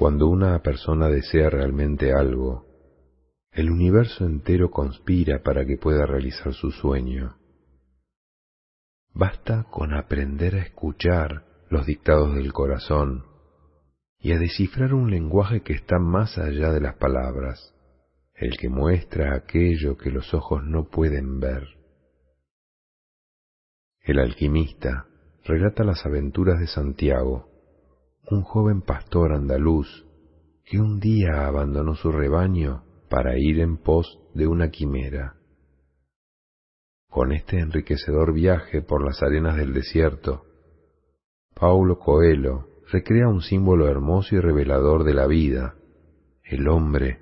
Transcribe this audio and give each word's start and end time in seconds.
Cuando 0.00 0.28
una 0.28 0.62
persona 0.62 1.10
desea 1.10 1.50
realmente 1.50 2.14
algo, 2.14 2.64
el 3.52 3.70
universo 3.70 4.24
entero 4.24 4.70
conspira 4.70 5.42
para 5.42 5.66
que 5.66 5.76
pueda 5.76 6.06
realizar 6.06 6.54
su 6.54 6.70
sueño. 6.70 7.36
Basta 9.12 9.64
con 9.64 9.92
aprender 9.92 10.54
a 10.54 10.62
escuchar 10.62 11.44
los 11.68 11.84
dictados 11.84 12.34
del 12.34 12.50
corazón 12.54 13.26
y 14.18 14.32
a 14.32 14.38
descifrar 14.38 14.94
un 14.94 15.10
lenguaje 15.10 15.60
que 15.60 15.74
está 15.74 15.98
más 15.98 16.38
allá 16.38 16.72
de 16.72 16.80
las 16.80 16.96
palabras, 16.96 17.74
el 18.32 18.56
que 18.56 18.70
muestra 18.70 19.34
aquello 19.34 19.98
que 19.98 20.10
los 20.10 20.32
ojos 20.32 20.64
no 20.64 20.88
pueden 20.88 21.40
ver. 21.40 21.68
El 24.00 24.18
alquimista 24.18 25.08
relata 25.44 25.84
las 25.84 26.06
aventuras 26.06 26.58
de 26.58 26.68
Santiago, 26.68 27.49
un 28.30 28.42
joven 28.42 28.82
pastor 28.82 29.32
andaluz 29.32 30.06
que 30.64 30.78
un 30.78 31.00
día 31.00 31.46
abandonó 31.46 31.96
su 31.96 32.12
rebaño 32.12 32.84
para 33.08 33.36
ir 33.36 33.58
en 33.58 33.76
pos 33.78 34.20
de 34.34 34.46
una 34.46 34.70
quimera. 34.70 35.34
Con 37.08 37.32
este 37.32 37.58
enriquecedor 37.58 38.32
viaje 38.32 38.82
por 38.82 39.04
las 39.04 39.20
arenas 39.20 39.56
del 39.56 39.72
desierto, 39.72 40.44
Paulo 41.56 41.98
Coelho 41.98 42.68
recrea 42.92 43.26
un 43.26 43.42
símbolo 43.42 43.88
hermoso 43.88 44.36
y 44.36 44.40
revelador 44.40 45.02
de 45.02 45.14
la 45.14 45.26
vida, 45.26 45.74
el 46.44 46.68
hombre 46.68 47.18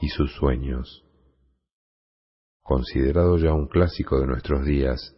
y 0.00 0.08
sus 0.08 0.32
sueños. 0.36 1.04
Considerado 2.62 3.38
ya 3.38 3.52
un 3.52 3.66
clásico 3.66 4.20
de 4.20 4.28
nuestros 4.28 4.64
días, 4.64 5.16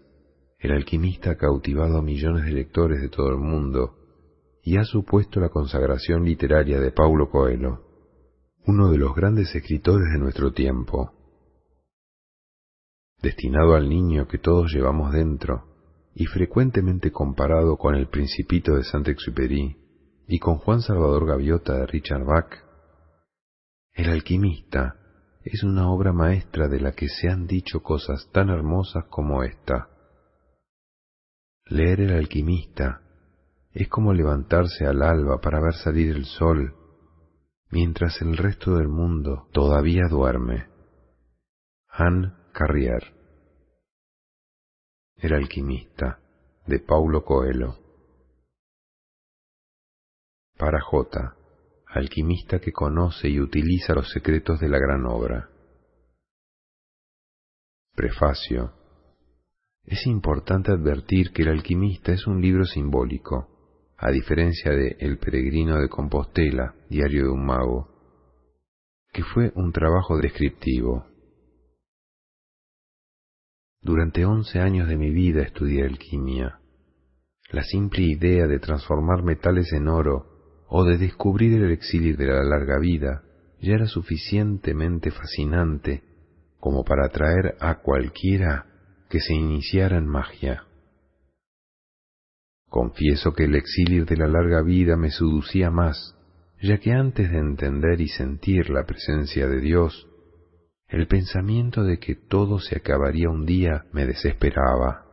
el 0.58 0.72
alquimista 0.72 1.32
ha 1.32 1.36
cautivado 1.36 1.98
a 1.98 2.02
millones 2.02 2.46
de 2.46 2.52
lectores 2.52 3.02
de 3.02 3.10
todo 3.10 3.28
el 3.28 3.36
mundo 3.36 4.05
y 4.66 4.78
ha 4.78 4.84
supuesto 4.84 5.38
la 5.38 5.48
consagración 5.48 6.24
literaria 6.24 6.80
de 6.80 6.90
Paulo 6.90 7.30
Coelho, 7.30 7.84
uno 8.66 8.90
de 8.90 8.98
los 8.98 9.14
grandes 9.14 9.54
escritores 9.54 10.08
de 10.12 10.18
nuestro 10.18 10.52
tiempo. 10.52 11.12
Destinado 13.22 13.76
al 13.76 13.88
niño 13.88 14.26
que 14.26 14.38
todos 14.38 14.72
llevamos 14.74 15.12
dentro 15.12 16.10
y 16.16 16.26
frecuentemente 16.26 17.12
comparado 17.12 17.76
con 17.76 17.94
el 17.94 18.08
Principito 18.08 18.74
de 18.74 18.82
Saint-Exupéry 18.82 19.76
y 20.26 20.38
con 20.40 20.56
Juan 20.56 20.82
Salvador 20.82 21.26
Gaviota 21.26 21.74
de 21.74 21.86
Richard 21.86 22.24
Bach, 22.24 22.52
El 23.94 24.10
alquimista 24.10 24.96
es 25.44 25.62
una 25.62 25.88
obra 25.92 26.12
maestra 26.12 26.66
de 26.66 26.80
la 26.80 26.90
que 26.90 27.06
se 27.08 27.28
han 27.28 27.46
dicho 27.46 27.84
cosas 27.84 28.28
tan 28.32 28.48
hermosas 28.48 29.04
como 29.10 29.44
esta. 29.44 29.90
Leer 31.66 32.00
El 32.00 32.14
alquimista 32.14 33.05
es 33.76 33.88
como 33.88 34.14
levantarse 34.14 34.86
al 34.86 35.02
alba 35.02 35.38
para 35.42 35.60
ver 35.60 35.74
salir 35.74 36.16
el 36.16 36.24
sol, 36.24 36.74
mientras 37.70 38.22
el 38.22 38.38
resto 38.38 38.74
del 38.76 38.88
mundo 38.88 39.48
todavía 39.52 40.04
duerme. 40.08 40.70
Anne 41.88 42.32
Carrier 42.54 43.12
El 45.16 45.34
alquimista 45.34 46.20
de 46.66 46.78
Paulo 46.78 47.22
Coelho 47.22 47.76
Para 50.56 50.80
J, 50.80 51.36
alquimista 51.86 52.58
que 52.58 52.72
conoce 52.72 53.28
y 53.28 53.40
utiliza 53.40 53.92
los 53.92 54.10
secretos 54.10 54.58
de 54.58 54.70
la 54.70 54.78
gran 54.78 55.04
obra. 55.04 55.50
Prefacio 57.94 58.72
es 59.84 60.06
importante 60.06 60.72
advertir 60.72 61.30
que 61.32 61.42
El 61.42 61.48
alquimista 61.48 62.12
es 62.12 62.26
un 62.26 62.40
libro 62.40 62.64
simbólico, 62.64 63.55
a 63.98 64.10
diferencia 64.10 64.72
de 64.72 64.96
El 65.00 65.18
peregrino 65.18 65.80
de 65.80 65.88
Compostela, 65.88 66.74
diario 66.90 67.24
de 67.24 67.30
un 67.30 67.46
mago, 67.46 67.88
que 69.12 69.22
fue 69.22 69.52
un 69.54 69.72
trabajo 69.72 70.18
descriptivo. 70.18 71.06
Durante 73.80 74.26
once 74.26 74.58
años 74.60 74.88
de 74.88 74.96
mi 74.96 75.10
vida 75.10 75.42
estudié 75.42 75.84
alquimia. 75.84 76.60
La 77.50 77.62
simple 77.62 78.02
idea 78.02 78.46
de 78.46 78.58
transformar 78.58 79.22
metales 79.22 79.72
en 79.72 79.88
oro 79.88 80.64
o 80.68 80.84
de 80.84 80.98
descubrir 80.98 81.54
el 81.62 81.70
exilio 81.70 82.16
de 82.16 82.26
la 82.26 82.42
larga 82.42 82.78
vida 82.78 83.22
ya 83.60 83.74
era 83.74 83.86
suficientemente 83.86 85.10
fascinante 85.10 86.02
como 86.58 86.84
para 86.84 87.06
atraer 87.06 87.56
a 87.60 87.80
cualquiera 87.80 88.66
que 89.08 89.20
se 89.20 89.34
iniciara 89.34 89.96
en 89.96 90.06
magia. 90.06 90.64
Confieso 92.68 93.32
que 93.32 93.44
el 93.44 93.54
exilio 93.54 94.04
de 94.04 94.16
la 94.16 94.26
larga 94.26 94.62
vida 94.62 94.96
me 94.96 95.10
seducía 95.10 95.70
más, 95.70 96.16
ya 96.60 96.78
que 96.78 96.92
antes 96.92 97.30
de 97.30 97.38
entender 97.38 98.00
y 98.00 98.08
sentir 98.08 98.70
la 98.70 98.84
presencia 98.84 99.46
de 99.46 99.60
Dios, 99.60 100.08
el 100.88 101.06
pensamiento 101.06 101.84
de 101.84 101.98
que 101.98 102.14
todo 102.14 102.58
se 102.58 102.76
acabaría 102.76 103.28
un 103.28 103.44
día 103.44 103.86
me 103.92 104.06
desesperaba. 104.06 105.04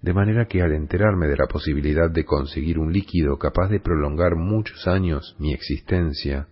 De 0.00 0.14
manera 0.14 0.46
que 0.46 0.62
al 0.62 0.72
enterarme 0.72 1.26
de 1.26 1.36
la 1.36 1.46
posibilidad 1.46 2.10
de 2.10 2.24
conseguir 2.24 2.78
un 2.78 2.92
líquido 2.92 3.38
capaz 3.38 3.68
de 3.68 3.80
prolongar 3.80 4.34
muchos 4.36 4.86
años 4.86 5.36
mi 5.38 5.52
existencia, 5.52 6.48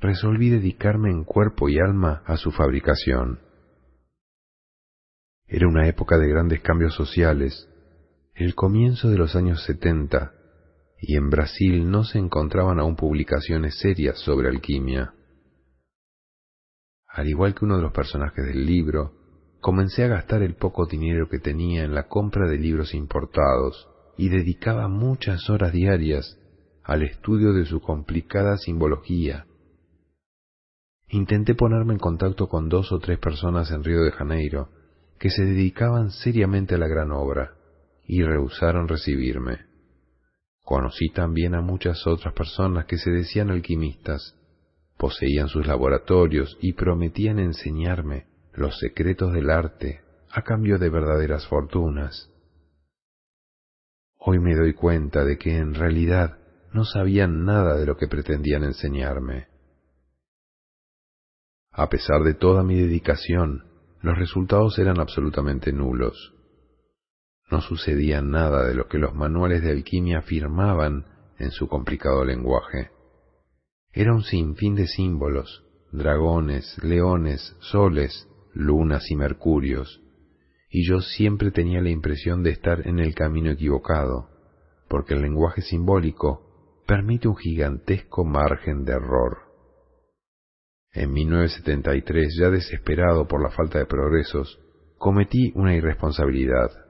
resolví 0.00 0.50
dedicarme 0.50 1.10
en 1.10 1.24
cuerpo 1.24 1.68
y 1.68 1.78
alma 1.78 2.22
a 2.26 2.36
su 2.36 2.50
fabricación. 2.50 3.40
Era 5.46 5.68
una 5.68 5.88
época 5.88 6.18
de 6.18 6.28
grandes 6.28 6.60
cambios 6.60 6.94
sociales, 6.94 7.68
el 8.36 8.54
comienzo 8.54 9.08
de 9.08 9.16
los 9.16 9.34
años 9.34 9.64
setenta, 9.64 10.32
y 11.00 11.16
en 11.16 11.30
Brasil 11.30 11.90
no 11.90 12.04
se 12.04 12.18
encontraban 12.18 12.78
aún 12.78 12.94
publicaciones 12.94 13.78
serias 13.78 14.18
sobre 14.18 14.48
alquimia. 14.48 15.14
Al 17.08 17.28
igual 17.28 17.54
que 17.54 17.64
uno 17.64 17.76
de 17.76 17.82
los 17.82 17.92
personajes 17.92 18.44
del 18.44 18.66
libro, 18.66 19.14
comencé 19.60 20.04
a 20.04 20.08
gastar 20.08 20.42
el 20.42 20.54
poco 20.54 20.84
dinero 20.84 21.30
que 21.30 21.38
tenía 21.38 21.84
en 21.84 21.94
la 21.94 22.08
compra 22.08 22.46
de 22.46 22.58
libros 22.58 22.92
importados 22.92 23.88
y 24.18 24.28
dedicaba 24.28 24.86
muchas 24.88 25.48
horas 25.48 25.72
diarias 25.72 26.38
al 26.84 27.04
estudio 27.04 27.54
de 27.54 27.64
su 27.64 27.80
complicada 27.80 28.58
simbología. 28.58 29.46
Intenté 31.08 31.54
ponerme 31.54 31.94
en 31.94 32.00
contacto 32.00 32.48
con 32.48 32.68
dos 32.68 32.92
o 32.92 32.98
tres 32.98 33.18
personas 33.18 33.70
en 33.70 33.82
Río 33.82 34.02
de 34.02 34.12
Janeiro 34.12 34.68
que 35.18 35.30
se 35.30 35.42
dedicaban 35.42 36.10
seriamente 36.10 36.74
a 36.74 36.78
la 36.78 36.88
gran 36.88 37.12
obra 37.12 37.56
y 38.06 38.22
rehusaron 38.22 38.88
recibirme. 38.88 39.66
Conocí 40.62 41.10
también 41.10 41.54
a 41.54 41.60
muchas 41.60 42.06
otras 42.06 42.34
personas 42.34 42.86
que 42.86 42.98
se 42.98 43.10
decían 43.10 43.50
alquimistas, 43.50 44.36
poseían 44.96 45.48
sus 45.48 45.66
laboratorios 45.66 46.56
y 46.60 46.72
prometían 46.72 47.38
enseñarme 47.38 48.26
los 48.54 48.78
secretos 48.78 49.32
del 49.32 49.50
arte 49.50 50.00
a 50.30 50.42
cambio 50.42 50.78
de 50.78 50.90
verdaderas 50.90 51.46
fortunas. 51.46 52.32
Hoy 54.18 54.38
me 54.40 54.54
doy 54.56 54.74
cuenta 54.74 55.24
de 55.24 55.38
que 55.38 55.56
en 55.56 55.74
realidad 55.74 56.38
no 56.72 56.84
sabían 56.84 57.44
nada 57.44 57.76
de 57.76 57.86
lo 57.86 57.96
que 57.96 58.08
pretendían 58.08 58.64
enseñarme. 58.64 59.48
A 61.70 61.88
pesar 61.88 62.22
de 62.22 62.34
toda 62.34 62.62
mi 62.62 62.76
dedicación, 62.76 63.64
los 64.02 64.18
resultados 64.18 64.78
eran 64.78 64.98
absolutamente 64.98 65.72
nulos. 65.72 66.35
No 67.50 67.60
sucedía 67.60 68.22
nada 68.22 68.66
de 68.66 68.74
lo 68.74 68.88
que 68.88 68.98
los 68.98 69.14
manuales 69.14 69.62
de 69.62 69.70
alquimia 69.70 70.18
afirmaban 70.18 71.06
en 71.38 71.50
su 71.50 71.68
complicado 71.68 72.24
lenguaje. 72.24 72.90
Era 73.92 74.12
un 74.12 74.22
sinfín 74.22 74.74
de 74.74 74.86
símbolos, 74.86 75.64
dragones, 75.92 76.76
leones, 76.82 77.56
soles, 77.60 78.28
lunas 78.52 79.10
y 79.10 79.16
mercurios, 79.16 80.02
y 80.70 80.86
yo 80.86 81.00
siempre 81.00 81.50
tenía 81.50 81.80
la 81.80 81.90
impresión 81.90 82.42
de 82.42 82.50
estar 82.50 82.86
en 82.86 82.98
el 82.98 83.14
camino 83.14 83.50
equivocado, 83.50 84.28
porque 84.88 85.14
el 85.14 85.22
lenguaje 85.22 85.62
simbólico 85.62 86.82
permite 86.86 87.28
un 87.28 87.36
gigantesco 87.36 88.24
margen 88.24 88.84
de 88.84 88.92
error. 88.92 89.38
En 90.92 91.12
1973, 91.12 92.36
ya 92.40 92.50
desesperado 92.50 93.26
por 93.28 93.42
la 93.42 93.50
falta 93.50 93.78
de 93.78 93.86
progresos, 93.86 94.58
cometí 94.98 95.52
una 95.54 95.74
irresponsabilidad. 95.74 96.85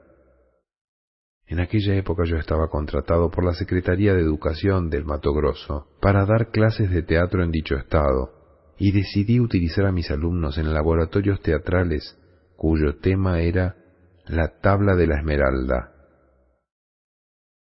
En 1.47 1.61
aquella 1.61 1.95
época 1.95 2.23
yo 2.25 2.37
estaba 2.37 2.69
contratado 2.69 3.31
por 3.31 3.45
la 3.45 3.53
Secretaría 3.53 4.13
de 4.13 4.21
Educación 4.21 4.89
del 4.89 5.05
Mato 5.05 5.33
Grosso 5.33 5.87
para 6.01 6.25
dar 6.25 6.51
clases 6.51 6.91
de 6.91 7.03
teatro 7.03 7.41
en 7.41 7.51
dicho 7.51 7.75
estado, 7.75 8.33
y 8.77 8.91
decidí 8.91 9.39
utilizar 9.39 9.85
a 9.85 9.93
mis 9.93 10.11
alumnos 10.11 10.57
en 10.57 10.73
laboratorios 10.73 11.41
teatrales 11.41 12.17
cuyo 12.57 12.97
tema 12.97 13.39
era 13.39 13.77
la 14.25 14.59
tabla 14.59 14.95
de 14.95 15.07
la 15.07 15.19
esmeralda. 15.19 15.93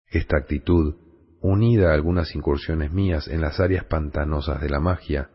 Esta 0.08 0.38
actitud, 0.38 0.96
unida 1.42 1.92
a 1.92 1.94
algunas 1.94 2.34
incursiones 2.36 2.92
mías 2.92 3.28
en 3.28 3.42
las 3.42 3.60
áreas 3.60 3.86
pantanosas 3.86 4.62
de 4.62 4.70
la 4.70 4.80
magia, 4.80 5.30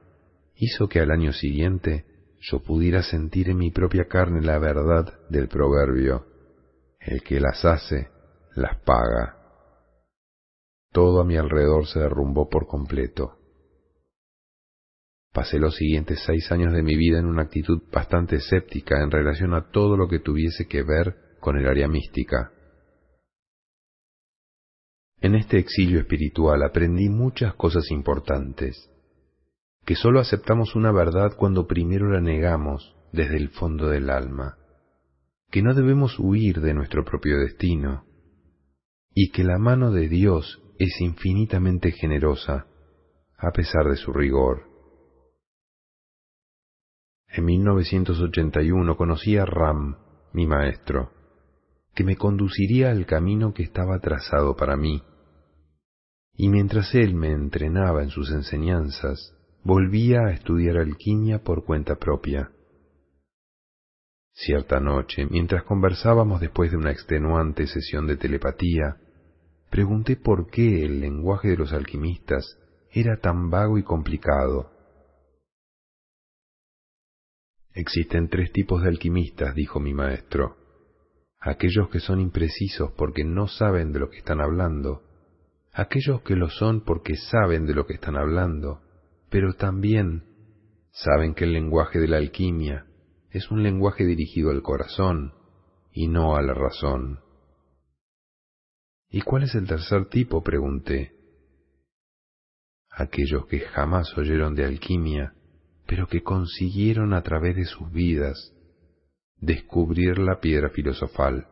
hizo 0.56 0.88
que 0.88 0.98
al 0.98 1.12
año 1.12 1.32
siguiente 1.32 2.04
yo 2.40 2.60
pudiera 2.62 3.02
sentir 3.02 3.48
en 3.48 3.58
mi 3.58 3.70
propia 3.70 4.06
carne 4.08 4.40
la 4.42 4.58
verdad 4.58 5.20
del 5.28 5.46
proverbio, 5.46 6.26
el 6.98 7.22
que 7.22 7.38
las 7.38 7.64
hace, 7.64 8.08
las 8.54 8.78
paga. 8.82 9.36
Todo 10.92 11.20
a 11.20 11.24
mi 11.24 11.36
alrededor 11.36 11.86
se 11.86 12.00
derrumbó 12.00 12.48
por 12.48 12.66
completo. 12.66 13.38
Pasé 15.32 15.58
los 15.58 15.76
siguientes 15.76 16.20
seis 16.26 16.50
años 16.50 16.72
de 16.72 16.82
mi 16.82 16.96
vida 16.96 17.20
en 17.20 17.26
una 17.26 17.42
actitud 17.42 17.82
bastante 17.92 18.36
escéptica 18.36 19.00
en 19.00 19.12
relación 19.12 19.54
a 19.54 19.70
todo 19.70 19.96
lo 19.96 20.08
que 20.08 20.18
tuviese 20.18 20.66
que 20.66 20.82
ver 20.82 21.14
con 21.38 21.56
el 21.56 21.68
área 21.68 21.86
mística. 21.86 22.52
En 25.20 25.36
este 25.36 25.58
exilio 25.58 26.00
espiritual 26.00 26.62
aprendí 26.62 27.08
muchas 27.08 27.54
cosas 27.54 27.90
importantes, 27.90 28.90
que 29.84 29.94
sólo 29.94 30.18
aceptamos 30.18 30.74
una 30.74 30.90
verdad 30.92 31.36
cuando 31.36 31.66
primero 31.66 32.10
la 32.10 32.20
negamos 32.20 32.96
desde 33.12 33.36
el 33.36 33.50
fondo 33.50 33.88
del 33.88 34.10
alma, 34.10 34.56
que 35.50 35.62
no 35.62 35.74
debemos 35.74 36.18
huir 36.18 36.60
de 36.60 36.74
nuestro 36.74 37.04
propio 37.04 37.38
destino, 37.38 38.04
y 39.12 39.30
que 39.30 39.44
la 39.44 39.58
mano 39.58 39.90
de 39.90 40.08
Dios 40.08 40.62
es 40.78 41.00
infinitamente 41.00 41.92
generosa 41.92 42.66
a 43.36 43.50
pesar 43.52 43.86
de 43.88 43.96
su 43.96 44.12
rigor. 44.12 44.64
En 47.28 47.44
1981 47.44 48.96
conocí 48.96 49.36
a 49.36 49.46
Ram, 49.46 49.96
mi 50.32 50.46
maestro, 50.46 51.12
que 51.94 52.04
me 52.04 52.16
conduciría 52.16 52.90
al 52.90 53.06
camino 53.06 53.54
que 53.54 53.62
estaba 53.62 53.98
trazado 54.00 54.56
para 54.56 54.76
mí. 54.76 55.02
Y 56.34 56.48
mientras 56.48 56.94
él 56.94 57.14
me 57.14 57.30
entrenaba 57.30 58.02
en 58.02 58.10
sus 58.10 58.30
enseñanzas, 58.30 59.34
volvía 59.62 60.20
a 60.26 60.32
estudiar 60.32 60.78
alquimia 60.78 61.42
por 61.42 61.64
cuenta 61.64 61.96
propia. 61.96 62.50
Cierta 64.44 64.80
noche, 64.80 65.26
mientras 65.26 65.64
conversábamos 65.64 66.40
después 66.40 66.70
de 66.70 66.78
una 66.78 66.90
extenuante 66.90 67.66
sesión 67.66 68.06
de 68.06 68.16
telepatía, 68.16 68.96
pregunté 69.70 70.16
por 70.16 70.50
qué 70.50 70.84
el 70.84 71.00
lenguaje 71.00 71.48
de 71.48 71.56
los 71.58 71.72
alquimistas 71.72 72.58
era 72.90 73.18
tan 73.18 73.50
vago 73.50 73.76
y 73.76 73.82
complicado 73.82 74.70
Existen 77.74 78.28
tres 78.28 78.50
tipos 78.52 78.82
de 78.82 78.88
alquimistas, 78.88 79.54
dijo 79.54 79.78
mi 79.78 79.94
maestro. 79.94 80.56
Aquellos 81.38 81.88
que 81.88 82.00
son 82.00 82.20
imprecisos 82.20 82.92
porque 82.96 83.24
no 83.24 83.46
saben 83.46 83.92
de 83.92 84.00
lo 84.00 84.10
que 84.10 84.18
están 84.18 84.40
hablando, 84.40 85.02
aquellos 85.72 86.22
que 86.22 86.34
lo 86.34 86.50
son 86.50 86.84
porque 86.84 87.14
saben 87.16 87.66
de 87.66 87.74
lo 87.74 87.86
que 87.86 87.94
están 87.94 88.16
hablando, 88.16 88.82
pero 89.30 89.54
también 89.54 90.24
saben 90.90 91.34
que 91.34 91.44
el 91.44 91.52
lenguaje 91.52 92.00
de 92.00 92.08
la 92.08 92.16
alquimia 92.16 92.86
es 93.30 93.50
un 93.50 93.62
lenguaje 93.62 94.04
dirigido 94.04 94.50
al 94.50 94.62
corazón 94.62 95.34
y 95.92 96.08
no 96.08 96.36
a 96.36 96.42
la 96.42 96.54
razón. 96.54 97.20
¿Y 99.08 99.22
cuál 99.22 99.44
es 99.44 99.54
el 99.54 99.66
tercer 99.66 100.08
tipo? 100.08 100.42
pregunté. 100.42 101.16
Aquellos 102.90 103.46
que 103.46 103.60
jamás 103.60 104.16
oyeron 104.16 104.54
de 104.54 104.64
alquimia 104.64 105.34
pero 105.90 106.06
que 106.06 106.22
consiguieron 106.22 107.12
a 107.14 107.22
través 107.22 107.56
de 107.56 107.64
sus 107.64 107.90
vidas 107.90 108.54
descubrir 109.40 110.18
la 110.18 110.38
piedra 110.38 110.70
filosofal. 110.70 111.48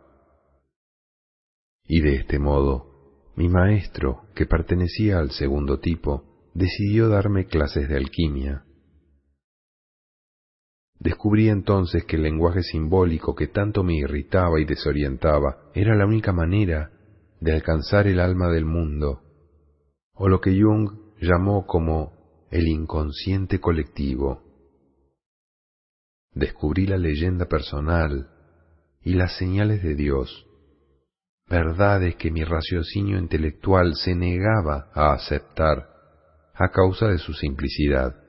Y 1.89 2.03
de 2.03 2.15
este 2.15 2.39
modo, 2.39 3.33
mi 3.35 3.49
maestro, 3.49 4.29
que 4.37 4.47
pertenecía 4.47 5.19
al 5.19 5.33
segundo 5.33 5.81
tipo, 5.81 6.23
decidió 6.55 7.09
darme 7.09 7.47
clases 7.47 7.89
de 7.89 7.97
alquimia. 7.97 8.65
Descubrí 11.00 11.49
entonces 11.49 12.05
que 12.05 12.17
el 12.17 12.25
lenguaje 12.25 12.62
simbólico 12.62 13.35
que 13.35 13.47
tanto 13.47 13.85
me 13.85 13.95
irritaba 13.95 14.61
y 14.61 14.65
desorientaba 14.65 15.71
era 15.75 15.95
la 15.95 16.06
única 16.06 16.33
manera 16.33 16.91
de 17.41 17.53
alcanzar 17.53 18.09
el 18.09 18.19
alma 18.19 18.49
del 18.49 18.65
mundo, 18.65 19.23
o 20.15 20.29
lo 20.29 20.41
que 20.41 20.61
Jung 20.61 20.91
llamó 21.21 21.67
como 21.67 22.47
el 22.50 22.67
inconsciente 22.67 23.61
colectivo. 23.61 24.43
Descubrí 26.33 26.87
la 26.87 26.99
leyenda 26.99 27.47
personal 27.47 28.31
y 29.03 29.15
las 29.15 29.37
señales 29.39 29.83
de 29.83 29.95
Dios, 29.95 30.47
verdades 31.49 32.17
que 32.17 32.33
mi 32.33 32.43
raciocinio 32.43 33.19
intelectual 33.19 33.95
se 33.95 34.17
negaba 34.17 34.91
a 34.95 35.12
aceptar 35.12 35.89
a 36.55 36.71
causa 36.71 37.06
de 37.06 37.19
su 37.19 37.33
simplicidad. 37.33 38.28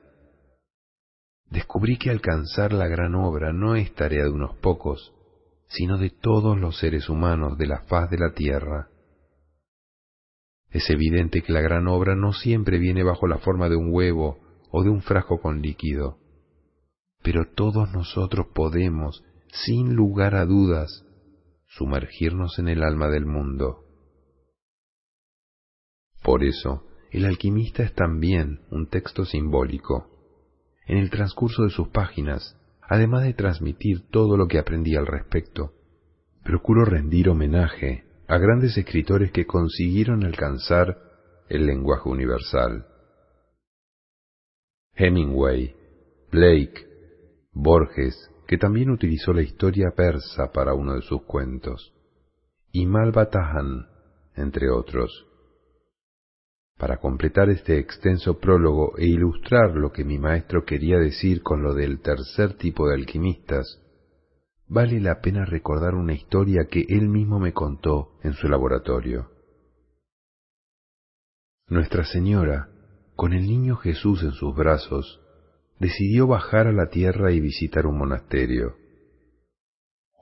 Descubrí 1.50 1.98
que 1.98 2.10
alcanzar 2.10 2.72
la 2.72 2.86
gran 2.86 3.16
obra 3.16 3.52
no 3.52 3.74
es 3.74 3.92
tarea 3.94 4.24
de 4.24 4.30
unos 4.30 4.56
pocos, 4.58 5.12
sino 5.66 5.98
de 5.98 6.10
todos 6.10 6.58
los 6.58 6.78
seres 6.78 7.08
humanos 7.08 7.58
de 7.58 7.66
la 7.66 7.82
faz 7.82 8.08
de 8.08 8.18
la 8.18 8.32
tierra. 8.32 8.88
Es 10.70 10.88
evidente 10.90 11.42
que 11.42 11.52
la 11.52 11.60
gran 11.60 11.88
obra 11.88 12.14
no 12.14 12.32
siempre 12.32 12.78
viene 12.78 13.02
bajo 13.02 13.26
la 13.26 13.38
forma 13.38 13.68
de 13.68 13.74
un 13.74 13.92
huevo 13.92 14.38
o 14.70 14.84
de 14.84 14.90
un 14.90 15.02
frasco 15.02 15.40
con 15.40 15.60
líquido, 15.60 16.18
pero 17.22 17.52
todos 17.52 17.92
nosotros 17.92 18.46
podemos, 18.54 19.24
sin 19.48 19.94
lugar 19.94 20.36
a 20.36 20.46
dudas, 20.46 21.04
sumergirnos 21.66 22.60
en 22.60 22.68
el 22.68 22.84
alma 22.84 23.08
del 23.08 23.26
mundo. 23.26 23.84
Por 26.22 26.44
eso, 26.44 26.86
el 27.10 27.24
alquimista 27.24 27.82
es 27.82 27.92
también 27.94 28.60
un 28.70 28.88
texto 28.88 29.24
simbólico. 29.24 30.09
En 30.90 30.98
el 30.98 31.08
transcurso 31.08 31.62
de 31.62 31.70
sus 31.70 31.86
páginas, 31.90 32.56
además 32.82 33.22
de 33.22 33.32
transmitir 33.32 34.08
todo 34.10 34.36
lo 34.36 34.48
que 34.48 34.58
aprendí 34.58 34.96
al 34.96 35.06
respecto, 35.06 35.72
procuro 36.42 36.84
rendir 36.84 37.28
homenaje 37.28 38.02
a 38.26 38.38
grandes 38.38 38.76
escritores 38.76 39.30
que 39.30 39.46
consiguieron 39.46 40.24
alcanzar 40.24 40.98
el 41.48 41.64
lenguaje 41.64 42.08
universal. 42.08 42.88
Hemingway, 44.94 45.76
Blake, 46.32 46.84
Borges, 47.52 48.28
que 48.48 48.58
también 48.58 48.90
utilizó 48.90 49.32
la 49.32 49.42
historia 49.42 49.92
persa 49.96 50.50
para 50.50 50.74
uno 50.74 50.96
de 50.96 51.02
sus 51.02 51.22
cuentos, 51.22 51.94
y 52.72 52.86
Malbatahan, 52.86 53.86
entre 54.34 54.68
otros. 54.70 55.29
Para 56.80 56.96
completar 56.96 57.50
este 57.50 57.78
extenso 57.78 58.38
prólogo 58.38 58.96
e 58.96 59.04
ilustrar 59.04 59.76
lo 59.76 59.92
que 59.92 60.02
mi 60.02 60.18
maestro 60.18 60.64
quería 60.64 60.96
decir 60.96 61.42
con 61.42 61.62
lo 61.62 61.74
del 61.74 62.00
tercer 62.00 62.54
tipo 62.54 62.88
de 62.88 62.94
alquimistas, 62.94 63.82
vale 64.66 64.98
la 64.98 65.20
pena 65.20 65.44
recordar 65.44 65.94
una 65.94 66.14
historia 66.14 66.68
que 66.70 66.86
él 66.88 67.10
mismo 67.10 67.38
me 67.38 67.52
contó 67.52 68.12
en 68.22 68.32
su 68.32 68.48
laboratorio. 68.48 69.28
Nuestra 71.68 72.04
Señora, 72.04 72.70
con 73.14 73.34
el 73.34 73.42
niño 73.42 73.76
Jesús 73.76 74.22
en 74.22 74.32
sus 74.32 74.56
brazos, 74.56 75.20
decidió 75.78 76.26
bajar 76.26 76.66
a 76.66 76.72
la 76.72 76.88
tierra 76.88 77.30
y 77.30 77.40
visitar 77.40 77.86
un 77.86 77.98
monasterio. 77.98 78.76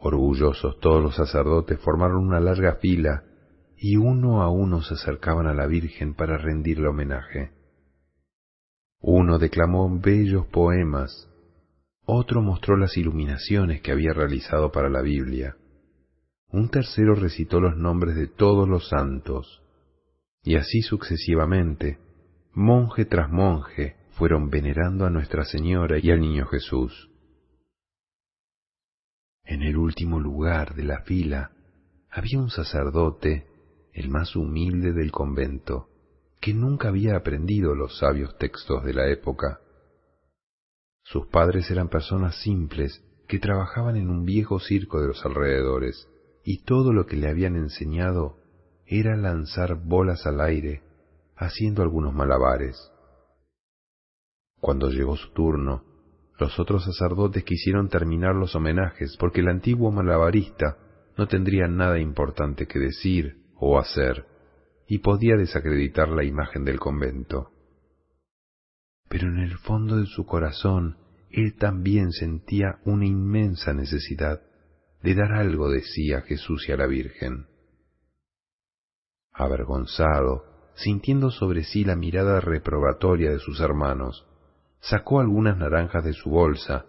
Orgullosos 0.00 0.80
todos 0.80 1.04
los 1.04 1.14
sacerdotes 1.14 1.78
formaron 1.78 2.26
una 2.26 2.40
larga 2.40 2.74
fila 2.80 3.27
y 3.78 3.96
uno 3.96 4.42
a 4.42 4.50
uno 4.50 4.82
se 4.82 4.94
acercaban 4.94 5.46
a 5.46 5.54
la 5.54 5.66
Virgen 5.66 6.14
para 6.14 6.36
rendirle 6.36 6.88
homenaje. 6.88 7.52
Uno 9.00 9.38
declamó 9.38 9.88
bellos 10.00 10.46
poemas 10.46 11.28
otro 12.10 12.40
mostró 12.40 12.78
las 12.78 12.96
iluminaciones 12.96 13.82
que 13.82 13.92
había 13.92 14.14
realizado 14.14 14.72
para 14.72 14.88
la 14.88 15.02
Biblia. 15.02 15.58
Un 16.50 16.70
tercero 16.70 17.14
recitó 17.14 17.60
los 17.60 17.76
nombres 17.76 18.16
de 18.16 18.26
todos 18.26 18.66
los 18.66 18.88
santos. 18.88 19.62
Y 20.42 20.56
así 20.56 20.80
sucesivamente, 20.80 21.98
monje 22.54 23.04
tras 23.04 23.30
monje, 23.30 23.96
fueron 24.12 24.48
venerando 24.48 25.04
a 25.04 25.10
Nuestra 25.10 25.44
Señora 25.44 25.98
y 25.98 26.10
al 26.10 26.22
Niño 26.22 26.46
Jesús. 26.46 27.10
En 29.44 29.60
el 29.62 29.76
último 29.76 30.18
lugar 30.18 30.74
de 30.74 30.84
la 30.84 31.02
fila 31.02 31.50
había 32.10 32.38
un 32.38 32.48
sacerdote, 32.48 33.47
el 33.98 34.10
más 34.10 34.36
humilde 34.36 34.92
del 34.92 35.10
convento, 35.10 35.88
que 36.40 36.54
nunca 36.54 36.88
había 36.88 37.16
aprendido 37.16 37.74
los 37.74 37.98
sabios 37.98 38.36
textos 38.38 38.84
de 38.84 38.94
la 38.94 39.08
época 39.08 39.60
sus 41.10 41.26
padres 41.28 41.70
eran 41.70 41.88
personas 41.88 42.36
simples 42.42 43.02
que 43.28 43.38
trabajaban 43.38 43.96
en 43.96 44.10
un 44.10 44.26
viejo 44.26 44.60
circo 44.60 45.00
de 45.00 45.08
los 45.08 45.24
alrededores, 45.24 46.06
y 46.44 46.64
todo 46.64 46.92
lo 46.92 47.06
que 47.06 47.16
le 47.16 47.30
habían 47.30 47.56
enseñado 47.56 48.36
era 48.86 49.16
lanzar 49.16 49.82
bolas 49.82 50.26
al 50.26 50.42
aire, 50.42 50.82
haciendo 51.34 51.80
algunos 51.80 52.12
malabares. 52.12 52.92
Cuando 54.60 54.90
llegó 54.90 55.16
su 55.16 55.32
turno, 55.32 55.82
los 56.38 56.58
otros 56.60 56.84
sacerdotes 56.84 57.42
quisieron 57.42 57.88
terminar 57.88 58.34
los 58.34 58.54
homenajes 58.54 59.16
porque 59.18 59.40
el 59.40 59.48
antiguo 59.48 59.90
malabarista 59.90 60.76
no 61.16 61.26
tendría 61.26 61.68
nada 61.68 61.98
importante 61.98 62.66
que 62.66 62.78
decir 62.78 63.47
o 63.58 63.78
hacer 63.78 64.26
y 64.86 64.98
podía 64.98 65.36
desacreditar 65.36 66.08
la 66.08 66.24
imagen 66.24 66.64
del 66.64 66.78
convento 66.78 67.52
pero 69.08 69.28
en 69.28 69.38
el 69.38 69.56
fondo 69.58 69.96
de 69.96 70.06
su 70.06 70.26
corazón 70.26 70.96
él 71.30 71.56
también 71.56 72.12
sentía 72.12 72.78
una 72.84 73.06
inmensa 73.06 73.72
necesidad 73.72 74.42
de 75.02 75.14
dar 75.14 75.32
algo 75.32 75.70
de 75.70 75.82
sí 75.82 76.12
a 76.12 76.22
Jesús 76.22 76.68
y 76.68 76.72
a 76.72 76.76
la 76.76 76.86
Virgen. 76.86 77.46
Avergonzado, 79.32 80.44
sintiendo 80.74 81.30
sobre 81.30 81.64
sí 81.64 81.84
la 81.84 81.96
mirada 81.96 82.40
reprobatoria 82.40 83.30
de 83.30 83.38
sus 83.38 83.60
hermanos, 83.60 84.26
sacó 84.80 85.20
algunas 85.20 85.56
naranjas 85.56 86.04
de 86.04 86.12
su 86.12 86.30
bolsa 86.30 86.86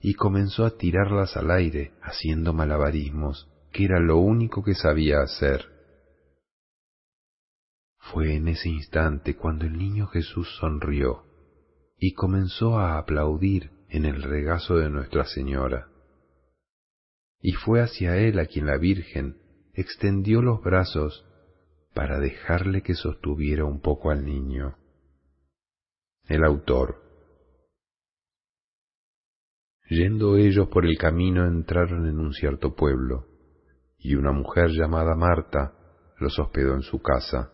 y 0.00 0.14
comenzó 0.14 0.64
a 0.64 0.76
tirarlas 0.76 1.36
al 1.36 1.50
aire, 1.50 1.92
haciendo 2.02 2.52
malabarismos, 2.52 3.48
que 3.72 3.84
era 3.84 4.00
lo 4.00 4.18
único 4.18 4.64
que 4.64 4.74
sabía 4.74 5.20
hacer. 5.20 5.66
Fue 8.10 8.34
en 8.34 8.48
ese 8.48 8.68
instante 8.68 9.36
cuando 9.36 9.64
el 9.64 9.78
niño 9.78 10.06
Jesús 10.08 10.48
sonrió 10.58 11.24
y 11.98 12.14
comenzó 12.14 12.78
a 12.78 12.98
aplaudir 12.98 13.70
en 13.88 14.04
el 14.04 14.22
regazo 14.22 14.76
de 14.76 14.90
Nuestra 14.90 15.24
Señora. 15.24 15.88
Y 17.40 17.52
fue 17.52 17.80
hacia 17.80 18.16
él 18.16 18.38
a 18.38 18.46
quien 18.46 18.66
la 18.66 18.76
Virgen 18.76 19.36
extendió 19.74 20.42
los 20.42 20.60
brazos 20.62 21.24
para 21.94 22.18
dejarle 22.18 22.82
que 22.82 22.94
sostuviera 22.94 23.64
un 23.64 23.80
poco 23.80 24.10
al 24.10 24.24
niño. 24.24 24.76
El 26.26 26.44
autor. 26.44 27.02
Yendo 29.88 30.36
ellos 30.36 30.68
por 30.68 30.86
el 30.86 30.98
camino 30.98 31.46
entraron 31.46 32.08
en 32.08 32.18
un 32.18 32.32
cierto 32.32 32.74
pueblo, 32.74 33.26
y 33.98 34.16
una 34.16 34.32
mujer 34.32 34.70
llamada 34.70 35.14
Marta 35.14 35.74
los 36.18 36.38
hospedó 36.38 36.74
en 36.74 36.82
su 36.82 37.00
casa. 37.00 37.52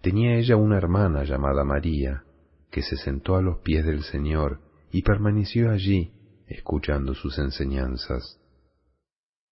Tenía 0.00 0.36
ella 0.36 0.56
una 0.56 0.78
hermana 0.78 1.24
llamada 1.24 1.64
María, 1.64 2.24
que 2.70 2.82
se 2.82 2.96
sentó 2.96 3.36
a 3.36 3.42
los 3.42 3.58
pies 3.58 3.84
del 3.84 4.02
Señor 4.04 4.60
y 4.90 5.02
permaneció 5.02 5.70
allí 5.70 6.12
escuchando 6.46 7.14
sus 7.14 7.38
enseñanzas. 7.38 8.40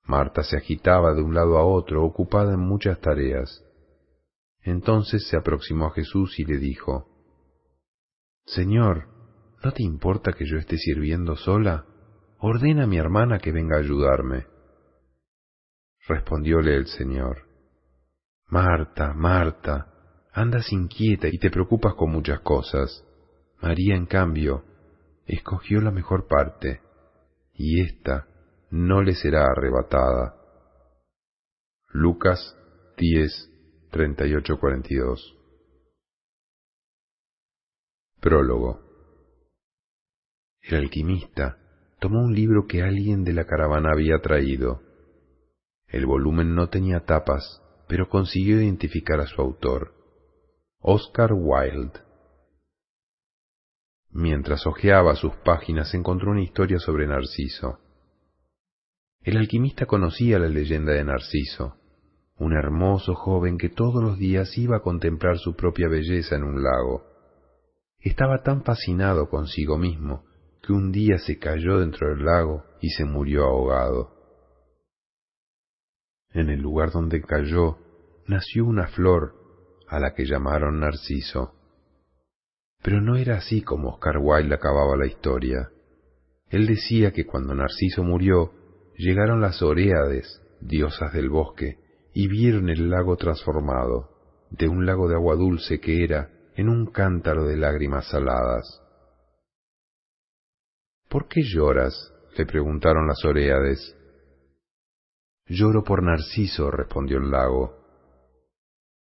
Marta 0.04 0.42
se 0.42 0.56
agitaba 0.56 1.14
de 1.14 1.22
un 1.22 1.34
lado 1.34 1.58
a 1.58 1.64
otro, 1.64 2.02
ocupada 2.02 2.54
en 2.54 2.60
muchas 2.60 2.98
tareas. 3.00 3.62
Entonces 4.62 5.28
se 5.28 5.36
aproximó 5.36 5.86
a 5.86 5.90
Jesús 5.90 6.38
y 6.38 6.44
le 6.44 6.56
dijo, 6.56 7.06
Señor, 8.46 9.08
¿no 9.62 9.72
te 9.72 9.82
importa 9.82 10.32
que 10.32 10.46
yo 10.46 10.56
esté 10.56 10.78
sirviendo 10.78 11.36
sola? 11.36 11.84
Ordena 12.38 12.84
a 12.84 12.86
mi 12.86 12.96
hermana 12.96 13.38
que 13.38 13.52
venga 13.52 13.76
a 13.76 13.80
ayudarme. 13.80 14.46
Respondióle 16.06 16.74
el 16.74 16.86
Señor, 16.86 17.42
Marta, 18.46 19.12
Marta, 19.12 19.97
andas 20.32 20.72
inquieta 20.72 21.28
y 21.28 21.38
te 21.38 21.50
preocupas 21.50 21.94
con 21.94 22.10
muchas 22.10 22.40
cosas. 22.40 23.04
María, 23.60 23.96
en 23.96 24.06
cambio, 24.06 24.64
escogió 25.26 25.80
la 25.80 25.90
mejor 25.90 26.26
parte, 26.26 26.80
y 27.54 27.82
ésta 27.82 28.26
no 28.70 29.02
le 29.02 29.14
será 29.14 29.44
arrebatada. 29.44 30.36
Lucas 31.88 32.56
10, 32.96 33.88
38, 33.90 34.58
42. 34.58 35.36
Prólogo. 38.20 38.80
El 40.60 40.76
alquimista 40.76 41.58
tomó 41.98 42.20
un 42.20 42.34
libro 42.34 42.66
que 42.66 42.82
alguien 42.82 43.24
de 43.24 43.32
la 43.32 43.44
caravana 43.44 43.90
había 43.92 44.18
traído. 44.18 44.82
El 45.86 46.04
volumen 46.04 46.54
no 46.54 46.68
tenía 46.68 47.04
tapas, 47.04 47.62
pero 47.88 48.08
consiguió 48.08 48.60
identificar 48.60 49.20
a 49.20 49.26
su 49.26 49.40
autor, 49.40 49.94
Oscar 50.80 51.32
Wilde. 51.32 51.98
Mientras 54.10 54.64
hojeaba 54.64 55.16
sus 55.16 55.34
páginas 55.44 55.92
encontró 55.92 56.30
una 56.30 56.42
historia 56.42 56.78
sobre 56.78 57.08
Narciso. 57.08 57.80
El 59.22 59.38
alquimista 59.38 59.86
conocía 59.86 60.38
la 60.38 60.48
leyenda 60.48 60.92
de 60.92 61.02
Narciso, 61.02 61.74
un 62.36 62.52
hermoso 62.52 63.16
joven 63.16 63.58
que 63.58 63.70
todos 63.70 64.00
los 64.00 64.18
días 64.18 64.56
iba 64.56 64.76
a 64.76 64.80
contemplar 64.80 65.38
su 65.38 65.56
propia 65.56 65.88
belleza 65.88 66.36
en 66.36 66.44
un 66.44 66.62
lago. 66.62 67.02
Estaba 67.98 68.44
tan 68.44 68.62
fascinado 68.62 69.28
consigo 69.28 69.78
mismo 69.78 70.26
que 70.62 70.72
un 70.72 70.92
día 70.92 71.18
se 71.18 71.40
cayó 71.40 71.80
dentro 71.80 72.08
del 72.10 72.24
lago 72.24 72.62
y 72.80 72.90
se 72.90 73.04
murió 73.04 73.46
ahogado. 73.46 74.12
En 76.30 76.50
el 76.50 76.60
lugar 76.60 76.92
donde 76.92 77.20
cayó 77.20 77.78
nació 78.28 78.64
una 78.64 78.86
flor 78.86 79.37
a 79.88 79.98
la 79.98 80.14
que 80.14 80.24
llamaron 80.24 80.80
Narciso. 80.80 81.54
Pero 82.82 83.00
no 83.00 83.16
era 83.16 83.36
así 83.36 83.62
como 83.62 83.90
Oscar 83.90 84.18
Wilde 84.18 84.54
acababa 84.54 84.96
la 84.96 85.06
historia. 85.06 85.70
Él 86.50 86.66
decía 86.66 87.12
que 87.12 87.26
cuando 87.26 87.54
Narciso 87.54 88.02
murió, 88.02 88.52
llegaron 88.96 89.40
las 89.40 89.62
Oréades, 89.62 90.42
diosas 90.60 91.12
del 91.12 91.28
bosque, 91.28 91.78
y 92.14 92.28
vieron 92.28 92.68
el 92.68 92.90
lago 92.90 93.16
transformado, 93.16 94.10
de 94.50 94.68
un 94.68 94.86
lago 94.86 95.08
de 95.08 95.14
agua 95.14 95.36
dulce 95.36 95.80
que 95.80 96.04
era 96.04 96.30
en 96.56 96.68
un 96.68 96.86
cántaro 96.86 97.44
de 97.44 97.56
lágrimas 97.56 98.08
saladas. 98.08 98.82
¿Por 101.08 101.28
qué 101.28 101.42
lloras? 101.42 102.12
le 102.36 102.46
preguntaron 102.46 103.06
las 103.08 103.24
Oréades. 103.24 103.96
Lloro 105.46 105.82
por 105.82 106.02
Narciso, 106.02 106.70
respondió 106.70 107.18
el 107.18 107.30
lago. 107.30 107.87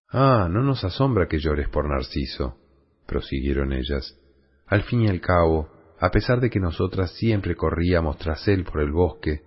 Ah, 0.08 0.48
no 0.50 0.62
nos 0.62 0.84
asombra 0.84 1.26
que 1.28 1.38
llores 1.38 1.68
por 1.68 1.88
Narciso 1.88 2.56
prosiguieron 3.06 3.72
ellas. 3.72 4.18
Al 4.66 4.82
fin 4.82 5.02
y 5.02 5.08
al 5.08 5.20
cabo, 5.20 5.70
a 5.98 6.10
pesar 6.10 6.40
de 6.40 6.50
que 6.50 6.60
nosotras 6.60 7.12
siempre 7.12 7.54
corríamos 7.54 8.18
tras 8.18 8.46
él 8.48 8.64
por 8.64 8.80
el 8.80 8.92
bosque, 8.92 9.42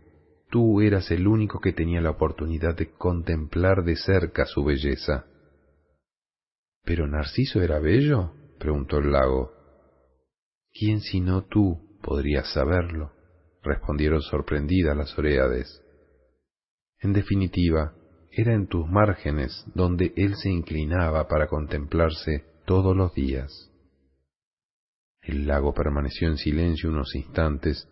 tú 0.49 0.81
eras 0.81 1.11
el 1.11 1.27
único 1.27 1.59
que 1.59 1.73
tenía 1.73 2.01
la 2.01 2.11
oportunidad 2.11 2.75
de 2.75 2.91
contemplar 2.91 3.83
de 3.83 3.95
cerca 3.95 4.45
su 4.45 4.63
belleza. 4.63 5.25
¿Pero 6.83 7.07
Narciso 7.07 7.61
era 7.61 7.79
bello? 7.79 8.33
preguntó 8.57 8.97
el 8.97 9.11
lago. 9.11 9.51
¿Quién 10.71 11.01
sino 11.01 11.43
tú 11.43 11.99
podrías 12.01 12.51
saberlo? 12.53 13.11
respondieron 13.61 14.21
sorprendidas 14.21 14.95
las 14.95 15.17
Oreades. 15.19 15.83
En 17.01 17.11
definitiva, 17.11 17.93
era 18.39 18.53
en 18.53 18.67
tus 18.67 18.87
márgenes 18.87 19.65
donde 19.75 20.13
él 20.15 20.35
se 20.35 20.49
inclinaba 20.49 21.27
para 21.27 21.47
contemplarse 21.47 22.45
todos 22.65 22.95
los 22.95 23.13
días. 23.13 23.69
El 25.21 25.45
lago 25.45 25.73
permaneció 25.73 26.29
en 26.29 26.37
silencio 26.37 26.89
unos 26.89 27.13
instantes. 27.15 27.89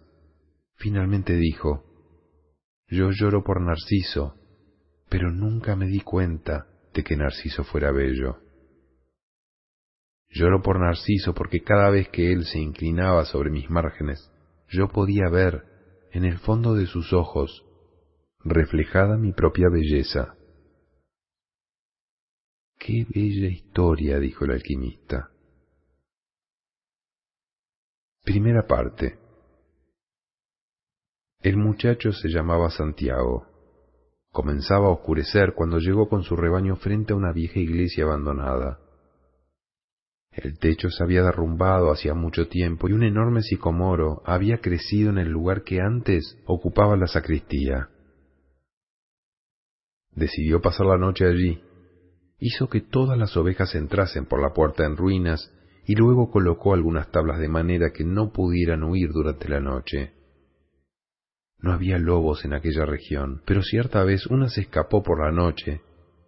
Finalmente 0.75 1.33
dijo, 1.35 1.83
Yo 2.87 3.09
lloro 3.11 3.43
por 3.43 3.61
Narciso, 3.61 4.35
pero 5.09 5.31
nunca 5.31 5.75
me 5.75 5.87
di 5.87 5.99
cuenta 5.99 6.67
de 6.93 7.03
que 7.03 7.17
Narciso 7.17 7.65
fuera 7.65 7.91
bello. 7.91 8.37
Lloro 10.29 10.61
por 10.61 10.79
Narciso 10.79 11.33
porque 11.33 11.61
cada 11.61 11.89
vez 11.89 12.07
que 12.09 12.31
él 12.31 12.45
se 12.45 12.59
inclinaba 12.59 13.25
sobre 13.25 13.49
mis 13.49 13.69
márgenes, 13.69 14.31
yo 14.69 14.87
podía 14.87 15.29
ver, 15.29 15.63
en 16.11 16.23
el 16.23 16.39
fondo 16.39 16.73
de 16.73 16.85
sus 16.85 17.11
ojos, 17.11 17.65
reflejada 18.43 19.17
mi 19.17 19.33
propia 19.33 19.67
belleza. 19.69 20.36
Qué 22.77 23.05
bella 23.09 23.47
historia, 23.47 24.19
dijo 24.19 24.45
el 24.45 24.51
alquimista. 24.51 25.31
Primera 28.23 28.67
parte. 28.67 29.17
El 31.41 31.57
muchacho 31.57 32.11
se 32.11 32.29
llamaba 32.29 32.69
Santiago. 32.69 33.47
Comenzaba 34.31 34.87
a 34.87 34.91
oscurecer 34.91 35.53
cuando 35.55 35.79
llegó 35.79 36.07
con 36.07 36.23
su 36.23 36.35
rebaño 36.35 36.75
frente 36.75 37.13
a 37.13 37.15
una 37.15 37.31
vieja 37.31 37.59
iglesia 37.59 38.03
abandonada. 38.03 38.79
El 40.31 40.59
techo 40.59 40.89
se 40.91 41.03
había 41.03 41.23
derrumbado 41.23 41.91
hacía 41.91 42.13
mucho 42.13 42.47
tiempo 42.47 42.87
y 42.87 42.93
un 42.93 43.03
enorme 43.03 43.41
sicomoro 43.41 44.21
había 44.23 44.59
crecido 44.59 45.09
en 45.09 45.17
el 45.17 45.29
lugar 45.29 45.63
que 45.63 45.81
antes 45.81 46.37
ocupaba 46.45 46.95
la 46.95 47.07
sacristía. 47.07 47.89
Decidió 50.11 50.61
pasar 50.61 50.85
la 50.85 50.97
noche 50.97 51.25
allí 51.25 51.66
hizo 52.39 52.69
que 52.69 52.81
todas 52.81 53.17
las 53.17 53.35
ovejas 53.37 53.73
entrasen 53.75 54.25
por 54.25 54.41
la 54.41 54.53
puerta 54.53 54.85
en 54.85 54.97
ruinas 54.97 55.53
y 55.85 55.95
luego 55.95 56.29
colocó 56.31 56.73
algunas 56.73 57.09
tablas 57.11 57.39
de 57.39 57.47
manera 57.47 57.91
que 57.91 58.03
no 58.03 58.31
pudieran 58.31 58.83
huir 58.83 59.11
durante 59.11 59.47
la 59.47 59.59
noche. 59.59 60.13
No 61.59 61.71
había 61.73 61.97
lobos 61.97 62.45
en 62.45 62.53
aquella 62.53 62.85
región, 62.85 63.41
pero 63.45 63.63
cierta 63.63 64.03
vez 64.03 64.27
una 64.27 64.49
se 64.49 64.61
escapó 64.61 65.01
por 65.01 65.19
la 65.25 65.31
noche 65.31 65.81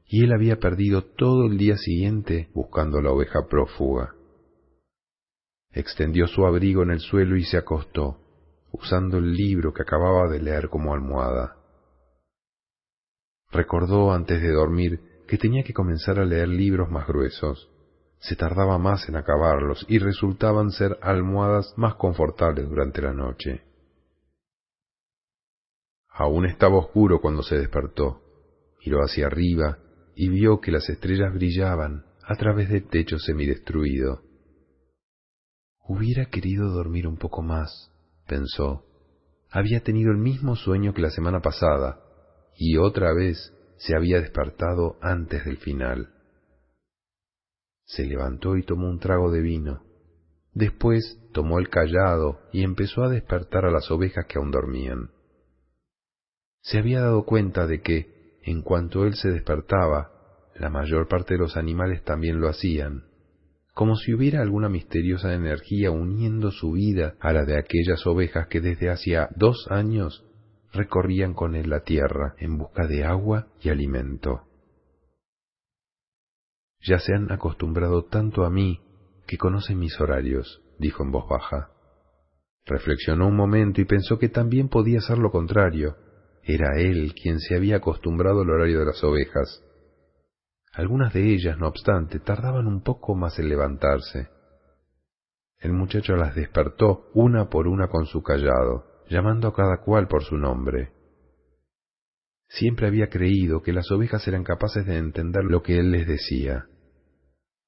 y 0.08 0.24
él 0.24 0.32
había 0.34 0.60
perdido 0.60 1.04
todo 1.04 1.46
el 1.46 1.58
día 1.58 1.78
siguiente 1.78 2.50
buscando 2.54 3.00
la 3.01 3.12
oveja 3.12 3.48
prófuga. 3.48 4.16
Extendió 5.72 6.25
su 6.25 6.46
abrigo 6.46 6.82
en 6.82 6.89
el 6.89 7.00
suelo 7.00 7.38
y 7.38 7.44
se 7.44 7.58
acostó, 7.58 8.18
usando 8.72 9.18
el 9.20 9.34
libro 9.34 9.72
que 9.72 9.84
acababa 9.84 10.28
de 10.28 10.42
leer 10.42 10.70
como 10.70 10.96
almohada. 10.96 11.58
Recordó 13.51 14.12
antes 14.12 14.42
de 14.42 14.51
dormir 14.51 15.09
que 15.29 15.38
tenía 15.38 15.62
que 15.63 15.74
comenzar 15.74 16.19
a 16.19 16.25
leer 16.25 16.48
libros 16.48 16.89
más 16.89 17.07
gruesos. 17.07 17.69
Se 18.17 18.36
tardaba 18.36 18.79
más 18.79 19.07
en 19.07 19.15
acabarlos 19.15 19.86
y 19.88 20.00
resultaban 20.00 20.71
ser 20.71 20.98
almohadas 21.03 21.71
más 21.77 21.93
confortables 21.95 22.67
durante 22.67 23.00
la 23.03 23.13
noche. 23.13 23.62
Aún 26.09 26.48
estaba 26.48 26.79
oscuro 26.79 27.21
cuando 27.21 27.43
se 27.43 27.59
despertó. 27.59 28.24
Miró 28.83 29.03
hacia 29.03 29.27
arriba 29.27 29.77
y 30.15 30.29
vio 30.29 30.59
que 30.62 30.71
las 30.71 30.89
estrellas 30.89 31.31
brillaban 31.31 32.05
a 32.24 32.36
través 32.36 32.69
del 32.69 32.88
techo 32.88 33.19
semidestruido. 33.19 34.24
Hubiera 35.88 36.25
querido 36.25 36.71
dormir 36.71 37.07
un 37.07 37.17
poco 37.17 37.43
más, 37.43 37.91
pensó. 38.27 38.83
Había 39.51 39.81
tenido 39.81 40.12
el 40.12 40.17
mismo 40.17 40.55
sueño 40.55 40.95
que 40.95 41.01
la 41.01 41.12
semana 41.12 41.39
pasada, 41.39 42.00
y 42.57 42.77
otra 42.77 43.13
vez 43.13 43.53
se 43.79 43.95
había 43.95 44.19
despertado 44.21 44.98
antes 45.01 45.45
del 45.45 45.57
final. 45.57 46.09
Se 47.86 48.05
levantó 48.05 48.55
y 48.57 48.63
tomó 48.63 48.88
un 48.89 49.00
trago 49.00 49.31
de 49.31 49.41
vino. 49.41 49.83
Después 50.53 51.17
tomó 51.33 51.59
el 51.59 51.69
callado 51.69 52.41
y 52.51 52.63
empezó 52.63 53.03
a 53.03 53.09
despertar 53.09 53.65
a 53.65 53.71
las 53.71 53.89
ovejas 53.89 54.25
que 54.27 54.38
aún 54.38 54.51
dormían. 54.51 55.12
Se 56.62 56.77
había 56.77 57.01
dado 57.01 57.24
cuenta 57.24 57.67
de 57.67 57.81
que, 57.81 58.39
en 58.43 58.62
cuanto 58.62 59.05
él 59.05 59.15
se 59.15 59.29
despertaba, 59.29 60.12
la 60.55 60.69
mayor 60.69 61.07
parte 61.07 61.36
de 61.36 61.39
los 61.39 61.55
animales 61.55 62.03
también 62.03 62.41
lo 62.41 62.50
hacían, 62.50 63.05
como 63.74 63.95
si 63.95 64.13
hubiera 64.13 64.41
alguna 64.41 64.67
misteriosa 64.67 65.33
energía 65.33 65.89
uniendo 65.89 66.51
su 66.51 66.74
vida 66.74 67.15
a 67.21 67.31
la 67.31 67.45
de 67.45 67.57
aquellas 67.57 68.05
ovejas 68.05 68.48
que 68.48 68.59
desde 68.59 68.89
hacía 68.89 69.29
dos 69.38 69.67
años 69.69 70.25
recorrían 70.74 71.34
con 71.34 71.56
él 71.56 71.70
la 71.70 71.82
tierra 71.82 72.36
en 72.38 72.58
busca 72.58 72.88
de 72.88 73.04
agua 73.04 73.48
y 73.62 73.70
alimento. 73.70 74.44
Ya 76.82 77.00
se 77.00 77.14
han 77.14 77.32
acostumbrado 77.32 78.06
tanto 78.06 78.46
a 78.46 78.50
mí 78.50 78.82
que 79.28 79.38
conocen 79.38 79.80
mis 79.80 80.00
horarios, 80.00 80.62
dijo 80.80 81.04
en 81.04 81.12
voz 81.12 81.28
baja. 81.28 81.72
Reflexionó 82.66 83.28
un 83.28 83.36
momento 83.36 83.82
y 83.82 83.86
pensó 83.86 84.18
que 84.18 84.30
también 84.30 84.70
podía 84.70 85.02
ser 85.02 85.18
lo 85.18 85.32
contrario. 85.32 85.98
Era 86.44 86.80
él 86.80 87.14
quien 87.22 87.40
se 87.40 87.56
había 87.56 87.78
acostumbrado 87.78 88.42
al 88.42 88.50
horario 88.50 88.80
de 88.80 88.86
las 88.86 89.04
ovejas. 89.04 89.64
Algunas 90.74 91.14
de 91.14 91.34
ellas, 91.34 91.58
no 91.58 91.68
obstante, 91.68 92.20
tardaban 92.20 92.68
un 92.68 92.82
poco 92.82 93.16
más 93.16 93.38
en 93.40 93.50
levantarse. 93.50 94.30
El 95.60 95.74
muchacho 95.74 96.16
las 96.16 96.36
despertó 96.36 97.10
una 97.14 97.50
por 97.50 97.68
una 97.68 97.88
con 97.88 98.06
su 98.06 98.24
callado, 98.24 98.86
llamando 99.10 99.48
a 99.48 99.54
cada 99.54 99.82
cual 99.84 100.08
por 100.08 100.24
su 100.24 100.38
nombre. 100.38 100.92
Siempre 102.48 102.88
había 102.88 103.08
creído 103.08 103.62
que 103.62 103.74
las 103.74 103.92
ovejas 103.92 104.28
eran 104.28 104.44
capaces 104.44 104.86
de 104.86 104.98
entender 104.98 105.44
lo 105.44 105.62
que 105.62 105.78
él 105.78 105.92
les 105.92 106.08
decía. 106.08 106.66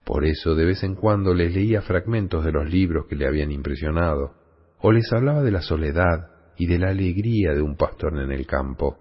Por 0.06 0.26
eso 0.26 0.56
de 0.56 0.66
vez 0.66 0.84
en 0.84 0.96
cuando 0.96 1.34
les 1.34 1.54
leía 1.54 1.82
fragmentos 1.82 2.44
de 2.44 2.52
los 2.52 2.70
libros 2.70 3.06
que 3.08 3.16
le 3.16 3.28
habían 3.28 3.52
impresionado, 3.52 4.36
o 4.80 4.92
les 4.92 5.12
hablaba 5.14 5.44
de 5.44 5.52
la 5.52 5.62
soledad 5.62 6.32
y 6.58 6.66
de 6.66 6.80
la 6.80 6.90
alegría 6.90 7.54
de 7.54 7.62
un 7.62 7.76
pastor 7.76 8.20
en 8.20 8.32
el 8.32 8.48
campo 8.48 8.98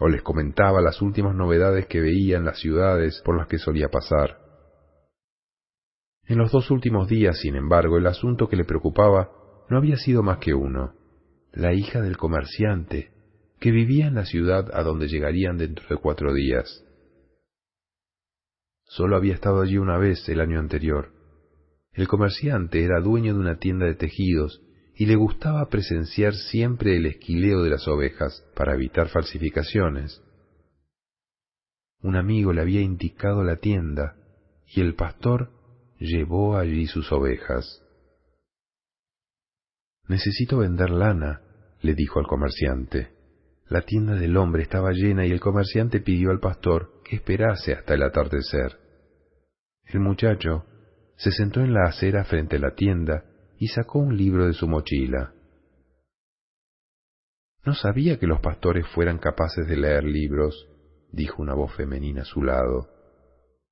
o 0.00 0.08
les 0.08 0.22
comentaba 0.22 0.80
las 0.80 1.02
últimas 1.02 1.34
novedades 1.34 1.86
que 1.86 2.00
veía 2.00 2.38
en 2.38 2.46
las 2.46 2.58
ciudades 2.58 3.20
por 3.22 3.36
las 3.36 3.46
que 3.46 3.58
solía 3.58 3.90
pasar. 3.90 4.38
En 6.24 6.38
los 6.38 6.50
dos 6.50 6.70
últimos 6.70 7.06
días, 7.06 7.38
sin 7.38 7.54
embargo, 7.54 7.98
el 7.98 8.06
asunto 8.06 8.48
que 8.48 8.56
le 8.56 8.64
preocupaba 8.64 9.30
no 9.68 9.76
había 9.76 9.96
sido 9.96 10.22
más 10.22 10.38
que 10.38 10.54
uno, 10.54 10.94
la 11.52 11.72
hija 11.74 12.00
del 12.00 12.16
comerciante, 12.16 13.10
que 13.58 13.70
vivía 13.70 14.06
en 14.06 14.14
la 14.14 14.24
ciudad 14.24 14.70
a 14.72 14.82
donde 14.82 15.08
llegarían 15.08 15.58
dentro 15.58 15.86
de 15.88 15.96
cuatro 15.96 16.32
días. 16.32 16.84
Solo 18.84 19.16
había 19.16 19.34
estado 19.34 19.60
allí 19.60 19.78
una 19.78 19.98
vez 19.98 20.28
el 20.28 20.40
año 20.40 20.58
anterior. 20.58 21.12
El 21.92 22.08
comerciante 22.08 22.82
era 22.84 23.00
dueño 23.00 23.34
de 23.34 23.40
una 23.40 23.58
tienda 23.58 23.86
de 23.86 23.94
tejidos 23.94 24.62
y 24.94 25.06
le 25.06 25.16
gustaba 25.16 25.68
presenciar 25.68 26.34
siempre 26.34 26.96
el 26.96 27.06
esquileo 27.06 27.62
de 27.62 27.70
las 27.70 27.86
ovejas 27.88 28.44
para 28.54 28.74
evitar 28.74 29.08
falsificaciones. 29.08 30.22
Un 32.02 32.16
amigo 32.16 32.52
le 32.52 32.62
había 32.62 32.80
indicado 32.80 33.44
la 33.44 33.56
tienda 33.56 34.16
y 34.66 34.80
el 34.80 34.94
pastor 34.94 35.50
llevó 35.98 36.56
allí 36.56 36.86
sus 36.86 37.12
ovejas. 37.12 37.82
Necesito 40.10 40.58
vender 40.58 40.90
lana, 40.90 41.40
le 41.82 41.94
dijo 41.94 42.18
al 42.18 42.26
comerciante. 42.26 43.12
La 43.68 43.82
tienda 43.82 44.16
del 44.16 44.36
hombre 44.36 44.64
estaba 44.64 44.90
llena 44.90 45.24
y 45.24 45.30
el 45.30 45.38
comerciante 45.38 46.00
pidió 46.00 46.32
al 46.32 46.40
pastor 46.40 47.00
que 47.04 47.14
esperase 47.14 47.74
hasta 47.74 47.94
el 47.94 48.02
atardecer. 48.02 48.76
El 49.84 50.00
muchacho 50.00 50.66
se 51.14 51.30
sentó 51.30 51.60
en 51.60 51.72
la 51.72 51.84
acera 51.84 52.24
frente 52.24 52.56
a 52.56 52.58
la 52.58 52.74
tienda 52.74 53.22
y 53.56 53.68
sacó 53.68 54.00
un 54.00 54.16
libro 54.16 54.48
de 54.48 54.52
su 54.52 54.66
mochila. 54.66 55.32
No 57.64 57.74
sabía 57.74 58.18
que 58.18 58.26
los 58.26 58.40
pastores 58.40 58.88
fueran 58.88 59.18
capaces 59.18 59.68
de 59.68 59.76
leer 59.76 60.02
libros, 60.02 60.68
dijo 61.12 61.40
una 61.40 61.54
voz 61.54 61.72
femenina 61.76 62.22
a 62.22 62.24
su 62.24 62.42
lado. 62.42 62.88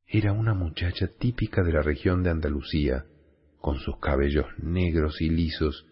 Era 0.07 0.33
una 0.33 0.55
muchacha 0.55 1.09
típica 1.19 1.65
de 1.65 1.73
la 1.73 1.83
región 1.83 2.23
de 2.23 2.31
Andalucía, 2.31 3.07
con 3.61 3.81
sus 3.81 3.99
cabellos 3.99 4.47
negros 4.59 5.21
y 5.21 5.31
lisos 5.31 5.85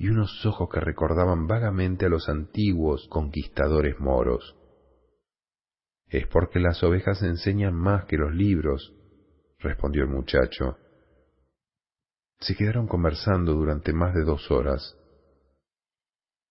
y 0.00 0.08
unos 0.08 0.46
ojos 0.46 0.70
que 0.72 0.80
recordaban 0.80 1.46
vagamente 1.46 2.06
a 2.06 2.08
los 2.08 2.30
antiguos 2.30 3.06
conquistadores 3.10 4.00
moros. 4.00 4.56
Es 6.08 6.26
porque 6.26 6.58
las 6.58 6.82
ovejas 6.82 7.22
enseñan 7.22 7.74
más 7.74 8.06
que 8.06 8.16
los 8.16 8.34
libros, 8.34 8.94
respondió 9.58 10.04
el 10.04 10.08
muchacho. 10.08 10.78
Se 12.38 12.56
quedaron 12.56 12.88
conversando 12.88 13.52
durante 13.52 13.92
más 13.92 14.14
de 14.14 14.24
dos 14.24 14.50
horas. 14.50 14.96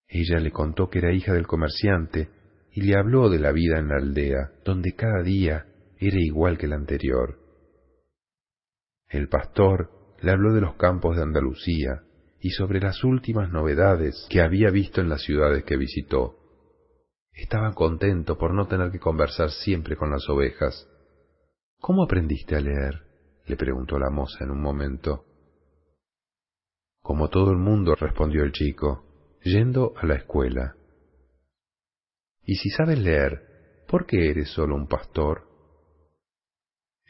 Ella 0.07 0.39
le 0.39 0.51
contó 0.51 0.91
que 0.91 0.99
era 0.99 1.11
hija 1.11 1.33
del 1.33 1.47
comerciante 1.47 2.29
y 2.71 2.81
le 2.81 2.95
habló 2.99 3.29
de 3.29 3.39
la 3.39 3.51
vida 3.51 3.79
en 3.79 3.87
la 3.87 3.95
aldea, 3.95 4.51
donde 4.63 4.93
cada 4.93 5.23
día 5.23 5.65
era 5.97 6.17
igual 6.19 6.59
que 6.59 6.67
el 6.67 6.73
anterior. 6.73 7.39
El 9.07 9.27
pastor 9.27 9.89
le 10.21 10.29
habló 10.29 10.53
de 10.53 10.61
los 10.61 10.75
campos 10.75 11.15
de 11.15 11.23
Andalucía 11.23 12.03
y 12.41 12.51
sobre 12.51 12.79
las 12.79 13.03
últimas 13.03 13.51
novedades 13.51 14.27
que 14.29 14.41
había 14.41 14.69
visto 14.69 15.01
en 15.01 15.09
las 15.09 15.21
ciudades 15.23 15.63
que 15.65 15.77
visitó. 15.77 16.35
Estaba 17.33 17.73
contento 17.73 18.37
por 18.37 18.53
no 18.53 18.67
tener 18.67 18.91
que 18.91 18.99
conversar 18.99 19.51
siempre 19.51 19.95
con 19.95 20.11
las 20.11 20.27
ovejas. 20.29 20.87
¿Cómo 21.79 22.03
aprendiste 22.03 22.55
a 22.55 22.61
leer? 22.61 23.03
le 23.45 23.55
preguntó 23.55 23.97
la 23.97 24.09
moza 24.09 24.43
en 24.43 24.51
un 24.51 24.61
momento. 24.61 25.25
Como 27.01 27.29
todo 27.29 27.51
el 27.51 27.57
mundo, 27.57 27.95
respondió 27.95 28.43
el 28.43 28.51
chico, 28.51 29.37
yendo 29.43 29.93
a 29.97 30.05
la 30.05 30.15
escuela. 30.15 30.75
Y 32.43 32.55
si 32.55 32.69
sabes 32.69 32.99
leer, 32.99 33.85
¿por 33.87 34.05
qué 34.05 34.29
eres 34.29 34.49
solo 34.49 34.75
un 34.75 34.87
pastor? 34.87 35.47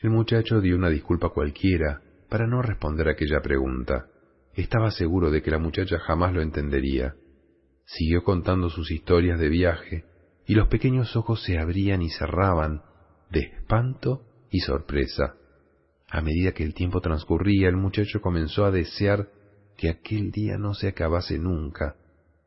El 0.02 0.12
muchacho 0.12 0.62
dio 0.62 0.76
una 0.76 0.90
disculpa 0.90 1.30
cualquiera 1.30 2.02
para 2.30 2.48
no 2.48 2.62
responder 2.62 3.10
aquella 3.10 3.42
pregunta. 3.42 4.09
Estaba 4.60 4.92
seguro 4.92 5.32
de 5.32 5.42
que 5.42 5.52
la 5.52 5.58
muchacha 5.58 6.00
jamás 6.00 6.34
lo 6.34 6.42
entendería. 6.42 7.16
Siguió 7.86 8.26
contando 8.26 8.70
sus 8.70 8.92
historias 8.92 9.40
de 9.40 9.48
viaje, 9.48 10.04
y 10.46 10.54
los 10.54 10.68
pequeños 10.68 11.16
ojos 11.16 11.42
se 11.44 11.58
abrían 11.58 12.02
y 12.02 12.10
cerraban 12.10 12.82
de 13.32 13.40
espanto 13.40 14.26
y 14.52 14.60
sorpresa. 14.60 15.36
A 16.10 16.20
medida 16.20 16.52
que 16.52 16.66
el 16.66 16.74
tiempo 16.74 17.00
transcurría, 17.00 17.70
el 17.70 17.78
muchacho 17.78 18.20
comenzó 18.20 18.66
a 18.66 18.72
desear 18.72 19.30
que 19.78 19.90
aquel 19.90 20.30
día 20.32 20.58
no 20.58 20.74
se 20.74 20.90
acabase 20.90 21.40
nunca, 21.40 21.96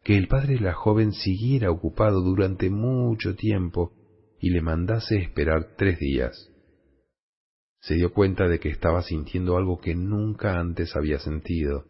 que 0.04 0.18
el 0.18 0.28
padre 0.28 0.56
de 0.56 0.60
la 0.60 0.74
joven 0.74 1.12
siguiera 1.12 1.70
ocupado 1.70 2.20
durante 2.20 2.68
mucho 2.68 3.36
tiempo 3.36 3.94
y 4.38 4.50
le 4.50 4.60
mandase 4.60 5.16
esperar 5.16 5.76
tres 5.78 5.98
días. 5.98 6.50
Se 7.80 7.94
dio 7.94 8.12
cuenta 8.12 8.48
de 8.48 8.60
que 8.60 8.68
estaba 8.68 9.00
sintiendo 9.02 9.56
algo 9.56 9.80
que 9.80 9.94
nunca 9.94 10.60
antes 10.60 10.94
había 10.94 11.18
sentido, 11.18 11.86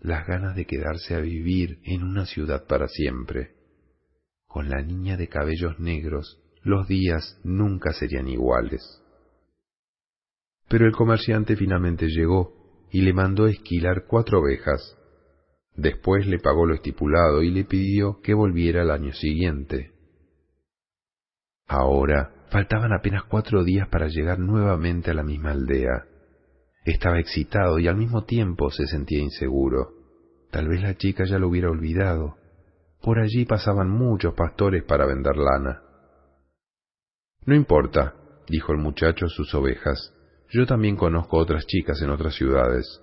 las 0.00 0.26
ganas 0.26 0.56
de 0.56 0.64
quedarse 0.66 1.14
a 1.14 1.20
vivir 1.20 1.80
en 1.84 2.02
una 2.02 2.26
ciudad 2.26 2.66
para 2.66 2.88
siempre. 2.88 3.54
Con 4.46 4.68
la 4.68 4.82
niña 4.82 5.16
de 5.16 5.28
cabellos 5.28 5.78
negros, 5.78 6.40
los 6.62 6.88
días 6.88 7.38
nunca 7.44 7.92
serían 7.92 8.28
iguales. 8.28 9.02
Pero 10.68 10.86
el 10.86 10.92
comerciante 10.92 11.56
finalmente 11.56 12.06
llegó 12.08 12.88
y 12.90 13.02
le 13.02 13.12
mandó 13.12 13.46
esquilar 13.46 14.06
cuatro 14.06 14.40
ovejas. 14.40 14.96
Después 15.76 16.26
le 16.26 16.38
pagó 16.38 16.66
lo 16.66 16.74
estipulado 16.74 17.42
y 17.42 17.50
le 17.50 17.64
pidió 17.64 18.20
que 18.20 18.34
volviera 18.34 18.82
al 18.82 18.90
año 18.90 19.12
siguiente. 19.12 19.92
Ahora 21.66 22.46
faltaban 22.50 22.92
apenas 22.92 23.24
cuatro 23.24 23.62
días 23.62 23.88
para 23.88 24.08
llegar 24.08 24.38
nuevamente 24.38 25.12
a 25.12 25.14
la 25.14 25.22
misma 25.22 25.52
aldea. 25.52 26.09
Estaba 26.84 27.18
excitado 27.18 27.78
y 27.78 27.88
al 27.88 27.96
mismo 27.96 28.24
tiempo 28.24 28.70
se 28.70 28.86
sentía 28.86 29.20
inseguro. 29.20 29.92
Tal 30.50 30.68
vez 30.68 30.82
la 30.82 30.96
chica 30.96 31.24
ya 31.24 31.38
lo 31.38 31.48
hubiera 31.48 31.70
olvidado. 31.70 32.36
Por 33.02 33.18
allí 33.18 33.44
pasaban 33.44 33.90
muchos 33.90 34.34
pastores 34.34 34.84
para 34.84 35.06
vender 35.06 35.36
lana. 35.36 35.82
No 37.44 37.54
importa, 37.54 38.14
dijo 38.48 38.72
el 38.72 38.78
muchacho 38.78 39.26
a 39.26 39.28
sus 39.28 39.54
ovejas. 39.54 40.14
Yo 40.50 40.66
también 40.66 40.96
conozco 40.96 41.38
otras 41.38 41.66
chicas 41.66 42.00
en 42.02 42.10
otras 42.10 42.34
ciudades. 42.34 43.00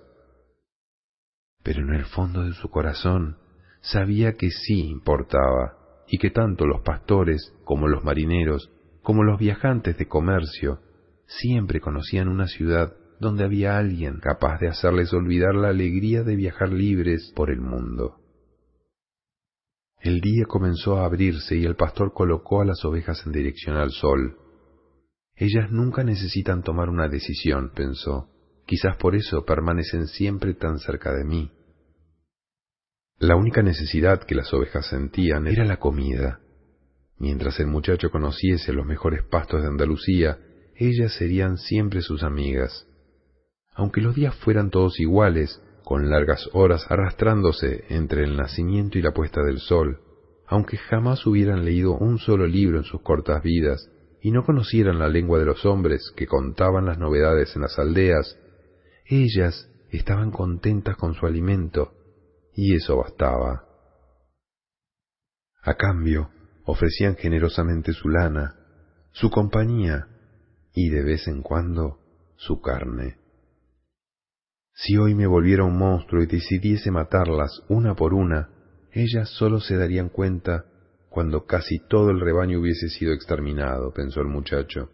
Pero 1.62 1.82
en 1.82 1.94
el 1.94 2.04
fondo 2.04 2.42
de 2.42 2.52
su 2.52 2.68
corazón 2.68 3.38
sabía 3.80 4.34
que 4.34 4.50
sí 4.50 4.88
importaba 4.88 5.76
y 6.08 6.18
que 6.18 6.30
tanto 6.30 6.66
los 6.66 6.82
pastores 6.82 7.54
como 7.64 7.88
los 7.88 8.04
marineros, 8.04 8.70
como 9.02 9.22
los 9.22 9.38
viajantes 9.38 9.96
de 9.96 10.06
comercio, 10.06 10.80
siempre 11.26 11.80
conocían 11.80 12.28
una 12.28 12.46
ciudad 12.46 12.92
donde 13.20 13.44
había 13.44 13.78
alguien 13.78 14.20
capaz 14.20 14.58
de 14.60 14.68
hacerles 14.68 15.12
olvidar 15.12 15.54
la 15.54 15.68
alegría 15.68 16.22
de 16.22 16.36
viajar 16.36 16.72
libres 16.72 17.32
por 17.34 17.50
el 17.50 17.60
mundo. 17.60 18.16
El 20.00 20.20
día 20.20 20.44
comenzó 20.46 20.98
a 20.98 21.04
abrirse 21.04 21.56
y 21.56 21.64
el 21.64 21.74
pastor 21.74 22.12
colocó 22.12 22.60
a 22.60 22.64
las 22.64 22.84
ovejas 22.84 23.24
en 23.26 23.32
dirección 23.32 23.76
al 23.76 23.90
sol. 23.90 24.36
Ellas 25.34 25.70
nunca 25.70 26.04
necesitan 26.04 26.62
tomar 26.62 26.88
una 26.88 27.08
decisión, 27.08 27.72
pensó. 27.74 28.28
Quizás 28.66 28.96
por 28.96 29.16
eso 29.16 29.44
permanecen 29.44 30.06
siempre 30.06 30.54
tan 30.54 30.78
cerca 30.78 31.12
de 31.12 31.24
mí. 31.24 31.50
La 33.18 33.34
única 33.34 33.62
necesidad 33.62 34.22
que 34.22 34.36
las 34.36 34.52
ovejas 34.54 34.86
sentían 34.86 35.46
era 35.48 35.64
la 35.64 35.78
comida. 35.78 36.40
Mientras 37.18 37.58
el 37.58 37.66
muchacho 37.66 38.10
conociese 38.10 38.72
los 38.72 38.86
mejores 38.86 39.24
pastos 39.24 39.62
de 39.62 39.68
Andalucía, 39.68 40.38
ellas 40.76 41.12
serían 41.14 41.56
siempre 41.56 42.00
sus 42.00 42.22
amigas. 42.22 42.87
Aunque 43.78 44.00
los 44.00 44.16
días 44.16 44.34
fueran 44.34 44.70
todos 44.70 44.98
iguales, 44.98 45.62
con 45.84 46.10
largas 46.10 46.50
horas 46.52 46.84
arrastrándose 46.90 47.84
entre 47.90 48.24
el 48.24 48.36
nacimiento 48.36 48.98
y 48.98 49.02
la 49.02 49.12
puesta 49.12 49.40
del 49.44 49.60
sol, 49.60 50.00
aunque 50.48 50.76
jamás 50.76 51.24
hubieran 51.28 51.64
leído 51.64 51.92
un 51.92 52.18
solo 52.18 52.48
libro 52.48 52.78
en 52.78 52.84
sus 52.84 53.00
cortas 53.02 53.40
vidas 53.40 53.88
y 54.20 54.32
no 54.32 54.44
conocieran 54.44 54.98
la 54.98 55.06
lengua 55.06 55.38
de 55.38 55.44
los 55.44 55.64
hombres 55.64 56.12
que 56.16 56.26
contaban 56.26 56.86
las 56.86 56.98
novedades 56.98 57.54
en 57.54 57.62
las 57.62 57.78
aldeas, 57.78 58.36
ellas 59.06 59.70
estaban 59.90 60.32
contentas 60.32 60.96
con 60.96 61.14
su 61.14 61.24
alimento 61.24 61.92
y 62.54 62.74
eso 62.74 62.96
bastaba. 62.96 63.64
A 65.62 65.74
cambio, 65.74 66.30
ofrecían 66.64 67.14
generosamente 67.14 67.92
su 67.92 68.08
lana, 68.08 68.56
su 69.12 69.30
compañía 69.30 70.08
y 70.74 70.88
de 70.90 71.04
vez 71.04 71.28
en 71.28 71.42
cuando 71.42 72.00
su 72.36 72.60
carne. 72.60 73.17
Si 74.80 74.96
hoy 74.96 75.16
me 75.16 75.26
volviera 75.26 75.64
un 75.64 75.76
monstruo 75.76 76.22
y 76.22 76.26
decidiese 76.26 76.92
matarlas 76.92 77.64
una 77.68 77.96
por 77.96 78.14
una, 78.14 78.48
ellas 78.92 79.28
solo 79.30 79.58
se 79.58 79.76
darían 79.76 80.08
cuenta 80.08 80.66
cuando 81.08 81.46
casi 81.46 81.80
todo 81.88 82.10
el 82.10 82.20
rebaño 82.20 82.60
hubiese 82.60 82.88
sido 82.88 83.12
exterminado, 83.12 83.92
pensó 83.92 84.20
el 84.20 84.28
muchacho, 84.28 84.92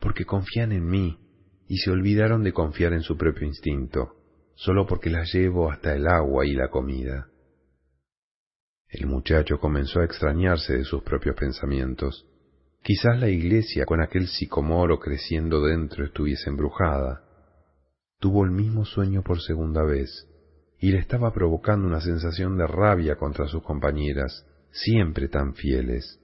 porque 0.00 0.24
confían 0.24 0.72
en 0.72 0.88
mí 0.88 1.20
y 1.68 1.76
se 1.76 1.92
olvidaron 1.92 2.42
de 2.42 2.52
confiar 2.52 2.94
en 2.94 3.02
su 3.02 3.16
propio 3.16 3.46
instinto, 3.46 4.16
solo 4.56 4.88
porque 4.88 5.08
las 5.08 5.32
llevo 5.32 5.70
hasta 5.70 5.94
el 5.94 6.08
agua 6.08 6.44
y 6.44 6.54
la 6.54 6.68
comida. 6.68 7.28
El 8.88 9.06
muchacho 9.06 9.60
comenzó 9.60 10.00
a 10.00 10.04
extrañarse 10.04 10.78
de 10.78 10.84
sus 10.84 11.04
propios 11.04 11.36
pensamientos. 11.36 12.26
Quizás 12.82 13.20
la 13.20 13.28
iglesia 13.28 13.86
con 13.86 14.02
aquel 14.02 14.26
sicomoro 14.26 14.98
creciendo 14.98 15.62
dentro 15.62 16.04
estuviese 16.04 16.50
embrujada, 16.50 17.22
tuvo 18.22 18.44
el 18.44 18.52
mismo 18.52 18.84
sueño 18.84 19.22
por 19.24 19.42
segunda 19.42 19.82
vez 19.82 20.28
y 20.78 20.92
le 20.92 20.98
estaba 20.98 21.32
provocando 21.32 21.88
una 21.88 22.00
sensación 22.00 22.56
de 22.56 22.68
rabia 22.68 23.16
contra 23.16 23.48
sus 23.48 23.64
compañeras, 23.64 24.46
siempre 24.70 25.26
tan 25.26 25.54
fieles. 25.54 26.20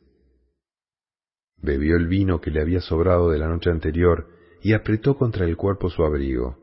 Bebió 1.61 1.97
el 1.97 2.07
vino 2.07 2.41
que 2.41 2.53
le 2.53 2.61
había 2.61 2.81
sobrado 2.81 3.31
de 3.31 3.41
la 3.41 3.49
noche 3.49 3.71
anterior 3.71 4.29
y 4.63 4.75
apretó 4.75 5.17
contra 5.17 5.45
el 5.45 5.57
cuerpo 5.57 5.91
su 5.91 6.05
abrigo. 6.05 6.57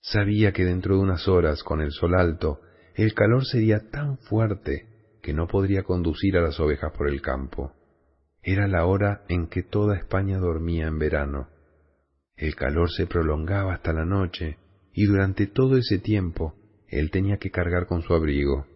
Sabía 0.00 0.52
que 0.52 0.64
dentro 0.64 0.94
de 0.94 1.02
unas 1.02 1.26
horas, 1.26 1.64
con 1.64 1.80
el 1.80 1.90
sol 1.90 2.14
alto, 2.14 2.60
el 2.94 3.14
calor 3.14 3.44
sería 3.44 3.90
tan 3.90 4.18
fuerte 4.18 5.18
que 5.22 5.34
no 5.34 5.48
podría 5.48 5.82
conducir 5.82 6.36
a 6.36 6.40
las 6.40 6.60
ovejas 6.60 6.92
por 6.96 7.08
el 7.08 7.20
campo. 7.20 7.72
Era 8.42 8.68
la 8.68 8.86
hora 8.86 9.24
en 9.28 9.48
que 9.48 9.64
toda 9.64 9.96
España 9.96 10.38
dormía 10.38 10.86
en 10.86 11.00
verano. 11.00 11.48
El 12.36 12.54
calor 12.54 12.90
se 12.90 13.06
prolongaba 13.06 13.74
hasta 13.74 13.92
la 13.92 14.04
noche 14.04 14.58
y 14.92 15.06
durante 15.06 15.46
todo 15.46 15.76
ese 15.76 15.98
tiempo 15.98 16.54
él 16.88 17.10
tenía 17.10 17.38
que 17.38 17.50
cargar 17.50 17.86
con 17.86 18.02
su 18.02 18.14
abrigo. 18.14 18.66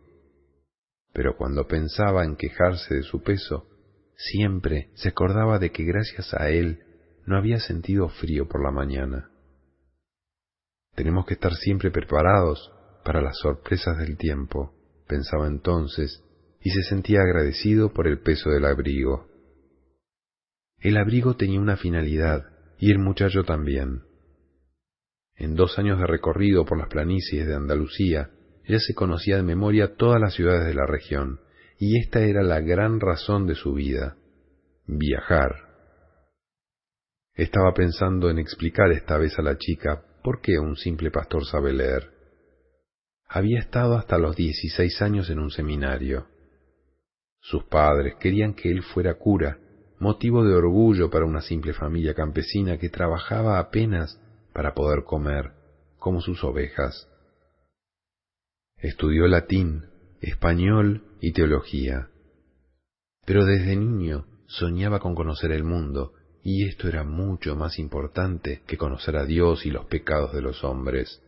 Pero 1.12 1.36
cuando 1.36 1.66
pensaba 1.66 2.24
en 2.24 2.36
quejarse 2.36 2.94
de 2.94 3.02
su 3.02 3.22
peso, 3.22 3.68
siempre 4.16 4.90
se 4.94 5.08
acordaba 5.08 5.58
de 5.58 5.70
que 5.70 5.84
gracias 5.84 6.32
a 6.34 6.48
él 6.50 6.82
no 7.26 7.36
había 7.36 7.58
sentido 7.58 8.08
frío 8.08 8.48
por 8.48 8.62
la 8.62 8.70
mañana. 8.70 9.30
Tenemos 10.94 11.26
que 11.26 11.34
estar 11.34 11.54
siempre 11.54 11.90
preparados 11.90 12.72
para 13.04 13.20
las 13.20 13.36
sorpresas 13.38 13.98
del 13.98 14.16
tiempo, 14.16 14.72
pensaba 15.06 15.46
entonces, 15.46 16.22
y 16.60 16.70
se 16.70 16.82
sentía 16.82 17.20
agradecido 17.20 17.92
por 17.92 18.08
el 18.08 18.20
peso 18.20 18.50
del 18.50 18.64
abrigo. 18.64 19.28
El 20.78 20.96
abrigo 20.96 21.36
tenía 21.36 21.60
una 21.60 21.76
finalidad, 21.76 22.55
y 22.78 22.90
el 22.90 22.98
muchacho 22.98 23.42
también. 23.44 24.02
En 25.34 25.54
dos 25.54 25.78
años 25.78 25.98
de 25.98 26.06
recorrido 26.06 26.64
por 26.64 26.78
las 26.78 26.88
planicies 26.88 27.46
de 27.46 27.54
Andalucía, 27.54 28.30
ya 28.66 28.78
se 28.78 28.94
conocía 28.94 29.36
de 29.36 29.42
memoria 29.42 29.94
todas 29.96 30.20
las 30.20 30.34
ciudades 30.34 30.66
de 30.66 30.74
la 30.74 30.86
región, 30.86 31.40
y 31.78 31.98
esta 31.98 32.20
era 32.20 32.42
la 32.42 32.60
gran 32.60 33.00
razón 33.00 33.46
de 33.46 33.54
su 33.54 33.74
vida, 33.74 34.16
viajar. 34.86 35.66
Estaba 37.34 37.74
pensando 37.74 38.30
en 38.30 38.38
explicar 38.38 38.90
esta 38.92 39.18
vez 39.18 39.38
a 39.38 39.42
la 39.42 39.58
chica 39.58 40.02
por 40.22 40.40
qué 40.40 40.58
un 40.58 40.76
simple 40.76 41.10
pastor 41.10 41.44
sabe 41.44 41.72
leer. 41.72 42.10
Había 43.28 43.58
estado 43.58 43.96
hasta 43.96 44.18
los 44.18 44.36
dieciséis 44.36 45.02
años 45.02 45.28
en 45.28 45.38
un 45.38 45.50
seminario. 45.50 46.26
Sus 47.40 47.64
padres 47.64 48.14
querían 48.18 48.54
que 48.54 48.70
él 48.70 48.82
fuera 48.82 49.14
cura, 49.14 49.58
motivo 49.98 50.44
de 50.44 50.54
orgullo 50.54 51.10
para 51.10 51.24
una 51.24 51.40
simple 51.40 51.72
familia 51.72 52.14
campesina 52.14 52.78
que 52.78 52.90
trabajaba 52.90 53.58
apenas 53.58 54.20
para 54.52 54.74
poder 54.74 55.04
comer, 55.04 55.52
como 55.98 56.20
sus 56.20 56.42
ovejas. 56.44 57.08
Estudió 58.78 59.26
latín, 59.26 59.86
español 60.20 61.04
y 61.20 61.32
teología. 61.32 62.10
Pero 63.24 63.44
desde 63.44 63.76
niño 63.76 64.26
soñaba 64.46 65.00
con 65.00 65.14
conocer 65.14 65.50
el 65.52 65.64
mundo, 65.64 66.12
y 66.42 66.68
esto 66.68 66.88
era 66.88 67.02
mucho 67.02 67.56
más 67.56 67.78
importante 67.78 68.62
que 68.66 68.76
conocer 68.76 69.16
a 69.16 69.24
Dios 69.24 69.66
y 69.66 69.70
los 69.70 69.86
pecados 69.86 70.32
de 70.32 70.42
los 70.42 70.62
hombres. 70.62 71.20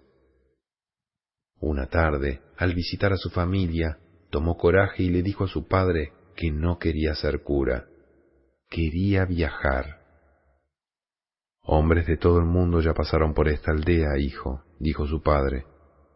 Una 1.61 1.87
tarde, 1.87 2.41
al 2.57 2.75
visitar 2.75 3.13
a 3.13 3.17
su 3.17 3.31
familia, 3.31 3.99
tomó 4.31 4.57
coraje 4.57 5.03
y 5.03 5.11
le 5.11 5.23
dijo 5.23 5.45
a 5.45 5.49
su 5.49 5.67
padre 5.67 6.13
que 6.37 6.53
no 6.53 6.79
quería 6.79 7.15
ser 7.17 7.43
cura 7.43 7.88
quería 8.69 9.25
viajar. 9.25 9.99
Hombres 11.63 12.07
de 12.07 12.17
todo 12.17 12.39
el 12.39 12.47
mundo 12.47 12.81
ya 12.81 12.95
pasaron 12.95 13.35
por 13.35 13.49
esta 13.49 13.73
aldea, 13.73 14.19
hijo, 14.19 14.63
dijo 14.79 15.07
su 15.07 15.23
padre. 15.23 15.67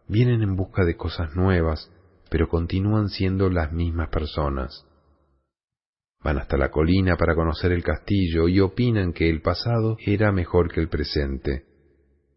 Vienen 0.08 0.42
en 0.42 0.56
busca 0.56 0.84
de 0.84 0.96
cosas 0.96 1.34
nuevas, 1.34 1.90
pero 2.30 2.48
continúan 2.48 3.08
siendo 3.08 3.50
las 3.50 3.72
mismas 3.72 4.08
personas. 4.08 4.86
Van 6.22 6.38
hasta 6.38 6.56
la 6.56 6.70
colina 6.70 7.16
para 7.16 7.34
conocer 7.34 7.72
el 7.72 7.82
castillo 7.82 8.48
y 8.48 8.60
opinan 8.60 9.12
que 9.12 9.28
el 9.28 9.42
pasado 9.42 9.96
era 10.04 10.30
mejor 10.32 10.72
que 10.72 10.80
el 10.80 10.88
presente. 10.88 11.64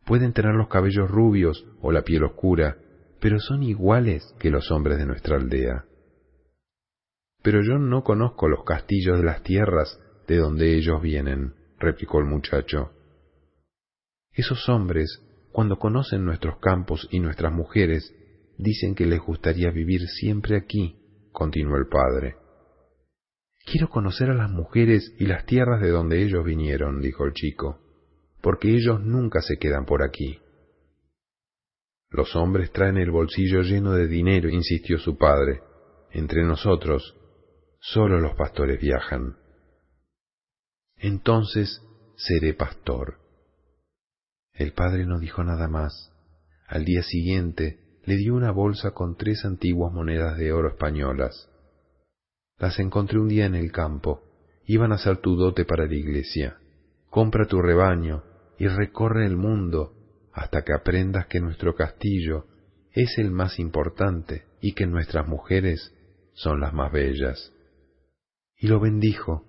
Pueden 0.05 0.33
tener 0.33 0.55
los 0.55 0.67
cabellos 0.67 1.09
rubios 1.09 1.65
o 1.81 1.91
la 1.91 2.03
piel 2.03 2.23
oscura, 2.23 2.77
pero 3.19 3.39
son 3.39 3.63
iguales 3.63 4.35
que 4.39 4.49
los 4.49 4.71
hombres 4.71 4.97
de 4.97 5.05
nuestra 5.05 5.37
aldea. 5.37 5.85
Pero 7.41 7.61
yo 7.61 7.77
no 7.77 8.03
conozco 8.03 8.47
los 8.47 8.63
castillos 8.63 9.19
de 9.19 9.23
las 9.23 9.43
tierras 9.43 9.99
de 10.27 10.37
donde 10.37 10.75
ellos 10.75 11.01
vienen, 11.01 11.53
replicó 11.79 12.19
el 12.19 12.25
muchacho. 12.25 12.91
Esos 14.31 14.67
hombres, 14.69 15.21
cuando 15.51 15.77
conocen 15.77 16.25
nuestros 16.25 16.59
campos 16.59 17.07
y 17.11 17.19
nuestras 17.19 17.53
mujeres, 17.53 18.13
dicen 18.57 18.95
que 18.95 19.05
les 19.05 19.19
gustaría 19.19 19.71
vivir 19.71 20.01
siempre 20.07 20.57
aquí, 20.57 20.95
continuó 21.31 21.77
el 21.77 21.87
padre. 21.87 22.35
Quiero 23.65 23.89
conocer 23.89 24.29
a 24.29 24.35
las 24.35 24.51
mujeres 24.51 25.13
y 25.17 25.25
las 25.25 25.45
tierras 25.45 25.81
de 25.81 25.89
donde 25.89 26.21
ellos 26.21 26.43
vinieron, 26.43 27.01
dijo 27.01 27.25
el 27.25 27.33
chico, 27.33 27.79
porque 28.41 28.69
ellos 28.69 29.01
nunca 29.01 29.41
se 29.41 29.57
quedan 29.57 29.85
por 29.85 30.03
aquí. 30.03 30.39
Los 32.09 32.35
hombres 32.35 32.71
traen 32.71 32.97
el 32.97 33.11
bolsillo 33.11 33.61
lleno 33.61 33.93
de 33.93 34.07
dinero, 34.07 34.49
insistió 34.49 34.97
su 34.99 35.17
padre. 35.17 35.61
Entre 36.11 36.43
nosotros, 36.43 37.17
solo 37.79 38.19
los 38.19 38.35
pastores 38.35 38.79
viajan 38.79 39.35
entonces 41.07 41.83
seré 42.15 42.55
pastor. 42.55 43.19
El 44.53 44.73
padre 44.73 45.05
no 45.05 45.19
dijo 45.19 45.43
nada 45.43 45.67
más. 45.67 46.11
Al 46.67 46.83
día 46.83 47.03
siguiente 47.03 47.99
le 48.05 48.15
dio 48.15 48.33
una 48.33 48.49
bolsa 48.51 48.91
con 48.91 49.15
tres 49.15 49.45
antiguas 49.45 49.93
monedas 49.93 50.35
de 50.37 50.51
oro 50.51 50.69
españolas. 50.69 51.49
Las 52.57 52.79
encontré 52.79 53.19
un 53.19 53.27
día 53.27 53.45
en 53.45 53.53
el 53.53 53.71
campo. 53.71 54.23
Iban 54.65 54.91
a 54.93 54.97
ser 54.97 55.17
tu 55.17 55.35
dote 55.35 55.63
para 55.63 55.85
la 55.85 55.93
iglesia. 55.93 56.57
Compra 57.11 57.45
tu 57.45 57.61
rebaño 57.61 58.23
y 58.57 58.67
recorre 58.67 59.27
el 59.27 59.37
mundo 59.37 59.93
hasta 60.33 60.63
que 60.63 60.73
aprendas 60.73 61.27
que 61.27 61.39
nuestro 61.39 61.75
castillo 61.75 62.47
es 62.93 63.19
el 63.19 63.29
más 63.29 63.59
importante 63.59 64.45
y 64.59 64.73
que 64.73 64.87
nuestras 64.87 65.27
mujeres 65.27 65.93
son 66.33 66.61
las 66.61 66.73
más 66.73 66.91
bellas. 66.91 67.51
Y 68.57 68.67
lo 68.67 68.79
bendijo 68.79 69.45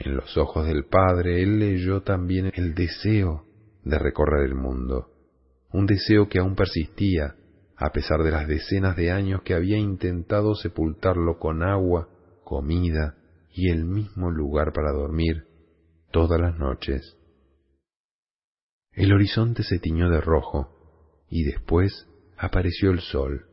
En 0.00 0.16
los 0.16 0.34
ojos 0.38 0.66
del 0.66 0.86
Padre 0.86 1.42
él 1.42 1.58
leyó 1.58 2.02
también 2.02 2.50
el 2.54 2.74
deseo 2.74 3.44
de 3.84 3.98
recorrer 3.98 4.46
el 4.46 4.54
mundo, 4.54 5.10
un 5.72 5.84
deseo 5.84 6.26
que 6.26 6.38
aún 6.38 6.54
persistía, 6.54 7.36
a 7.76 7.92
pesar 7.92 8.22
de 8.22 8.30
las 8.30 8.48
decenas 8.48 8.96
de 8.96 9.10
años 9.10 9.42
que 9.42 9.54
había 9.54 9.76
intentado 9.76 10.54
sepultarlo 10.54 11.38
con 11.38 11.62
agua, 11.62 12.08
comida 12.44 13.16
y 13.52 13.70
el 13.70 13.84
mismo 13.84 14.30
lugar 14.30 14.72
para 14.72 14.90
dormir 14.90 15.44
todas 16.10 16.40
las 16.40 16.58
noches. 16.58 17.18
El 18.92 19.12
horizonte 19.12 19.62
se 19.62 19.78
tiñó 19.78 20.08
de 20.08 20.22
rojo 20.22 21.26
y 21.28 21.44
después 21.44 22.08
apareció 22.38 22.90
el 22.90 23.00
sol. 23.00 23.46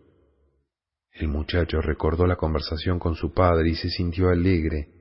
El 1.12 1.28
muchacho 1.28 1.82
recordó 1.82 2.26
la 2.26 2.38
conversación 2.38 3.00
con 3.00 3.16
su 3.16 3.34
padre 3.34 3.70
y 3.70 3.76
se 3.76 3.90
sintió 3.90 4.30
alegre. 4.30 4.97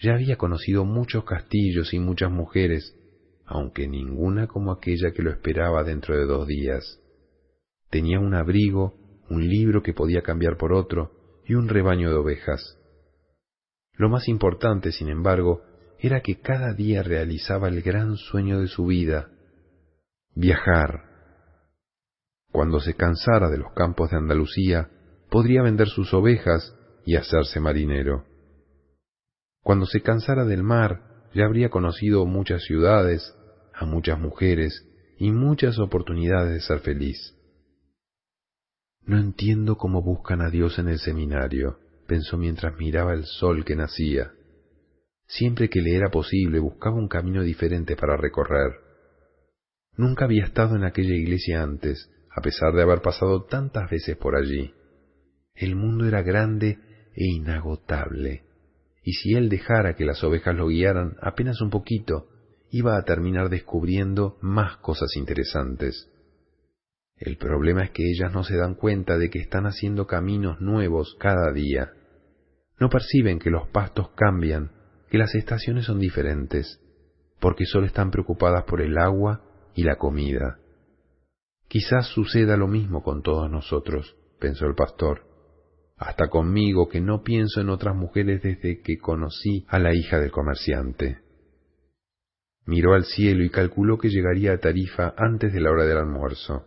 Ya 0.00 0.14
había 0.14 0.36
conocido 0.36 0.84
muchos 0.84 1.24
castillos 1.24 1.92
y 1.94 1.98
muchas 1.98 2.30
mujeres, 2.30 2.96
aunque 3.44 3.86
ninguna 3.86 4.46
como 4.46 4.72
aquella 4.72 5.12
que 5.12 5.22
lo 5.22 5.30
esperaba 5.30 5.84
dentro 5.84 6.16
de 6.16 6.24
dos 6.24 6.46
días. 6.46 7.00
Tenía 7.90 8.18
un 8.18 8.34
abrigo, 8.34 8.94
un 9.28 9.48
libro 9.48 9.82
que 9.82 9.92
podía 9.92 10.22
cambiar 10.22 10.56
por 10.56 10.72
otro 10.72 11.12
y 11.46 11.54
un 11.54 11.68
rebaño 11.68 12.10
de 12.10 12.16
ovejas. 12.16 12.78
Lo 13.94 14.08
más 14.08 14.28
importante, 14.28 14.92
sin 14.92 15.08
embargo, 15.08 15.62
era 15.98 16.20
que 16.20 16.40
cada 16.40 16.72
día 16.72 17.02
realizaba 17.02 17.68
el 17.68 17.82
gran 17.82 18.16
sueño 18.16 18.60
de 18.60 18.66
su 18.66 18.86
vida, 18.86 19.30
viajar. 20.34 21.04
Cuando 22.50 22.80
se 22.80 22.94
cansara 22.94 23.48
de 23.50 23.58
los 23.58 23.72
campos 23.74 24.10
de 24.10 24.16
Andalucía, 24.16 24.90
podría 25.30 25.62
vender 25.62 25.88
sus 25.88 26.12
ovejas 26.12 26.74
y 27.04 27.16
hacerse 27.16 27.60
marinero. 27.60 28.24
Cuando 29.62 29.86
se 29.86 30.02
cansara 30.02 30.44
del 30.44 30.62
mar, 30.62 31.28
ya 31.34 31.44
habría 31.44 31.70
conocido 31.70 32.26
muchas 32.26 32.62
ciudades, 32.64 33.34
a 33.74 33.86
muchas 33.86 34.18
mujeres 34.18 34.86
y 35.18 35.30
muchas 35.30 35.78
oportunidades 35.78 36.52
de 36.52 36.60
ser 36.60 36.80
feliz. 36.80 37.36
No 39.04 39.18
entiendo 39.18 39.76
cómo 39.76 40.02
buscan 40.02 40.42
a 40.42 40.50
Dios 40.50 40.78
en 40.78 40.88
el 40.88 40.98
seminario, 40.98 41.78
pensó 42.06 42.36
mientras 42.36 42.76
miraba 42.76 43.14
el 43.14 43.24
sol 43.24 43.64
que 43.64 43.76
nacía. 43.76 44.32
Siempre 45.26 45.68
que 45.70 45.80
le 45.80 45.96
era 45.96 46.10
posible 46.10 46.58
buscaba 46.58 46.96
un 46.96 47.08
camino 47.08 47.42
diferente 47.42 47.96
para 47.96 48.16
recorrer. 48.16 48.72
Nunca 49.96 50.24
había 50.24 50.44
estado 50.44 50.76
en 50.76 50.84
aquella 50.84 51.14
iglesia 51.14 51.62
antes, 51.62 52.10
a 52.34 52.40
pesar 52.40 52.72
de 52.74 52.82
haber 52.82 53.00
pasado 53.00 53.44
tantas 53.44 53.90
veces 53.90 54.16
por 54.16 54.36
allí. 54.36 54.74
El 55.54 55.76
mundo 55.76 56.06
era 56.06 56.22
grande 56.22 56.78
e 57.14 57.26
inagotable, 57.26 58.44
y 59.02 59.14
si 59.14 59.34
él 59.34 59.48
dejara 59.48 59.94
que 59.94 60.04
las 60.04 60.22
ovejas 60.22 60.54
lo 60.54 60.68
guiaran 60.68 61.16
apenas 61.20 61.60
un 61.60 61.70
poquito, 61.70 62.28
iba 62.70 62.96
a 62.96 63.02
terminar 63.02 63.48
descubriendo 63.48 64.38
más 64.40 64.76
cosas 64.78 65.16
interesantes. 65.16 66.08
El 67.16 67.36
problema 67.36 67.84
es 67.84 67.90
que 67.90 68.08
ellas 68.08 68.32
no 68.32 68.44
se 68.44 68.56
dan 68.56 68.74
cuenta 68.74 69.18
de 69.18 69.30
que 69.30 69.40
están 69.40 69.66
haciendo 69.66 70.06
caminos 70.06 70.60
nuevos 70.60 71.16
cada 71.18 71.52
día. 71.52 71.92
No 72.78 72.88
perciben 72.88 73.38
que 73.38 73.50
los 73.50 73.68
pastos 73.68 74.10
cambian, 74.16 74.72
que 75.10 75.18
las 75.18 75.34
estaciones 75.34 75.86
son 75.86 75.98
diferentes, 75.98 76.80
porque 77.40 77.64
solo 77.64 77.86
están 77.86 78.10
preocupadas 78.10 78.64
por 78.64 78.80
el 78.80 78.98
agua 78.98 79.44
y 79.74 79.82
la 79.82 79.96
comida. 79.96 80.58
Quizás 81.68 82.06
suceda 82.06 82.56
lo 82.56 82.68
mismo 82.68 83.02
con 83.02 83.22
todos 83.22 83.50
nosotros, 83.50 84.16
pensó 84.38 84.66
el 84.66 84.74
pastor 84.74 85.31
hasta 86.02 86.28
conmigo 86.28 86.88
que 86.88 87.00
no 87.00 87.22
pienso 87.22 87.60
en 87.60 87.68
otras 87.68 87.94
mujeres 87.94 88.42
desde 88.42 88.80
que 88.80 88.98
conocí 88.98 89.64
a 89.68 89.78
la 89.78 89.94
hija 89.94 90.18
del 90.18 90.32
comerciante. 90.32 91.18
Miró 92.66 92.94
al 92.94 93.04
cielo 93.04 93.44
y 93.44 93.50
calculó 93.50 93.98
que 93.98 94.08
llegaría 94.08 94.52
a 94.52 94.58
Tarifa 94.58 95.14
antes 95.16 95.52
de 95.52 95.60
la 95.60 95.70
hora 95.70 95.84
del 95.84 95.98
almuerzo. 95.98 96.66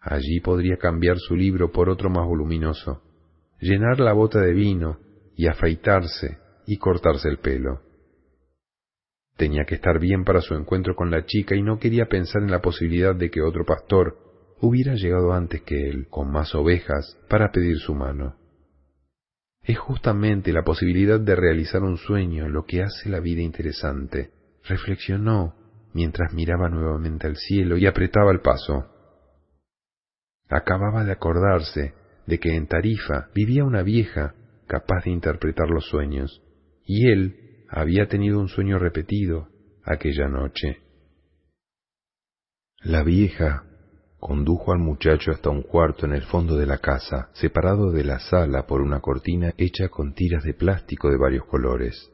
Allí 0.00 0.40
podría 0.40 0.78
cambiar 0.78 1.18
su 1.18 1.36
libro 1.36 1.70
por 1.70 1.90
otro 1.90 2.08
más 2.08 2.26
voluminoso, 2.26 3.02
llenar 3.60 4.00
la 4.00 4.14
bota 4.14 4.40
de 4.40 4.52
vino 4.52 5.00
y 5.36 5.48
afeitarse 5.48 6.38
y 6.66 6.78
cortarse 6.78 7.28
el 7.28 7.38
pelo. 7.38 7.82
Tenía 9.36 9.64
que 9.66 9.74
estar 9.74 9.98
bien 9.98 10.24
para 10.24 10.40
su 10.40 10.54
encuentro 10.54 10.96
con 10.96 11.10
la 11.10 11.26
chica 11.26 11.54
y 11.54 11.62
no 11.62 11.78
quería 11.78 12.06
pensar 12.06 12.42
en 12.42 12.50
la 12.50 12.62
posibilidad 12.62 13.14
de 13.14 13.30
que 13.30 13.42
otro 13.42 13.66
pastor 13.66 14.16
hubiera 14.60 14.94
llegado 14.94 15.34
antes 15.34 15.60
que 15.60 15.90
él, 15.90 16.06
con 16.08 16.30
más 16.30 16.54
ovejas, 16.54 17.18
para 17.28 17.52
pedir 17.52 17.76
su 17.76 17.94
mano. 17.94 18.45
Es 19.66 19.78
justamente 19.78 20.52
la 20.52 20.62
posibilidad 20.62 21.18
de 21.18 21.34
realizar 21.34 21.82
un 21.82 21.96
sueño 21.96 22.48
lo 22.48 22.64
que 22.66 22.84
hace 22.84 23.08
la 23.08 23.18
vida 23.18 23.42
interesante, 23.42 24.30
reflexionó 24.62 25.56
mientras 25.92 26.32
miraba 26.32 26.68
nuevamente 26.68 27.26
al 27.26 27.36
cielo 27.36 27.76
y 27.76 27.86
apretaba 27.86 28.30
el 28.30 28.40
paso. 28.40 28.86
Acababa 30.48 31.02
de 31.02 31.10
acordarse 31.10 31.94
de 32.26 32.38
que 32.38 32.54
en 32.54 32.68
Tarifa 32.68 33.28
vivía 33.34 33.64
una 33.64 33.82
vieja 33.82 34.34
capaz 34.68 35.04
de 35.04 35.10
interpretar 35.10 35.68
los 35.68 35.88
sueños, 35.88 36.42
y 36.84 37.10
él 37.10 37.64
había 37.68 38.06
tenido 38.06 38.38
un 38.38 38.48
sueño 38.48 38.78
repetido 38.78 39.48
aquella 39.84 40.28
noche. 40.28 40.78
La 42.82 43.02
vieja 43.02 43.65
condujo 44.18 44.72
al 44.72 44.78
muchacho 44.78 45.30
hasta 45.30 45.50
un 45.50 45.62
cuarto 45.62 46.06
en 46.06 46.12
el 46.12 46.22
fondo 46.22 46.56
de 46.56 46.66
la 46.66 46.78
casa, 46.78 47.30
separado 47.34 47.90
de 47.90 48.04
la 48.04 48.18
sala 48.18 48.66
por 48.66 48.80
una 48.80 49.00
cortina 49.00 49.54
hecha 49.56 49.88
con 49.88 50.14
tiras 50.14 50.44
de 50.44 50.54
plástico 50.54 51.10
de 51.10 51.18
varios 51.18 51.44
colores. 51.46 52.10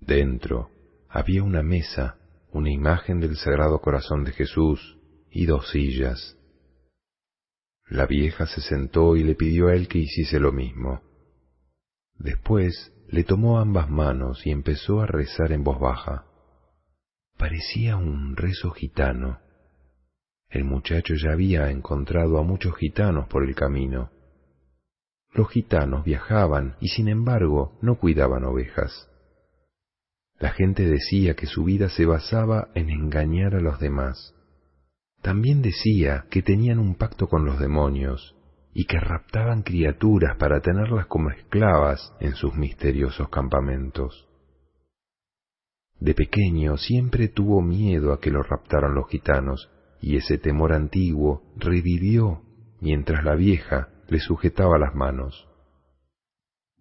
Dentro 0.00 0.70
había 1.08 1.42
una 1.42 1.62
mesa, 1.62 2.18
una 2.52 2.70
imagen 2.70 3.20
del 3.20 3.36
Sagrado 3.36 3.80
Corazón 3.80 4.24
de 4.24 4.32
Jesús 4.32 4.98
y 5.30 5.46
dos 5.46 5.70
sillas. 5.70 6.36
La 7.88 8.06
vieja 8.06 8.46
se 8.46 8.60
sentó 8.60 9.16
y 9.16 9.24
le 9.24 9.34
pidió 9.34 9.68
a 9.68 9.74
él 9.74 9.88
que 9.88 9.98
hiciese 9.98 10.38
lo 10.38 10.52
mismo. 10.52 11.00
Después 12.18 12.92
le 13.08 13.24
tomó 13.24 13.58
ambas 13.58 13.88
manos 13.88 14.46
y 14.46 14.50
empezó 14.50 15.00
a 15.00 15.06
rezar 15.06 15.52
en 15.52 15.64
voz 15.64 15.80
baja. 15.80 16.26
Parecía 17.38 17.96
un 17.96 18.36
rezo 18.36 18.70
gitano 18.70 19.40
el 20.50 20.64
muchacho 20.64 21.14
ya 21.14 21.32
había 21.32 21.70
encontrado 21.70 22.38
a 22.38 22.42
muchos 22.42 22.76
gitanos 22.76 23.28
por 23.28 23.44
el 23.44 23.54
camino. 23.54 24.10
Los 25.34 25.50
gitanos 25.50 26.04
viajaban 26.04 26.76
y 26.80 26.88
sin 26.88 27.08
embargo 27.08 27.78
no 27.82 27.98
cuidaban 27.98 28.44
ovejas. 28.44 29.08
La 30.38 30.50
gente 30.50 30.84
decía 30.84 31.34
que 31.34 31.46
su 31.46 31.64
vida 31.64 31.90
se 31.90 32.06
basaba 32.06 32.68
en 32.74 32.90
engañar 32.90 33.54
a 33.54 33.60
los 33.60 33.78
demás. 33.78 34.34
También 35.20 35.62
decía 35.62 36.26
que 36.30 36.42
tenían 36.42 36.78
un 36.78 36.94
pacto 36.94 37.28
con 37.28 37.44
los 37.44 37.58
demonios 37.58 38.34
y 38.72 38.86
que 38.86 39.00
raptaban 39.00 39.62
criaturas 39.62 40.36
para 40.38 40.60
tenerlas 40.60 41.06
como 41.06 41.30
esclavas 41.30 42.14
en 42.20 42.34
sus 42.34 42.54
misteriosos 42.54 43.28
campamentos. 43.28 44.28
De 45.98 46.14
pequeño 46.14 46.76
siempre 46.76 47.28
tuvo 47.28 47.60
miedo 47.60 48.12
a 48.12 48.20
que 48.20 48.30
lo 48.30 48.42
raptaran 48.42 48.94
los 48.94 49.08
gitanos 49.08 49.68
y 50.00 50.16
ese 50.16 50.38
temor 50.38 50.72
antiguo 50.72 51.42
revivió 51.56 52.42
mientras 52.80 53.24
la 53.24 53.34
vieja 53.34 53.88
le 54.08 54.20
sujetaba 54.20 54.78
las 54.78 54.94
manos. 54.94 55.48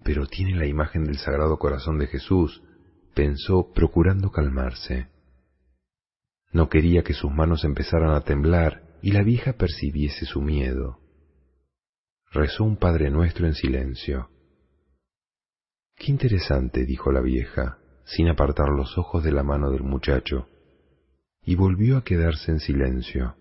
Pero 0.03 0.27
tiene 0.27 0.55
la 0.55 0.65
imagen 0.65 1.03
del 1.03 1.17
Sagrado 1.17 1.57
Corazón 1.57 1.97
de 1.97 2.07
Jesús, 2.07 2.63
pensó 3.13 3.71
procurando 3.73 4.31
calmarse. 4.31 5.07
No 6.51 6.69
quería 6.69 7.03
que 7.03 7.13
sus 7.13 7.31
manos 7.31 7.63
empezaran 7.65 8.11
a 8.11 8.21
temblar 8.21 8.83
y 9.01 9.11
la 9.11 9.23
vieja 9.23 9.53
percibiese 9.53 10.25
su 10.25 10.41
miedo. 10.41 10.99
Rezó 12.31 12.63
un 12.63 12.77
Padre 12.77 13.09
Nuestro 13.09 13.47
en 13.47 13.53
silencio. 13.53 14.29
Qué 15.95 16.11
interesante, 16.11 16.85
dijo 16.85 17.11
la 17.11 17.21
vieja, 17.21 17.79
sin 18.05 18.29
apartar 18.29 18.69
los 18.69 18.97
ojos 18.97 19.23
de 19.23 19.31
la 19.31 19.43
mano 19.43 19.71
del 19.71 19.83
muchacho 19.83 20.47
y 21.47 21.55
volvió 21.55 21.95
a 21.95 22.03
quedarse 22.03 22.51
en 22.51 22.59
silencio. 22.59 23.37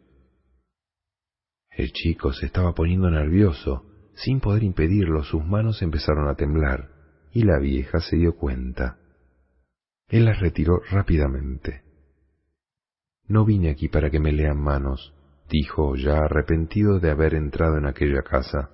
El 1.71 1.91
chico 1.91 2.33
se 2.33 2.47
estaba 2.47 2.73
poniendo 2.73 3.11
nervioso. 3.11 3.85
Sin 4.15 4.39
poder 4.39 4.63
impedirlo, 4.63 5.25
sus 5.25 5.45
manos 5.45 5.83
empezaron 5.83 6.29
a 6.29 6.37
temblar, 6.37 6.89
y 7.33 7.43
la 7.43 7.59
vieja 7.59 7.99
se 7.99 8.17
dio 8.17 8.37
cuenta. 8.37 8.99
Él 10.09 10.25
las 10.25 10.39
retiró 10.39 10.81
rápidamente. 10.89 11.83
No 13.27 13.45
vine 13.45 13.71
aquí 13.71 13.89
para 13.89 14.09
que 14.09 14.21
me 14.21 14.31
lean 14.31 14.63
manos, 14.63 15.13
dijo, 15.51 15.97
ya 15.97 16.19
arrepentido 16.19 17.01
de 17.01 17.11
haber 17.11 17.35
entrado 17.35 17.77
en 17.77 17.87
aquella 17.87 18.23
casa. 18.23 18.71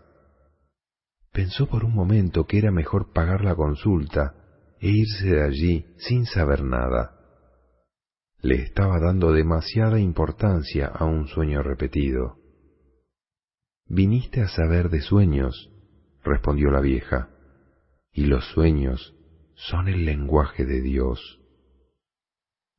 Pensó 1.32 1.66
por 1.66 1.84
un 1.84 1.94
momento 1.94 2.44
que 2.44 2.58
era 2.58 2.70
mejor 2.70 3.14
pagar 3.14 3.42
la 3.42 3.54
consulta 3.54 4.34
e 4.78 4.90
irse 4.90 5.26
de 5.26 5.42
allí 5.42 5.86
sin 5.96 6.26
saber 6.26 6.62
nada 6.62 7.21
le 8.42 8.56
estaba 8.56 8.98
dando 8.98 9.32
demasiada 9.32 10.00
importancia 10.00 10.86
a 10.86 11.04
un 11.04 11.28
sueño 11.28 11.62
repetido. 11.62 12.38
Viniste 13.86 14.42
a 14.42 14.48
saber 14.48 14.90
de 14.90 15.00
sueños, 15.00 15.70
respondió 16.24 16.70
la 16.72 16.80
vieja, 16.80 17.30
y 18.12 18.26
los 18.26 18.44
sueños 18.52 19.14
son 19.54 19.86
el 19.86 20.04
lenguaje 20.04 20.66
de 20.66 20.80
Dios. 20.80 21.40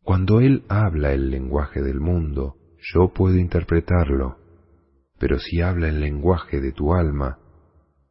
Cuando 0.02 0.42
Él 0.42 0.66
habla 0.68 1.14
el 1.14 1.30
lenguaje 1.30 1.82
del 1.82 2.02
mundo, 2.02 2.58
yo 2.94 3.14
puedo 3.14 3.38
interpretarlo, 3.38 4.38
pero 5.18 5.40
si 5.40 5.62
habla 5.62 5.88
el 5.88 6.02
lenguaje 6.02 6.60
de 6.60 6.74
tu 6.74 6.94
alma, 6.94 7.40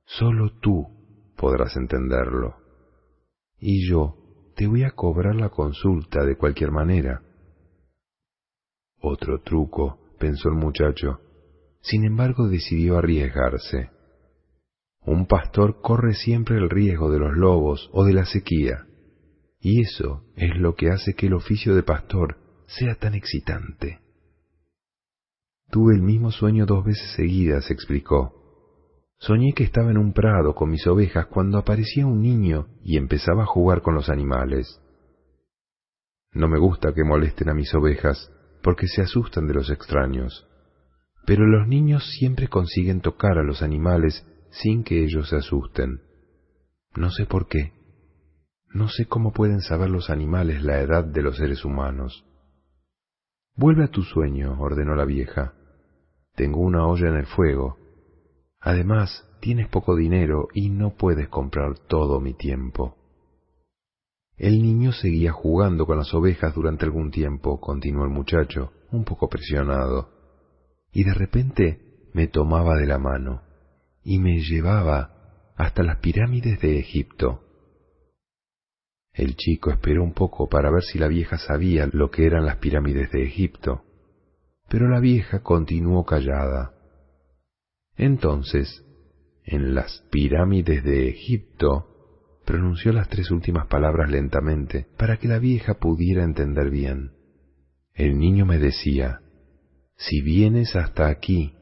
solo 0.06 0.58
tú 0.60 0.86
podrás 1.36 1.76
entenderlo. 1.76 2.56
Y 3.58 3.86
yo 3.86 4.16
te 4.56 4.66
voy 4.66 4.84
a 4.84 4.92
cobrar 4.92 5.34
la 5.34 5.50
consulta 5.50 6.24
de 6.24 6.36
cualquier 6.36 6.70
manera. 6.70 7.22
Otro 9.04 9.40
truco, 9.40 9.98
pensó 10.20 10.48
el 10.48 10.54
muchacho. 10.54 11.18
Sin 11.80 12.04
embargo, 12.04 12.48
decidió 12.48 12.98
arriesgarse. 12.98 13.90
Un 15.04 15.26
pastor 15.26 15.80
corre 15.80 16.14
siempre 16.14 16.56
el 16.56 16.70
riesgo 16.70 17.10
de 17.10 17.18
los 17.18 17.36
lobos 17.36 17.90
o 17.92 18.04
de 18.04 18.12
la 18.12 18.24
sequía, 18.24 18.86
y 19.58 19.80
eso 19.82 20.22
es 20.36 20.56
lo 20.56 20.76
que 20.76 20.90
hace 20.90 21.14
que 21.14 21.26
el 21.26 21.34
oficio 21.34 21.74
de 21.74 21.82
pastor 21.82 22.36
sea 22.66 22.94
tan 22.94 23.14
excitante. 23.14 23.98
Tuve 25.68 25.96
el 25.96 26.02
mismo 26.02 26.30
sueño 26.30 26.64
dos 26.64 26.84
veces 26.84 27.12
seguidas, 27.16 27.72
explicó. 27.72 28.38
Soñé 29.18 29.52
que 29.52 29.64
estaba 29.64 29.90
en 29.90 29.98
un 29.98 30.12
prado 30.12 30.54
con 30.54 30.70
mis 30.70 30.86
ovejas 30.86 31.26
cuando 31.26 31.58
aparecía 31.58 32.06
un 32.06 32.22
niño 32.22 32.68
y 32.84 32.98
empezaba 32.98 33.42
a 33.42 33.46
jugar 33.46 33.82
con 33.82 33.96
los 33.96 34.08
animales. 34.08 34.80
No 36.32 36.46
me 36.46 36.60
gusta 36.60 36.94
que 36.94 37.02
molesten 37.02 37.48
a 37.48 37.54
mis 37.54 37.74
ovejas 37.74 38.30
porque 38.62 38.86
se 38.86 39.02
asustan 39.02 39.46
de 39.46 39.54
los 39.54 39.70
extraños, 39.70 40.46
pero 41.26 41.46
los 41.46 41.66
niños 41.68 42.04
siempre 42.18 42.48
consiguen 42.48 43.00
tocar 43.00 43.38
a 43.38 43.42
los 43.42 43.62
animales 43.62 44.26
sin 44.50 44.84
que 44.84 45.02
ellos 45.04 45.28
se 45.28 45.36
asusten. 45.36 46.00
No 46.94 47.10
sé 47.10 47.26
por 47.26 47.46
qué. 47.46 47.72
No 48.74 48.88
sé 48.88 49.06
cómo 49.06 49.32
pueden 49.32 49.60
saber 49.60 49.90
los 49.90 50.10
animales 50.10 50.62
la 50.62 50.80
edad 50.80 51.04
de 51.04 51.22
los 51.22 51.36
seres 51.36 51.64
humanos. 51.64 52.24
Vuelve 53.54 53.84
a 53.84 53.88
tu 53.88 54.02
sueño, 54.02 54.58
ordenó 54.60 54.94
la 54.94 55.04
vieja. 55.04 55.54
Tengo 56.34 56.60
una 56.60 56.86
olla 56.86 57.08
en 57.08 57.16
el 57.16 57.26
fuego. 57.26 57.76
Además, 58.60 59.28
tienes 59.40 59.68
poco 59.68 59.96
dinero 59.96 60.48
y 60.54 60.70
no 60.70 60.94
puedes 60.96 61.28
comprar 61.28 61.78
todo 61.78 62.20
mi 62.20 62.34
tiempo. 62.34 62.96
El 64.42 64.60
niño 64.60 64.90
seguía 64.90 65.30
jugando 65.30 65.86
con 65.86 65.98
las 65.98 66.12
ovejas 66.12 66.52
durante 66.52 66.84
algún 66.84 67.12
tiempo, 67.12 67.60
continuó 67.60 68.02
el 68.02 68.10
muchacho, 68.10 68.72
un 68.90 69.04
poco 69.04 69.28
presionado, 69.28 70.08
y 70.90 71.04
de 71.04 71.14
repente 71.14 72.08
me 72.12 72.26
tomaba 72.26 72.74
de 72.74 72.86
la 72.86 72.98
mano 72.98 73.42
y 74.02 74.18
me 74.18 74.40
llevaba 74.40 75.52
hasta 75.54 75.84
las 75.84 75.98
pirámides 75.98 76.60
de 76.60 76.80
Egipto. 76.80 77.44
El 79.12 79.36
chico 79.36 79.70
esperó 79.70 80.02
un 80.02 80.12
poco 80.12 80.48
para 80.48 80.72
ver 80.72 80.82
si 80.82 80.98
la 80.98 81.06
vieja 81.06 81.38
sabía 81.38 81.88
lo 81.92 82.10
que 82.10 82.26
eran 82.26 82.44
las 82.44 82.56
pirámides 82.56 83.12
de 83.12 83.22
Egipto, 83.22 83.84
pero 84.68 84.88
la 84.88 84.98
vieja 84.98 85.44
continuó 85.44 86.04
callada. 86.04 86.74
Entonces, 87.96 88.84
en 89.44 89.76
las 89.76 90.04
pirámides 90.10 90.82
de 90.82 91.10
Egipto, 91.10 91.91
pronunció 92.52 92.92
las 92.92 93.08
tres 93.08 93.30
últimas 93.30 93.66
palabras 93.66 94.10
lentamente 94.10 94.86
para 94.98 95.16
que 95.16 95.26
la 95.26 95.38
vieja 95.38 95.78
pudiera 95.78 96.22
entender 96.22 96.68
bien. 96.68 97.12
El 97.94 98.18
niño 98.18 98.44
me 98.44 98.58
decía, 98.58 99.22
si 99.96 100.20
vienes 100.20 100.76
hasta 100.76 101.08
aquí, 101.08 101.54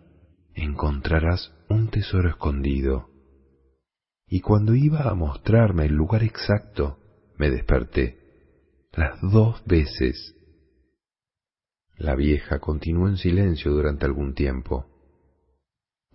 encontrarás 0.53 1.55
un 1.69 1.91
tesoro 1.91 2.29
escondido. 2.29 3.09
Y 4.27 4.41
cuando 4.41 4.75
iba 4.75 5.09
a 5.09 5.15
mostrarme 5.15 5.85
el 5.87 5.95
lugar 5.95 6.25
exacto, 6.25 6.99
me 7.39 7.51
desperté, 7.51 8.19
las 8.93 9.21
dos 9.21 9.65
veces. 9.67 10.35
La 11.99 12.17
vieja 12.17 12.59
continuó 12.59 13.07
en 13.07 13.17
silencio 13.17 13.71
durante 13.71 14.07
algún 14.07 14.35
tiempo. 14.35 14.87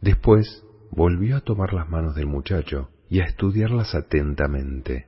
Después 0.01 0.65
volvió 0.91 1.38
a 1.38 1.41
tomar 1.45 1.71
las 1.71 1.88
manos 1.88 2.13
del 2.13 2.25
muchacho 2.25 2.89
y 3.09 3.21
a 3.21 3.25
estudiarlas 3.25 3.95
atentamente. 3.95 5.07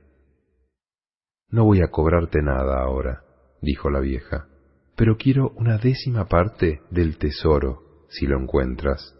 No 1.50 1.64
voy 1.64 1.80
a 1.80 1.88
cobrarte 1.88 2.42
nada 2.42 2.82
ahora, 2.82 3.24
dijo 3.62 3.90
la 3.90 4.00
vieja, 4.00 4.48
pero 4.96 5.16
quiero 5.16 5.50
una 5.56 5.78
décima 5.78 6.26
parte 6.26 6.82
del 6.90 7.18
tesoro 7.18 8.06
si 8.10 8.26
lo 8.26 8.38
encuentras. 8.38 9.14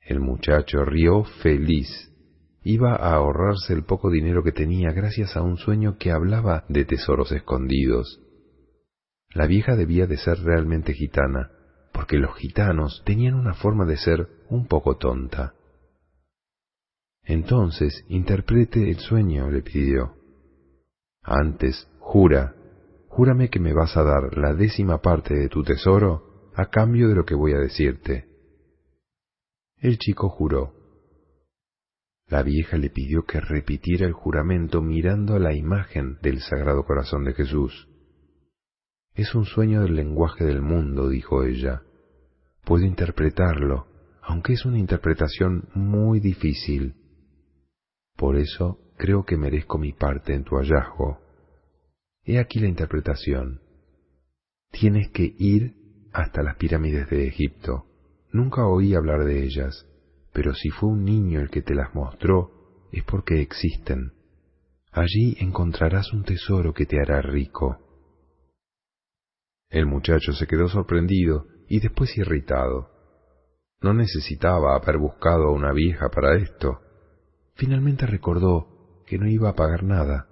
El 0.00 0.20
muchacho 0.20 0.84
rió 0.84 1.24
feliz. 1.42 2.10
Iba 2.64 2.94
a 2.94 3.14
ahorrarse 3.14 3.72
el 3.72 3.84
poco 3.84 4.10
dinero 4.10 4.42
que 4.42 4.52
tenía 4.52 4.92
gracias 4.92 5.36
a 5.36 5.42
un 5.42 5.56
sueño 5.56 5.96
que 5.98 6.10
hablaba 6.10 6.64
de 6.68 6.84
tesoros 6.84 7.32
escondidos. 7.32 8.20
La 9.34 9.46
vieja 9.46 9.76
debía 9.76 10.06
de 10.06 10.16
ser 10.16 10.38
realmente 10.40 10.92
gitana, 10.92 11.50
porque 11.92 12.18
los 12.18 12.36
gitanos 12.36 13.02
tenían 13.04 13.34
una 13.34 13.54
forma 13.54 13.84
de 13.84 13.96
ser 13.96 14.28
un 14.48 14.66
poco 14.66 14.96
tonta. 14.96 15.54
Entonces, 17.24 18.04
interprete 18.08 18.90
el 18.90 18.98
sueño, 18.98 19.50
le 19.50 19.62
pidió. 19.62 20.14
Antes, 21.22 21.88
jura, 22.00 22.54
júrame 23.08 23.48
que 23.48 23.60
me 23.60 23.72
vas 23.72 23.96
a 23.96 24.02
dar 24.02 24.36
la 24.36 24.54
décima 24.54 25.00
parte 25.00 25.34
de 25.34 25.48
tu 25.48 25.62
tesoro 25.62 26.50
a 26.54 26.66
cambio 26.66 27.08
de 27.08 27.14
lo 27.14 27.24
que 27.24 27.34
voy 27.34 27.52
a 27.52 27.58
decirte. 27.58 28.26
El 29.78 29.98
chico 29.98 30.28
juró. 30.28 30.74
La 32.28 32.42
vieja 32.42 32.76
le 32.76 32.90
pidió 32.90 33.24
que 33.24 33.40
repitiera 33.40 34.06
el 34.06 34.12
juramento 34.12 34.80
mirando 34.80 35.34
a 35.34 35.38
la 35.38 35.54
imagen 35.54 36.18
del 36.22 36.40
Sagrado 36.40 36.84
Corazón 36.84 37.24
de 37.24 37.34
Jesús. 37.34 37.88
Es 39.14 39.34
un 39.34 39.44
sueño 39.44 39.82
del 39.82 39.94
lenguaje 39.94 40.44
del 40.44 40.62
mundo, 40.62 41.08
dijo 41.08 41.44
ella. 41.44 41.82
Puedo 42.64 42.84
interpretarlo, 42.84 43.86
aunque 44.22 44.54
es 44.54 44.64
una 44.64 44.78
interpretación 44.78 45.68
muy 45.74 46.20
difícil. 46.20 46.94
Por 48.22 48.36
eso 48.36 48.78
creo 48.98 49.24
que 49.24 49.36
merezco 49.36 49.78
mi 49.78 49.94
parte 49.94 50.32
en 50.32 50.44
tu 50.44 50.54
hallazgo. 50.54 51.18
He 52.22 52.38
aquí 52.38 52.60
la 52.60 52.68
interpretación. 52.68 53.62
Tienes 54.70 55.10
que 55.10 55.34
ir 55.36 55.74
hasta 56.12 56.40
las 56.44 56.54
pirámides 56.54 57.10
de 57.10 57.26
Egipto. 57.26 57.84
Nunca 58.30 58.64
oí 58.68 58.94
hablar 58.94 59.24
de 59.24 59.42
ellas, 59.42 59.88
pero 60.32 60.54
si 60.54 60.70
fue 60.70 60.90
un 60.90 61.02
niño 61.02 61.40
el 61.40 61.50
que 61.50 61.62
te 61.62 61.74
las 61.74 61.96
mostró, 61.96 62.86
es 62.92 63.02
porque 63.02 63.40
existen. 63.40 64.12
Allí 64.92 65.36
encontrarás 65.40 66.12
un 66.12 66.22
tesoro 66.22 66.72
que 66.72 66.86
te 66.86 67.00
hará 67.00 67.22
rico. 67.22 67.78
El 69.68 69.86
muchacho 69.86 70.32
se 70.32 70.46
quedó 70.46 70.68
sorprendido 70.68 71.48
y 71.66 71.80
después 71.80 72.16
irritado. 72.16 72.88
No 73.80 73.92
necesitaba 73.92 74.76
haber 74.76 74.98
buscado 74.98 75.48
a 75.48 75.52
una 75.52 75.72
vieja 75.72 76.08
para 76.08 76.36
esto. 76.36 76.82
Finalmente 77.54 78.06
recordó 78.06 79.04
que 79.06 79.18
no 79.18 79.28
iba 79.28 79.50
a 79.50 79.54
pagar 79.54 79.82
nada. 79.84 80.28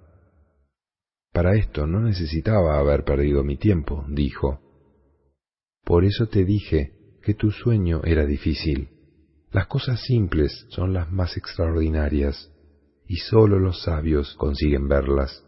Para 1.31 1.55
esto 1.55 1.87
no 1.87 2.01
necesitaba 2.01 2.77
haber 2.77 3.03
perdido 3.03 3.43
mi 3.43 3.57
tiempo, 3.57 4.05
dijo. 4.09 4.59
Por 5.83 6.03
eso 6.03 6.27
te 6.27 6.43
dije 6.45 6.93
que 7.23 7.33
tu 7.33 7.51
sueño 7.51 8.01
era 8.03 8.25
difícil. 8.25 8.89
Las 9.51 9.67
cosas 9.67 10.01
simples 10.01 10.65
son 10.69 10.93
las 10.93 11.11
más 11.11 11.37
extraordinarias, 11.37 12.51
y 13.05 13.17
sólo 13.17 13.59
los 13.59 13.83
sabios 13.83 14.35
consiguen 14.35 14.87
verlas. 14.87 15.45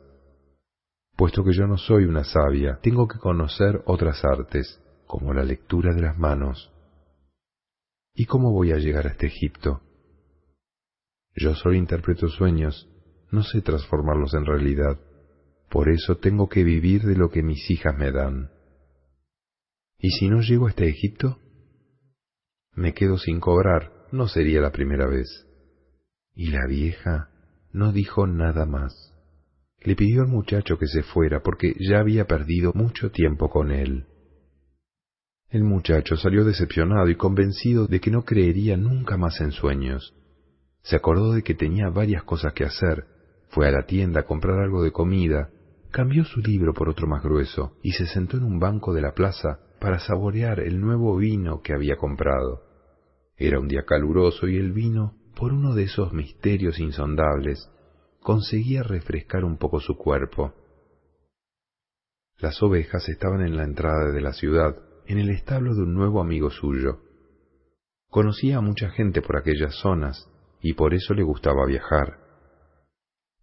Puesto 1.15 1.43
que 1.43 1.53
yo 1.53 1.67
no 1.67 1.77
soy 1.77 2.05
una 2.05 2.23
sabia, 2.23 2.79
tengo 2.81 3.07
que 3.07 3.19
conocer 3.19 3.81
otras 3.85 4.23
artes, 4.25 4.81
como 5.05 5.33
la 5.33 5.43
lectura 5.43 5.93
de 5.93 6.01
las 6.01 6.17
manos. 6.17 6.71
¿Y 8.13 8.25
cómo 8.25 8.51
voy 8.51 8.71
a 8.71 8.77
llegar 8.77 9.07
a 9.07 9.11
este 9.11 9.27
Egipto? 9.27 9.81
Yo 11.35 11.55
solo 11.55 11.75
interpreto 11.75 12.27
sueños, 12.27 12.87
no 13.31 13.43
sé 13.43 13.61
transformarlos 13.61 14.33
en 14.35 14.45
realidad. 14.45 14.99
Por 15.69 15.89
eso 15.89 16.17
tengo 16.17 16.49
que 16.49 16.63
vivir 16.63 17.01
de 17.03 17.15
lo 17.15 17.29
que 17.29 17.41
mis 17.41 17.69
hijas 17.71 17.97
me 17.97 18.11
dan. 18.11 18.51
¿Y 19.97 20.11
si 20.11 20.29
no 20.29 20.41
llego 20.41 20.67
a 20.67 20.69
este 20.69 20.87
Egipto? 20.87 21.39
Me 22.75 22.93
quedo 22.93 23.17
sin 23.17 23.39
cobrar, 23.39 24.07
no 24.11 24.27
sería 24.27 24.61
la 24.61 24.71
primera 24.71 25.07
vez. 25.07 25.47
Y 26.35 26.51
la 26.51 26.67
vieja 26.67 27.29
no 27.71 27.91
dijo 27.91 28.27
nada 28.27 28.65
más. 28.65 28.93
Le 29.81 29.95
pidió 29.95 30.21
al 30.21 30.27
muchacho 30.27 30.77
que 30.77 30.87
se 30.87 31.03
fuera 31.03 31.41
porque 31.41 31.73
ya 31.79 31.99
había 31.99 32.25
perdido 32.25 32.71
mucho 32.73 33.11
tiempo 33.11 33.49
con 33.49 33.71
él. 33.71 34.05
El 35.49 35.63
muchacho 35.63 36.15
salió 36.15 36.45
decepcionado 36.45 37.09
y 37.09 37.15
convencido 37.15 37.87
de 37.87 37.99
que 37.99 38.11
no 38.11 38.23
creería 38.23 38.77
nunca 38.77 39.17
más 39.17 39.39
en 39.41 39.51
sueños. 39.51 40.13
Se 40.83 40.97
acordó 40.97 41.31
de 41.31 41.43
que 41.43 41.55
tenía 41.55 41.89
varias 41.89 42.23
cosas 42.23 42.53
que 42.53 42.65
hacer, 42.65 43.05
fue 43.49 43.67
a 43.67 43.71
la 43.71 43.85
tienda 43.85 44.21
a 44.21 44.25
comprar 44.25 44.59
algo 44.59 44.83
de 44.83 44.91
comida, 44.91 45.49
cambió 45.91 46.25
su 46.25 46.41
libro 46.41 46.73
por 46.73 46.89
otro 46.89 47.07
más 47.07 47.23
grueso 47.23 47.77
y 47.81 47.91
se 47.91 48.05
sentó 48.05 48.37
en 48.37 48.43
un 48.43 48.59
banco 48.59 48.93
de 48.93 49.01
la 49.01 49.13
plaza 49.13 49.59
para 49.79 49.99
saborear 49.99 50.59
el 50.59 50.81
nuevo 50.81 51.15
vino 51.15 51.61
que 51.61 51.73
había 51.73 51.95
comprado. 51.95 52.63
Era 53.37 53.59
un 53.59 53.67
día 53.67 53.83
caluroso 53.85 54.47
y 54.47 54.57
el 54.57 54.73
vino, 54.73 55.15
por 55.35 55.53
uno 55.53 55.73
de 55.73 55.83
esos 55.83 56.13
misterios 56.13 56.79
insondables, 56.79 57.69
conseguía 58.19 58.83
refrescar 58.83 59.45
un 59.45 59.57
poco 59.57 59.79
su 59.79 59.95
cuerpo. 59.97 60.53
Las 62.39 62.61
ovejas 62.61 63.07
estaban 63.07 63.41
en 63.41 63.55
la 63.55 63.63
entrada 63.63 64.11
de 64.11 64.21
la 64.21 64.33
ciudad, 64.33 64.75
en 65.05 65.17
el 65.17 65.29
establo 65.29 65.75
de 65.75 65.83
un 65.83 65.93
nuevo 65.93 66.21
amigo 66.21 66.49
suyo. 66.49 66.99
Conocía 68.09 68.57
a 68.57 68.61
mucha 68.61 68.89
gente 68.89 69.21
por 69.21 69.37
aquellas 69.37 69.75
zonas 69.75 70.29
y 70.63 70.73
por 70.73 70.93
eso 70.93 71.13
le 71.13 71.21
gustaba 71.21 71.65
viajar. 71.67 72.19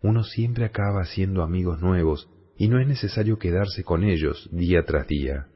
Uno 0.02 0.24
siempre 0.24 0.64
acaba 0.64 1.02
haciendo 1.02 1.42
amigos 1.42 1.80
nuevos 1.80 2.28
y 2.56 2.68
no 2.68 2.80
es 2.80 2.88
necesario 2.88 3.38
quedarse 3.38 3.84
con 3.84 4.02
ellos 4.02 4.48
día 4.50 4.84
tras 4.86 5.06
día. 5.06 5.46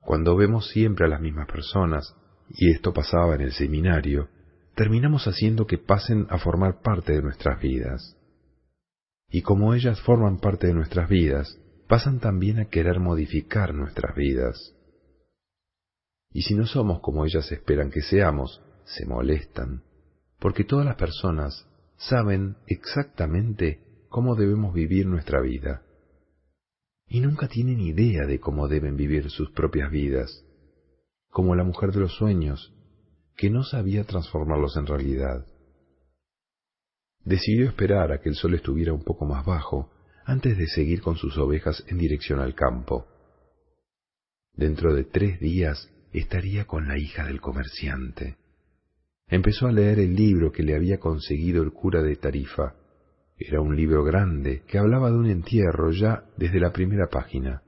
Cuando 0.00 0.36
vemos 0.36 0.68
siempre 0.68 1.04
a 1.04 1.08
las 1.08 1.20
mismas 1.20 1.48
personas, 1.48 2.14
y 2.48 2.70
esto 2.70 2.92
pasaba 2.92 3.34
en 3.34 3.40
el 3.40 3.52
seminario, 3.52 4.28
terminamos 4.76 5.26
haciendo 5.26 5.66
que 5.66 5.78
pasen 5.78 6.28
a 6.30 6.38
formar 6.38 6.80
parte 6.80 7.12
de 7.14 7.22
nuestras 7.22 7.60
vidas. 7.60 8.16
Y 9.28 9.42
como 9.42 9.74
ellas 9.74 10.00
forman 10.02 10.38
parte 10.38 10.68
de 10.68 10.74
nuestras 10.74 11.08
vidas, 11.08 11.58
pasan 11.88 12.20
también 12.20 12.60
a 12.60 12.66
querer 12.66 13.00
modificar 13.00 13.74
nuestras 13.74 14.14
vidas. 14.14 14.76
Y 16.30 16.42
si 16.42 16.54
no 16.54 16.66
somos 16.66 17.00
como 17.00 17.24
ellas 17.24 17.50
esperan 17.50 17.90
que 17.90 18.02
seamos, 18.02 18.62
se 18.84 19.06
molestan, 19.06 19.82
porque 20.38 20.64
todas 20.64 20.86
las 20.86 20.96
personas 20.96 21.66
saben 21.96 22.56
exactamente 22.66 23.80
cómo 24.08 24.34
debemos 24.34 24.74
vivir 24.74 25.06
nuestra 25.06 25.40
vida. 25.40 25.82
Y 27.08 27.20
nunca 27.20 27.48
tienen 27.48 27.80
idea 27.80 28.26
de 28.26 28.40
cómo 28.40 28.68
deben 28.68 28.96
vivir 28.96 29.30
sus 29.30 29.50
propias 29.52 29.90
vidas, 29.90 30.44
como 31.30 31.54
la 31.54 31.64
mujer 31.64 31.92
de 31.92 32.00
los 32.00 32.16
sueños, 32.16 32.72
que 33.36 33.50
no 33.50 33.62
sabía 33.62 34.04
transformarlos 34.04 34.76
en 34.76 34.86
realidad. 34.86 35.46
Decidió 37.24 37.66
esperar 37.66 38.12
a 38.12 38.20
que 38.20 38.28
el 38.28 38.34
sol 38.34 38.54
estuviera 38.54 38.92
un 38.92 39.04
poco 39.04 39.26
más 39.26 39.44
bajo 39.44 39.90
antes 40.24 40.56
de 40.56 40.66
seguir 40.66 41.02
con 41.02 41.16
sus 41.16 41.36
ovejas 41.38 41.84
en 41.86 41.98
dirección 41.98 42.40
al 42.40 42.54
campo. 42.54 43.06
Dentro 44.54 44.94
de 44.94 45.04
tres 45.04 45.38
días 45.38 45.90
estaría 46.12 46.66
con 46.66 46.88
la 46.88 46.98
hija 46.98 47.26
del 47.26 47.40
comerciante. 47.40 48.36
Empezó 49.28 49.66
a 49.66 49.72
leer 49.72 49.98
el 49.98 50.14
libro 50.14 50.52
que 50.52 50.62
le 50.62 50.76
había 50.76 50.98
conseguido 50.98 51.62
el 51.62 51.72
cura 51.72 52.00
de 52.02 52.16
Tarifa. 52.16 52.74
Era 53.36 53.60
un 53.60 53.74
libro 53.74 54.04
grande 54.04 54.62
que 54.66 54.78
hablaba 54.78 55.10
de 55.10 55.16
un 55.16 55.26
entierro 55.26 55.90
ya 55.90 56.24
desde 56.36 56.60
la 56.60 56.72
primera 56.72 57.08
página. 57.08 57.62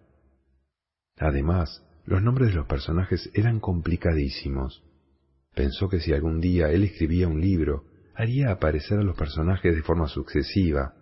Además, 1.19 1.85
los 2.07 2.23
nombres 2.23 2.51
de 2.51 2.55
los 2.55 2.67
personajes 2.67 3.29
eran 3.35 3.59
complicadísimos. 3.59 4.85
Pensó 5.55 5.89
que 5.89 5.99
si 5.99 6.13
algún 6.13 6.41
día 6.41 6.71
él 6.71 6.85
escribía 6.85 7.27
un 7.27 7.41
libro, 7.41 7.85
haría 8.15 8.53
aparecer 8.53 9.01
a 9.01 9.03
los 9.03 9.17
personajes 9.17 9.75
de 9.75 9.83
forma 9.83 10.07
sucesiva, 10.07 10.95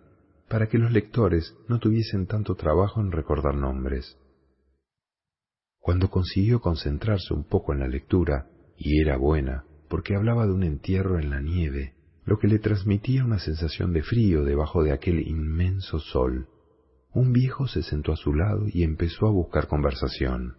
para 0.49 0.67
que 0.67 0.79
los 0.79 0.91
lectores 0.91 1.55
no 1.67 1.79
tuviesen 1.79 2.25
tanto 2.25 2.55
trabajo 2.55 2.99
en 2.99 3.11
recordar 3.11 3.55
nombres. 3.55 4.17
Cuando 5.79 6.09
consiguió 6.09 6.59
concentrarse 6.61 7.33
un 7.33 7.43
poco 7.43 7.73
en 7.73 7.79
la 7.79 7.87
lectura, 7.87 8.47
y 8.77 9.01
era 9.01 9.17
buena, 9.17 9.65
porque 9.87 10.15
hablaba 10.15 10.45
de 10.45 10.53
un 10.53 10.63
entierro 10.63 11.19
en 11.19 11.29
la 11.29 11.41
nieve, 11.41 11.93
lo 12.25 12.39
que 12.39 12.47
le 12.47 12.59
transmitía 12.59 13.23
una 13.23 13.39
sensación 13.39 13.93
de 13.93 14.03
frío 14.03 14.43
debajo 14.43 14.83
de 14.83 14.91
aquel 14.91 15.27
inmenso 15.27 15.99
sol, 15.99 16.49
un 17.13 17.33
viejo 17.33 17.67
se 17.67 17.81
sentó 17.81 18.11
a 18.11 18.15
su 18.15 18.33
lado 18.33 18.65
y 18.67 18.83
empezó 18.83 19.27
a 19.27 19.31
buscar 19.31 19.67
conversación. 19.67 20.57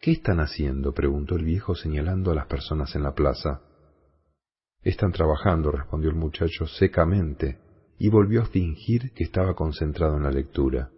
¿Qué 0.00 0.12
están 0.12 0.40
haciendo? 0.40 0.92
preguntó 0.92 1.36
el 1.36 1.44
viejo 1.44 1.74
señalando 1.74 2.30
a 2.30 2.34
las 2.34 2.46
personas 2.46 2.94
en 2.96 3.02
la 3.02 3.14
plaza. 3.14 3.60
Están 4.82 5.12
trabajando, 5.12 5.70
respondió 5.70 6.10
el 6.10 6.16
muchacho 6.16 6.66
secamente, 6.66 7.58
y 7.98 8.08
volvió 8.08 8.42
a 8.42 8.46
fingir 8.46 9.12
que 9.12 9.24
estaba 9.24 9.54
concentrado 9.54 10.16
en 10.16 10.24
la 10.24 10.30
lectura. 10.30 10.90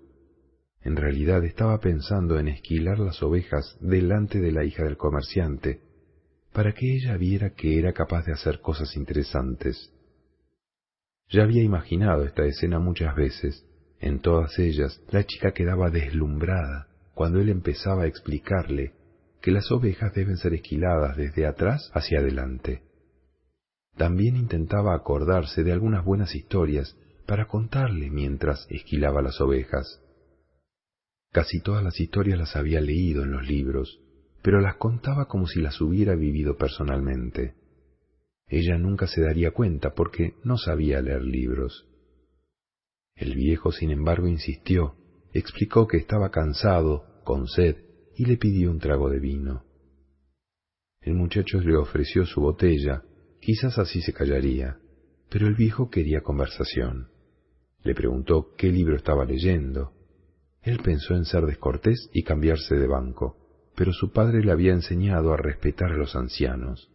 En 0.81 0.97
realidad 0.97 1.45
estaba 1.45 1.79
pensando 1.79 2.39
en 2.39 2.49
esquilar 2.49 2.99
las 2.99 3.22
ovejas 3.22 3.76
delante 3.81 4.41
de 4.41 4.53
la 4.53 4.64
hija 4.64 4.85
del 4.85 4.97
comerciante, 4.97 5.83
para 6.59 6.72
que 6.72 6.92
ella 6.92 7.16
viera 7.16 7.50
que 7.50 7.78
era 7.78 7.92
capaz 7.92 8.26
de 8.26 8.32
hacer 8.32 8.59
cosas 8.61 8.96
interesantes. 8.96 9.92
Ya 11.28 11.44
había 11.44 11.62
imaginado 11.62 12.24
esta 12.24 12.44
escena 12.46 12.80
muchas 12.80 13.14
veces. 13.14 13.64
En 14.00 14.18
todas 14.18 14.59
ellas 14.59 15.00
la 15.12 15.24
chica 15.24 15.52
quedaba 15.52 15.88
deslumbrada 15.90 16.88
cuando 17.14 17.40
él 17.40 17.48
empezaba 17.48 18.02
a 18.02 18.06
explicarle 18.09 18.92
que 19.40 19.52
las 19.52 19.70
ovejas 19.70 20.12
deben 20.14 20.36
ser 20.36 20.52
esquiladas 20.52 21.16
desde 21.16 21.46
atrás 21.46 21.92
hacia 21.94 22.18
adelante. 22.18 22.82
También 23.96 24.34
intentaba 24.36 24.96
acordarse 24.96 25.62
de 25.62 25.70
algunas 25.70 26.04
buenas 26.04 26.34
historias 26.34 26.96
para 27.24 27.46
contarle 27.46 28.11
mientras 28.11 28.66
esquilaba 28.68 29.22
las 29.22 29.40
ovejas. 29.40 30.02
Casi 31.30 31.61
todas 31.61 31.84
las 31.84 32.00
historias 32.00 32.36
las 32.36 32.56
había 32.56 32.80
leído 32.80 33.22
en 33.22 33.30
los 33.30 33.46
libros, 33.46 34.00
pero 34.49 34.62
las 34.62 34.76
contaba 34.76 35.26
como 35.26 35.46
si 35.46 35.61
las 35.61 35.78
hubiera 35.78 36.14
vivido 36.14 36.57
personalmente. 36.57 37.53
Ella 38.46 38.78
nunca 38.78 39.07
se 39.07 39.20
daría 39.20 39.51
cuenta 39.51 39.92
porque 39.92 40.36
no 40.42 40.57
sabía 40.57 41.03
leer 41.03 41.20
libros. 41.22 41.86
El 43.14 43.34
viejo, 43.34 43.72
sin 43.72 43.90
embargo, 43.90 44.26
insistió, 44.26 44.96
explicó 45.34 45.86
que 45.86 45.99
estaba 45.99 46.30
cansado, 46.30 47.20
con 47.24 47.46
sed, 47.46 47.76
y 48.16 48.24
le 48.24 48.38
pidió 48.38 48.70
un 48.70 48.78
trago 48.78 49.11
de 49.11 49.20
vino. 49.20 49.66
El 51.03 51.12
muchacho 51.12 51.61
le 51.61 51.76
ofreció 51.76 52.24
su 52.24 52.40
botella, 52.40 53.03
Quizás 53.42 53.78
así 53.78 54.01
se 54.01 54.14
callaría, 54.14 54.78
pero 55.28 55.46
el 55.46 55.57
viejo 55.57 55.90
quería 55.90 56.22
conversación. 56.22 57.11
Le 57.82 57.94
preguntó 57.94 58.55
qué 58.57 58.72
libro 58.72 58.96
estaba 58.96 59.26
leyendo. 59.26 59.92
Él 60.62 60.80
pensó 60.82 61.16
en 61.16 61.26
ser 61.26 61.44
descortés 61.44 62.09
y 62.14 62.22
cambiarse 62.22 62.76
de 62.76 62.86
banco, 62.86 63.47
pero 63.79 63.93
su 63.93 64.11
padre 64.11 64.43
le 64.43 64.51
había 64.51 64.72
enseñado 64.72 65.33
a 65.33 65.37
respetar 65.37 65.93
a 65.93 65.97
los 65.97 66.16
ancianos. 66.16 66.91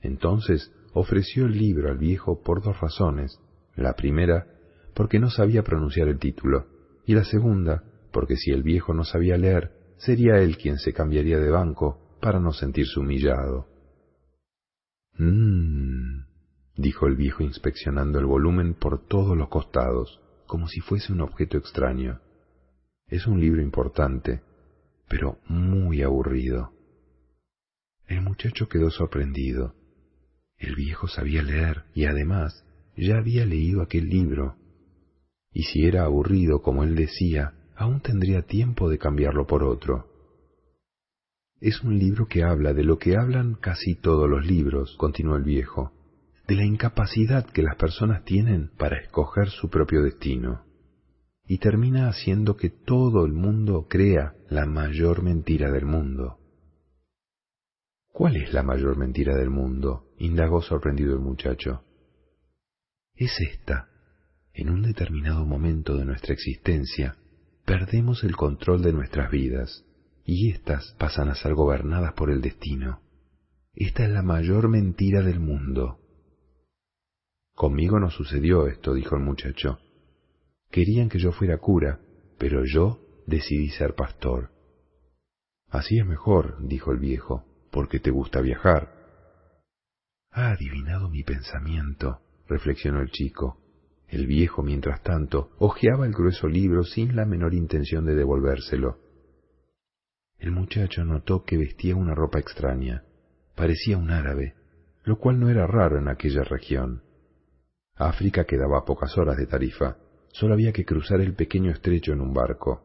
Entonces 0.00 0.72
ofreció 0.94 1.44
el 1.44 1.58
libro 1.58 1.90
al 1.90 1.98
viejo 1.98 2.42
por 2.42 2.62
dos 2.62 2.80
razones. 2.80 3.38
La 3.76 3.92
primera, 3.92 4.46
porque 4.94 5.18
no 5.18 5.28
sabía 5.28 5.62
pronunciar 5.62 6.08
el 6.08 6.18
título, 6.18 6.68
y 7.04 7.14
la 7.14 7.24
segunda, 7.24 7.84
porque 8.12 8.36
si 8.36 8.50
el 8.50 8.62
viejo 8.62 8.94
no 8.94 9.04
sabía 9.04 9.36
leer, 9.36 9.72
sería 9.98 10.38
él 10.38 10.56
quien 10.56 10.78
se 10.78 10.94
cambiaría 10.94 11.38
de 11.38 11.50
banco 11.50 12.16
para 12.22 12.40
no 12.40 12.54
sentirse 12.54 12.98
humillado. 12.98 13.66
Mmm, 15.18 16.24
dijo 16.76 17.08
el 17.08 17.16
viejo 17.16 17.42
inspeccionando 17.42 18.18
el 18.18 18.24
volumen 18.24 18.72
por 18.72 19.06
todos 19.06 19.36
los 19.36 19.50
costados, 19.50 20.22
como 20.46 20.66
si 20.66 20.80
fuese 20.80 21.12
un 21.12 21.20
objeto 21.20 21.58
extraño. 21.58 22.20
Es 23.06 23.26
un 23.26 23.38
libro 23.38 23.60
importante, 23.60 24.40
pero 25.12 25.36
muy 25.46 26.00
aburrido. 26.00 26.72
El 28.06 28.22
muchacho 28.22 28.66
quedó 28.66 28.90
sorprendido. 28.90 29.74
El 30.56 30.74
viejo 30.74 31.06
sabía 31.06 31.42
leer 31.42 31.84
y 31.94 32.06
además 32.06 32.64
ya 32.96 33.18
había 33.18 33.44
leído 33.44 33.82
aquel 33.82 34.08
libro. 34.08 34.56
Y 35.52 35.64
si 35.64 35.84
era 35.84 36.04
aburrido, 36.04 36.62
como 36.62 36.82
él 36.82 36.94
decía, 36.94 37.52
aún 37.76 38.00
tendría 38.00 38.46
tiempo 38.46 38.88
de 38.88 38.96
cambiarlo 38.96 39.46
por 39.46 39.64
otro. 39.64 40.08
Es 41.60 41.82
un 41.82 41.98
libro 41.98 42.26
que 42.26 42.42
habla 42.42 42.72
de 42.72 42.84
lo 42.84 42.98
que 42.98 43.18
hablan 43.18 43.56
casi 43.56 43.94
todos 43.94 44.30
los 44.30 44.46
libros, 44.46 44.96
continuó 44.96 45.36
el 45.36 45.44
viejo, 45.44 45.92
de 46.48 46.56
la 46.56 46.64
incapacidad 46.64 47.44
que 47.44 47.60
las 47.60 47.76
personas 47.76 48.24
tienen 48.24 48.70
para 48.78 48.96
escoger 48.96 49.50
su 49.50 49.68
propio 49.68 50.00
destino. 50.00 50.64
Y 51.52 51.58
termina 51.58 52.08
haciendo 52.08 52.56
que 52.56 52.70
todo 52.70 53.26
el 53.26 53.34
mundo 53.34 53.86
crea 53.86 54.34
la 54.48 54.64
mayor 54.64 55.22
mentira 55.22 55.70
del 55.70 55.84
mundo. 55.84 56.38
¿Cuál 58.10 58.36
es 58.36 58.54
la 58.54 58.62
mayor 58.62 58.96
mentira 58.96 59.36
del 59.36 59.50
mundo? 59.50 60.14
indagó 60.16 60.62
sorprendido 60.62 61.12
el 61.12 61.20
muchacho. 61.20 61.84
Es 63.14 63.38
esta. 63.38 63.90
En 64.54 64.70
un 64.70 64.80
determinado 64.80 65.44
momento 65.44 65.98
de 65.98 66.06
nuestra 66.06 66.32
existencia, 66.32 67.16
perdemos 67.66 68.24
el 68.24 68.34
control 68.34 68.80
de 68.80 68.94
nuestras 68.94 69.30
vidas 69.30 69.84
y 70.24 70.52
éstas 70.52 70.96
pasan 70.98 71.28
a 71.28 71.34
ser 71.34 71.52
gobernadas 71.52 72.14
por 72.14 72.30
el 72.30 72.40
destino. 72.40 73.02
Esta 73.74 74.04
es 74.04 74.10
la 74.10 74.22
mayor 74.22 74.70
mentira 74.70 75.20
del 75.20 75.38
mundo. 75.38 75.98
Conmigo 77.54 78.00
no 78.00 78.08
sucedió 78.08 78.68
esto, 78.68 78.94
dijo 78.94 79.16
el 79.16 79.22
muchacho. 79.22 79.81
Querían 80.72 81.10
que 81.10 81.18
yo 81.18 81.32
fuera 81.32 81.58
cura, 81.58 82.00
pero 82.38 82.64
yo 82.64 82.98
decidí 83.26 83.68
ser 83.68 83.94
pastor. 83.94 84.50
Así 85.68 85.98
es 85.98 86.06
mejor, 86.06 86.66
dijo 86.66 86.92
el 86.92 86.98
viejo, 86.98 87.44
porque 87.70 88.00
te 88.00 88.10
gusta 88.10 88.40
viajar. 88.40 88.90
Ha 90.30 90.52
adivinado 90.52 91.10
mi 91.10 91.24
pensamiento, 91.24 92.20
reflexionó 92.48 93.02
el 93.02 93.10
chico. 93.10 93.58
El 94.08 94.26
viejo, 94.26 94.62
mientras 94.62 95.02
tanto, 95.02 95.50
hojeaba 95.58 96.06
el 96.06 96.12
grueso 96.12 96.48
libro 96.48 96.84
sin 96.84 97.16
la 97.16 97.26
menor 97.26 97.52
intención 97.52 98.06
de 98.06 98.14
devolvérselo. 98.14 98.98
El 100.38 100.52
muchacho 100.52 101.04
notó 101.04 101.44
que 101.44 101.58
vestía 101.58 101.96
una 101.96 102.14
ropa 102.14 102.38
extraña. 102.38 103.04
Parecía 103.54 103.98
un 103.98 104.10
árabe, 104.10 104.54
lo 105.04 105.18
cual 105.18 105.38
no 105.38 105.50
era 105.50 105.66
raro 105.66 105.98
en 105.98 106.08
aquella 106.08 106.44
región. 106.44 107.02
África 107.94 108.44
quedaba 108.44 108.78
a 108.78 108.84
pocas 108.86 109.18
horas 109.18 109.36
de 109.36 109.46
Tarifa. 109.46 109.98
Solo 110.32 110.54
había 110.54 110.72
que 110.72 110.84
cruzar 110.84 111.20
el 111.20 111.34
pequeño 111.34 111.70
estrecho 111.70 112.12
en 112.12 112.20
un 112.20 112.32
barco. 112.32 112.82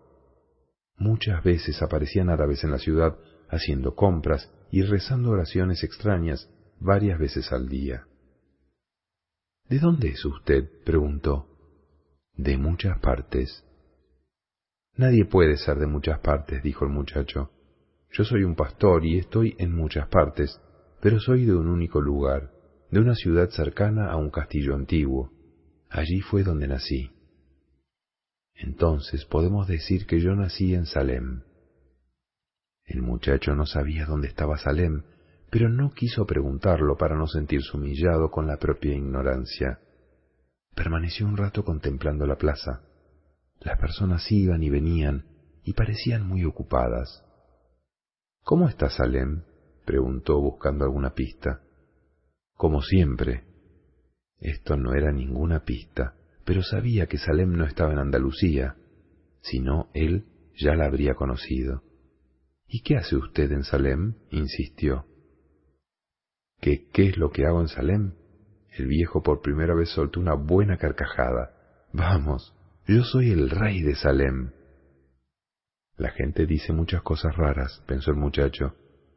Muchas 0.98 1.44
veces 1.44 1.82
aparecían 1.82 2.30
árabes 2.30 2.64
en 2.64 2.72
la 2.72 2.78
ciudad 2.78 3.18
haciendo 3.50 3.96
compras 3.96 4.52
y 4.72 4.84
rezando 4.84 5.32
oraciones 5.32 5.84
extrañas 5.84 6.50
varias 6.80 7.20
veces 7.20 7.52
al 7.52 7.70
día. 7.70 8.06
¿De 9.70 9.80
dónde 9.80 10.10
es 10.10 10.24
usted? 10.26 10.70
preguntó. 10.86 11.48
De 12.36 12.58
muchas 12.58 13.00
partes. 13.00 13.64
Nadie 14.96 15.26
puede 15.26 15.58
ser 15.58 15.78
de 15.78 15.88
muchas 15.88 16.20
partes, 16.20 16.64
dijo 16.64 16.86
el 16.86 16.92
muchacho. 16.92 17.52
Yo 18.12 18.24
soy 18.24 18.44
un 18.44 18.56
pastor 18.56 19.06
y 19.06 19.20
estoy 19.20 19.56
en 19.60 19.76
muchas 19.76 20.08
partes, 20.08 20.60
pero 21.02 21.20
soy 21.20 21.46
de 21.46 21.56
un 21.56 21.68
único 21.68 22.02
lugar, 22.02 22.52
de 22.92 23.00
una 23.00 23.16
ciudad 23.16 23.50
cercana 23.50 24.10
a 24.12 24.18
un 24.18 24.32
castillo 24.32 24.76
antiguo. 24.76 25.32
Allí 25.90 26.22
fue 26.22 26.44
donde 26.44 26.68
nací. 26.68 27.12
Entonces 28.58 29.26
podemos 29.26 29.68
decir 29.68 30.08
que 30.08 30.20
yo 30.20 30.36
nací 30.36 30.74
en 30.74 30.86
Salem. 30.86 31.44
El 32.86 33.02
muchacho 33.02 33.54
no 33.54 33.66
sabía 33.66 34.06
dónde 34.06 34.28
estaba 34.28 34.58
Salem, 34.58 35.04
pero 35.50 35.70
no 35.70 35.92
quiso 35.92 36.26
preguntarlo 36.26 36.98
para 36.98 37.16
no 37.16 37.28
sentirse 37.28 37.76
humillado 37.78 38.32
con 38.32 38.48
la 38.48 38.58
propia 38.58 38.96
ignorancia. 38.96 39.80
Permaneció 40.76 41.28
un 41.28 41.38
rato 41.38 41.64
contemplando 41.64 42.26
la 42.26 42.38
plaza. 42.38 42.82
Las 43.60 43.80
personas 43.80 44.32
iban 44.32 44.64
y 44.64 44.70
venían 44.70 45.26
y 45.64 45.74
parecían 45.74 46.28
muy 46.28 46.44
ocupadas. 46.44 47.24
¿Cómo 48.44 48.70
está 48.70 48.90
Salem? 48.90 49.44
preguntó 49.86 50.40
buscando 50.40 50.86
alguna 50.86 51.14
pista. 51.14 51.62
Como 52.54 52.82
siempre. 52.82 53.44
Esto 54.40 54.78
no 54.78 54.94
era 54.94 55.12
ninguna 55.12 55.64
pista, 55.64 56.16
pero 56.48 56.64
sabía 56.64 57.08
que 57.08 57.18
Salem 57.18 57.52
no 57.58 57.66
estaba 57.66 57.92
en 57.92 58.00
Andalucía, 58.00 58.78
sino 59.42 59.90
él 59.94 60.28
ya 60.56 60.76
la 60.76 60.86
habría 60.86 61.14
conocido. 61.14 61.84
¿Y 62.66 62.84
qué 62.84 62.96
hace 62.96 63.18
usted 63.18 63.52
en 63.52 63.64
Salem? 63.64 64.14
insistió. 64.32 65.06
¿Qué, 66.62 66.88
qué 66.94 67.10
es 67.10 67.18
lo 67.18 67.32
que 67.32 67.46
hago 67.46 67.60
en 67.60 67.68
Salem? 67.68 68.14
El 68.70 68.88
viejo 68.88 69.22
por 69.22 69.42
primera 69.42 69.76
vez 69.76 69.90
soltó 69.90 70.22
una 70.22 70.36
buena 70.36 70.78
carcajada. 70.78 71.52
Vamos, 71.92 72.56
yo 72.88 73.04
soy 73.04 73.32
el 73.32 73.50
rey 73.50 73.82
de 73.82 73.96
Salem. 73.96 74.52
La 75.98 76.12
gente 76.12 76.46
dice 76.46 76.72
muchas 76.72 77.02
cosas 77.02 77.36
raras, 77.36 77.84
pensó 77.88 78.12
el 78.12 78.18
muchacho. 78.18 78.74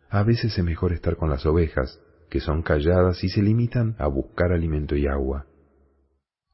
A 0.09 0.25
veces 0.25 0.59
es 0.59 0.65
mejor 0.65 0.93
estar 0.93 1.15
con 1.15 1.31
las 1.31 1.47
ovejas, 1.47 2.01
que 2.29 2.41
son 2.41 2.63
calladas 2.63 3.23
y 3.23 3.29
se 3.29 3.41
limitan 3.41 3.95
a 4.01 4.09
buscar 4.09 4.51
alimento 4.51 4.97
y 4.97 5.07
agua. 5.07 5.47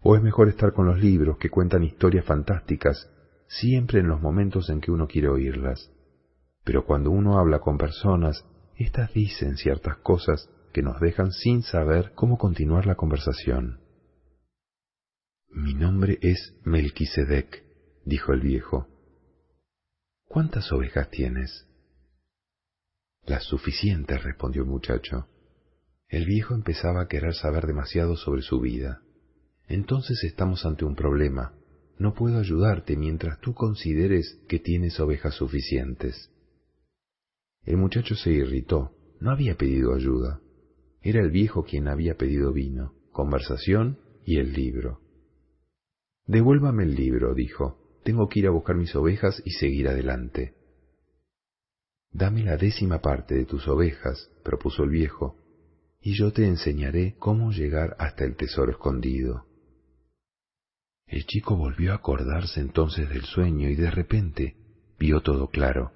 O 0.09 0.15
es 0.15 0.23
mejor 0.23 0.49
estar 0.49 0.73
con 0.73 0.87
los 0.87 1.01
libros 1.01 1.37
que 1.37 1.51
cuentan 1.51 1.83
historias 1.83 2.25
fantásticas, 2.25 3.11
siempre 3.49 3.99
en 3.99 4.07
los 4.07 4.21
momentos 4.21 4.71
en 4.71 4.81
que 4.81 4.93
uno 4.93 5.09
quiere 5.09 5.27
oírlas. 5.27 5.91
Pero 6.63 6.87
cuando 6.87 7.11
uno 7.11 7.41
habla 7.41 7.59
con 7.59 7.77
personas, 7.77 8.45
éstas 8.77 9.13
dicen 9.13 9.57
ciertas 9.57 9.97
cosas 9.97 10.49
que 10.73 10.81
nos 10.81 11.01
dejan 11.01 11.33
sin 11.33 11.65
saber 11.65 12.13
cómo 12.15 12.39
continuar 12.39 12.87
la 12.87 12.95
conversación. 12.95 13.81
Mi 15.49 15.75
nombre 15.75 16.21
es 16.23 16.55
Melquisedec, 16.63 17.65
dijo 18.05 18.33
el 18.33 18.43
viejo. 18.43 18.87
¿Cuántas 20.29 20.71
ovejas 20.71 21.11
tienes? 21.11 21.67
Las 23.25 23.43
suficientes, 23.43 24.23
respondió 24.23 24.63
el 24.63 24.69
muchacho. 24.69 25.27
El 26.07 26.27
viejo 26.27 26.55
empezaba 26.55 27.01
a 27.01 27.09
querer 27.09 27.35
saber 27.35 27.67
demasiado 27.67 28.15
sobre 28.15 28.43
su 28.43 28.61
vida. 28.61 29.03
Entonces 29.69 30.23
estamos 30.25 30.65
ante 30.65 30.85
un 30.85 30.95
problema. 30.95 31.53
No 31.99 32.15
puedo 32.15 32.39
ayudarte 32.39 32.97
mientras 32.97 33.41
tú 33.41 33.55
consideres 33.55 34.39
que 34.49 34.59
tienes 34.59 35.01
ovejas 35.01 35.35
suficientes. 35.35 36.31
El 37.65 37.79
muchacho 37.79 38.15
se 38.15 38.31
irritó. 38.31 38.93
No 39.19 39.31
había 39.31 39.57
pedido 39.57 39.95
ayuda. 39.95 40.41
Era 41.03 41.21
el 41.21 41.31
viejo 41.31 41.65
quien 41.65 41.89
había 41.89 42.17
pedido 42.17 42.53
vino, 42.53 42.95
conversación 43.13 43.99
y 44.25 44.39
el 44.39 44.53
libro. 44.53 45.01
Devuélvame 46.27 46.85
el 46.85 46.95
libro, 46.95 47.35
dijo. 47.35 47.79
Tengo 48.05 48.29
que 48.29 48.41
ir 48.41 48.47
a 48.47 48.51
buscar 48.51 48.77
mis 48.77 48.95
ovejas 48.95 49.43
y 49.45 49.51
seguir 49.53 49.89
adelante. 49.89 50.55
Dame 52.13 52.45
la 52.45 52.57
décima 52.57 53.01
parte 53.01 53.35
de 53.35 53.45
tus 53.45 53.67
ovejas, 53.67 54.31
propuso 54.45 54.85
el 54.85 54.91
viejo, 54.91 55.37
y 56.01 56.17
yo 56.17 56.33
te 56.33 56.47
enseñaré 56.47 57.17
cómo 57.19 57.51
llegar 57.51 57.97
hasta 57.99 58.25
el 58.25 58.37
tesoro 58.37 58.71
escondido. 58.71 59.45
El 61.07 61.25
chico 61.27 61.57
volvió 61.57 61.93
a 61.93 61.97
acordarse 61.97 62.61
entonces 62.61 63.09
del 63.09 63.23
sueño 63.23 63.69
y 63.69 63.77
de 63.77 63.91
repente 63.91 64.57
vio 64.99 65.21
todo 65.21 65.49
claro. 65.49 65.93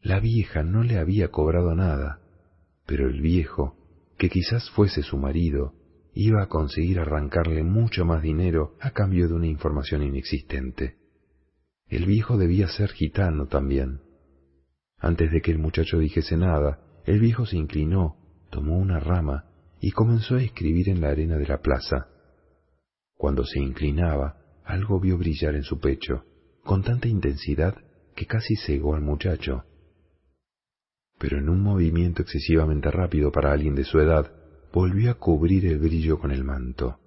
La 0.00 0.20
vieja 0.20 0.62
no 0.62 0.82
le 0.82 0.98
había 0.98 1.28
cobrado 1.28 1.74
nada, 1.74 2.20
pero 2.86 3.08
el 3.08 3.20
viejo, 3.20 3.76
que 4.16 4.30
quizás 4.30 4.70
fuese 4.70 5.02
su 5.02 5.18
marido, 5.18 5.74
iba 6.14 6.42
a 6.42 6.48
conseguir 6.48 6.98
arrancarle 6.98 7.62
mucho 7.62 8.06
más 8.06 8.22
dinero 8.22 8.76
a 8.80 8.92
cambio 8.92 9.28
de 9.28 9.34
una 9.34 9.46
información 9.46 10.02
inexistente. 10.02 10.96
El 11.88 12.06
viejo 12.06 12.38
debía 12.38 12.68
ser 12.68 12.90
gitano 12.90 13.46
también. 13.46 14.00
Antes 14.98 15.30
de 15.30 15.42
que 15.42 15.50
el 15.50 15.58
muchacho 15.58 15.98
dijese 15.98 16.38
nada, 16.38 16.80
el 17.04 17.20
viejo 17.20 17.44
se 17.44 17.56
inclinó, 17.56 18.16
tomó 18.50 18.78
una 18.78 18.98
rama 18.98 19.44
y 19.80 19.90
comenzó 19.90 20.36
a 20.36 20.42
escribir 20.42 20.88
en 20.88 21.02
la 21.02 21.10
arena 21.10 21.36
de 21.36 21.46
la 21.46 21.60
plaza. 21.60 22.08
Cuando 23.16 23.44
se 23.44 23.60
inclinaba, 23.60 24.36
algo 24.64 25.00
vio 25.00 25.16
brillar 25.16 25.54
en 25.54 25.62
su 25.62 25.80
pecho, 25.80 26.24
con 26.62 26.82
tanta 26.82 27.08
intensidad 27.08 27.74
que 28.14 28.26
casi 28.26 28.56
cegó 28.56 28.94
al 28.94 29.02
muchacho. 29.02 29.64
Pero 31.18 31.38
en 31.38 31.48
un 31.48 31.62
movimiento 31.62 32.22
excesivamente 32.22 32.90
rápido 32.90 33.32
para 33.32 33.52
alguien 33.52 33.74
de 33.74 33.84
su 33.84 33.98
edad, 34.00 34.30
volvió 34.72 35.10
a 35.10 35.14
cubrir 35.14 35.64
el 35.66 35.78
brillo 35.78 36.18
con 36.18 36.30
el 36.30 36.44
manto. 36.44 36.98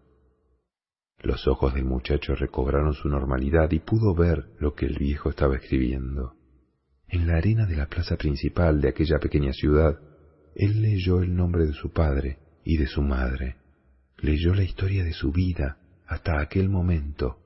Los 1.22 1.48
ojos 1.48 1.74
del 1.74 1.86
muchacho 1.86 2.34
recobraron 2.34 2.94
su 2.94 3.10
normalidad 3.10 3.70
y 3.72 3.80
pudo 3.80 4.16
ver 4.16 4.46
lo 4.58 4.74
que 4.74 4.86
el 4.86 4.98
viejo 4.98 5.30
estaba 5.30 5.58
escribiendo. 5.58 6.34
En 7.08 7.28
la 7.28 7.38
arena 7.38 7.66
de 7.66 7.76
la 7.76 7.88
plaza 7.88 8.16
principal 8.16 8.82
de 8.82 8.90
aquella 8.90 9.20
pequeña 9.20 9.52
ciudad, 9.52 10.00
él 10.56 10.82
leyó 10.82 11.22
el 11.22 11.36
nombre 11.36 11.66
de 11.66 11.74
su 11.74 11.92
padre 11.92 12.40
y 12.64 12.78
de 12.78 12.88
su 12.88 13.02
madre. 13.02 13.58
Leyó 14.18 14.56
la 14.56 14.64
historia 14.64 15.04
de 15.04 15.14
su 15.14 15.32
vida 15.32 15.79
hasta 16.10 16.42
aquel 16.42 16.68
momento, 16.68 17.38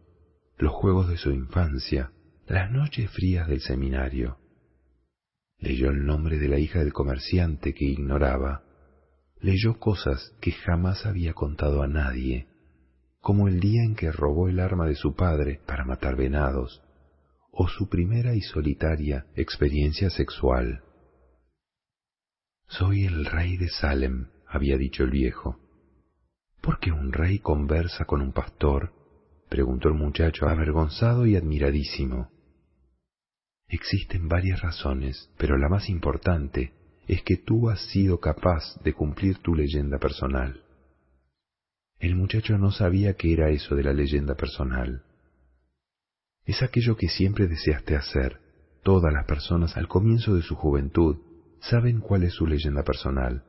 los 0.57 0.71
juegos 0.71 1.07
de 1.09 1.17
su 1.17 1.29
infancia, 1.31 2.11
las 2.47 2.71
noches 2.71 3.11
frías 3.11 3.47
del 3.47 3.61
seminario. 3.61 4.39
Leyó 5.59 5.91
el 5.91 6.05
nombre 6.05 6.39
de 6.39 6.47
la 6.47 6.57
hija 6.57 6.79
del 6.79 6.93
comerciante 6.93 7.75
que 7.75 7.85
ignoraba. 7.85 8.63
Leyó 9.39 9.79
cosas 9.79 10.33
que 10.41 10.51
jamás 10.51 11.05
había 11.05 11.33
contado 11.33 11.83
a 11.83 11.87
nadie 11.87 12.47
como 13.23 13.47
el 13.47 13.61
día 13.61 13.83
en 13.83 13.95
que 13.95 14.11
robó 14.11 14.49
el 14.49 14.59
arma 14.59 14.85
de 14.85 14.95
su 14.95 15.15
padre 15.15 15.61
para 15.65 15.85
matar 15.85 16.17
venados, 16.17 16.83
o 17.53 17.69
su 17.69 17.87
primera 17.87 18.35
y 18.35 18.41
solitaria 18.41 19.27
experiencia 19.37 20.09
sexual. 20.09 20.83
Soy 22.67 23.05
el 23.05 23.23
rey 23.23 23.55
de 23.55 23.69
Salem, 23.69 24.27
había 24.45 24.77
dicho 24.77 25.05
el 25.05 25.11
viejo. 25.11 25.57
¿Por 26.63 26.79
qué 26.79 26.93
un 26.93 27.11
rey 27.11 27.39
conversa 27.39 28.05
con 28.05 28.21
un 28.21 28.31
pastor? 28.31 28.93
preguntó 29.49 29.89
el 29.89 29.95
muchacho 29.95 30.47
avergonzado 30.47 31.25
y 31.25 31.35
admiradísimo. 31.35 32.31
Existen 33.67 34.29
varias 34.29 34.61
razones, 34.61 35.29
pero 35.37 35.57
la 35.57 35.67
más 35.67 35.89
importante 35.89 36.71
es 37.05 37.21
que 37.23 37.35
tú 37.35 37.69
has 37.69 37.81
sido 37.87 38.21
capaz 38.21 38.63
de 38.81 38.93
cumplir 38.93 39.39
tu 39.39 39.55
leyenda 39.55 39.99
personal. 39.99 40.63
El 41.99 42.15
muchacho 42.15 42.57
no 42.57 42.71
sabía 42.71 43.15
qué 43.15 43.33
era 43.33 43.49
eso 43.49 43.75
de 43.75 43.83
la 43.83 43.91
leyenda 43.91 44.35
personal. 44.35 45.03
Es 46.45 46.63
aquello 46.63 46.95
que 46.95 47.09
siempre 47.09 47.47
deseaste 47.47 47.97
hacer. 47.97 48.39
Todas 48.83 49.11
las 49.11 49.25
personas 49.25 49.75
al 49.75 49.89
comienzo 49.89 50.33
de 50.33 50.41
su 50.43 50.55
juventud 50.55 51.17
saben 51.59 51.99
cuál 51.99 52.23
es 52.23 52.31
su 52.31 52.47
leyenda 52.47 52.83
personal. 52.83 53.43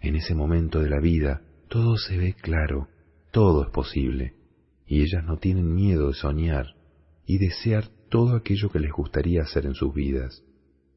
En 0.00 0.14
ese 0.14 0.36
momento 0.36 0.78
de 0.78 0.90
la 0.90 1.00
vida 1.00 1.42
todo 1.68 1.96
se 1.96 2.16
ve 2.16 2.34
claro, 2.34 2.88
todo 3.30 3.64
es 3.64 3.70
posible, 3.70 4.34
y 4.86 5.02
ellas 5.02 5.24
no 5.24 5.36
tienen 5.36 5.74
miedo 5.74 6.08
de 6.08 6.14
soñar 6.14 6.74
y 7.26 7.38
desear 7.38 7.88
todo 8.08 8.36
aquello 8.36 8.70
que 8.70 8.80
les 8.80 8.90
gustaría 8.90 9.42
hacer 9.42 9.66
en 9.66 9.74
sus 9.74 9.94
vidas. 9.94 10.42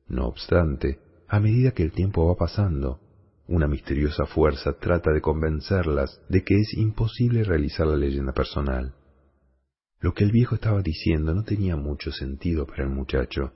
No 0.07 0.27
obstante, 0.27 0.99
a 1.27 1.39
medida 1.39 1.71
que 1.71 1.83
el 1.83 1.91
tiempo 1.91 2.27
va 2.27 2.35
pasando, 2.35 2.99
una 3.47 3.67
misteriosa 3.67 4.25
fuerza 4.25 4.77
trata 4.79 5.11
de 5.11 5.21
convencerlas 5.21 6.21
de 6.29 6.43
que 6.43 6.55
es 6.55 6.73
imposible 6.73 7.43
realizar 7.43 7.85
la 7.85 7.97
leyenda 7.97 8.31
personal. 8.31 8.95
Lo 9.99 10.13
que 10.13 10.23
el 10.23 10.31
viejo 10.31 10.55
estaba 10.55 10.81
diciendo 10.81 11.35
no 11.35 11.43
tenía 11.43 11.75
mucho 11.75 12.11
sentido 12.11 12.65
para 12.65 12.83
el 12.83 12.89
muchacho, 12.89 13.53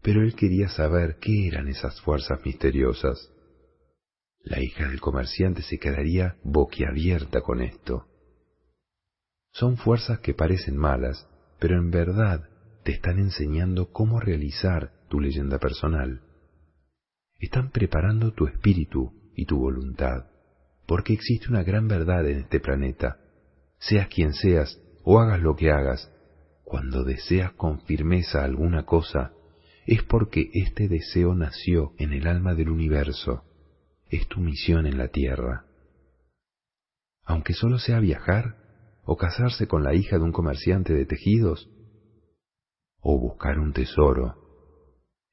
pero 0.00 0.22
él 0.22 0.34
quería 0.34 0.68
saber 0.68 1.18
qué 1.20 1.48
eran 1.48 1.68
esas 1.68 2.00
fuerzas 2.00 2.38
misteriosas. 2.44 3.32
La 4.46 4.62
hija 4.62 4.86
del 4.86 5.00
comerciante 5.00 5.62
se 5.62 5.80
quedaría 5.80 6.36
boquiabierta 6.44 7.40
con 7.40 7.60
esto. 7.60 8.06
Son 9.50 9.76
fuerzas 9.76 10.20
que 10.20 10.34
parecen 10.34 10.76
malas, 10.76 11.26
pero 11.58 11.76
en 11.76 11.90
verdad 11.90 12.48
te 12.84 12.92
están 12.92 13.18
enseñando 13.18 13.90
cómo 13.90 14.20
realizar 14.20 14.92
tu 15.08 15.18
leyenda 15.18 15.58
personal. 15.58 16.20
Están 17.40 17.72
preparando 17.72 18.34
tu 18.34 18.46
espíritu 18.46 19.32
y 19.34 19.46
tu 19.46 19.58
voluntad, 19.58 20.26
porque 20.86 21.12
existe 21.12 21.48
una 21.48 21.64
gran 21.64 21.88
verdad 21.88 22.24
en 22.28 22.38
este 22.38 22.60
planeta. 22.60 23.18
Seas 23.80 24.06
quien 24.06 24.32
seas 24.32 24.80
o 25.02 25.18
hagas 25.18 25.42
lo 25.42 25.56
que 25.56 25.72
hagas, 25.72 26.08
cuando 26.62 27.02
deseas 27.02 27.50
con 27.54 27.80
firmeza 27.80 28.44
alguna 28.44 28.84
cosa, 28.84 29.32
es 29.86 30.04
porque 30.04 30.50
este 30.52 30.86
deseo 30.86 31.34
nació 31.34 31.94
en 31.98 32.12
el 32.12 32.28
alma 32.28 32.54
del 32.54 32.70
universo. 32.70 33.42
Es 34.08 34.28
tu 34.28 34.40
misión 34.40 34.86
en 34.86 34.98
la 34.98 35.08
tierra. 35.08 35.66
Aunque 37.24 37.54
solo 37.54 37.78
sea 37.78 37.98
viajar, 37.98 38.56
o 39.04 39.16
casarse 39.16 39.66
con 39.66 39.82
la 39.82 39.94
hija 39.94 40.18
de 40.18 40.24
un 40.24 40.32
comerciante 40.32 40.92
de 40.94 41.06
tejidos, 41.06 41.70
o 43.00 43.18
buscar 43.18 43.58
un 43.58 43.72
tesoro, 43.72 44.46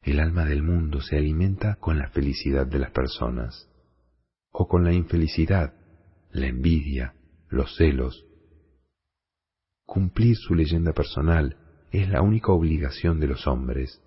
el 0.01 0.19
alma 0.19 0.45
del 0.45 0.63
mundo 0.63 1.01
se 1.01 1.17
alimenta 1.17 1.76
con 1.76 1.97
la 1.97 2.09
felicidad 2.09 2.67
de 2.67 2.80
las 2.80 2.91
personas, 2.91 3.69
o 4.51 4.67
con 4.67 4.84
la 4.84 4.93
infelicidad, 4.93 5.74
la 6.32 6.47
envidia, 6.47 7.15
los 7.49 7.76
celos. 7.78 8.26
Cumplir 9.86 10.36
su 10.36 10.55
leyenda 10.55 10.93
personal 10.93 11.57
es 11.91 12.09
la 12.09 12.21
única 12.21 12.51
obligación 12.51 13.19
de 13.19 13.28
los 13.28 13.47
hombres. 13.47 14.01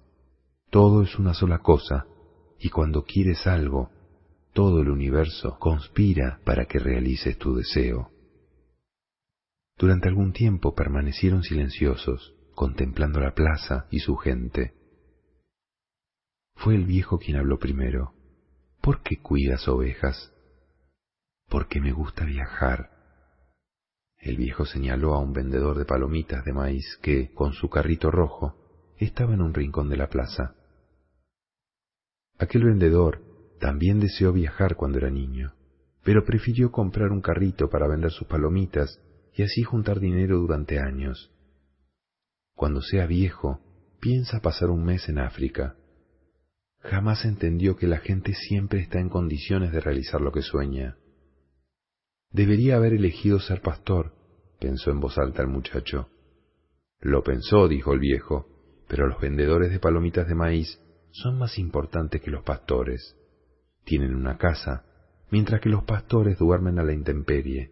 Todo 0.70 1.02
es 1.02 1.18
una 1.18 1.34
sola 1.34 1.58
cosa, 1.58 2.06
y 2.58 2.70
cuando 2.70 3.04
quieres 3.04 3.46
algo, 3.46 3.90
todo 4.56 4.80
el 4.80 4.88
universo 4.88 5.58
conspira 5.58 6.40
para 6.42 6.64
que 6.64 6.78
realices 6.78 7.36
tu 7.36 7.54
deseo. 7.54 8.10
Durante 9.76 10.08
algún 10.08 10.32
tiempo 10.32 10.74
permanecieron 10.74 11.42
silenciosos, 11.42 12.34
contemplando 12.54 13.20
la 13.20 13.34
plaza 13.34 13.86
y 13.90 13.98
su 13.98 14.16
gente. 14.16 14.72
Fue 16.54 16.74
el 16.74 16.86
viejo 16.86 17.18
quien 17.18 17.36
habló 17.36 17.58
primero. 17.58 18.14
¿Por 18.80 19.02
qué 19.02 19.18
cuidas 19.18 19.68
ovejas? 19.68 20.32
Porque 21.50 21.78
me 21.78 21.92
gusta 21.92 22.24
viajar. 22.24 22.92
El 24.16 24.38
viejo 24.38 24.64
señaló 24.64 25.12
a 25.12 25.20
un 25.20 25.34
vendedor 25.34 25.76
de 25.76 25.84
palomitas 25.84 26.46
de 26.46 26.54
maíz 26.54 26.98
que, 27.02 27.30
con 27.34 27.52
su 27.52 27.68
carrito 27.68 28.10
rojo, 28.10 28.94
estaba 28.96 29.34
en 29.34 29.42
un 29.42 29.52
rincón 29.52 29.90
de 29.90 29.98
la 29.98 30.08
plaza. 30.08 30.54
Aquel 32.38 32.64
vendedor 32.64 33.25
también 33.58 34.00
deseó 34.00 34.32
viajar 34.32 34.76
cuando 34.76 34.98
era 34.98 35.10
niño, 35.10 35.54
pero 36.04 36.24
prefirió 36.24 36.70
comprar 36.70 37.10
un 37.10 37.20
carrito 37.20 37.68
para 37.68 37.88
vender 37.88 38.10
sus 38.10 38.28
palomitas 38.28 39.00
y 39.34 39.42
así 39.42 39.62
juntar 39.62 40.00
dinero 40.00 40.38
durante 40.38 40.78
años. 40.78 41.32
Cuando 42.54 42.80
sea 42.80 43.06
viejo, 43.06 43.60
piensa 44.00 44.40
pasar 44.40 44.70
un 44.70 44.84
mes 44.84 45.08
en 45.08 45.18
África. 45.18 45.76
Jamás 46.80 47.24
entendió 47.24 47.76
que 47.76 47.86
la 47.86 47.98
gente 47.98 48.32
siempre 48.32 48.80
está 48.80 48.98
en 48.98 49.08
condiciones 49.08 49.72
de 49.72 49.80
realizar 49.80 50.20
lo 50.20 50.32
que 50.32 50.42
sueña. 50.42 50.96
Debería 52.30 52.76
haber 52.76 52.94
elegido 52.94 53.40
ser 53.40 53.60
pastor, 53.60 54.12
pensó 54.60 54.90
en 54.90 55.00
voz 55.00 55.18
alta 55.18 55.42
el 55.42 55.48
muchacho. 55.48 56.08
Lo 57.00 57.22
pensó, 57.22 57.68
dijo 57.68 57.92
el 57.92 57.98
viejo, 57.98 58.48
pero 58.88 59.06
los 59.06 59.20
vendedores 59.20 59.70
de 59.70 59.80
palomitas 59.80 60.26
de 60.28 60.34
maíz 60.34 60.80
son 61.10 61.38
más 61.38 61.58
importantes 61.58 62.20
que 62.20 62.30
los 62.30 62.44
pastores. 62.44 63.16
Tienen 63.86 64.16
una 64.16 64.36
casa, 64.36 64.82
mientras 65.30 65.60
que 65.60 65.68
los 65.68 65.84
pastores 65.84 66.36
duermen 66.38 66.80
a 66.80 66.82
la 66.82 66.92
intemperie. 66.92 67.70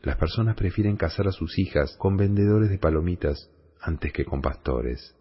Las 0.00 0.16
personas 0.16 0.56
prefieren 0.56 0.96
casar 0.96 1.28
a 1.28 1.32
sus 1.32 1.58
hijas 1.58 1.94
con 1.98 2.16
vendedores 2.16 2.70
de 2.70 2.78
palomitas 2.78 3.50
antes 3.78 4.10
que 4.14 4.24
con 4.24 4.40
pastores. 4.40 5.14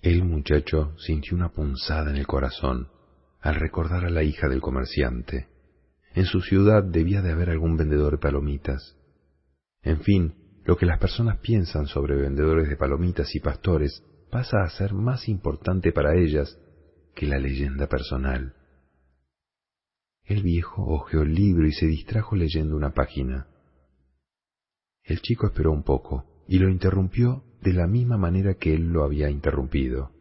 El 0.00 0.24
muchacho 0.24 0.96
sintió 0.98 1.36
una 1.36 1.50
punzada 1.50 2.10
en 2.10 2.16
el 2.16 2.26
corazón 2.26 2.88
al 3.40 3.54
recordar 3.54 4.04
a 4.04 4.10
la 4.10 4.24
hija 4.24 4.48
del 4.48 4.60
comerciante. 4.60 5.46
En 6.16 6.24
su 6.24 6.40
ciudad 6.40 6.82
debía 6.82 7.22
de 7.22 7.30
haber 7.30 7.50
algún 7.50 7.76
vendedor 7.76 8.14
de 8.14 8.18
palomitas. 8.18 8.96
En 9.82 10.00
fin, 10.00 10.34
lo 10.64 10.76
que 10.76 10.86
las 10.86 10.98
personas 10.98 11.38
piensan 11.38 11.86
sobre 11.86 12.16
vendedores 12.16 12.68
de 12.68 12.76
palomitas 12.76 13.32
y 13.36 13.38
pastores 13.38 14.02
pasa 14.28 14.64
a 14.64 14.70
ser 14.70 14.92
más 14.92 15.28
importante 15.28 15.92
para 15.92 16.16
ellas 16.16 16.58
que 17.14 17.28
la 17.28 17.38
leyenda 17.38 17.86
personal. 17.86 18.56
El 20.24 20.42
viejo 20.42 20.82
hojeó 20.86 21.22
el 21.22 21.34
libro 21.34 21.66
y 21.66 21.72
se 21.72 21.86
distrajo 21.86 22.36
leyendo 22.36 22.76
una 22.76 22.94
página. 22.94 23.48
El 25.02 25.20
chico 25.20 25.46
esperó 25.46 25.72
un 25.72 25.82
poco 25.82 26.44
y 26.46 26.58
lo 26.58 26.68
interrumpió 26.68 27.44
de 27.60 27.72
la 27.72 27.86
misma 27.86 28.16
manera 28.16 28.54
que 28.54 28.74
él 28.74 28.88
lo 28.88 29.04
había 29.04 29.30
interrumpido. 29.30 30.12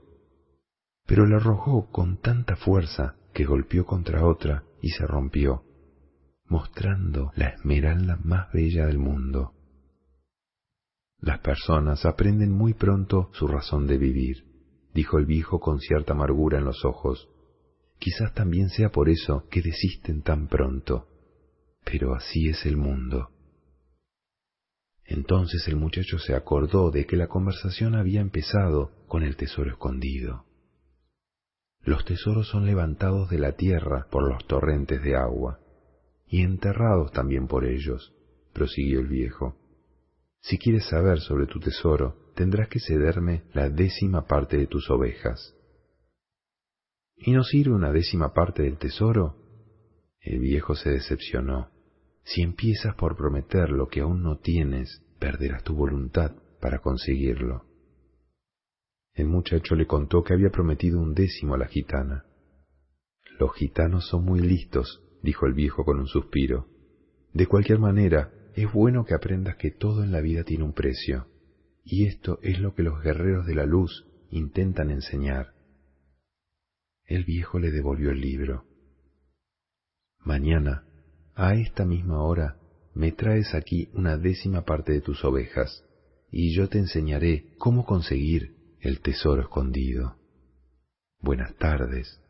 pero 1.06 1.24
la 1.24 1.36
arrojó 1.36 1.88
con 1.92 2.20
tanta 2.20 2.56
fuerza 2.56 3.14
que 3.32 3.44
golpeó 3.44 3.86
contra 3.86 4.26
otra 4.26 4.64
y 4.82 4.88
se 4.88 5.06
rompió, 5.06 5.62
mostrando 6.46 7.30
la 7.36 7.50
esmeralda 7.50 8.18
más 8.24 8.52
bella 8.52 8.86
del 8.86 8.98
mundo. 8.98 9.54
Las 11.20 11.40
personas 11.40 12.04
aprenden 12.06 12.52
muy 12.52 12.74
pronto 12.74 13.30
su 13.32 13.46
razón 13.48 13.86
de 13.86 13.98
vivir, 13.98 14.44
dijo 14.94 15.18
el 15.18 15.26
viejo 15.26 15.58
con 15.58 15.80
cierta 15.80 16.12
amargura 16.12 16.58
en 16.58 16.64
los 16.64 16.84
ojos. 16.84 17.28
Quizás 17.98 18.32
también 18.34 18.68
sea 18.70 18.90
por 18.90 19.08
eso 19.08 19.48
que 19.50 19.60
desisten 19.60 20.22
tan 20.22 20.46
pronto, 20.46 21.08
pero 21.84 22.14
así 22.14 22.48
es 22.48 22.64
el 22.66 22.76
mundo. 22.76 23.30
Entonces 25.04 25.66
el 25.66 25.76
muchacho 25.76 26.18
se 26.18 26.34
acordó 26.34 26.90
de 26.90 27.06
que 27.06 27.16
la 27.16 27.28
conversación 27.28 27.96
había 27.96 28.20
empezado 28.20 28.92
con 29.08 29.22
el 29.22 29.36
tesoro 29.36 29.70
escondido. 29.70 30.44
Los 31.82 32.04
tesoros 32.04 32.48
son 32.48 32.66
levantados 32.66 33.30
de 33.30 33.38
la 33.38 33.52
tierra 33.52 34.06
por 34.10 34.28
los 34.28 34.46
torrentes 34.46 35.02
de 35.02 35.16
agua, 35.16 35.60
y 36.26 36.42
enterrados 36.42 37.10
también 37.12 37.46
por 37.48 37.64
ellos, 37.64 38.12
prosiguió 38.52 39.00
el 39.00 39.08
viejo. 39.08 39.56
Si 40.40 40.58
quieres 40.58 40.86
saber 40.86 41.20
sobre 41.20 41.46
tu 41.46 41.60
tesoro, 41.60 42.32
tendrás 42.34 42.68
que 42.68 42.80
cederme 42.80 43.44
la 43.52 43.68
décima 43.68 44.26
parte 44.26 44.56
de 44.56 44.66
tus 44.66 44.88
ovejas. 44.90 45.54
¿Y 47.16 47.32
no 47.32 47.42
sirve 47.42 47.74
una 47.74 47.92
décima 47.92 48.32
parte 48.32 48.62
del 48.62 48.78
tesoro? 48.78 49.36
El 50.20 50.38
viejo 50.38 50.74
se 50.74 50.90
decepcionó. 50.90 51.70
Si 52.22 52.42
empiezas 52.42 52.94
por 52.94 53.16
prometer 53.16 53.70
lo 53.70 53.88
que 53.88 54.00
aún 54.00 54.22
no 54.22 54.38
tienes, 54.38 55.02
perderás 55.18 55.64
tu 55.64 55.74
voluntad 55.74 56.32
para 56.60 56.78
conseguirlo. 56.78 57.64
El 59.14 59.26
muchacho 59.26 59.74
le 59.74 59.86
contó 59.86 60.22
que 60.22 60.34
había 60.34 60.50
prometido 60.50 61.00
un 61.00 61.14
décimo 61.14 61.54
a 61.54 61.58
la 61.58 61.66
gitana. 61.66 62.24
Los 63.40 63.54
gitanos 63.54 64.06
son 64.08 64.24
muy 64.24 64.40
listos, 64.40 65.02
dijo 65.22 65.46
el 65.46 65.54
viejo 65.54 65.84
con 65.84 65.98
un 65.98 66.06
suspiro. 66.06 66.68
De 67.32 67.46
cualquier 67.46 67.78
manera, 67.78 68.32
es 68.62 68.72
bueno 68.72 69.04
que 69.04 69.14
aprendas 69.14 69.54
que 69.56 69.70
todo 69.70 70.02
en 70.02 70.10
la 70.10 70.20
vida 70.20 70.42
tiene 70.42 70.64
un 70.64 70.72
precio, 70.72 71.28
y 71.84 72.06
esto 72.06 72.40
es 72.42 72.58
lo 72.58 72.74
que 72.74 72.82
los 72.82 73.00
guerreros 73.02 73.46
de 73.46 73.54
la 73.54 73.66
luz 73.66 74.04
intentan 74.30 74.90
enseñar. 74.90 75.54
El 77.04 77.24
viejo 77.24 77.60
le 77.60 77.70
devolvió 77.70 78.10
el 78.10 78.20
libro. 78.20 78.64
Mañana, 80.18 80.84
a 81.36 81.54
esta 81.54 81.84
misma 81.84 82.20
hora, 82.24 82.58
me 82.94 83.12
traes 83.12 83.54
aquí 83.54 83.90
una 83.92 84.16
décima 84.16 84.64
parte 84.64 84.92
de 84.92 85.02
tus 85.02 85.24
ovejas, 85.24 85.84
y 86.32 86.52
yo 86.52 86.68
te 86.68 86.78
enseñaré 86.78 87.54
cómo 87.58 87.86
conseguir 87.86 88.56
el 88.80 89.00
tesoro 89.00 89.42
escondido. 89.42 90.16
Buenas 91.20 91.54
tardes. 91.58 92.20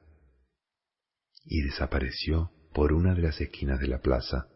Y 1.46 1.62
desapareció 1.62 2.52
por 2.74 2.92
una 2.92 3.14
de 3.14 3.22
las 3.22 3.40
esquinas 3.40 3.80
de 3.80 3.88
la 3.88 4.02
plaza. 4.02 4.48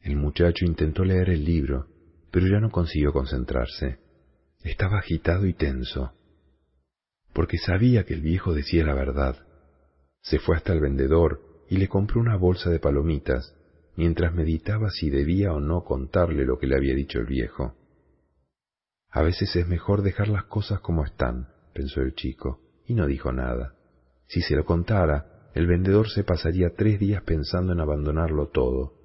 El 0.00 0.16
muchacho 0.16 0.64
intentó 0.64 1.04
leer 1.04 1.30
el 1.30 1.44
libro, 1.44 1.86
pero 2.30 2.46
ya 2.46 2.60
no 2.60 2.70
consiguió 2.70 3.12
concentrarse. 3.12 3.98
Estaba 4.62 4.98
agitado 4.98 5.46
y 5.46 5.54
tenso, 5.54 6.12
porque 7.32 7.58
sabía 7.58 8.04
que 8.04 8.14
el 8.14 8.22
viejo 8.22 8.54
decía 8.54 8.84
la 8.84 8.94
verdad. 8.94 9.36
Se 10.22 10.38
fue 10.38 10.56
hasta 10.56 10.72
el 10.72 10.80
vendedor 10.80 11.40
y 11.68 11.76
le 11.76 11.88
compró 11.88 12.20
una 12.20 12.36
bolsa 12.36 12.70
de 12.70 12.80
palomitas, 12.80 13.54
mientras 13.96 14.34
meditaba 14.34 14.90
si 14.90 15.10
debía 15.10 15.52
o 15.52 15.60
no 15.60 15.84
contarle 15.84 16.44
lo 16.44 16.58
que 16.58 16.66
le 16.66 16.76
había 16.76 16.94
dicho 16.94 17.18
el 17.18 17.26
viejo. 17.26 17.74
A 19.10 19.22
veces 19.22 19.54
es 19.56 19.66
mejor 19.66 20.02
dejar 20.02 20.28
las 20.28 20.44
cosas 20.44 20.80
como 20.80 21.04
están, 21.04 21.48
pensó 21.74 22.00
el 22.00 22.14
chico, 22.14 22.60
y 22.86 22.94
no 22.94 23.06
dijo 23.06 23.32
nada. 23.32 23.74
Si 24.26 24.40
se 24.42 24.54
lo 24.54 24.64
contara, 24.64 25.50
el 25.54 25.66
vendedor 25.66 26.08
se 26.10 26.24
pasaría 26.24 26.74
tres 26.76 27.00
días 27.00 27.22
pensando 27.22 27.72
en 27.72 27.80
abandonarlo 27.80 28.48
todo, 28.48 28.97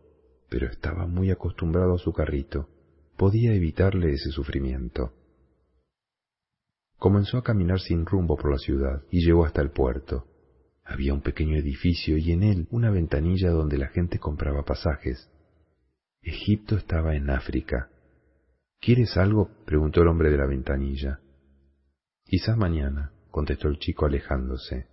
pero 0.53 0.67
estaba 0.67 1.07
muy 1.07 1.31
acostumbrado 1.31 1.95
a 1.95 1.97
su 1.97 2.13
carrito, 2.13 2.69
podía 3.17 3.55
evitarle 3.55 4.11
ese 4.13 4.29
sufrimiento. 4.29 5.11
Comenzó 6.99 7.39
a 7.39 7.43
caminar 7.43 7.79
sin 7.79 8.05
rumbo 8.05 8.37
por 8.37 8.51
la 8.51 8.59
ciudad 8.59 9.01
y 9.09 9.25
llegó 9.25 9.45
hasta 9.45 9.63
el 9.63 9.71
puerto. 9.71 10.27
Había 10.85 11.15
un 11.15 11.21
pequeño 11.21 11.57
edificio 11.57 12.19
y 12.19 12.33
en 12.33 12.43
él 12.43 12.67
una 12.69 12.91
ventanilla 12.91 13.49
donde 13.49 13.79
la 13.79 13.87
gente 13.87 14.19
compraba 14.19 14.63
pasajes. 14.63 15.27
Egipto 16.21 16.77
estaba 16.77 17.15
en 17.15 17.31
África, 17.31 17.89
¿Quieres 18.79 19.17
algo? 19.17 19.49
preguntó 19.65 20.03
el 20.03 20.07
hombre 20.09 20.29
de 20.29 20.37
la 20.37 20.45
ventanilla. 20.45 21.19
Quizás 22.25 22.55
mañana, 22.57 23.11
contestó 23.31 23.69
el 23.69 23.79
chico 23.79 24.05
alejándose. 24.05 24.85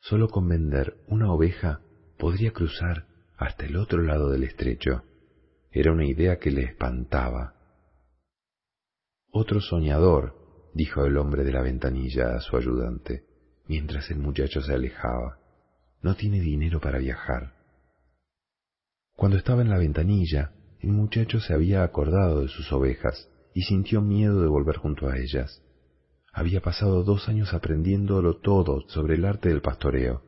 Solo 0.00 0.28
con 0.28 0.46
vender 0.48 0.98
una 1.06 1.32
oveja 1.32 1.80
podría 2.18 2.52
cruzar 2.52 3.06
hasta 3.40 3.64
el 3.64 3.76
otro 3.76 4.02
lado 4.02 4.30
del 4.30 4.44
estrecho. 4.44 5.02
Era 5.72 5.92
una 5.92 6.04
idea 6.04 6.38
que 6.38 6.50
le 6.50 6.62
espantaba. 6.62 7.54
Otro 9.30 9.60
soñador, 9.60 10.70
dijo 10.74 11.06
el 11.06 11.16
hombre 11.16 11.42
de 11.42 11.52
la 11.52 11.62
ventanilla 11.62 12.36
a 12.36 12.40
su 12.40 12.56
ayudante, 12.58 13.24
mientras 13.66 14.10
el 14.10 14.18
muchacho 14.18 14.60
se 14.60 14.74
alejaba. 14.74 15.38
No 16.02 16.16
tiene 16.16 16.40
dinero 16.40 16.80
para 16.80 16.98
viajar. 16.98 17.54
Cuando 19.16 19.38
estaba 19.38 19.62
en 19.62 19.70
la 19.70 19.78
ventanilla, 19.78 20.52
el 20.80 20.90
muchacho 20.90 21.40
se 21.40 21.54
había 21.54 21.82
acordado 21.82 22.42
de 22.42 22.48
sus 22.48 22.70
ovejas 22.72 23.30
y 23.54 23.62
sintió 23.62 24.02
miedo 24.02 24.42
de 24.42 24.48
volver 24.48 24.76
junto 24.76 25.08
a 25.08 25.16
ellas. 25.16 25.62
Había 26.32 26.60
pasado 26.60 27.04
dos 27.04 27.28
años 27.28 27.54
aprendiéndolo 27.54 28.36
todo 28.36 28.86
sobre 28.88 29.14
el 29.14 29.24
arte 29.24 29.48
del 29.48 29.62
pastoreo. 29.62 30.22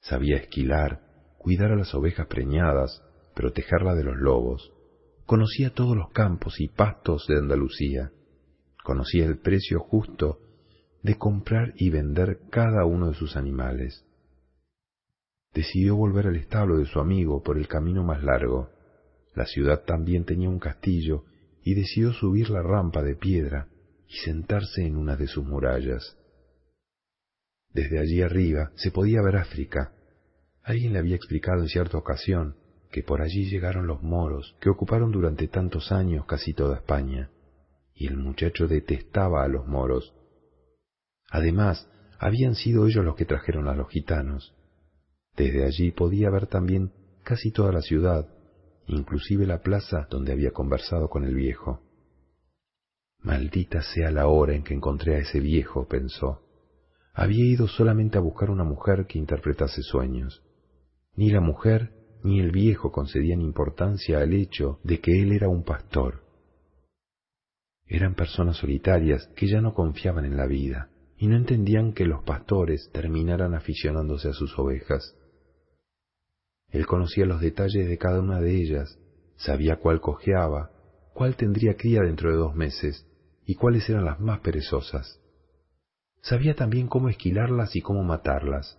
Sabía 0.00 0.36
esquilar, 0.36 1.05
cuidar 1.46 1.70
a 1.70 1.76
las 1.76 1.94
ovejas 1.94 2.26
preñadas, 2.26 3.04
protegerla 3.36 3.94
de 3.94 4.02
los 4.02 4.16
lobos. 4.16 4.72
Conocía 5.26 5.70
todos 5.70 5.96
los 5.96 6.10
campos 6.10 6.60
y 6.60 6.66
pastos 6.66 7.24
de 7.28 7.36
Andalucía. 7.38 8.10
Conocía 8.82 9.26
el 9.26 9.38
precio 9.38 9.78
justo 9.78 10.40
de 11.04 11.16
comprar 11.16 11.72
y 11.76 11.90
vender 11.90 12.40
cada 12.50 12.84
uno 12.84 13.10
de 13.10 13.14
sus 13.14 13.36
animales. 13.36 14.04
Decidió 15.54 15.94
volver 15.94 16.26
al 16.26 16.34
establo 16.34 16.78
de 16.78 16.86
su 16.86 16.98
amigo 16.98 17.44
por 17.44 17.58
el 17.58 17.68
camino 17.68 18.02
más 18.02 18.24
largo 18.24 18.70
la 19.36 19.46
ciudad 19.46 19.84
también 19.84 20.24
tenía 20.24 20.48
un 20.48 20.58
castillo 20.58 21.26
y 21.62 21.74
decidió 21.74 22.12
subir 22.12 22.50
la 22.50 22.60
rampa 22.60 23.04
de 23.04 23.14
piedra 23.14 23.68
y 24.08 24.16
sentarse 24.24 24.84
en 24.84 24.96
una 24.96 25.14
de 25.14 25.28
sus 25.28 25.44
murallas. 25.44 26.18
Desde 27.72 28.00
allí 28.00 28.20
arriba 28.20 28.72
se 28.74 28.90
podía 28.90 29.22
ver 29.22 29.36
África. 29.36 29.92
Alguien 30.66 30.94
le 30.94 30.98
había 30.98 31.14
explicado 31.14 31.62
en 31.62 31.68
cierta 31.68 31.96
ocasión 31.96 32.56
que 32.90 33.04
por 33.04 33.22
allí 33.22 33.48
llegaron 33.48 33.86
los 33.86 34.02
moros 34.02 34.56
que 34.60 34.68
ocuparon 34.68 35.12
durante 35.12 35.46
tantos 35.46 35.92
años 35.92 36.26
casi 36.26 36.54
toda 36.54 36.78
España, 36.78 37.30
y 37.94 38.08
el 38.08 38.16
muchacho 38.16 38.66
detestaba 38.66 39.44
a 39.44 39.48
los 39.48 39.68
moros. 39.68 40.12
Además, 41.30 41.88
habían 42.18 42.56
sido 42.56 42.88
ellos 42.88 43.04
los 43.04 43.14
que 43.14 43.26
trajeron 43.26 43.68
a 43.68 43.76
los 43.76 43.88
gitanos. 43.90 44.56
Desde 45.36 45.64
allí 45.64 45.92
podía 45.92 46.30
ver 46.30 46.48
también 46.48 46.90
casi 47.22 47.52
toda 47.52 47.70
la 47.70 47.80
ciudad, 47.80 48.26
inclusive 48.88 49.46
la 49.46 49.62
plaza 49.62 50.08
donde 50.10 50.32
había 50.32 50.50
conversado 50.50 51.08
con 51.08 51.22
el 51.22 51.36
viejo. 51.36 51.80
Maldita 53.20 53.82
sea 53.82 54.10
la 54.10 54.26
hora 54.26 54.56
en 54.56 54.64
que 54.64 54.74
encontré 54.74 55.14
a 55.14 55.18
ese 55.18 55.38
viejo, 55.38 55.86
pensó. 55.86 56.42
Había 57.14 57.44
ido 57.44 57.68
solamente 57.68 58.18
a 58.18 58.20
buscar 58.20 58.50
una 58.50 58.64
mujer 58.64 59.06
que 59.06 59.20
interpretase 59.20 59.82
sueños. 59.82 60.42
Ni 61.16 61.30
la 61.30 61.40
mujer 61.40 61.92
ni 62.22 62.40
el 62.40 62.50
viejo 62.50 62.92
concedían 62.92 63.40
importancia 63.40 64.18
al 64.18 64.32
hecho 64.34 64.80
de 64.82 65.00
que 65.00 65.22
él 65.22 65.32
era 65.32 65.48
un 65.48 65.64
pastor. 65.64 66.22
Eran 67.86 68.14
personas 68.14 68.56
solitarias 68.56 69.28
que 69.36 69.46
ya 69.46 69.60
no 69.60 69.72
confiaban 69.72 70.24
en 70.24 70.36
la 70.36 70.46
vida 70.46 70.90
y 71.16 71.28
no 71.28 71.36
entendían 71.36 71.92
que 71.92 72.04
los 72.04 72.22
pastores 72.24 72.90
terminaran 72.92 73.54
aficionándose 73.54 74.28
a 74.28 74.32
sus 74.32 74.58
ovejas. 74.58 75.14
Él 76.68 76.86
conocía 76.86 77.24
los 77.26 77.40
detalles 77.40 77.88
de 77.88 77.96
cada 77.96 78.20
una 78.20 78.40
de 78.40 78.56
ellas, 78.56 78.98
sabía 79.36 79.76
cuál 79.76 80.00
cojeaba, 80.00 80.70
cuál 81.14 81.36
tendría 81.36 81.76
cría 81.76 82.02
dentro 82.02 82.30
de 82.30 82.36
dos 82.36 82.54
meses 82.54 83.06
y 83.46 83.54
cuáles 83.54 83.88
eran 83.88 84.04
las 84.04 84.20
más 84.20 84.40
perezosas. 84.40 85.20
Sabía 86.20 86.54
también 86.54 86.88
cómo 86.88 87.08
esquilarlas 87.08 87.76
y 87.76 87.80
cómo 87.80 88.02
matarlas. 88.02 88.78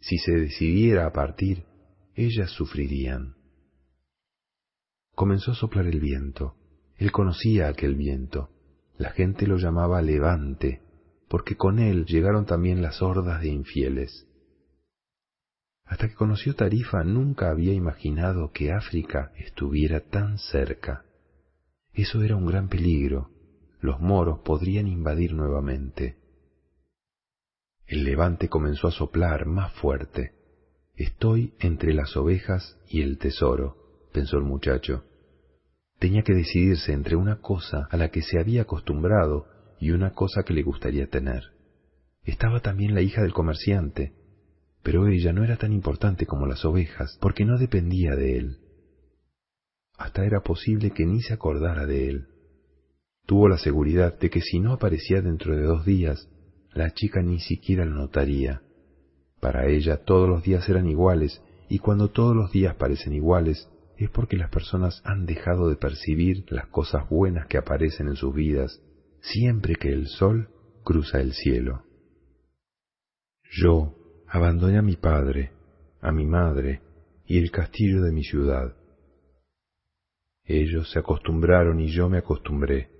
Si 0.00 0.18
se 0.18 0.32
decidiera 0.32 1.06
a 1.06 1.12
partir, 1.12 1.64
ellas 2.14 2.50
sufrirían. 2.50 3.36
Comenzó 5.14 5.52
a 5.52 5.54
soplar 5.54 5.86
el 5.86 6.00
viento. 6.00 6.56
Él 6.96 7.12
conocía 7.12 7.68
aquel 7.68 7.94
viento. 7.94 8.50
La 8.96 9.10
gente 9.10 9.46
lo 9.46 9.56
llamaba 9.56 10.02
levante, 10.02 10.82
porque 11.28 11.56
con 11.56 11.78
él 11.78 12.06
llegaron 12.06 12.46
también 12.46 12.82
las 12.82 13.02
hordas 13.02 13.40
de 13.40 13.48
infieles. 13.48 14.26
Hasta 15.84 16.08
que 16.08 16.14
conoció 16.14 16.54
Tarifa 16.54 17.02
nunca 17.02 17.50
había 17.50 17.72
imaginado 17.72 18.52
que 18.52 18.72
África 18.72 19.32
estuviera 19.36 20.00
tan 20.00 20.38
cerca. 20.38 21.04
Eso 21.92 22.22
era 22.22 22.36
un 22.36 22.46
gran 22.46 22.68
peligro. 22.68 23.30
Los 23.80 24.00
moros 24.00 24.40
podrían 24.44 24.86
invadir 24.86 25.34
nuevamente. 25.34 26.19
El 27.90 28.04
levante 28.04 28.48
comenzó 28.48 28.86
a 28.86 28.92
soplar 28.92 29.46
más 29.46 29.72
fuerte. 29.72 30.30
Estoy 30.94 31.54
entre 31.58 31.92
las 31.92 32.16
ovejas 32.16 32.78
y 32.88 33.02
el 33.02 33.18
tesoro, 33.18 33.78
pensó 34.12 34.36
el 34.36 34.44
muchacho. 34.44 35.02
Tenía 35.98 36.22
que 36.22 36.32
decidirse 36.32 36.92
entre 36.92 37.16
una 37.16 37.40
cosa 37.40 37.88
a 37.90 37.96
la 37.96 38.10
que 38.10 38.22
se 38.22 38.38
había 38.38 38.62
acostumbrado 38.62 39.48
y 39.80 39.90
una 39.90 40.12
cosa 40.12 40.44
que 40.44 40.54
le 40.54 40.62
gustaría 40.62 41.08
tener. 41.08 41.42
Estaba 42.22 42.60
también 42.60 42.94
la 42.94 43.00
hija 43.00 43.22
del 43.22 43.32
comerciante, 43.32 44.12
pero 44.84 45.08
ella 45.08 45.32
no 45.32 45.42
era 45.42 45.56
tan 45.56 45.72
importante 45.72 46.26
como 46.26 46.46
las 46.46 46.64
ovejas, 46.64 47.18
porque 47.20 47.44
no 47.44 47.58
dependía 47.58 48.14
de 48.14 48.38
él. 48.38 48.58
Hasta 49.98 50.24
era 50.24 50.42
posible 50.42 50.92
que 50.92 51.06
ni 51.06 51.22
se 51.22 51.34
acordara 51.34 51.86
de 51.86 52.08
él. 52.08 52.28
Tuvo 53.26 53.48
la 53.48 53.58
seguridad 53.58 54.16
de 54.16 54.30
que 54.30 54.42
si 54.42 54.60
no 54.60 54.74
aparecía 54.74 55.22
dentro 55.22 55.56
de 55.56 55.64
dos 55.64 55.84
días, 55.84 56.28
la 56.72 56.90
chica 56.92 57.22
ni 57.22 57.40
siquiera 57.40 57.84
lo 57.84 57.96
notaría. 57.96 58.62
Para 59.40 59.66
ella 59.68 60.04
todos 60.04 60.28
los 60.28 60.42
días 60.42 60.68
eran 60.68 60.88
iguales, 60.88 61.42
y 61.68 61.78
cuando 61.78 62.08
todos 62.08 62.34
los 62.36 62.50
días 62.52 62.74
parecen 62.76 63.12
iguales, 63.12 63.68
es 63.96 64.10
porque 64.10 64.36
las 64.36 64.50
personas 64.50 65.02
han 65.04 65.26
dejado 65.26 65.68
de 65.68 65.76
percibir 65.76 66.44
las 66.48 66.66
cosas 66.68 67.08
buenas 67.08 67.46
que 67.46 67.58
aparecen 67.58 68.08
en 68.08 68.16
sus 68.16 68.34
vidas 68.34 68.80
siempre 69.20 69.74
que 69.76 69.92
el 69.92 70.08
sol 70.08 70.48
cruza 70.82 71.20
el 71.20 71.32
cielo. 71.32 71.84
Yo 73.50 73.94
abandoné 74.26 74.78
a 74.78 74.82
mi 74.82 74.96
padre, 74.96 75.52
a 76.00 76.12
mi 76.12 76.24
madre 76.24 76.80
y 77.26 77.38
el 77.38 77.50
castillo 77.50 78.02
de 78.02 78.12
mi 78.12 78.24
ciudad. 78.24 78.74
Ellos 80.44 80.90
se 80.90 80.98
acostumbraron 80.98 81.80
y 81.80 81.88
yo 81.88 82.08
me 82.08 82.18
acostumbré. 82.18 82.90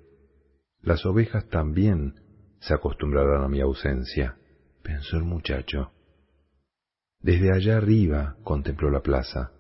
Las 0.83 1.05
ovejas 1.07 1.49
también 1.49 2.15
se 2.61 2.75
acostumbraron 2.75 3.43
a 3.43 3.49
mi 3.49 3.61
ausencia, 3.61 4.37
pensó 4.83 5.17
el 5.17 5.25
muchacho. 5.25 5.93
Desde 7.21 7.53
allá 7.53 7.79
arriba 7.79 8.37
contempló 8.45 8.91
la 8.91 9.03
plaza. 9.03 9.53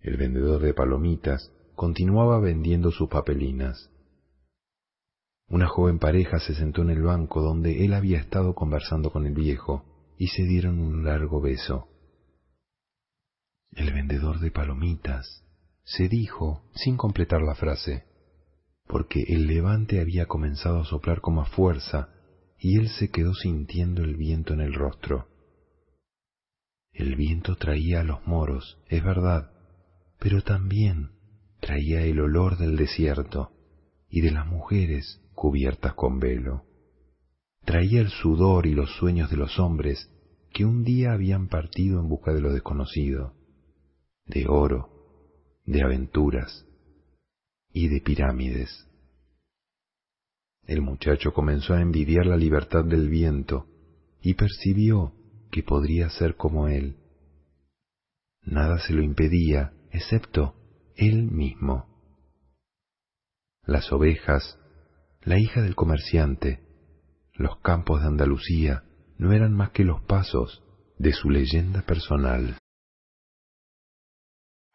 El 0.00 0.16
vendedor 0.16 0.60
de 0.60 0.74
palomitas 0.74 1.52
continuaba 1.74 2.38
vendiendo 2.38 2.90
sus 2.90 3.08
papelinas. 3.08 3.90
Una 5.48 5.66
joven 5.66 5.98
pareja 5.98 6.38
se 6.38 6.54
sentó 6.54 6.82
en 6.82 6.90
el 6.90 7.02
banco 7.02 7.42
donde 7.42 7.84
él 7.84 7.94
había 7.94 8.18
estado 8.18 8.54
conversando 8.54 9.10
con 9.10 9.26
el 9.26 9.34
viejo 9.34 9.84
y 10.18 10.28
se 10.28 10.44
dieron 10.44 10.80
un 10.80 11.04
largo 11.04 11.40
beso. 11.40 11.88
El 13.72 13.92
vendedor 13.92 14.40
de 14.40 14.50
palomitas 14.50 15.44
se 15.82 16.08
dijo 16.08 16.62
sin 16.74 16.96
completar 16.96 17.42
la 17.42 17.54
frase, 17.54 18.04
porque 18.86 19.24
el 19.28 19.46
levante 19.46 20.00
había 20.00 20.26
comenzado 20.26 20.80
a 20.80 20.84
soplar 20.84 21.20
con 21.20 21.36
más 21.36 21.48
fuerza 21.50 22.10
y 22.58 22.78
él 22.78 22.88
se 22.88 23.10
quedó 23.10 23.34
sintiendo 23.34 24.02
el 24.02 24.16
viento 24.16 24.54
en 24.54 24.60
el 24.60 24.74
rostro. 24.74 25.28
El 26.92 27.16
viento 27.16 27.56
traía 27.56 28.00
a 28.00 28.04
los 28.04 28.26
moros, 28.26 28.78
es 28.88 29.02
verdad, 29.02 29.50
pero 30.18 30.42
también 30.42 31.10
traía 31.60 32.02
el 32.02 32.20
olor 32.20 32.56
del 32.56 32.76
desierto 32.76 33.52
y 34.08 34.20
de 34.20 34.30
las 34.30 34.46
mujeres 34.46 35.20
cubiertas 35.34 35.94
con 35.94 36.20
velo. 36.20 36.64
Traía 37.64 38.00
el 38.00 38.10
sudor 38.10 38.66
y 38.66 38.74
los 38.74 38.94
sueños 38.96 39.30
de 39.30 39.36
los 39.36 39.58
hombres 39.58 40.10
que 40.52 40.64
un 40.64 40.84
día 40.84 41.12
habían 41.12 41.48
partido 41.48 41.98
en 41.98 42.08
busca 42.08 42.32
de 42.32 42.40
lo 42.40 42.52
desconocido, 42.52 43.34
de 44.26 44.46
oro, 44.46 44.88
de 45.64 45.82
aventuras 45.82 46.64
y 47.74 47.88
de 47.88 48.00
pirámides. 48.00 48.88
El 50.62 50.80
muchacho 50.80 51.34
comenzó 51.34 51.74
a 51.74 51.82
envidiar 51.82 52.24
la 52.24 52.38
libertad 52.38 52.84
del 52.84 53.10
viento 53.10 53.66
y 54.22 54.34
percibió 54.34 55.12
que 55.50 55.62
podría 55.62 56.08
ser 56.08 56.36
como 56.36 56.68
él. 56.68 56.96
Nada 58.42 58.78
se 58.78 58.94
lo 58.94 59.02
impedía, 59.02 59.74
excepto 59.90 60.54
él 60.96 61.30
mismo. 61.30 61.86
Las 63.66 63.92
ovejas, 63.92 64.58
la 65.22 65.38
hija 65.38 65.60
del 65.60 65.74
comerciante, 65.74 66.60
los 67.34 67.58
campos 67.58 68.00
de 68.00 68.06
Andalucía 68.06 68.84
no 69.18 69.32
eran 69.32 69.52
más 69.52 69.70
que 69.70 69.84
los 69.84 70.00
pasos 70.02 70.62
de 70.98 71.12
su 71.12 71.28
leyenda 71.28 71.82
personal. 71.82 72.56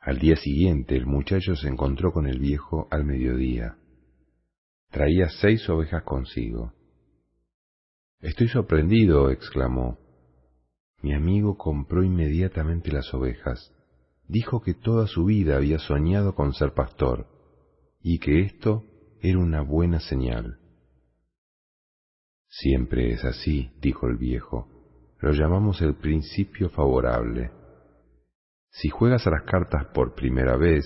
Al 0.10 0.18
día 0.18 0.36
siguiente 0.38 0.96
el 0.96 1.06
muchacho 1.06 1.56
se 1.56 1.68
encontró 1.68 2.12
con 2.12 2.26
el 2.26 2.40
viejo 2.40 2.88
al 2.90 3.06
mediodía. 3.06 3.78
Traía 4.90 5.30
seis 5.30 5.70
ovejas 5.70 6.02
consigo. 6.02 6.74
Estoy 8.20 8.48
sorprendido, 8.48 9.30
exclamó. 9.30 10.00
Mi 11.04 11.14
amigo 11.14 11.60
compró 11.60 12.04
inmediatamente 12.04 12.92
las 12.92 13.14
ovejas. 13.14 13.72
Dijo 14.28 14.64
que 14.64 14.74
toda 14.74 15.06
su 15.06 15.26
vida 15.26 15.58
había 15.58 15.78
soñado 15.78 16.34
con 16.34 16.56
ser 16.56 16.74
pastor 16.74 17.28
y 18.02 18.18
que 18.18 18.42
esto 18.42 18.86
era 19.22 19.38
una 19.38 19.62
buena 19.62 20.00
señal. 20.00 20.58
Siempre 22.48 23.12
es 23.12 23.24
así, 23.26 23.70
dijo 23.80 24.08
el 24.08 24.18
viejo. 24.18 24.68
Lo 25.20 25.34
llamamos 25.34 25.84
el 25.84 25.94
principio 25.94 26.72
favorable. 26.72 27.59
Si 28.72 28.90
juegas 28.90 29.26
a 29.28 29.32
las 29.32 29.44
cartas 29.44 29.86
por 29.94 30.16
primera 30.16 30.58
vez, 30.58 30.86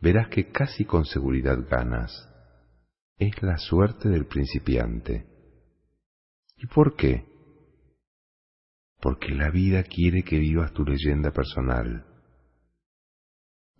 verás 0.00 0.28
que 0.28 0.50
casi 0.50 0.84
con 0.84 1.04
seguridad 1.04 1.58
ganas. 1.68 2.28
Es 3.18 3.42
la 3.42 3.58
suerte 3.58 4.08
del 4.08 4.26
principiante. 4.26 5.26
¿Y 6.56 6.66
por 6.66 6.96
qué? 6.96 7.32
porque 9.02 9.34
la 9.34 9.50
vida 9.50 9.82
quiere 9.82 10.22
que 10.22 10.38
vivas 10.38 10.72
tu 10.72 10.84
leyenda 10.84 11.32
personal. 11.32 12.06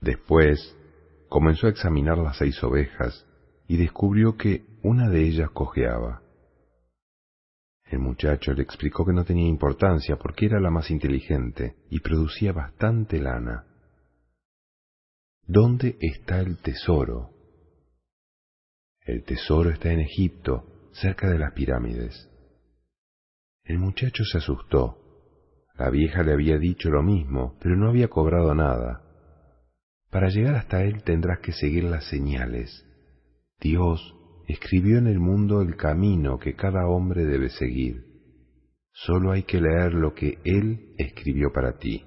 Después 0.00 0.76
comenzó 1.28 1.68
a 1.68 1.70
examinar 1.70 2.18
las 2.18 2.38
seis 2.38 2.62
ovejas 2.64 3.24
y 3.68 3.76
descubrió 3.76 4.36
que 4.36 4.66
una 4.82 5.08
de 5.08 5.22
ellas 5.22 5.48
cojeaba. 5.50 6.21
El 7.93 7.99
muchacho 7.99 8.55
le 8.55 8.62
explicó 8.62 9.05
que 9.05 9.12
no 9.12 9.22
tenía 9.22 9.47
importancia 9.47 10.16
porque 10.16 10.47
era 10.47 10.59
la 10.59 10.70
más 10.70 10.90
inteligente 10.90 11.76
y 11.90 12.01
producía 12.01 12.53
bastante 12.53 13.20
lana. 13.20 13.66
¿Dónde 15.47 15.99
está 16.01 16.40
el 16.40 16.57
tesoro? 16.57 17.30
El 19.03 19.22
tesoro 19.24 19.68
está 19.68 19.93
en 19.93 20.01
Egipto, 20.01 20.88
cerca 20.93 21.28
de 21.28 21.38
las 21.38 21.53
pirámides. 21.53 22.30
El 23.64 23.78
muchacho 23.78 24.24
se 24.24 24.38
asustó 24.38 25.03
la 25.74 25.90
vieja 25.90 26.22
le 26.22 26.32
había 26.32 26.59
dicho 26.59 26.88
lo 26.88 27.03
mismo, 27.03 27.57
pero 27.61 27.76
no 27.76 27.88
había 27.88 28.09
cobrado 28.09 28.55
nada. 28.55 29.03
Para 30.11 30.28
llegar 30.28 30.55
hasta 30.55 30.82
él 30.82 31.03
tendrás 31.03 31.40
que 31.40 31.53
seguir 31.53 31.84
las 31.84 32.05
señales. 32.05 32.86
Dios 33.61 34.14
escribió 34.53 34.98
en 34.98 35.07
el 35.07 35.18
mundo 35.18 35.61
el 35.61 35.76
camino 35.76 36.38
que 36.38 36.55
cada 36.55 36.86
hombre 36.86 37.24
debe 37.24 37.50
seguir. 37.50 38.05
Solo 38.92 39.32
hay 39.32 39.42
que 39.44 39.61
leer 39.61 39.94
lo 39.94 40.14
que 40.14 40.38
Él 40.44 40.94
escribió 40.98 41.53
para 41.53 41.78
ti. 41.78 42.05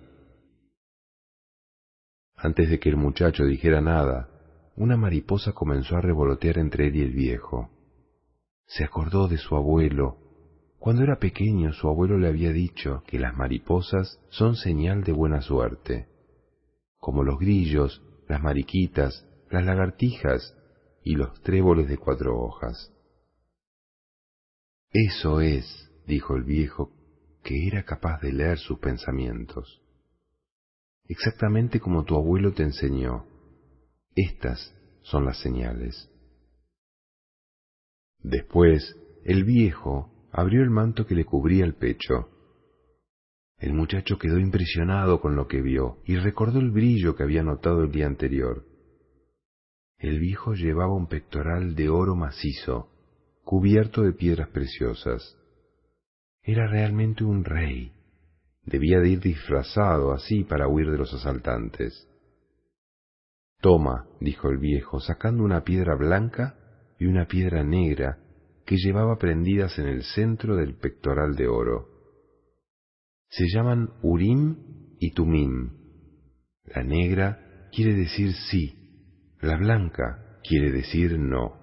Antes 2.36 2.70
de 2.70 2.80
que 2.80 2.90
el 2.90 2.98
muchacho 2.98 3.46
dijera 3.46 3.82
nada, 3.82 4.30
una 4.76 4.98
mariposa 4.98 5.54
comenzó 5.54 5.96
a 5.96 6.02
revolotear 6.02 6.58
entre 6.58 6.88
él 6.88 6.96
y 6.98 7.02
el 7.02 7.12
viejo. 7.12 7.70
Se 8.66 8.84
acordó 8.84 9.28
de 9.28 9.38
su 9.38 9.56
abuelo 9.56 10.26
cuando 10.86 11.02
era 11.02 11.18
pequeño 11.18 11.74
su 11.74 11.88
abuelo 11.88 12.20
le 12.20 12.28
había 12.28 12.52
dicho 12.52 13.02
que 13.08 13.18
las 13.18 13.36
mariposas 13.36 14.20
son 14.30 14.56
señal 14.56 15.04
de 15.04 15.14
buena 15.14 15.42
suerte, 15.42 16.08
como 17.00 17.24
los 17.24 17.40
grillos, 17.40 18.04
las 18.30 18.40
mariquitas, 18.40 19.28
las 19.50 19.66
lagartijas 19.66 20.55
y 21.06 21.16
los 21.16 21.40
tréboles 21.44 21.88
de 21.88 21.98
cuatro 21.98 22.36
hojas. 22.36 22.92
Eso 24.92 25.40
es, 25.40 25.64
dijo 26.08 26.36
el 26.36 26.44
viejo, 26.44 26.92
que 27.44 27.68
era 27.68 27.84
capaz 27.84 28.20
de 28.22 28.34
leer 28.34 28.58
sus 28.58 28.80
pensamientos. 28.80 29.84
Exactamente 31.08 31.80
como 31.80 32.04
tu 32.06 32.16
abuelo 32.16 32.54
te 32.54 32.64
enseñó. 32.64 33.28
Estas 34.16 34.74
son 35.04 35.26
las 35.26 35.40
señales. 35.42 36.10
Después, 38.24 38.96
el 39.24 39.44
viejo 39.44 40.28
abrió 40.32 40.64
el 40.64 40.72
manto 40.72 41.06
que 41.06 41.14
le 41.14 41.24
cubría 41.24 41.66
el 41.66 41.76
pecho. 41.76 42.30
El 43.60 43.74
muchacho 43.74 44.18
quedó 44.18 44.40
impresionado 44.40 45.22
con 45.22 45.36
lo 45.36 45.48
que 45.48 45.62
vio 45.62 46.00
y 46.06 46.16
recordó 46.16 46.58
el 46.60 46.72
brillo 46.72 47.16
que 47.16 47.22
había 47.22 47.44
notado 47.44 47.84
el 47.84 47.92
día 47.92 48.08
anterior. 48.08 48.75
El 50.06 50.20
viejo 50.20 50.54
llevaba 50.54 50.94
un 50.94 51.08
pectoral 51.08 51.74
de 51.74 51.90
oro 51.90 52.16
macizo, 52.16 52.92
cubierto 53.44 54.04
de 54.04 54.14
piedras 54.14 54.50
preciosas. 54.50 55.36
Era 56.44 56.68
realmente 56.68 57.24
un 57.24 57.44
rey. 57.44 57.92
Debía 58.66 59.00
de 59.00 59.10
ir 59.10 59.20
disfrazado 59.20 60.14
así 60.14 60.44
para 60.44 60.68
huir 60.68 60.92
de 60.92 61.00
los 61.00 61.12
asaltantes. 61.12 62.08
Toma, 63.62 64.08
dijo 64.22 64.50
el 64.50 64.60
viejo, 64.60 65.00
sacando 65.00 65.44
una 65.44 65.64
piedra 65.64 65.96
blanca 65.96 66.56
y 67.00 67.08
una 67.08 67.26
piedra 67.26 67.64
negra 67.64 68.20
que 68.64 68.76
llevaba 68.78 69.18
prendidas 69.18 69.80
en 69.80 69.88
el 69.88 70.04
centro 70.04 70.56
del 70.56 70.76
pectoral 70.76 71.36
de 71.36 71.48
oro. 71.48 71.90
Se 73.30 73.46
llaman 73.52 73.90
Urim 74.04 74.98
y 75.00 75.16
Tumim. 75.16 75.72
La 76.66 76.84
negra 76.84 77.70
quiere 77.72 77.96
decir 77.96 78.34
sí, 78.52 78.85
la 79.46 79.58
blanca 79.58 80.40
quiere 80.44 80.72
decir 80.72 81.18
no. 81.20 81.58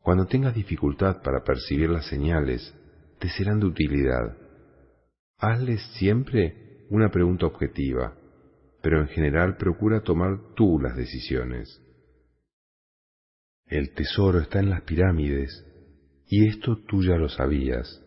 Cuando 0.00 0.26
tengas 0.26 0.54
dificultad 0.54 1.22
para 1.22 1.42
percibir 1.44 1.90
las 1.90 2.06
señales, 2.06 2.74
te 3.18 3.28
serán 3.28 3.60
de 3.60 3.66
utilidad. 3.66 4.36
Hazles 5.38 5.82
siempre 5.98 6.86
una 6.90 7.10
pregunta 7.10 7.46
objetiva, 7.46 8.14
pero 8.82 9.00
en 9.00 9.08
general 9.08 9.56
procura 9.56 10.02
tomar 10.02 10.54
tú 10.54 10.78
las 10.78 10.96
decisiones. 10.96 11.80
El 13.66 13.94
tesoro 13.94 14.40
está 14.40 14.60
en 14.60 14.70
las 14.70 14.82
pirámides, 14.82 15.64
y 16.26 16.48
esto 16.48 16.76
tú 16.86 17.02
ya 17.02 17.16
lo 17.16 17.28
sabías, 17.28 18.02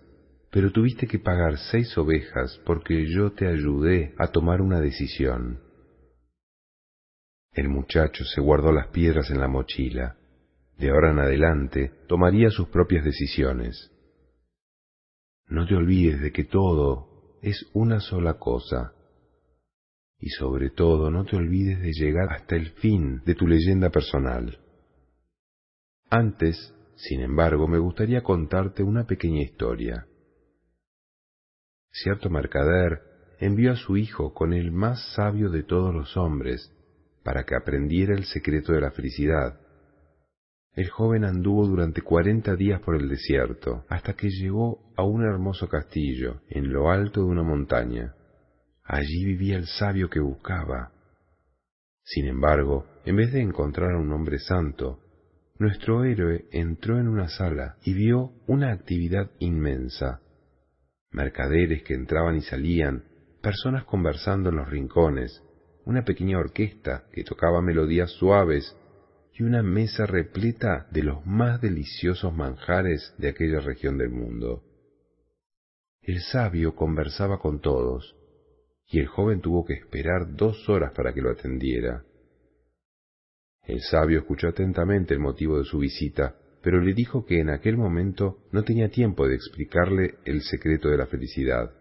pero 0.51 0.71
tuviste 0.71 1.07
que 1.07 1.19
pagar 1.19 1.57
seis 1.71 1.97
ovejas 1.97 2.61
porque 2.65 3.05
yo 3.07 3.31
te 3.31 3.47
ayudé 3.47 4.13
a 4.17 4.27
tomar 4.27 4.61
una 4.61 4.79
decisión. 4.79 5.66
El 7.57 7.69
muchacho 7.69 8.23
se 8.23 8.39
guardó 8.39 8.71
las 8.71 8.89
piedras 8.89 9.31
en 9.31 9.39
la 9.39 9.47
mochila. 9.47 10.15
De 10.77 10.91
ahora 10.91 11.09
en 11.09 11.17
adelante 11.17 11.91
tomaría 12.07 12.51
sus 12.51 12.67
propias 12.67 13.03
decisiones. 13.03 13.91
No 15.47 15.65
te 15.65 15.73
olvides 15.73 16.21
de 16.21 16.31
que 16.31 16.43
todo 16.43 17.39
es 17.41 17.65
una 17.73 17.99
sola 17.99 18.35
cosa. 18.35 18.93
Y 20.19 20.29
sobre 20.29 20.69
todo 20.69 21.09
no 21.09 21.25
te 21.25 21.35
olvides 21.35 21.81
de 21.81 21.93
llegar 21.93 22.31
hasta 22.31 22.55
el 22.55 22.69
fin 22.73 23.23
de 23.25 23.33
tu 23.33 23.47
leyenda 23.47 23.89
personal. 23.89 24.59
Antes, 26.11 26.75
sin 26.95 27.21
embargo, 27.21 27.67
me 27.67 27.79
gustaría 27.79 28.21
contarte 28.21 28.83
una 28.83 29.07
pequeña 29.07 29.41
historia. 29.41 30.05
Cierto 31.89 32.29
mercader 32.29 33.01
envió 33.39 33.71
a 33.71 33.77
su 33.77 33.97
hijo 33.97 34.35
con 34.35 34.53
el 34.53 34.71
más 34.71 35.15
sabio 35.15 35.49
de 35.49 35.63
todos 35.63 35.91
los 35.91 36.15
hombres 36.17 36.71
para 37.27 37.43
que 37.43 37.57
aprendiera 37.57 38.15
el 38.15 38.23
secreto 38.23 38.71
de 38.71 38.79
la 38.79 38.91
felicidad. 38.91 39.59
El 40.71 40.89
joven 40.89 41.25
anduvo 41.25 41.67
durante 41.67 42.01
cuarenta 42.01 42.55
días 42.55 42.79
por 42.79 42.95
el 42.95 43.09
desierto, 43.09 43.83
hasta 43.89 44.13
que 44.13 44.29
llegó 44.29 44.93
a 44.95 45.03
un 45.03 45.25
hermoso 45.25 45.67
castillo, 45.67 46.39
en 46.47 46.71
lo 46.71 46.89
alto 46.89 47.19
de 47.19 47.27
una 47.27 47.43
montaña. 47.43 48.15
Allí 48.81 49.25
vivía 49.25 49.57
el 49.57 49.65
sabio 49.67 50.09
que 50.09 50.21
buscaba. 50.21 50.93
Sin 52.05 52.27
embargo, 52.27 52.85
en 53.03 53.17
vez 53.17 53.33
de 53.33 53.41
encontrar 53.41 53.91
a 53.91 53.99
un 53.99 54.09
hombre 54.13 54.39
santo, 54.39 55.01
nuestro 55.59 56.05
héroe 56.05 56.45
entró 56.53 56.97
en 56.97 57.09
una 57.09 57.27
sala 57.27 57.75
y 57.83 57.93
vio 57.93 58.31
una 58.47 58.71
actividad 58.71 59.31
inmensa. 59.39 60.21
Mercaderes 61.11 61.83
que 61.83 61.93
entraban 61.93 62.37
y 62.37 62.41
salían, 62.41 63.03
personas 63.41 63.83
conversando 63.83 64.47
en 64.49 64.55
los 64.55 64.69
rincones, 64.69 65.43
una 65.87 66.03
pequeña 66.03 66.37
orquesta 66.37 67.05
que 67.13 67.23
tocaba 67.23 67.61
melodías 67.61 68.11
suaves 68.11 68.75
y 69.33 69.43
una 69.43 69.63
mesa 69.63 70.05
repleta 70.05 70.85
de 70.91 71.01
los 71.01 71.25
más 71.25 71.61
deliciosos 71.61 72.35
manjares 72.35 73.13
de 73.17 73.29
aquella 73.29 73.61
región 73.61 73.97
del 73.97 74.09
mundo. 74.09 74.63
El 76.01 76.19
sabio 76.19 76.75
conversaba 76.75 77.39
con 77.39 77.61
todos, 77.61 78.17
y 78.89 78.99
el 78.99 79.07
joven 79.07 79.39
tuvo 79.39 79.63
que 79.63 79.75
esperar 79.75 80.35
dos 80.35 80.67
horas 80.67 80.91
para 80.93 81.13
que 81.13 81.21
lo 81.21 81.31
atendiera. 81.31 82.03
El 83.65 83.79
sabio 83.79 84.19
escuchó 84.19 84.49
atentamente 84.49 85.13
el 85.13 85.21
motivo 85.21 85.57
de 85.57 85.63
su 85.63 85.79
visita, 85.79 86.35
pero 86.61 86.81
le 86.81 86.93
dijo 86.93 87.25
que 87.25 87.39
en 87.39 87.49
aquel 87.49 87.77
momento 87.77 88.39
no 88.51 88.63
tenía 88.63 88.89
tiempo 88.89 89.25
de 89.25 89.35
explicarle 89.35 90.15
el 90.25 90.41
secreto 90.41 90.89
de 90.89 90.97
la 90.97 91.05
felicidad. 91.05 91.71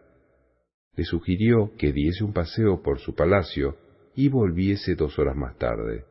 Le 0.95 1.05
sugirió 1.05 1.73
que 1.77 1.93
diese 1.93 2.23
un 2.23 2.33
paseo 2.33 2.83
por 2.83 3.01
su 3.01 3.17
palacio 3.17 3.77
y 4.17 4.29
volviese 4.29 4.97
dos 4.97 5.19
horas 5.19 5.37
más 5.37 5.57
tarde. 5.59 6.05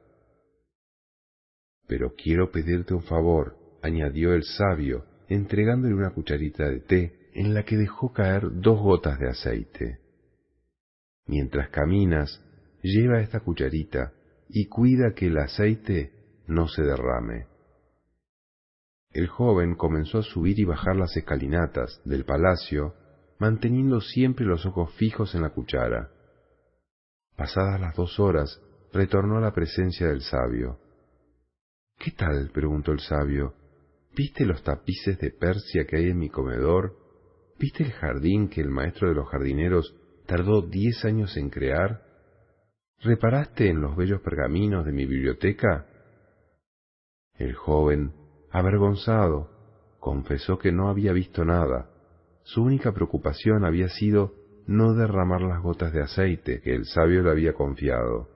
Pero 1.88 2.14
quiero 2.16 2.51
pedirte 2.51 2.93
un 2.93 3.03
favor, 3.03 3.58
añadió 3.82 4.34
el 4.34 4.43
sabio, 4.43 5.06
entregándole 5.28 5.95
una 5.95 6.12
cucharita 6.12 6.70
de 6.70 6.80
té 6.80 7.30
en 7.34 7.53
la 7.53 7.64
que 7.64 7.76
dejó 7.76 8.14
caer 8.14 8.43
dos 8.62 8.80
gotas 8.80 9.20
de 9.20 9.30
aceite. 9.30 9.99
Mientras 11.26 11.70
caminas, 11.70 12.41
lleva 12.82 13.20
esta 13.20 13.39
cucharita 13.39 14.14
y 14.47 14.68
cuida 14.68 15.14
que 15.16 15.28
el 15.28 15.38
aceite 15.39 16.14
no 16.47 16.68
se 16.68 16.84
derrame. 16.84 17.47
El 19.12 19.28
joven 19.28 19.76
comenzó 19.76 20.20
a 20.20 20.24
subir 20.24 20.60
y 20.60 20.66
bajar 20.66 20.95
las 20.95 21.16
escalinatas 21.18 22.01
del 22.06 22.26
palacio, 22.26 22.93
manteniendo 23.39 24.01
siempre 24.01 24.45
los 24.45 24.66
ojos 24.66 24.93
fijos 24.95 25.34
en 25.36 25.41
la 25.41 25.49
cuchara. 25.49 26.12
Pasadas 27.36 27.79
las 27.81 27.95
dos 27.95 28.19
horas, 28.19 28.61
retornó 28.93 29.38
a 29.38 29.41
la 29.41 29.53
presencia 29.53 30.07
del 30.07 30.21
sabio. 30.21 30.79
¿Qué 31.97 32.11
tal? 32.11 32.49
preguntó 32.53 32.91
el 32.91 32.99
sabio. 32.99 33.53
¿Viste 34.15 34.45
los 34.45 34.63
tapices 34.63 35.19
de 35.19 35.31
Persia 35.31 35.86
que 35.86 35.97
hay 35.97 36.09
en 36.09 36.19
mi 36.19 36.29
comedor? 36.29 36.95
¿Viste 37.59 37.83
el 37.83 37.91
jardín 37.91 38.47
que 38.47 38.61
el 38.61 38.69
maestro 38.69 39.09
de 39.09 39.15
los 39.15 39.27
jardineros 39.29 39.95
tardó 40.25 40.61
diez 40.61 41.03
años 41.03 41.36
en 41.36 41.49
crear? 41.49 42.01
¿Reparaste 43.01 43.69
en 43.69 43.81
los 43.81 43.95
bellos 43.97 44.21
pergaminos 44.21 44.86
de 44.86 44.93
mi 44.93 45.05
biblioteca? 45.05 45.88
El 47.38 47.53
joven, 47.53 48.13
avergonzado, 48.51 49.49
confesó 49.99 50.57
que 50.57 50.71
no 50.71 50.89
había 50.89 51.11
visto 51.11 51.43
nada. 51.43 51.89
Su 52.43 52.63
única 52.63 52.93
preocupación 52.93 53.65
había 53.65 53.89
sido 53.89 54.33
no 54.68 54.93
derramar 54.93 55.41
las 55.41 55.61
gotas 55.61 55.93
de 55.93 56.01
aceite 56.01 56.61
que 56.61 56.74
el 56.74 56.86
sabio 56.86 57.24
le 57.24 57.32
había 57.32 57.53
confiado. 57.53 58.30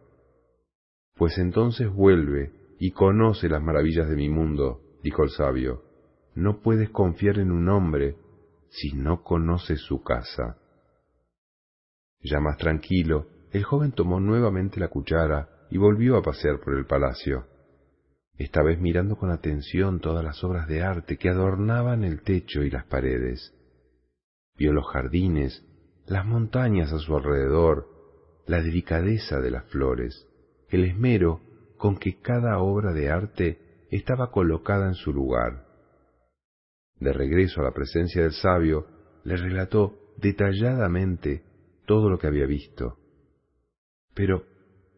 Pues 1.16 1.38
entonces 1.38 1.92
vuelve 1.92 2.54
y 2.80 2.92
conoce 2.92 3.50
las 3.50 3.62
maravillas 3.62 4.08
de 4.10 4.16
mi 4.16 4.30
mundo, 4.30 4.82
dijo 5.04 5.24
el 5.24 5.30
sabio. 5.30 5.84
No 6.36 6.62
puedes 6.62 6.90
confiar 6.90 7.40
en 7.40 7.52
un 7.52 7.68
hombre 7.70 8.16
si 8.70 8.94
no 8.94 9.24
conoces 9.24 9.82
su 9.82 10.02
casa. 10.04 10.58
Ya 12.22 12.40
más 12.40 12.58
tranquilo, 12.58 13.28
el 13.52 13.64
joven 13.64 13.92
tomó 13.92 14.20
nuevamente 14.20 14.80
la 14.80 14.90
cuchara 14.90 15.50
y 15.72 15.78
volvió 15.78 16.18
a 16.18 16.22
pasear 16.22 16.60
por 16.60 16.78
el 16.78 16.86
palacio, 16.86 17.46
esta 18.40 18.64
vez 18.64 18.80
mirando 18.80 19.18
con 19.18 19.32
atención 19.32 20.00
todas 20.00 20.24
las 20.24 20.42
obras 20.46 20.66
de 20.70 20.82
arte 20.82 21.18
que 21.18 21.28
adornaban 21.28 22.06
el 22.06 22.22
techo 22.22 22.64
y 22.64 22.70
las 22.70 22.86
paredes. 22.86 23.54
Vio 24.56 24.72
los 24.72 24.88
jardines 24.88 25.66
las 26.10 26.26
montañas 26.26 26.92
a 26.92 26.98
su 26.98 27.16
alrededor, 27.16 27.88
la 28.48 28.62
delicadeza 28.64 29.40
de 29.40 29.52
las 29.52 29.66
flores, 29.66 30.28
el 30.70 30.84
esmero 30.86 31.42
con 31.78 31.98
que 31.98 32.20
cada 32.20 32.58
obra 32.58 32.94
de 32.94 33.12
arte 33.12 33.86
estaba 33.92 34.32
colocada 34.32 34.88
en 34.88 34.96
su 34.96 35.14
lugar. 35.14 35.68
De 37.00 37.14
regreso 37.14 37.62
a 37.62 37.66
la 37.66 37.74
presencia 37.74 38.24
del 38.24 38.34
sabio, 38.34 38.88
le 39.24 39.38
relató 39.38 40.16
detalladamente 40.18 41.44
todo 41.86 42.10
lo 42.10 42.18
que 42.18 42.28
había 42.28 42.48
visto. 42.48 42.98
Pero, 44.16 44.46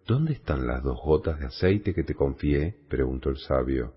¿dónde 0.08 0.34
están 0.34 0.66
las 0.66 0.82
dos 0.82 0.98
gotas 1.04 1.40
de 1.40 1.48
aceite 1.48 1.94
que 1.94 2.04
te 2.04 2.16
confié? 2.16 2.86
preguntó 2.90 3.30
el 3.30 3.38
sabio. 3.38 3.94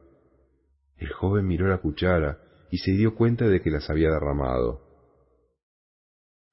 El 0.96 1.12
joven 1.12 1.46
miró 1.46 1.68
la 1.68 1.78
cuchara 1.78 2.38
y 2.72 2.78
se 2.78 2.90
dio 2.90 3.14
cuenta 3.14 3.46
de 3.46 3.60
que 3.60 3.70
las 3.70 3.88
había 3.88 4.10
derramado. 4.10 4.83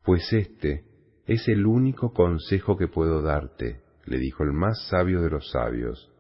Pues 0.04 0.34
este 0.34 0.86
es 1.28 1.48
el 1.48 1.66
único 1.66 2.14
consejo 2.14 2.78
que 2.78 2.88
puedo 2.88 3.22
darte, 3.22 3.82
le 4.06 4.18
dijo 4.18 4.44
el 4.44 4.52
más 4.52 4.88
sabio 4.90 5.22
de 5.22 5.30
los 5.30 5.52
sabios. 5.52 6.12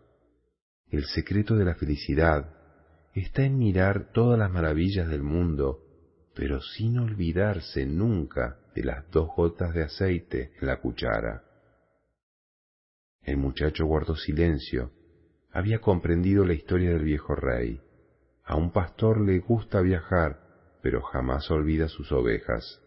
El 0.89 1.05
secreto 1.05 1.55
de 1.55 1.65
la 1.65 1.75
felicidad 1.75 2.53
está 3.13 3.43
en 3.43 3.57
mirar 3.57 4.11
todas 4.13 4.37
las 4.37 4.51
maravillas 4.51 5.09
del 5.09 5.23
mundo, 5.23 5.79
pero 6.35 6.61
sin 6.61 6.99
olvidarse 6.99 7.85
nunca 7.85 8.59
de 8.75 8.83
las 8.83 9.09
dos 9.09 9.29
gotas 9.35 9.73
de 9.73 9.83
aceite 9.83 10.51
en 10.61 10.67
la 10.67 10.79
cuchara. 10.79 11.43
El 13.23 13.37
muchacho 13.37 13.85
guardó 13.85 14.15
silencio. 14.15 14.91
Había 15.51 15.79
comprendido 15.79 16.45
la 16.45 16.53
historia 16.53 16.91
del 16.91 17.03
viejo 17.03 17.35
rey. 17.35 17.81
A 18.43 18.55
un 18.55 18.71
pastor 18.71 19.19
le 19.21 19.39
gusta 19.39 19.81
viajar, 19.81 20.39
pero 20.81 21.01
jamás 21.01 21.49
olvida 21.51 21.87
sus 21.87 22.11
ovejas. 22.11 22.79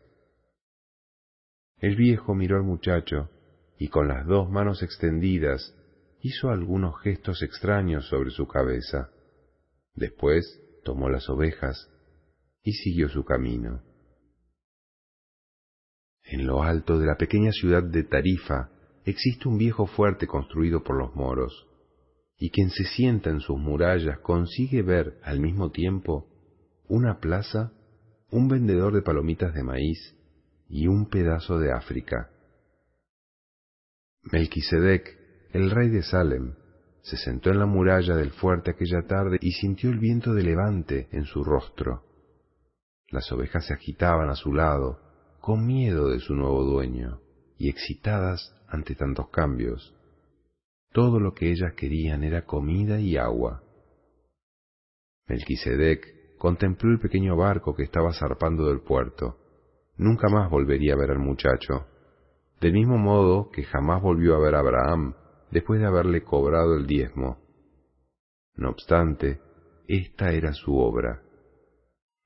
El 1.85 1.97
viejo 1.97 2.35
miró 2.35 2.57
al 2.57 2.62
muchacho 2.62 3.28
y 3.78 3.89
con 3.89 4.09
las 4.09 4.26
dos 4.26 4.49
manos 4.49 4.82
extendidas 4.82 5.74
hizo 6.22 6.49
algunos 6.49 6.99
gestos 7.03 7.43
extraños 7.43 8.09
sobre 8.09 8.30
su 8.30 8.47
cabeza. 8.49 9.11
Después 9.95 10.62
tomó 10.82 11.11
las 11.11 11.28
ovejas 11.28 11.91
y 12.62 12.72
siguió 12.72 13.11
su 13.11 13.26
camino. 13.26 13.82
En 16.22 16.47
lo 16.47 16.62
alto 16.62 16.99
de 16.99 17.05
la 17.05 17.18
pequeña 17.18 17.53
ciudad 17.53 17.82
de 17.82 18.03
Tarifa 18.03 18.70
existe 19.05 19.47
un 19.47 19.59
viejo 19.59 19.87
fuerte 19.87 20.26
construido 20.26 20.82
por 20.82 20.97
los 20.97 21.14
moros, 21.14 21.66
y 22.39 22.49
quien 22.49 22.70
se 22.70 22.85
sienta 22.85 23.28
en 23.28 23.41
sus 23.41 23.59
murallas 23.59 24.20
consigue 24.20 24.80
ver 24.80 25.18
al 25.22 25.39
mismo 25.39 25.70
tiempo 25.70 26.30
una 26.89 27.20
plaza, 27.20 27.74
un 28.30 28.49
vendedor 28.49 28.95
de 28.95 29.03
palomitas 29.03 29.53
de 29.53 29.62
maíz 29.62 30.14
y 30.69 30.87
un 30.87 31.09
pedazo 31.09 31.59
de 31.59 31.73
África. 31.73 32.31
Melquisedec, 34.33 35.19
el 35.53 35.71
rey 35.71 35.89
de 35.91 36.03
Salem, 36.03 36.55
se 37.03 37.17
sentó 37.19 37.51
en 37.51 37.59
la 37.59 37.67
muralla 37.67 38.17
del 38.17 38.31
fuerte 38.31 38.71
aquella 38.71 39.07
tarde 39.07 39.37
y 39.41 39.53
sintió 39.53 39.91
el 39.91 39.99
viento 39.99 40.33
de 40.33 40.43
levante 40.43 41.09
en 41.12 41.25
su 41.27 41.45
rostro. 41.45 42.03
Las 43.09 43.31
ovejas 43.31 43.67
se 43.67 43.75
agitaban 43.75 44.31
a 44.31 44.35
su 44.35 44.55
lado, 44.55 45.01
con 45.41 45.67
miedo 45.67 46.09
de 46.09 46.21
su 46.21 46.35
nuevo 46.35 46.65
dueño, 46.65 47.21
y 47.59 47.69
excitadas 47.69 48.57
ante 48.67 48.95
tantos 48.95 49.29
cambios. 49.29 49.95
Todo 50.93 51.21
lo 51.21 51.35
que 51.35 51.51
ellas 51.51 51.75
querían 51.75 52.25
era 52.25 52.47
comida 52.47 52.99
y 52.99 53.19
agua. 53.19 53.62
Melquisedec 55.27 56.39
contempló 56.39 56.91
el 56.91 57.01
pequeño 57.01 57.37
barco 57.37 57.75
que 57.75 57.83
estaba 57.83 58.15
zarpando 58.15 58.69
del 58.69 58.81
puerto 58.81 59.43
nunca 59.97 60.28
más 60.28 60.51
volvería 60.51 60.95
a 60.95 60.97
ver 60.97 61.11
al 61.11 61.18
muchacho, 61.18 61.86
del 62.61 62.72
mismo 62.72 62.99
modo 62.99 63.51
que 63.51 63.64
jamás 63.64 64.03
volvió 64.03 64.36
a 64.36 64.40
ver 64.40 64.55
a 64.55 64.61
Abraham, 64.61 65.14
después 65.51 65.80
de 65.80 65.86
haberle 65.86 66.22
cobrado 66.22 66.76
el 66.76 66.86
diezmo. 66.86 67.38
No 68.57 68.70
obstante, 68.70 69.40
esta 69.88 70.32
era 70.32 70.53
su 70.53 70.76
obra. 70.76 71.22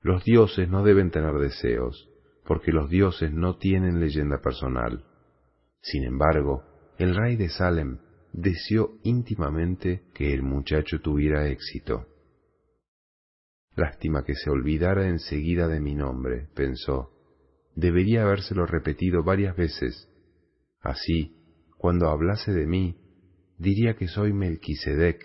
Los 0.01 0.23
dioses 0.23 0.69
no 0.69 0.83
deben 0.83 1.11
tener 1.11 1.33
deseos, 1.35 2.09
porque 2.45 2.71
los 2.71 2.89
dioses 2.89 3.31
no 3.33 3.57
tienen 3.57 3.99
leyenda 3.99 4.39
personal. 4.41 5.03
Sin 5.81 6.03
embargo, 6.03 6.63
el 6.97 7.15
rey 7.15 7.35
de 7.35 7.49
Salem 7.49 7.99
deseó 8.33 8.91
íntimamente 9.03 10.03
que 10.13 10.33
el 10.33 10.43
muchacho 10.43 10.99
tuviera 11.01 11.47
éxito. 11.47 12.05
Lástima 13.75 14.23
que 14.23 14.35
se 14.35 14.49
olvidara 14.49 15.07
enseguida 15.07 15.67
de 15.67 15.79
mi 15.79 15.95
nombre, 15.95 16.49
pensó. 16.55 17.18
Debería 17.75 18.23
habérselo 18.23 18.65
repetido 18.65 19.23
varias 19.23 19.55
veces. 19.55 20.07
Así, 20.81 21.35
cuando 21.77 22.09
hablase 22.09 22.51
de 22.51 22.65
mí, 22.65 22.97
diría 23.57 23.95
que 23.95 24.07
soy 24.07 24.33
Melquisedec, 24.33 25.19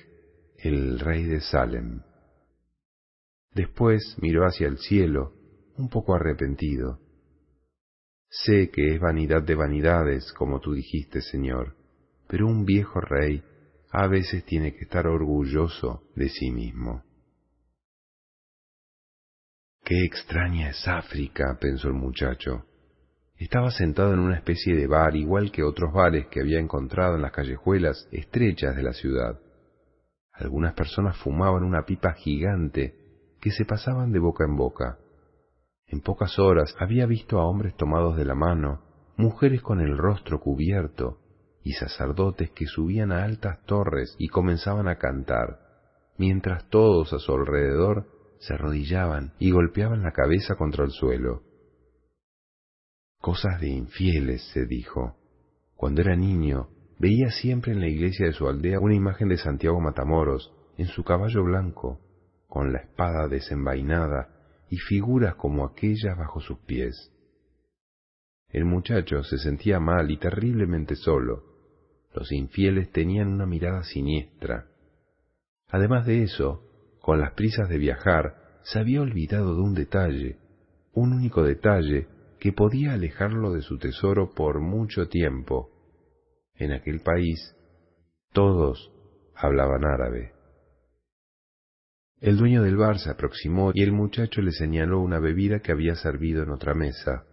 el 0.58 0.98
rey 0.98 1.24
de 1.24 1.40
Salem. 1.40 2.02
Después 3.52 4.16
miró 4.20 4.46
hacia 4.46 4.66
el 4.66 4.78
cielo, 4.78 5.32
un 5.76 5.88
poco 5.88 6.14
arrepentido. 6.14 7.00
Sé 8.28 8.70
que 8.70 8.94
es 8.94 9.00
vanidad 9.00 9.42
de 9.42 9.54
vanidades, 9.54 10.32
como 10.32 10.60
tú 10.60 10.72
dijiste, 10.72 11.20
Señor, 11.20 11.76
pero 12.26 12.48
un 12.48 12.64
viejo 12.64 13.00
rey 13.00 13.42
a 13.92 14.08
veces 14.08 14.44
tiene 14.44 14.74
que 14.74 14.84
estar 14.84 15.06
orgulloso 15.06 16.02
de 16.16 16.28
sí 16.28 16.50
mismo. 16.50 17.03
Qué 19.84 20.02
extraña 20.02 20.70
es 20.70 20.88
África, 20.88 21.58
pensó 21.60 21.88
el 21.88 21.94
muchacho. 21.94 22.64
Estaba 23.36 23.70
sentado 23.70 24.14
en 24.14 24.18
una 24.20 24.36
especie 24.36 24.74
de 24.74 24.86
bar 24.86 25.14
igual 25.14 25.52
que 25.52 25.62
otros 25.62 25.92
bares 25.92 26.26
que 26.28 26.40
había 26.40 26.58
encontrado 26.58 27.16
en 27.16 27.22
las 27.22 27.32
callejuelas 27.32 28.08
estrechas 28.10 28.74
de 28.76 28.82
la 28.82 28.94
ciudad. 28.94 29.38
Algunas 30.32 30.72
personas 30.72 31.18
fumaban 31.18 31.64
una 31.64 31.84
pipa 31.84 32.14
gigante 32.14 32.94
que 33.42 33.50
se 33.50 33.66
pasaban 33.66 34.10
de 34.10 34.20
boca 34.20 34.44
en 34.44 34.56
boca. 34.56 34.98
En 35.86 36.00
pocas 36.00 36.38
horas 36.38 36.74
había 36.78 37.04
visto 37.04 37.38
a 37.38 37.44
hombres 37.44 37.76
tomados 37.76 38.16
de 38.16 38.24
la 38.24 38.34
mano, 38.34 38.80
mujeres 39.18 39.60
con 39.60 39.82
el 39.82 39.98
rostro 39.98 40.40
cubierto 40.40 41.18
y 41.62 41.72
sacerdotes 41.72 42.50
que 42.52 42.64
subían 42.64 43.12
a 43.12 43.24
altas 43.24 43.62
torres 43.66 44.16
y 44.18 44.28
comenzaban 44.28 44.88
a 44.88 44.96
cantar, 44.96 45.58
mientras 46.16 46.70
todos 46.70 47.12
a 47.12 47.18
su 47.18 47.34
alrededor 47.34 48.13
se 48.46 48.54
arrodillaban 48.54 49.32
y 49.38 49.50
golpeaban 49.50 50.02
la 50.02 50.12
cabeza 50.12 50.54
contra 50.56 50.84
el 50.84 50.90
suelo. 50.90 51.42
Cosas 53.18 53.58
de 53.60 53.68
infieles, 53.68 54.42
se 54.52 54.66
dijo. 54.66 55.16
Cuando 55.74 56.02
era 56.02 56.14
niño, 56.14 56.68
veía 56.98 57.30
siempre 57.30 57.72
en 57.72 57.80
la 57.80 57.88
iglesia 57.88 58.26
de 58.26 58.32
su 58.32 58.46
aldea 58.46 58.80
una 58.80 58.94
imagen 58.94 59.28
de 59.28 59.38
Santiago 59.38 59.80
Matamoros, 59.80 60.52
en 60.76 60.86
su 60.86 61.04
caballo 61.04 61.42
blanco, 61.42 62.00
con 62.46 62.72
la 62.72 62.80
espada 62.80 63.28
desenvainada 63.28 64.28
y 64.68 64.76
figuras 64.76 65.36
como 65.36 65.64
aquellas 65.64 66.16
bajo 66.18 66.40
sus 66.40 66.58
pies. 66.60 67.12
El 68.48 68.66
muchacho 68.66 69.22
se 69.22 69.38
sentía 69.38 69.80
mal 69.80 70.10
y 70.10 70.18
terriblemente 70.18 70.96
solo. 70.96 71.44
Los 72.12 72.30
infieles 72.30 72.92
tenían 72.92 73.28
una 73.28 73.46
mirada 73.46 73.82
siniestra. 73.84 74.66
Además 75.68 76.06
de 76.06 76.22
eso, 76.22 76.73
con 77.04 77.20
las 77.20 77.34
prisas 77.34 77.68
de 77.68 77.76
viajar, 77.76 78.34
se 78.62 78.78
había 78.78 79.02
olvidado 79.02 79.54
de 79.54 79.60
un 79.60 79.74
detalle, 79.74 80.38
un 80.94 81.12
único 81.12 81.42
detalle 81.42 82.08
que 82.40 82.54
podía 82.54 82.94
alejarlo 82.94 83.52
de 83.52 83.60
su 83.60 83.76
tesoro 83.76 84.30
por 84.34 84.62
mucho 84.62 85.06
tiempo. 85.06 85.68
En 86.54 86.72
aquel 86.72 87.00
país 87.00 87.54
todos 88.32 88.90
hablaban 89.34 89.84
árabe. 89.84 90.32
El 92.22 92.38
dueño 92.38 92.62
del 92.62 92.78
bar 92.78 92.98
se 92.98 93.10
aproximó 93.10 93.72
y 93.74 93.82
el 93.82 93.92
muchacho 93.92 94.40
le 94.40 94.52
señaló 94.52 95.00
una 95.00 95.18
bebida 95.18 95.60
que 95.60 95.72
había 95.72 95.96
servido 95.96 96.42
en 96.42 96.48
otra 96.48 96.72
mesa. 96.72 97.26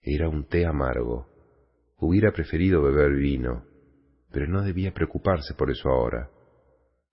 Era 0.00 0.28
un 0.28 0.48
té 0.48 0.66
amargo. 0.66 1.28
Hubiera 1.98 2.32
preferido 2.32 2.82
beber 2.82 3.12
vino, 3.12 3.64
pero 4.32 4.48
no 4.48 4.62
debía 4.62 4.92
preocuparse 4.92 5.54
por 5.54 5.70
eso 5.70 5.88
ahora 5.88 6.31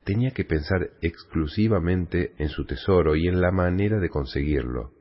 tenía 0.04 0.32
que 0.32 0.46
pensar 0.46 0.92
exclusivamente 1.02 2.34
en 2.38 2.50
su 2.50 2.66
tesoro 2.66 3.16
y 3.16 3.28
en 3.28 3.42
la 3.42 3.52
manera 3.52 4.00
de 4.00 4.10
conseguirlo. 4.10 4.94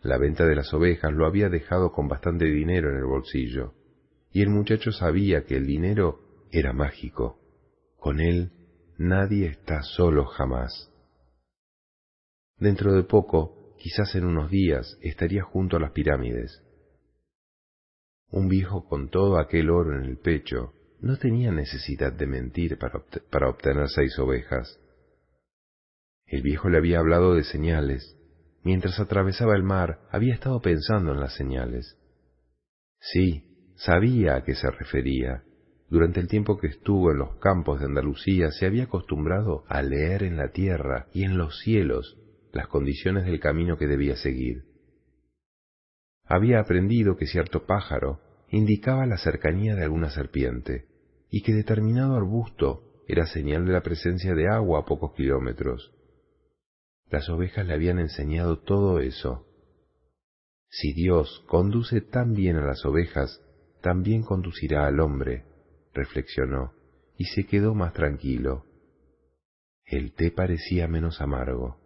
La 0.00 0.18
venta 0.18 0.46
de 0.46 0.54
las 0.54 0.72
ovejas 0.72 1.12
lo 1.12 1.26
había 1.26 1.48
dejado 1.48 1.92
con 1.92 2.08
bastante 2.08 2.44
dinero 2.44 2.90
en 2.90 2.96
el 2.96 3.04
bolsillo, 3.04 3.74
y 4.30 4.42
el 4.42 4.50
muchacho 4.50 4.92
sabía 4.92 5.44
que 5.44 5.56
el 5.56 5.66
dinero 5.66 6.20
era 6.52 6.72
mágico. 6.72 7.40
Con 7.98 8.20
él 8.20 8.52
nadie 8.96 9.46
está 9.46 9.82
solo 9.82 10.26
jamás. 10.26 10.92
Dentro 12.58 12.92
de 12.92 13.02
poco, 13.02 13.74
quizás 13.78 14.14
en 14.14 14.24
unos 14.24 14.50
días, 14.50 14.98
estaría 15.02 15.42
junto 15.42 15.76
a 15.76 15.80
las 15.80 15.92
pirámides. 15.92 16.62
Un 18.30 18.48
viejo 18.48 18.86
con 18.86 19.08
todo 19.08 19.38
aquel 19.38 19.70
oro 19.70 19.96
en 19.96 20.04
el 20.04 20.18
pecho, 20.18 20.74
no 21.00 21.16
tenía 21.16 21.52
necesidad 21.52 22.12
de 22.12 22.26
mentir 22.26 22.78
para, 22.78 23.48
obtener 23.48 23.88
seis 23.88 24.18
ovejas. 24.18 24.80
El 26.26 26.42
viejo 26.42 26.68
le 26.68 26.78
había 26.78 26.98
hablado 26.98 27.34
de 27.34 27.44
señales. 27.44 28.16
Mientras 28.64 28.98
atravesaba 28.98 29.54
el 29.54 29.62
mar, 29.62 30.00
había 30.10 30.34
estado 30.34 30.60
pensando 30.60 31.12
en 31.12 31.20
las 31.20 31.34
señales. 31.34 31.96
Sí, 33.00 33.72
sabía 33.76 34.36
a 34.36 34.44
qué 34.44 34.54
se 34.54 34.70
refería. 34.70 35.44
Durante 35.88 36.20
el 36.20 36.28
tiempo 36.28 36.58
que 36.58 36.66
estuvo 36.66 37.12
en 37.12 37.18
los 37.18 37.36
campos 37.36 37.80
de 37.80 37.86
Andalucía 37.86 38.50
se 38.50 38.66
había 38.66 38.84
acostumbrado 38.84 39.64
a 39.68 39.80
leer 39.82 40.22
en 40.22 40.36
la 40.36 40.50
tierra 40.50 41.06
y 41.14 41.24
en 41.24 41.38
los 41.38 41.58
cielos 41.60 42.18
las 42.52 42.66
condiciones 42.68 43.24
del 43.24 43.40
camino 43.40 43.78
que 43.78 43.86
debía 43.86 44.16
seguir. 44.16 44.64
Había 46.24 46.60
aprendido 46.60 47.16
que 47.16 47.26
cierto 47.26 47.64
pájaro 47.64 48.20
indicaba 48.50 49.06
la 49.06 49.16
cercanía 49.16 49.74
de 49.74 49.84
alguna 49.84 50.10
serpiente, 50.10 50.87
y 51.30 51.42
que 51.42 51.52
determinado 51.52 52.16
arbusto 52.16 53.04
era 53.06 53.26
señal 53.26 53.66
de 53.66 53.72
la 53.72 53.82
presencia 53.82 54.34
de 54.34 54.48
agua 54.48 54.80
a 54.80 54.84
pocos 54.84 55.14
kilómetros. 55.14 55.92
Las 57.10 57.28
ovejas 57.28 57.66
le 57.66 57.74
habían 57.74 57.98
enseñado 57.98 58.58
todo 58.58 59.00
eso. 59.00 59.46
Si 60.68 60.92
Dios 60.92 61.44
conduce 61.48 62.02
tan 62.02 62.34
bien 62.34 62.56
a 62.56 62.66
las 62.66 62.84
ovejas, 62.84 63.42
también 63.80 64.22
conducirá 64.22 64.86
al 64.86 65.00
hombre, 65.00 65.46
reflexionó, 65.94 66.74
y 67.16 67.24
se 67.24 67.46
quedó 67.46 67.74
más 67.74 67.94
tranquilo. 67.94 68.66
El 69.84 70.12
té 70.12 70.30
parecía 70.30 70.86
menos 70.86 71.22
amargo. 71.22 71.80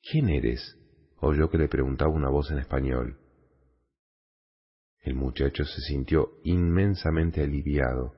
¿Quién 0.00 0.28
eres? 0.28 0.78
oyó 1.20 1.50
que 1.50 1.58
le 1.58 1.68
preguntaba 1.68 2.10
una 2.10 2.28
voz 2.28 2.50
en 2.50 2.58
español. 2.58 3.18
El 5.02 5.16
muchacho 5.16 5.64
se 5.64 5.80
sintió 5.80 6.30
inmensamente 6.44 7.42
aliviado. 7.42 8.14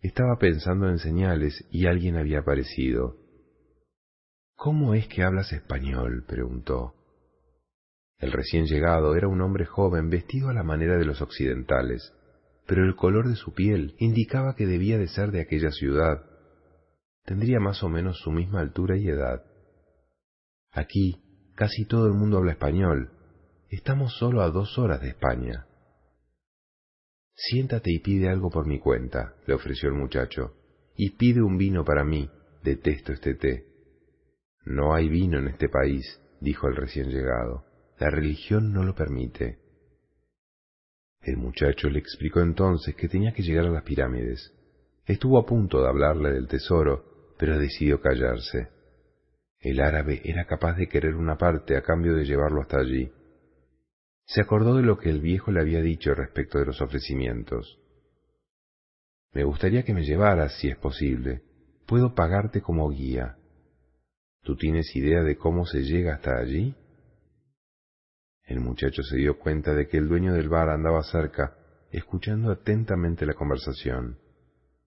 Estaba 0.00 0.38
pensando 0.38 0.88
en 0.88 0.98
señales 0.98 1.64
y 1.70 1.86
alguien 1.86 2.16
había 2.16 2.40
aparecido. 2.40 3.16
¿Cómo 4.54 4.94
es 4.94 5.08
que 5.08 5.22
hablas 5.22 5.52
español? 5.52 6.24
preguntó. 6.26 6.94
El 8.18 8.32
recién 8.32 8.64
llegado 8.64 9.14
era 9.14 9.28
un 9.28 9.42
hombre 9.42 9.66
joven 9.66 10.08
vestido 10.08 10.48
a 10.48 10.54
la 10.54 10.62
manera 10.62 10.96
de 10.96 11.04
los 11.04 11.20
occidentales, 11.20 12.14
pero 12.66 12.82
el 12.84 12.96
color 12.96 13.28
de 13.28 13.36
su 13.36 13.52
piel 13.52 13.94
indicaba 13.98 14.56
que 14.56 14.66
debía 14.66 14.96
de 14.96 15.08
ser 15.08 15.32
de 15.32 15.42
aquella 15.42 15.70
ciudad. 15.70 16.24
Tendría 17.26 17.60
más 17.60 17.82
o 17.82 17.90
menos 17.90 18.18
su 18.20 18.30
misma 18.30 18.60
altura 18.60 18.96
y 18.96 19.06
edad. 19.06 19.44
Aquí 20.72 21.22
casi 21.54 21.84
todo 21.84 22.06
el 22.06 22.14
mundo 22.14 22.38
habla 22.38 22.52
español. 22.52 23.10
Estamos 23.68 24.16
solo 24.16 24.40
a 24.40 24.50
dos 24.50 24.78
horas 24.78 25.02
de 25.02 25.08
España. 25.08 25.66
Siéntate 27.36 27.92
y 27.92 27.98
pide 27.98 28.30
algo 28.30 28.48
por 28.48 28.66
mi 28.66 28.80
cuenta, 28.80 29.34
le 29.46 29.54
ofreció 29.54 29.90
el 29.90 29.94
muchacho, 29.94 30.54
y 30.96 31.10
pide 31.10 31.42
un 31.42 31.58
vino 31.58 31.84
para 31.84 32.02
mí, 32.02 32.30
detesto 32.64 33.12
este 33.12 33.34
té. 33.34 33.66
No 34.64 34.94
hay 34.94 35.08
vino 35.10 35.38
en 35.38 35.48
este 35.48 35.68
país, 35.68 36.20
dijo 36.40 36.66
el 36.66 36.76
recién 36.76 37.10
llegado. 37.10 37.64
La 37.98 38.10
religión 38.10 38.72
no 38.72 38.84
lo 38.84 38.94
permite. 38.94 39.58
El 41.22 41.36
muchacho 41.36 41.90
le 41.90 41.98
explicó 41.98 42.40
entonces 42.40 42.94
que 42.94 43.08
tenía 43.08 43.32
que 43.32 43.42
llegar 43.42 43.66
a 43.66 43.70
las 43.70 43.82
pirámides. 43.82 44.52
Estuvo 45.04 45.38
a 45.38 45.46
punto 45.46 45.82
de 45.82 45.88
hablarle 45.88 46.32
del 46.32 46.48
tesoro, 46.48 47.34
pero 47.38 47.58
decidió 47.58 48.00
callarse. 48.00 48.68
El 49.60 49.80
árabe 49.80 50.22
era 50.24 50.46
capaz 50.46 50.74
de 50.76 50.88
querer 50.88 51.14
una 51.14 51.36
parte 51.36 51.76
a 51.76 51.82
cambio 51.82 52.14
de 52.14 52.24
llevarlo 52.24 52.62
hasta 52.62 52.78
allí. 52.78 53.12
Se 54.26 54.40
acordó 54.40 54.76
de 54.76 54.82
lo 54.82 54.98
que 54.98 55.08
el 55.08 55.20
viejo 55.20 55.52
le 55.52 55.60
había 55.60 55.80
dicho 55.80 56.14
respecto 56.14 56.58
de 56.58 56.66
los 56.66 56.80
ofrecimientos. 56.80 57.78
Me 59.32 59.44
gustaría 59.44 59.84
que 59.84 59.94
me 59.94 60.04
llevaras, 60.04 60.58
si 60.58 60.68
es 60.68 60.76
posible. 60.76 61.42
Puedo 61.86 62.14
pagarte 62.14 62.60
como 62.60 62.90
guía. 62.90 63.36
¿Tú 64.42 64.56
tienes 64.56 64.94
idea 64.96 65.22
de 65.22 65.36
cómo 65.36 65.64
se 65.64 65.82
llega 65.82 66.14
hasta 66.14 66.38
allí? 66.38 66.74
El 68.44 68.60
muchacho 68.60 69.02
se 69.02 69.16
dio 69.16 69.38
cuenta 69.38 69.74
de 69.74 69.88
que 69.88 69.96
el 69.96 70.08
dueño 70.08 70.32
del 70.32 70.48
bar 70.48 70.70
andaba 70.70 71.02
cerca, 71.04 71.56
escuchando 71.90 72.50
atentamente 72.50 73.26
la 73.26 73.34
conversación. 73.34 74.18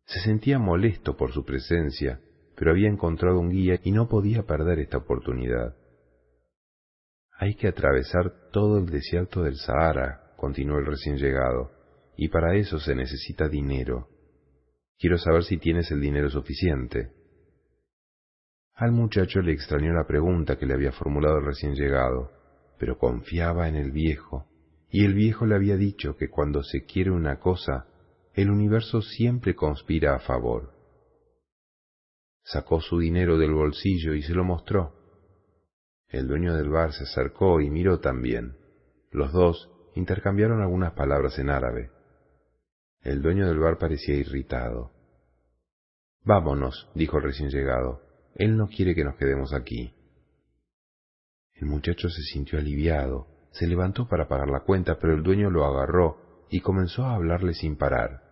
Se 0.06 0.20
sentía 0.20 0.60
molesto 0.60 1.16
por 1.16 1.32
su 1.32 1.45
presencia, 1.45 2.20
pero 2.56 2.72
había 2.72 2.90
encontrado 2.90 3.40
un 3.40 3.49
guía 3.49 3.80
y 3.84 3.91
no 3.91 4.10
podía 4.10 4.44
perder 4.44 4.80
esta 4.80 4.98
oportunidad. 4.98 5.76
Hay 7.41 7.56
que 7.56 7.70
atravesar 7.70 8.49
todo 8.52 8.80
el 8.80 8.88
desierto 8.88 9.44
del 9.44 9.56
Sahara, 9.56 10.34
continuó 10.36 10.78
el 10.78 10.86
recién 10.86 11.16
llegado, 11.16 11.72
y 12.18 12.28
para 12.28 12.57
eso 12.57 12.80
se 12.80 12.94
necesita 12.94 13.48
dinero. 13.48 14.10
Quiero 14.98 15.18
saber 15.18 15.45
si 15.45 15.57
tienes 15.57 15.90
el 15.90 16.02
dinero 16.02 16.30
suficiente. 16.30 17.14
Al 18.76 18.91
muchacho 18.91 19.40
le 19.40 19.53
extrañó 19.53 19.94
la 19.94 20.06
pregunta 20.06 20.57
que 20.57 20.66
le 20.66 20.74
había 20.74 20.91
formulado 20.91 21.38
el 21.38 21.45
recién 21.45 21.76
llegado, 21.76 22.30
pero 22.78 22.98
confiaba 22.98 23.70
en 23.70 23.78
el 23.78 23.91
viejo, 23.91 24.45
y 24.90 25.06
el 25.06 25.14
viejo 25.14 25.45
le 25.45 25.56
había 25.56 25.78
dicho 25.78 26.18
que 26.18 26.28
cuando 26.28 26.61
se 26.61 26.84
quiere 26.84 27.10
una 27.10 27.40
cosa, 27.40 27.88
el 28.34 28.49
universo 28.49 29.02
siempre 29.02 29.56
conspira 29.56 30.14
a 30.14 30.20
favor. 30.20 30.74
Sacó 32.44 32.82
su 32.82 32.99
dinero 32.99 33.38
del 33.38 33.53
bolsillo 33.53 34.14
y 34.14 34.24
se 34.24 34.34
lo 34.34 34.44
mostró. 34.44 34.99
El 36.10 36.27
dueño 36.27 36.56
del 36.56 36.69
bar 36.69 36.91
se 36.94 37.03
acercó 37.03 37.61
y 37.61 37.69
miró 37.69 37.99
también. 37.99 38.57
Los 39.11 39.31
dos 39.31 39.69
intercambiaron 39.95 40.61
algunas 40.61 40.94
palabras 40.94 41.38
en 41.38 41.49
árabe. 41.49 41.91
El 43.02 43.22
dueño 43.22 43.48
del 43.48 43.60
bar 43.60 43.77
parecía 43.77 44.15
irritado. 44.15 44.91
Vámonos, 46.23 46.90
dijo 46.95 47.18
el 47.18 47.23
recién 47.23 47.49
llegado. 47.49 48.02
Él 48.36 48.57
no 48.57 48.68
quiere 48.68 48.95
que 48.95 49.03
nos 49.03 49.15
quedemos 49.15 49.53
aquí. 49.53 49.94
El 51.53 51.68
muchacho 51.68 52.10
se 52.10 52.22
sintió 52.23 52.57
aliviado, 52.57 53.27
se 53.52 53.68
levantó 53.68 54.07
para 54.07 54.27
pagar 54.27 54.49
la 54.49 54.61
cuenta, 54.61 54.98
pero 54.99 55.14
el 55.14 55.23
dueño 55.23 55.49
lo 55.49 55.65
agarró 55.65 56.45
y 56.49 56.61
comenzó 56.61 57.03
a 57.03 57.15
hablarle 57.15 57.53
sin 57.53 57.77
parar. 57.77 58.23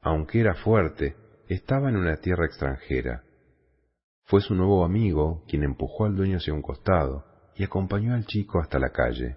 Aunque 0.00 0.40
era 0.40 0.54
fuerte, 0.54 1.16
estaba 1.48 1.88
en 1.88 1.96
una 1.96 2.16
tierra 2.18 2.46
extranjera. 2.46 3.24
Fue 4.26 4.40
su 4.40 4.54
nuevo 4.56 4.84
amigo 4.84 5.44
quien 5.48 5.62
empujó 5.62 6.04
al 6.04 6.16
dueño 6.16 6.38
hacia 6.38 6.52
un 6.52 6.62
costado 6.62 7.24
y 7.54 7.62
acompañó 7.62 8.14
al 8.14 8.26
chico 8.26 8.60
hasta 8.60 8.80
la 8.80 8.90
calle. 8.90 9.36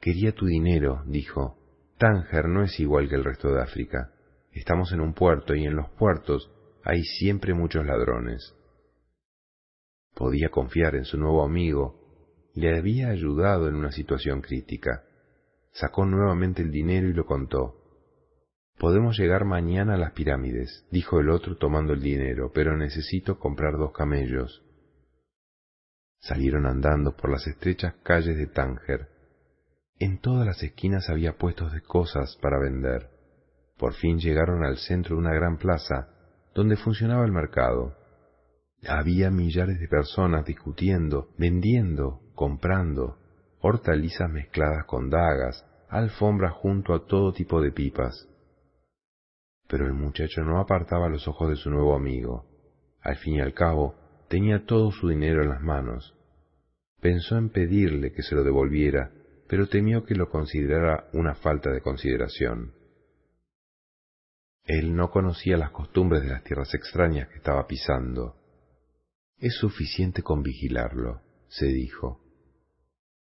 Quería 0.00 0.32
tu 0.32 0.46
dinero, 0.46 1.02
dijo. 1.06 1.58
Tánger 1.98 2.48
no 2.48 2.62
es 2.62 2.78
igual 2.78 3.08
que 3.08 3.16
el 3.16 3.24
resto 3.24 3.52
de 3.52 3.60
África. 3.60 4.12
Estamos 4.52 4.92
en 4.92 5.00
un 5.00 5.12
puerto 5.12 5.54
y 5.54 5.64
en 5.64 5.74
los 5.74 5.90
puertos 5.90 6.50
hay 6.84 7.02
siempre 7.02 7.52
muchos 7.52 7.84
ladrones. 7.84 8.54
Podía 10.14 10.48
confiar 10.48 10.94
en 10.94 11.04
su 11.04 11.18
nuevo 11.18 11.44
amigo, 11.44 12.00
le 12.54 12.76
había 12.76 13.08
ayudado 13.08 13.68
en 13.68 13.74
una 13.74 13.90
situación 13.90 14.40
crítica. 14.40 15.04
Sacó 15.72 16.04
nuevamente 16.04 16.62
el 16.62 16.70
dinero 16.70 17.08
y 17.08 17.12
lo 17.12 17.24
contó. 17.24 17.81
Podemos 18.78 19.16
llegar 19.16 19.44
mañana 19.44 19.94
a 19.94 19.96
las 19.96 20.12
pirámides, 20.12 20.86
dijo 20.90 21.20
el 21.20 21.30
otro 21.30 21.56
tomando 21.56 21.92
el 21.92 22.00
dinero, 22.00 22.50
pero 22.52 22.76
necesito 22.76 23.38
comprar 23.38 23.76
dos 23.76 23.92
camellos. 23.92 24.64
Salieron 26.18 26.66
andando 26.66 27.16
por 27.16 27.30
las 27.30 27.46
estrechas 27.46 27.94
calles 28.02 28.36
de 28.36 28.46
Tánger. 28.46 29.08
En 29.98 30.18
todas 30.18 30.46
las 30.46 30.62
esquinas 30.62 31.08
había 31.10 31.36
puestos 31.36 31.72
de 31.72 31.80
cosas 31.82 32.36
para 32.40 32.58
vender. 32.58 33.08
Por 33.78 33.94
fin 33.94 34.18
llegaron 34.18 34.64
al 34.64 34.78
centro 34.78 35.14
de 35.14 35.20
una 35.20 35.34
gran 35.34 35.58
plaza, 35.58 36.08
donde 36.54 36.76
funcionaba 36.76 37.24
el 37.24 37.32
mercado. 37.32 37.96
Había 38.88 39.30
millares 39.30 39.78
de 39.78 39.88
personas 39.88 40.44
discutiendo, 40.44 41.28
vendiendo, 41.38 42.20
comprando, 42.34 43.18
hortalizas 43.60 44.28
mezcladas 44.28 44.86
con 44.86 45.08
dagas, 45.08 45.64
alfombras 45.88 46.54
junto 46.54 46.94
a 46.94 47.06
todo 47.06 47.32
tipo 47.32 47.60
de 47.60 47.70
pipas 47.70 48.28
pero 49.72 49.86
el 49.86 49.94
muchacho 49.94 50.42
no 50.42 50.60
apartaba 50.60 51.08
los 51.08 51.26
ojos 51.26 51.48
de 51.48 51.56
su 51.56 51.70
nuevo 51.70 51.96
amigo. 51.96 52.44
Al 53.00 53.16
fin 53.16 53.36
y 53.36 53.40
al 53.40 53.54
cabo, 53.54 53.94
tenía 54.28 54.66
todo 54.66 54.92
su 54.92 55.08
dinero 55.08 55.42
en 55.42 55.48
las 55.48 55.62
manos. 55.62 56.14
Pensó 57.00 57.38
en 57.38 57.48
pedirle 57.48 58.12
que 58.12 58.22
se 58.22 58.34
lo 58.34 58.44
devolviera, 58.44 59.10
pero 59.48 59.68
temió 59.68 60.04
que 60.04 60.14
lo 60.14 60.28
considerara 60.28 61.08
una 61.14 61.36
falta 61.36 61.70
de 61.70 61.80
consideración. 61.80 62.74
Él 64.64 64.94
no 64.94 65.10
conocía 65.10 65.56
las 65.56 65.70
costumbres 65.70 66.22
de 66.22 66.28
las 66.28 66.44
tierras 66.44 66.74
extrañas 66.74 67.28
que 67.28 67.36
estaba 67.36 67.66
pisando. 67.66 68.36
Es 69.38 69.54
suficiente 69.56 70.22
con 70.22 70.42
vigilarlo, 70.42 71.22
se 71.48 71.64
dijo. 71.64 72.20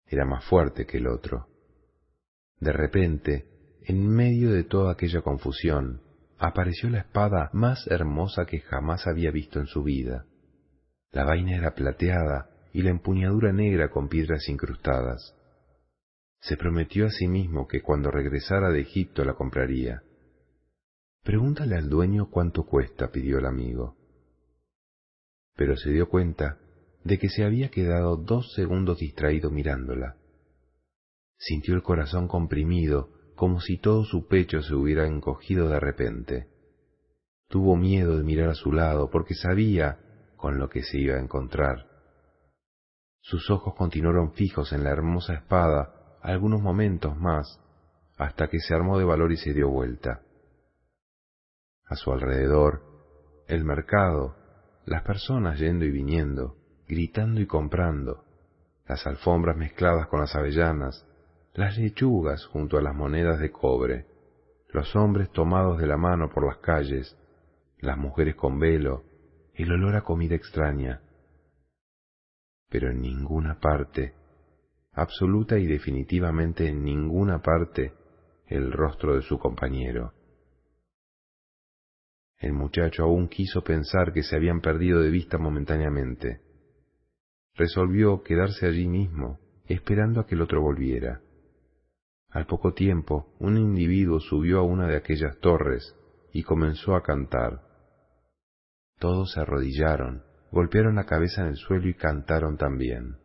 Era 0.05 0.25
más 0.25 0.45
fuerte 0.47 0.85
que 0.85 0.97
el 0.97 1.07
otro. 1.07 1.47
De 2.59 2.73
repente, 2.73 3.47
en 3.85 4.05
medio 4.09 4.51
de 4.51 4.65
toda 4.65 4.95
aquella 4.95 5.23
confusión, 5.23 6.10
apareció 6.41 6.89
la 6.89 7.01
espada 7.01 7.51
más 7.53 7.87
hermosa 7.87 8.47
que 8.47 8.61
jamás 8.61 9.07
había 9.07 9.31
visto 9.31 9.61
en 9.61 9.67
su 9.67 9.83
vida. 9.83 10.25
La 11.13 11.25
vaina 11.25 11.55
era 11.55 11.75
plateada 11.75 12.49
y 12.73 12.83
la 12.83 12.91
empuñadura 12.91 13.53
negra 13.53 13.91
con 13.91 14.09
piedras 14.09 14.49
incrustadas. 14.49 15.37
Se 16.41 16.57
prometió 16.57 17.07
a 17.07 17.11
sí 17.11 17.29
mismo 17.29 17.69
que 17.69 17.83
cuando 17.83 18.11
regresara 18.11 18.71
de 18.71 18.81
Egipto 18.81 19.23
la 19.23 19.35
compraría. 19.35 20.03
Pregúntale 21.23 21.77
al 21.77 21.91
dueño 21.91 22.31
cuánto 22.31 22.65
cuesta, 22.65 23.11
pidió 23.11 23.39
el 23.39 23.45
amigo. 23.45 23.99
Pero 25.57 25.77
se 25.77 25.91
dio 25.91 26.09
cuenta 26.09 26.59
de 27.05 27.19
que 27.19 27.29
se 27.29 27.45
había 27.45 27.71
quedado 27.71 28.17
dos 28.17 28.55
segundos 28.55 28.99
distraído 28.99 29.51
mirándola. 29.51 30.17
Sintió 31.37 31.75
el 31.75 31.83
corazón 31.83 32.29
comprimido 32.29 33.20
como 33.41 33.63
si 33.63 33.79
todo 33.79 34.05
su 34.05 34.29
pecho 34.29 34.61
se 34.61 34.75
hubiera 34.75 35.07
encogido 35.07 35.71
de 35.71 35.81
repente. 35.81 36.51
Tuvo 37.49 37.75
miedo 37.75 38.19
de 38.19 38.23
mirar 38.23 38.51
a 38.51 38.55
su 38.55 38.71
lado 38.71 39.09
porque 39.09 39.33
sabía 39.33 39.99
con 40.37 40.59
lo 40.59 40.69
que 40.69 40.83
se 40.83 40.99
iba 40.99 41.17
a 41.17 41.21
encontrar. 41.21 41.87
Sus 43.23 43.49
ojos 43.49 43.75
continuaron 43.77 44.35
fijos 44.35 44.75
en 44.75 44.85
la 44.85 44.91
hermosa 44.91 45.33
espada 45.33 46.19
algunos 46.21 46.61
momentos 46.61 47.17
más, 47.17 47.59
hasta 48.19 48.49
que 48.49 48.59
se 48.59 48.75
armó 48.75 48.99
de 48.99 49.07
valor 49.07 49.33
y 49.33 49.39
se 49.39 49.55
dio 49.55 49.71
vuelta. 49.71 50.21
A 51.87 51.97
su 51.97 52.13
alrededor, 52.13 52.83
el 53.49 53.65
mercado, 53.65 54.37
las 54.85 55.03
personas 55.03 55.59
yendo 55.59 55.87
y 55.87 55.91
viniendo, 55.91 56.59
gritando 56.87 57.41
y 57.41 57.47
comprando, 57.47 58.23
las 58.87 59.07
alfombras 59.07 59.57
mezcladas 59.57 60.09
con 60.09 60.21
las 60.21 60.37
avellanas, 60.37 61.07
las 61.55 61.77
lechugas 61.79 62.45
junto 62.47 62.79
a 62.79 62.83
las 62.83 62.95
monedas 62.95 63.39
de 63.41 63.51
cobre, 63.51 64.07
los 64.69 64.95
hombres 64.95 65.31
tomados 65.33 65.79
de 65.79 65.87
la 65.87 65.97
mano 65.97 66.31
por 66.31 66.47
las 66.47 66.59
calles, 66.59 67.17
las 67.79 67.99
mujeres 67.99 68.37
con 68.37 68.59
velo, 68.59 69.05
el 69.55 69.73
olor 69.73 69.97
a 69.97 70.03
comida 70.03 70.35
extraña. 70.35 71.03
Pero 72.69 72.91
en 72.91 73.01
ninguna 73.01 73.59
parte, 73.59 74.15
absoluta 74.93 75.59
y 75.59 75.67
definitivamente 75.67 76.69
en 76.69 76.85
ninguna 76.85 77.43
parte, 77.43 77.95
el 78.47 78.71
rostro 78.73 79.17
de 79.17 79.23
su 79.23 79.39
compañero. 79.39 80.13
El 82.39 82.53
muchacho 82.53 83.05
aún 83.05 83.29
quiso 83.29 83.63
pensar 83.63 84.13
que 84.13 84.23
se 84.23 84.37
habían 84.37 84.61
perdido 84.61 85.01
de 85.01 85.11
vista 85.11 85.37
momentáneamente. 85.37 86.41
Resolvió 87.55 88.23
quedarse 88.23 88.67
allí 88.67 88.89
mismo, 88.89 89.39
esperando 89.67 90.21
a 90.21 90.27
que 90.27 90.37
el 90.37 90.43
otro 90.43 90.63
volviera. 90.63 91.21
Al 92.31 92.47
poco 92.47 92.75
tiempo, 92.75 93.35
un 93.41 93.57
individuo 93.57 94.21
subió 94.21 94.61
a 94.61 94.63
una 94.63 94.87
de 94.87 94.97
aquellas 94.97 95.39
torres 95.39 95.97
y 96.33 96.45
comenzó 96.45 96.95
a 96.95 97.03
cantar. 97.03 97.63
Todos 98.99 99.33
se 99.33 99.41
arrodillaron, 99.41 100.23
golpearon 100.53 100.95
la 100.95 101.07
cabeza 101.07 101.43
en 101.43 101.49
el 101.49 101.57
suelo 101.57 101.89
y 101.89 101.95
cantaron 101.95 102.57
también. 102.57 103.17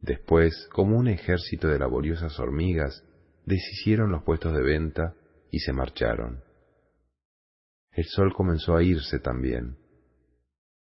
Después, 0.00 0.68
como 0.72 0.96
un 0.96 1.08
ejército 1.08 1.68
de 1.68 1.78
laboriosas 1.78 2.38
hormigas, 2.40 3.04
deshicieron 3.44 4.10
los 4.10 4.22
puestos 4.22 4.54
de 4.54 4.62
venta 4.62 5.14
y 5.50 5.58
se 5.58 5.72
marcharon. 5.72 6.42
El 7.90 8.04
sol 8.04 8.32
comenzó 8.34 8.74
a 8.74 8.82
irse 8.82 9.18
también. 9.18 9.76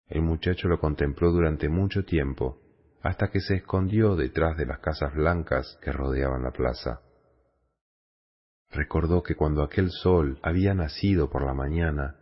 El 0.08 0.22
muchacho 0.22 0.70
lo 0.70 0.80
contempló 0.80 1.32
durante 1.32 1.68
mucho 1.68 2.06
tiempo 2.06 2.62
hasta 3.06 3.30
que 3.30 3.40
se 3.40 3.58
escondió 3.58 4.16
detrás 4.16 4.58
de 4.58 4.66
las 4.66 4.80
casas 4.80 5.14
blancas 5.14 5.78
que 5.84 5.92
rodeaban 5.92 6.42
la 6.42 6.50
plaza. 6.50 7.02
Recordó 8.72 9.22
que 9.22 9.36
cuando 9.36 9.62
aquel 9.62 9.92
sol 9.92 10.40
había 10.42 10.74
nacido 10.74 11.30
por 11.30 11.46
la 11.46 11.54
mañana, 11.54 12.16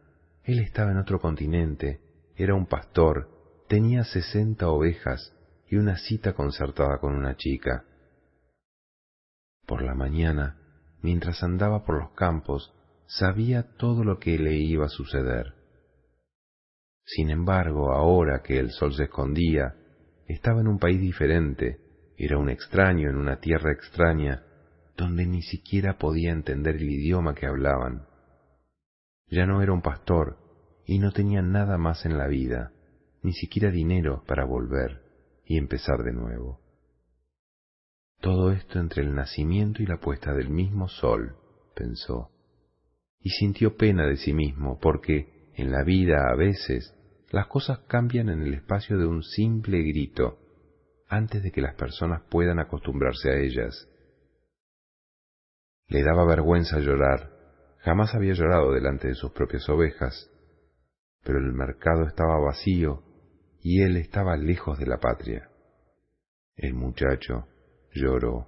él 0.43 0.59
estaba 0.59 0.91
en 0.91 0.97
otro 0.97 1.21
continente, 1.21 2.01
era 2.35 2.53
un 2.53 2.65
pastor, 2.65 3.29
tenía 3.69 4.03
sesenta 4.03 4.67
ovejas 4.67 5.33
y 5.69 5.77
una 5.77 5.95
cita 5.95 6.33
concertada 6.33 6.97
con 6.99 7.15
una 7.15 7.37
chica. 7.37 7.85
Por 9.65 9.83
la 9.83 9.95
mañana, 9.95 10.57
mientras 11.01 11.43
andaba 11.43 11.85
por 11.85 11.97
los 11.97 12.11
campos, 12.11 12.73
sabía 13.07 13.77
todo 13.77 14.03
lo 14.03 14.19
que 14.19 14.37
le 14.37 14.55
iba 14.55 14.87
a 14.87 14.89
suceder. 14.89 15.53
Sin 17.05 17.29
embargo, 17.29 17.93
ahora 17.93 18.41
que 18.43 18.59
el 18.59 18.71
sol 18.71 18.93
se 18.93 19.03
escondía, 19.03 19.77
estaba 20.27 20.61
en 20.61 20.67
un 20.67 20.79
país 20.79 20.99
diferente, 20.99 21.79
era 22.17 22.37
un 22.37 22.49
extraño 22.49 23.09
en 23.09 23.15
una 23.15 23.39
tierra 23.39 23.71
extraña, 23.71 24.43
donde 24.95 25.25
ni 25.25 25.41
siquiera 25.41 25.97
podía 25.97 26.31
entender 26.31 26.75
el 26.75 26.89
idioma 26.89 27.33
que 27.33 27.47
hablaban. 27.47 28.05
Ya 29.27 29.45
no 29.45 29.61
era 29.61 29.73
un 29.73 29.81
pastor 29.81 30.37
y 30.85 30.99
no 30.99 31.11
tenía 31.11 31.41
nada 31.41 31.77
más 31.77 32.05
en 32.05 32.17
la 32.17 32.27
vida, 32.27 32.71
ni 33.23 33.33
siquiera 33.33 33.71
dinero 33.71 34.23
para 34.27 34.45
volver 34.45 35.01
y 35.45 35.57
empezar 35.57 36.03
de 36.03 36.13
nuevo. 36.13 36.59
Todo 38.21 38.51
esto 38.51 38.79
entre 38.79 39.03
el 39.03 39.15
nacimiento 39.15 39.81
y 39.81 39.85
la 39.85 39.97
puesta 39.97 40.33
del 40.33 40.49
mismo 40.49 40.87
sol, 40.87 41.35
pensó, 41.75 42.31
y 43.19 43.29
sintió 43.29 43.75
pena 43.75 44.05
de 44.05 44.17
sí 44.17 44.33
mismo 44.33 44.79
porque 44.79 45.51
en 45.55 45.71
la 45.71 45.83
vida 45.83 46.29
a 46.29 46.35
veces 46.35 46.93
las 47.33 47.47
cosas 47.47 47.79
cambian 47.87 48.29
en 48.29 48.43
el 48.43 48.53
espacio 48.53 48.95
de 48.95 49.07
un 49.07 49.23
simple 49.23 49.81
grito 49.81 50.37
antes 51.07 51.41
de 51.41 51.51
que 51.51 51.61
las 51.61 51.73
personas 51.73 52.21
puedan 52.29 52.59
acostumbrarse 52.59 53.31
a 53.31 53.39
ellas. 53.39 53.89
Le 55.87 56.03
daba 56.03 56.25
vergüenza 56.25 56.77
llorar, 56.77 57.31
jamás 57.79 58.13
había 58.13 58.33
llorado 58.33 58.71
delante 58.71 59.07
de 59.07 59.15
sus 59.15 59.31
propias 59.31 59.67
ovejas, 59.67 60.29
pero 61.23 61.39
el 61.39 61.53
mercado 61.53 62.05
estaba 62.05 62.39
vacío 62.39 63.01
y 63.61 63.81
él 63.81 63.97
estaba 63.97 64.37
lejos 64.37 64.77
de 64.77 64.85
la 64.85 64.99
patria. 64.99 65.49
El 66.55 66.75
muchacho 66.75 67.47
lloró. 67.95 68.47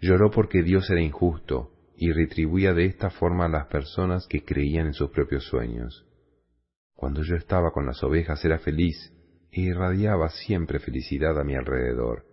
Lloró 0.00 0.32
porque 0.32 0.64
Dios 0.64 0.90
era 0.90 1.00
injusto 1.00 1.70
y 1.96 2.10
retribuía 2.10 2.74
de 2.74 2.86
esta 2.86 3.10
forma 3.10 3.44
a 3.44 3.48
las 3.48 3.68
personas 3.68 4.26
que 4.26 4.44
creían 4.44 4.88
en 4.88 4.92
sus 4.92 5.10
propios 5.10 5.44
sueños. 5.44 6.04
Cuando 7.02 7.24
yo 7.24 7.34
estaba 7.34 7.72
con 7.72 7.84
las 7.84 8.00
ovejas 8.04 8.44
era 8.44 8.60
feliz 8.60 9.12
e 9.50 9.60
irradiaba 9.60 10.28
siempre 10.28 10.78
felicidad 10.78 11.36
a 11.36 11.42
mi 11.42 11.56
alrededor. 11.56 12.24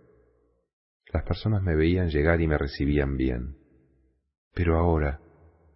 Las 1.12 1.24
personas 1.24 1.60
me 1.60 1.74
veían 1.74 2.08
llegar 2.08 2.40
y 2.40 2.46
me 2.46 2.56
recibían 2.56 3.16
bien. 3.16 3.56
Pero 4.54 4.78
ahora 4.78 5.20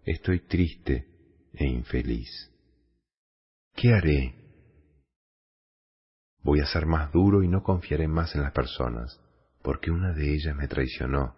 estoy 0.04 0.46
triste 0.46 1.08
e 1.54 1.66
infeliz. 1.66 2.30
¿Qué 3.74 3.92
haré? 3.92 4.36
Voy 6.44 6.60
a 6.60 6.66
ser 6.66 6.86
más 6.86 7.10
duro 7.10 7.42
y 7.42 7.48
no 7.48 7.64
confiaré 7.64 8.06
más 8.06 8.36
en 8.36 8.42
las 8.42 8.52
personas, 8.52 9.20
porque 9.62 9.90
una 9.90 10.12
de 10.12 10.34
ellas 10.34 10.54
me 10.54 10.68
traicionó. 10.68 11.34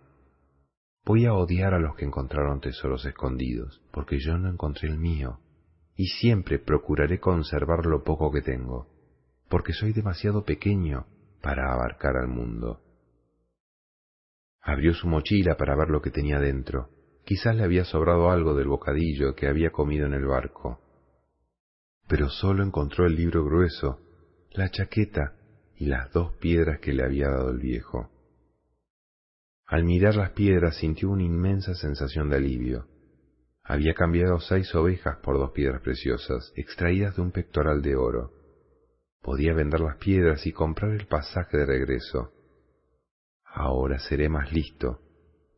Voy 1.06 1.24
a 1.24 1.32
odiar 1.32 1.72
a 1.72 1.80
los 1.80 1.96
que 1.96 2.04
encontraron 2.04 2.60
tesoros 2.60 3.06
escondidos, 3.06 3.80
porque 3.92 4.18
yo 4.18 4.36
no 4.36 4.50
encontré 4.50 4.90
el 4.90 4.98
mío, 4.98 5.40
y 5.96 6.06
siempre 6.06 6.58
procuraré 6.58 7.18
conservar 7.18 7.86
lo 7.86 8.04
poco 8.04 8.30
que 8.30 8.42
tengo, 8.42 8.88
porque 9.48 9.72
soy 9.72 9.92
demasiado 9.92 10.44
pequeño 10.44 11.06
para 11.42 11.72
abarcar 11.72 12.16
al 12.16 12.28
mundo. 12.28 12.80
Abrió 14.60 14.94
su 14.94 15.08
mochila 15.08 15.56
para 15.56 15.76
ver 15.76 15.88
lo 15.88 16.02
que 16.02 16.10
tenía 16.10 16.38
dentro. 16.38 16.90
Quizás 17.24 17.56
le 17.56 17.64
había 17.64 17.84
sobrado 17.84 18.30
algo 18.30 18.54
del 18.54 18.68
bocadillo 18.68 19.34
que 19.34 19.48
había 19.48 19.70
comido 19.70 20.06
en 20.06 20.14
el 20.14 20.26
barco 20.26 20.80
pero 22.08 22.28
solo 22.28 22.62
encontró 22.62 23.06
el 23.06 23.16
libro 23.16 23.44
grueso, 23.44 24.00
la 24.52 24.70
chaqueta 24.70 25.34
y 25.76 25.86
las 25.86 26.12
dos 26.12 26.32
piedras 26.34 26.80
que 26.80 26.92
le 26.92 27.04
había 27.04 27.28
dado 27.28 27.50
el 27.50 27.58
viejo. 27.58 28.10
Al 29.66 29.84
mirar 29.84 30.14
las 30.14 30.30
piedras 30.30 30.76
sintió 30.76 31.10
una 31.10 31.24
inmensa 31.24 31.74
sensación 31.74 32.30
de 32.30 32.36
alivio. 32.36 32.86
Había 33.68 33.94
cambiado 33.94 34.38
seis 34.38 34.72
ovejas 34.76 35.18
por 35.24 35.38
dos 35.38 35.50
piedras 35.50 35.82
preciosas, 35.82 36.52
extraídas 36.54 37.16
de 37.16 37.22
un 37.22 37.32
pectoral 37.32 37.82
de 37.82 37.96
oro. 37.96 38.30
Podía 39.22 39.54
vender 39.54 39.80
las 39.80 39.96
piedras 39.96 40.46
y 40.46 40.52
comprar 40.52 40.92
el 40.92 41.08
pasaje 41.08 41.56
de 41.56 41.66
regreso. 41.66 42.32
Ahora 43.44 43.98
seré 43.98 44.28
más 44.28 44.52
listo, 44.52 45.00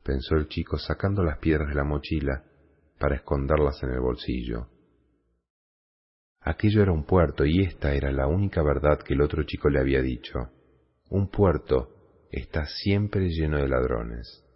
pensó 0.03 0.37
el 0.37 0.49
chico 0.49 0.79
sacando 0.79 1.23
las 1.23 1.37
piedras 1.37 1.69
de 1.69 1.75
la 1.75 1.85
mochila 1.85 2.45
para 2.99 3.17
esconderlas 3.17 3.83
en 3.83 3.91
el 3.91 4.01
bolsillo. 4.01 4.69
Aquello 6.41 6.81
era 6.83 6.93
un 6.93 7.05
puerto 7.05 7.45
y 7.45 7.61
esta 7.61 7.93
era 7.93 8.11
la 8.11 8.27
única 8.27 8.63
verdad 8.63 9.01
que 9.03 9.13
el 9.13 9.21
otro 9.21 9.43
chico 9.43 9.69
le 9.69 9.81
había 9.81 10.01
dicho. 10.01 10.49
Un 11.11 11.29
puerto 11.29 12.27
está 12.31 12.65
siempre 12.65 13.29
lleno 13.29 13.59
de 13.59 13.69
ladrones. 13.69 14.48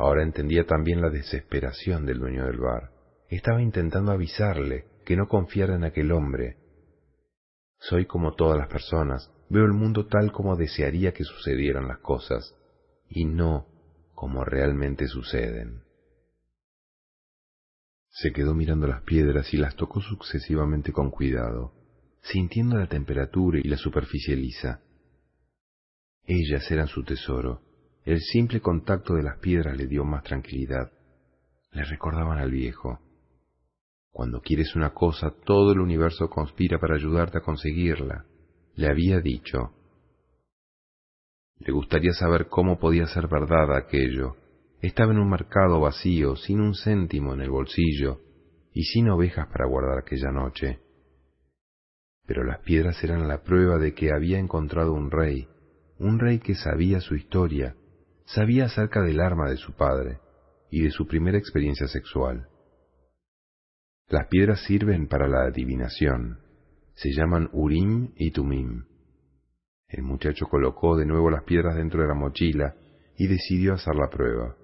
Ahora 0.00 0.22
entendía 0.22 0.64
también 0.64 1.02
la 1.02 1.10
desesperación 1.10 2.06
del 2.06 2.20
dueño 2.20 2.46
del 2.46 2.56
bar. 2.56 2.90
Estaba 3.28 3.60
intentando 3.60 4.12
avisarle 4.12 4.86
que 5.04 5.14
no 5.14 5.28
confiara 5.28 5.74
en 5.74 5.84
aquel 5.84 6.10
hombre. 6.12 6.56
Soy 7.80 8.06
como 8.06 8.34
todas 8.34 8.56
las 8.56 8.68
personas, 8.68 9.30
veo 9.50 9.66
el 9.66 9.74
mundo 9.74 10.06
tal 10.06 10.32
como 10.32 10.56
desearía 10.56 11.12
que 11.12 11.24
sucedieran 11.24 11.86
las 11.86 11.98
cosas, 11.98 12.56
y 13.10 13.26
no 13.26 13.66
como 14.14 14.42
realmente 14.42 15.06
suceden. 15.06 15.82
Se 18.08 18.32
quedó 18.32 18.54
mirando 18.54 18.86
las 18.86 19.02
piedras 19.02 19.52
y 19.52 19.58
las 19.58 19.76
tocó 19.76 20.00
sucesivamente 20.00 20.92
con 20.92 21.10
cuidado, 21.10 21.74
sintiendo 22.22 22.78
la 22.78 22.88
temperatura 22.88 23.58
y 23.62 23.68
la 23.68 23.76
superficie 23.76 24.34
lisa. 24.34 24.80
Ellas 26.24 26.70
eran 26.70 26.86
su 26.86 27.04
tesoro. 27.04 27.69
El 28.04 28.20
simple 28.20 28.60
contacto 28.60 29.14
de 29.14 29.22
las 29.22 29.38
piedras 29.38 29.76
le 29.76 29.86
dio 29.86 30.04
más 30.04 30.22
tranquilidad. 30.22 30.90
Le 31.72 31.84
recordaban 31.84 32.38
al 32.38 32.50
viejo. 32.50 32.98
Cuando 34.10 34.40
quieres 34.40 34.74
una 34.74 34.90
cosa, 34.90 35.32
todo 35.44 35.72
el 35.72 35.80
universo 35.80 36.28
conspira 36.28 36.78
para 36.78 36.96
ayudarte 36.96 37.38
a 37.38 37.42
conseguirla, 37.42 38.24
le 38.74 38.88
había 38.88 39.20
dicho. 39.20 39.72
Le 41.58 41.72
gustaría 41.72 42.12
saber 42.12 42.48
cómo 42.48 42.78
podía 42.78 43.06
ser 43.06 43.28
verdad 43.28 43.76
aquello, 43.76 44.36
estaba 44.80 45.12
en 45.12 45.18
un 45.18 45.28
mercado 45.28 45.80
vacío, 45.80 46.36
sin 46.36 46.60
un 46.60 46.74
céntimo 46.74 47.34
en 47.34 47.42
el 47.42 47.50
bolsillo 47.50 48.20
y 48.72 48.84
sin 48.84 49.10
ovejas 49.10 49.46
para 49.48 49.66
guardar 49.66 49.98
aquella 49.98 50.30
noche. 50.30 50.80
Pero 52.26 52.44
las 52.44 52.60
piedras 52.60 53.02
eran 53.04 53.28
la 53.28 53.42
prueba 53.42 53.78
de 53.78 53.92
que 53.92 54.10
había 54.10 54.38
encontrado 54.38 54.92
un 54.94 55.10
rey, 55.10 55.48
un 55.98 56.18
rey 56.18 56.38
que 56.38 56.54
sabía 56.54 57.00
su 57.00 57.14
historia, 57.14 57.76
sabía 58.34 58.66
acerca 58.66 59.02
del 59.02 59.20
arma 59.20 59.48
de 59.50 59.56
su 59.56 59.72
padre 59.74 60.20
y 60.70 60.82
de 60.82 60.90
su 60.90 61.06
primera 61.06 61.38
experiencia 61.38 61.86
sexual. 61.88 62.48
Las 64.08 64.26
piedras 64.28 64.62
sirven 64.64 65.08
para 65.08 65.28
la 65.28 65.46
adivinación, 65.46 66.40
se 66.94 67.10
llaman 67.12 67.48
Urim 67.52 68.12
y 68.16 68.30
Tumim. 68.30 68.84
El 69.88 70.02
muchacho 70.02 70.46
colocó 70.46 70.96
de 70.96 71.06
nuevo 71.06 71.30
las 71.30 71.44
piedras 71.44 71.74
dentro 71.74 72.02
de 72.02 72.08
la 72.08 72.14
mochila 72.14 72.76
y 73.16 73.26
decidió 73.26 73.74
hacer 73.74 73.94
la 73.96 74.08
prueba. 74.08 74.56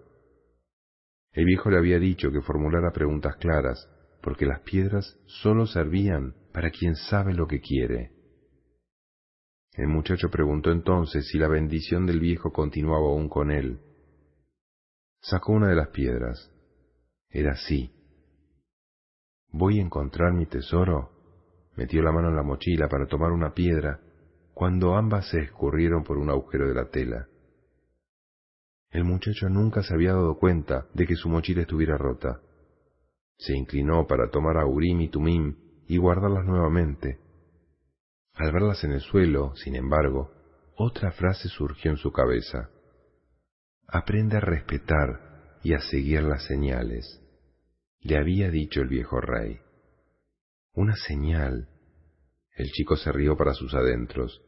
El 1.32 1.44
viejo 1.44 1.70
le 1.70 1.78
había 1.78 1.98
dicho 1.98 2.30
que 2.30 2.40
formulara 2.42 2.92
preguntas 2.92 3.36
claras, 3.36 3.88
porque 4.22 4.46
las 4.46 4.60
piedras 4.60 5.18
solo 5.26 5.66
servían 5.66 6.34
para 6.52 6.70
quien 6.70 6.94
sabe 6.94 7.34
lo 7.34 7.46
que 7.46 7.60
quiere. 7.60 8.15
El 9.76 9.88
muchacho 9.88 10.30
preguntó 10.30 10.70
entonces 10.70 11.28
si 11.28 11.38
la 11.38 11.48
bendición 11.48 12.06
del 12.06 12.18
viejo 12.18 12.50
continuaba 12.50 13.08
aún 13.08 13.28
con 13.28 13.50
él. 13.50 13.78
Sacó 15.20 15.52
una 15.52 15.68
de 15.68 15.76
las 15.76 15.88
piedras. 15.88 16.50
Era 17.28 17.52
así. 17.52 17.92
¿Voy 19.50 19.78
a 19.78 19.82
encontrar 19.82 20.32
mi 20.32 20.46
tesoro? 20.46 21.10
Metió 21.76 22.02
la 22.02 22.10
mano 22.10 22.28
en 22.28 22.36
la 22.36 22.42
mochila 22.42 22.88
para 22.88 23.06
tomar 23.06 23.32
una 23.32 23.52
piedra, 23.52 24.00
cuando 24.54 24.94
ambas 24.94 25.28
se 25.28 25.40
escurrieron 25.40 26.04
por 26.04 26.16
un 26.16 26.30
agujero 26.30 26.66
de 26.66 26.74
la 26.74 26.88
tela. 26.88 27.28
El 28.90 29.04
muchacho 29.04 29.50
nunca 29.50 29.82
se 29.82 29.92
había 29.92 30.12
dado 30.12 30.38
cuenta 30.38 30.86
de 30.94 31.06
que 31.06 31.16
su 31.16 31.28
mochila 31.28 31.60
estuviera 31.60 31.98
rota. 31.98 32.40
Se 33.36 33.54
inclinó 33.54 34.06
para 34.06 34.30
tomar 34.30 34.56
a 34.56 34.64
Urim 34.64 35.02
y 35.02 35.10
Tumim 35.10 35.54
y 35.86 35.98
guardarlas 35.98 36.46
nuevamente. 36.46 37.25
Al 38.36 38.52
verlas 38.52 38.84
en 38.84 38.92
el 38.92 39.00
suelo, 39.00 39.54
sin 39.56 39.76
embargo, 39.76 40.30
otra 40.76 41.10
frase 41.12 41.48
surgió 41.48 41.90
en 41.90 41.96
su 41.96 42.12
cabeza. 42.12 42.68
Aprende 43.88 44.36
a 44.36 44.40
respetar 44.40 45.58
y 45.62 45.72
a 45.72 45.80
seguir 45.80 46.22
las 46.22 46.44
señales, 46.44 47.22
le 48.00 48.18
había 48.18 48.50
dicho 48.50 48.82
el 48.82 48.88
viejo 48.88 49.20
rey. 49.20 49.58
Una 50.74 50.94
señal. 50.96 51.68
El 52.54 52.70
chico 52.70 52.96
se 52.96 53.10
rió 53.10 53.36
para 53.36 53.54
sus 53.54 53.74
adentros. 53.74 54.42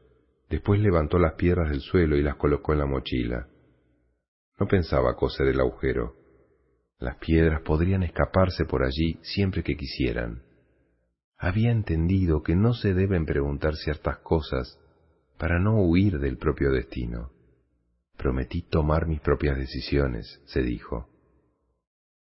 Después 0.51 0.81
levantó 0.81 1.19
las 1.19 1.35
piedras 1.35 1.71
del 1.71 1.81
suelo 1.81 2.17
y 2.17 2.23
las 2.23 2.37
colocó 2.37 2.75
en 2.75 2.79
la 2.81 2.87
mochila. 2.87 3.49
No 4.61 4.67
pensaba 4.67 5.17
coser 5.17 5.49
el 5.49 5.61
agujero. 5.61 6.15
Las 6.99 7.17
piedras 7.17 7.63
podrían 7.63 8.03
escaparse 8.03 8.65
por 8.67 8.85
allí 8.85 9.19
siempre 9.23 9.63
que 9.63 9.77
quisieran. 9.77 10.43
Había 11.39 11.71
entendido 11.71 12.43
que 12.43 12.57
no 12.57 12.75
se 12.75 12.95
deben 12.95 13.25
preguntar 13.25 13.77
ciertas 13.77 14.19
cosas 14.19 14.79
para 15.39 15.61
no 15.61 15.81
huir 15.81 16.19
del 16.19 16.37
propio 16.37 16.73
destino. 16.73 17.31
Prometí 18.17 18.63
tomar 18.63 19.07
mis 19.07 19.21
propias 19.21 19.57
decisiones, 19.57 20.43
se 20.47 20.63
dijo. 20.63 21.09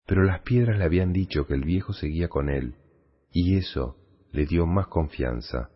Pero 0.06 0.24
las 0.24 0.42
piedras 0.42 0.78
le 0.78 0.86
habían 0.86 1.14
dicho 1.14 1.48
que 1.48 1.56
el 1.56 1.64
viejo 1.64 1.94
seguía 1.94 2.28
con 2.28 2.50
él, 2.50 2.76
y 3.32 3.58
eso 3.58 3.98
le 4.32 4.46
dio 4.46 4.68
más 4.68 4.86
confianza. 4.88 5.72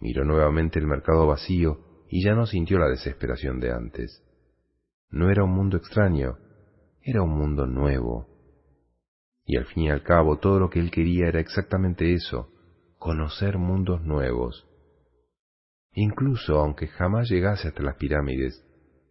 Miró 0.00 0.24
nuevamente 0.24 0.80
el 0.80 0.88
mercado 0.88 1.28
vacío 1.28 2.04
y 2.08 2.24
ya 2.24 2.34
no 2.34 2.44
sintió 2.46 2.78
la 2.78 2.88
desesperación 2.88 3.60
de 3.60 3.70
antes. 3.70 4.22
No 5.10 5.30
era 5.30 5.44
un 5.44 5.52
mundo 5.52 5.76
extraño, 5.76 6.38
era 7.00 7.22
un 7.22 7.30
mundo 7.30 7.66
nuevo. 7.66 8.26
Y 9.46 9.56
al 9.56 9.66
fin 9.66 9.84
y 9.84 9.90
al 9.90 10.02
cabo 10.02 10.38
todo 10.38 10.58
lo 10.58 10.70
que 10.70 10.80
él 10.80 10.90
quería 10.90 11.28
era 11.28 11.38
exactamente 11.38 12.12
eso, 12.12 12.50
conocer 13.04 13.58
mundos 13.58 14.02
nuevos. 14.02 14.66
Incluso 15.92 16.58
aunque 16.58 16.86
jamás 16.86 17.28
llegase 17.28 17.68
hasta 17.68 17.82
las 17.82 17.96
pirámides, 17.96 18.64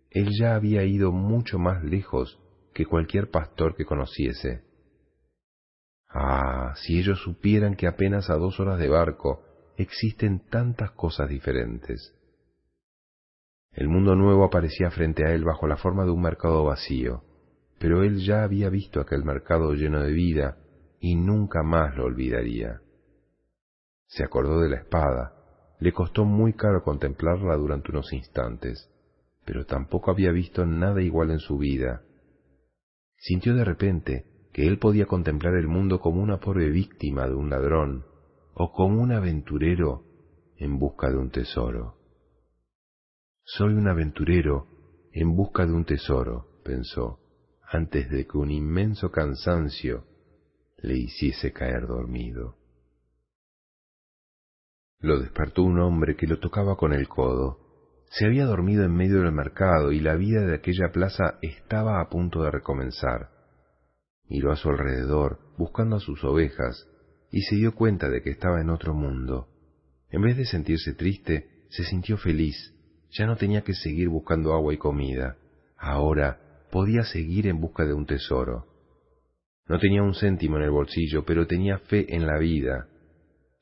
él 0.09 0.29
ya 0.35 0.55
había 0.55 0.83
ido 0.83 1.11
mucho 1.11 1.59
más 1.59 1.83
lejos 1.83 2.39
que 2.73 2.87
cualquier 2.87 3.29
pastor 3.29 3.75
que 3.75 3.85
conociese. 3.85 4.63
Ah, 6.09 6.73
si 6.75 6.97
ellos 6.97 7.21
supieran 7.21 7.75
que 7.75 7.85
apenas 7.85 8.31
a 8.31 8.35
dos 8.37 8.59
horas 8.59 8.79
de 8.79 8.89
barco 8.89 9.43
existen 9.77 10.39
tantas 10.49 10.89
cosas 10.93 11.29
diferentes. 11.29 12.15
El 13.73 13.89
mundo 13.89 14.15
nuevo 14.15 14.43
aparecía 14.43 14.89
frente 14.89 15.23
a 15.23 15.35
él 15.35 15.45
bajo 15.45 15.67
la 15.67 15.77
forma 15.77 16.03
de 16.03 16.09
un 16.09 16.21
mercado 16.23 16.63
vacío, 16.63 17.21
pero 17.77 18.01
él 18.01 18.25
ya 18.25 18.43
había 18.43 18.69
visto 18.69 18.99
aquel 18.99 19.23
mercado 19.23 19.73
lleno 19.75 20.01
de 20.01 20.13
vida 20.13 20.57
y 20.99 21.13
nunca 21.13 21.61
más 21.61 21.95
lo 21.95 22.05
olvidaría. 22.05 22.82
Se 24.15 24.23
acordó 24.23 24.61
de 24.61 24.69
la 24.69 24.77
espada, 24.77 25.33
le 25.79 25.91
costó 25.91 26.23
muy 26.23 26.53
caro 26.53 26.83
contemplarla 26.83 27.55
durante 27.55 27.89
unos 27.89 28.13
instantes, 28.13 28.91
pero 29.43 29.65
tampoco 29.65 30.11
había 30.11 30.31
visto 30.31 30.67
nada 30.67 31.01
igual 31.01 31.31
en 31.31 31.39
su 31.39 31.57
vida. 31.57 32.03
Sintió 33.17 33.55
de 33.55 33.65
repente 33.65 34.25
que 34.53 34.67
él 34.67 34.77
podía 34.77 35.07
contemplar 35.07 35.55
el 35.55 35.67
mundo 35.67 35.99
como 35.99 36.21
una 36.21 36.39
pobre 36.39 36.69
víctima 36.69 37.27
de 37.27 37.33
un 37.33 37.49
ladrón 37.49 38.05
o 38.53 38.71
como 38.71 39.01
un 39.01 39.13
aventurero 39.13 40.03
en 40.57 40.77
busca 40.77 41.09
de 41.09 41.17
un 41.17 41.31
tesoro. 41.31 41.95
Soy 43.41 43.73
un 43.73 43.87
aventurero 43.87 44.67
en 45.11 45.35
busca 45.35 45.65
de 45.65 45.73
un 45.73 45.85
tesoro, 45.85 46.61
pensó, 46.63 47.19
antes 47.67 48.11
de 48.11 48.27
que 48.27 48.37
un 48.37 48.51
inmenso 48.51 49.09
cansancio 49.09 50.05
le 50.77 50.97
hiciese 50.97 51.51
caer 51.51 51.87
dormido. 51.87 52.62
Lo 55.03 55.19
despertó 55.19 55.63
un 55.63 55.81
hombre 55.81 56.15
que 56.15 56.27
lo 56.27 56.39
tocaba 56.39 56.77
con 56.77 56.93
el 56.93 57.09
codo. 57.09 57.59
Se 58.09 58.25
había 58.25 58.45
dormido 58.45 58.85
en 58.85 58.95
medio 58.95 59.21
del 59.21 59.33
mercado 59.33 59.91
y 59.91 59.99
la 59.99 60.15
vida 60.15 60.45
de 60.45 60.55
aquella 60.55 60.93
plaza 60.93 61.39
estaba 61.41 61.99
a 61.99 62.07
punto 62.07 62.41
de 62.41 62.51
recomenzar. 62.51 63.27
Miró 64.29 64.53
a 64.53 64.55
su 64.55 64.69
alrededor, 64.69 65.39
buscando 65.57 65.97
a 65.97 65.99
sus 65.99 66.23
ovejas, 66.23 66.87
y 67.31 67.41
se 67.41 67.57
dio 67.57 67.75
cuenta 67.75 68.09
de 68.09 68.21
que 68.21 68.29
estaba 68.29 68.61
en 68.61 68.69
otro 68.69 68.93
mundo. 68.93 69.49
En 70.09 70.21
vez 70.21 70.37
de 70.37 70.45
sentirse 70.45 70.93
triste, 70.93 71.65
se 71.67 71.83
sintió 71.83 72.15
feliz. 72.15 72.55
Ya 73.11 73.25
no 73.25 73.35
tenía 73.35 73.61
que 73.63 73.73
seguir 73.73 74.07
buscando 74.07 74.53
agua 74.53 74.73
y 74.73 74.77
comida. 74.77 75.35
Ahora 75.75 76.39
podía 76.71 77.03
seguir 77.03 77.47
en 77.47 77.59
busca 77.59 77.83
de 77.83 77.93
un 77.93 78.05
tesoro. 78.05 78.67
No 79.67 79.79
tenía 79.79 80.01
un 80.01 80.15
céntimo 80.15 80.55
en 80.55 80.63
el 80.63 80.71
bolsillo, 80.71 81.25
pero 81.25 81.45
tenía 81.45 81.79
fe 81.79 82.15
en 82.15 82.25
la 82.25 82.37
vida. 82.39 82.87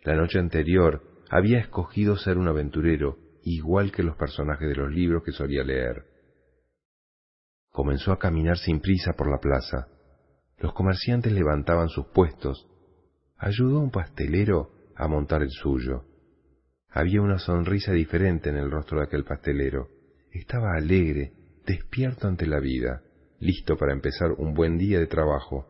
La 0.04 0.16
noche 0.16 0.38
anterior 0.38 1.11
había 1.32 1.60
escogido 1.60 2.18
ser 2.18 2.38
un 2.38 2.48
aventurero, 2.48 3.18
igual 3.44 3.92
que 3.92 4.04
los 4.04 4.18
personajes 4.18 4.68
de 4.68 4.76
los 4.76 4.92
libros 4.92 5.24
que 5.24 5.32
solía 5.32 5.64
leer. 5.64 6.06
Comenzó 7.72 8.12
a 8.12 8.20
caminar 8.20 8.58
sin 8.58 8.82
prisa 8.82 9.14
por 9.14 9.32
la 9.32 9.40
plaza. 9.40 9.88
Los 10.58 10.74
comerciantes 10.74 11.32
levantaban 11.32 11.90
sus 11.90 12.08
puestos 12.08 12.68
ayudó 13.42 13.78
a 13.78 13.82
un 13.82 13.90
pastelero 13.90 14.70
a 14.96 15.08
montar 15.08 15.42
el 15.42 15.50
suyo. 15.50 16.06
Había 16.90 17.22
una 17.22 17.40
sonrisa 17.40 17.92
diferente 17.92 18.50
en 18.50 18.58
el 18.58 18.70
rostro 18.70 19.00
de 19.00 19.06
aquel 19.06 19.24
pastelero. 19.24 19.90
Estaba 20.32 20.76
alegre, 20.76 21.34
despierto 21.66 22.28
ante 22.28 22.46
la 22.46 22.60
vida, 22.60 23.02
listo 23.40 23.78
para 23.78 23.94
empezar 23.94 24.34
un 24.38 24.54
buen 24.54 24.78
día 24.78 25.00
de 25.00 25.08
trabajo. 25.08 25.66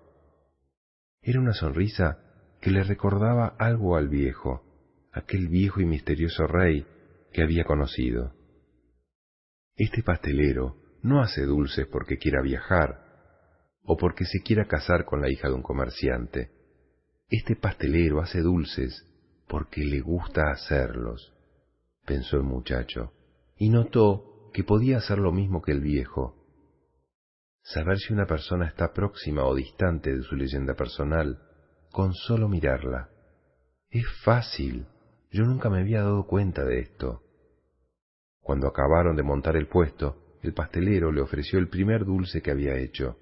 Era 1.22 1.40
una 1.40 1.54
sonrisa 1.54 2.18
que 2.60 2.72
le 2.72 2.84
recordaba 2.84 3.56
algo 3.58 3.96
al 3.96 4.10
viejo, 4.10 4.71
aquel 5.12 5.48
viejo 5.48 5.82
y 5.82 5.86
misterioso 5.86 6.48
rey 6.48 6.86
que 7.34 7.42
había 7.42 7.64
conocido. 7.64 8.34
Este 9.76 10.04
pastelero 10.04 10.78
no 11.02 11.22
hace 11.22 11.44
dulces 11.44 11.88
porque 11.88 12.18
quiera 12.18 12.42
viajar 12.42 13.00
o 13.84 13.98
porque 13.98 14.26
se 14.26 14.42
quiera 14.42 14.66
casar 14.66 15.06
con 15.06 15.22
la 15.22 15.30
hija 15.30 15.48
de 15.48 15.56
un 15.56 15.64
comerciante 15.64 16.52
este 17.32 17.56
pastelero 17.56 18.20
hace 18.20 18.42
dulces 18.42 19.08
porque 19.48 19.86
le 19.86 20.02
gusta 20.02 20.52
hacerlos, 20.52 21.34
pensó 22.06 22.36
el 22.36 22.44
muchacho, 22.44 23.14
y 23.56 23.70
notó 23.70 24.50
que 24.54 24.66
podía 24.66 24.98
hacer 24.98 25.18
lo 25.18 25.32
mismo 25.32 25.62
que 25.62 25.72
el 25.72 25.80
viejo. 25.80 26.36
Saber 27.64 28.00
si 28.00 28.12
una 28.12 28.26
persona 28.26 28.68
está 28.68 28.92
próxima 28.92 29.46
o 29.46 29.56
distante 29.56 30.14
de 30.14 30.24
su 30.24 30.36
leyenda 30.36 30.74
personal 30.74 31.40
con 31.92 32.14
solo 32.14 32.50
mirarla. 32.50 33.10
Es 33.90 34.06
fácil. 34.26 34.88
Yo 35.32 35.46
nunca 35.46 35.70
me 35.70 35.80
había 35.80 36.02
dado 36.02 36.28
cuenta 36.28 36.66
de 36.66 36.80
esto. 36.80 37.24
Cuando 38.42 38.68
acabaron 38.68 39.16
de 39.16 39.24
montar 39.24 39.56
el 39.56 39.68
puesto, 39.68 40.38
el 40.42 40.54
pastelero 40.54 41.12
le 41.12 41.22
ofreció 41.22 41.58
el 41.58 41.70
primer 41.70 42.04
dulce 42.04 42.42
que 42.42 42.52
había 42.52 42.76
hecho. 42.76 43.18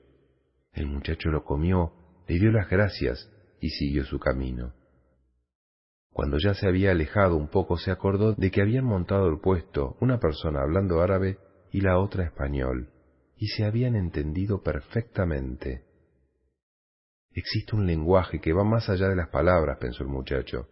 El 0.73 0.87
muchacho 0.87 1.29
lo 1.29 1.43
comió, 1.43 1.93
le 2.27 2.39
dio 2.39 2.51
las 2.51 2.69
gracias 2.69 3.29
y 3.59 3.69
siguió 3.69 4.05
su 4.05 4.19
camino. 4.19 4.73
Cuando 6.11 6.37
ya 6.39 6.55
se 6.55 6.67
había 6.67 6.91
alejado 6.91 7.35
un 7.35 7.49
poco 7.49 7.77
se 7.77 7.91
acordó 7.91 8.33
de 8.33 8.49
que 8.49 8.61
habían 8.61 8.85
montado 8.85 9.29
el 9.29 9.39
puesto 9.39 9.95
una 10.01 10.19
persona 10.19 10.61
hablando 10.61 11.01
árabe 11.01 11.37
y 11.71 11.81
la 11.81 11.99
otra 11.99 12.23
español, 12.23 12.89
y 13.37 13.47
se 13.49 13.65
habían 13.65 13.95
entendido 13.95 14.63
perfectamente. 14.63 15.85
Existe 17.31 17.75
un 17.75 17.85
lenguaje 17.85 18.41
que 18.41 18.53
va 18.53 18.63
más 18.63 18.89
allá 18.89 19.07
de 19.07 19.15
las 19.15 19.29
palabras, 19.29 19.77
pensó 19.79 20.03
el 20.03 20.09
muchacho. 20.09 20.67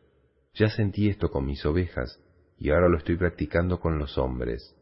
Ya 0.57 0.69
sentí 0.69 1.09
esto 1.09 1.29
con 1.29 1.45
mis 1.45 1.63
ovejas, 1.65 2.19
y 2.57 2.71
ahora 2.71 2.89
lo 2.89 2.97
estoy 2.97 3.17
practicando 3.17 3.79
con 3.79 3.99
los 3.99 4.17
hombres. 4.17 4.75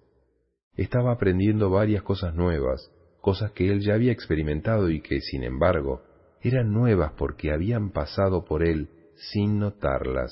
Estaba 0.75 1.11
aprendiendo 1.11 1.69
varias 1.69 2.03
cosas 2.03 2.33
nuevas, 2.33 2.91
cosas 3.19 3.51
que 3.51 3.69
él 3.69 3.81
ya 3.81 3.95
había 3.95 4.11
experimentado 4.11 4.89
y 4.89 5.01
que, 5.01 5.19
sin 5.19 5.43
embargo, 5.43 6.03
eran 6.41 6.71
nuevas 6.71 7.13
porque 7.17 7.51
habían 7.51 7.91
pasado 7.91 8.45
por 8.45 8.63
él 8.63 8.89
sin 9.31 9.59
notarlas, 9.59 10.31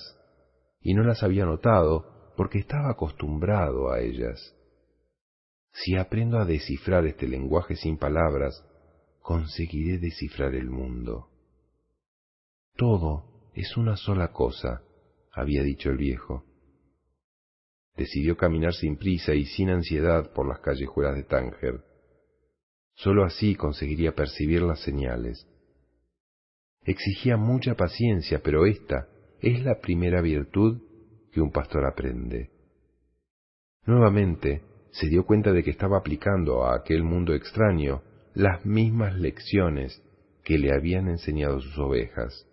y 0.81 0.93
no 0.93 1.03
las 1.03 1.23
había 1.23 1.45
notado 1.45 2.33
porque 2.37 2.59
estaba 2.59 2.91
acostumbrado 2.91 3.91
a 3.91 3.99
ellas. 3.99 4.55
Si 5.71 5.95
aprendo 5.97 6.37
a 6.37 6.45
descifrar 6.45 7.05
este 7.05 7.27
lenguaje 7.27 7.75
sin 7.75 7.97
palabras, 7.97 8.63
conseguiré 9.21 9.97
descifrar 9.97 10.53
el 10.55 10.69
mundo. 10.69 11.29
Todo 12.75 13.49
es 13.55 13.75
una 13.75 13.97
sola 13.97 14.31
cosa, 14.31 14.83
había 15.33 15.63
dicho 15.63 15.89
el 15.89 15.97
viejo. 15.97 16.45
Decidió 17.95 18.37
caminar 18.37 18.73
sin 18.73 18.97
prisa 18.97 19.33
y 19.33 19.45
sin 19.45 19.69
ansiedad 19.69 20.31
por 20.33 20.47
las 20.47 20.59
callejuelas 20.59 21.15
de 21.15 21.23
Tánger. 21.23 21.83
Sólo 22.95 23.25
así 23.25 23.55
conseguiría 23.55 24.15
percibir 24.15 24.61
las 24.61 24.79
señales 24.81 25.47
exigía 26.85 27.37
mucha 27.37 27.75
paciencia, 27.75 28.41
pero 28.43 28.65
esta 28.65 29.07
es 29.41 29.63
la 29.63 29.79
primera 29.79 30.21
virtud 30.21 30.81
que 31.31 31.41
un 31.41 31.51
pastor 31.51 31.85
aprende. 31.85 32.51
Nuevamente 33.85 34.61
se 34.91 35.07
dio 35.07 35.25
cuenta 35.25 35.51
de 35.51 35.63
que 35.63 35.71
estaba 35.71 35.97
aplicando 35.97 36.65
a 36.65 36.75
aquel 36.75 37.03
mundo 37.03 37.33
extraño 37.33 38.03
las 38.33 38.65
mismas 38.65 39.15
lecciones 39.15 40.01
que 40.43 40.57
le 40.57 40.73
habían 40.73 41.07
enseñado 41.07 41.59
sus 41.59 41.77
ovejas. 41.77 42.47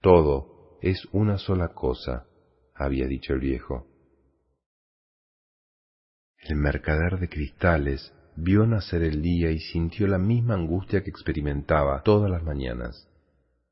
Todo 0.00 0.53
es 0.84 1.08
una 1.12 1.38
sola 1.38 1.68
cosa, 1.68 2.26
había 2.74 3.06
dicho 3.06 3.32
el 3.32 3.40
viejo. 3.40 3.86
El 6.36 6.56
mercader 6.56 7.18
de 7.18 7.30
cristales 7.30 8.12
vio 8.36 8.66
nacer 8.66 9.02
el 9.02 9.22
día 9.22 9.50
y 9.50 9.60
sintió 9.60 10.06
la 10.06 10.18
misma 10.18 10.52
angustia 10.52 11.02
que 11.02 11.08
experimentaba 11.08 12.02
todas 12.02 12.30
las 12.30 12.42
mañanas. 12.42 13.08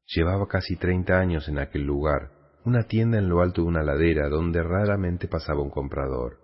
Llevaba 0.07 0.49
casi 0.49 0.77
treinta 0.77 1.19
años 1.19 1.51
en 1.51 1.59
aquel 1.59 1.83
lugar, 1.83 2.31
una 2.65 2.85
tienda 2.85 3.19
en 3.19 3.29
lo 3.29 3.43
alto 3.43 3.61
de 3.61 3.69
una 3.69 3.83
ladera 3.83 4.31
donde 4.31 4.63
raramente 4.63 5.29
pasaba 5.29 5.61
un 5.61 5.71
comprador. 5.71 6.39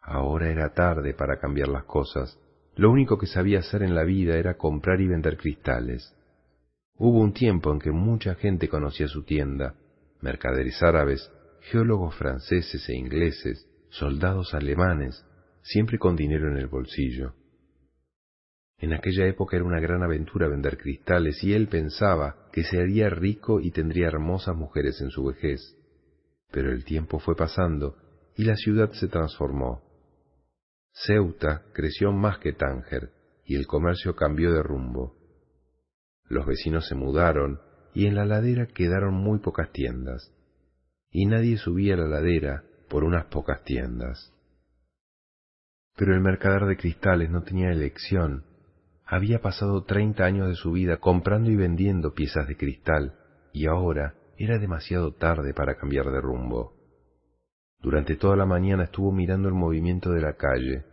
Ahora 0.00 0.50
era 0.50 0.74
tarde 0.74 1.14
para 1.14 1.38
cambiar 1.38 1.68
las 1.68 1.84
cosas. 1.84 2.40
Lo 2.74 2.90
único 2.90 3.18
que 3.18 3.28
sabía 3.28 3.60
hacer 3.60 3.84
en 3.84 3.94
la 3.94 4.02
vida 4.02 4.36
era 4.36 4.56
comprar 4.56 5.00
y 5.00 5.06
vender 5.06 5.36
cristales. 5.36 6.15
Hubo 6.98 7.20
un 7.20 7.32
tiempo 7.32 7.72
en 7.72 7.78
que 7.78 7.90
mucha 7.90 8.34
gente 8.36 8.68
conocía 8.68 9.06
su 9.06 9.22
tienda, 9.24 9.74
mercaderes 10.22 10.82
árabes, 10.82 11.30
geólogos 11.70 12.14
franceses 12.16 12.88
e 12.88 12.94
ingleses, 12.94 13.68
soldados 13.90 14.54
alemanes, 14.54 15.24
siempre 15.62 15.98
con 15.98 16.16
dinero 16.16 16.48
en 16.50 16.56
el 16.56 16.68
bolsillo. 16.68 17.34
En 18.78 18.92
aquella 18.92 19.26
época 19.26 19.56
era 19.56 19.64
una 19.64 19.80
gran 19.80 20.02
aventura 20.02 20.48
vender 20.48 20.78
cristales 20.78 21.42
y 21.42 21.52
él 21.52 21.68
pensaba 21.68 22.48
que 22.52 22.62
se 22.62 22.80
haría 22.80 23.08
rico 23.08 23.60
y 23.60 23.70
tendría 23.70 24.06
hermosas 24.06 24.54
mujeres 24.54 25.00
en 25.00 25.10
su 25.10 25.24
vejez. 25.24 25.60
Pero 26.50 26.70
el 26.72 26.84
tiempo 26.84 27.18
fue 27.18 27.36
pasando 27.36 27.96
y 28.36 28.44
la 28.44 28.54
ciudad 28.56 28.92
se 28.92 29.08
transformó. 29.08 29.82
Ceuta 30.92 31.62
creció 31.72 32.12
más 32.12 32.38
que 32.38 32.52
Tánger 32.52 33.10
y 33.44 33.56
el 33.56 33.66
comercio 33.66 34.14
cambió 34.14 34.52
de 34.52 34.62
rumbo. 34.62 35.14
Los 36.28 36.46
vecinos 36.46 36.88
se 36.88 36.94
mudaron 36.94 37.60
y 37.94 38.06
en 38.06 38.14
la 38.14 38.24
ladera 38.24 38.66
quedaron 38.66 39.14
muy 39.14 39.38
pocas 39.38 39.70
tiendas, 39.72 40.32
y 41.10 41.26
nadie 41.26 41.56
subía 41.56 41.94
a 41.94 41.98
la 41.98 42.06
ladera 42.06 42.64
por 42.88 43.04
unas 43.04 43.26
pocas 43.26 43.64
tiendas. 43.64 44.32
Pero 45.96 46.14
el 46.14 46.20
mercader 46.20 46.66
de 46.66 46.76
cristales 46.76 47.30
no 47.30 47.42
tenía 47.42 47.70
elección. 47.70 48.44
Había 49.06 49.40
pasado 49.40 49.84
treinta 49.84 50.24
años 50.24 50.48
de 50.48 50.56
su 50.56 50.72
vida 50.72 50.98
comprando 50.98 51.50
y 51.50 51.56
vendiendo 51.56 52.12
piezas 52.12 52.46
de 52.46 52.56
cristal, 52.56 53.14
y 53.52 53.66
ahora 53.66 54.14
era 54.36 54.58
demasiado 54.58 55.14
tarde 55.14 55.54
para 55.54 55.76
cambiar 55.76 56.10
de 56.10 56.20
rumbo. 56.20 56.74
Durante 57.80 58.16
toda 58.16 58.36
la 58.36 58.46
mañana 58.46 58.84
estuvo 58.84 59.12
mirando 59.12 59.48
el 59.48 59.54
movimiento 59.54 60.10
de 60.10 60.20
la 60.20 60.34
calle. 60.34 60.84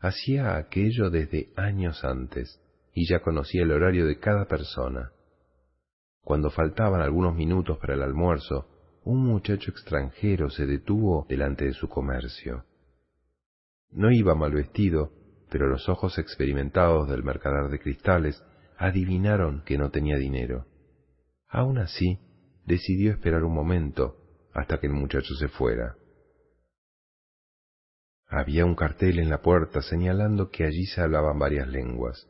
Hacía 0.00 0.56
aquello 0.56 1.10
desde 1.10 1.50
años 1.56 2.04
antes, 2.04 2.60
y 2.96 3.06
ya 3.06 3.20
conocía 3.20 3.62
el 3.62 3.72
horario 3.72 4.06
de 4.06 4.18
cada 4.18 4.46
persona. 4.46 5.12
Cuando 6.22 6.50
faltaban 6.50 7.02
algunos 7.02 7.36
minutos 7.36 7.76
para 7.78 7.92
el 7.92 8.02
almuerzo, 8.02 9.00
un 9.04 9.18
muchacho 9.18 9.70
extranjero 9.70 10.48
se 10.48 10.64
detuvo 10.64 11.26
delante 11.28 11.66
de 11.66 11.74
su 11.74 11.90
comercio. 11.90 12.64
No 13.90 14.10
iba 14.10 14.34
mal 14.34 14.52
vestido, 14.52 15.12
pero 15.50 15.68
los 15.68 15.90
ojos 15.90 16.18
experimentados 16.18 17.06
del 17.10 17.22
mercader 17.22 17.70
de 17.70 17.78
cristales 17.78 18.42
adivinaron 18.78 19.62
que 19.66 19.76
no 19.76 19.90
tenía 19.90 20.16
dinero. 20.16 20.64
Aun 21.48 21.76
así, 21.76 22.18
decidió 22.64 23.12
esperar 23.12 23.44
un 23.44 23.54
momento 23.54 24.16
hasta 24.54 24.80
que 24.80 24.86
el 24.86 24.94
muchacho 24.94 25.34
se 25.34 25.48
fuera. 25.48 25.96
Había 28.26 28.64
un 28.64 28.74
cartel 28.74 29.18
en 29.18 29.28
la 29.28 29.42
puerta 29.42 29.82
señalando 29.82 30.48
que 30.48 30.64
allí 30.64 30.86
se 30.86 31.02
hablaban 31.02 31.38
varias 31.38 31.68
lenguas. 31.68 32.26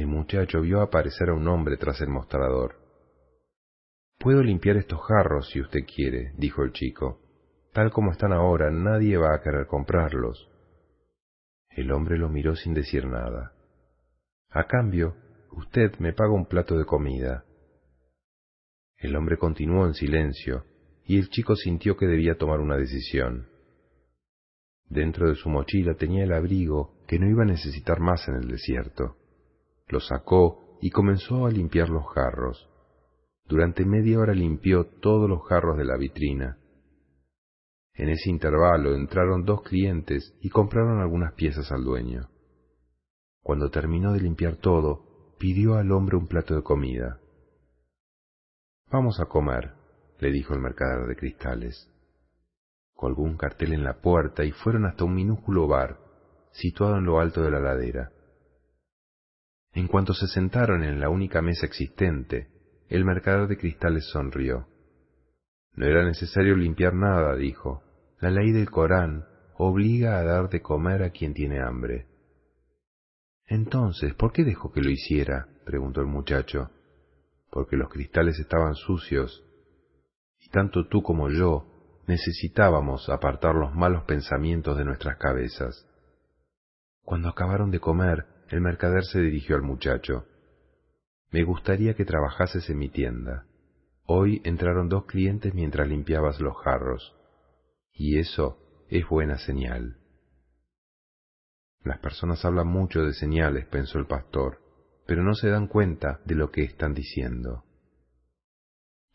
El 0.00 0.06
muchacho 0.06 0.62
vio 0.62 0.80
aparecer 0.80 1.28
a 1.28 1.34
un 1.34 1.46
hombre 1.46 1.76
tras 1.76 2.00
el 2.00 2.08
mostrador. 2.08 2.76
Puedo 4.18 4.42
limpiar 4.42 4.78
estos 4.78 4.98
jarros 5.02 5.50
si 5.50 5.60
usted 5.60 5.80
quiere, 5.84 6.32
dijo 6.38 6.62
el 6.62 6.72
chico. 6.72 7.20
Tal 7.74 7.90
como 7.90 8.10
están 8.10 8.32
ahora, 8.32 8.70
nadie 8.70 9.18
va 9.18 9.34
a 9.34 9.42
querer 9.42 9.66
comprarlos. 9.66 10.48
El 11.68 11.92
hombre 11.92 12.16
lo 12.16 12.30
miró 12.30 12.56
sin 12.56 12.72
decir 12.72 13.04
nada. 13.04 13.52
A 14.48 14.64
cambio, 14.64 15.16
usted 15.50 15.92
me 15.98 16.14
paga 16.14 16.32
un 16.32 16.46
plato 16.46 16.78
de 16.78 16.86
comida. 16.86 17.44
El 18.96 19.14
hombre 19.16 19.36
continuó 19.36 19.84
en 19.84 19.92
silencio, 19.92 20.64
y 21.04 21.18
el 21.18 21.28
chico 21.28 21.56
sintió 21.56 21.98
que 21.98 22.06
debía 22.06 22.38
tomar 22.38 22.60
una 22.60 22.78
decisión. 22.78 23.50
Dentro 24.86 25.28
de 25.28 25.34
su 25.34 25.50
mochila 25.50 25.92
tenía 25.92 26.24
el 26.24 26.32
abrigo 26.32 27.04
que 27.06 27.18
no 27.18 27.28
iba 27.28 27.42
a 27.42 27.46
necesitar 27.46 28.00
más 28.00 28.26
en 28.28 28.36
el 28.36 28.48
desierto. 28.48 29.19
Lo 29.90 30.00
sacó 30.00 30.78
y 30.80 30.90
comenzó 30.90 31.46
a 31.46 31.50
limpiar 31.50 31.88
los 31.90 32.06
jarros. 32.14 32.68
Durante 33.44 33.84
media 33.84 34.18
hora 34.18 34.32
limpió 34.32 34.84
todos 34.84 35.28
los 35.28 35.46
jarros 35.46 35.76
de 35.76 35.84
la 35.84 35.96
vitrina. 35.96 36.58
En 37.94 38.08
ese 38.08 38.30
intervalo 38.30 38.94
entraron 38.94 39.44
dos 39.44 39.62
clientes 39.62 40.34
y 40.40 40.48
compraron 40.48 41.00
algunas 41.00 41.34
piezas 41.34 41.70
al 41.72 41.84
dueño. 41.84 42.30
Cuando 43.42 43.70
terminó 43.70 44.12
de 44.12 44.20
limpiar 44.20 44.56
todo, 44.56 45.34
pidió 45.38 45.74
al 45.74 45.90
hombre 45.92 46.16
un 46.16 46.28
plato 46.28 46.54
de 46.54 46.62
comida. 46.62 47.20
Vamos 48.90 49.20
a 49.20 49.26
comer, 49.26 49.74
le 50.18 50.30
dijo 50.30 50.54
el 50.54 50.60
mercader 50.60 51.06
de 51.06 51.16
cristales 51.16 51.90
colgó 53.00 53.22
un 53.22 53.38
cartel 53.38 53.72
en 53.72 53.82
la 53.82 54.02
puerta 54.02 54.44
y 54.44 54.52
fueron 54.52 54.84
hasta 54.84 55.04
un 55.04 55.14
minúsculo 55.14 55.66
bar, 55.66 55.96
situado 56.50 56.98
en 56.98 57.06
lo 57.06 57.18
alto 57.18 57.42
de 57.42 57.50
la 57.50 57.58
ladera. 57.58 58.12
En 59.72 59.86
cuanto 59.86 60.14
se 60.14 60.26
sentaron 60.26 60.82
en 60.82 61.00
la 61.00 61.08
única 61.08 61.42
mesa 61.42 61.66
existente, 61.66 62.48
el 62.88 63.04
mercader 63.04 63.46
de 63.46 63.56
cristales 63.56 64.04
sonrió. 64.10 64.66
No 65.74 65.86
era 65.86 66.04
necesario 66.04 66.56
limpiar 66.56 66.94
nada, 66.94 67.36
dijo. 67.36 67.82
La 68.18 68.30
ley 68.30 68.50
del 68.52 68.70
Corán 68.70 69.24
obliga 69.56 70.18
a 70.18 70.24
dar 70.24 70.48
de 70.48 70.60
comer 70.60 71.02
a 71.02 71.10
quien 71.10 71.34
tiene 71.34 71.60
hambre. 71.60 72.06
Entonces, 73.46 74.14
¿por 74.14 74.32
qué 74.32 74.44
dejó 74.44 74.72
que 74.72 74.80
lo 74.80 74.90
hiciera? 74.90 75.48
preguntó 75.64 76.00
el 76.00 76.06
muchacho. 76.06 76.70
Porque 77.50 77.76
los 77.76 77.88
cristales 77.88 78.38
estaban 78.38 78.74
sucios, 78.74 79.44
y 80.38 80.48
tanto 80.50 80.86
tú 80.86 81.02
como 81.02 81.30
yo 81.30 81.66
necesitábamos 82.06 83.08
apartar 83.08 83.54
los 83.54 83.74
malos 83.74 84.04
pensamientos 84.04 84.76
de 84.76 84.84
nuestras 84.84 85.16
cabezas. 85.16 85.86
Cuando 87.04 87.28
acabaron 87.28 87.70
de 87.70 87.80
comer, 87.80 88.26
el 88.50 88.60
mercader 88.60 89.04
se 89.04 89.20
dirigió 89.20 89.56
al 89.56 89.62
muchacho. 89.62 90.26
Me 91.30 91.44
gustaría 91.44 91.94
que 91.94 92.04
trabajases 92.04 92.68
en 92.68 92.78
mi 92.78 92.88
tienda. 92.88 93.46
Hoy 94.04 94.42
entraron 94.44 94.88
dos 94.88 95.04
clientes 95.06 95.54
mientras 95.54 95.86
limpiabas 95.88 96.40
los 96.40 96.56
jarros. 96.56 97.14
Y 97.92 98.18
eso 98.18 98.58
es 98.88 99.08
buena 99.08 99.38
señal. 99.38 99.98
Las 101.84 102.00
personas 102.00 102.44
hablan 102.44 102.66
mucho 102.66 103.02
de 103.04 103.12
señales, 103.12 103.66
pensó 103.66 103.98
el 103.98 104.06
pastor, 104.06 104.58
pero 105.06 105.22
no 105.22 105.34
se 105.34 105.48
dan 105.48 105.68
cuenta 105.68 106.20
de 106.24 106.34
lo 106.34 106.50
que 106.50 106.62
están 106.62 106.92
diciendo. 106.92 107.64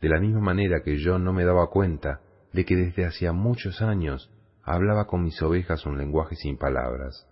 De 0.00 0.08
la 0.08 0.18
misma 0.18 0.40
manera 0.40 0.82
que 0.82 0.96
yo 0.96 1.18
no 1.18 1.34
me 1.34 1.44
daba 1.44 1.68
cuenta 1.68 2.22
de 2.54 2.64
que 2.64 2.74
desde 2.74 3.04
hacía 3.04 3.32
muchos 3.32 3.82
años 3.82 4.32
hablaba 4.62 5.06
con 5.06 5.22
mis 5.22 5.40
ovejas 5.42 5.84
un 5.84 5.98
lenguaje 5.98 6.36
sin 6.36 6.56
palabras. 6.56 7.26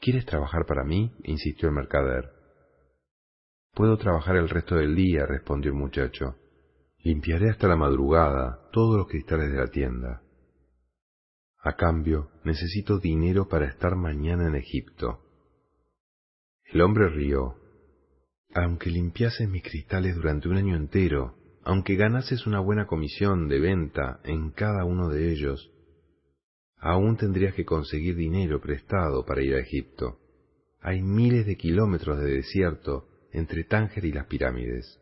¿Quieres 0.00 0.24
trabajar 0.24 0.64
para 0.66 0.82
mí? 0.82 1.14
insistió 1.24 1.68
el 1.68 1.74
mercader. 1.74 2.30
Puedo 3.74 3.98
trabajar 3.98 4.36
el 4.36 4.48
resto 4.48 4.76
del 4.76 4.96
día, 4.96 5.26
respondió 5.26 5.70
el 5.72 5.78
muchacho. 5.78 6.36
Limpiaré 6.98 7.50
hasta 7.50 7.68
la 7.68 7.76
madrugada 7.76 8.68
todos 8.72 8.96
los 8.96 9.06
cristales 9.08 9.52
de 9.52 9.58
la 9.58 9.68
tienda. 9.68 10.22
A 11.62 11.76
cambio, 11.76 12.30
necesito 12.44 12.98
dinero 12.98 13.48
para 13.48 13.66
estar 13.66 13.94
mañana 13.94 14.46
en 14.46 14.54
Egipto. 14.54 15.20
El 16.64 16.80
hombre 16.80 17.10
rió. 17.10 17.56
Aunque 18.54 18.90
limpiases 18.90 19.48
mis 19.48 19.62
cristales 19.62 20.16
durante 20.16 20.48
un 20.48 20.56
año 20.56 20.76
entero, 20.76 21.36
aunque 21.62 21.96
ganases 21.96 22.46
una 22.46 22.60
buena 22.60 22.86
comisión 22.86 23.48
de 23.48 23.60
venta 23.60 24.20
en 24.24 24.50
cada 24.50 24.84
uno 24.86 25.08
de 25.08 25.30
ellos, 25.30 25.70
aún 26.80 27.16
tendrías 27.16 27.54
que 27.54 27.64
conseguir 27.64 28.16
dinero 28.16 28.60
prestado 28.60 29.24
para 29.24 29.42
ir 29.42 29.54
a 29.54 29.60
Egipto. 29.60 30.18
Hay 30.80 31.02
miles 31.02 31.46
de 31.46 31.56
kilómetros 31.56 32.18
de 32.18 32.36
desierto 32.36 33.06
entre 33.32 33.64
Tánger 33.64 34.04
y 34.06 34.12
las 34.12 34.26
pirámides. 34.26 34.98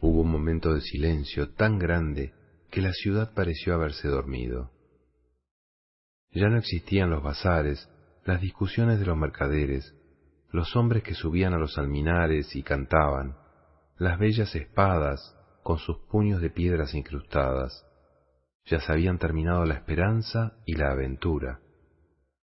Hubo 0.00 0.22
un 0.22 0.30
momento 0.30 0.74
de 0.74 0.80
silencio 0.80 1.50
tan 1.54 1.78
grande 1.78 2.32
que 2.70 2.82
la 2.82 2.92
ciudad 2.92 3.32
pareció 3.34 3.74
haberse 3.74 4.08
dormido. 4.08 4.70
Ya 6.32 6.48
no 6.48 6.58
existían 6.58 7.10
los 7.10 7.22
bazares, 7.22 7.88
las 8.24 8.40
discusiones 8.40 8.98
de 8.98 9.06
los 9.06 9.16
mercaderes, 9.16 9.94
los 10.50 10.76
hombres 10.76 11.02
que 11.02 11.14
subían 11.14 11.54
a 11.54 11.58
los 11.58 11.78
alminares 11.78 12.54
y 12.54 12.62
cantaban, 12.62 13.36
las 13.96 14.18
bellas 14.18 14.54
espadas 14.54 15.34
con 15.62 15.78
sus 15.78 15.98
puños 16.10 16.40
de 16.40 16.50
piedras 16.50 16.94
incrustadas. 16.94 17.87
Ya 18.70 18.80
se 18.80 18.92
habían 18.92 19.18
terminado 19.18 19.64
la 19.64 19.74
esperanza 19.74 20.58
y 20.66 20.74
la 20.74 20.90
aventura, 20.90 21.60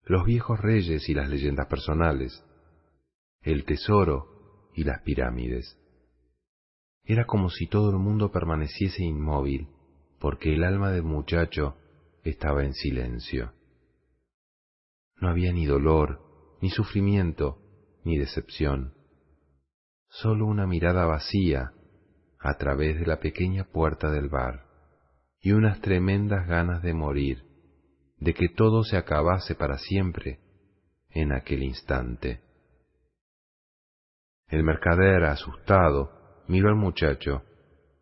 los 0.03 0.25
viejos 0.25 0.59
reyes 0.59 1.09
y 1.09 1.13
las 1.13 1.29
leyendas 1.29 1.67
personales, 1.67 2.43
el 3.41 3.65
tesoro 3.65 4.71
y 4.73 4.83
las 4.83 5.01
pirámides. 5.01 5.77
Era 7.03 7.25
como 7.25 7.49
si 7.49 7.67
todo 7.67 7.91
el 7.91 7.97
mundo 7.97 8.31
permaneciese 8.31 9.03
inmóvil, 9.03 9.67
porque 10.19 10.53
el 10.53 10.63
alma 10.63 10.91
del 10.91 11.03
muchacho 11.03 11.77
estaba 12.23 12.63
en 12.63 12.73
silencio. 12.73 13.53
No 15.19 15.29
había 15.29 15.51
ni 15.51 15.65
dolor, 15.65 16.21
ni 16.61 16.69
sufrimiento, 16.69 17.59
ni 18.03 18.17
decepción 18.17 18.95
solo 20.21 20.45
una 20.45 20.65
mirada 20.65 21.05
vacía 21.05 21.73
a 22.39 22.53
través 22.57 22.99
de 22.99 23.05
la 23.05 23.19
pequeña 23.19 23.65
puerta 23.65 24.09
del 24.09 24.29
bar 24.29 24.64
y 25.45 25.51
unas 25.51 25.79
tremendas 25.79 26.47
ganas 26.47 26.81
de 26.81 26.95
morir, 26.95 27.43
de 28.17 28.33
que 28.33 28.49
todo 28.49 28.83
se 28.83 28.97
acabase 28.97 29.53
para 29.53 29.77
siempre 29.77 30.39
en 31.11 31.31
aquel 31.31 31.61
instante. 31.61 32.41
El 34.47 34.63
mercader, 34.63 35.23
asustado, 35.25 36.41
miró 36.47 36.69
al 36.69 36.75
muchacho. 36.75 37.43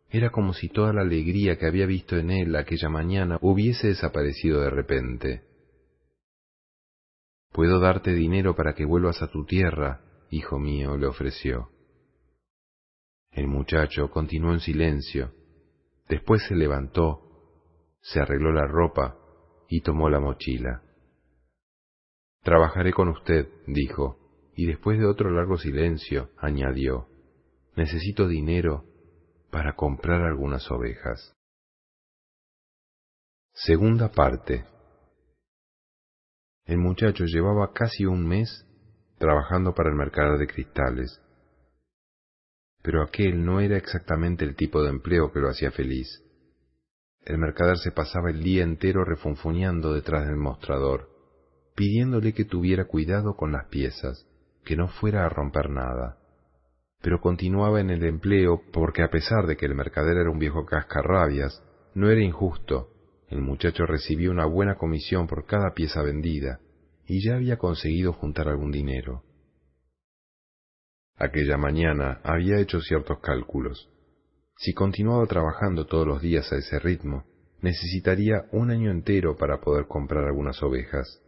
Era 0.10 0.30
como 0.30 0.54
si 0.54 0.70
toda 0.70 0.94
la 0.94 1.02
alegría 1.02 1.58
que 1.58 1.68
había 1.68 1.86
visto 1.86 2.16
en 2.16 2.32
él 2.32 2.56
aquella 2.56 2.88
mañana 2.88 3.40
hubiese 3.42 3.88
desaparecido 3.88 4.62
de 4.62 4.70
repente. 4.70 5.44
Puedo 7.52 7.82
darte 7.82 8.14
dinero 8.14 8.56
para 8.56 8.74
que 8.74 8.86
vuelvas 8.86 9.22
a 9.22 9.28
tu 9.28 9.44
tierra, 9.44 10.00
hijo 10.30 10.60
mío, 10.60 10.96
le 10.96 11.08
ofreció. 11.08 11.72
El 13.32 13.48
muchacho 13.48 14.10
continuó 14.10 14.54
en 14.54 14.62
silencio. 14.62 15.34
Después 16.08 16.42
se 16.48 16.56
levantó, 16.56 17.23
se 18.04 18.20
arregló 18.20 18.52
la 18.52 18.68
ropa 18.68 19.18
y 19.70 19.82
tomó 19.82 20.10
la 20.10 20.20
mochila. 20.20 20.84
Trabajaré 22.42 22.92
con 22.92 23.08
usted, 23.08 23.48
dijo, 23.66 24.52
y 24.56 24.68
después 24.68 25.00
de 25.00 25.06
otro 25.06 25.32
largo 25.32 25.58
silencio 25.58 26.30
añadió, 26.38 27.08
necesito 27.76 28.28
dinero 28.28 28.84
para 29.50 29.76
comprar 29.76 30.22
algunas 30.22 30.70
ovejas. 30.70 31.34
Segunda 33.54 34.10
parte. 34.12 34.66
El 36.66 36.80
muchacho 36.80 37.24
llevaba 37.26 37.72
casi 37.72 38.06
un 38.06 38.28
mes 38.28 38.68
trabajando 39.18 39.74
para 39.74 39.90
el 39.90 39.96
mercado 39.96 40.38
de 40.38 40.48
cristales, 40.48 41.22
pero 42.82 43.02
aquel 43.02 43.46
no 43.46 43.62
era 43.62 43.78
exactamente 43.78 44.44
el 44.44 44.56
tipo 44.56 44.84
de 44.84 44.90
empleo 44.90 45.32
que 45.32 45.40
lo 45.40 45.50
hacía 45.50 45.72
feliz. 45.72 46.23
El 47.26 47.38
mercader 47.38 47.78
se 47.78 47.92
pasaba 47.92 48.30
el 48.30 48.44
día 48.44 48.64
entero 48.64 49.06
refunfuñando 49.06 49.94
detrás 49.94 50.28
del 50.28 50.36
mostrador, 50.36 51.10
pidiéndole 51.76 52.34
que 52.34 52.44
tuviera 52.44 52.86
cuidado 52.86 53.36
con 53.36 53.54
las 53.54 53.68
piezas, 53.68 54.28
que 54.66 54.76
no 54.76 54.90
fuera 54.90 55.26
a 55.26 55.30
romper 55.30 55.70
nada. 55.70 56.18
Pero 57.02 57.22
continuaba 57.22 57.80
en 57.80 57.90
el 57.90 58.04
empleo 58.04 58.62
porque 58.72 59.04
a 59.04 59.10
pesar 59.10 59.48
de 59.48 59.56
que 59.56 59.66
el 59.66 59.76
mercader 59.76 60.18
era 60.18 60.30
un 60.30 60.40
viejo 60.40 60.66
cascarrabias, 60.66 61.64
no 61.96 62.10
era 62.10 62.22
injusto. 62.22 62.90
El 63.30 63.42
muchacho 63.42 63.86
recibía 63.86 64.30
una 64.30 64.46
buena 64.46 64.76
comisión 64.76 65.28
por 65.28 65.46
cada 65.46 65.74
pieza 65.74 66.02
vendida 66.02 66.60
y 67.06 67.26
ya 67.26 67.36
había 67.36 67.58
conseguido 67.58 68.14
juntar 68.14 68.48
algún 68.48 68.72
dinero. 68.72 69.24
Aquella 71.16 71.58
mañana 71.58 72.20
había 72.24 72.60
hecho 72.60 72.82
ciertos 72.82 73.20
cálculos. 73.20 73.90
Si 74.64 74.74
continuaba 74.74 75.26
trabajando 75.26 75.88
todos 75.88 76.08
los 76.08 76.22
días 76.22 76.50
a 76.54 76.56
ese 76.56 76.80
ritmo, 76.80 77.26
necesitaría 77.60 78.46
un 78.54 78.72
año 78.72 78.92
entero 78.92 79.36
para 79.36 79.60
poder 79.60 79.88
comprar 79.88 80.24
algunas 80.24 80.64
ovejas. 80.64 81.22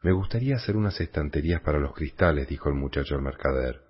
Me 0.00 0.12
gustaría 0.12 0.56
hacer 0.56 0.78
unas 0.78 0.98
estanterías 1.02 1.60
para 1.60 1.78
los 1.78 1.92
cristales, 1.92 2.48
dijo 2.48 2.70
el 2.70 2.76
muchacho 2.76 3.14
al 3.14 3.20
mercader. 3.20 3.82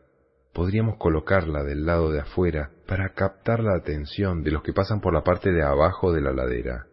Podríamos 0.53 0.97
colocarla 0.97 1.63
del 1.63 1.87
lado 1.87 2.11
de 2.11 2.19
afuera 2.19 2.73
para 2.89 3.11
captar 3.15 3.61
la 3.61 3.77
atención 3.77 4.43
de 4.43 4.51
los 4.51 4.65
que 4.65 4.73
pasan 4.73 5.01
por 5.01 5.15
la 5.15 5.23
parte 5.23 5.53
de 5.53 5.63
abajo 5.63 6.13
de 6.13 6.23
la 6.23 6.33
ladera. 6.33 6.89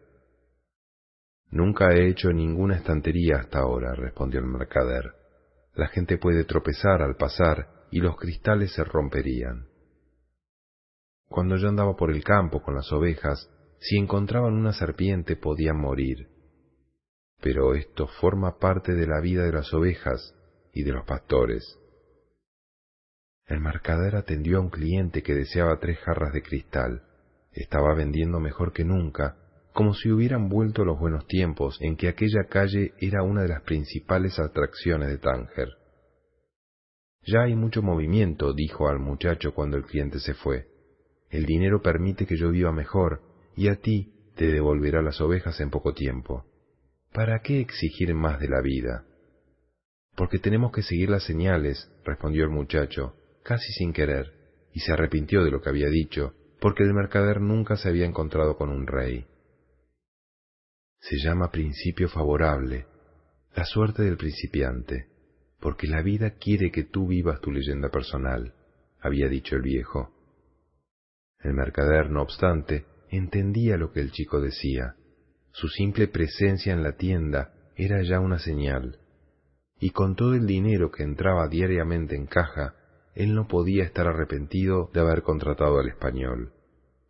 Nunca 1.50 1.92
he 1.92 2.06
hecho 2.06 2.32
ninguna 2.32 2.76
estantería 2.76 3.38
hasta 3.40 3.58
ahora, 3.58 3.96
respondió 3.96 4.38
el 4.38 4.46
mercader. 4.46 5.12
La 5.74 5.88
gente 5.88 6.18
puede 6.18 6.44
tropezar 6.44 7.02
al 7.02 7.16
pasar 7.16 7.66
y 7.90 7.98
los 7.98 8.16
cristales 8.16 8.72
se 8.74 8.84
romperían. 8.84 9.69
Cuando 11.30 11.56
yo 11.56 11.70
andaba 11.70 11.96
por 11.96 12.10
el 12.10 12.22
campo 12.22 12.60
con 12.62 12.74
las 12.74 12.92
ovejas, 12.92 13.48
si 13.78 13.96
encontraban 13.96 14.52
una 14.52 14.74
serpiente 14.74 15.36
podían 15.36 15.80
morir 15.80 16.28
pero 17.40 17.74
esto 17.74 18.06
forma 18.06 18.58
parte 18.58 18.94
de 18.94 19.06
la 19.06 19.20
vida 19.20 19.44
de 19.44 19.52
las 19.52 19.72
ovejas 19.72 20.34
y 20.72 20.82
de 20.82 20.92
los 20.92 21.04
pastores. 21.04 21.78
El 23.46 23.60
mercader 23.60 24.14
atendió 24.14 24.58
a 24.58 24.60
un 24.60 24.70
cliente 24.70 25.22
que 25.22 25.34
deseaba 25.34 25.78
tres 25.80 25.98
jarras 26.00 26.32
de 26.32 26.42
cristal. 26.42 27.02
Estaba 27.52 27.94
vendiendo 27.94 28.38
mejor 28.38 28.72
que 28.72 28.84
nunca, 28.84 29.36
como 29.72 29.94
si 29.94 30.10
hubieran 30.10 30.48
vuelto 30.48 30.84
los 30.84 30.98
buenos 30.98 31.26
tiempos 31.26 31.78
en 31.80 31.96
que 31.96 32.08
aquella 32.08 32.44
calle 32.48 32.94
era 33.00 33.22
una 33.22 33.42
de 33.42 33.48
las 33.48 33.62
principales 33.62 34.38
atracciones 34.38 35.08
de 35.08 35.18
Tánger. 35.18 35.68
Ya 37.22 37.42
hay 37.42 37.56
mucho 37.56 37.82
movimiento, 37.82 38.52
dijo 38.52 38.88
al 38.88 38.98
muchacho 38.98 39.52
cuando 39.52 39.76
el 39.76 39.84
cliente 39.84 40.20
se 40.20 40.34
fue. 40.34 40.69
El 41.30 41.46
dinero 41.46 41.80
permite 41.80 42.26
que 42.26 42.36
yo 42.36 42.50
viva 42.50 42.72
mejor, 42.72 43.22
y 43.56 43.68
a 43.68 43.76
ti 43.76 44.12
te 44.36 44.46
devolverá 44.46 45.02
las 45.02 45.20
ovejas 45.20 45.60
en 45.60 45.70
poco 45.70 45.94
tiempo. 45.94 46.44
¿Para 47.12 47.40
qué 47.40 47.60
exigir 47.60 48.14
más 48.14 48.40
de 48.40 48.48
la 48.48 48.60
vida? 48.60 49.04
Porque 50.16 50.38
tenemos 50.38 50.72
que 50.72 50.82
seguir 50.82 51.10
las 51.10 51.24
señales, 51.24 51.90
respondió 52.04 52.44
el 52.44 52.50
muchacho, 52.50 53.14
casi 53.42 53.72
sin 53.72 53.92
querer, 53.92 54.32
y 54.72 54.80
se 54.80 54.92
arrepintió 54.92 55.44
de 55.44 55.50
lo 55.50 55.60
que 55.60 55.70
había 55.70 55.88
dicho, 55.88 56.34
porque 56.60 56.82
el 56.82 56.94
mercader 56.94 57.40
nunca 57.40 57.76
se 57.76 57.88
había 57.88 58.06
encontrado 58.06 58.56
con 58.56 58.70
un 58.70 58.86
rey. 58.86 59.26
Se 60.98 61.16
llama 61.16 61.50
principio 61.50 62.08
favorable, 62.08 62.86
la 63.56 63.64
suerte 63.64 64.02
del 64.02 64.16
principiante, 64.16 65.08
porque 65.58 65.86
la 65.86 66.02
vida 66.02 66.32
quiere 66.32 66.70
que 66.70 66.84
tú 66.84 67.06
vivas 67.08 67.40
tu 67.40 67.50
leyenda 67.50 67.88
personal, 67.88 68.54
había 69.00 69.28
dicho 69.28 69.56
el 69.56 69.62
viejo. 69.62 70.12
El 71.42 71.54
mercader, 71.54 72.10
no 72.10 72.22
obstante, 72.22 72.84
entendía 73.08 73.76
lo 73.76 73.92
que 73.92 74.00
el 74.00 74.12
chico 74.12 74.40
decía, 74.40 74.94
su 75.52 75.68
simple 75.68 76.08
presencia 76.08 76.72
en 76.72 76.82
la 76.82 76.96
tienda 76.96 77.52
era 77.76 78.02
ya 78.02 78.20
una 78.20 78.38
señal, 78.38 78.98
y 79.78 79.90
con 79.90 80.14
todo 80.14 80.34
el 80.34 80.46
dinero 80.46 80.90
que 80.90 81.02
entraba 81.02 81.48
diariamente 81.48 82.14
en 82.14 82.26
caja, 82.26 82.74
él 83.14 83.34
no 83.34 83.48
podía 83.48 83.84
estar 83.84 84.06
arrepentido 84.06 84.90
de 84.92 85.00
haber 85.00 85.22
contratado 85.22 85.78
al 85.78 85.88
español, 85.88 86.52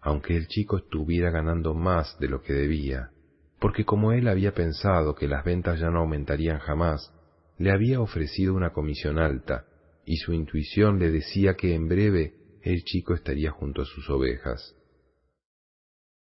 aunque 0.01 0.36
el 0.36 0.47
chico 0.47 0.78
estuviera 0.78 1.31
ganando 1.31 1.74
más 1.74 2.16
de 2.19 2.28
lo 2.28 2.43
que 2.43 2.55
debía, 2.55 3.11
porque 3.59 3.85
como 3.85 4.12
él 4.12 4.28
había 4.28 4.55
pensado 4.55 5.15
que 5.15 5.28
las 5.28 5.44
ventas 5.44 5.78
ya 5.81 5.90
no 5.90 6.01
aumentarían 6.01 6.59
jamás, 6.59 7.12
le 7.59 7.73
había 7.73 8.01
ofrecido 8.01 8.55
una 8.55 8.73
comisión 8.73 9.19
alta, 9.19 9.66
y 10.07 10.16
su 10.16 10.32
intuición 10.32 10.98
le 10.98 11.11
decía 11.11 11.55
que 11.55 11.74
en 11.74 11.89
breve 11.89 12.40
el 12.62 12.82
chico 12.85 13.15
estaría 13.15 13.51
junto 13.51 13.82
a 13.82 13.87
sus 13.87 14.09
ovejas. 14.11 14.77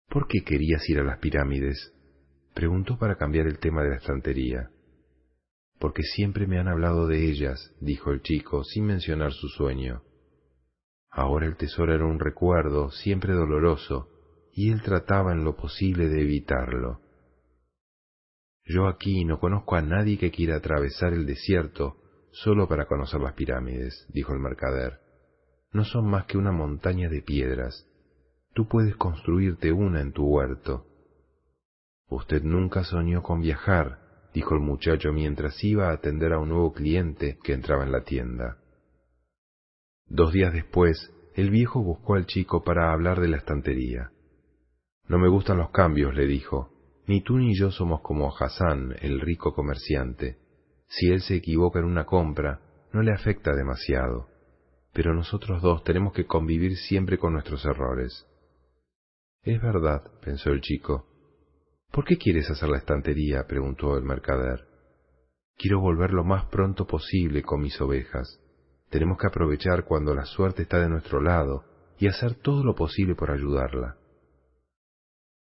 ¿Por 0.07 0.27
qué 0.27 0.43
querías 0.43 0.87
ir 0.89 0.99
a 0.99 1.03
las 1.03 1.19
pirámides? 1.19 1.93
Preguntó 2.53 2.97
para 2.97 3.15
cambiar 3.15 3.47
el 3.47 3.59
tema 3.59 3.83
de 3.83 3.89
la 3.89 3.97
estantería. 3.97 4.71
Porque 5.79 6.03
siempre 6.03 6.47
me 6.47 6.59
han 6.59 6.67
hablado 6.67 7.07
de 7.07 7.29
ellas, 7.29 7.73
dijo 7.79 8.11
el 8.11 8.21
chico, 8.21 8.63
sin 8.63 8.85
mencionar 8.85 9.31
su 9.31 9.47
sueño. 9.49 10.03
Ahora 11.11 11.45
el 11.45 11.57
tesoro 11.57 11.93
era 11.93 12.05
un 12.05 12.19
recuerdo, 12.19 12.91
siempre 12.91 13.33
doloroso, 13.33 14.09
y 14.53 14.71
él 14.71 14.81
trataba 14.81 15.31
en 15.31 15.43
lo 15.43 15.55
posible 15.55 16.09
de 16.09 16.21
evitarlo. 16.21 17.01
Yo 18.65 18.87
aquí 18.87 19.25
no 19.25 19.39
conozco 19.39 19.75
a 19.75 19.81
nadie 19.81 20.17
que 20.17 20.31
quiera 20.31 20.57
atravesar 20.57 21.13
el 21.13 21.25
desierto 21.25 21.97
solo 22.31 22.67
para 22.67 22.85
conocer 22.85 23.19
las 23.21 23.33
pirámides, 23.33 24.05
dijo 24.09 24.33
el 24.33 24.39
mercader. 24.39 25.08
No 25.71 25.85
son 25.85 26.09
más 26.09 26.25
que 26.25 26.37
una 26.37 26.51
montaña 26.51 27.09
de 27.09 27.21
piedras. 27.21 27.87
Tú 28.53 28.67
puedes 28.67 28.95
construirte 28.95 29.71
una 29.71 30.01
en 30.01 30.11
tu 30.11 30.25
huerto. 30.25 30.85
Usted 32.09 32.41
nunca 32.43 32.83
soñó 32.83 33.21
con 33.21 33.41
viajar, 33.41 33.99
dijo 34.33 34.55
el 34.55 34.61
muchacho 34.61 35.13
mientras 35.13 35.63
iba 35.63 35.89
a 35.89 35.93
atender 35.93 36.33
a 36.33 36.39
un 36.39 36.49
nuevo 36.49 36.73
cliente 36.73 37.37
que 37.43 37.53
entraba 37.53 37.83
en 37.83 37.91
la 37.91 38.03
tienda. 38.03 38.57
Dos 40.07 40.33
días 40.33 40.51
después, 40.53 41.13
el 41.35 41.51
viejo 41.51 41.83
buscó 41.83 42.15
al 42.15 42.25
chico 42.25 42.63
para 42.63 42.91
hablar 42.91 43.21
de 43.21 43.27
la 43.27 43.37
estantería. 43.37 44.11
No 45.07 45.19
me 45.19 45.29
gustan 45.29 45.57
los 45.57 45.69
cambios, 45.69 46.15
le 46.15 46.25
dijo. 46.25 46.71
Ni 47.05 47.21
tú 47.21 47.37
ni 47.37 47.55
yo 47.55 47.71
somos 47.71 48.01
como 48.01 48.35
Hassan, 48.35 48.95
el 49.01 49.21
rico 49.21 49.53
comerciante. 49.53 50.37
Si 50.87 51.07
él 51.07 51.21
se 51.21 51.35
equivoca 51.35 51.79
en 51.79 51.85
una 51.85 52.05
compra, 52.05 52.59
no 52.91 53.03
le 53.03 53.11
afecta 53.13 53.55
demasiado. 53.55 54.27
Pero 54.93 55.13
nosotros 55.13 55.61
dos 55.61 55.83
tenemos 55.83 56.13
que 56.13 56.25
convivir 56.25 56.75
siempre 56.77 57.17
con 57.17 57.33
nuestros 57.33 57.63
errores. 57.65 58.25
Es 59.43 59.61
verdad, 59.61 60.03
pensó 60.21 60.49
el 60.49 60.61
chico, 60.61 61.09
¿Por 61.91 62.05
qué 62.05 62.17
quieres 62.17 62.49
hacer 62.49 62.69
la 62.69 62.77
estantería? 62.77 63.45
preguntó 63.47 63.97
el 63.97 64.03
mercader. 64.03 64.67
Quiero 65.57 65.79
volver 65.79 66.11
lo 66.11 66.23
más 66.23 66.45
pronto 66.45 66.85
posible 66.85 67.41
con 67.41 67.61
mis 67.61 67.79
ovejas. 67.81 68.39
Tenemos 68.89 69.17
que 69.17 69.27
aprovechar 69.27 69.85
cuando 69.85 70.13
la 70.13 70.25
suerte 70.25 70.63
está 70.63 70.79
de 70.79 70.89
nuestro 70.89 71.21
lado 71.21 71.65
y 71.97 72.07
hacer 72.07 72.35
todo 72.35 72.63
lo 72.63 72.75
posible 72.75 73.15
por 73.15 73.31
ayudarla. 73.31 73.97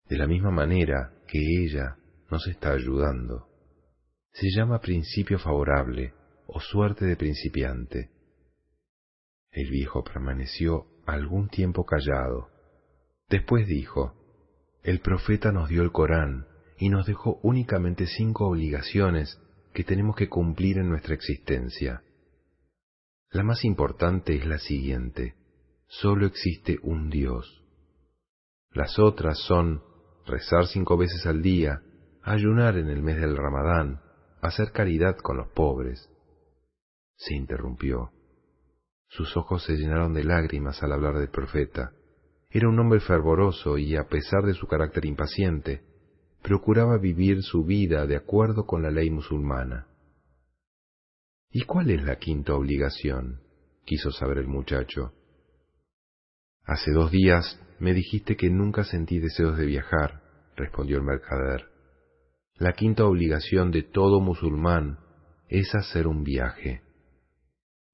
De 0.09 0.19
la 0.19 0.27
misma 0.27 0.51
manera 0.51 1.13
que 1.27 1.39
ella 1.39 1.97
nos 2.31 2.47
está 2.47 2.73
ayudando. 2.73 3.49
Se 4.33 4.47
llama 4.55 4.81
principio 4.81 5.39
favorable 5.39 6.13
o 6.47 6.61
suerte 6.61 7.07
de 7.07 7.17
principiante. 7.17 8.11
El 9.55 9.71
viejo 9.71 10.03
permaneció 10.03 10.87
algún 11.07 11.49
tiempo 11.49 11.87
callado. 11.87 12.49
Después 13.29 13.69
dijo, 13.69 14.13
el 14.83 14.99
profeta 14.99 15.53
nos 15.53 15.69
dio 15.69 15.83
el 15.83 15.93
Corán 15.93 16.49
y 16.77 16.89
nos 16.89 17.07
dejó 17.07 17.39
únicamente 17.45 18.07
cinco 18.09 18.49
obligaciones 18.49 19.41
que 19.73 19.85
tenemos 19.85 20.17
que 20.17 20.29
cumplir 20.29 20.79
en 20.79 20.89
nuestra 20.89 21.15
existencia. 21.15 22.03
La 23.31 23.45
más 23.45 23.65
importante 23.65 24.35
es 24.35 24.45
la 24.45 24.59
siguiente. 24.59 25.37
Solo 25.87 26.27
existe 26.27 26.79
un 26.83 27.09
Dios. 27.09 27.63
Las 28.73 28.99
otras 28.99 29.39
son 29.39 29.85
rezar 30.27 30.67
cinco 30.67 30.97
veces 30.97 31.27
al 31.27 31.43
día, 31.43 31.81
ayunar 32.23 32.77
en 32.77 32.89
el 32.89 33.05
mes 33.05 33.21
del 33.21 33.37
Ramadán, 33.37 34.01
hacer 34.41 34.73
caridad 34.73 35.17
con 35.19 35.37
los 35.37 35.49
pobres. 35.53 36.11
Se 37.17 37.37
interrumpió. 37.37 38.11
Sus 39.17 39.37
ojos 39.37 39.63
se 39.63 39.75
llenaron 39.75 40.13
de 40.13 40.25
lágrimas 40.25 40.83
al 40.83 40.91
hablar 40.91 41.19
del 41.21 41.29
profeta. 41.29 41.93
Era 42.51 42.69
un 42.69 42.77
hombre 42.81 42.99
fervoroso 42.99 43.79
y, 43.79 43.95
a 43.95 44.09
pesar 44.09 44.43
de 44.43 44.55
su 44.55 44.67
carácter 44.67 45.05
impaciente, 45.05 45.85
procuraba 46.43 46.99
vivir 46.99 47.45
su 47.45 47.65
vida 47.65 48.09
de 48.09 48.17
acuerdo 48.17 48.67
con 48.67 48.83
la 48.83 48.91
ley 48.91 49.11
musulmana. 49.11 49.87
¿Y 51.53 51.63
cuál 51.63 51.91
es 51.91 52.03
la 52.03 52.17
quinta 52.17 52.55
obligación? 52.55 53.41
quiso 53.85 54.11
saber 54.11 54.39
el 54.39 54.49
muchacho. 54.49 55.13
Hace 56.65 56.91
dos 56.91 57.13
días 57.13 57.61
me 57.79 57.95
dijiste 57.95 58.37
que 58.37 58.51
nunca 58.51 58.83
sentí 58.83 59.21
deseos 59.21 59.57
de 59.57 59.67
viajar, 59.67 60.23
respondió 60.57 60.97
el 60.97 61.05
mercader. 61.05 61.67
La 62.57 62.73
quinta 62.73 63.05
obligación 63.05 63.71
de 63.71 63.85
todo 63.85 64.21
musulmán 64.21 64.99
es 65.49 65.73
hacer 65.77 66.09
un 66.09 66.25
viaje. 66.25 66.84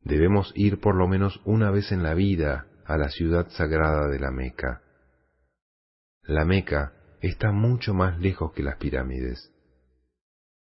Debemos 0.03 0.53
ir 0.55 0.81
por 0.81 0.95
lo 0.95 1.07
menos 1.09 1.41
una 1.45 1.71
vez 1.71 1.93
en 1.93 2.03
la 2.03 2.15
vida 2.15 2.67
a 2.87 2.97
la 2.97 3.09
ciudad 3.09 3.49
sagrada 3.51 4.09
de 4.09 4.19
la 4.19 4.31
Meca. 4.31 4.83
La 6.23 6.45
Meca 6.45 6.93
está 7.21 7.53
mucho 7.53 7.95
más 7.95 8.19
lejos 8.19 8.53
que 8.53 8.63
las 8.63 8.77
pirámides. 8.77 9.53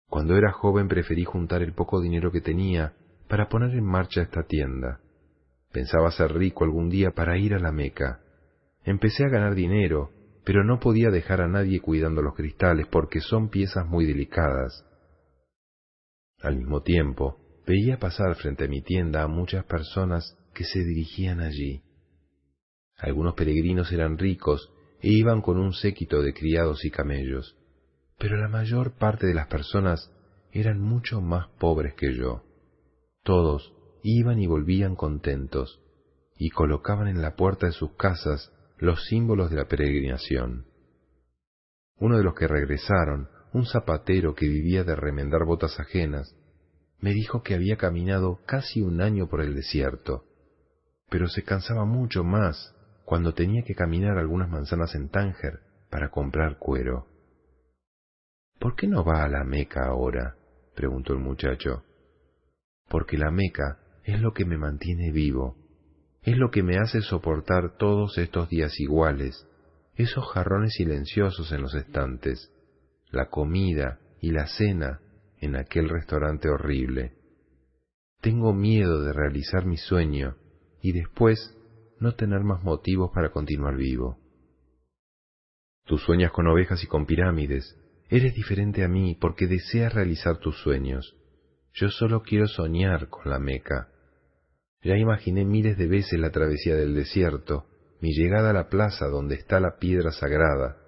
Cuando 0.09 0.37
era 0.37 0.51
joven 0.53 0.89
preferí 0.89 1.25
juntar 1.25 1.63
el 1.63 1.73
poco 1.73 2.01
dinero 2.01 2.33
que 2.33 2.41
tenía 2.41 2.95
para 3.29 3.49
poner 3.49 3.71
en 3.71 3.85
marcha 3.85 4.23
esta 4.23 4.43
tienda. 4.43 5.01
Pensaba 5.73 6.11
ser 6.11 6.33
rico 6.33 6.65
algún 6.65 6.91
día 6.91 7.13
para 7.13 7.39
ir 7.39 7.55
a 7.55 7.61
la 7.61 7.71
Meca. 7.71 8.21
Empecé 8.83 9.25
a 9.25 9.29
ganar 9.29 9.55
dinero, 9.55 10.11
pero 10.45 10.65
no 10.65 10.81
podía 10.81 11.11
dejar 11.11 11.41
a 11.41 11.49
nadie 11.49 11.81
cuidando 11.81 12.23
los 12.23 12.35
cristales 12.35 12.89
porque 12.89 13.21
son 13.21 13.51
piezas 13.51 13.87
muy 13.87 14.05
delicadas. 14.05 14.85
Al 16.43 16.57
mismo 16.57 16.83
tiempo, 16.83 17.40
veía 17.67 17.99
pasar 17.99 18.35
frente 18.37 18.65
a 18.65 18.69
mi 18.69 18.83
tienda 18.83 19.23
a 19.23 19.29
muchas 19.29 19.65
personas 19.65 20.37
que 20.55 20.65
se 20.65 20.85
dirigían 20.85 21.41
allí. 21.41 21.83
Algunos 22.97 23.35
peregrinos 23.35 23.93
eran 23.93 24.19
ricos 24.19 24.71
e 25.01 25.09
iban 25.09 25.41
con 25.41 25.59
un 25.59 25.73
séquito 25.73 26.23
de 26.23 26.35
criados 26.35 26.85
y 26.85 26.91
camellos, 26.91 27.57
pero 28.19 28.37
la 28.37 28.49
mayor 28.49 28.99
parte 28.99 29.27
de 29.27 29.35
las 29.35 29.47
personas 29.47 30.13
eran 30.53 30.81
mucho 30.81 31.21
más 31.21 31.49
pobres 31.59 31.95
que 31.95 32.15
yo. 32.15 32.43
Todos 33.23 33.73
iban 34.03 34.41
y 34.41 34.47
volvían 34.47 34.97
contentos, 34.97 35.81
y 36.37 36.51
colocaban 36.51 37.09
en 37.09 37.23
la 37.23 37.37
puerta 37.37 37.67
de 37.67 37.73
sus 37.73 37.93
casas 37.97 38.53
los 38.79 39.05
símbolos 39.07 39.51
de 39.51 39.57
la 39.57 39.67
peregrinación. 39.67 40.67
Uno 41.99 42.17
de 42.17 42.25
los 42.25 42.35
que 42.35 42.49
regresaron, 42.49 43.29
un 43.53 43.67
zapatero 43.67 44.35
que 44.35 44.49
vivía 44.49 44.85
de 44.85 44.97
remendar 44.97 45.45
botas 45.45 45.79
ajenas, 45.79 46.35
me 47.01 47.13
dijo 47.13 47.43
que 47.43 47.55
había 47.55 47.77
caminado 47.77 48.41
casi 48.47 48.83
un 48.83 49.01
año 49.01 49.29
por 49.29 49.41
el 49.41 49.55
desierto, 49.55 50.25
pero 51.09 51.29
se 51.29 51.43
cansaba 51.43 51.85
mucho 51.85 52.25
más 52.25 52.75
cuando 53.05 53.35
tenía 53.35 53.63
que 53.63 53.75
caminar 53.75 54.19
algunas 54.19 54.49
manzanas 54.49 54.95
en 54.95 55.09
Tánger 55.09 55.61
para 55.91 56.11
comprar 56.11 56.59
cuero. 56.59 57.07
¿Por 58.59 58.77
qué 58.77 58.87
no 58.87 59.05
va 59.05 59.25
a 59.25 59.29
la 59.29 59.43
Meca 59.45 59.87
ahora? 59.87 60.37
preguntó 60.75 61.13
el 61.13 61.19
muchacho. 61.19 61.83
Porque 62.89 63.17
la 63.17 63.31
Meca 63.31 63.79
es 64.05 64.21
lo 64.21 64.33
que 64.33 64.45
me 64.45 64.59
mantiene 64.59 65.11
vivo, 65.11 65.57
es 66.23 66.37
lo 66.37 66.51
que 66.51 66.63
me 66.63 66.79
hace 66.79 67.01
soportar 67.01 67.77
todos 67.79 68.19
estos 68.19 68.49
días 68.49 68.79
iguales, 68.79 69.47
esos 69.97 70.31
jarrones 70.33 70.75
silenciosos 70.75 71.51
en 71.53 71.63
los 71.63 71.75
estantes, 71.75 72.53
la 73.11 73.31
comida 73.31 73.99
y 74.21 74.33
la 74.33 74.47
cena 74.47 75.01
en 75.41 75.57
aquel 75.57 75.89
restaurante 75.89 76.49
horrible. 76.49 77.13
Tengo 78.21 78.53
miedo 78.53 79.03
de 79.03 79.13
realizar 79.13 79.65
mi 79.65 79.77
sueño 79.77 80.37
y 80.83 80.93
después 80.93 81.57
no 81.99 82.15
tener 82.15 82.41
más 82.41 82.63
motivos 82.63 83.11
para 83.15 83.31
continuar 83.31 83.77
vivo. 83.77 84.19
Tú 85.85 85.99
sueñas 85.99 86.31
con 86.33 86.47
ovejas 86.47 86.85
y 86.85 86.87
con 86.87 87.07
pirámides. 87.07 87.77
Eres 88.09 88.35
diferente 88.35 88.85
a 88.85 88.89
mí 88.89 89.17
porque 89.21 89.47
deseas 89.47 89.95
realizar 89.95 90.39
tus 90.39 90.57
sueños. 90.61 91.17
Yo 91.73 91.89
solo 91.89 92.23
quiero 92.23 92.47
soñar 92.47 93.09
con 93.09 93.31
la 93.31 93.39
Meca. 93.39 93.89
Ya 94.83 94.97
imaginé 94.97 95.45
miles 95.45 95.79
de 95.79 95.87
veces 95.87 96.19
la 96.19 96.31
travesía 96.31 96.75
del 96.75 96.95
desierto, 96.95 97.67
mi 98.01 98.13
llegada 98.13 98.51
a 98.51 98.55
la 98.55 98.69
plaza 98.69 99.07
donde 99.07 99.35
está 99.35 99.61
la 99.61 99.77
piedra 99.79 100.11
sagrada, 100.11 100.79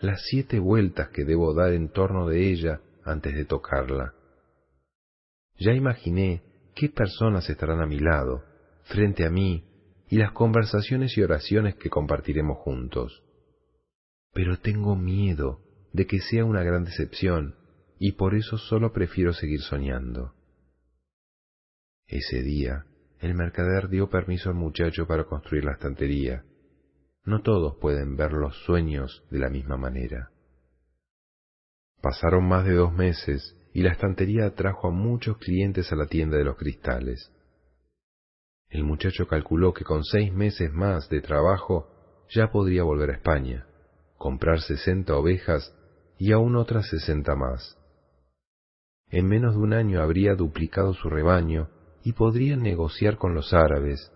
las 0.00 0.20
siete 0.28 0.58
vueltas 0.58 1.08
que 1.10 1.24
debo 1.24 1.54
dar 1.54 1.72
en 1.72 1.90
torno 1.90 2.28
de 2.28 2.50
ella 2.50 2.80
antes 3.06 3.34
de 3.34 3.44
tocarla. 3.44 4.14
Ya 5.58 5.72
imaginé 5.72 6.42
qué 6.74 6.88
personas 6.88 7.48
estarán 7.48 7.80
a 7.80 7.86
mi 7.86 7.98
lado, 7.98 8.44
frente 8.84 9.24
a 9.24 9.30
mí, 9.30 9.64
y 10.08 10.18
las 10.18 10.32
conversaciones 10.32 11.16
y 11.16 11.22
oraciones 11.22 11.76
que 11.76 11.90
compartiremos 11.90 12.58
juntos. 12.58 13.22
Pero 14.32 14.58
tengo 14.58 14.94
miedo 14.96 15.60
de 15.92 16.06
que 16.06 16.20
sea 16.20 16.44
una 16.44 16.62
gran 16.62 16.84
decepción, 16.84 17.56
y 17.98 18.12
por 18.12 18.34
eso 18.34 18.58
solo 18.58 18.92
prefiero 18.92 19.32
seguir 19.32 19.60
soñando. 19.62 20.34
Ese 22.06 22.42
día, 22.42 22.84
el 23.20 23.34
mercader 23.34 23.88
dio 23.88 24.10
permiso 24.10 24.50
al 24.50 24.54
muchacho 24.56 25.06
para 25.06 25.24
construir 25.24 25.64
la 25.64 25.72
estantería. 25.72 26.44
No 27.24 27.42
todos 27.42 27.76
pueden 27.80 28.16
ver 28.16 28.32
los 28.32 28.54
sueños 28.64 29.24
de 29.30 29.38
la 29.38 29.48
misma 29.48 29.76
manera. 29.76 30.30
Pasaron 32.08 32.46
más 32.46 32.64
de 32.64 32.74
dos 32.74 32.92
meses 32.92 33.56
y 33.74 33.82
la 33.82 33.90
estantería 33.90 34.46
atrajo 34.46 34.86
a 34.86 34.90
muchos 34.92 35.38
clientes 35.38 35.90
a 35.90 35.96
la 35.96 36.06
tienda 36.06 36.36
de 36.36 36.44
los 36.44 36.56
cristales. 36.56 37.32
El 38.68 38.84
muchacho 38.84 39.26
calculó 39.26 39.74
que 39.74 39.82
con 39.82 40.04
seis 40.04 40.32
meses 40.32 40.72
más 40.72 41.08
de 41.08 41.20
trabajo 41.20 41.88
ya 42.30 42.52
podría 42.52 42.84
volver 42.84 43.10
a 43.10 43.14
España, 43.14 43.66
comprar 44.18 44.60
sesenta 44.60 45.16
ovejas 45.16 45.74
y 46.16 46.30
aún 46.30 46.54
otras 46.54 46.88
sesenta 46.88 47.34
más. 47.34 47.76
En 49.08 49.26
menos 49.26 49.56
de 49.56 49.62
un 49.62 49.72
año 49.72 50.00
habría 50.00 50.36
duplicado 50.36 50.94
su 50.94 51.10
rebaño 51.10 51.70
y 52.04 52.12
podría 52.12 52.56
negociar 52.56 53.16
con 53.16 53.34
los 53.34 53.52
árabes, 53.52 54.12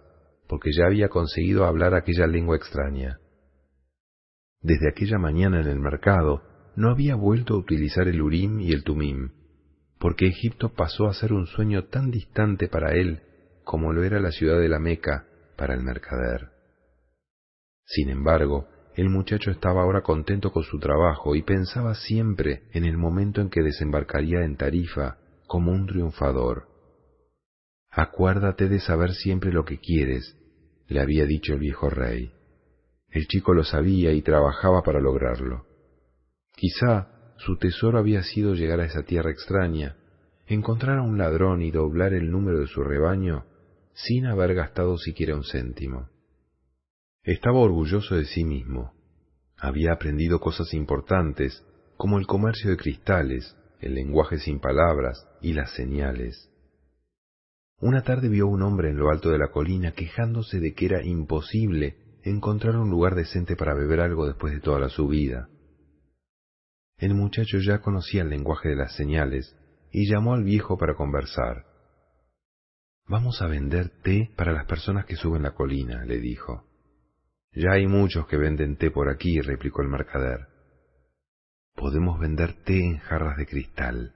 porque 0.46 0.70
ya 0.72 0.86
había 0.86 1.08
conseguido 1.08 1.64
hablar 1.64 1.96
aquella 1.96 2.28
lengua 2.28 2.54
extraña. 2.54 3.18
Desde 4.60 4.88
aquella 4.88 5.18
mañana 5.18 5.60
en 5.60 5.66
el 5.66 5.80
mercado 5.80 6.49
no 6.76 6.90
había 6.90 7.14
vuelto 7.14 7.54
a 7.54 7.58
utilizar 7.58 8.08
el 8.08 8.22
Urim 8.22 8.60
y 8.60 8.72
el 8.72 8.84
Tumim, 8.84 9.30
porque 9.98 10.26
Egipto 10.26 10.72
pasó 10.74 11.06
a 11.06 11.14
ser 11.14 11.32
un 11.32 11.46
sueño 11.46 11.84
tan 11.84 12.10
distante 12.10 12.68
para 12.68 12.92
él 12.92 13.22
como 13.64 13.92
lo 13.92 14.02
era 14.02 14.18
la 14.18 14.32
ciudad 14.32 14.58
de 14.58 14.68
la 14.68 14.78
Meca 14.78 15.26
para 15.56 15.74
el 15.74 15.82
mercader. 15.82 16.48
Sin 17.84 18.08
embargo, 18.08 18.66
el 18.96 19.08
muchacho 19.08 19.50
estaba 19.50 19.82
ahora 19.82 20.02
contento 20.02 20.52
con 20.52 20.64
su 20.64 20.78
trabajo 20.78 21.36
y 21.36 21.42
pensaba 21.42 21.94
siempre 21.94 22.64
en 22.72 22.84
el 22.84 22.96
momento 22.96 23.40
en 23.40 23.50
que 23.50 23.62
desembarcaría 23.62 24.44
en 24.44 24.56
Tarifa 24.56 25.18
como 25.46 25.72
un 25.72 25.86
triunfador. 25.86 26.68
Acuérdate 27.90 28.68
de 28.68 28.80
saber 28.80 29.12
siempre 29.12 29.52
lo 29.52 29.64
que 29.64 29.78
quieres, 29.78 30.36
le 30.88 31.00
había 31.00 31.24
dicho 31.26 31.52
el 31.54 31.60
viejo 31.60 31.90
rey. 31.90 32.32
El 33.08 33.26
chico 33.26 33.54
lo 33.54 33.64
sabía 33.64 34.12
y 34.12 34.22
trabajaba 34.22 34.82
para 34.82 35.00
lograrlo. 35.00 35.69
Quizá 36.60 37.08
su 37.38 37.56
tesoro 37.56 37.98
había 37.98 38.22
sido 38.22 38.52
llegar 38.52 38.80
a 38.80 38.84
esa 38.84 39.02
tierra 39.02 39.30
extraña, 39.30 39.96
encontrar 40.46 40.98
a 40.98 41.02
un 41.02 41.16
ladrón 41.16 41.62
y 41.62 41.70
doblar 41.70 42.12
el 42.12 42.30
número 42.30 42.60
de 42.60 42.66
su 42.66 42.84
rebaño 42.84 43.46
sin 43.94 44.26
haber 44.26 44.54
gastado 44.54 44.98
siquiera 44.98 45.36
un 45.36 45.42
céntimo. 45.42 46.10
Estaba 47.22 47.60
orgulloso 47.60 48.14
de 48.14 48.26
sí 48.26 48.44
mismo. 48.44 48.92
Había 49.56 49.94
aprendido 49.94 50.38
cosas 50.38 50.74
importantes, 50.74 51.64
como 51.96 52.18
el 52.18 52.26
comercio 52.26 52.70
de 52.70 52.76
cristales, 52.76 53.56
el 53.80 53.94
lenguaje 53.94 54.38
sin 54.38 54.60
palabras 54.60 55.26
y 55.40 55.54
las 55.54 55.72
señales. 55.72 56.50
Una 57.78 58.02
tarde 58.02 58.28
vio 58.28 58.44
a 58.44 58.50
un 58.50 58.60
hombre 58.60 58.90
en 58.90 58.98
lo 58.98 59.08
alto 59.08 59.30
de 59.30 59.38
la 59.38 59.48
colina 59.48 59.92
quejándose 59.92 60.60
de 60.60 60.74
que 60.74 60.84
era 60.84 61.02
imposible 61.02 61.96
encontrar 62.22 62.76
un 62.76 62.90
lugar 62.90 63.14
decente 63.14 63.56
para 63.56 63.72
beber 63.72 64.00
algo 64.00 64.26
después 64.26 64.52
de 64.52 64.60
toda 64.60 64.78
la 64.78 64.90
subida. 64.90 65.48
El 67.00 67.14
muchacho 67.14 67.56
ya 67.58 67.78
conocía 67.78 68.20
el 68.20 68.28
lenguaje 68.28 68.68
de 68.68 68.76
las 68.76 68.94
señales 68.94 69.56
y 69.90 70.06
llamó 70.06 70.34
al 70.34 70.44
viejo 70.44 70.76
para 70.76 70.94
conversar. 70.94 71.64
Vamos 73.08 73.40
a 73.40 73.46
vender 73.46 73.88
té 74.02 74.30
para 74.36 74.52
las 74.52 74.66
personas 74.66 75.06
que 75.06 75.16
suben 75.16 75.42
la 75.42 75.54
colina, 75.54 76.04
le 76.04 76.18
dijo. 76.18 76.66
Ya 77.52 77.72
hay 77.72 77.86
muchos 77.86 78.26
que 78.26 78.36
venden 78.36 78.76
té 78.76 78.90
por 78.90 79.08
aquí, 79.08 79.40
replicó 79.40 79.80
el 79.80 79.88
mercader. 79.88 80.46
Podemos 81.74 82.20
vender 82.20 82.52
té 82.64 82.78
en 82.78 82.98
jarras 82.98 83.38
de 83.38 83.46
cristal. 83.46 84.14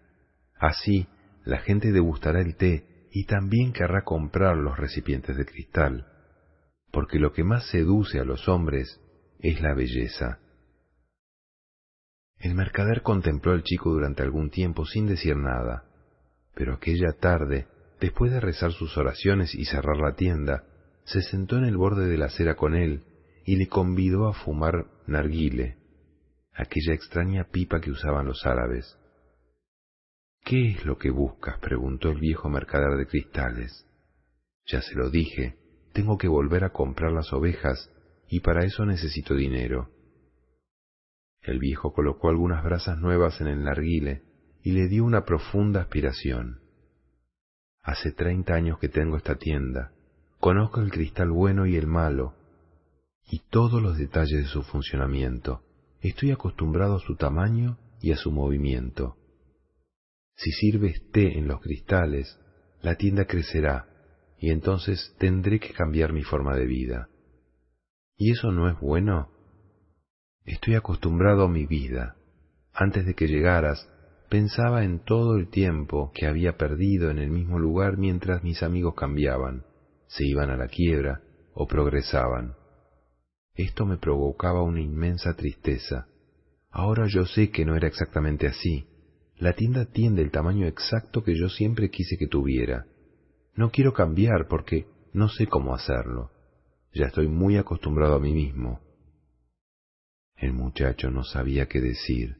Así, 0.61 1.09
la 1.44 1.61
gente 1.61 1.90
degustará 1.90 2.43
el 2.43 2.55
té 2.56 3.09
y 3.11 3.24
también 3.24 3.73
querrá 3.73 4.05
comprar 4.05 4.59
los 4.59 4.77
recipientes 4.77 5.39
de 5.39 5.47
cristal, 5.47 6.06
porque 6.93 7.19
lo 7.19 7.32
que 7.32 7.44
más 7.44 7.66
seduce 7.70 8.20
a 8.20 8.24
los 8.24 8.47
hombres 8.47 9.01
es 9.39 9.62
la 9.62 9.73
belleza. 9.73 10.44
El 12.45 12.55
mercader 12.55 13.01
contempló 13.01 13.53
al 13.53 13.62
chico 13.62 13.91
durante 13.91 14.23
algún 14.23 14.51
tiempo 14.51 14.85
sin 14.85 15.07
decir 15.07 15.35
nada, 15.35 15.87
pero 16.55 16.75
aquella 16.75 17.12
tarde, 17.19 17.69
después 18.01 18.31
de 18.31 18.39
rezar 18.39 18.71
sus 18.73 18.99
oraciones 18.99 19.55
y 19.55 19.65
cerrar 19.65 19.97
la 19.97 20.15
tienda, 20.15 20.65
se 21.05 21.23
sentó 21.23 21.57
en 21.57 21.65
el 21.65 21.79
borde 21.79 22.07
de 22.07 22.19
la 22.19 22.27
acera 22.27 22.55
con 22.55 22.75
él 22.75 23.03
y 23.47 23.57
le 23.57 23.66
convidó 23.66 24.29
a 24.29 24.35
fumar 24.35 24.89
narguile, 25.07 25.79
aquella 26.53 26.93
extraña 26.93 27.45
pipa 27.45 27.81
que 27.81 27.91
usaban 27.91 28.27
los 28.27 28.45
árabes. 28.45 28.95
¿Qué 30.45 30.73
es 30.73 30.85
lo 30.85 30.99
que 30.99 31.09
buscas? 31.09 31.59
preguntó 31.61 32.11
el 32.11 32.21
viejo 32.21 32.51
mercader 32.51 32.99
de 32.99 33.07
cristales. 33.07 33.87
Ya 34.66 34.83
se 34.83 34.95
lo 34.97 35.09
dije, 35.09 35.57
tengo 35.95 36.19
que 36.19 36.29
volver 36.29 36.65
a 36.65 36.75
comprar 36.75 37.11
las 37.11 37.33
ovejas 37.33 37.91
y 38.29 38.41
para 38.41 38.66
eso 38.66 38.85
necesito 38.85 39.35
dinero. 39.35 39.94
El 41.45 41.59
viejo 41.59 41.93
colocó 41.93 42.31
algunas 42.31 42.65
brasas 42.65 42.99
nuevas 42.99 43.41
en 43.43 43.49
el 43.49 43.62
narguile 43.62 44.23
y 44.62 44.73
le 44.73 44.89
dio 44.89 45.05
una 45.05 45.25
profunda 45.25 45.83
aspiración. 45.83 46.61
Hace 47.83 48.12
treinta 48.12 48.55
años 48.55 48.79
que 48.79 48.89
tengo 48.89 49.19
esta 49.19 49.37
tienda, 49.37 49.93
conozco 50.41 50.81
el 50.81 50.91
cristal 50.91 51.31
bueno 51.31 51.66
y 51.66 51.77
el 51.77 51.87
malo, 51.87 52.35
y 53.27 53.41
todos 53.51 53.83
los 53.83 53.99
detalles 53.99 54.45
de 54.45 54.47
su 54.47 54.62
funcionamiento. 54.62 55.62
Estoy 56.01 56.31
acostumbrado 56.31 56.97
a 56.97 57.01
su 57.01 57.16
tamaño 57.16 57.79
y 58.01 58.12
a 58.12 58.16
su 58.16 58.31
movimiento. 58.31 59.16
Si 60.37 60.51
sirves 60.51 61.11
té 61.11 61.39
en 61.39 61.47
los 61.47 61.61
cristales, 61.61 62.39
la 62.81 62.97
tienda 62.97 63.27
crecerá 63.27 63.89
y 64.39 64.51
entonces 64.51 65.15
tendré 65.19 65.61
que 65.61 65.75
cambiar 65.75 66.15
mi 66.15 66.23
forma 66.23 66.57
de 66.57 66.66
vida. 66.66 67.09
¿Y 68.16 68.33
eso 68.33 68.51
no 68.51 68.71
es 68.71 68.79
bueno? 68.81 69.34
Estoy 70.45 70.75
acostumbrado 70.75 71.45
a 71.45 71.49
mi 71.49 71.65
vida. 71.65 72.16
Antes 72.75 73.07
de 73.07 73.15
que 73.15 73.29
llegaras, 73.29 73.89
pensaba 74.29 74.85
en 74.85 74.99
todo 74.99 75.37
el 75.39 75.49
tiempo 75.49 76.12
que 76.15 76.27
había 76.27 76.59
perdido 76.59 77.11
en 77.11 77.19
el 77.19 77.31
mismo 77.31 77.59
lugar 77.59 77.97
mientras 77.97 78.45
mis 78.45 78.62
amigos 78.62 78.95
cambiaban, 78.95 79.65
se 80.07 80.27
iban 80.27 80.51
a 80.51 80.59
la 80.59 80.69
quiebra 80.69 81.23
o 81.55 81.66
progresaban. 81.66 82.57
Esto 83.55 83.87
me 83.87 83.97
provocaba 83.97 84.62
una 84.62 84.83
inmensa 84.83 85.35
tristeza. 85.35 86.09
Ahora 86.71 87.07
yo 87.09 87.25
sé 87.25 87.51
que 87.51 87.65
no 87.65 87.75
era 87.75 87.89
exactamente 87.89 88.47
así. 88.47 88.87
La 89.39 89.55
tienda 89.55 89.87
tiene 89.87 90.21
el 90.21 90.31
tamaño 90.31 90.66
exacto 90.66 91.25
que 91.25 91.39
yo 91.39 91.49
siempre 91.49 91.89
quise 91.89 92.19
que 92.19 92.27
tuviera. 92.27 92.85
No 93.55 93.71
quiero 93.71 93.95
cambiar 93.95 94.47
porque 94.51 94.89
no 95.15 95.31
sé 95.31 95.47
cómo 95.47 95.75
hacerlo. 95.75 96.33
Ya 96.93 97.07
estoy 97.07 97.29
muy 97.29 97.57
acostumbrado 97.57 98.16
a 98.16 98.21
mí 98.21 98.35
mismo. 98.35 98.84
El 100.36 100.52
muchacho 100.52 101.11
no 101.11 101.24
sabía 101.24 101.66
qué 101.66 101.81
decir. 101.81 102.36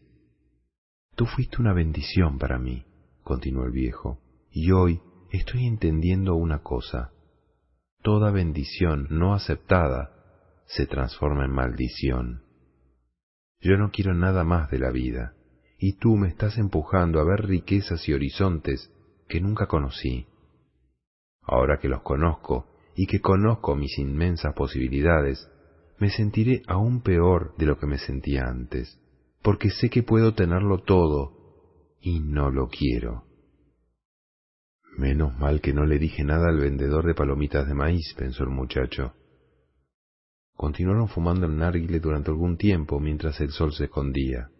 Tú 1.15 1.27
fuiste 1.27 1.61
una 1.61 1.73
bendición 1.73 2.39
para 2.39 2.59
mí, 2.59 2.85
continuó 3.23 3.65
el 3.65 3.73
viejo, 3.73 4.21
y 4.51 4.73
hoy 4.73 5.01
estoy 5.31 5.67
entendiendo 5.67 6.35
una 6.35 6.63
cosa. 6.63 7.13
Toda 8.03 8.31
bendición 8.31 9.07
no 9.11 9.35
aceptada 9.35 10.11
se 10.67 10.87
transforma 10.87 11.45
en 11.45 11.53
maldición. 11.53 12.43
Yo 13.61 13.77
no 13.77 13.91
quiero 13.91 14.15
nada 14.15 14.45
más 14.45 14.71
de 14.71 14.79
la 14.79 14.91
vida, 14.91 15.35
y 15.79 15.97
tú 15.99 16.17
me 16.17 16.29
estás 16.29 16.59
empujando 16.59 17.21
a 17.21 17.25
ver 17.25 17.47
riquezas 17.47 18.09
y 18.09 18.13
horizontes 18.13 18.93
que 19.29 19.41
nunca 19.41 19.67
conocí. 19.67 20.27
Ahora 21.43 21.79
que 21.79 21.89
los 21.89 22.03
conozco 22.03 22.67
y 22.97 23.07
que 23.07 23.21
conozco 23.21 23.75
mis 23.75 23.99
inmensas 23.99 24.55
posibilidades, 24.55 25.49
me 25.99 26.11
sentiré 26.11 26.63
aún 26.67 27.03
peor 27.03 27.55
de 27.57 27.67
lo 27.67 27.79
que 27.79 27.87
me 27.87 27.99
sentía 27.99 28.45
antes, 28.47 29.01
porque 29.43 29.71
sé 29.71 29.91
que 29.91 30.03
puedo 30.03 30.35
tenerlo 30.35 30.79
todo 30.79 31.97
y 32.01 32.21
no 32.21 32.51
lo 32.51 32.69
quiero. 32.69 33.25
Menos 34.97 35.37
mal 35.39 35.61
que 35.61 35.73
no 35.73 35.85
le 35.85 35.99
dije 35.99 36.23
nada 36.25 36.49
al 36.49 36.59
vendedor 36.59 37.05
de 37.05 37.15
palomitas 37.15 37.67
de 37.67 37.75
maíz, 37.75 38.15
pensó 38.17 38.45
el 38.45 38.51
muchacho. 38.51 39.15
Continuaron 40.55 41.09
fumando 41.09 41.47
el 41.47 41.57
narguile 41.57 41.99
durante 41.99 42.31
algún 42.31 42.57
tiempo 42.57 43.01
mientras 43.01 43.41
el 43.41 43.51
sol 43.51 43.73
se 43.73 43.85
escondía. 43.85 44.51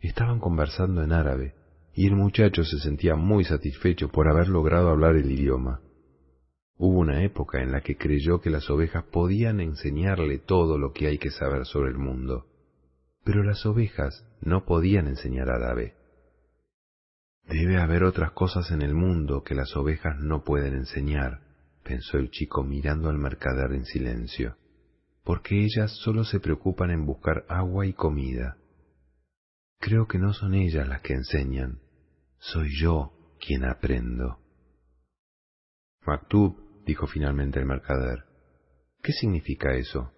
Estaban 0.00 0.40
conversando 0.40 1.02
en 1.02 1.12
árabe, 1.12 1.54
y 1.92 2.06
el 2.06 2.16
muchacho 2.16 2.64
se 2.64 2.78
sentía 2.78 3.14
muy 3.16 3.44
satisfecho 3.44 4.08
por 4.08 4.28
haber 4.28 4.48
logrado 4.48 4.88
hablar 4.88 5.16
el 5.16 5.30
idioma. 5.30 5.80
Hubo 6.80 7.00
una 7.00 7.24
época 7.24 7.60
en 7.60 7.72
la 7.72 7.80
que 7.80 7.96
creyó 7.96 8.40
que 8.40 8.50
las 8.50 8.70
ovejas 8.70 9.04
podían 9.04 9.58
enseñarle 9.58 10.38
todo 10.38 10.78
lo 10.78 10.92
que 10.92 11.08
hay 11.08 11.18
que 11.18 11.30
saber 11.30 11.66
sobre 11.66 11.90
el 11.90 11.98
mundo, 11.98 12.46
pero 13.24 13.42
las 13.42 13.66
ovejas 13.66 14.24
no 14.40 14.64
podían 14.64 15.08
enseñar 15.08 15.50
árabe. 15.50 15.96
Debe 17.48 17.78
haber 17.78 18.04
otras 18.04 18.30
cosas 18.30 18.70
en 18.70 18.82
el 18.82 18.94
mundo 18.94 19.42
que 19.42 19.56
las 19.56 19.74
ovejas 19.76 20.20
no 20.20 20.44
pueden 20.44 20.74
enseñar, 20.74 21.40
pensó 21.82 22.16
el 22.16 22.30
chico 22.30 22.62
mirando 22.62 23.08
al 23.08 23.18
mercader 23.18 23.72
en 23.72 23.84
silencio, 23.84 24.56
porque 25.24 25.64
ellas 25.64 25.90
solo 26.04 26.22
se 26.22 26.38
preocupan 26.38 26.92
en 26.92 27.06
buscar 27.06 27.44
agua 27.48 27.86
y 27.86 27.92
comida. 27.92 28.56
Creo 29.80 30.06
que 30.06 30.18
no 30.18 30.32
son 30.32 30.54
ellas 30.54 30.86
las 30.86 31.00
que 31.00 31.14
enseñan, 31.14 31.80
soy 32.38 32.68
yo 32.78 33.12
quien 33.40 33.64
aprendo. 33.64 34.38
Maktub 36.06 36.67
dijo 36.88 37.06
finalmente 37.06 37.60
el 37.60 37.66
mercader. 37.66 38.24
¿Qué 39.02 39.12
significa 39.12 39.74
eso? 39.74 40.10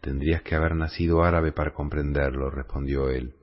Tendrías 0.00 0.42
que 0.42 0.54
haber 0.54 0.76
nacido 0.76 1.24
árabe 1.24 1.50
para 1.50 1.74
comprenderlo, 1.74 2.50
respondió 2.50 3.10
él, 3.10 3.34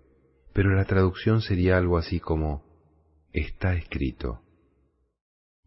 pero 0.54 0.74
la 0.74 0.86
traducción 0.86 1.42
sería 1.42 1.78
algo 1.78 1.98
así 1.98 2.22
como 2.22 2.64
está 3.34 3.76
escrito. 3.76 4.42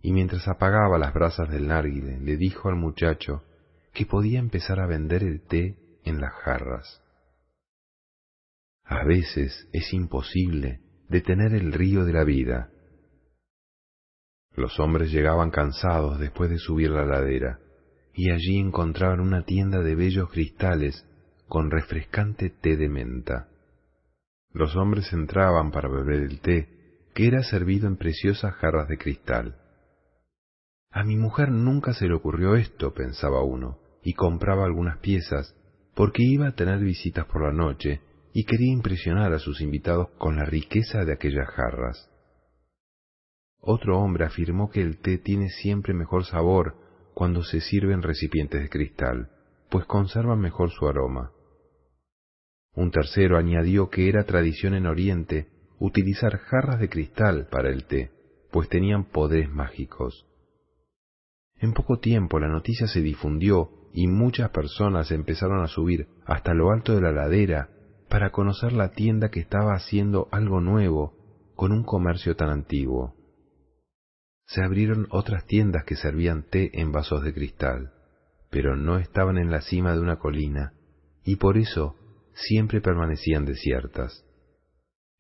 Y 0.01 0.13
mientras 0.13 0.49
apagaba 0.49 0.99
las 0.99 1.13
brasas 1.13 1.51
del 1.51 1.69
nárguile, 1.69 2.19
le 2.19 2.39
dijo 2.39 2.71
al 2.71 2.77
muchacho 2.77 3.45
que 3.93 4.07
podía 4.07 4.39
empezar 4.39 4.81
a 4.81 4.87
vender 4.87 5.23
el 5.23 5.43
té 5.43 5.77
en 6.05 6.23
las 6.23 6.33
jarras. 6.43 7.03
A 8.85 9.05
veces 9.05 9.69
es 9.75 9.93
imposible 9.93 10.81
detener 11.11 11.53
el 11.53 11.75
río 11.75 12.07
de 12.07 12.15
la 12.15 12.25
vida, 12.25 12.71
los 14.55 14.79
hombres 14.81 15.13
llegaban 15.13 15.51
cansados 15.51 16.19
después 16.19 16.51
de 16.51 16.59
subir 16.59 16.91
la 16.91 17.05
ladera, 17.05 17.61
y 18.15 18.31
allí 18.31 18.59
encontraban 18.59 19.21
una 19.21 19.45
tienda 19.45 19.81
de 19.81 19.95
bellos 19.95 20.31
cristales 20.31 21.07
con 21.49 21.71
refrescante 21.71 22.51
té 22.51 22.77
de 22.77 22.89
menta. 22.89 23.49
Los 24.53 24.77
hombres 24.77 25.13
entraban 25.13 25.71
para 25.71 25.89
beber 25.89 26.23
el 26.23 26.41
té, 26.41 26.69
que 27.15 27.27
era 27.27 27.43
servido 27.43 27.87
en 27.87 27.97
preciosas 27.97 28.55
jarras 28.55 28.89
de 28.89 28.99
cristal. 28.99 29.57
A 30.91 31.05
mi 31.05 31.17
mujer 31.17 31.51
nunca 31.51 31.93
se 31.93 32.07
le 32.07 32.15
ocurrió 32.15 32.57
esto, 32.57 32.93
pensaba 32.93 33.45
uno, 33.45 33.79
y 34.03 34.15
compraba 34.15 34.65
algunas 34.65 34.99
piezas, 34.99 35.55
porque 35.95 36.23
iba 36.25 36.49
a 36.49 36.55
tener 36.55 36.79
visitas 36.81 37.27
por 37.27 37.43
la 37.43 37.53
noche 37.53 38.01
y 38.33 38.45
quería 38.45 38.73
impresionar 38.73 39.33
a 39.33 39.39
sus 39.39 39.61
invitados 39.61 40.09
con 40.19 40.37
la 40.37 40.45
riqueza 40.45 41.05
de 41.05 41.13
aquellas 41.13 41.49
jarras. 41.49 42.10
Otro 43.61 43.99
hombre 43.99 44.25
afirmó 44.25 44.71
que 44.71 44.81
el 44.81 44.99
té 44.99 45.19
tiene 45.19 45.51
siempre 45.51 45.93
mejor 45.93 46.25
sabor 46.25 46.77
cuando 47.15 47.43
se 47.43 47.61
sirve 47.61 47.93
en 47.93 48.03
recipientes 48.03 48.63
de 48.63 48.71
cristal, 48.71 49.31
pues 49.69 49.85
conservan 49.85 50.41
mejor 50.41 50.71
su 50.71 50.89
aroma. 50.89 51.33
Un 52.75 52.91
tercero 52.91 53.37
añadió 53.37 53.91
que 53.91 54.09
era 54.09 54.25
tradición 54.25 54.75
en 54.75 54.87
Oriente 54.87 55.49
utilizar 55.79 56.39
jarras 56.39 56.81
de 56.81 56.89
cristal 56.89 57.49
para 57.51 57.69
el 57.69 57.85
té, 57.85 58.11
pues 58.51 58.69
tenían 58.69 59.05
poderes 59.05 59.51
mágicos. 59.51 60.27
En 61.59 61.75
poco 61.75 61.99
tiempo 61.99 62.39
la 62.39 62.49
noticia 62.49 62.87
se 62.87 63.03
difundió 63.03 63.71
y 63.93 64.07
muchas 64.07 64.51
personas 64.51 65.11
empezaron 65.11 65.63
a 65.63 65.67
subir 65.67 66.09
hasta 66.25 66.55
lo 66.55 66.71
alto 66.71 66.95
de 66.95 67.03
la 67.03 67.13
ladera 67.13 67.69
para 68.09 68.31
conocer 68.31 68.73
la 68.73 68.93
tienda 68.93 69.31
que 69.31 69.41
estaba 69.41 69.75
haciendo 69.75 70.29
algo 70.31 70.61
nuevo 70.61 71.53
con 71.57 71.73
un 71.73 71.85
comercio 71.85 72.37
tan 72.37 72.49
antiguo 72.49 73.20
se 74.51 74.65
abrieron 74.65 75.07
otras 75.11 75.47
tiendas 75.47 75.85
que 75.85 75.95
servían 75.95 76.43
té 76.43 76.71
en 76.81 76.91
vasos 76.91 77.23
de 77.23 77.33
cristal, 77.33 77.93
pero 78.51 78.75
no 78.75 78.99
estaban 78.99 79.39
en 79.39 79.49
la 79.49 79.61
cima 79.61 79.93
de 79.93 80.01
una 80.01 80.19
colina, 80.19 80.73
y 81.25 81.37
por 81.37 81.57
eso 81.57 81.95
siempre 82.35 82.81
permanecían 82.81 83.45
desiertas. 83.45 84.25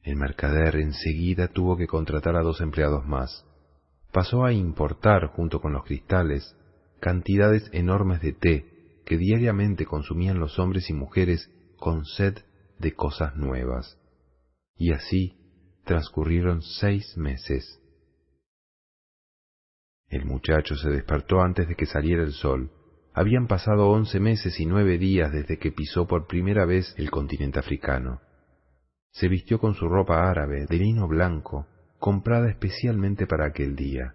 El 0.02 0.16
mercader 0.16 0.76
enseguida 0.76 1.46
tuvo 1.46 1.76
que 1.76 1.86
contratar 1.86 2.34
a 2.34 2.42
dos 2.42 2.60
empleados 2.60 3.06
más. 3.06 3.46
Pasó 4.12 4.44
a 4.44 4.52
importar, 4.52 5.26
junto 5.28 5.60
con 5.60 5.74
los 5.74 5.84
cristales, 5.84 6.56
cantidades 6.98 7.70
enormes 7.72 8.20
de 8.22 8.32
té 8.32 9.02
que 9.06 9.16
diariamente 9.16 9.86
consumían 9.86 10.40
los 10.40 10.58
hombres 10.58 10.90
y 10.90 10.92
mujeres 10.92 11.48
con 11.76 12.04
sed 12.04 12.38
de 12.80 12.94
cosas 12.94 13.36
nuevas. 13.36 13.96
Y 14.76 14.92
así 14.92 15.36
transcurrieron 15.84 16.62
seis 16.62 17.16
meses. 17.16 17.79
El 20.10 20.24
muchacho 20.24 20.74
se 20.74 20.90
despertó 20.90 21.40
antes 21.40 21.68
de 21.68 21.76
que 21.76 21.86
saliera 21.86 22.24
el 22.24 22.32
sol. 22.32 22.72
Habían 23.14 23.46
pasado 23.46 23.88
once 23.88 24.18
meses 24.18 24.58
y 24.58 24.66
nueve 24.66 24.98
días 24.98 25.32
desde 25.32 25.58
que 25.58 25.70
pisó 25.70 26.08
por 26.08 26.26
primera 26.26 26.66
vez 26.66 26.92
el 26.98 27.12
continente 27.12 27.60
africano. 27.60 28.20
Se 29.12 29.28
vistió 29.28 29.60
con 29.60 29.74
su 29.74 29.88
ropa 29.88 30.28
árabe 30.28 30.66
de 30.68 30.76
lino 30.78 31.06
blanco, 31.06 31.68
comprada 32.00 32.50
especialmente 32.50 33.28
para 33.28 33.46
aquel 33.46 33.76
día. 33.76 34.14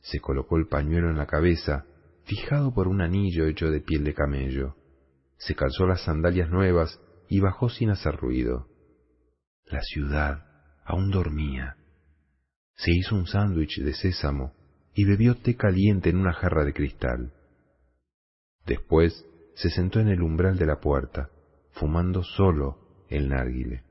Se 0.00 0.20
colocó 0.20 0.58
el 0.58 0.66
pañuelo 0.66 1.08
en 1.08 1.16
la 1.16 1.26
cabeza, 1.26 1.86
fijado 2.24 2.74
por 2.74 2.86
un 2.86 3.00
anillo 3.00 3.46
hecho 3.46 3.70
de 3.70 3.80
piel 3.80 4.04
de 4.04 4.12
camello. 4.12 4.76
Se 5.38 5.54
calzó 5.54 5.86
las 5.86 6.04
sandalias 6.04 6.50
nuevas 6.50 7.00
y 7.30 7.40
bajó 7.40 7.70
sin 7.70 7.88
hacer 7.88 8.14
ruido. 8.16 8.68
La 9.64 9.80
ciudad 9.80 10.44
aún 10.84 11.10
dormía 11.10 11.76
Se 12.74 12.90
hizo 12.92 13.14
un 13.14 13.26
sándwich 13.26 13.78
de 13.80 13.94
sésamo 13.94 14.59
y 15.00 15.04
bebió 15.06 15.34
té 15.34 15.56
caliente 15.56 16.10
en 16.10 16.18
una 16.18 16.34
jarra 16.34 16.62
de 16.62 16.74
cristal. 16.74 17.32
Después 18.66 19.24
se 19.54 19.70
sentó 19.70 19.98
en 19.98 20.08
el 20.08 20.20
umbral 20.20 20.58
de 20.58 20.66
la 20.66 20.78
puerta, 20.78 21.30
fumando 21.70 22.22
solo 22.22 23.06
el 23.08 23.30
nárguile. 23.30 23.82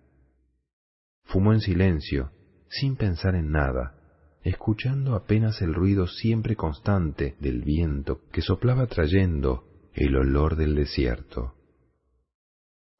Fumó 1.23 1.53
en 1.53 1.61
silencio, 1.61 2.30
sin 2.68 2.95
pensar 2.95 3.34
en 3.34 3.49
nada, 3.49 3.95
escuchando 4.44 5.15
apenas 5.15 5.64
el 5.64 5.73
ruido 5.73 6.06
siempre 6.06 6.56
constante 6.56 7.36
del 7.40 7.64
viento 7.64 8.22
que 8.31 8.44
soplaba 8.44 8.86
trayendo 8.86 9.64
el 9.95 10.15
olor 10.15 10.57
del 10.57 10.76
desierto. 10.76 11.56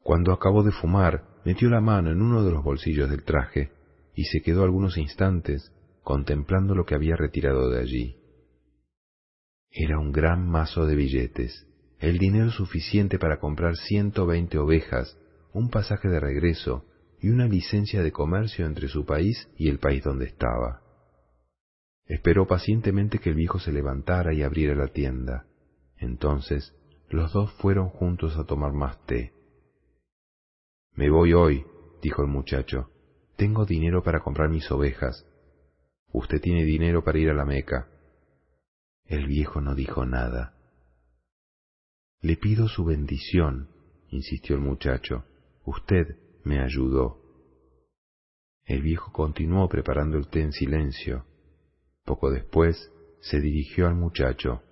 Cuando 0.02 0.34
acabó 0.34 0.64
de 0.64 0.72
fumar, 0.72 1.26
metió 1.46 1.70
la 1.70 1.80
mano 1.80 2.10
en 2.10 2.24
uno 2.24 2.44
de 2.44 2.52
los 2.54 2.64
bolsillos 2.64 3.08
del 3.12 3.24
traje 3.24 3.72
y 4.16 4.24
se 4.24 4.42
quedó 4.42 4.64
algunos 4.64 4.98
instantes 4.98 5.72
contemplando 6.10 6.74
lo 6.74 6.88
que 6.88 6.96
había 6.96 7.16
retirado 7.16 7.70
de 7.70 7.82
allí. 7.82 8.18
Era 9.70 10.00
un 10.00 10.12
gran 10.12 10.50
mazo 10.50 10.88
de 10.88 10.96
billetes, 10.96 11.68
el 12.00 12.18
dinero 12.18 12.50
suficiente 12.50 13.20
para 13.20 13.40
comprar 13.40 13.76
ciento 13.76 14.26
veinte 14.26 14.58
ovejas, 14.58 15.20
un 15.54 15.70
pasaje 15.70 16.08
de 16.08 16.20
regreso 16.20 16.84
y 17.22 17.30
una 17.30 17.48
licencia 17.48 18.02
de 18.02 18.12
comercio 18.12 18.66
entre 18.66 18.88
su 18.88 19.06
país 19.06 19.52
y 19.56 19.70
el 19.70 19.78
país 19.78 20.04
donde 20.04 20.26
estaba. 20.26 20.82
Esperó 22.08 22.48
pacientemente 22.48 23.20
que 23.20 23.30
el 23.30 23.36
viejo 23.36 23.60
se 23.60 23.72
levantara 23.72 24.34
y 24.34 24.42
abriera 24.42 24.74
la 24.74 24.88
tienda. 24.88 25.46
Entonces 25.96 26.76
los 27.08 27.32
dos 27.34 27.54
fueron 27.62 27.90
juntos 27.90 28.36
a 28.36 28.46
tomar 28.46 28.74
más 28.74 28.98
té. 29.06 29.32
Me 30.96 31.12
voy 31.12 31.34
hoy, 31.34 31.68
dijo 32.02 32.24
el 32.24 32.30
muchacho. 32.30 32.90
Tengo 33.36 33.68
dinero 33.68 34.02
para 34.02 34.22
comprar 34.22 34.50
mis 34.50 34.72
ovejas. 34.72 35.28
Usted 36.12 36.42
tiene 36.42 36.64
dinero 36.64 37.04
para 37.04 37.20
ir 37.20 37.30
a 37.30 37.34
la 37.34 37.46
Meca. 37.46 37.88
El 39.06 39.28
viejo 39.28 39.62
no 39.62 39.76
dijo 39.76 40.06
nada. 40.06 40.54
Le 42.22 42.36
pido 42.36 42.68
su 42.68 42.84
bendición, 42.84 43.70
insistió 44.10 44.56
el 44.56 44.62
muchacho. 44.62 45.26
Usted 45.66 46.18
me 46.44 46.60
ayudó. 46.60 47.22
El 48.66 48.82
viejo 48.82 49.12
continuó 49.12 49.68
preparando 49.70 50.18
el 50.18 50.28
té 50.28 50.42
en 50.42 50.52
silencio. 50.52 51.26
Poco 52.06 52.30
después 52.32 52.92
se 53.22 53.40
dirigió 53.40 53.88
al 53.88 53.96
muchacho. 53.96 54.64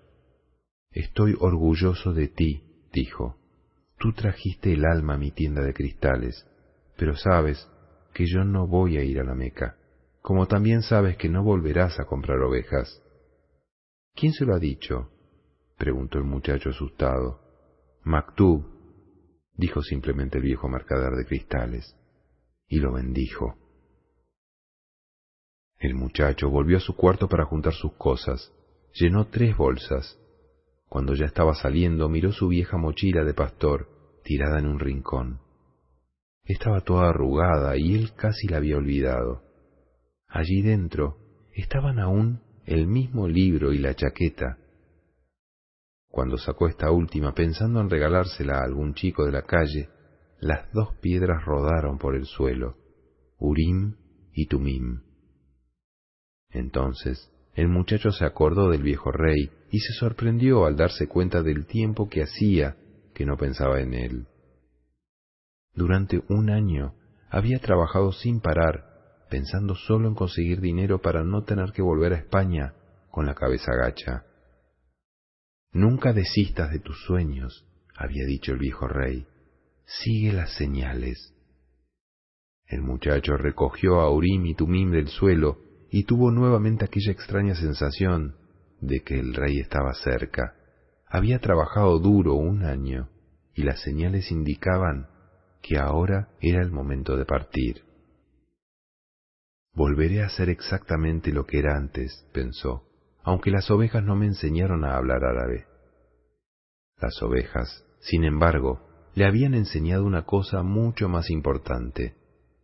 Estoy 0.91 1.35
orgulloso 1.39 2.13
de 2.13 2.27
ti, 2.27 2.63
dijo. 2.91 3.37
Tú 3.97 4.13
trajiste 4.13 4.73
el 4.73 4.85
alma 4.85 5.15
a 5.15 5.17
mi 5.17 5.31
tienda 5.31 5.61
de 5.61 5.73
cristales, 5.73 6.45
pero 6.97 7.15
sabes 7.15 7.67
que 8.13 8.25
yo 8.25 8.43
no 8.43 8.67
voy 8.67 8.97
a 8.97 9.03
ir 9.03 9.19
a 9.19 9.23
la 9.23 9.35
Meca, 9.35 9.76
como 10.27 10.45
también 10.45 10.81
sabes 10.81 11.15
que 11.15 11.29
no 11.29 11.41
volverás 11.41 12.01
a 12.01 12.05
comprar 12.05 12.41
ovejas. 12.41 13.01
¿Quién 14.13 14.33
se 14.33 14.43
lo 14.43 14.55
ha 14.55 14.59
dicho? 14.59 15.09
preguntó 15.77 16.17
el 16.17 16.25
muchacho 16.25 16.71
asustado. 16.71 17.39
Maktub, 18.03 18.65
dijo 19.53 19.81
simplemente 19.81 20.39
el 20.39 20.43
viejo 20.43 20.67
mercader 20.67 21.13
de 21.13 21.25
cristales, 21.25 21.95
y 22.67 22.81
lo 22.81 22.91
bendijo. 22.91 23.55
El 25.79 25.95
muchacho 25.95 26.49
volvió 26.49 26.75
a 26.75 26.81
su 26.81 26.97
cuarto 26.97 27.29
para 27.29 27.45
juntar 27.45 27.71
sus 27.71 27.93
cosas. 27.93 28.51
Llenó 28.95 29.27
tres 29.27 29.55
bolsas. 29.55 30.19
Cuando 30.89 31.13
ya 31.13 31.27
estaba 31.27 31.55
saliendo, 31.55 32.09
miró 32.09 32.33
su 32.33 32.49
vieja 32.49 32.75
mochila 32.75 33.23
de 33.23 33.33
pastor 33.33 33.87
tirada 34.25 34.59
en 34.59 34.67
un 34.67 34.79
rincón. 34.81 35.39
Estaba 36.43 36.81
toda 36.81 37.11
arrugada 37.11 37.77
y 37.77 37.95
él 37.95 38.11
casi 38.13 38.49
la 38.49 38.57
había 38.57 38.75
olvidado. 38.75 39.46
Allí 40.27 40.61
dentro 40.61 41.17
estaban 41.53 41.99
aún 41.99 42.41
el 42.65 42.87
mismo 42.87 43.27
libro 43.27 43.73
y 43.73 43.77
la 43.77 43.95
chaqueta. 43.95 44.57
Cuando 46.09 46.37
sacó 46.37 46.67
esta 46.67 46.91
última 46.91 47.33
pensando 47.33 47.79
en 47.79 47.89
regalársela 47.89 48.59
a 48.59 48.63
algún 48.63 48.93
chico 48.93 49.25
de 49.25 49.31
la 49.31 49.43
calle, 49.43 49.89
las 50.39 50.71
dos 50.73 50.95
piedras 51.01 51.43
rodaron 51.45 51.97
por 51.97 52.15
el 52.15 52.25
suelo, 52.25 52.75
Urim 53.39 53.95
y 54.33 54.47
Tumim. 54.47 55.01
Entonces 56.49 57.31
el 57.55 57.69
muchacho 57.69 58.11
se 58.11 58.25
acordó 58.25 58.69
del 58.69 58.83
viejo 58.83 59.11
rey 59.11 59.49
y 59.71 59.79
se 59.79 59.93
sorprendió 59.93 60.65
al 60.65 60.75
darse 60.75 61.07
cuenta 61.07 61.41
del 61.41 61.65
tiempo 61.65 62.07
que 62.07 62.21
hacía 62.21 62.77
que 63.15 63.25
no 63.25 63.35
pensaba 63.35 63.81
en 63.81 63.93
él. 63.93 64.27
Durante 65.73 66.21
un 66.29 66.49
año 66.49 66.93
había 67.29 67.59
trabajado 67.59 68.11
sin 68.11 68.41
parar 68.41 68.86
pensando 69.29 69.75
solo 69.75 70.07
en 70.07 70.15
conseguir 70.15 70.61
dinero 70.61 71.01
para 71.01 71.23
no 71.23 71.43
tener 71.43 71.71
que 71.71 71.81
volver 71.81 72.13
a 72.13 72.17
España 72.17 72.73
con 73.11 73.25
la 73.25 73.35
cabeza 73.35 73.73
gacha. 73.75 74.25
Nunca 75.71 76.13
desistas 76.13 76.71
de 76.71 76.79
tus 76.79 77.03
sueños, 77.05 77.65
había 77.95 78.25
dicho 78.25 78.51
el 78.51 78.59
viejo 78.59 78.87
rey. 78.87 79.27
Sigue 79.85 80.33
las 80.33 80.53
señales. 80.55 81.33
El 82.65 82.81
muchacho 82.81 83.37
recogió 83.37 84.01
a 84.01 84.11
Urim 84.11 84.45
y 84.45 84.55
Tumim 84.55 84.91
del 84.91 85.07
suelo 85.07 85.59
y 85.89 86.03
tuvo 86.03 86.31
nuevamente 86.31 86.85
aquella 86.85 87.11
extraña 87.11 87.55
sensación 87.55 88.35
de 88.81 89.01
que 89.01 89.19
el 89.19 89.33
rey 89.33 89.59
estaba 89.59 89.93
cerca. 89.93 90.55
Había 91.07 91.39
trabajado 91.39 91.99
duro 91.99 92.33
un 92.33 92.63
año 92.63 93.09
y 93.53 93.63
las 93.63 93.81
señales 93.81 94.31
indicaban 94.31 95.07
que 95.61 95.77
ahora 95.77 96.29
era 96.41 96.61
el 96.61 96.71
momento 96.71 97.15
de 97.15 97.25
partir. 97.25 97.86
Volveré 99.77 100.23
a 100.23 100.25
hacer 100.25 100.49
exactamente 100.49 101.31
lo 101.31 101.45
que 101.45 101.59
era 101.59 101.77
antes, 101.77 102.27
pensó, 102.33 102.89
aunque 103.21 103.51
las 103.51 103.69
ovejas 103.69 104.03
no 104.03 104.15
me 104.15 104.25
enseñaron 104.25 104.83
a 104.83 104.97
hablar 104.97 105.23
árabe. 105.23 105.67
Las 106.99 107.21
ovejas, 107.21 107.85
sin 107.99 108.23
embargo, 108.23 108.81
le 109.13 109.25
habían 109.25 109.53
enseñado 109.53 110.03
una 110.03 110.23
cosa 110.23 110.63
mucho 110.63 111.09
más 111.09 111.29
importante, 111.29 112.15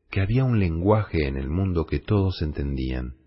que 0.10 0.22
había 0.22 0.44
un 0.44 0.58
lenguaje 0.58 1.28
en 1.28 1.38
el 1.38 1.52
mundo 1.52 1.86
que 1.86 2.00
todos 2.00 2.42
entendían, 2.42 3.18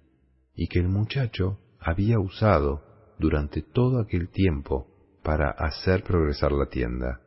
y 0.53 0.67
que 0.67 0.81
el 0.81 0.89
muchacho 0.89 1.61
había 1.79 2.19
usado 2.19 2.83
durante 3.21 3.63
todo 3.63 4.01
aquel 4.01 4.31
tiempo 4.31 4.89
para 5.23 5.51
hacer 5.51 6.03
progresar 6.03 6.51
la 6.51 6.67
tienda. 6.67 7.21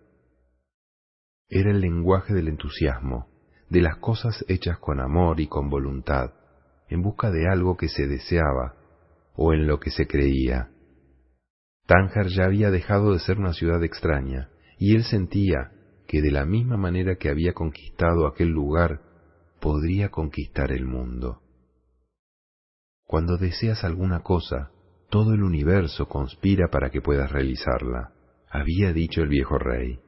Era 1.48 1.72
el 1.72 1.80
lenguaje 1.80 2.34
del 2.34 2.50
entusiasmo, 2.50 3.30
de 3.70 3.82
las 3.82 3.96
cosas 4.00 4.44
hechas 4.50 4.78
con 4.80 5.00
amor 5.00 5.40
y 5.40 5.48
con 5.48 5.70
voluntad, 5.70 6.34
en 6.90 7.02
busca 7.02 7.32
de 7.32 7.48
algo 7.48 7.78
que 7.78 7.88
se 7.88 8.08
deseaba 8.08 8.76
o 9.36 9.54
en 9.54 9.68
lo 9.68 9.80
que 9.80 9.92
se 9.92 10.08
creía. 10.08 10.70
Tánger 11.86 12.28
ya 12.28 12.46
había 12.46 12.72
dejado 12.72 13.14
de 13.14 13.20
ser 13.20 13.40
una 13.40 13.54
ciudad 13.54 13.84
extraña, 13.84 14.50
y 14.78 14.96
él 14.96 15.04
sentía 15.04 15.72
que 16.08 16.22
de 16.22 16.32
la 16.32 16.46
misma 16.46 16.78
manera 16.78 17.16
que 17.16 17.30
había 17.30 17.54
conquistado 17.54 18.28
aquel 18.28 18.50
lugar, 18.50 19.02
podría 19.60 20.10
conquistar 20.10 20.72
el 20.72 20.86
mundo. 20.86 21.42
Cuando 23.06 23.38
deseas 23.38 23.84
alguna 23.84 24.22
cosa, 24.22 24.72
todo 25.10 25.34
el 25.34 25.44
universo 25.44 26.08
conspira 26.08 26.70
para 26.70 26.90
que 26.90 27.02
puedas 27.02 27.32
realizarla, 27.32 28.14
había 28.50 28.94
dicho 28.94 29.22
el 29.22 29.30
viejo 29.30 29.58
rey. 29.58 30.00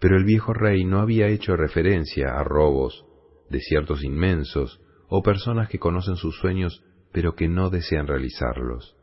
Pero 0.00 0.16
el 0.16 0.24
viejo 0.24 0.52
rey 0.52 0.84
no 0.84 1.00
había 1.00 1.28
hecho 1.28 1.56
referencia 1.56 2.38
a 2.38 2.42
robos, 2.44 3.04
desiertos 3.50 4.02
inmensos 4.02 4.80
o 5.14 5.22
personas 5.22 5.68
que 5.68 5.78
conocen 5.78 6.16
sus 6.16 6.38
sueños 6.38 6.82
pero 7.12 7.34
que 7.34 7.46
no 7.46 7.68
desean 7.68 8.06
realizarlos. 8.06 8.96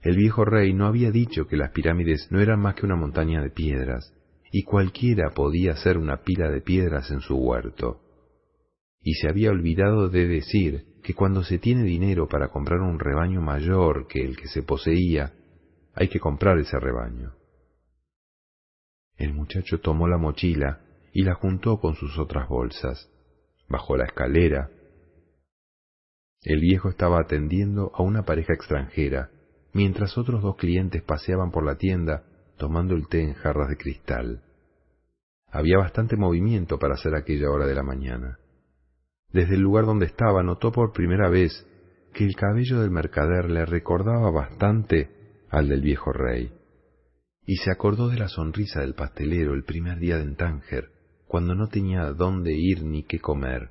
El 0.00 0.18
viejo 0.18 0.44
rey 0.44 0.74
no 0.74 0.86
había 0.86 1.10
dicho 1.10 1.46
que 1.46 1.56
las 1.56 1.70
pirámides 1.70 2.28
no 2.30 2.38
eran 2.38 2.60
más 2.60 2.74
que 2.74 2.84
una 2.84 2.94
montaña 2.94 3.40
de 3.40 3.48
piedras, 3.48 4.12
y 4.52 4.62
cualquiera 4.64 5.30
podía 5.30 5.72
hacer 5.72 5.96
una 5.96 6.18
pila 6.18 6.50
de 6.50 6.60
piedras 6.60 7.10
en 7.10 7.20
su 7.20 7.34
huerto. 7.34 8.02
Y 9.00 9.14
se 9.14 9.30
había 9.30 9.52
olvidado 9.52 10.10
de 10.10 10.28
decir 10.28 10.84
que 11.02 11.14
cuando 11.14 11.44
se 11.44 11.58
tiene 11.58 11.84
dinero 11.84 12.28
para 12.28 12.48
comprar 12.48 12.80
un 12.80 12.98
rebaño 12.98 13.40
mayor 13.40 14.06
que 14.06 14.22
el 14.22 14.36
que 14.36 14.48
se 14.48 14.62
poseía, 14.62 15.32
hay 15.94 16.08
que 16.08 16.20
comprar 16.20 16.58
ese 16.58 16.78
rebaño. 16.78 17.32
El 19.16 19.32
muchacho 19.32 19.80
tomó 19.80 20.08
la 20.08 20.18
mochila 20.18 20.80
y 21.14 21.22
la 21.22 21.36
juntó 21.36 21.80
con 21.80 21.94
sus 21.94 22.18
otras 22.18 22.50
bolsas. 22.50 23.10
Bajó 23.68 23.96
la 23.96 24.04
escalera. 24.04 24.70
El 26.42 26.60
viejo 26.60 26.88
estaba 26.88 27.20
atendiendo 27.20 27.90
a 27.94 28.02
una 28.02 28.24
pareja 28.24 28.52
extranjera, 28.52 29.30
mientras 29.72 30.18
otros 30.18 30.42
dos 30.42 30.56
clientes 30.56 31.02
paseaban 31.02 31.50
por 31.50 31.64
la 31.64 31.76
tienda 31.76 32.24
tomando 32.56 32.94
el 32.94 33.08
té 33.08 33.22
en 33.22 33.34
jarras 33.34 33.68
de 33.68 33.76
cristal. 33.76 34.42
Había 35.50 35.78
bastante 35.78 36.16
movimiento 36.16 36.78
para 36.78 36.94
hacer 36.94 37.14
aquella 37.14 37.50
hora 37.50 37.66
de 37.66 37.74
la 37.74 37.82
mañana. 37.82 38.38
Desde 39.32 39.54
el 39.54 39.60
lugar 39.60 39.86
donde 39.86 40.06
estaba 40.06 40.42
notó 40.42 40.70
por 40.70 40.92
primera 40.92 41.28
vez 41.28 41.66
que 42.12 42.24
el 42.24 42.36
cabello 42.36 42.80
del 42.80 42.90
mercader 42.90 43.50
le 43.50 43.64
recordaba 43.64 44.30
bastante 44.30 45.10
al 45.50 45.68
del 45.68 45.80
viejo 45.80 46.12
rey, 46.12 46.52
y 47.46 47.56
se 47.56 47.70
acordó 47.70 48.08
de 48.08 48.18
la 48.18 48.28
sonrisa 48.28 48.80
del 48.80 48.94
pastelero 48.94 49.54
el 49.54 49.64
primer 49.64 49.98
día 49.98 50.18
de 50.18 50.34
Tánger, 50.34 50.90
cuando 51.34 51.56
no 51.56 51.66
tenía 51.66 52.12
dónde 52.12 52.52
ir 52.52 52.84
ni 52.84 53.02
qué 53.02 53.18
comer. 53.18 53.70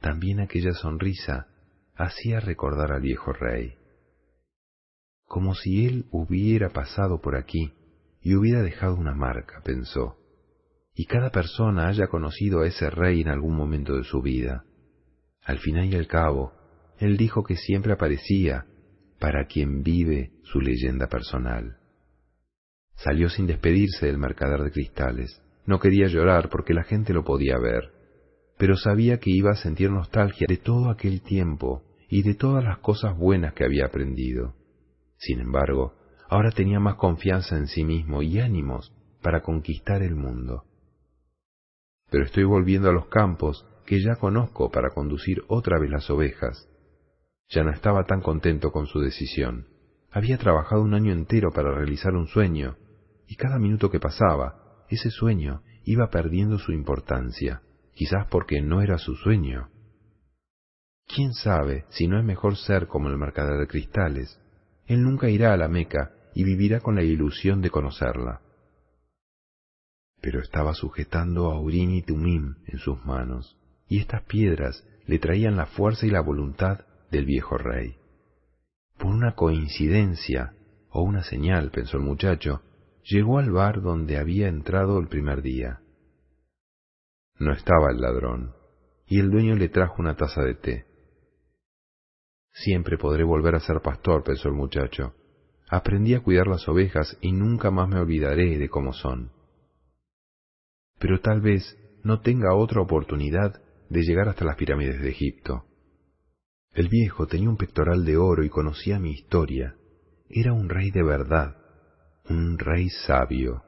También 0.00 0.38
aquella 0.38 0.74
sonrisa 0.74 1.46
hacía 1.96 2.40
recordar 2.40 2.92
al 2.92 3.00
viejo 3.00 3.32
rey. 3.32 3.76
Como 5.24 5.54
si 5.54 5.86
él 5.86 6.04
hubiera 6.10 6.68
pasado 6.68 7.22
por 7.22 7.36
aquí 7.36 7.72
y 8.20 8.34
hubiera 8.34 8.60
dejado 8.60 8.96
una 8.96 9.14
marca, 9.14 9.62
pensó, 9.64 10.18
y 10.94 11.06
cada 11.06 11.30
persona 11.30 11.88
haya 11.88 12.08
conocido 12.08 12.60
a 12.60 12.66
ese 12.66 12.90
rey 12.90 13.22
en 13.22 13.28
algún 13.28 13.56
momento 13.56 13.96
de 13.96 14.04
su 14.04 14.20
vida. 14.20 14.66
Al 15.44 15.60
final 15.60 15.86
y 15.86 15.96
al 15.96 16.06
cabo, 16.06 16.52
él 16.98 17.16
dijo 17.16 17.44
que 17.44 17.56
siempre 17.56 17.94
aparecía 17.94 18.66
para 19.18 19.46
quien 19.46 19.82
vive 19.82 20.32
su 20.42 20.60
leyenda 20.60 21.06
personal. 21.06 21.78
Salió 22.96 23.30
sin 23.30 23.46
despedirse 23.46 24.04
del 24.04 24.18
mercader 24.18 24.60
de 24.64 24.70
cristales. 24.70 25.40
No 25.68 25.80
quería 25.80 26.06
llorar 26.06 26.48
porque 26.48 26.72
la 26.72 26.82
gente 26.82 27.12
lo 27.12 27.24
podía 27.24 27.58
ver, 27.58 27.92
pero 28.56 28.74
sabía 28.78 29.18
que 29.18 29.28
iba 29.28 29.50
a 29.50 29.56
sentir 29.56 29.90
nostalgia 29.90 30.46
de 30.48 30.56
todo 30.56 30.88
aquel 30.88 31.20
tiempo 31.20 31.82
y 32.08 32.22
de 32.22 32.32
todas 32.32 32.64
las 32.64 32.78
cosas 32.78 33.14
buenas 33.18 33.52
que 33.52 33.64
había 33.64 33.84
aprendido. 33.84 34.54
Sin 35.18 35.40
embargo, 35.40 35.92
ahora 36.30 36.52
tenía 36.52 36.80
más 36.80 36.94
confianza 36.94 37.58
en 37.58 37.66
sí 37.66 37.84
mismo 37.84 38.22
y 38.22 38.40
ánimos 38.40 38.94
para 39.20 39.42
conquistar 39.42 40.02
el 40.02 40.14
mundo. 40.14 40.64
Pero 42.10 42.24
estoy 42.24 42.44
volviendo 42.44 42.88
a 42.88 42.94
los 42.94 43.08
campos 43.08 43.66
que 43.84 44.00
ya 44.02 44.16
conozco 44.16 44.70
para 44.70 44.94
conducir 44.94 45.42
otra 45.48 45.78
vez 45.78 45.90
las 45.90 46.08
ovejas. 46.08 46.66
Ya 47.50 47.62
no 47.62 47.72
estaba 47.72 48.04
tan 48.04 48.22
contento 48.22 48.72
con 48.72 48.86
su 48.86 49.00
decisión. 49.00 49.66
Había 50.12 50.38
trabajado 50.38 50.80
un 50.80 50.94
año 50.94 51.12
entero 51.12 51.50
para 51.52 51.74
realizar 51.74 52.14
un 52.14 52.26
sueño, 52.26 52.78
y 53.26 53.36
cada 53.36 53.58
minuto 53.58 53.90
que 53.90 54.00
pasaba, 54.00 54.67
ese 54.88 55.10
sueño 55.10 55.62
iba 55.84 56.10
perdiendo 56.10 56.58
su 56.58 56.72
importancia, 56.72 57.62
quizás 57.94 58.26
porque 58.30 58.60
no 58.60 58.82
era 58.82 58.98
su 58.98 59.14
sueño. 59.14 59.70
¿Quién 61.06 61.32
sabe 61.32 61.86
si 61.88 62.06
no 62.06 62.18
es 62.18 62.24
mejor 62.24 62.56
ser 62.56 62.86
como 62.86 63.08
el 63.08 63.16
mercader 63.16 63.58
de 63.58 63.66
cristales? 63.66 64.38
Él 64.86 65.02
nunca 65.02 65.28
irá 65.30 65.52
a 65.52 65.56
la 65.56 65.68
Meca 65.68 66.12
y 66.34 66.44
vivirá 66.44 66.80
con 66.80 66.94
la 66.94 67.02
ilusión 67.02 67.62
de 67.62 67.70
conocerla. 67.70 68.42
Pero 70.20 70.40
estaba 70.40 70.74
sujetando 70.74 71.50
a 71.50 71.60
Urim 71.60 71.90
y 71.94 72.02
Tumim 72.02 72.56
en 72.66 72.78
sus 72.78 73.02
manos, 73.04 73.56
y 73.88 74.00
estas 74.00 74.22
piedras 74.24 74.84
le 75.06 75.18
traían 75.18 75.56
la 75.56 75.66
fuerza 75.66 76.06
y 76.06 76.10
la 76.10 76.20
voluntad 76.20 76.80
del 77.10 77.24
viejo 77.24 77.56
rey. 77.56 77.96
Por 78.98 79.06
una 79.06 79.34
coincidencia 79.34 80.54
o 80.90 81.02
una 81.02 81.22
señal, 81.22 81.70
pensó 81.70 81.96
el 81.96 82.02
muchacho, 82.02 82.62
llegó 83.08 83.38
al 83.38 83.50
bar 83.50 83.80
donde 83.80 84.18
había 84.18 84.48
entrado 84.48 84.98
el 84.98 85.08
primer 85.08 85.42
día. 85.42 85.80
No 87.38 87.52
estaba 87.52 87.90
el 87.90 88.00
ladrón, 88.00 88.54
y 89.06 89.18
el 89.20 89.30
dueño 89.30 89.56
le 89.56 89.68
trajo 89.68 89.96
una 89.98 90.16
taza 90.16 90.42
de 90.42 90.54
té. 90.54 90.86
Siempre 92.52 92.98
podré 92.98 93.24
volver 93.24 93.54
a 93.54 93.60
ser 93.60 93.80
pastor, 93.80 94.24
pensó 94.24 94.48
el 94.48 94.54
muchacho. 94.54 95.14
Aprendí 95.70 96.14
a 96.14 96.20
cuidar 96.20 96.46
las 96.46 96.68
ovejas 96.68 97.16
y 97.20 97.32
nunca 97.32 97.70
más 97.70 97.88
me 97.88 98.00
olvidaré 98.00 98.58
de 98.58 98.68
cómo 98.68 98.92
son. 98.92 99.32
Pero 100.98 101.20
tal 101.20 101.40
vez 101.40 101.78
no 102.02 102.20
tenga 102.20 102.54
otra 102.54 102.80
oportunidad 102.80 103.62
de 103.88 104.02
llegar 104.02 104.28
hasta 104.28 104.44
las 104.44 104.56
pirámides 104.56 105.00
de 105.00 105.10
Egipto. 105.10 105.64
El 106.72 106.88
viejo 106.88 107.26
tenía 107.26 107.48
un 107.48 107.56
pectoral 107.56 108.04
de 108.04 108.16
oro 108.16 108.44
y 108.44 108.50
conocía 108.50 108.98
mi 108.98 109.12
historia. 109.12 109.76
Era 110.28 110.52
un 110.52 110.68
rey 110.68 110.90
de 110.90 111.02
verdad, 111.02 111.57
un 112.28 112.58
rey 112.58 112.88
sabio. 113.06 113.62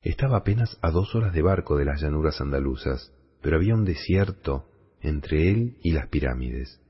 Estaba 0.00 0.38
apenas 0.38 0.78
a 0.82 0.90
dos 0.90 1.14
horas 1.14 1.32
de 1.32 1.42
barco 1.42 1.76
de 1.76 1.84
las 1.84 2.02
llanuras 2.02 2.40
andaluzas, 2.40 3.12
pero 3.40 3.56
había 3.56 3.74
un 3.74 3.84
desierto 3.84 4.68
entre 5.00 5.50
él 5.50 5.78
y 5.82 5.92
las 5.92 6.08
pirámides. 6.08 6.80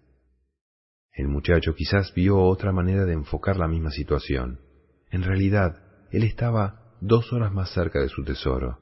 El 1.12 1.28
muchacho 1.28 1.74
quizás 1.74 2.12
vio 2.14 2.38
otra 2.38 2.72
manera 2.72 3.04
de 3.04 3.12
enfocar 3.12 3.56
la 3.56 3.68
misma 3.68 3.90
situación. 3.90 4.60
En 5.10 5.22
realidad, 5.22 6.08
él 6.10 6.24
estaba 6.24 6.96
dos 7.00 7.32
horas 7.32 7.52
más 7.52 7.72
cerca 7.72 8.00
de 8.00 8.08
su 8.08 8.24
tesoro. 8.24 8.78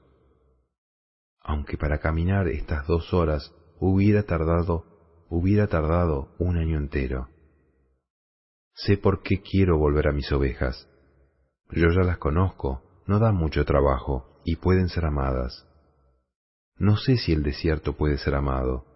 Aunque 1.41 1.77
para 1.77 1.99
caminar 1.99 2.47
estas 2.49 2.87
dos 2.87 3.13
horas 3.13 3.53
hubiera 3.81 4.23
tardado, 4.23 5.27
hubiera 5.29 5.67
tardado 5.67 6.35
un 6.39 6.57
año 6.57 6.79
entero. 6.79 7.29
Sé 8.75 8.97
por 8.97 9.23
qué 9.23 9.43
quiero 9.43 9.79
volver 9.79 10.09
a 10.09 10.13
mis 10.13 10.31
ovejas. 10.31 10.90
Yo 11.73 11.89
ya 11.91 12.03
las 12.03 12.19
conozco, 12.19 12.83
no 13.07 13.19
dan 13.19 13.37
mucho 13.37 13.65
trabajo 13.65 14.41
y 14.45 14.57
pueden 14.57 14.89
ser 14.89 15.05
amadas. 15.05 15.67
No 16.79 16.97
sé 16.97 17.17
si 17.17 17.33
el 17.33 17.43
desierto 17.43 17.97
puede 17.97 18.19
ser 18.19 18.35
amado, 18.35 18.87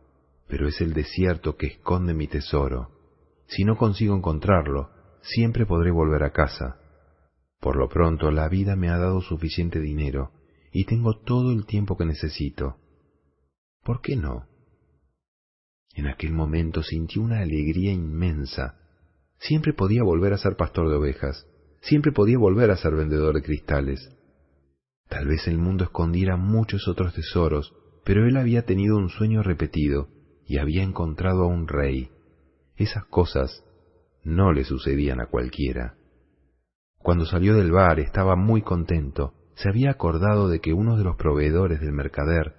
pero 0.48 0.68
es 0.68 0.80
el 0.80 0.94
desierto 0.94 1.56
que 1.56 1.66
esconde 1.66 2.14
mi 2.14 2.26
tesoro 2.26 2.94
si 3.46 3.64
no 3.64 3.76
consigo 3.76 4.16
encontrarlo, 4.16 4.90
siempre 5.22 5.66
podré 5.66 5.90
volver 5.90 6.22
a 6.24 6.32
casa. 6.32 6.78
Por 7.60 7.76
lo 7.76 7.88
pronto, 7.88 8.30
la 8.30 8.48
vida 8.48 8.76
me 8.76 8.90
ha 8.90 8.98
dado 8.98 9.20
suficiente 9.20 9.80
dinero 9.80 10.32
y 10.72 10.84
tengo 10.84 11.20
todo 11.20 11.52
el 11.52 11.66
tiempo 11.66 11.96
que 11.96 12.04
necesito. 12.04 12.76
¿Por 13.82 14.00
qué 14.00 14.16
no? 14.16 14.46
En 15.94 16.06
aquel 16.06 16.32
momento 16.32 16.82
sintió 16.82 17.22
una 17.22 17.40
alegría 17.40 17.92
inmensa. 17.92 18.80
Siempre 19.38 19.72
podía 19.72 20.02
volver 20.02 20.32
a 20.32 20.38
ser 20.38 20.56
pastor 20.56 20.88
de 20.88 20.96
ovejas, 20.96 21.46
siempre 21.84 22.12
podía 22.12 22.38
volver 22.38 22.70
a 22.70 22.76
ser 22.76 22.94
vendedor 22.94 23.34
de 23.34 23.42
cristales. 23.42 24.10
Tal 25.08 25.26
vez 25.26 25.46
el 25.46 25.58
mundo 25.58 25.84
escondiera 25.84 26.36
muchos 26.36 26.88
otros 26.88 27.14
tesoros, 27.14 27.74
pero 28.04 28.26
él 28.26 28.36
había 28.36 28.64
tenido 28.64 28.96
un 28.96 29.10
sueño 29.10 29.42
repetido 29.42 30.08
y 30.46 30.58
había 30.58 30.82
encontrado 30.82 31.44
a 31.44 31.46
un 31.46 31.68
rey. 31.68 32.10
Esas 32.76 33.04
cosas 33.04 33.64
no 34.24 34.52
le 34.52 34.64
sucedían 34.64 35.20
a 35.20 35.26
cualquiera. 35.26 35.96
Cuando 36.98 37.26
salió 37.26 37.54
del 37.54 37.70
bar 37.70 38.00
estaba 38.00 38.34
muy 38.34 38.62
contento. 38.62 39.34
Se 39.56 39.68
había 39.68 39.90
acordado 39.90 40.48
de 40.48 40.60
que 40.60 40.72
uno 40.72 40.96
de 40.96 41.04
los 41.04 41.16
proveedores 41.16 41.80
del 41.80 41.92
mercader 41.92 42.54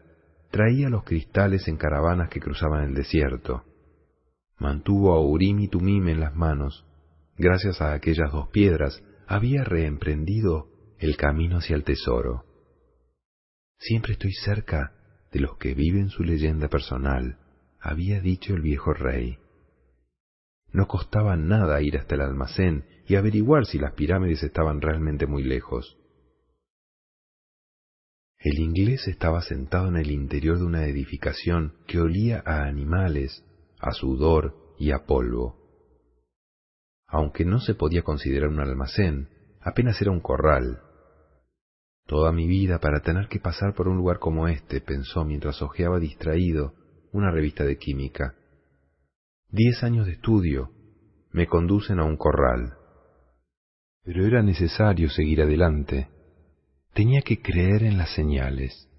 traía 0.51 0.87
los 0.87 1.03
cristales 1.03 1.67
en 1.67 1.77
caravanas 1.77 2.29
que 2.29 2.39
cruzaban 2.39 2.83
el 2.83 2.93
desierto. 2.93 3.63
Mantuvo 4.57 5.13
a 5.13 5.19
Urim 5.19 5.59
y 5.59 5.67
Tumim 5.67 6.07
en 6.07 6.19
las 6.21 6.35
manos. 6.35 6.85
Gracias 7.37 7.81
a 7.81 7.93
aquellas 7.93 8.31
dos 8.31 8.47
piedras 8.49 9.03
había 9.27 9.63
reemprendido 9.63 10.69
el 10.99 11.17
camino 11.17 11.57
hacia 11.57 11.75
el 11.75 11.83
tesoro. 11.83 12.45
Siempre 13.77 14.13
estoy 14.13 14.33
cerca 14.33 14.93
de 15.31 15.39
los 15.39 15.57
que 15.57 15.73
viven 15.73 16.09
su 16.09 16.23
leyenda 16.23 16.69
personal, 16.69 17.39
había 17.79 18.21
dicho 18.21 18.53
el 18.53 18.61
viejo 18.61 18.93
rey. 18.93 19.37
No 20.71 20.87
costaba 20.87 21.35
nada 21.35 21.81
ir 21.81 21.97
hasta 21.97 22.15
el 22.15 22.21
almacén 22.21 22.85
y 23.07 23.15
averiguar 23.15 23.65
si 23.65 23.77
las 23.77 23.93
pirámides 23.93 24.43
estaban 24.43 24.81
realmente 24.81 25.27
muy 25.27 25.43
lejos. 25.43 25.97
El 28.39 28.59
inglés 28.59 29.07
estaba 29.07 29.41
sentado 29.41 29.87
en 29.87 29.97
el 29.97 30.11
interior 30.11 30.57
de 30.59 30.65
una 30.65 30.85
edificación 30.85 31.73
que 31.87 31.99
olía 31.99 32.43
a 32.45 32.65
animales, 32.65 33.43
a 33.79 33.91
sudor 33.91 34.55
y 34.77 34.91
a 34.91 35.05
polvo. 35.05 35.64
Aunque 37.07 37.45
no 37.45 37.59
se 37.59 37.75
podía 37.75 38.01
considerar 38.01 38.49
un 38.49 38.59
almacén, 38.59 39.29
apenas 39.61 40.01
era 40.01 40.11
un 40.11 40.21
corral. 40.21 40.81
Toda 42.05 42.31
mi 42.31 42.47
vida 42.47 42.79
para 42.79 43.01
tener 43.01 43.27
que 43.27 43.39
pasar 43.39 43.73
por 43.73 43.87
un 43.87 43.97
lugar 43.97 44.19
como 44.19 44.47
este, 44.47 44.81
pensó 44.81 45.25
mientras 45.25 45.61
hojeaba 45.61 45.99
distraído 45.99 46.73
una 47.11 47.31
revista 47.31 47.63
de 47.63 47.77
química. 47.77 48.35
Diez 49.49 49.83
años 49.83 50.05
de 50.05 50.13
estudio 50.13 50.71
me 51.31 51.47
conducen 51.47 51.99
a 51.99 52.03
un 52.03 52.17
corral. 52.17 52.73
Pero 54.03 54.25
era 54.25 54.43
necesario 54.43 55.09
seguir 55.09 55.41
adelante. 55.41 56.09
Tenía 56.93 57.21
que 57.21 57.41
creer 57.41 57.83
en 57.83 57.97
las 57.97 58.13
señales. 58.13 58.89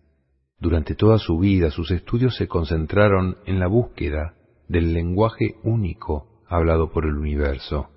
Durante 0.58 0.94
toda 0.94 1.18
su 1.18 1.38
vida 1.38 1.70
sus 1.70 1.90
estudios 1.90 2.36
se 2.36 2.48
concentraron 2.48 3.36
en 3.46 3.60
la 3.60 3.68
búsqueda 3.68 4.34
del 4.68 4.94
lenguaje 4.94 5.56
único 5.62 6.42
hablado 6.48 6.90
por 6.90 7.04
el 7.04 7.16
universo. 7.16 7.90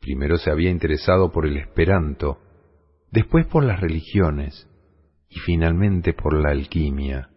Primero 0.00 0.36
se 0.38 0.50
había 0.50 0.70
interesado 0.70 1.32
por 1.32 1.46
el 1.46 1.56
esperanto, 1.56 2.38
después 3.10 3.46
por 3.46 3.64
las 3.64 3.80
religiones 3.80 4.68
y 5.28 5.40
finalmente 5.40 6.12
por 6.12 6.34
la 6.34 6.50
alquimia. 6.50 7.30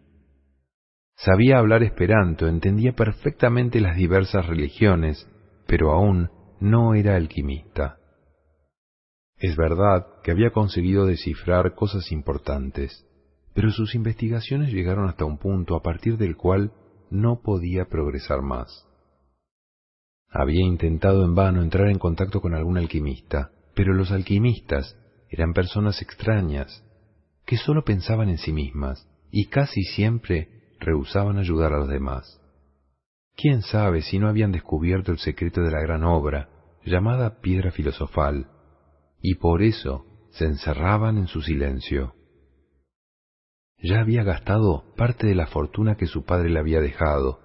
Sabía 1.16 1.58
hablar 1.58 1.82
esperanto, 1.82 2.48
entendía 2.48 2.92
perfectamente 2.92 3.80
las 3.80 3.96
diversas 3.96 4.46
religiones, 4.46 5.28
pero 5.66 5.92
aún 5.92 6.30
no 6.60 6.94
era 6.94 7.16
alquimista. 7.16 7.98
Es 9.36 9.56
verdad 9.56 10.06
que 10.22 10.30
había 10.30 10.50
conseguido 10.50 11.06
descifrar 11.06 11.74
cosas 11.74 12.12
importantes, 12.12 13.06
pero 13.54 13.70
sus 13.70 13.94
investigaciones 13.94 14.72
llegaron 14.72 15.08
hasta 15.08 15.24
un 15.24 15.38
punto 15.38 15.76
a 15.76 15.82
partir 15.82 16.16
del 16.16 16.36
cual 16.36 16.72
no 17.10 17.40
podía 17.42 17.86
progresar 17.86 18.42
más. 18.42 18.86
Había 20.30 20.64
intentado 20.64 21.24
en 21.24 21.34
vano 21.34 21.62
entrar 21.62 21.88
en 21.88 21.98
contacto 21.98 22.40
con 22.40 22.54
algún 22.54 22.78
alquimista, 22.78 23.50
pero 23.74 23.92
los 23.94 24.12
alquimistas 24.12 24.96
eran 25.28 25.52
personas 25.52 26.00
extrañas, 26.02 26.84
que 27.44 27.56
sólo 27.56 27.84
pensaban 27.84 28.28
en 28.28 28.38
sí 28.38 28.52
mismas 28.52 29.08
y 29.32 29.46
casi 29.46 29.82
siempre 29.82 30.48
rehusaban 30.78 31.38
ayudar 31.38 31.72
a 31.72 31.78
los 31.78 31.88
demás. 31.88 32.40
¿Quién 33.36 33.62
sabe 33.62 34.02
si 34.02 34.18
no 34.18 34.28
habían 34.28 34.52
descubierto 34.52 35.12
el 35.12 35.18
secreto 35.18 35.62
de 35.62 35.70
la 35.70 35.80
gran 35.80 36.04
obra, 36.04 36.48
llamada 36.84 37.40
piedra 37.40 37.72
filosofal, 37.72 38.48
y 39.20 39.34
por 39.36 39.62
eso 39.62 40.06
se 40.30 40.44
encerraban 40.44 41.18
en 41.18 41.26
su 41.26 41.42
silencio? 41.42 42.14
Ya 43.82 44.00
había 44.00 44.22
gastado 44.22 44.94
parte 44.96 45.26
de 45.26 45.34
la 45.34 45.46
fortuna 45.46 45.96
que 45.96 46.06
su 46.06 46.24
padre 46.24 46.50
le 46.50 46.58
había 46.58 46.80
dejado, 46.80 47.40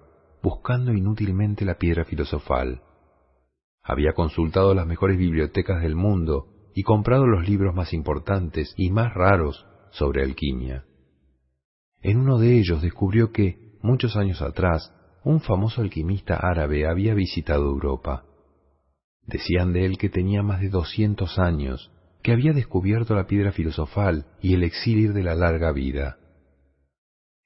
buscando 0.46 0.94
inútilmente 0.94 1.66
la 1.66 1.80
piedra 1.80 2.06
filosofal. 2.06 2.84
Había 3.82 4.14
consultado 4.14 4.76
las 4.76 4.86
mejores 4.86 5.18
bibliotecas 5.18 5.82
del 5.82 5.96
mundo 5.96 6.70
y 6.76 6.84
comprado 6.84 7.26
los 7.26 7.50
libros 7.50 7.74
más 7.74 7.94
importantes 7.94 8.72
y 8.78 8.92
más 8.92 9.12
raros 9.16 9.66
sobre 9.90 10.22
alquimia. 10.22 10.86
En 12.00 12.20
uno 12.20 12.38
de 12.38 12.60
ellos 12.60 12.84
descubrió 12.84 13.32
que, 13.32 13.80
muchos 13.82 14.16
años 14.16 14.44
atrás, 14.44 14.94
un 15.24 15.42
famoso 15.42 15.82
alquimista 15.82 16.36
árabe 16.36 16.86
había 16.86 17.16
visitado 17.16 17.64
Europa. 17.64 18.26
Decían 19.24 19.74
de 19.74 19.88
él 19.88 19.98
que 19.98 20.10
tenía 20.10 20.44
más 20.44 20.62
de 20.62 20.70
doscientos 20.70 21.40
años, 21.40 21.92
que 22.22 22.34
había 22.34 22.54
descubierto 22.54 23.16
la 23.16 23.26
piedra 23.26 23.52
filosofal 23.52 24.28
y 24.44 24.54
el 24.54 24.64
exilio 24.64 25.12
de 25.12 25.24
la 25.24 25.34
larga 25.34 25.72
vida. 25.72 26.20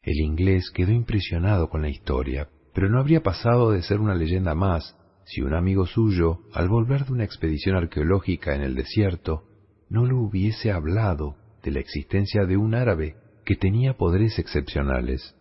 El 0.01 0.19
inglés 0.19 0.69
quedó 0.73 0.91
impresionado 0.91 1.69
con 1.69 1.81
la 1.81 1.87
historia, 1.87 2.49
pero 2.73 2.89
no 2.89 2.99
habría 2.99 3.21
pasado 3.21 3.71
de 3.71 3.81
ser 3.81 3.99
una 3.99 4.15
leyenda 4.15 4.55
más 4.55 4.95
si 5.29 5.41
un 5.41 5.53
amigo 5.53 5.85
suyo, 5.85 6.39
al 6.53 6.69
volver 6.69 7.05
de 7.05 7.13
una 7.13 7.23
expedición 7.23 7.75
arqueológica 7.75 8.55
en 8.55 8.61
el 8.61 8.73
desierto, 8.73 9.43
no 9.87 10.07
le 10.07 10.15
hubiese 10.15 10.71
hablado 10.71 11.35
de 11.61 11.69
la 11.69 11.79
existencia 11.79 12.45
de 12.45 12.57
un 12.57 12.73
árabe 12.73 13.15
que 13.45 13.55
tenía 13.55 13.95
poderes 13.95 14.39
excepcionales. 14.39 15.35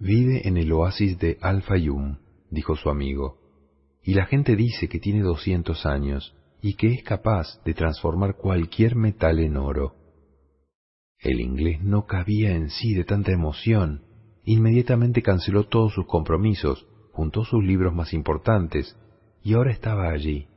Vive 0.00 0.48
en 0.48 0.56
el 0.56 0.72
oasis 0.72 1.18
de 1.18 1.36
Al-Fayum, 1.42 2.16
dijo 2.50 2.74
su 2.74 2.88
amigo, 2.88 3.38
y 4.02 4.14
la 4.14 4.24
gente 4.24 4.56
dice 4.56 4.88
que 4.88 4.98
tiene 4.98 5.20
doscientos 5.20 5.84
años 5.84 6.34
y 6.62 6.74
que 6.74 6.86
es 6.94 7.02
capaz 7.04 7.62
de 7.64 7.74
transformar 7.74 8.36
cualquier 8.36 8.96
metal 8.96 9.40
en 9.40 9.58
oro. 9.58 9.94
El 11.18 11.40
inglés 11.40 11.82
no 11.82 12.06
cabía 12.06 12.54
en 12.54 12.70
sí 12.70 12.94
de 12.94 13.04
tanta 13.04 13.32
emoción. 13.32 14.04
Inmediatamente 14.50 15.20
canceló 15.20 15.64
todos 15.64 15.92
sus 15.92 16.06
compromisos, 16.06 16.86
juntó 17.12 17.44
sus 17.44 17.62
libros 17.62 17.94
más 17.94 18.14
importantes, 18.14 18.96
y 19.42 19.52
ahora 19.52 19.72
estaba 19.72 20.08
allí, 20.08 20.48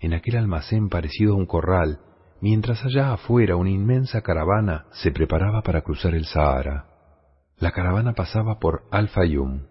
en 0.00 0.14
aquel 0.14 0.38
almacén 0.38 0.88
parecido 0.88 1.34
a 1.34 1.36
un 1.36 1.44
corral, 1.44 2.00
mientras 2.40 2.82
allá 2.82 3.12
afuera 3.12 3.56
una 3.56 3.68
inmensa 3.68 4.22
caravana 4.22 4.86
se 4.92 5.10
preparaba 5.10 5.60
para 5.60 5.82
cruzar 5.82 6.14
el 6.14 6.24
Sahara. 6.24 6.86
La 7.58 7.72
caravana 7.72 8.14
pasaba 8.14 8.58
por 8.58 8.84
Al-Fayum. 8.90 9.66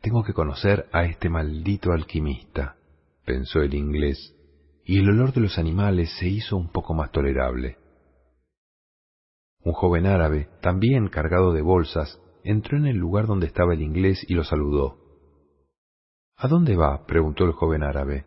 Tengo 0.00 0.24
que 0.24 0.32
conocer 0.32 0.86
a 0.92 1.04
este 1.04 1.28
maldito 1.28 1.92
alquimista, 1.92 2.76
pensó 3.26 3.60
el 3.60 3.74
inglés, 3.74 4.34
y 4.82 4.98
el 4.98 5.10
olor 5.10 5.34
de 5.34 5.42
los 5.42 5.58
animales 5.58 6.10
se 6.18 6.26
hizo 6.26 6.56
un 6.56 6.72
poco 6.72 6.94
más 6.94 7.12
tolerable. 7.12 7.76
Un 9.62 9.74
joven 9.74 10.06
árabe, 10.06 10.48
también 10.62 11.08
cargado 11.08 11.52
de 11.52 11.60
bolsas, 11.60 12.18
entró 12.44 12.78
en 12.78 12.86
el 12.86 12.96
lugar 12.96 13.26
donde 13.26 13.46
estaba 13.46 13.74
el 13.74 13.82
inglés 13.82 14.24
y 14.28 14.34
lo 14.34 14.44
saludó. 14.44 14.98
¿A 16.36 16.48
dónde 16.48 16.76
va? 16.76 17.06
preguntó 17.06 17.44
el 17.44 17.52
joven 17.52 17.82
árabe. 17.82 18.26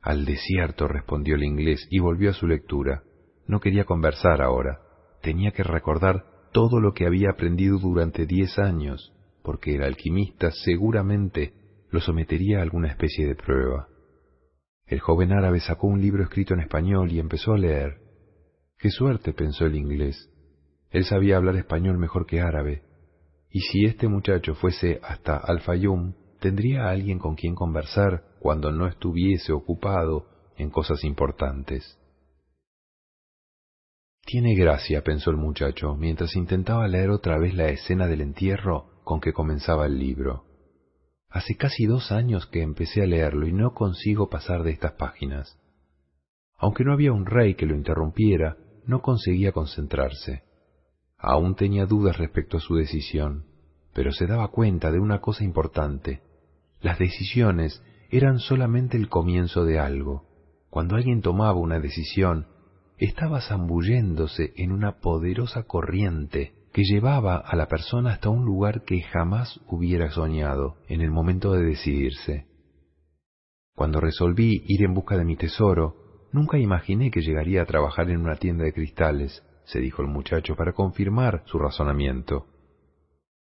Al 0.00 0.24
desierto, 0.24 0.88
respondió 0.88 1.36
el 1.36 1.44
inglés 1.44 1.86
y 1.90 1.98
volvió 1.98 2.30
a 2.30 2.34
su 2.34 2.46
lectura. 2.46 3.04
No 3.46 3.60
quería 3.60 3.84
conversar 3.84 4.42
ahora. 4.42 4.80
Tenía 5.22 5.52
que 5.52 5.62
recordar 5.62 6.24
todo 6.52 6.80
lo 6.80 6.92
que 6.92 7.06
había 7.06 7.30
aprendido 7.30 7.78
durante 7.78 8.26
diez 8.26 8.58
años, 8.58 9.12
porque 9.42 9.74
el 9.76 9.82
alquimista 9.82 10.50
seguramente 10.50 11.54
lo 11.90 12.00
sometería 12.00 12.58
a 12.58 12.62
alguna 12.62 12.88
especie 12.88 13.26
de 13.26 13.34
prueba. 13.34 13.88
El 14.86 15.00
joven 15.00 15.32
árabe 15.32 15.60
sacó 15.60 15.86
un 15.86 16.00
libro 16.00 16.22
escrito 16.22 16.54
en 16.54 16.60
español 16.60 17.10
y 17.10 17.18
empezó 17.18 17.52
a 17.52 17.58
leer. 17.58 17.98
Qué 18.78 18.90
suerte, 18.90 19.32
pensó 19.32 19.64
el 19.64 19.76
inglés. 19.76 20.30
Él 20.90 21.04
sabía 21.04 21.36
hablar 21.36 21.56
español 21.56 21.98
mejor 21.98 22.26
que 22.26 22.40
árabe, 22.40 22.82
y 23.54 23.60
si 23.60 23.84
este 23.84 24.08
muchacho 24.08 24.56
fuese 24.56 24.98
hasta 25.00 25.36
Al-Fayum, 25.36 26.14
tendría 26.40 26.86
a 26.86 26.90
alguien 26.90 27.20
con 27.20 27.36
quien 27.36 27.54
conversar 27.54 28.24
cuando 28.40 28.72
no 28.72 28.88
estuviese 28.88 29.52
ocupado 29.52 30.26
en 30.56 30.70
cosas 30.70 31.04
importantes. 31.04 31.96
Tiene 34.26 34.56
gracia, 34.56 35.04
pensó 35.04 35.30
el 35.30 35.36
muchacho, 35.36 35.94
mientras 35.94 36.34
intentaba 36.34 36.88
leer 36.88 37.10
otra 37.10 37.38
vez 37.38 37.54
la 37.54 37.68
escena 37.68 38.08
del 38.08 38.22
entierro 38.22 39.00
con 39.04 39.20
que 39.20 39.32
comenzaba 39.32 39.86
el 39.86 40.00
libro. 40.00 40.46
Hace 41.28 41.54
casi 41.56 41.86
dos 41.86 42.10
años 42.10 42.48
que 42.48 42.60
empecé 42.60 43.02
a 43.02 43.06
leerlo 43.06 43.46
y 43.46 43.52
no 43.52 43.72
consigo 43.72 44.28
pasar 44.28 44.64
de 44.64 44.72
estas 44.72 44.94
páginas. 44.94 45.56
Aunque 46.56 46.82
no 46.82 46.92
había 46.92 47.12
un 47.12 47.24
rey 47.24 47.54
que 47.54 47.66
lo 47.66 47.76
interrumpiera, 47.76 48.56
no 48.84 49.00
conseguía 49.00 49.52
concentrarse. 49.52 50.42
Aún 51.26 51.54
tenía 51.54 51.86
dudas 51.86 52.18
respecto 52.18 52.58
a 52.58 52.60
su 52.60 52.74
decisión, 52.74 53.46
pero 53.94 54.12
se 54.12 54.26
daba 54.26 54.48
cuenta 54.48 54.90
de 54.90 55.00
una 55.00 55.20
cosa 55.20 55.42
importante. 55.42 56.20
Las 56.82 56.98
decisiones 56.98 57.82
eran 58.10 58.38
solamente 58.38 58.98
el 58.98 59.08
comienzo 59.08 59.64
de 59.64 59.78
algo. 59.78 60.26
Cuando 60.68 60.96
alguien 60.96 61.22
tomaba 61.22 61.54
una 61.54 61.80
decisión, 61.80 62.46
estaba 62.98 63.40
zambulléndose 63.40 64.52
en 64.56 64.70
una 64.70 65.00
poderosa 65.00 65.62
corriente 65.62 66.52
que 66.74 66.82
llevaba 66.84 67.36
a 67.38 67.56
la 67.56 67.68
persona 67.68 68.12
hasta 68.12 68.28
un 68.28 68.44
lugar 68.44 68.82
que 68.84 69.00
jamás 69.00 69.60
hubiera 69.66 70.10
soñado 70.10 70.76
en 70.88 71.00
el 71.00 71.10
momento 71.10 71.52
de 71.52 71.64
decidirse. 71.64 72.48
Cuando 73.74 73.98
resolví 73.98 74.62
ir 74.66 74.84
en 74.84 74.92
busca 74.92 75.16
de 75.16 75.24
mi 75.24 75.36
tesoro, 75.36 76.28
nunca 76.32 76.58
imaginé 76.58 77.10
que 77.10 77.22
llegaría 77.22 77.62
a 77.62 77.66
trabajar 77.66 78.10
en 78.10 78.20
una 78.20 78.36
tienda 78.36 78.64
de 78.64 78.74
cristales, 78.74 79.42
se 79.64 79.80
dijo 79.80 80.02
el 80.02 80.08
muchacho 80.08 80.56
para 80.56 80.72
confirmar 80.72 81.42
su 81.46 81.58
razonamiento. 81.58 82.46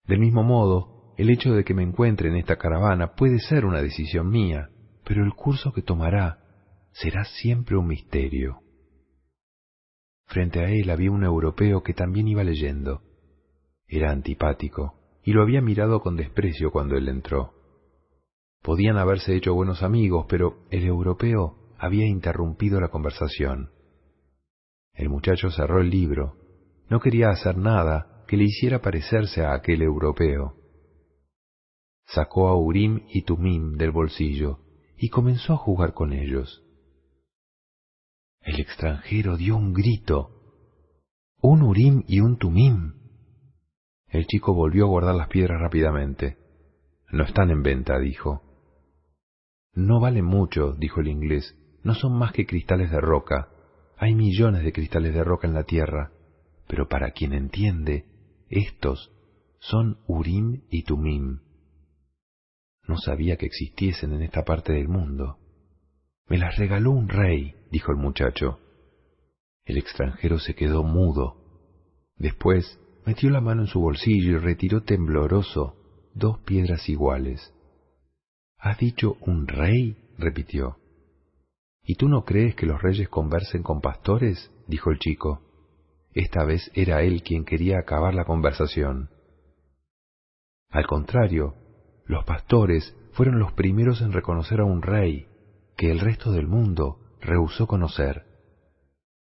Del 0.07 0.21
mismo 0.21 0.43
modo, 0.43 1.15
el 1.17 1.31
hecho 1.31 1.53
de 1.53 1.65
que 1.65 1.75
me 1.75 1.83
encuentre 1.83 2.29
en 2.29 2.37
esta 2.37 2.57
caravana 2.57 3.15
puede 3.15 3.39
ser 3.39 3.65
una 3.65 3.81
decisión 3.81 4.29
mía, 4.29 4.71
pero 5.05 5.25
el 5.25 5.35
curso 5.35 5.73
que 5.73 5.83
tomará 5.83 6.39
será 6.93 7.25
siempre 7.25 7.77
un 7.77 7.87
misterio. 7.87 8.61
Frente 10.27 10.61
a 10.61 10.71
él 10.71 10.91
había 10.91 11.11
un 11.11 11.25
europeo 11.25 11.83
que 11.83 11.95
también 11.95 12.29
iba 12.29 12.43
leyendo. 12.45 13.03
Era 13.87 14.11
antipático, 14.11 14.95
y 15.23 15.33
lo 15.33 15.43
había 15.43 15.61
mirado 15.61 16.01
con 16.01 16.17
desprecio 16.17 16.71
cuando 16.71 16.97
él 16.97 17.09
entró. 17.09 17.53
Podían 18.63 18.97
haberse 18.97 19.37
hecho 19.37 19.55
buenos 19.55 19.83
amigos, 19.83 20.27
pero 20.29 20.65
el 20.71 20.85
europeo 20.85 21.59
había 21.79 22.07
interrumpido 22.07 22.81
la 22.81 22.89
conversación. 22.89 23.74
El 24.95 25.09
muchacho 25.09 25.51
cerró 25.51 25.81
el 25.81 25.91
libro. 25.91 26.37
No 26.89 27.01
quería 27.01 27.31
hacer 27.31 27.57
nada 27.57 28.25
que 28.27 28.37
le 28.37 28.45
hiciera 28.45 28.81
parecerse 28.81 29.45
a 29.45 29.55
aquel 29.55 29.83
europeo. 29.83 30.57
Sacó 32.07 32.49
a 32.49 32.57
Urim 32.57 33.03
y 33.09 33.23
Tumim 33.23 33.77
del 33.77 33.91
bolsillo 33.91 34.61
y 34.97 35.09
comenzó 35.09 35.55
a 35.55 35.59
jugar 35.59 35.95
con 35.95 36.13
ellos. 36.13 36.63
El 38.41 38.61
extranjero 38.61 39.37
dio 39.37 39.57
un 39.57 39.73
grito. 39.73 40.31
Un 41.41 41.63
Urim 41.63 42.05
y 42.07 42.21
un 42.21 42.39
Tumim. 42.39 42.95
El 44.09 44.27
chico 44.27 44.55
volvió 44.55 44.85
a 44.85 44.89
guardar 44.89 45.15
las 45.15 45.29
piedras 45.29 45.61
rápidamente. 45.61 46.39
No 47.11 47.25
están 47.25 47.51
en 47.51 47.63
venta, 47.63 47.99
dijo. 47.99 48.43
No 49.73 49.99
valen 49.99 50.25
mucho, 50.25 50.75
dijo 50.75 51.01
el 51.01 51.09
inglés. 51.09 51.57
No 51.83 51.95
son 51.95 52.17
más 52.17 52.33
que 52.33 52.47
cristales 52.47 52.91
de 52.91 53.01
roca. 53.01 53.49
Hay 53.97 54.15
millones 54.15 54.65
de 54.65 54.73
cristales 54.73 55.15
de 55.15 55.25
roca 55.25 55.47
en 55.47 55.55
la 55.55 55.65
Tierra, 55.65 56.11
pero 56.67 56.89
para 56.89 57.13
quien 57.13 57.33
entiende, 57.33 58.07
estos 58.49 59.13
son 59.61 59.99
Urim 60.07 60.63
y 60.71 60.83
Tumim. 60.83 61.41
No 62.87 62.99
sabía 62.99 63.37
que 63.37 63.47
existiesen 63.47 64.13
en 64.13 64.23
esta 64.23 64.45
parte 64.45 64.73
del 64.73 64.89
mundo. 64.89 65.39
Me 66.29 66.39
las 66.39 66.57
regaló 66.57 66.91
un 66.91 67.09
rey, 67.09 67.55
dijo 67.71 67.93
el 67.93 67.99
muchacho. 67.99 68.59
El 69.65 69.79
extranjero 69.79 70.39
se 70.39 70.55
quedó 70.55 70.83
mudo. 70.83 71.37
Después 72.17 72.79
metió 73.07 73.31
la 73.31 73.41
mano 73.41 73.63
en 73.63 73.69
su 73.69 73.81
bolsillo 73.81 74.33
y 74.33 74.39
retiró 74.39 74.83
tembloroso 74.83 75.77
dos 76.15 76.39
piedras 76.41 76.89
iguales. 76.89 77.53
¿Has 78.59 78.79
dicho 78.79 79.17
un 79.21 79.47
rey? 79.47 79.97
repitió. 80.17 80.79
¿Y 81.85 81.97
tú 81.97 82.09
no 82.09 82.25
crees 82.25 82.55
que 82.55 82.67
los 82.67 82.81
reyes 82.81 83.09
conversen 83.09 83.63
con 83.63 83.81
pastores? 83.81 84.51
dijo 84.67 84.91
el 84.91 84.99
chico. 84.99 85.43
Esta 86.13 86.45
vez 86.45 86.71
era 86.75 87.03
él 87.03 87.23
quien 87.23 87.45
quería 87.45 87.79
acabar 87.79 88.15
la 88.15 88.25
conversación. 88.25 89.11
Al 90.71 90.87
contrario, 90.87 91.55
los 92.07 92.25
pastores 92.25 92.97
fueron 93.13 93.39
los 93.39 93.53
primeros 93.53 94.01
en 94.01 94.13
reconocer 94.13 94.61
a 94.61 94.65
un 94.65 94.83
rey 94.83 95.29
que 95.77 95.91
el 95.91 96.01
resto 96.01 96.33
del 96.33 96.47
mundo 96.47 96.99
rehusó 97.21 97.67
conocer. 97.67 98.25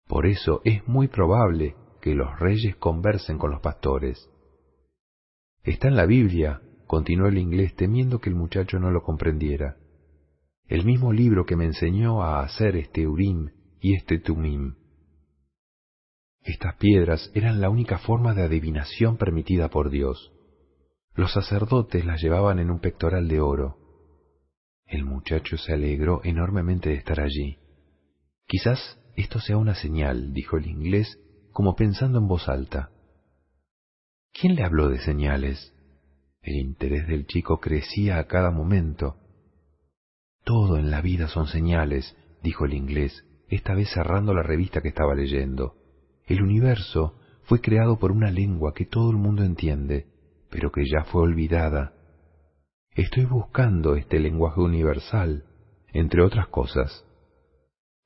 Por 0.07 0.25
eso 0.25 0.61
es 0.63 0.87
muy 0.87 1.07
probable 1.07 1.75
que 2.01 2.15
los 2.15 2.39
reyes 2.39 2.75
conversen 2.75 3.37
con 3.37 3.51
los 3.51 3.61
pastores. 3.61 4.29
Está 5.63 5.87
en 5.87 5.95
la 5.95 6.05
Biblia, 6.05 6.61
continuó 6.87 7.27
el 7.27 7.37
inglés 7.37 7.75
temiendo 7.75 8.19
que 8.19 8.29
el 8.29 8.35
muchacho 8.35 8.79
no 8.79 8.91
lo 8.91 9.03
comprendiera. 9.03 9.77
El 10.71 10.85
mismo 10.85 11.11
libro 11.11 11.45
que 11.45 11.57
me 11.57 11.65
enseñó 11.65 12.23
a 12.23 12.43
hacer 12.43 12.77
este 12.77 13.05
Urim 13.05 13.49
y 13.81 13.93
este 13.93 14.19
Tumim. 14.19 14.75
Estas 16.43 16.77
piedras 16.77 17.29
eran 17.33 17.59
la 17.59 17.69
única 17.69 17.97
forma 17.97 18.33
de 18.33 18.43
adivinación 18.43 19.17
permitida 19.17 19.67
por 19.67 19.89
Dios. 19.89 20.31
Los 21.13 21.33
sacerdotes 21.33 22.05
las 22.05 22.21
llevaban 22.21 22.57
en 22.59 22.71
un 22.71 22.79
pectoral 22.79 23.27
de 23.27 23.41
oro. 23.41 23.79
El 24.85 25.03
muchacho 25.03 25.57
se 25.57 25.73
alegró 25.73 26.21
enormemente 26.23 26.87
de 26.87 26.95
estar 26.95 27.19
allí. 27.19 27.57
Quizás 28.47 28.97
esto 29.17 29.41
sea 29.41 29.57
una 29.57 29.75
señal, 29.75 30.31
dijo 30.31 30.55
el 30.55 30.67
inglés, 30.67 31.19
como 31.51 31.75
pensando 31.75 32.19
en 32.19 32.29
voz 32.29 32.47
alta. 32.47 32.91
¿Quién 34.31 34.55
le 34.55 34.63
habló 34.63 34.87
de 34.87 34.99
señales? 34.99 35.73
El 36.41 36.55
interés 36.55 37.07
del 37.07 37.27
chico 37.27 37.59
crecía 37.59 38.19
a 38.19 38.27
cada 38.27 38.51
momento. 38.51 39.17
Todo 40.43 40.77
en 40.77 40.89
la 40.91 41.01
vida 41.01 41.27
son 41.27 41.47
señales, 41.47 42.15
dijo 42.41 42.65
el 42.65 42.73
inglés, 42.73 43.25
esta 43.47 43.73
vez 43.75 43.89
cerrando 43.93 44.33
la 44.33 44.43
revista 44.43 44.81
que 44.81 44.89
estaba 44.89 45.13
leyendo. 45.13 45.75
El 46.25 46.41
universo 46.41 47.15
fue 47.43 47.61
creado 47.61 47.99
por 47.99 48.11
una 48.11 48.31
lengua 48.31 48.73
que 48.73 48.85
todo 48.85 49.11
el 49.11 49.17
mundo 49.17 49.43
entiende, 49.43 50.07
pero 50.49 50.71
que 50.71 50.85
ya 50.85 51.03
fue 51.05 51.23
olvidada. 51.23 51.93
Estoy 52.93 53.25
buscando 53.25 53.95
este 53.95 54.19
lenguaje 54.19 54.61
universal, 54.61 55.45
entre 55.93 56.23
otras 56.23 56.47
cosas. 56.47 57.05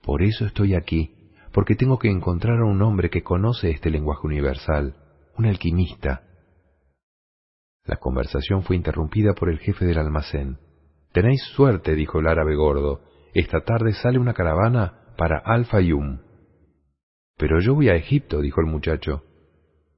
Por 0.03 0.21
eso 0.21 0.45
estoy 0.45 0.75
aquí, 0.75 1.15
porque 1.51 1.75
tengo 1.75 1.97
que 1.97 2.09
encontrar 2.09 2.59
a 2.59 2.65
un 2.65 2.81
hombre 2.81 3.09
que 3.09 3.23
conoce 3.23 3.71
este 3.71 3.89
lenguaje 3.89 4.27
universal, 4.27 4.95
un 5.37 5.45
alquimista. 5.45 6.23
La 7.83 7.97
conversación 7.97 8.63
fue 8.63 8.75
interrumpida 8.75 9.33
por 9.33 9.49
el 9.49 9.59
jefe 9.59 9.85
del 9.85 9.99
almacén. 9.99 10.59
Tenéis 11.15 11.41
suerte, 11.55 11.95
dijo 11.95 12.19
el 12.19 12.27
árabe 12.27 12.57
gordo. 12.57 12.99
Esta 13.33 13.61
tarde 13.61 13.93
sale 13.93 14.19
una 14.19 14.33
caravana 14.33 15.13
para 15.17 15.37
Al-Fayum. 15.37 16.19
Pero 17.37 17.61
yo 17.61 17.73
voy 17.73 17.87
a 17.87 17.95
Egipto, 17.95 18.41
dijo 18.41 18.59
el 18.59 18.67
muchacho. 18.67 19.23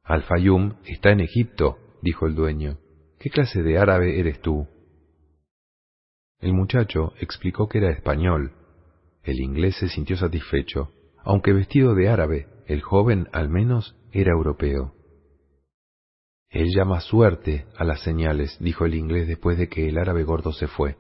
Al-Fayum 0.04 0.76
está 0.86 1.10
en 1.10 1.22
Egipto, 1.22 1.80
dijo 2.04 2.28
el 2.28 2.36
dueño. 2.36 2.78
¿Qué 3.18 3.32
clase 3.32 3.64
de 3.64 3.80
árabe 3.80 4.20
eres 4.20 4.42
tú? 4.42 4.68
El 6.40 6.54
muchacho 6.54 7.14
explicó 7.20 7.68
que 7.68 7.80
era 7.80 7.90
español. 7.90 8.52
El 9.24 9.40
inglés 9.40 9.76
se 9.80 9.90
sintió 9.90 10.18
satisfecho. 10.18 10.92
Aunque 11.24 11.52
vestido 11.52 11.96
de 11.96 12.10
árabe, 12.10 12.46
el 12.68 12.84
joven 12.84 13.28
al 13.34 13.50
menos 13.50 13.96
era 14.12 14.34
europeo. 14.34 14.94
Él 16.52 16.68
llama 16.76 17.02
suerte 17.02 17.66
a 17.76 17.84
las 17.86 18.04
señales, 18.04 18.56
dijo 18.60 18.86
el 18.86 18.94
inglés 18.94 19.28
después 19.28 19.58
de 19.58 19.68
que 19.68 19.90
el 19.90 19.98
árabe 19.98 20.24
gordo 20.24 20.54
se 20.54 20.68
fue. 20.68 20.96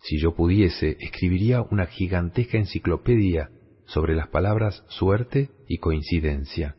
Si 0.00 0.20
yo 0.20 0.34
pudiese, 0.34 0.96
escribiría 1.00 1.62
una 1.62 1.86
gigantesca 1.86 2.58
enciclopedia 2.58 3.50
sobre 3.86 4.14
las 4.14 4.28
palabras 4.28 4.84
suerte 4.88 5.50
y 5.66 5.78
coincidencia. 5.78 6.76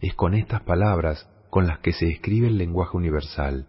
Es 0.00 0.14
con 0.14 0.34
estas 0.34 0.62
palabras 0.62 1.28
con 1.50 1.66
las 1.66 1.78
que 1.78 1.92
se 1.92 2.08
escribe 2.08 2.48
el 2.48 2.58
lenguaje 2.58 2.96
universal. 2.96 3.68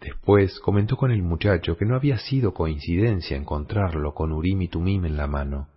Después 0.00 0.58
comentó 0.60 0.96
con 0.96 1.10
el 1.10 1.22
muchacho 1.22 1.76
que 1.76 1.84
no 1.84 1.94
había 1.94 2.18
sido 2.18 2.54
coincidencia 2.54 3.36
encontrarlo 3.36 4.14
con 4.14 4.32
Urim 4.32 4.62
y 4.62 4.68
Tumim 4.68 5.04
en 5.04 5.16
la 5.16 5.26
mano. 5.26 5.68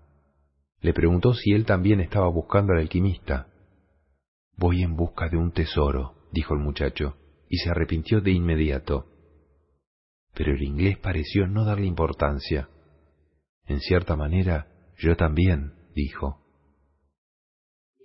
Le 0.79 0.93
preguntó 0.93 1.33
si 1.33 1.51
él 1.51 1.65
también 1.65 1.99
estaba 1.99 2.27
buscando 2.27 2.73
al 2.73 2.79
alquimista. 2.79 3.47
Voy 4.55 4.83
en 4.83 4.95
busca 4.95 5.29
de 5.29 5.37
un 5.37 5.51
tesoro, 5.51 6.15
dijo 6.31 6.53
el 6.53 6.59
muchacho, 6.59 7.17
y 7.49 7.57
se 7.57 7.69
arrepintió 7.69 8.21
de 8.21 8.31
inmediato. 8.31 9.07
Pero 10.33 10.53
el 10.53 10.63
inglés 10.63 10.97
pareció 10.97 11.47
no 11.47 11.65
darle 11.65 11.85
importancia. 11.85 12.69
En 13.65 13.79
cierta 13.79 14.15
manera, 14.15 14.67
yo 14.97 15.15
también, 15.15 15.73
dijo. 15.95 16.39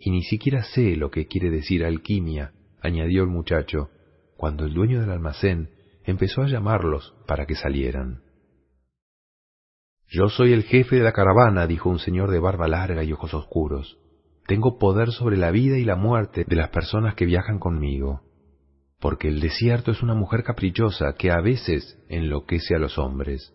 Y 0.01 0.11
ni 0.11 0.23
siquiera 0.23 0.63
sé 0.63 0.97
lo 0.97 1.11
que 1.11 1.27
quiere 1.27 1.51
decir 1.51 1.85
alquimia, 1.85 2.53
añadió 2.81 3.23
el 3.23 3.29
muchacho, 3.29 3.91
cuando 4.37 4.65
el 4.65 4.75
dueño 4.75 5.01
del 5.01 5.11
almacén 5.11 5.71
empezó 6.05 6.43
a 6.43 6.49
llamarlos 6.49 7.15
para 7.27 7.47
que 7.47 7.55
salieran. 7.55 8.23
Yo 10.07 10.29
soy 10.29 10.53
el 10.53 10.63
jefe 10.63 10.97
de 10.97 11.03
la 11.03 11.13
caravana, 11.13 11.67
dijo 11.67 11.91
un 11.91 11.99
señor 11.99 12.31
de 12.31 12.39
barba 12.39 12.69
larga 12.69 13.05
y 13.05 13.13
ojos 13.13 13.35
oscuros. 13.35 13.99
Tengo 14.47 14.79
poder 14.79 15.11
sobre 15.11 15.37
la 15.37 15.51
vida 15.51 15.77
y 15.77 15.85
la 15.85 15.97
muerte 15.97 16.45
de 16.47 16.57
las 16.57 16.71
personas 16.71 17.15
que 17.15 17.27
viajan 17.27 17.59
conmigo, 17.59 18.23
porque 19.01 19.29
el 19.29 19.41
desierto 19.41 19.93
es 19.93 20.03
una 20.03 20.15
mujer 20.15 20.43
caprichosa 20.43 21.15
que 21.17 21.31
a 21.31 21.41
veces 21.41 21.99
enloquece 22.09 22.75
a 22.75 22.79
los 22.79 22.99
hombres. 22.99 23.55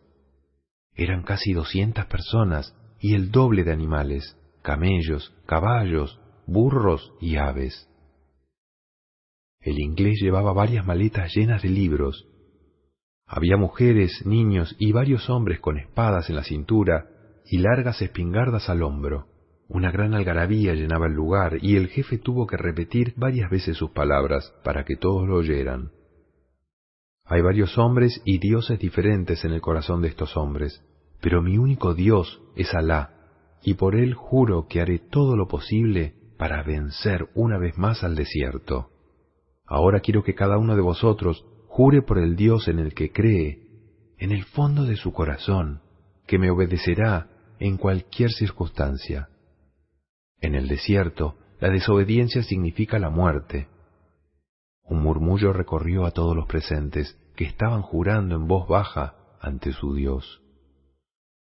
Eran 0.96 1.24
casi 1.24 1.54
doscientas 1.54 2.06
personas 2.06 2.76
y 3.00 3.16
el 3.16 3.32
doble 3.32 3.64
de 3.64 3.74
animales, 3.74 4.38
camellos, 4.62 5.34
caballos, 5.46 6.20
burros 6.46 7.14
y 7.20 7.36
aves. 7.36 7.90
El 9.60 9.80
inglés 9.80 10.20
llevaba 10.22 10.54
varias 10.54 10.86
maletas 10.86 11.34
llenas 11.34 11.62
de 11.62 11.70
libros. 11.70 12.28
Había 13.26 13.58
mujeres, 13.58 14.26
niños 14.26 14.76
y 14.78 14.92
varios 14.92 15.30
hombres 15.30 15.60
con 15.60 15.78
espadas 15.78 16.30
en 16.30 16.36
la 16.36 16.44
cintura 16.44 17.10
y 17.46 17.58
largas 17.58 18.02
espingardas 18.02 18.70
al 18.70 18.84
hombro. 18.84 19.33
Una 19.74 19.90
gran 19.90 20.14
algarabía 20.14 20.76
llenaba 20.76 21.08
el 21.08 21.14
lugar 21.14 21.58
y 21.60 21.78
el 21.78 21.88
jefe 21.88 22.20
tuvo 22.20 22.46
que 22.46 22.58
repetir 22.58 23.16
varias 23.18 23.50
veces 23.50 23.76
sus 23.76 23.90
palabras 23.90 24.54
para 24.64 24.86
que 24.86 24.96
todos 24.96 25.28
lo 25.28 25.38
oyeran. 25.38 25.92
Hay 27.26 27.42
varios 27.42 27.76
hombres 27.80 28.22
y 28.24 28.38
dioses 28.38 28.78
diferentes 28.78 29.44
en 29.44 29.52
el 29.52 29.62
corazón 29.62 30.04
de 30.04 30.10
estos 30.10 30.38
hombres, 30.38 30.86
pero 31.22 31.42
mi 31.42 31.58
único 31.58 31.96
Dios 31.96 32.40
es 32.56 32.72
Alá, 32.76 33.16
y 33.64 33.74
por 33.74 33.96
él 33.96 34.14
juro 34.14 34.68
que 34.68 34.80
haré 34.80 35.00
todo 35.00 35.36
lo 35.36 35.48
posible 35.48 36.14
para 36.38 36.62
vencer 36.62 37.30
una 37.34 37.58
vez 37.58 37.76
más 37.76 38.04
al 38.04 38.14
desierto. 38.14 38.92
Ahora 39.66 40.02
quiero 40.02 40.24
que 40.24 40.36
cada 40.36 40.60
uno 40.60 40.76
de 40.76 40.84
vosotros 40.84 41.48
jure 41.68 42.04
por 42.04 42.20
el 42.20 42.36
Dios 42.36 42.68
en 42.68 42.78
el 42.78 42.94
que 42.94 43.12
cree, 43.12 43.66
en 44.20 44.32
el 44.32 44.44
fondo 44.44 44.84
de 44.84 44.98
su 44.98 45.14
corazón, 45.14 45.82
que 46.28 46.38
me 46.38 46.52
obedecerá 46.52 47.32
en 47.60 47.78
cualquier 47.78 48.30
circunstancia. 48.30 49.30
En 50.44 50.56
el 50.56 50.68
desierto, 50.68 51.38
la 51.62 51.70
desobediencia 51.70 52.44
significa 52.44 53.00
la 53.00 53.10
muerte. 53.10 53.70
Un 54.84 55.02
murmullo 55.02 55.54
recorrió 55.54 56.06
a 56.06 56.12
todos 56.12 56.36
los 56.36 56.48
presentes, 56.48 57.18
que 57.38 57.46
estaban 57.46 57.82
jurando 57.82 58.36
en 58.36 58.46
voz 58.46 58.68
baja 58.68 59.16
ante 59.40 59.72
su 59.72 59.96
Dios. 59.96 60.42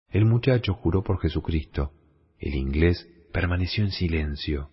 El 0.09 0.25
muchacho 0.25 0.75
juró 0.75 1.05
por 1.05 1.21
Jesucristo. 1.21 1.93
El 2.41 2.57
inglés 2.57 3.09
permaneció 3.33 3.85
en 3.85 3.93
silencio. 3.93 4.71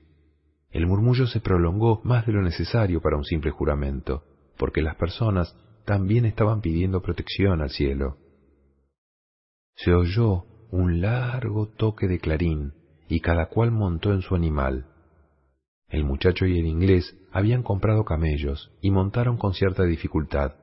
El 0.71 0.87
murmullo 0.87 1.27
se 1.27 1.39
prolongó 1.39 2.01
más 2.03 2.25
de 2.25 2.33
lo 2.33 2.41
necesario 2.41 3.01
para 3.01 3.17
un 3.17 3.23
simple 3.23 3.51
juramento, 3.51 4.23
porque 4.57 4.81
las 4.81 4.95
personas 4.95 5.55
también 5.85 6.25
estaban 6.25 6.61
pidiendo 6.61 7.03
protección 7.03 7.61
al 7.61 7.69
cielo. 7.69 8.17
Se 9.75 9.93
oyó 9.93 10.45
un 10.71 11.01
largo 11.01 11.67
toque 11.67 12.07
de 12.07 12.17
clarín 12.17 12.73
y 13.07 13.19
cada 13.19 13.47
cual 13.47 13.71
montó 13.71 14.13
en 14.13 14.21
su 14.21 14.35
animal. 14.35 14.85
El 15.89 16.03
muchacho 16.03 16.45
y 16.45 16.59
el 16.59 16.65
inglés 16.65 17.15
habían 17.31 17.63
comprado 17.63 18.03
camellos 18.03 18.71
y 18.81 18.91
montaron 18.91 19.37
con 19.37 19.53
cierta 19.53 19.83
dificultad. 19.83 20.55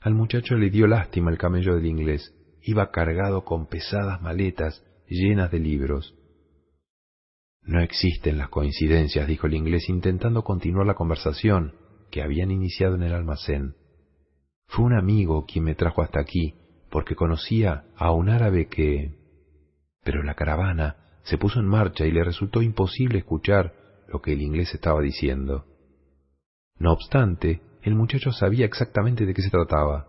Al 0.00 0.14
muchacho 0.14 0.56
le 0.56 0.70
dio 0.70 0.86
lástima 0.86 1.30
el 1.30 1.38
camello 1.38 1.76
del 1.76 1.86
inglés. 1.86 2.34
Iba 2.62 2.90
cargado 2.90 3.44
con 3.44 3.66
pesadas 3.66 4.20
maletas 4.20 4.84
llenas 5.06 5.50
de 5.50 5.60
libros. 5.60 6.14
No 7.62 7.80
existen 7.80 8.38
las 8.38 8.48
coincidencias, 8.48 9.28
dijo 9.28 9.46
el 9.46 9.54
inglés 9.54 9.88
intentando 9.88 10.42
continuar 10.42 10.86
la 10.86 10.94
conversación 10.94 11.74
que 12.10 12.22
habían 12.22 12.50
iniciado 12.50 12.96
en 12.96 13.04
el 13.04 13.14
almacén. 13.14 13.76
Fue 14.66 14.84
un 14.84 14.94
amigo 14.94 15.46
quien 15.46 15.64
me 15.64 15.76
trajo 15.76 16.02
hasta 16.02 16.18
aquí, 16.18 16.54
porque 16.90 17.14
conocía 17.14 17.84
a 17.96 18.10
un 18.10 18.28
árabe 18.28 18.66
que... 18.66 19.14
Pero 20.02 20.24
la 20.24 20.34
caravana 20.34 21.01
se 21.22 21.38
puso 21.38 21.60
en 21.60 21.66
marcha 21.66 22.04
y 22.04 22.10
le 22.10 22.24
resultó 22.24 22.62
imposible 22.62 23.18
escuchar 23.18 23.74
lo 24.08 24.20
que 24.20 24.32
el 24.32 24.42
inglés 24.42 24.74
estaba 24.74 25.00
diciendo. 25.00 25.64
No 26.78 26.92
obstante, 26.92 27.62
el 27.82 27.94
muchacho 27.94 28.32
sabía 28.32 28.66
exactamente 28.66 29.26
de 29.26 29.34
qué 29.34 29.42
se 29.42 29.50
trataba. 29.50 30.06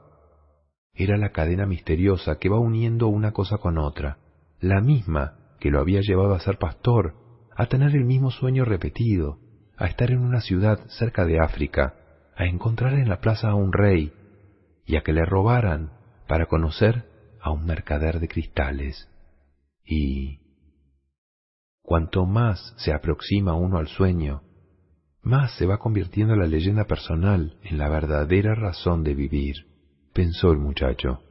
Era 0.93 1.17
la 1.17 1.31
cadena 1.31 1.65
misteriosa 1.65 2.37
que 2.37 2.49
va 2.49 2.59
uniendo 2.59 3.07
una 3.07 3.31
cosa 3.31 3.57
con 3.57 3.77
otra, 3.77 4.17
la 4.59 4.81
misma 4.81 5.55
que 5.59 5.71
lo 5.71 5.79
había 5.79 6.01
llevado 6.01 6.35
a 6.35 6.39
ser 6.39 6.57
pastor, 6.57 7.15
a 7.55 7.67
tener 7.67 7.95
el 7.95 8.05
mismo 8.05 8.31
sueño 8.31 8.65
repetido, 8.65 9.39
a 9.77 9.87
estar 9.87 10.11
en 10.11 10.19
una 10.19 10.41
ciudad 10.41 10.79
cerca 10.87 11.25
de 11.25 11.39
África, 11.39 11.95
a 12.35 12.45
encontrar 12.45 12.93
en 12.93 13.09
la 13.09 13.21
plaza 13.21 13.49
a 13.49 13.55
un 13.55 13.71
rey 13.71 14.11
y 14.85 14.95
a 14.95 15.01
que 15.01 15.13
le 15.13 15.25
robaran 15.25 15.91
para 16.27 16.47
conocer 16.47 17.05
a 17.41 17.51
un 17.51 17.65
mercader 17.65 18.19
de 18.19 18.27
cristales. 18.27 19.09
Y 19.85 20.39
Cuanto 21.83 22.25
más 22.25 22.73
se 22.77 22.93
aproxima 22.93 23.53
uno 23.55 23.77
al 23.77 23.87
sueño, 23.87 24.41
más 25.21 25.55
se 25.57 25.65
va 25.65 25.77
convirtiendo 25.77 26.35
la 26.35 26.47
leyenda 26.47 26.85
personal 26.85 27.57
en 27.61 27.77
la 27.77 27.89
verdadera 27.89 28.55
razón 28.55 29.03
de 29.03 29.13
vivir, 29.13 29.67
pensó 30.13 30.51
el 30.51 30.59
muchacho. 30.59 31.21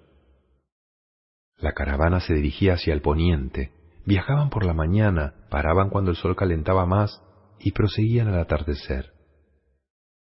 La 1.57 1.73
caravana 1.73 2.21
se 2.21 2.35
dirigía 2.35 2.75
hacia 2.75 2.93
el 2.93 3.01
poniente, 3.01 3.73
viajaban 4.05 4.51
por 4.51 4.65
la 4.65 4.75
mañana, 4.75 5.35
paraban 5.49 5.89
cuando 5.89 6.11
el 6.11 6.17
sol 6.17 6.37
calentaba 6.37 6.85
más 6.85 7.23
y 7.59 7.73
proseguían 7.73 8.29
al 8.29 8.39
atardecer. 8.39 9.13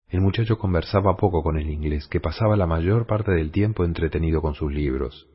El 0.10 0.22
muchacho 0.22 0.58
conversaba 0.58 1.16
poco 1.18 1.42
con 1.42 1.58
el 1.58 1.70
inglés, 1.70 2.08
que 2.08 2.20
pasaba 2.20 2.56
la 2.56 2.68
mayor 2.68 3.08
parte 3.08 3.32
del 3.32 3.52
tiempo 3.52 3.84
entretenido 3.84 4.42
con 4.42 4.54
sus 4.54 4.72
libros. 4.72 5.28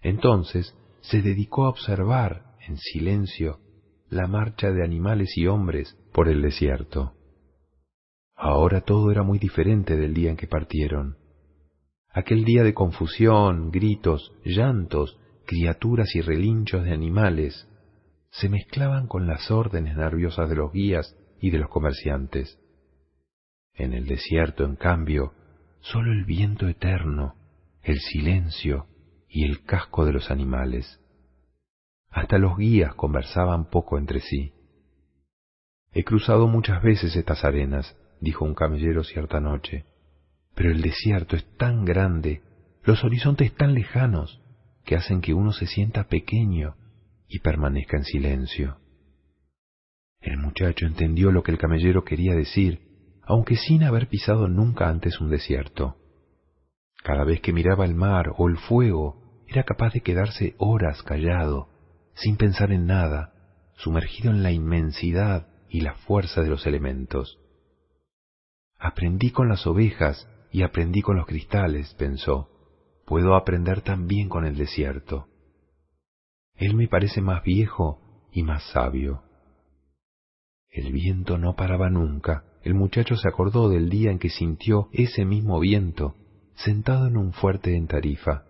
Entonces 0.00 0.76
se 1.00 1.22
dedicó 1.22 1.66
a 1.66 1.70
observar, 1.70 2.56
en 2.66 2.76
silencio, 2.76 3.58
la 4.10 4.26
marcha 4.26 4.70
de 4.72 4.84
animales 4.84 5.36
y 5.36 5.46
hombres 5.46 5.96
por 6.12 6.28
el 6.28 6.42
desierto. 6.42 7.14
Ahora 8.34 8.80
todo 8.80 9.10
era 9.12 9.22
muy 9.22 9.38
diferente 9.38 9.96
del 9.96 10.14
día 10.14 10.30
en 10.30 10.36
que 10.36 10.48
partieron. 10.48 11.16
Aquel 12.12 12.44
día 12.44 12.64
de 12.64 12.74
confusión, 12.74 13.70
gritos, 13.70 14.32
llantos, 14.44 15.18
criaturas 15.46 16.14
y 16.16 16.22
relinchos 16.22 16.84
de 16.84 16.92
animales 16.92 17.68
se 18.30 18.48
mezclaban 18.48 19.06
con 19.06 19.26
las 19.26 19.50
órdenes 19.50 19.96
nerviosas 19.96 20.48
de 20.48 20.56
los 20.56 20.72
guías 20.72 21.16
y 21.40 21.50
de 21.50 21.58
los 21.58 21.68
comerciantes. 21.68 22.58
En 23.74 23.92
el 23.92 24.06
desierto, 24.06 24.64
en 24.64 24.74
cambio, 24.74 25.34
sólo 25.80 26.12
el 26.12 26.24
viento 26.24 26.68
eterno, 26.68 27.34
el 27.82 27.98
silencio 27.98 28.86
y 29.28 29.44
el 29.44 29.62
casco 29.64 30.04
de 30.04 30.12
los 30.12 30.30
animales. 30.30 30.99
Hasta 32.10 32.38
los 32.38 32.56
guías 32.56 32.94
conversaban 32.94 33.70
poco 33.70 33.98
entre 33.98 34.20
sí. 34.20 34.52
He 35.92 36.04
cruzado 36.04 36.48
muchas 36.48 36.82
veces 36.82 37.14
estas 37.16 37.44
arenas, 37.44 37.96
dijo 38.20 38.44
un 38.44 38.54
camellero 38.54 39.04
cierta 39.04 39.40
noche, 39.40 39.84
pero 40.54 40.70
el 40.70 40.82
desierto 40.82 41.36
es 41.36 41.44
tan 41.56 41.84
grande, 41.84 42.42
los 42.82 43.04
horizontes 43.04 43.54
tan 43.54 43.74
lejanos, 43.74 44.40
que 44.84 44.96
hacen 44.96 45.20
que 45.20 45.34
uno 45.34 45.52
se 45.52 45.66
sienta 45.66 46.04
pequeño 46.04 46.76
y 47.28 47.40
permanezca 47.40 47.96
en 47.96 48.04
silencio. 48.04 48.78
El 50.20 50.36
muchacho 50.36 50.86
entendió 50.86 51.30
lo 51.32 51.42
que 51.42 51.52
el 51.52 51.58
camellero 51.58 52.04
quería 52.04 52.34
decir, 52.34 52.80
aunque 53.22 53.56
sin 53.56 53.84
haber 53.84 54.08
pisado 54.08 54.48
nunca 54.48 54.88
antes 54.88 55.20
un 55.20 55.30
desierto. 55.30 55.96
Cada 57.02 57.24
vez 57.24 57.40
que 57.40 57.52
miraba 57.52 57.84
el 57.84 57.94
mar 57.94 58.32
o 58.36 58.48
el 58.48 58.58
fuego, 58.58 59.44
era 59.48 59.62
capaz 59.62 59.92
de 59.92 60.02
quedarse 60.02 60.54
horas 60.58 61.02
callado, 61.02 61.69
sin 62.20 62.36
pensar 62.36 62.70
en 62.72 62.86
nada, 62.86 63.32
sumergido 63.76 64.30
en 64.30 64.42
la 64.42 64.52
inmensidad 64.52 65.48
y 65.68 65.80
la 65.80 65.94
fuerza 65.94 66.42
de 66.42 66.48
los 66.48 66.66
elementos. 66.66 67.38
Aprendí 68.78 69.30
con 69.30 69.48
las 69.48 69.66
ovejas 69.66 70.28
y 70.52 70.62
aprendí 70.62 71.00
con 71.02 71.16
los 71.16 71.26
cristales, 71.26 71.94
pensó. 71.94 72.48
Puedo 73.06 73.34
aprender 73.34 73.80
también 73.82 74.28
con 74.28 74.44
el 74.44 74.56
desierto. 74.56 75.28
Él 76.54 76.74
me 76.74 76.88
parece 76.88 77.22
más 77.22 77.42
viejo 77.42 78.28
y 78.32 78.42
más 78.42 78.62
sabio. 78.72 79.22
El 80.68 80.92
viento 80.92 81.38
no 81.38 81.56
paraba 81.56 81.88
nunca. 81.88 82.44
El 82.62 82.74
muchacho 82.74 83.16
se 83.16 83.28
acordó 83.28 83.68
del 83.70 83.88
día 83.88 84.10
en 84.10 84.18
que 84.18 84.28
sintió 84.28 84.88
ese 84.92 85.24
mismo 85.24 85.58
viento, 85.58 86.16
sentado 86.54 87.06
en 87.06 87.16
un 87.16 87.32
fuerte 87.32 87.74
en 87.74 87.86
Tarifa. 87.86 88.44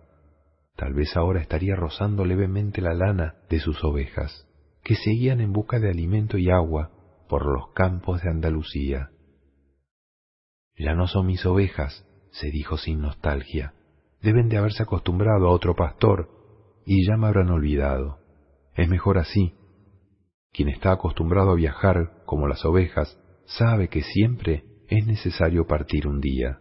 Tal 0.81 0.95
vez 0.95 1.15
ahora 1.15 1.39
estaría 1.39 1.75
rozando 1.75 2.25
levemente 2.25 2.81
la 2.81 2.95
lana 2.95 3.35
de 3.51 3.59
sus 3.59 3.83
ovejas, 3.83 4.47
que 4.83 4.95
seguían 4.95 5.39
en 5.39 5.53
busca 5.53 5.77
de 5.79 5.91
alimento 5.91 6.39
y 6.39 6.49
agua 6.49 6.89
por 7.29 7.45
los 7.45 7.71
campos 7.75 8.23
de 8.23 8.31
Andalucía. 8.31 9.11
Ya 10.75 10.95
no 10.95 11.05
son 11.05 11.27
mis 11.27 11.45
ovejas, 11.45 12.03
se 12.31 12.49
dijo 12.49 12.79
sin 12.79 12.99
nostalgia. 12.99 13.75
Deben 14.23 14.49
de 14.49 14.57
haberse 14.57 14.81
acostumbrado 14.81 15.49
a 15.49 15.51
otro 15.51 15.75
pastor 15.75 16.31
y 16.83 17.07
ya 17.07 17.15
me 17.15 17.27
habrán 17.27 17.51
olvidado. 17.51 18.17
Es 18.73 18.89
mejor 18.89 19.19
así. 19.19 19.53
Quien 20.51 20.67
está 20.67 20.93
acostumbrado 20.93 21.51
a 21.51 21.55
viajar 21.55 22.23
como 22.25 22.47
las 22.47 22.65
ovejas 22.65 23.19
sabe 23.45 23.87
que 23.87 24.01
siempre 24.01 24.63
es 24.87 25.05
necesario 25.05 25.67
partir 25.67 26.07
un 26.07 26.21
día. 26.21 26.59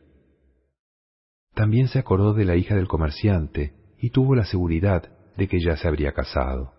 También 1.55 1.89
se 1.89 1.99
acordó 1.99 2.35
de 2.35 2.45
la 2.45 2.57
hija 2.57 2.75
del 2.75 2.87
comerciante 2.87 3.80
y 4.01 4.11
tuvo 4.11 4.35
la 4.35 4.45
seguridad 4.45 5.11
de 5.37 5.49
que 5.49 5.61
ya 5.61 5.77
se 5.77 5.87
habría 5.87 6.13
casado. 6.13 6.73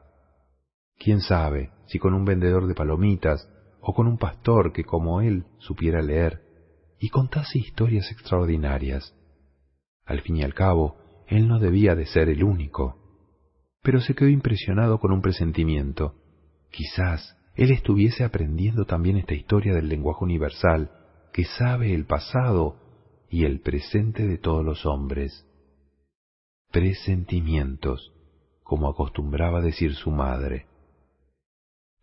Quién 0.98 1.22
sabe 1.22 1.72
si 1.88 2.00
con 2.00 2.14
un 2.14 2.26
vendedor 2.26 2.68
de 2.68 2.76
palomitas 2.76 3.50
o 3.82 3.94
con 3.94 4.08
un 4.08 4.18
pastor 4.18 4.72
que 4.72 4.84
como 4.84 5.22
él 5.22 5.46
supiera 5.60 6.02
leer 6.02 6.42
y 7.00 7.10
contase 7.10 7.58
historias 7.58 8.12
extraordinarias. 8.12 9.16
Al 10.06 10.22
fin 10.22 10.38
y 10.38 10.44
al 10.44 10.54
cabo, 10.54 10.98
él 11.28 11.48
no 11.48 11.60
debía 11.60 11.96
de 11.96 12.06
ser 12.06 12.30
el 12.30 12.44
único. 12.44 12.98
Pero 13.82 14.02
se 14.02 14.14
quedó 14.14 14.30
impresionado 14.30 15.00
con 15.00 15.12
un 15.12 15.22
presentimiento. 15.22 16.16
Quizás 16.70 17.36
él 17.56 17.72
estuviese 17.72 18.24
aprendiendo 18.24 18.86
también 18.86 19.18
esta 19.18 19.34
historia 19.34 19.74
del 19.74 19.90
lenguaje 19.90 20.24
universal 20.24 20.92
que 21.34 21.46
sabe 21.46 21.94
el 21.94 22.06
pasado 22.06 22.78
y 23.30 23.46
el 23.46 23.62
presente 23.62 24.28
de 24.28 24.38
todos 24.38 24.64
los 24.64 24.86
hombres. 24.86 25.48
Presentimientos, 26.72 28.14
como 28.64 28.88
acostumbraba 28.88 29.60
decir 29.60 29.94
su 29.94 30.10
madre. 30.10 30.68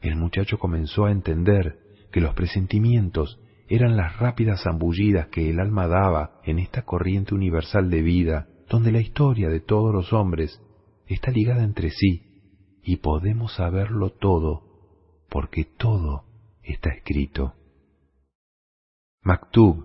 El 0.01 0.17
muchacho 0.17 0.59
comenzó 0.59 1.07
a 1.07 1.11
entender 1.11 1.79
que 2.13 2.21
los 2.21 2.35
presentimientos 2.35 3.41
eran 3.69 3.97
las 3.97 4.19
rápidas 4.19 4.63
zambullidas 4.63 5.29
que 5.29 5.49
el 5.49 5.61
alma 5.61 5.87
daba 5.87 6.41
en 6.45 6.59
esta 6.59 6.83
corriente 6.83 7.35
universal 7.35 7.89
de 7.89 8.03
vida, 8.03 8.49
donde 8.69 8.93
la 8.93 9.01
historia 9.01 9.49
de 9.49 9.61
todos 9.61 9.95
los 9.95 10.13
hombres 10.13 10.61
está 11.07 11.31
ligada 11.31 11.65
entre 11.65 11.91
sí 11.91 12.81
y 12.83 12.97
podemos 12.97 13.55
saberlo 13.55 14.11
todo, 14.11 14.65
porque 15.31 15.65
todo 15.65 16.25
está 16.63 16.91
escrito. 16.91 17.55
Maktub, 19.23 19.85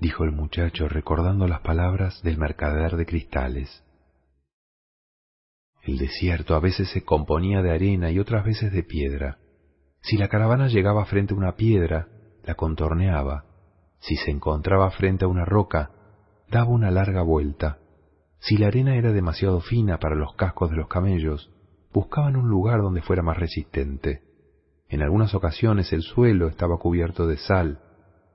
dijo 0.00 0.24
el 0.24 0.32
muchacho 0.32 0.86
recordando 0.86 1.48
las 1.48 1.60
palabras 1.60 2.22
del 2.22 2.36
mercader 2.36 2.96
de 2.96 3.06
cristales. 3.06 3.84
El 5.88 5.96
desierto 5.96 6.54
a 6.54 6.60
veces 6.60 6.90
se 6.90 7.02
componía 7.02 7.62
de 7.62 7.70
arena 7.70 8.10
y 8.10 8.18
otras 8.18 8.44
veces 8.44 8.70
de 8.72 8.82
piedra. 8.82 9.38
Si 10.02 10.18
la 10.18 10.28
caravana 10.28 10.68
llegaba 10.68 11.06
frente 11.06 11.32
a 11.32 11.36
una 11.38 11.56
piedra, 11.56 12.08
la 12.44 12.56
contorneaba. 12.56 13.46
Si 13.98 14.14
se 14.16 14.30
encontraba 14.30 14.90
frente 14.90 15.24
a 15.24 15.28
una 15.28 15.46
roca, 15.46 15.90
daba 16.50 16.68
una 16.68 16.90
larga 16.90 17.22
vuelta. 17.22 17.78
Si 18.38 18.58
la 18.58 18.66
arena 18.66 18.96
era 18.96 19.12
demasiado 19.12 19.62
fina 19.62 19.98
para 19.98 20.14
los 20.14 20.34
cascos 20.34 20.68
de 20.68 20.76
los 20.76 20.88
camellos, 20.88 21.50
buscaban 21.90 22.36
un 22.36 22.50
lugar 22.50 22.82
donde 22.82 23.00
fuera 23.00 23.22
más 23.22 23.38
resistente. 23.38 24.20
En 24.90 25.00
algunas 25.00 25.34
ocasiones 25.34 25.90
el 25.94 26.02
suelo 26.02 26.48
estaba 26.48 26.76
cubierto 26.76 27.26
de 27.26 27.38
sal, 27.38 27.80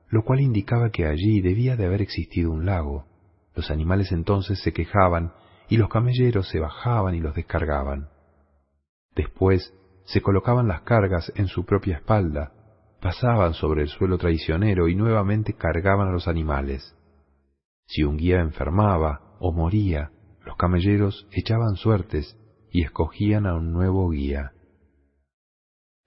lo 0.10 0.24
cual 0.24 0.42
indicaba 0.42 0.90
que 0.90 1.06
allí 1.06 1.40
debía 1.40 1.76
de 1.76 1.86
haber 1.86 2.02
existido 2.02 2.50
un 2.50 2.66
lago. 2.66 3.06
Los 3.54 3.70
animales 3.70 4.12
entonces 4.12 4.60
se 4.64 4.74
quejaban 4.74 5.34
y 5.74 5.78
los 5.78 5.90
camelleros 5.90 6.50
se 6.50 6.60
bajaban 6.60 7.16
y 7.16 7.20
los 7.20 7.34
descargaban. 7.34 8.10
Después 9.16 9.74
se 10.06 10.22
colocaban 10.22 10.68
las 10.68 10.82
cargas 10.82 11.34
en 11.36 11.48
su 11.48 11.66
propia 11.66 11.95
espalda 11.95 12.52
pasaban 13.02 13.56
sobre 13.56 13.82
el 13.82 13.88
suelo 13.88 14.20
traicionero 14.20 14.88
y 14.88 14.94
nuevamente 14.95 15.54
cargaban 15.54 16.10
a 16.10 16.12
los 16.12 16.28
animales. 16.28 16.95
Si 17.88 18.04
un 18.04 18.18
guía 18.18 18.40
enfermaba 18.40 19.36
o 19.40 19.52
moría, 19.52 20.12
los 20.45 20.58
camelleros 20.58 21.28
echaban 21.32 21.76
suertes 21.76 22.38
y 22.72 22.84
escogían 22.84 23.48
a 23.48 23.56
un 23.56 23.74
nuevo 23.74 24.08
guía. 24.12 24.52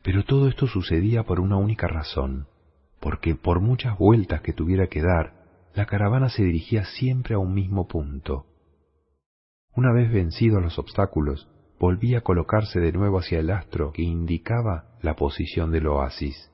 Pero 0.05 0.25
todo 0.25 0.47
esto 0.47 0.69
sucedía 0.69 1.25
por 1.25 1.41
una 1.41 1.57
única 1.57 1.89
razón, 1.89 2.47
porque 3.01 3.35
por 3.35 3.61
muchas 3.61 3.99
vueltas 3.99 4.43
que 4.43 4.53
tuviera 4.53 4.87
que 4.87 5.03
dar, 5.03 5.35
la 5.75 5.87
caravana 5.87 6.29
se 6.29 6.45
dirigía 6.45 6.85
siempre 6.85 7.35
a 7.35 7.39
un 7.39 7.53
mismo 7.53 7.89
punto. 7.89 8.47
Una 9.77 9.93
vez 9.93 10.11
vencidos 10.11 10.63
los 10.63 10.79
obstáculos, 10.79 11.47
volvía 11.79 12.19
a 12.19 12.23
colocarse 12.23 12.81
de 12.81 12.93
nuevo 12.93 13.19
hacia 13.19 13.41
el 13.41 13.51
astro 13.51 13.93
que 13.93 14.01
indicaba 14.01 14.97
la 15.03 15.17
posición 15.17 15.71
del 15.71 15.87
oasis. 15.87 16.51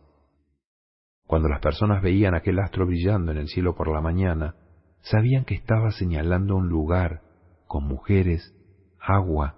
Cuando 1.25 1.49
las 1.49 1.61
personas 1.61 2.03
veían 2.03 2.35
aquel 2.35 2.59
astro 2.59 2.85
brillando 2.85 3.31
en 3.31 3.39
el 3.39 3.47
cielo 3.47 3.77
por 3.77 3.93
la 3.93 4.01
mañana, 4.01 4.57
sabían 5.03 5.45
que 5.45 5.55
estaba 5.55 5.93
señalando 5.93 6.57
un 6.57 6.69
lugar 6.69 7.23
con 7.69 7.85
mujeres, 7.85 8.57
agua, 8.99 9.55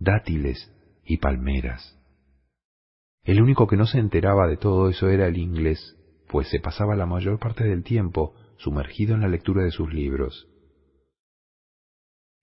dátiles 0.00 0.74
y 1.04 1.18
palmeras. 1.18 1.96
El 3.22 3.40
único 3.40 3.68
que 3.68 3.76
no 3.76 3.86
se 3.86 4.00
enteraba 4.00 4.48
de 4.48 4.56
todo 4.56 4.88
eso 4.88 5.08
era 5.08 5.28
el 5.28 5.38
inglés, 5.38 5.96
pues 6.28 6.48
se 6.48 6.58
pasaba 6.58 6.96
la 6.96 7.06
mayor 7.06 7.38
parte 7.38 7.62
del 7.62 7.84
tiempo 7.84 8.34
sumergido 8.56 9.14
en 9.14 9.20
la 9.20 9.28
lectura 9.28 9.62
de 9.62 9.70
sus 9.70 9.94
libros. 9.94 10.48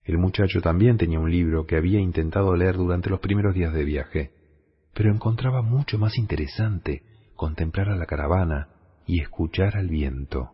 El 0.04 0.18
muchacho 0.18 0.60
también 0.60 0.96
tenía 0.96 1.20
un 1.20 1.30
libro 1.30 1.66
que 1.66 1.76
había 1.76 2.00
intentado 2.00 2.56
leer 2.56 2.76
durante 2.76 3.08
los 3.08 3.20
primeros 3.20 3.54
días 3.54 3.72
de 3.72 3.84
viaje, 3.84 4.32
pero 4.94 5.12
encontraba 5.12 5.62
mucho 5.62 5.98
más 5.98 6.18
interesante 6.18 7.02
contemplar 7.36 7.88
a 7.88 7.96
la 7.96 8.06
caravana 8.06 8.68
y 9.06 9.20
escuchar 9.20 9.76
al 9.76 9.88
viento. 9.88 10.50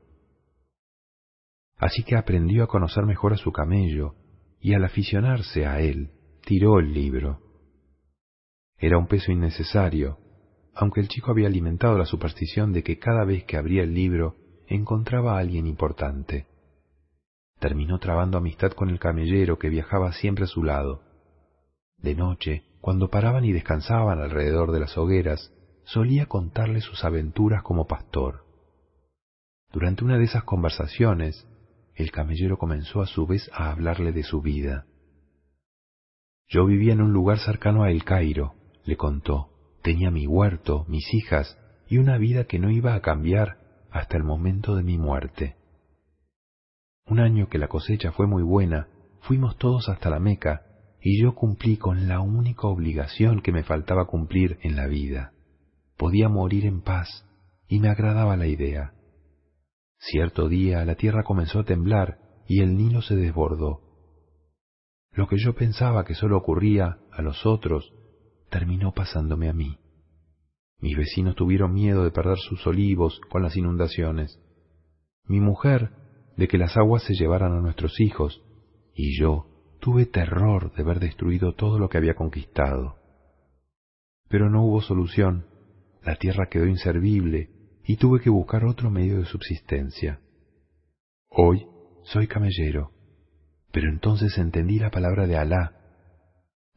Así 1.78 2.02
que 2.02 2.16
aprendió 2.16 2.64
a 2.64 2.66
conocer 2.66 3.04
mejor 3.04 3.32
a 3.32 3.36
su 3.36 3.52
camello, 3.52 4.14
y 4.60 4.74
al 4.74 4.84
aficionarse 4.84 5.66
a 5.66 5.80
él, 5.80 6.10
tiró 6.44 6.78
el 6.78 6.92
libro. 6.92 7.40
Era 8.78 8.98
un 8.98 9.06
peso 9.06 9.32
innecesario, 9.32 10.18
aunque 10.74 11.00
el 11.00 11.08
chico 11.08 11.30
había 11.30 11.46
alimentado 11.46 11.96
la 11.96 12.06
superstición 12.06 12.72
de 12.72 12.82
que 12.82 12.98
cada 12.98 13.24
vez 13.24 13.44
que 13.44 13.56
abría 13.56 13.82
el 13.82 13.94
libro 13.94 14.36
encontraba 14.66 15.36
a 15.36 15.38
alguien 15.38 15.66
importante. 15.66 16.46
Terminó 17.58 17.98
trabando 17.98 18.38
amistad 18.38 18.72
con 18.72 18.88
el 18.88 18.98
camellero 18.98 19.58
que 19.58 19.68
viajaba 19.68 20.12
siempre 20.12 20.44
a 20.44 20.48
su 20.48 20.62
lado. 20.62 21.02
De 21.96 22.14
noche, 22.14 22.64
cuando 22.80 23.10
paraban 23.10 23.44
y 23.44 23.52
descansaban 23.52 24.20
alrededor 24.20 24.70
de 24.72 24.80
las 24.80 24.96
hogueras, 24.96 25.52
solía 25.84 26.26
contarle 26.26 26.80
sus 26.80 27.04
aventuras 27.04 27.62
como 27.62 27.86
pastor. 27.86 28.44
Durante 29.72 30.04
una 30.04 30.18
de 30.18 30.24
esas 30.24 30.44
conversaciones, 30.44 31.46
el 31.94 32.12
camellero 32.12 32.58
comenzó 32.58 33.02
a 33.02 33.06
su 33.06 33.26
vez 33.26 33.50
a 33.52 33.70
hablarle 33.70 34.12
de 34.12 34.22
su 34.22 34.40
vida. 34.40 34.86
Yo 36.48 36.64
vivía 36.64 36.92
en 36.92 37.02
un 37.02 37.12
lugar 37.12 37.38
cercano 37.40 37.82
a 37.82 37.90
El 37.90 38.04
Cairo, 38.04 38.54
le 38.84 38.96
contó. 38.96 39.50
Tenía 39.82 40.10
mi 40.10 40.26
huerto, 40.26 40.84
mis 40.88 41.12
hijas 41.12 41.58
y 41.88 41.98
una 41.98 42.16
vida 42.18 42.44
que 42.44 42.58
no 42.58 42.70
iba 42.70 42.94
a 42.94 43.00
cambiar 43.00 43.58
hasta 43.90 44.16
el 44.16 44.24
momento 44.24 44.76
de 44.76 44.82
mi 44.82 44.96
muerte. 44.96 45.57
Un 47.08 47.20
año 47.20 47.48
que 47.48 47.58
la 47.58 47.68
cosecha 47.68 48.12
fue 48.12 48.26
muy 48.26 48.42
buena, 48.42 48.88
fuimos 49.20 49.56
todos 49.56 49.88
hasta 49.88 50.10
la 50.10 50.20
Meca 50.20 50.62
y 51.00 51.22
yo 51.22 51.34
cumplí 51.34 51.78
con 51.78 52.06
la 52.06 52.20
única 52.20 52.66
obligación 52.66 53.40
que 53.40 53.52
me 53.52 53.62
faltaba 53.62 54.06
cumplir 54.06 54.58
en 54.62 54.76
la 54.76 54.86
vida. 54.86 55.32
Podía 55.96 56.28
morir 56.28 56.66
en 56.66 56.82
paz 56.82 57.24
y 57.66 57.80
me 57.80 57.88
agradaba 57.88 58.36
la 58.36 58.46
idea. 58.46 58.92
Cierto 59.98 60.48
día 60.48 60.84
la 60.84 60.96
tierra 60.96 61.22
comenzó 61.24 61.60
a 61.60 61.64
temblar 61.64 62.18
y 62.46 62.60
el 62.60 62.76
Nilo 62.76 63.00
se 63.00 63.16
desbordó. 63.16 63.80
Lo 65.12 65.28
que 65.28 65.38
yo 65.38 65.54
pensaba 65.54 66.04
que 66.04 66.14
solo 66.14 66.36
ocurría 66.36 66.98
a 67.10 67.22
los 67.22 67.46
otros, 67.46 67.92
terminó 68.50 68.92
pasándome 68.92 69.48
a 69.48 69.54
mí. 69.54 69.78
Mis 70.78 70.96
vecinos 70.96 71.36
tuvieron 71.36 71.72
miedo 71.72 72.04
de 72.04 72.10
perder 72.10 72.36
sus 72.38 72.66
olivos 72.66 73.20
con 73.30 73.42
las 73.42 73.56
inundaciones. 73.56 74.40
Mi 75.24 75.40
mujer 75.40 75.90
de 76.38 76.46
que 76.46 76.56
las 76.56 76.76
aguas 76.76 77.02
se 77.02 77.14
llevaran 77.14 77.52
a 77.52 77.60
nuestros 77.60 78.00
hijos, 78.00 78.40
y 78.94 79.18
yo 79.18 79.46
tuve 79.80 80.06
terror 80.06 80.72
de 80.72 80.84
ver 80.84 81.00
destruido 81.00 81.52
todo 81.52 81.80
lo 81.80 81.88
que 81.88 81.98
había 81.98 82.14
conquistado. 82.14 82.96
Pero 84.28 84.48
no 84.48 84.62
hubo 84.62 84.80
solución, 84.80 85.46
la 86.04 86.14
tierra 86.14 86.48
quedó 86.48 86.66
inservible 86.66 87.50
y 87.84 87.96
tuve 87.96 88.20
que 88.20 88.30
buscar 88.30 88.64
otro 88.64 88.88
medio 88.88 89.18
de 89.18 89.24
subsistencia. 89.24 90.20
Hoy 91.28 91.66
soy 92.04 92.28
camellero, 92.28 92.92
pero 93.72 93.88
entonces 93.88 94.38
entendí 94.38 94.78
la 94.78 94.90
palabra 94.90 95.26
de 95.26 95.36
Alá. 95.36 95.74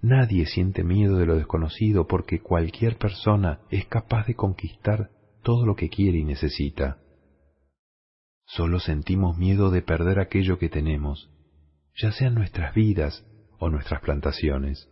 Nadie 0.02 0.48
siente 0.48 0.84
miedo 0.84 1.18
de 1.18 1.28
lo 1.28 1.36
desconocido 1.36 2.08
porque 2.08 2.42
cualquier 2.42 2.98
persona 2.98 3.60
es 3.70 3.86
capaz 3.86 4.26
de 4.26 4.34
conquistar 4.34 5.12
todo 5.44 5.68
lo 5.68 5.76
que 5.76 5.90
quiere 5.90 6.18
y 6.18 6.24
necesita. 6.24 6.98
Solo 8.56 8.80
sentimos 8.80 9.38
miedo 9.38 9.72
de 9.72 9.82
perder 9.82 10.20
aquello 10.20 10.60
que 10.60 10.68
tenemos, 10.68 11.30
ya 11.96 12.12
sean 12.12 12.36
nuestras 12.36 12.76
vidas 12.76 13.26
o 13.60 13.70
nuestras 13.70 14.02
plantaciones. 14.02 14.90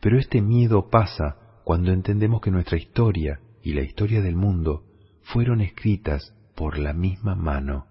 Pero 0.00 0.20
este 0.20 0.40
miedo 0.40 0.88
pasa 0.88 1.60
cuando 1.64 1.90
entendemos 1.90 2.40
que 2.40 2.52
nuestra 2.52 2.78
historia 2.78 3.40
y 3.60 3.72
la 3.72 3.82
historia 3.82 4.20
del 4.20 4.36
mundo 4.36 4.84
fueron 5.22 5.62
escritas 5.62 6.32
por 6.54 6.78
la 6.78 6.92
misma 6.92 7.34
mano. 7.34 7.86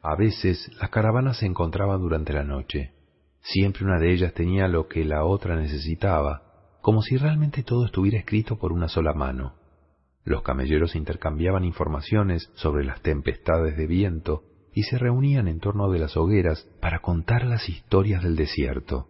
A 0.00 0.16
veces 0.16 0.70
las 0.80 0.88
caravanas 0.88 1.40
se 1.40 1.46
encontraban 1.46 2.00
durante 2.00 2.32
la 2.32 2.44
noche. 2.44 2.94
Siempre 3.42 3.84
una 3.84 3.98
de 3.98 4.14
ellas 4.14 4.32
tenía 4.32 4.66
lo 4.66 4.88
que 4.88 5.04
la 5.04 5.26
otra 5.26 5.56
necesitaba, 5.56 6.78
como 6.80 7.02
si 7.02 7.18
realmente 7.18 7.62
todo 7.62 7.84
estuviera 7.84 8.18
escrito 8.18 8.58
por 8.58 8.72
una 8.72 8.88
sola 8.88 9.12
mano. 9.12 9.57
Los 10.28 10.42
camelleros 10.42 10.94
intercambiaban 10.94 11.64
informaciones 11.64 12.50
sobre 12.52 12.84
las 12.84 13.00
tempestades 13.00 13.78
de 13.78 13.86
viento 13.86 14.42
y 14.74 14.82
se 14.82 14.98
reunían 14.98 15.48
en 15.48 15.58
torno 15.58 15.90
de 15.90 15.98
las 15.98 16.18
hogueras 16.18 16.68
para 16.82 16.98
contar 16.98 17.46
las 17.46 17.66
historias 17.70 18.22
del 18.22 18.36
desierto. 18.36 19.08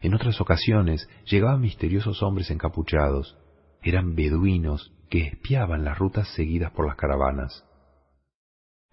En 0.00 0.12
otras 0.12 0.40
ocasiones 0.40 1.08
llegaban 1.26 1.60
misteriosos 1.60 2.20
hombres 2.24 2.50
encapuchados, 2.50 3.38
eran 3.80 4.16
beduinos 4.16 4.92
que 5.08 5.28
espiaban 5.28 5.84
las 5.84 5.96
rutas 5.96 6.26
seguidas 6.34 6.72
por 6.72 6.88
las 6.88 6.96
caravanas. 6.96 7.64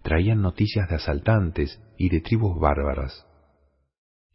Traían 0.04 0.42
noticias 0.42 0.88
de 0.88 0.94
asaltantes 0.94 1.82
y 1.98 2.08
de 2.08 2.20
tribus 2.20 2.56
bárbaras. 2.60 3.26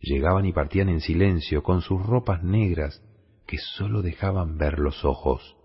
Llegaban 0.02 0.46
y 0.46 0.52
partían 0.52 0.90
en 0.90 1.00
silencio 1.00 1.64
con 1.64 1.80
sus 1.80 2.06
ropas 2.06 2.44
negras 2.44 3.02
que 3.48 3.60
sólo 3.78 4.02
dejaban 4.02 4.58
ver 4.58 4.78
los 4.78 5.06
ojos. 5.06 5.56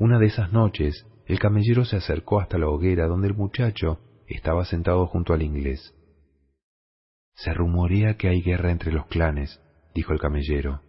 Una 0.00 0.18
de 0.18 0.28
esas 0.28 0.50
noches, 0.50 1.06
el 1.26 1.38
camellero 1.38 1.84
se 1.84 1.96
acercó 1.96 2.40
hasta 2.40 2.56
la 2.56 2.68
hoguera 2.68 3.06
donde 3.06 3.28
el 3.28 3.34
muchacho 3.34 4.00
estaba 4.26 4.64
sentado 4.64 5.06
junto 5.06 5.34
al 5.34 5.42
inglés. 5.42 5.94
Se 7.34 7.52
rumorea 7.52 8.16
que 8.16 8.28
hay 8.28 8.40
guerra 8.40 8.70
entre 8.70 8.92
los 8.92 9.04
clanes, 9.08 9.60
dijo 9.94 10.14
el 10.14 10.18
camellero. 10.18 10.80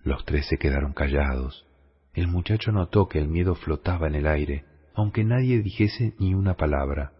Los 0.00 0.26
tres 0.26 0.48
se 0.48 0.58
quedaron 0.58 0.92
callados. 0.92 1.66
El 2.12 2.28
muchacho 2.28 2.72
notó 2.72 3.08
que 3.08 3.18
el 3.18 3.28
miedo 3.28 3.54
flotaba 3.54 4.06
en 4.06 4.16
el 4.16 4.26
aire, 4.26 4.66
aunque 4.94 5.24
nadie 5.24 5.62
dijese 5.62 6.14
ni 6.18 6.34
una 6.34 6.58
palabra. 6.58 7.14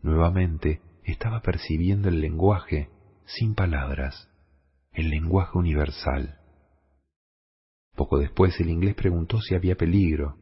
Nuevamente 0.00 0.80
estaba 1.04 1.42
percibiendo 1.42 2.08
el 2.08 2.22
lenguaje 2.22 2.88
sin 3.26 3.54
palabras, 3.54 4.30
el 4.92 5.10
lenguaje 5.10 5.58
universal. 5.58 6.38
Poco 7.94 8.18
después 8.18 8.58
el 8.60 8.70
inglés 8.70 8.94
preguntó 8.94 9.40
si 9.40 9.54
había 9.54 9.76
peligro. 9.76 10.36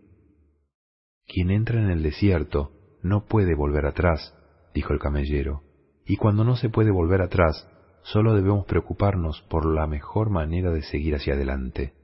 Quien 1.27 1.51
entra 1.51 1.81
en 1.81 1.91
el 1.91 2.03
desierto 2.03 2.73
no 3.03 3.27
puede 3.27 3.55
volver 3.55 3.87
atrás, 3.87 4.35
dijo 4.75 4.93
el 4.93 4.99
camellero, 4.99 5.63
y 6.07 6.17
cuando 6.17 6.45
no 6.45 6.57
se 6.57 6.69
puede 6.69 6.91
volver 6.91 7.23
atrás, 7.23 7.69
Solo 8.05 8.35
debemos 8.35 8.67
preocuparnos 8.67 9.43
por 9.49 9.65
la 9.65 9.87
mejor 9.87 10.31
manera 10.31 10.73
de 10.73 10.83
seguir 10.83 11.15
hacia 11.15 11.35
adelante. 11.35 11.95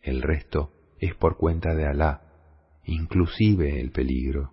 El 0.00 0.22
resto 0.22 0.72
es 0.98 1.14
por 1.14 1.38
cuenta 1.38 1.74
de 1.74 1.86
Alá, 1.86 2.22
inclusive 2.84 3.80
el 3.80 3.90
peligro. 3.90 4.52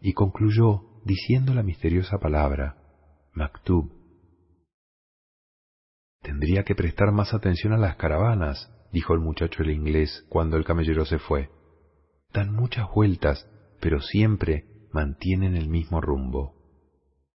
Y 0.00 0.12
concluyó 0.12 1.00
diciendo 1.04 1.54
la 1.54 1.62
misteriosa 1.62 2.18
palabra, 2.18 2.76
Maktub. 3.32 3.90
Tendría 6.22 6.62
que 6.62 6.74
prestar 6.74 7.12
más 7.12 7.34
atención 7.34 7.72
a 7.72 7.78
las 7.78 7.96
caravanas, 7.96 8.70
dijo 8.94 9.12
el 9.12 9.18
muchacho 9.18 9.64
el 9.64 9.70
inglés 9.70 10.24
cuando 10.28 10.56
el 10.56 10.64
camellero 10.64 11.04
se 11.04 11.18
fue. 11.18 11.50
Dan 12.32 12.54
muchas 12.54 12.86
vueltas, 12.94 13.50
pero 13.80 14.00
siempre 14.00 14.66
mantienen 14.92 15.56
el 15.56 15.68
mismo 15.68 16.00
rumbo. 16.00 16.54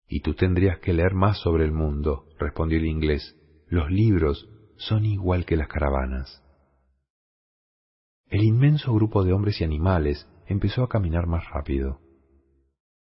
Y 0.07 0.21
tú 0.21 0.35
tendrías 0.35 0.77
que 0.79 0.93
leer 0.93 1.15
más 1.15 1.39
sobre 1.39 1.65
el 1.65 1.71
mundo, 1.71 2.27
respondió 2.38 2.77
el 2.77 2.85
inglés. 2.85 3.35
Los 3.67 3.89
libros 3.89 4.47
son 4.77 5.03
igual 5.03 5.45
que 5.45 5.57
las 5.57 5.67
caravanas. 5.67 6.43
El 8.29 8.43
inmenso 8.43 8.93
grupo 8.93 9.23
de 9.23 9.34
hombres 9.34 9.59
y 9.59 9.63
animales 9.63 10.29
empezó 10.45 10.84
a 10.84 10.89
caminar 10.89 11.25
más 11.25 11.49
rápido. 11.49 12.01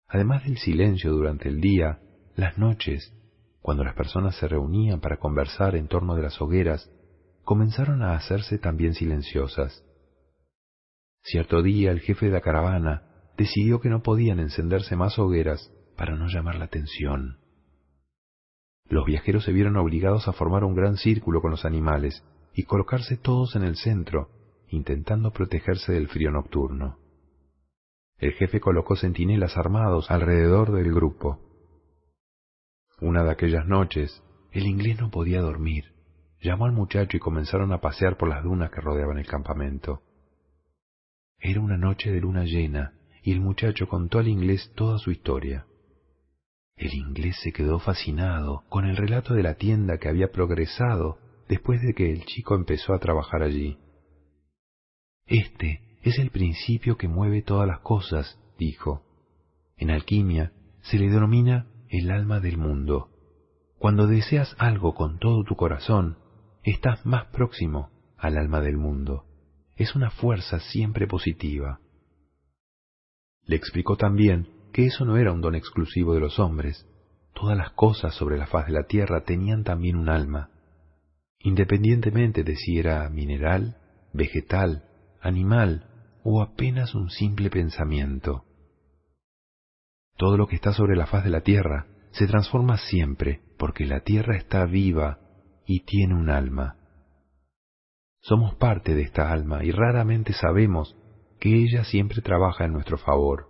Además 0.08 0.44
del 0.44 0.58
silencio 0.58 1.12
durante 1.12 1.50
el 1.50 1.60
día, 1.60 2.02
las 2.36 2.60
noches, 2.60 3.14
cuando 3.62 3.84
las 3.84 3.96
personas 3.96 4.36
se 4.36 4.48
reunían 4.48 5.02
para 5.02 5.18
conversar 5.18 5.76
en 5.76 5.88
torno 5.88 6.16
de 6.16 6.22
las 6.22 6.40
hogueras, 6.40 6.92
comenzaron 7.44 8.02
a 8.02 8.16
hacerse 8.16 8.58
también 8.58 8.94
silenciosas. 8.94 9.84
Cierto 11.24 11.62
día 11.62 11.92
el 11.92 12.02
jefe 12.02 12.28
de 12.28 12.32
la 12.34 12.42
caravana 12.42 13.32
decidió 13.38 13.80
que 13.80 13.90
no 13.90 14.02
podían 14.02 14.40
encenderse 14.40 14.96
más 14.96 15.18
hogueras 15.18 15.72
para 15.98 16.16
no 16.16 16.28
llamar 16.28 16.56
la 16.56 16.66
atención. 16.66 17.40
Los 18.90 19.06
viajeros 19.06 19.46
se 19.46 19.54
vieron 19.54 19.78
obligados 19.78 20.28
a 20.28 20.34
formar 20.34 20.64
un 20.64 20.76
gran 20.76 20.98
círculo 20.98 21.42
con 21.42 21.52
los 21.52 21.66
animales 21.66 22.24
y 22.54 22.64
colocarse 22.64 23.18
todos 23.18 23.56
en 23.56 23.64
el 23.64 23.76
centro, 23.78 24.30
intentando 24.70 25.32
protegerse 25.32 25.94
del 25.94 26.08
frío 26.08 26.32
nocturno. 26.32 27.00
El 28.18 28.34
jefe 28.34 28.60
colocó 28.60 28.96
centinelas 28.96 29.58
armados 29.58 30.12
alrededor 30.12 30.72
del 30.72 30.94
grupo. 30.94 31.40
Una 33.02 33.24
de 33.24 33.32
aquellas 33.32 33.66
noches, 33.66 34.24
el 34.52 34.66
inglés 34.66 35.00
no 35.00 35.10
podía 35.10 35.42
dormir. 35.42 35.93
Llamó 36.44 36.66
al 36.66 36.74
muchacho 36.74 37.16
y 37.16 37.22
comenzaron 37.22 37.72
a 37.72 37.80
pasear 37.80 38.18
por 38.18 38.28
las 38.28 38.44
dunas 38.44 38.70
que 38.70 38.82
rodeaban 38.82 39.18
el 39.18 39.26
campamento. 39.26 40.02
Era 41.40 41.62
una 41.62 41.78
noche 41.78 42.12
de 42.12 42.20
luna 42.20 42.44
llena 42.44 42.96
y 43.24 43.32
el 43.32 43.40
muchacho 43.40 43.88
contó 43.88 44.20
al 44.20 44.28
inglés 44.28 44.74
toda 44.76 44.98
su 44.98 45.12
historia. 45.12 45.66
El 46.76 46.94
inglés 46.96 47.38
se 47.42 47.54
quedó 47.54 47.80
fascinado 47.80 48.66
con 48.68 48.84
el 48.86 48.98
relato 48.98 49.34
de 49.34 49.44
la 49.44 49.54
tienda 49.54 50.00
que 50.00 50.10
había 50.10 50.32
progresado 50.32 51.18
después 51.48 51.82
de 51.82 51.94
que 51.94 52.12
el 52.12 52.26
chico 52.26 52.56
empezó 52.56 52.94
a 52.94 53.00
trabajar 53.00 53.42
allí. 53.42 53.78
Este 55.26 55.98
es 56.02 56.20
el 56.20 56.30
principio 56.30 56.98
que 56.98 57.08
mueve 57.08 57.42
todas 57.42 57.70
las 57.70 57.80
cosas, 57.80 58.38
dijo. 58.60 59.06
En 59.78 59.92
alquimia 59.92 60.52
se 60.82 61.00
le 61.00 61.10
denomina 61.10 61.68
el 61.88 62.12
alma 62.12 62.42
del 62.42 62.58
mundo. 62.58 63.12
Cuando 63.78 64.08
deseas 64.08 64.54
algo 64.60 64.94
con 64.94 65.20
todo 65.20 65.46
tu 65.46 65.56
corazón, 65.56 66.18
estás 66.64 67.06
más 67.06 67.26
próximo 67.28 67.92
al 68.18 68.38
alma 68.38 68.62
del 68.62 68.78
mundo. 68.78 69.26
Es 69.76 69.96
una 69.96 70.12
fuerza 70.12 70.60
siempre 70.60 71.08
positiva. 71.08 71.80
Le 73.46 73.56
explicó 73.56 73.98
también 73.98 74.48
que 74.72 74.86
eso 74.86 75.04
no 75.06 75.18
era 75.18 75.34
un 75.34 75.42
don 75.42 75.56
exclusivo 75.56 76.14
de 76.14 76.22
los 76.22 76.40
hombres. 76.40 76.88
Todas 77.34 77.58
las 77.58 77.72
cosas 77.72 78.16
sobre 78.16 78.38
la 78.38 78.48
faz 78.48 78.68
de 78.68 78.74
la 78.74 78.84
tierra 78.84 79.24
tenían 79.24 79.64
también 79.64 79.98
un 79.98 80.08
alma, 80.08 80.52
independientemente 81.40 82.44
de 82.44 82.56
si 82.56 82.78
era 82.78 83.10
mineral, 83.10 83.78
vegetal, 84.14 84.86
animal 85.22 85.90
o 86.24 86.42
apenas 86.42 86.96
un 86.96 87.10
simple 87.10 87.50
pensamiento. 87.50 88.46
Todo 90.16 90.38
lo 90.38 90.48
que 90.48 90.56
está 90.56 90.74
sobre 90.74 90.96
la 90.96 91.08
faz 91.08 91.24
de 91.24 91.32
la 91.32 91.42
tierra 91.42 91.88
se 92.12 92.28
transforma 92.28 92.78
siempre 92.78 93.42
porque 93.58 93.86
la 93.86 94.02
tierra 94.02 94.38
está 94.38 94.66
viva 94.66 95.23
y 95.66 95.86
tiene 95.86 96.16
un 96.16 96.30
alma. 96.30 96.78
Somos 98.22 98.56
parte 98.56 98.96
de 98.96 99.02
esta 99.02 99.32
alma 99.32 99.64
y 99.64 99.72
raramente 99.72 100.34
sabemos 100.34 100.96
que 101.40 101.54
ella 101.56 101.84
siempre 101.84 102.22
trabaja 102.22 102.66
en 102.66 102.74
nuestro 102.74 102.98
favor. 102.98 103.48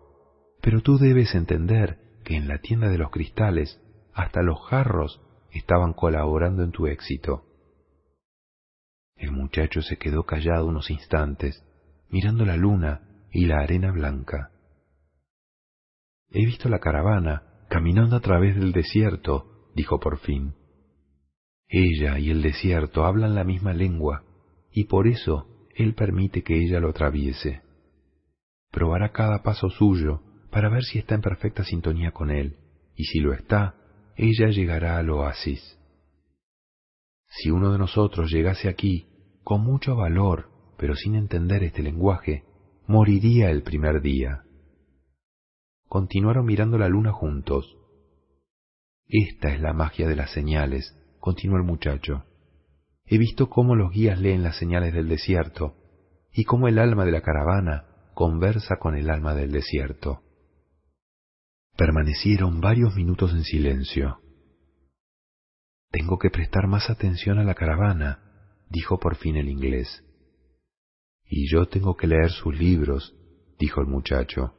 Pero 0.61 0.81
tú 0.81 0.97
debes 0.97 1.35
entender 1.35 1.99
que 2.23 2.35
en 2.35 2.47
la 2.47 2.57
tienda 2.57 2.89
de 2.89 2.97
los 2.97 3.11
cristales 3.11 3.79
hasta 4.13 4.41
los 4.41 4.59
jarros 4.67 5.21
estaban 5.51 5.93
colaborando 5.93 6.63
en 6.63 6.71
tu 6.71 6.87
éxito. 6.87 7.45
El 9.15 9.31
muchacho 9.31 9.81
se 9.81 9.97
quedó 9.97 10.23
callado 10.23 10.65
unos 10.65 10.89
instantes, 10.89 11.63
mirando 12.09 12.45
la 12.45 12.57
luna 12.57 13.27
y 13.31 13.45
la 13.45 13.59
arena 13.59 13.91
blanca. 13.91 14.51
He 16.31 16.45
visto 16.45 16.67
la 16.67 16.79
caravana 16.79 17.65
caminando 17.69 18.15
a 18.15 18.21
través 18.21 18.55
del 18.55 18.71
desierto, 18.71 19.69
dijo 19.75 19.99
por 19.99 20.19
fin. 20.19 20.55
Ella 21.75 22.19
y 22.19 22.29
el 22.29 22.43
desierto 22.43 23.03
hablan 23.03 23.33
la 23.33 23.43
misma 23.43 23.73
lengua, 23.73 24.23
y 24.71 24.83
por 24.83 25.07
eso 25.07 25.47
él 25.73 25.95
permite 25.95 26.43
que 26.43 26.55
ella 26.55 26.79
lo 26.79 26.89
atraviese. 26.89 27.63
Probará 28.69 29.11
cada 29.11 29.41
paso 29.41 29.71
suyo 29.71 30.21
para 30.51 30.69
ver 30.69 30.83
si 30.83 30.99
está 30.99 31.15
en 31.15 31.21
perfecta 31.21 31.63
sintonía 31.63 32.11
con 32.11 32.29
él, 32.29 32.57
y 32.95 33.05
si 33.05 33.21
lo 33.21 33.33
está, 33.33 33.73
ella 34.15 34.49
llegará 34.49 34.99
al 34.99 35.09
oasis. 35.09 35.79
Si 37.25 37.49
uno 37.49 37.71
de 37.71 37.79
nosotros 37.79 38.31
llegase 38.31 38.69
aquí 38.69 39.07
con 39.43 39.61
mucho 39.61 39.95
valor, 39.95 40.51
pero 40.77 40.95
sin 40.95 41.15
entender 41.15 41.63
este 41.63 41.81
lenguaje, 41.81 42.43
moriría 42.85 43.49
el 43.49 43.63
primer 43.63 44.03
día. 44.03 44.43
Continuaron 45.87 46.45
mirando 46.45 46.77
la 46.77 46.87
luna 46.87 47.11
juntos. 47.11 47.79
Esta 49.07 49.51
es 49.51 49.59
la 49.59 49.73
magia 49.73 50.07
de 50.07 50.15
las 50.15 50.31
señales, 50.31 50.95
continuó 51.23 51.55
el 51.55 51.63
muchacho. 51.63 52.25
He 53.05 53.17
visto 53.17 53.47
cómo 53.47 53.77
los 53.77 53.93
guías 53.93 54.19
leen 54.19 54.43
las 54.43 54.57
señales 54.57 54.93
del 54.93 55.07
desierto 55.07 55.77
y 56.33 56.43
cómo 56.43 56.67
el 56.67 56.77
alma 56.77 57.05
de 57.05 57.13
la 57.13 57.21
caravana 57.21 57.85
conversa 58.13 58.75
con 58.75 58.97
el 58.97 59.09
alma 59.09 59.33
del 59.33 59.53
desierto. 59.53 60.21
Permanecieron 61.77 62.59
varios 62.59 62.93
minutos 62.97 63.31
en 63.31 63.45
silencio. 63.45 64.19
Tengo 65.91 66.19
que 66.19 66.29
prestar 66.29 66.67
más 66.67 66.89
atención 66.89 67.39
a 67.39 67.45
la 67.45 67.55
caravana, 67.55 68.59
dijo 68.69 68.99
por 68.99 69.15
fin 69.15 69.37
el 69.37 69.47
inglés. 69.47 70.03
Y 71.25 71.49
yo 71.49 71.67
tengo 71.67 71.95
que 71.95 72.07
leer 72.07 72.31
sus 72.31 72.53
libros, 72.53 73.15
dijo 73.57 73.79
el 73.79 73.87
muchacho. 73.87 74.55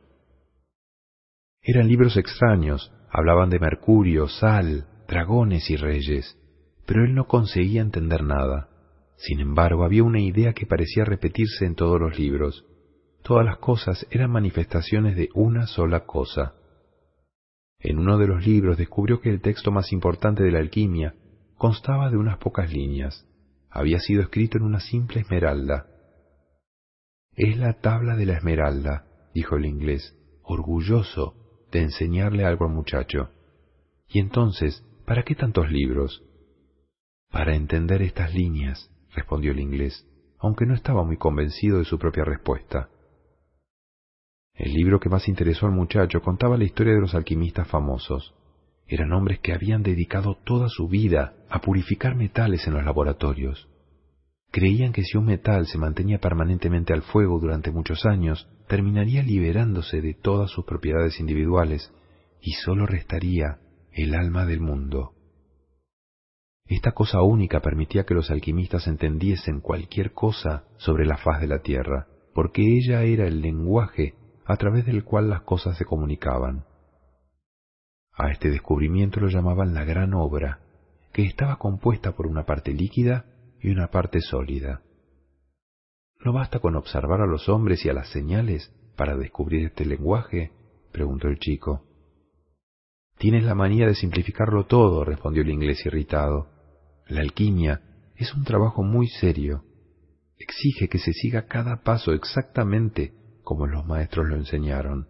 Eran 1.61 1.89
libros 1.89 2.17
extraños, 2.17 2.91
hablaban 3.11 3.51
de 3.51 3.59
Mercurio, 3.59 4.29
Sal, 4.29 4.89
dragones 5.07 5.69
y 5.69 5.77
reyes, 5.77 6.41
pero 6.87 7.05
él 7.05 7.15
no 7.15 7.27
conseguía 7.27 7.83
entender 7.83 8.23
nada. 8.23 8.69
Sin 9.17 9.41
embargo, 9.41 9.85
había 9.85 10.03
una 10.03 10.21
idea 10.21 10.53
que 10.53 10.67
parecía 10.67 11.05
repetirse 11.05 11.65
en 11.65 11.75
todos 11.75 12.01
los 12.01 12.19
libros. 12.19 12.67
Todas 13.23 13.45
las 13.45 13.59
cosas 13.59 14.07
eran 14.11 14.31
manifestaciones 14.31 15.17
de 15.17 15.29
una 15.35 15.67
sola 15.67 16.05
cosa. 16.05 16.55
En 17.79 17.99
uno 17.99 18.19
de 18.19 18.27
los 18.27 18.47
libros 18.47 18.77
descubrió 18.77 19.21
que 19.21 19.31
el 19.31 19.41
texto 19.41 19.71
más 19.71 19.93
importante 19.93 20.43
de 20.43 20.51
la 20.51 20.59
alquimia 20.59 21.15
constaba 21.57 22.11
de 22.11 22.17
unas 22.17 22.39
pocas 22.39 22.73
líneas 22.73 23.27
había 23.75 23.99
sido 23.99 24.23
escrito 24.23 24.57
en 24.57 24.63
una 24.63 24.79
simple 24.79 25.21
esmeralda. 25.21 25.89
Es 27.33 27.59
la 27.59 27.81
tabla 27.81 28.15
de 28.15 28.25
la 28.25 28.35
esmeralda, 28.35 29.07
dijo 29.35 29.57
el 29.57 29.67
inglés, 29.67 30.17
orgulloso 30.45 31.35
de 31.73 31.83
enseñarle 31.83 32.45
algo 32.45 32.67
al 32.67 32.73
muchacho. 32.73 33.31
Y 34.09 34.21
entonces, 34.21 34.85
¿para 35.05 35.25
qué 35.25 35.35
tantos 35.35 35.69
libros? 35.73 36.23
Para 37.35 37.57
entender 37.57 38.01
estas 38.01 38.33
líneas, 38.33 38.93
respondió 39.13 39.51
el 39.51 39.59
inglés, 39.59 40.07
aunque 40.39 40.67
no 40.67 40.75
estaba 40.75 41.03
muy 41.03 41.17
convencido 41.17 41.79
de 41.79 41.85
su 41.85 41.99
propia 41.99 42.25
respuesta. 42.25 42.91
El 44.55 44.73
libro 44.73 45.01
que 45.01 45.09
más 45.09 45.27
interesó 45.27 45.67
al 45.67 45.73
muchacho 45.73 46.21
contaba 46.23 46.57
la 46.57 46.63
historia 46.63 46.95
de 46.95 47.01
los 47.01 47.13
alquimistas 47.13 47.67
famosos. 47.67 48.37
Eran 48.87 49.13
hombres 49.13 49.41
que 49.41 49.53
habían 49.53 49.83
dedicado 49.83 50.37
toda 50.45 50.69
su 50.69 50.87
vida 50.87 51.35
a 51.51 51.61
purificar 51.61 52.15
metales 52.15 52.69
en 52.69 52.75
los 52.75 52.85
laboratorios. 52.85 53.69
Creían 54.53 54.93
que 54.93 55.03
si 55.03 55.19
un 55.19 55.25
metal 55.25 55.67
se 55.67 55.77
mantenía 55.77 56.21
permanentemente 56.21 56.93
al 56.93 57.03
fuego 57.03 57.41
durante 57.41 57.73
muchos 57.73 58.07
años, 58.07 58.49
terminaría 58.69 59.25
liberándose 59.25 60.01
de 60.01 60.15
todas 60.15 60.53
sus 60.53 60.65
propiedades 60.67 61.19
individuales 61.19 61.93
y 62.41 62.53
sólo 62.53 62.87
restaría 62.87 63.59
el 63.91 64.15
alma 64.15 64.47
del 64.47 64.61
mundo. 64.61 65.15
Esta 66.67 66.93
cosa 66.93 67.23
única 67.23 67.61
permitía 67.61 68.05
que 68.05 68.15
los 68.15 68.31
alquimistas 68.31 68.87
entendiesen 68.87 69.61
cualquier 69.61 70.13
cosa 70.13 70.65
sobre 70.79 71.05
la 71.05 71.19
faz 71.19 71.41
de 71.41 71.47
la 71.47 71.61
tierra, 71.61 72.07
porque 72.33 72.63
ella 72.63 73.03
era 73.03 73.27
el 73.27 73.43
lenguaje 73.43 74.15
a 74.47 74.57
través 74.57 74.87
del 74.87 75.05
cual 75.05 75.29
las 75.29 75.43
cosas 75.43 75.77
se 75.77 75.85
comunicaban. 75.85 76.65
A 78.13 78.31
este 78.31 78.51
descubrimiento 78.51 79.21
lo 79.21 79.29
llamaban 79.29 79.75
la 79.75 79.85
gran 79.85 80.15
obra, 80.15 80.61
que 81.13 81.23
estaba 81.23 81.57
compuesta 81.57 82.13
por 82.13 82.27
una 82.27 82.45
parte 82.45 82.73
líquida 82.73 83.27
y 83.61 83.71
una 83.71 83.89
parte 83.89 84.21
sólida. 84.21 84.83
¿No 86.25 86.33
basta 86.33 86.61
con 86.61 86.77
observar 86.77 87.21
a 87.21 87.27
los 87.27 87.49
hombres 87.49 87.85
y 87.85 87.91
a 87.91 87.93
las 87.93 88.09
señales 88.09 88.73
para 88.97 89.17
descubrir 89.17 89.67
este 89.67 89.85
lenguaje? 89.85 90.53
preguntó 90.93 91.29
el 91.29 91.39
chico. 91.39 91.85
Tienes 93.19 93.45
la 93.45 93.55
manía 93.55 93.87
de 93.87 93.95
simplificarlo 93.95 94.65
todo, 94.67 95.05
respondió 95.05 95.43
el 95.43 95.51
inglés 95.51 95.85
irritado. 95.85 96.54
La 97.07 97.21
alquimia 97.21 97.83
es 98.17 98.35
un 98.35 98.45
trabajo 98.45 98.83
muy 98.83 99.09
serio. 99.09 99.65
Exige 100.39 100.89
que 100.89 100.99
se 100.99 101.13
siga 101.13 101.47
cada 101.47 101.83
paso 101.83 102.13
exactamente 102.13 103.13
como 103.43 103.67
los 103.67 103.87
maestros 103.87 104.27
lo 104.27 104.37
enseñaron. 104.37 105.09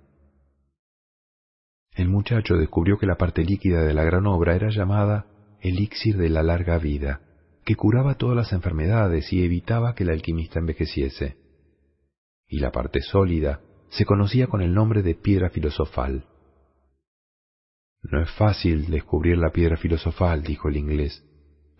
El 1.92 2.08
muchacho 2.08 2.56
descubrió 2.56 2.98
que 2.98 3.06
la 3.06 3.16
parte 3.16 3.44
líquida 3.44 3.82
de 3.84 3.94
la 3.94 4.02
gran 4.02 4.26
obra 4.26 4.56
era 4.56 4.68
llamada 4.70 5.26
elixir 5.60 6.16
de 6.18 6.28
la 6.28 6.42
larga 6.42 6.76
vida, 6.78 7.20
que 7.64 7.76
curaba 7.76 8.16
todas 8.16 8.36
las 8.36 8.52
enfermedades 8.52 9.32
y 9.32 9.44
evitaba 9.44 9.94
que 9.94 10.02
el 10.02 10.10
alquimista 10.10 10.58
envejeciese. 10.58 11.36
Y 12.48 12.58
la 12.58 12.72
parte 12.72 13.00
sólida 13.00 13.60
se 13.88 14.04
conocía 14.04 14.48
con 14.48 14.60
el 14.60 14.74
nombre 14.74 15.02
de 15.02 15.14
piedra 15.14 15.50
filosofal. 15.50 16.26
No 18.02 18.20
es 18.20 18.30
fácil 18.32 18.90
descubrir 18.90 19.38
la 19.38 19.50
piedra 19.50 19.76
filosofal, 19.76 20.42
dijo 20.42 20.68
el 20.68 20.76
inglés. 20.76 21.24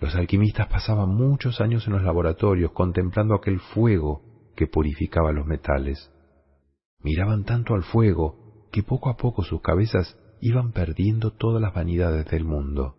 Los 0.05 0.17
alquimistas 0.17 0.67
pasaban 0.67 1.15
muchos 1.15 1.63
años 1.63 1.87
en 1.87 1.95
los 1.95 2.03
laboratorios 2.03 2.73
contemplando 2.73 3.35
aquel 3.35 3.59
fuego 3.59 4.51
que 4.55 4.67
purificaba 4.67 5.33
los 5.33 5.47
metales. 5.47 6.13
Miraban 7.03 7.45
tanto 7.45 7.73
al 7.73 7.85
fuego 7.85 8.69
que 8.71 8.83
poco 8.83 9.09
a 9.09 9.17
poco 9.17 9.45
sus 9.45 9.63
cabezas 9.63 10.19
iban 10.43 10.73
perdiendo 10.73 11.31
todas 11.31 11.63
las 11.63 11.73
vanidades 11.73 12.27
del 12.27 12.45
mundo. 12.45 12.97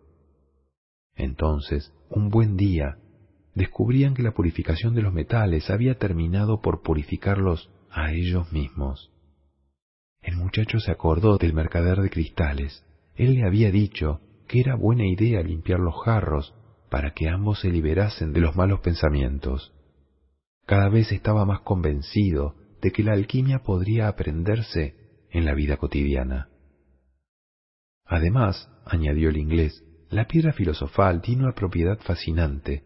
Entonces, 1.14 1.94
un 2.10 2.28
buen 2.28 2.56
día, 2.56 2.98
descubrían 3.54 4.12
que 4.12 4.24
la 4.24 4.34
purificación 4.34 4.96
de 4.96 5.02
los 5.02 5.12
metales 5.12 5.70
había 5.70 5.98
terminado 5.98 6.60
por 6.60 6.82
purificarlos 6.82 7.70
a 7.88 8.10
ellos 8.10 8.50
mismos. 8.52 9.12
El 10.22 10.34
muchacho 10.38 10.80
se 10.80 10.90
acordó 10.90 11.38
del 11.38 11.54
mercader 11.54 12.00
de 12.00 12.10
cristales. 12.10 12.84
Él 13.14 13.34
le 13.34 13.46
había 13.46 13.70
dicho 13.70 14.22
que 14.48 14.58
era 14.58 14.74
buena 14.74 15.06
idea 15.06 15.40
limpiar 15.44 15.78
los 15.78 15.94
jarros 16.04 16.52
para 16.90 17.12
que 17.12 17.28
ambos 17.28 17.60
se 17.60 17.70
liberasen 17.70 18.32
de 18.32 18.40
los 18.40 18.56
malos 18.56 18.80
pensamientos. 18.80 19.72
Cada 20.66 20.88
vez 20.88 21.12
estaba 21.12 21.44
más 21.44 21.60
convencido 21.60 22.54
de 22.82 22.92
que 22.92 23.02
la 23.02 23.12
alquimia 23.12 23.60
podría 23.60 24.08
aprenderse 24.08 24.94
en 25.30 25.44
la 25.44 25.54
vida 25.54 25.76
cotidiana. 25.76 26.48
Además, 28.04 28.70
añadió 28.84 29.30
el 29.30 29.36
inglés, 29.36 29.82
la 30.10 30.26
piedra 30.26 30.52
filosofal 30.52 31.20
tiene 31.20 31.42
una 31.42 31.54
propiedad 31.54 31.98
fascinante. 31.98 32.84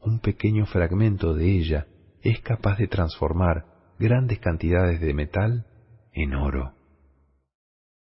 Un 0.00 0.20
pequeño 0.20 0.66
fragmento 0.66 1.34
de 1.34 1.56
ella 1.56 1.86
es 2.22 2.40
capaz 2.40 2.78
de 2.78 2.88
transformar 2.88 3.66
grandes 3.98 4.40
cantidades 4.40 5.00
de 5.00 5.14
metal 5.14 5.66
en 6.12 6.34
oro. 6.34 6.74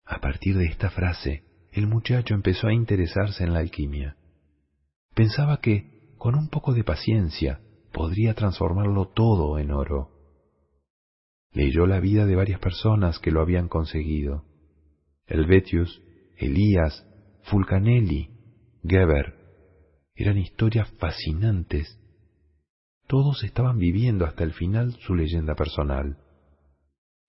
A 0.04 0.20
partir 0.20 0.56
de 0.56 0.66
esta 0.66 0.90
frase, 0.90 1.44
el 1.72 1.86
muchacho 1.86 2.34
empezó 2.34 2.68
a 2.68 2.72
interesarse 2.72 3.44
en 3.44 3.52
la 3.52 3.60
alquimia. 3.60 4.16
Pensaba 5.16 5.62
que, 5.62 6.12
con 6.18 6.34
un 6.34 6.50
poco 6.50 6.74
de 6.74 6.84
paciencia, 6.84 7.62
podría 7.90 8.34
transformarlo 8.34 9.06
todo 9.06 9.58
en 9.58 9.70
oro. 9.70 10.10
Leyó 11.52 11.86
la 11.86 12.00
vida 12.00 12.26
de 12.26 12.36
varias 12.36 12.60
personas 12.60 13.18
que 13.18 13.30
lo 13.30 13.40
habían 13.40 13.68
conseguido. 13.68 14.44
Helvetius, 15.26 16.02
Elías, 16.36 17.06
Fulcanelli, 17.44 18.28
Geber. 18.84 19.36
Eran 20.14 20.36
historias 20.36 20.92
fascinantes. 20.98 21.98
Todos 23.06 23.42
estaban 23.42 23.78
viviendo 23.78 24.26
hasta 24.26 24.44
el 24.44 24.52
final 24.52 24.92
su 25.00 25.14
leyenda 25.14 25.54
personal. 25.54 26.18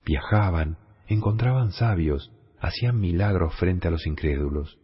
Viajaban, 0.03 0.77
encontraban 1.07 1.71
sabios, 1.71 2.33
hacían 2.59 2.99
milagros 2.99 3.55
frente 3.55 3.87
a 3.87 3.91
los 3.91 4.05
incrédulos. 4.05 4.77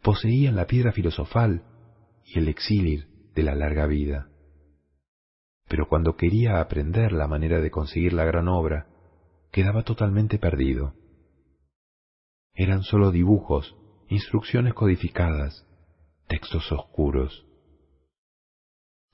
Poseían 0.00 0.54
la 0.54 0.66
piedra 0.66 0.92
filosofal 0.92 1.73
y 2.24 2.38
el 2.38 2.48
exilir 2.48 3.06
de 3.34 3.42
la 3.42 3.54
larga 3.54 3.86
vida 3.86 4.28
pero 5.68 5.88
cuando 5.88 6.16
quería 6.16 6.60
aprender 6.60 7.12
la 7.12 7.26
manera 7.26 7.60
de 7.60 7.70
conseguir 7.70 8.12
la 8.12 8.24
gran 8.24 8.48
obra, 8.48 8.86
quedaba 9.50 9.82
totalmente 9.82 10.38
perdido. 10.38 10.94
Eran 12.54 12.82
solo 12.82 13.10
dibujos, 13.10 13.74
instrucciones 14.08 14.74
codificadas, 14.74 15.66
textos 16.28 16.70
oscuros. 16.70 17.46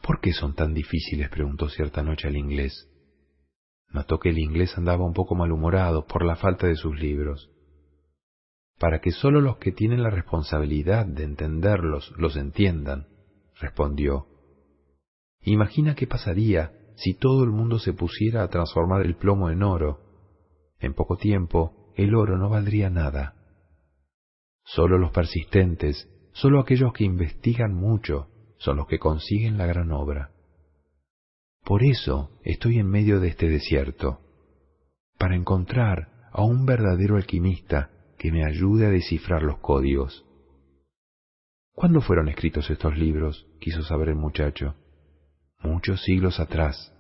¿Por 0.03 0.21
qué 0.21 0.33
son 0.33 0.55
tan 0.55 0.75
difíciles? 0.75 1.29
preguntó 1.31 1.69
cierta 1.69 2.03
noche 2.03 2.29
al 2.29 2.37
inglés. 2.37 2.89
Notó 3.91 4.19
que 4.19 4.31
el 4.31 4.39
inglés 4.39 4.77
andaba 4.77 5.05
un 5.05 5.15
poco 5.15 5.35
malhumorado 5.35 6.07
por 6.07 6.25
la 6.25 6.37
falta 6.37 6.67
de 6.67 6.77
sus 6.77 6.99
libros. 6.99 7.51
Para 8.81 9.01
que 9.01 9.11
solo 9.11 9.43
los 9.43 9.59
que 9.59 9.73
tienen 9.73 10.03
la 10.03 10.09
responsabilidad 10.09 11.05
de 11.05 11.25
entenderlos 11.25 12.15
los 12.17 12.35
entiendan, 12.37 13.09
respondió, 13.61 14.27
Imagina 15.43 15.95
qué 15.95 16.07
pasaría 16.07 16.73
si 16.97 17.13
todo 17.13 17.45
el 17.45 17.51
mundo 17.51 17.79
se 17.79 17.93
pusiera 17.93 18.43
a 18.43 18.49
transformar 18.49 19.03
el 19.03 19.17
plomo 19.17 19.51
en 19.51 19.63
oro. 19.63 20.01
En 20.79 20.95
poco 20.95 21.19
tiempo, 21.19 21.93
el 21.95 22.15
oro 22.15 22.39
no 22.39 22.49
valdría 22.49 22.89
nada. 22.89 23.35
Solo 24.65 24.97
los 24.97 25.13
persistentes, 25.13 26.09
solo 26.33 26.59
aquellos 26.59 26.95
que 26.95 27.05
investigan 27.05 27.75
mucho, 27.75 28.29
son 28.57 28.79
los 28.79 28.87
que 28.87 28.99
consiguen 28.99 29.59
la 29.59 29.67
gran 29.67 29.93
obra. 29.93 30.33
Por 31.65 31.85
eso 31.85 32.41
estoy 32.45 32.79
en 32.79 32.89
medio 32.89 33.21
de 33.21 33.29
este 33.29 33.47
desierto, 33.47 34.21
para 35.19 35.37
encontrar 35.37 36.31
a 36.33 36.43
un 36.43 36.65
verdadero 36.65 37.17
alquimista 37.17 37.91
que 38.21 38.31
me 38.31 38.45
ayude 38.45 38.87
a 38.87 38.91
descifrar 38.91 39.43
los 39.43 39.59
códigos. 39.59 40.25
¿Cuándo 41.73 42.01
fueron 42.03 42.29
escritos 42.29 42.71
estos 42.71 42.97
libros? 42.97 43.49
quiso 43.59 43.83
saber 43.83 44.11
el 44.11 44.17
muchacho 44.17 44.77
muchos 45.63 46.03
siglos 46.03 46.41
atrás. 46.41 46.93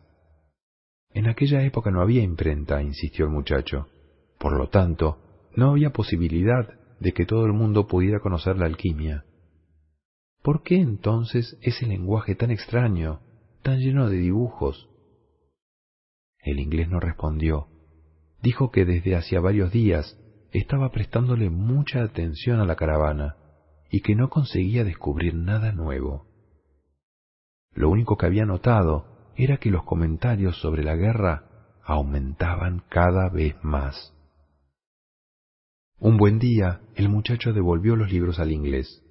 En 1.12 1.26
aquella 1.26 1.62
época 1.62 1.90
no 1.90 2.02
había 2.02 2.22
imprenta, 2.22 2.82
insistió 2.82 3.24
el 3.24 3.30
muchacho. 3.30 3.88
Por 4.38 4.56
lo 4.56 4.68
tanto, 4.68 5.18
no 5.56 5.70
había 5.70 5.90
posibilidad 5.90 6.68
de 7.00 7.12
que 7.12 7.26
todo 7.26 7.46
el 7.46 7.52
mundo 7.52 7.86
pudiera 7.86 8.20
conocer 8.20 8.56
la 8.56 8.66
alquimia. 8.66 9.24
¿Por 10.42 10.62
qué 10.62 10.76
entonces 10.76 11.58
ese 11.62 11.86
lenguaje 11.86 12.34
tan 12.34 12.50
extraño, 12.50 13.20
tan 13.62 13.78
lleno 13.78 14.08
de 14.08 14.18
dibujos? 14.18 14.88
El 16.42 16.60
inglés 16.60 16.88
no 16.88 17.00
respondió. 17.00 17.68
Dijo 18.42 18.70
que 18.70 18.84
desde 18.84 19.16
hacía 19.16 19.40
varios 19.40 19.72
días 19.72 20.18
estaba 20.52 20.90
prestándole 20.90 21.50
mucha 21.50 22.02
atención 22.02 22.60
a 22.60 22.66
la 22.66 22.76
caravana 22.76 23.36
y 23.90 24.00
que 24.00 24.14
no 24.14 24.28
conseguía 24.28 24.84
descubrir 24.84 25.34
nada 25.34 25.72
nuevo. 25.72 26.26
Lo 27.72 27.90
único 27.90 28.16
que 28.16 28.26
había 28.26 28.44
notado 28.44 29.32
era 29.36 29.58
que 29.58 29.70
los 29.70 29.84
comentarios 29.84 30.60
sobre 30.60 30.82
la 30.82 30.96
guerra 30.96 31.78
aumentaban 31.84 32.82
cada 32.88 33.28
vez 33.28 33.56
más. 33.62 34.14
Un 35.98 36.16
buen 36.16 36.38
día, 36.38 36.80
el 36.94 37.08
muchacho 37.08 37.52
devolvió 37.52 37.94
los 37.94 38.10
libros 38.10 38.38
al 38.38 38.52
inglés. 38.52 39.02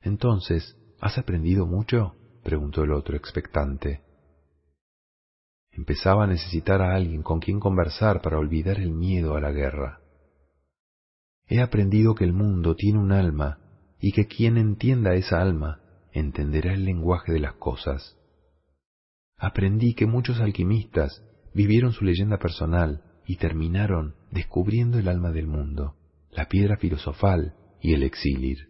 Entonces, 0.00 0.76
¿has 1.00 1.18
aprendido 1.18 1.66
mucho? 1.66 2.14
preguntó 2.42 2.84
el 2.84 2.92
otro 2.92 3.16
expectante. 3.16 4.02
Empezaba 5.72 6.24
a 6.24 6.26
necesitar 6.26 6.82
a 6.82 6.94
alguien 6.94 7.22
con 7.22 7.40
quien 7.40 7.58
conversar 7.58 8.20
para 8.20 8.38
olvidar 8.38 8.78
el 8.78 8.92
miedo 8.92 9.34
a 9.34 9.40
la 9.40 9.50
guerra. 9.50 10.03
He 11.46 11.60
aprendido 11.60 12.14
que 12.14 12.24
el 12.24 12.32
mundo 12.32 12.74
tiene 12.74 12.98
un 12.98 13.12
alma 13.12 13.58
y 14.00 14.12
que 14.12 14.26
quien 14.26 14.56
entienda 14.56 15.14
esa 15.14 15.40
alma 15.40 15.80
entenderá 16.12 16.74
el 16.74 16.84
lenguaje 16.84 17.32
de 17.32 17.40
las 17.40 17.54
cosas. 17.54 18.16
Aprendí 19.36 19.94
que 19.94 20.06
muchos 20.06 20.40
alquimistas 20.40 21.22
vivieron 21.54 21.92
su 21.92 22.04
leyenda 22.04 22.38
personal 22.38 23.02
y 23.26 23.36
terminaron 23.36 24.14
descubriendo 24.30 24.98
el 24.98 25.08
alma 25.08 25.30
del 25.30 25.46
mundo, 25.46 25.96
la 26.30 26.48
piedra 26.48 26.76
filosofal 26.76 27.54
y 27.80 27.94
el 27.94 28.02
exilir. 28.02 28.68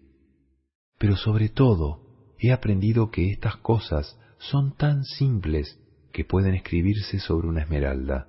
Pero 0.99 1.17
sobre 1.17 1.49
todo, 1.49 2.35
he 2.39 2.53
aprendido 2.53 3.11
que 3.11 3.31
estas 3.31 3.57
cosas 3.57 4.19
son 4.39 4.77
tan 4.77 5.05
simples 5.05 5.79
que 6.13 6.25
pueden 6.25 6.55
escribirse 6.55 7.19
sobre 7.19 7.49
una 7.49 7.63
esmeralda. 7.63 8.29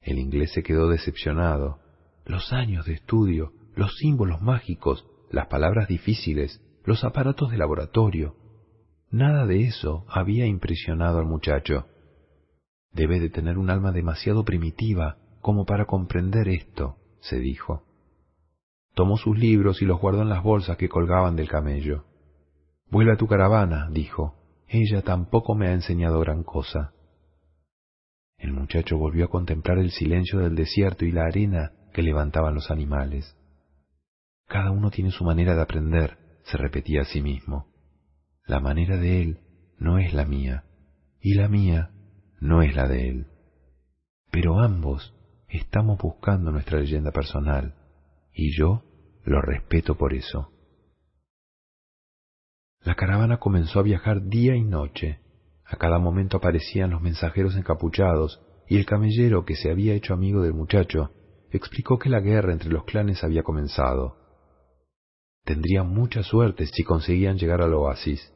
El 0.00 0.18
inglés 0.18 0.52
se 0.52 0.62
quedó 0.62 0.88
decepcionado. 0.88 1.80
Los 2.24 2.52
años 2.52 2.86
de 2.86 2.94
estudio, 2.94 3.52
los 3.74 3.96
símbolos 3.96 4.40
mágicos, 4.40 5.06
las 5.30 5.46
palabras 5.48 5.88
difíciles, 5.88 6.62
los 6.84 7.04
aparatos 7.04 7.50
de 7.50 7.58
laboratorio. 7.58 8.36
Nada 9.10 9.46
de 9.46 9.64
eso 9.64 10.06
había 10.08 10.46
impresionado 10.46 11.18
al 11.18 11.26
muchacho. 11.26 11.86
Debe 12.92 13.20
de 13.20 13.30
tener 13.30 13.58
un 13.58 13.68
alma 13.68 13.92
demasiado 13.92 14.44
primitiva 14.44 15.18
como 15.40 15.66
para 15.66 15.84
comprender 15.84 16.48
esto, 16.48 16.96
se 17.20 17.38
dijo. 17.38 17.84
Tomó 18.94 19.18
sus 19.18 19.38
libros 19.38 19.82
y 19.82 19.84
los 19.84 20.00
guardó 20.00 20.22
en 20.22 20.28
las 20.28 20.42
bolsas 20.42 20.76
que 20.76 20.88
colgaban 20.88 21.36
del 21.36 21.48
camello. 21.48 22.04
Vuelve 22.90 23.12
a 23.12 23.16
tu 23.16 23.26
caravana, 23.26 23.88
dijo. 23.90 24.36
Ella 24.68 25.02
tampoco 25.02 25.54
me 25.54 25.68
ha 25.68 25.72
enseñado 25.72 26.20
gran 26.20 26.42
cosa. 26.42 26.92
El 28.38 28.52
muchacho 28.52 28.96
volvió 28.96 29.26
a 29.26 29.30
contemplar 29.30 29.78
el 29.78 29.90
silencio 29.90 30.38
del 30.38 30.54
desierto 30.54 31.04
y 31.04 31.12
la 31.12 31.24
arena 31.24 31.72
que 31.94 32.02
levantaban 32.02 32.54
los 32.54 32.70
animales. 32.72 33.36
Cada 34.48 34.72
uno 34.72 34.90
tiene 34.90 35.12
su 35.12 35.24
manera 35.24 35.54
de 35.54 35.62
aprender, 35.62 36.18
se 36.42 36.58
repetía 36.58 37.02
a 37.02 37.04
sí 37.04 37.22
mismo. 37.22 37.68
La 38.46 38.60
manera 38.60 38.98
de 38.98 39.22
él 39.22 39.40
no 39.78 39.98
es 39.98 40.12
la 40.12 40.26
mía, 40.26 40.64
y 41.20 41.34
la 41.34 41.48
mía 41.48 41.92
no 42.40 42.62
es 42.62 42.74
la 42.74 42.88
de 42.88 43.08
él. 43.08 43.26
Pero 44.32 44.60
ambos 44.60 45.14
estamos 45.48 45.96
buscando 45.98 46.50
nuestra 46.50 46.80
leyenda 46.80 47.12
personal, 47.12 47.76
y 48.34 48.58
yo 48.58 48.82
lo 49.24 49.40
respeto 49.40 49.96
por 49.96 50.14
eso. 50.14 50.50
La 52.82 52.96
caravana 52.96 53.38
comenzó 53.38 53.78
a 53.78 53.84
viajar 53.84 54.26
día 54.26 54.56
y 54.56 54.64
noche. 54.64 55.20
A 55.64 55.76
cada 55.76 56.00
momento 56.00 56.38
aparecían 56.38 56.90
los 56.90 57.00
mensajeros 57.00 57.54
encapuchados, 57.56 58.42
y 58.68 58.78
el 58.78 58.84
camellero 58.84 59.44
que 59.44 59.54
se 59.54 59.70
había 59.70 59.94
hecho 59.94 60.12
amigo 60.12 60.42
del 60.42 60.54
muchacho 60.54 61.12
explicó 61.56 61.98
que 61.98 62.08
la 62.08 62.20
guerra 62.20 62.52
entre 62.52 62.70
los 62.70 62.84
clanes 62.84 63.22
había 63.24 63.42
comenzado 63.42 64.24
Tendrían 65.44 65.88
mucha 65.88 66.22
suerte 66.22 66.66
si 66.66 66.84
conseguían 66.84 67.36
llegar 67.36 67.60
al 67.60 67.74
oasis. 67.74 68.32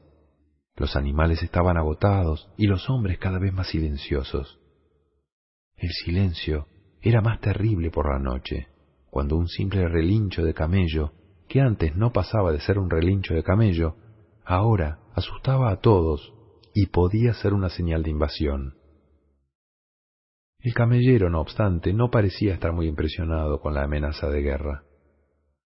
Los 0.77 0.95
animales 0.95 1.43
estaban 1.43 1.79
agotados 1.79 2.51
y 2.57 2.67
los 2.67 2.89
hombres 2.91 3.19
cada 3.19 3.39
vez 3.39 3.53
más 3.53 3.69
silenciosos. 3.69 4.61
El 5.77 5.91
silencio 6.05 6.67
era 7.01 7.23
más 7.23 7.41
terrible 7.41 7.91
por 7.91 8.13
la 8.13 8.19
noche, 8.19 8.69
cuando 9.11 9.37
un 9.37 9.49
simple 9.49 9.89
relincho 9.89 10.45
de 10.45 10.53
camello, 10.53 11.13
que 11.49 11.61
antes 11.61 11.97
no 11.97 12.13
pasaba 12.13 12.53
de 12.53 12.61
ser 12.61 12.79
un 12.79 12.91
relincho 12.91 13.35
de 13.35 13.43
camello, 13.43 13.97
ahora 14.45 14.99
asustaba 15.15 15.71
a 15.71 15.81
todos 15.81 16.35
y 16.75 16.87
podía 16.87 17.33
ser 17.35 17.55
una 17.55 17.71
señal 17.71 18.03
de 18.03 18.11
invasión. 18.11 18.75
El 20.61 20.75
camellero, 20.75 21.31
no 21.31 21.41
obstante, 21.41 21.93
no 21.93 22.11
parecía 22.11 22.55
estar 22.55 22.73
muy 22.73 22.87
impresionado 22.87 23.61
con 23.61 23.75
la 23.75 23.85
amenaza 23.85 24.29
de 24.29 24.43
guerra. 24.43 24.85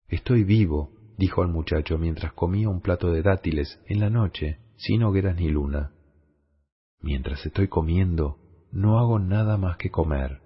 Estoy 0.09 0.45
vivo 0.45 0.93
dijo 1.23 1.43
al 1.43 1.49
muchacho 1.49 1.99
mientras 1.99 2.33
comía 2.33 2.69
un 2.69 2.81
plato 2.81 3.12
de 3.12 3.23
dátiles 3.23 3.81
en 3.87 4.01
la 4.01 4.11
noche, 4.11 4.59
sin 4.77 5.03
hogueras 5.03 5.37
ni 5.37 5.49
luna. 5.49 5.93
Mientras 7.01 7.45
estoy 7.47 7.69
comiendo, 7.69 8.39
no 8.73 8.99
hago 8.99 9.19
nada 9.19 9.57
más 9.57 9.77
que 9.77 9.91
comer. 9.91 10.41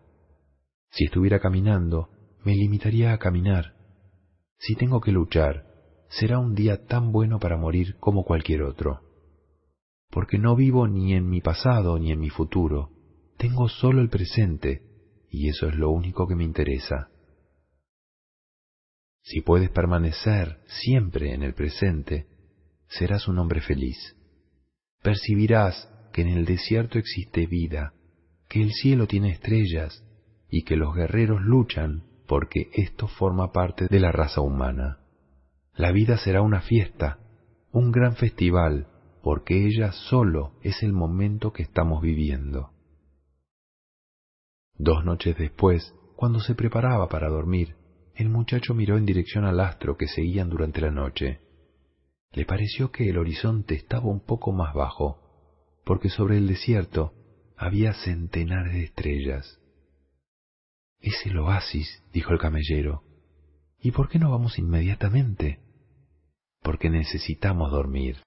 Si 0.91 1.05
estuviera 1.05 1.41
caminando, 1.41 2.11
me 2.45 2.55
limitaría 2.55 3.13
a 3.13 3.19
caminar. 3.19 3.75
Si 4.59 4.75
tengo 4.75 5.01
que 5.01 5.13
luchar, 5.13 5.65
será 6.09 6.39
un 6.39 6.55
día 6.55 6.85
tan 6.87 7.11
bueno 7.11 7.39
para 7.39 7.57
morir 7.57 7.97
como 7.99 8.25
cualquier 8.25 8.63
otro. 8.63 9.01
porque 10.09 10.39
no 10.39 10.57
vivo 10.57 10.87
ni 10.89 11.15
en 11.15 11.29
mi 11.29 11.41
pasado 11.41 11.99
ni 11.99 12.13
en 12.13 12.21
mi 12.21 12.31
futuro, 12.31 12.91
tengo 13.37 13.69
solo 13.69 14.01
el 14.01 14.09
presente, 14.09 14.83
y 15.31 15.49
eso 15.49 15.69
es 15.69 15.75
lo 15.75 15.91
único 15.91 16.27
que 16.27 16.35
me 16.35 16.45
interesa. 16.45 17.11
Si 19.23 19.41
puedes 19.41 19.71
permanecer 19.71 20.61
siempre 20.67 21.35
en 21.35 21.43
el 21.43 21.55
presente, 21.55 22.27
serás 22.89 23.29
un 23.29 23.39
hombre 23.39 23.61
feliz. 23.61 24.17
Percibirás 25.03 25.91
que 26.13 26.23
en 26.23 26.29
el 26.29 26.45
desierto 26.45 26.99
existe 26.99 27.47
vida, 27.47 27.93
que 28.49 28.63
el 28.63 28.73
cielo 28.73 29.07
tiene 29.07 29.33
estrellas 29.33 30.05
y 30.49 30.63
que 30.63 30.77
los 30.77 30.95
guerreros 30.95 31.43
luchan 31.43 32.05
porque 32.27 32.71
esto 32.73 33.09
forma 33.09 33.53
parte 33.53 33.87
de 33.89 34.01
la 34.01 34.13
raza 34.13 34.41
humana. 34.41 35.01
La 35.75 35.93
vida 35.93 36.17
será 36.19 36.43
una 36.43 36.61
fiesta, 36.61 37.19
un 37.73 37.93
gran 37.93 38.17
festival, 38.17 38.89
porque 39.23 39.67
ella 39.67 39.93
solo 39.93 40.53
es 40.63 40.83
el 40.83 40.93
momento 40.93 41.53
que 41.53 41.65
estamos 41.65 42.01
viviendo. 42.01 42.76
Dos 44.79 45.05
noches 45.05 45.37
después, 45.39 45.95
cuando 46.17 46.41
se 46.41 46.55
preparaba 46.55 47.09
para 47.09 47.29
dormir, 47.29 47.77
el 48.15 48.29
muchacho 48.29 48.75
miró 48.75 48.97
en 48.97 49.07
dirección 49.07 49.45
al 49.45 49.61
astro 49.61 49.97
que 49.97 50.09
seguían 50.09 50.51
durante 50.51 50.81
la 50.81 50.91
noche. 50.91 51.41
Le 52.33 52.45
pareció 52.45 52.91
que 52.91 53.09
el 53.09 53.19
horizonte 53.19 53.75
estaba 53.75 54.07
un 54.07 54.21
poco 54.21 54.53
más 54.53 54.75
bajo, 54.75 55.23
porque 55.85 56.11
sobre 56.11 56.39
el 56.39 56.47
desierto 56.47 57.15
había 57.57 57.95
centenares 57.95 58.75
de 58.75 58.85
estrellas. 58.85 59.61
Es 61.01 61.25
el 61.25 61.39
oasis, 61.39 62.03
dijo 62.13 62.33
el 62.33 62.39
camellero. 62.39 63.03
¿Y 63.79 63.93
por 63.93 64.09
qué 64.09 64.19
no 64.19 64.31
vamos 64.31 64.59
inmediatamente? 64.59 65.61
Porque 66.63 66.91
necesitamos 66.91 67.71
dormir. 67.71 68.23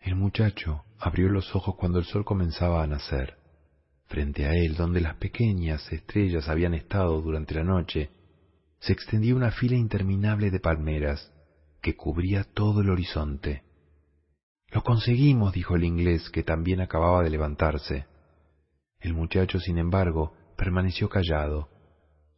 El 0.00 0.16
muchacho 0.16 0.84
abrió 0.98 1.28
los 1.28 1.54
ojos 1.54 1.76
cuando 1.76 1.98
el 1.98 2.04
sol 2.04 2.24
comenzaba 2.24 2.82
a 2.82 2.86
nacer. 2.86 3.41
Frente 4.12 4.44
a 4.44 4.52
él, 4.52 4.74
donde 4.74 5.00
las 5.00 5.16
pequeñas 5.16 5.90
estrellas 5.90 6.46
habían 6.50 6.74
estado 6.74 7.22
durante 7.22 7.54
la 7.54 7.64
noche, 7.64 8.10
se 8.78 8.92
extendía 8.92 9.34
una 9.34 9.52
fila 9.52 9.74
interminable 9.74 10.50
de 10.50 10.60
palmeras 10.60 11.32
que 11.80 11.96
cubría 11.96 12.44
todo 12.44 12.82
el 12.82 12.90
horizonte. 12.90 13.62
Lo 14.70 14.82
conseguimos, 14.82 15.54
dijo 15.54 15.76
el 15.76 15.84
inglés, 15.84 16.28
que 16.28 16.42
también 16.42 16.82
acababa 16.82 17.22
de 17.22 17.30
levantarse. 17.30 18.04
El 19.00 19.14
muchacho, 19.14 19.58
sin 19.58 19.78
embargo, 19.78 20.34
permaneció 20.58 21.08
callado. 21.08 21.70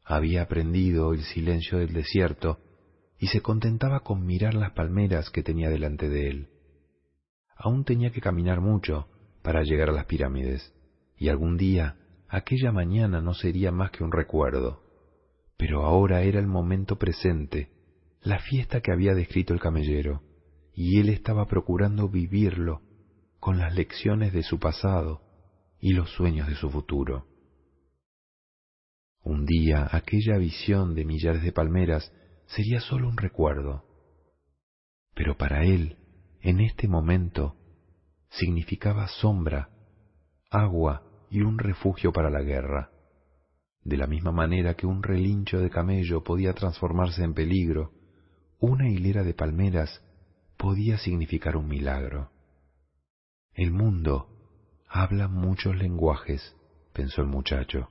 Había 0.04 0.42
aprendido 0.42 1.12
el 1.12 1.24
silencio 1.24 1.78
del 1.78 1.92
desierto 1.92 2.60
y 3.18 3.26
se 3.26 3.40
contentaba 3.40 3.98
con 4.04 4.24
mirar 4.24 4.54
las 4.54 4.70
palmeras 4.74 5.28
que 5.28 5.42
tenía 5.42 5.70
delante 5.70 6.08
de 6.08 6.28
él. 6.28 6.48
Aún 7.56 7.84
tenía 7.84 8.12
que 8.12 8.20
caminar 8.20 8.60
mucho 8.60 9.08
para 9.42 9.64
llegar 9.64 9.88
a 9.88 9.92
las 9.92 10.06
pirámides, 10.06 10.72
y 11.16 11.28
algún 11.28 11.56
día 11.56 11.96
aquella 12.28 12.72
mañana 12.72 13.20
no 13.20 13.34
sería 13.34 13.70
más 13.70 13.90
que 13.90 14.04
un 14.04 14.12
recuerdo. 14.12 14.82
Pero 15.56 15.84
ahora 15.84 16.22
era 16.22 16.40
el 16.40 16.46
momento 16.46 16.98
presente, 16.98 17.70
la 18.22 18.38
fiesta 18.40 18.80
que 18.80 18.92
había 18.92 19.14
descrito 19.14 19.54
el 19.54 19.60
camellero, 19.60 20.22
y 20.74 20.98
él 20.98 21.08
estaba 21.08 21.46
procurando 21.46 22.08
vivirlo 22.08 22.82
con 23.38 23.58
las 23.58 23.74
lecciones 23.74 24.32
de 24.32 24.42
su 24.42 24.58
pasado 24.58 25.22
y 25.78 25.92
los 25.92 26.10
sueños 26.10 26.48
de 26.48 26.56
su 26.56 26.70
futuro. 26.70 27.26
Un 29.22 29.46
día 29.46 29.88
aquella 29.90 30.36
visión 30.38 30.94
de 30.94 31.04
millares 31.04 31.42
de 31.42 31.52
palmeras 31.52 32.12
sería 32.46 32.80
solo 32.80 33.08
un 33.08 33.16
recuerdo, 33.16 33.84
pero 35.14 35.36
para 35.36 35.64
él, 35.64 35.96
en 36.40 36.60
este 36.60 36.88
momento, 36.88 37.56
significaba 38.30 39.08
sombra, 39.08 39.70
agua 40.54 41.02
y 41.30 41.42
un 41.42 41.58
refugio 41.58 42.12
para 42.12 42.30
la 42.30 42.42
guerra. 42.42 42.90
De 43.82 43.96
la 43.96 44.06
misma 44.06 44.32
manera 44.32 44.74
que 44.74 44.86
un 44.86 45.02
relincho 45.02 45.58
de 45.58 45.68
camello 45.68 46.22
podía 46.22 46.54
transformarse 46.54 47.22
en 47.22 47.34
peligro, 47.34 47.92
una 48.58 48.88
hilera 48.88 49.24
de 49.24 49.34
palmeras 49.34 50.02
podía 50.56 50.96
significar 50.96 51.56
un 51.56 51.68
milagro. 51.68 52.30
El 53.52 53.72
mundo 53.72 54.28
habla 54.88 55.28
muchos 55.28 55.76
lenguajes, 55.76 56.56
pensó 56.92 57.20
el 57.20 57.28
muchacho. 57.28 57.90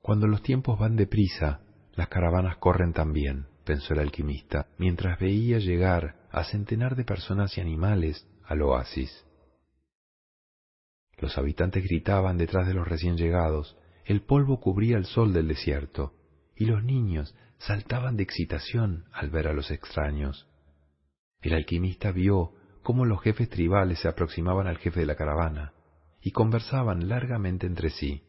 Cuando 0.00 0.26
los 0.26 0.42
tiempos 0.42 0.78
van 0.78 0.96
deprisa, 0.96 1.60
las 1.94 2.08
caravanas 2.08 2.56
corren 2.58 2.92
también, 2.92 3.46
pensó 3.64 3.94
el 3.94 4.00
alquimista, 4.00 4.66
mientras 4.78 5.18
veía 5.18 5.58
llegar 5.58 6.16
a 6.30 6.44
centenar 6.44 6.96
de 6.96 7.04
personas 7.04 7.56
y 7.56 7.60
animales 7.60 8.26
al 8.44 8.62
oasis. 8.62 9.24
Los 11.18 11.38
habitantes 11.38 11.84
gritaban 11.84 12.38
detrás 12.38 12.66
de 12.66 12.74
los 12.74 12.86
recién 12.86 13.16
llegados, 13.16 13.76
el 14.04 14.22
polvo 14.22 14.60
cubría 14.60 14.96
el 14.96 15.06
sol 15.06 15.32
del 15.32 15.48
desierto, 15.48 16.12
y 16.56 16.66
los 16.66 16.84
niños 16.84 17.34
saltaban 17.58 18.16
de 18.16 18.22
excitación 18.22 19.06
al 19.12 19.30
ver 19.30 19.48
a 19.48 19.52
los 19.52 19.70
extraños. 19.70 20.46
El 21.40 21.54
alquimista 21.54 22.12
vio 22.12 22.52
cómo 22.82 23.04
los 23.06 23.20
jefes 23.22 23.48
tribales 23.48 24.00
se 24.00 24.08
aproximaban 24.08 24.66
al 24.66 24.78
jefe 24.78 25.00
de 25.00 25.06
la 25.06 25.16
caravana 25.16 25.72
y 26.20 26.30
conversaban 26.32 27.08
largamente 27.08 27.66
entre 27.66 27.90
sí. 27.90 28.22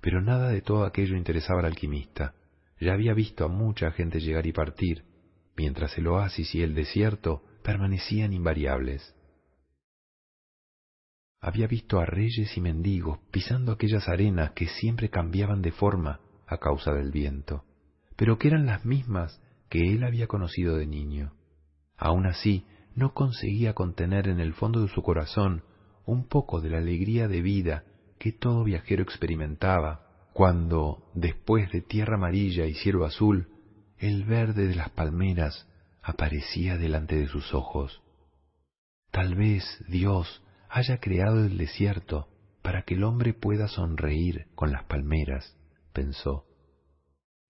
Pero 0.00 0.20
nada 0.20 0.48
de 0.48 0.62
todo 0.62 0.84
aquello 0.84 1.16
interesaba 1.16 1.60
al 1.60 1.66
alquimista. 1.66 2.34
Ya 2.80 2.92
había 2.92 3.14
visto 3.14 3.44
a 3.44 3.48
mucha 3.48 3.90
gente 3.90 4.20
llegar 4.20 4.46
y 4.46 4.52
partir, 4.52 5.04
mientras 5.56 5.98
el 5.98 6.06
oasis 6.06 6.54
y 6.54 6.62
el 6.62 6.74
desierto 6.74 7.42
permanecían 7.64 8.32
invariables. 8.32 9.14
Había 11.40 11.66
visto 11.66 12.00
a 12.00 12.06
reyes 12.06 12.56
y 12.56 12.60
mendigos 12.60 13.18
pisando 13.30 13.72
aquellas 13.72 14.08
arenas 14.08 14.52
que 14.52 14.66
siempre 14.66 15.08
cambiaban 15.08 15.62
de 15.62 15.72
forma 15.72 16.20
a 16.46 16.58
causa 16.58 16.92
del 16.92 17.12
viento, 17.12 17.64
pero 18.16 18.38
que 18.38 18.48
eran 18.48 18.66
las 18.66 18.84
mismas 18.84 19.40
que 19.68 19.92
él 19.92 20.02
había 20.02 20.26
conocido 20.26 20.76
de 20.76 20.86
niño. 20.86 21.32
Aun 21.96 22.26
así, 22.26 22.66
no 22.94 23.14
conseguía 23.14 23.74
contener 23.74 24.28
en 24.28 24.40
el 24.40 24.54
fondo 24.54 24.82
de 24.82 24.88
su 24.88 25.02
corazón 25.02 25.62
un 26.04 26.26
poco 26.26 26.60
de 26.60 26.70
la 26.70 26.78
alegría 26.78 27.28
de 27.28 27.42
vida 27.42 27.84
que 28.18 28.32
todo 28.32 28.64
viajero 28.64 29.02
experimentaba 29.02 30.06
cuando, 30.32 31.10
después 31.14 31.70
de 31.70 31.82
tierra 31.82 32.16
amarilla 32.16 32.66
y 32.66 32.74
cielo 32.74 33.04
azul, 33.04 33.48
el 33.98 34.24
verde 34.24 34.66
de 34.66 34.74
las 34.74 34.90
palmeras 34.90 35.68
aparecía 36.02 36.76
delante 36.76 37.16
de 37.16 37.26
sus 37.28 37.52
ojos. 37.54 38.02
Tal 39.10 39.34
vez 39.34 39.64
Dios 39.88 40.42
haya 40.68 40.98
creado 40.98 41.44
el 41.44 41.56
desierto 41.56 42.28
para 42.62 42.82
que 42.82 42.94
el 42.94 43.04
hombre 43.04 43.34
pueda 43.34 43.68
sonreír 43.68 44.46
con 44.54 44.72
las 44.72 44.84
palmeras, 44.84 45.56
pensó. 45.92 46.44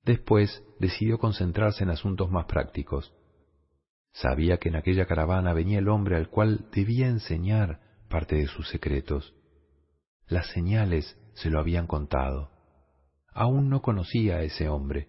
Después 0.05 0.63
decidió 0.79 1.19
concentrarse 1.19 1.85
en 1.85 1.91
asuntos 1.91 2.31
más 2.31 2.47
prácticos. 2.47 3.13
Sabía 4.13 4.59
que 4.59 4.69
en 4.69 4.77
aquella 4.77 5.07
caravana 5.07 5.53
venía 5.53 5.81
el 5.81 5.89
hombre 5.89 6.17
al 6.17 6.29
cual 6.29 6.69
debía 6.73 7.09
enseñar 7.09 7.81
parte 8.09 8.37
de 8.37 8.47
sus 8.47 8.69
secretos. 8.69 9.35
Las 10.27 10.47
señales 10.53 11.19
se 11.35 11.51
lo 11.51 11.61
habían 11.61 11.87
contado. 11.87 12.51
Aún 13.33 13.69
no 13.69 13.83
conocía 13.83 14.37
a 14.37 14.43
ese 14.43 14.69
hombre, 14.69 15.09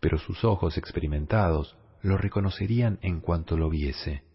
pero 0.00 0.18
sus 0.18 0.44
ojos 0.44 0.76
experimentados 0.78 1.76
lo 2.02 2.16
reconocerían 2.16 2.98
en 3.02 3.20
cuanto 3.20 3.56
lo 3.56 3.68
viese. 3.70 4.27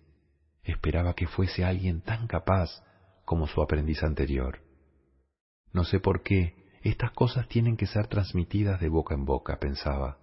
Esperaba 0.64 1.14
que 1.14 1.28
fuese 1.28 1.64
alguien 1.64 2.02
tan 2.02 2.28
capaz 2.28 2.84
como 3.26 3.48
su 3.48 3.62
aprendiz 3.62 4.04
anterior. 4.04 4.60
No 5.72 5.84
sé 5.84 6.00
por 6.00 6.24
qué 6.24 6.56
estas 6.82 7.12
cosas 7.12 7.48
tienen 7.48 7.78
que 7.78 7.88
ser 7.88 8.08
transmitidas 8.08 8.80
de 8.80 8.90
boca 8.90 9.14
en 9.14 9.26
boca, 9.26 9.60
pensaba. 9.60 10.20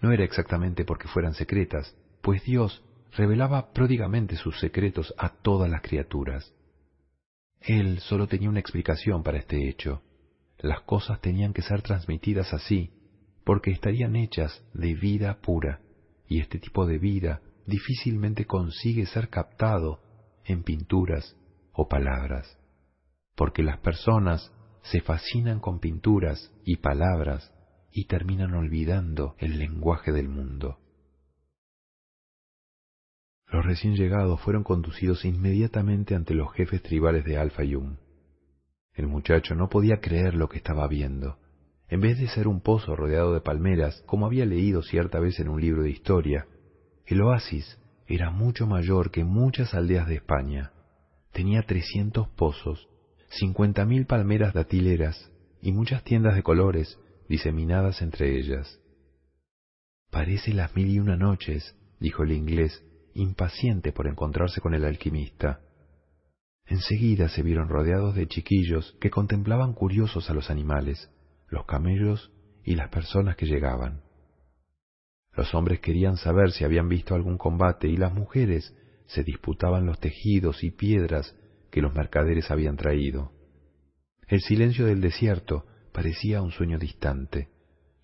No 0.00 0.12
era 0.12 0.24
exactamente 0.24 0.84
porque 0.84 1.08
fueran 1.08 1.34
secretas, 1.34 1.96
pues 2.22 2.44
Dios 2.44 2.84
revelaba 3.16 3.72
pródigamente 3.72 4.36
sus 4.36 4.58
secretos 4.60 5.14
a 5.18 5.30
todas 5.30 5.70
las 5.70 5.82
criaturas. 5.82 6.52
Él 7.60 7.98
solo 8.00 8.26
tenía 8.26 8.50
una 8.50 8.60
explicación 8.60 9.22
para 9.22 9.38
este 9.38 9.68
hecho, 9.68 10.02
las 10.58 10.80
cosas 10.82 11.20
tenían 11.20 11.52
que 11.52 11.62
ser 11.62 11.82
transmitidas 11.82 12.52
así, 12.52 12.92
porque 13.44 13.70
estarían 13.70 14.16
hechas 14.16 14.64
de 14.72 14.94
vida 14.94 15.40
pura, 15.40 15.80
y 16.28 16.40
este 16.40 16.58
tipo 16.58 16.86
de 16.86 16.98
vida 16.98 17.40
difícilmente 17.66 18.46
consigue 18.46 19.06
ser 19.06 19.28
captado 19.28 20.00
en 20.44 20.62
pinturas 20.62 21.36
o 21.72 21.88
palabras, 21.88 22.58
porque 23.34 23.62
las 23.62 23.78
personas 23.78 24.52
se 24.82 25.00
fascinan 25.00 25.60
con 25.60 25.80
pinturas 25.80 26.52
y 26.64 26.76
palabras 26.76 27.52
y 27.92 28.06
terminan 28.06 28.54
olvidando 28.54 29.34
el 29.38 29.58
lenguaje 29.58 30.12
del 30.12 30.28
mundo. 30.28 30.78
Los 33.48 33.64
recién 33.64 33.94
llegados 33.94 34.40
fueron 34.40 34.64
conducidos 34.64 35.24
inmediatamente 35.24 36.14
ante 36.14 36.34
los 36.34 36.52
jefes 36.52 36.82
tribales 36.82 37.24
de 37.24 37.38
Alfa 37.38 37.64
Yum. 37.64 37.96
El 38.92 39.06
muchacho 39.06 39.54
no 39.54 39.68
podía 39.68 40.00
creer 40.00 40.34
lo 40.34 40.48
que 40.48 40.58
estaba 40.58 40.88
viendo. 40.88 41.38
En 41.88 42.00
vez 42.00 42.18
de 42.18 42.28
ser 42.28 42.48
un 42.48 42.60
pozo 42.60 42.96
rodeado 42.96 43.32
de 43.34 43.40
palmeras, 43.40 44.02
como 44.06 44.26
había 44.26 44.44
leído 44.44 44.82
cierta 44.82 45.20
vez 45.20 45.38
en 45.38 45.48
un 45.48 45.60
libro 45.60 45.82
de 45.82 45.90
historia, 45.90 46.46
el 47.06 47.22
oasis 47.22 47.78
era 48.06 48.30
mucho 48.30 48.66
mayor 48.66 49.10
que 49.10 49.24
muchas 49.24 49.74
aldeas 49.74 50.06
de 50.08 50.16
España. 50.16 50.72
Tenía 51.32 51.62
trescientos 51.62 52.28
pozos, 52.30 52.88
cincuenta 53.28 53.84
mil 53.84 54.06
palmeras 54.06 54.54
datileras 54.54 55.30
y 55.60 55.72
muchas 55.72 56.02
tiendas 56.04 56.34
de 56.34 56.42
colores 56.42 56.98
diseminadas 57.28 58.02
entre 58.02 58.38
ellas. 58.38 58.80
Parece 60.10 60.52
las 60.52 60.74
mil 60.74 60.88
y 60.88 60.98
una 60.98 61.16
noches, 61.16 61.76
dijo 62.00 62.22
el 62.22 62.32
inglés, 62.32 62.84
impaciente 63.14 63.92
por 63.92 64.06
encontrarse 64.06 64.60
con 64.60 64.74
el 64.74 64.84
alquimista. 64.84 65.60
Enseguida 66.66 67.28
se 67.28 67.42
vieron 67.42 67.68
rodeados 67.68 68.14
de 68.14 68.26
chiquillos 68.26 68.96
que 69.00 69.10
contemplaban 69.10 69.72
curiosos 69.72 70.28
a 70.30 70.34
los 70.34 70.50
animales, 70.50 71.10
los 71.48 71.64
camellos 71.66 72.32
y 72.64 72.74
las 72.74 72.88
personas 72.88 73.36
que 73.36 73.46
llegaban. 73.46 74.05
Los 75.36 75.54
hombres 75.54 75.80
querían 75.80 76.16
saber 76.16 76.50
si 76.50 76.64
habían 76.64 76.88
visto 76.88 77.14
algún 77.14 77.36
combate 77.36 77.88
y 77.88 77.96
las 77.96 78.12
mujeres 78.12 78.74
se 79.06 79.22
disputaban 79.22 79.84
los 79.84 80.00
tejidos 80.00 80.64
y 80.64 80.70
piedras 80.70 81.36
que 81.70 81.82
los 81.82 81.94
mercaderes 81.94 82.50
habían 82.50 82.76
traído. 82.76 83.32
El 84.28 84.40
silencio 84.40 84.86
del 84.86 85.00
desierto 85.00 85.66
parecía 85.92 86.40
un 86.40 86.52
sueño 86.52 86.78
distante. 86.78 87.50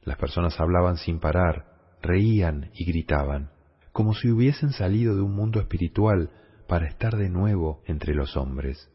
Las 0.02 0.18
personas 0.18 0.60
hablaban 0.60 0.98
sin 0.98 1.20
parar, 1.20 1.96
reían 2.02 2.70
y 2.74 2.84
gritaban, 2.84 3.50
como 3.92 4.14
si 4.14 4.30
hubiesen 4.30 4.72
salido 4.72 5.16
de 5.16 5.22
un 5.22 5.34
mundo 5.34 5.58
espiritual 5.58 6.30
para 6.68 6.86
estar 6.86 7.16
de 7.16 7.30
nuevo 7.30 7.82
entre 7.86 8.14
los 8.14 8.36
hombres. 8.36 8.90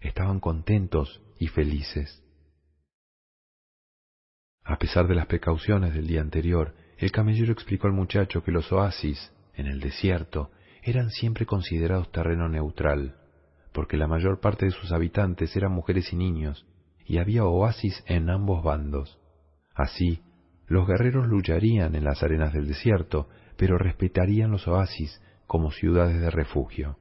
Estaban 0.00 0.40
contentos 0.40 1.22
y 1.38 1.48
felices. 1.48 2.22
A 4.64 4.78
pesar 4.78 5.06
de 5.06 5.14
las 5.14 5.26
precauciones 5.26 5.94
del 5.94 6.08
día 6.08 6.20
anterior, 6.20 6.74
el 6.98 7.12
camellero 7.12 7.52
explicó 7.52 7.86
al 7.86 7.92
muchacho 7.92 8.42
que 8.42 8.52
los 8.52 8.72
oasis, 8.72 9.32
en 9.54 9.66
el 9.66 9.80
desierto, 9.80 10.50
eran 10.82 11.10
siempre 11.10 11.46
considerados 11.46 12.10
terreno 12.10 12.48
neutral, 12.48 13.16
porque 13.72 13.96
la 13.96 14.06
mayor 14.06 14.40
parte 14.40 14.66
de 14.66 14.72
sus 14.72 14.92
habitantes 14.92 15.54
eran 15.56 15.72
mujeres 15.72 16.12
y 16.12 16.16
niños, 16.16 16.66
y 17.04 17.18
había 17.18 17.44
oasis 17.44 18.02
en 18.06 18.30
ambos 18.30 18.64
bandos. 18.64 19.18
Así, 19.74 20.22
los 20.66 20.86
guerreros 20.86 21.26
lucharían 21.28 21.94
en 21.94 22.04
las 22.04 22.22
arenas 22.22 22.52
del 22.52 22.66
desierto, 22.66 23.28
pero 23.56 23.78
respetarían 23.78 24.50
los 24.50 24.66
oasis 24.66 25.20
como 25.46 25.70
ciudades 25.70 26.20
de 26.20 26.30
refugio. 26.30 26.98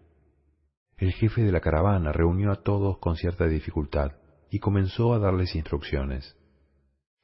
El 0.97 1.13
jefe 1.13 1.43
de 1.43 1.51
la 1.51 1.61
caravana 1.61 2.11
reunió 2.11 2.51
a 2.51 2.63
todos 2.63 2.99
con 2.99 3.15
cierta 3.15 3.47
dificultad 3.47 4.13
y 4.49 4.59
comenzó 4.59 5.13
a 5.13 5.19
darles 5.19 5.55
instrucciones. 5.55 6.37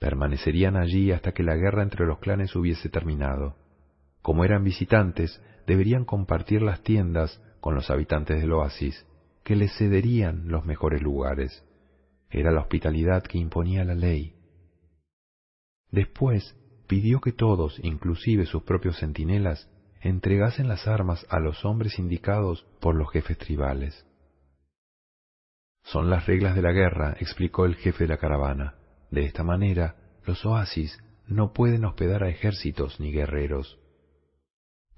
Permanecerían 0.02 0.78
allí 0.78 1.12
hasta 1.12 1.32
que 1.32 1.44
la 1.44 1.56
guerra 1.56 1.84
entre 1.84 2.08
los 2.08 2.18
clanes 2.18 2.56
hubiese 2.56 2.90
terminado. 2.90 3.56
Como 4.24 4.44
eran 4.44 4.64
visitantes, 4.64 5.40
deberían 5.68 6.06
compartir 6.06 6.64
las 6.64 6.82
tiendas 6.82 7.40
con 7.60 7.76
los 7.76 7.92
habitantes 7.92 8.42
del 8.42 8.52
oasis, 8.52 9.06
que 9.44 9.56
les 9.56 9.78
cederían 9.78 10.48
los 10.48 10.66
mejores 10.66 11.04
lugares. 11.04 11.64
Era 12.32 12.50
la 12.50 12.62
hospitalidad 12.62 13.22
que 13.22 13.38
imponía 13.38 13.86
la 13.86 13.94
ley. 13.94 14.34
Después 15.92 16.58
pidió 16.88 17.22
que 17.22 17.32
todos, 17.32 17.80
inclusive 17.84 18.48
sus 18.48 18.64
propios 18.64 18.98
centinelas, 18.98 19.70
entregasen 20.02 20.68
las 20.68 20.88
armas 20.88 21.28
a 21.30 21.40
los 21.40 21.64
hombres 21.64 22.00
indicados 22.00 22.66
por 22.80 22.96
los 22.96 23.12
jefes 23.12 23.38
tribales. 23.38 24.04
Son 25.84 26.10
las 26.10 26.26
reglas 26.26 26.56
de 26.56 26.64
la 26.64 26.72
guerra, 26.72 27.16
explicó 27.20 27.66
el 27.66 27.76
jefe 27.76 28.06
de 28.06 28.08
la 28.08 28.18
caravana. 28.18 28.81
De 29.12 29.26
esta 29.26 29.44
manera, 29.44 29.96
los 30.26 30.46
oasis 30.46 30.98
no 31.28 31.54
pueden 31.54 31.86
hospedar 31.86 32.24
a 32.24 32.30
ejércitos 32.30 33.00
ni 33.00 33.12
guerreros. 33.12 33.78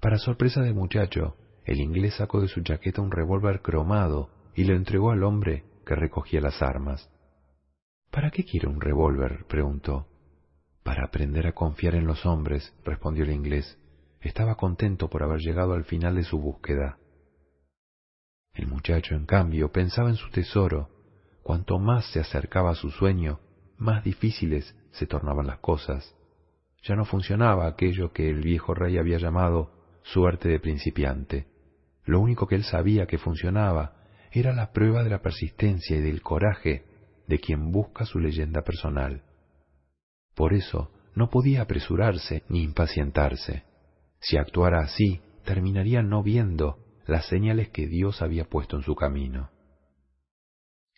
Para 0.00 0.18
sorpresa 0.18 0.62
del 0.62 0.74
muchacho, 0.74 1.36
el 1.64 1.80
inglés 1.80 2.14
sacó 2.16 2.40
de 2.40 2.48
su 2.48 2.62
chaqueta 2.62 3.02
un 3.02 3.10
revólver 3.10 3.60
cromado 3.60 4.30
y 4.54 4.64
lo 4.64 4.76
entregó 4.76 5.10
al 5.10 5.24
hombre 5.24 5.64
que 5.84 5.96
recogía 5.96 6.40
las 6.40 6.62
armas. 6.62 7.10
¿Para 8.10 8.30
qué 8.30 8.44
quiere 8.44 8.68
un 8.68 8.80
revólver? 8.80 9.46
preguntó. 9.48 10.06
Para 10.84 11.06
aprender 11.06 11.46
a 11.46 11.52
confiar 11.52 11.94
en 11.94 12.06
los 12.06 12.24
hombres, 12.24 12.72
respondió 12.84 13.24
el 13.24 13.32
inglés. 13.32 13.78
Estaba 14.20 14.54
contento 14.54 15.08
por 15.08 15.22
haber 15.22 15.40
llegado 15.40 15.72
al 15.72 15.84
final 15.84 16.14
de 16.14 16.22
su 16.22 16.38
búsqueda. 16.38 16.98
El 18.52 18.68
muchacho, 18.68 19.14
en 19.14 19.26
cambio, 19.26 19.72
pensaba 19.72 20.10
en 20.10 20.16
su 20.16 20.30
tesoro. 20.30 20.90
Cuanto 21.42 21.78
más 21.78 22.06
se 22.12 22.20
acercaba 22.20 22.70
a 22.70 22.74
su 22.74 22.90
sueño, 22.90 23.40
más 23.84 24.02
difíciles 24.02 24.74
se 24.90 25.06
tornaban 25.06 25.46
las 25.46 25.58
cosas. 25.58 26.16
Ya 26.82 26.96
no 26.96 27.04
funcionaba 27.04 27.66
aquello 27.66 28.12
que 28.12 28.28
el 28.28 28.40
viejo 28.40 28.74
rey 28.74 28.98
había 28.98 29.18
llamado 29.18 29.70
suerte 30.02 30.48
de 30.48 30.58
principiante. 30.58 31.46
Lo 32.04 32.20
único 32.20 32.46
que 32.46 32.56
él 32.56 32.64
sabía 32.64 33.06
que 33.06 33.18
funcionaba 33.18 33.96
era 34.32 34.52
la 34.52 34.72
prueba 34.72 35.04
de 35.04 35.10
la 35.10 35.22
persistencia 35.22 35.96
y 35.96 36.00
del 36.00 36.22
coraje 36.22 36.84
de 37.26 37.38
quien 37.38 37.70
busca 37.70 38.04
su 38.04 38.18
leyenda 38.18 38.62
personal. 38.62 39.22
Por 40.34 40.52
eso 40.52 40.90
no 41.14 41.30
podía 41.30 41.62
apresurarse 41.62 42.42
ni 42.48 42.62
impacientarse. 42.62 43.64
Si 44.20 44.36
actuara 44.36 44.80
así, 44.80 45.20
terminaría 45.44 46.02
no 46.02 46.22
viendo 46.22 46.78
las 47.06 47.26
señales 47.26 47.68
que 47.68 47.86
Dios 47.86 48.22
había 48.22 48.46
puesto 48.46 48.76
en 48.76 48.82
su 48.82 48.94
camino. 48.94 49.50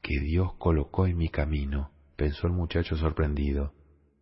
Que 0.02 0.20
Dios 0.20 0.54
colocó 0.58 1.06
en 1.06 1.16
mi 1.16 1.28
camino, 1.28 1.90
pensó 2.16 2.46
el 2.46 2.52
muchacho 2.52 2.96
sorprendido. 2.96 3.72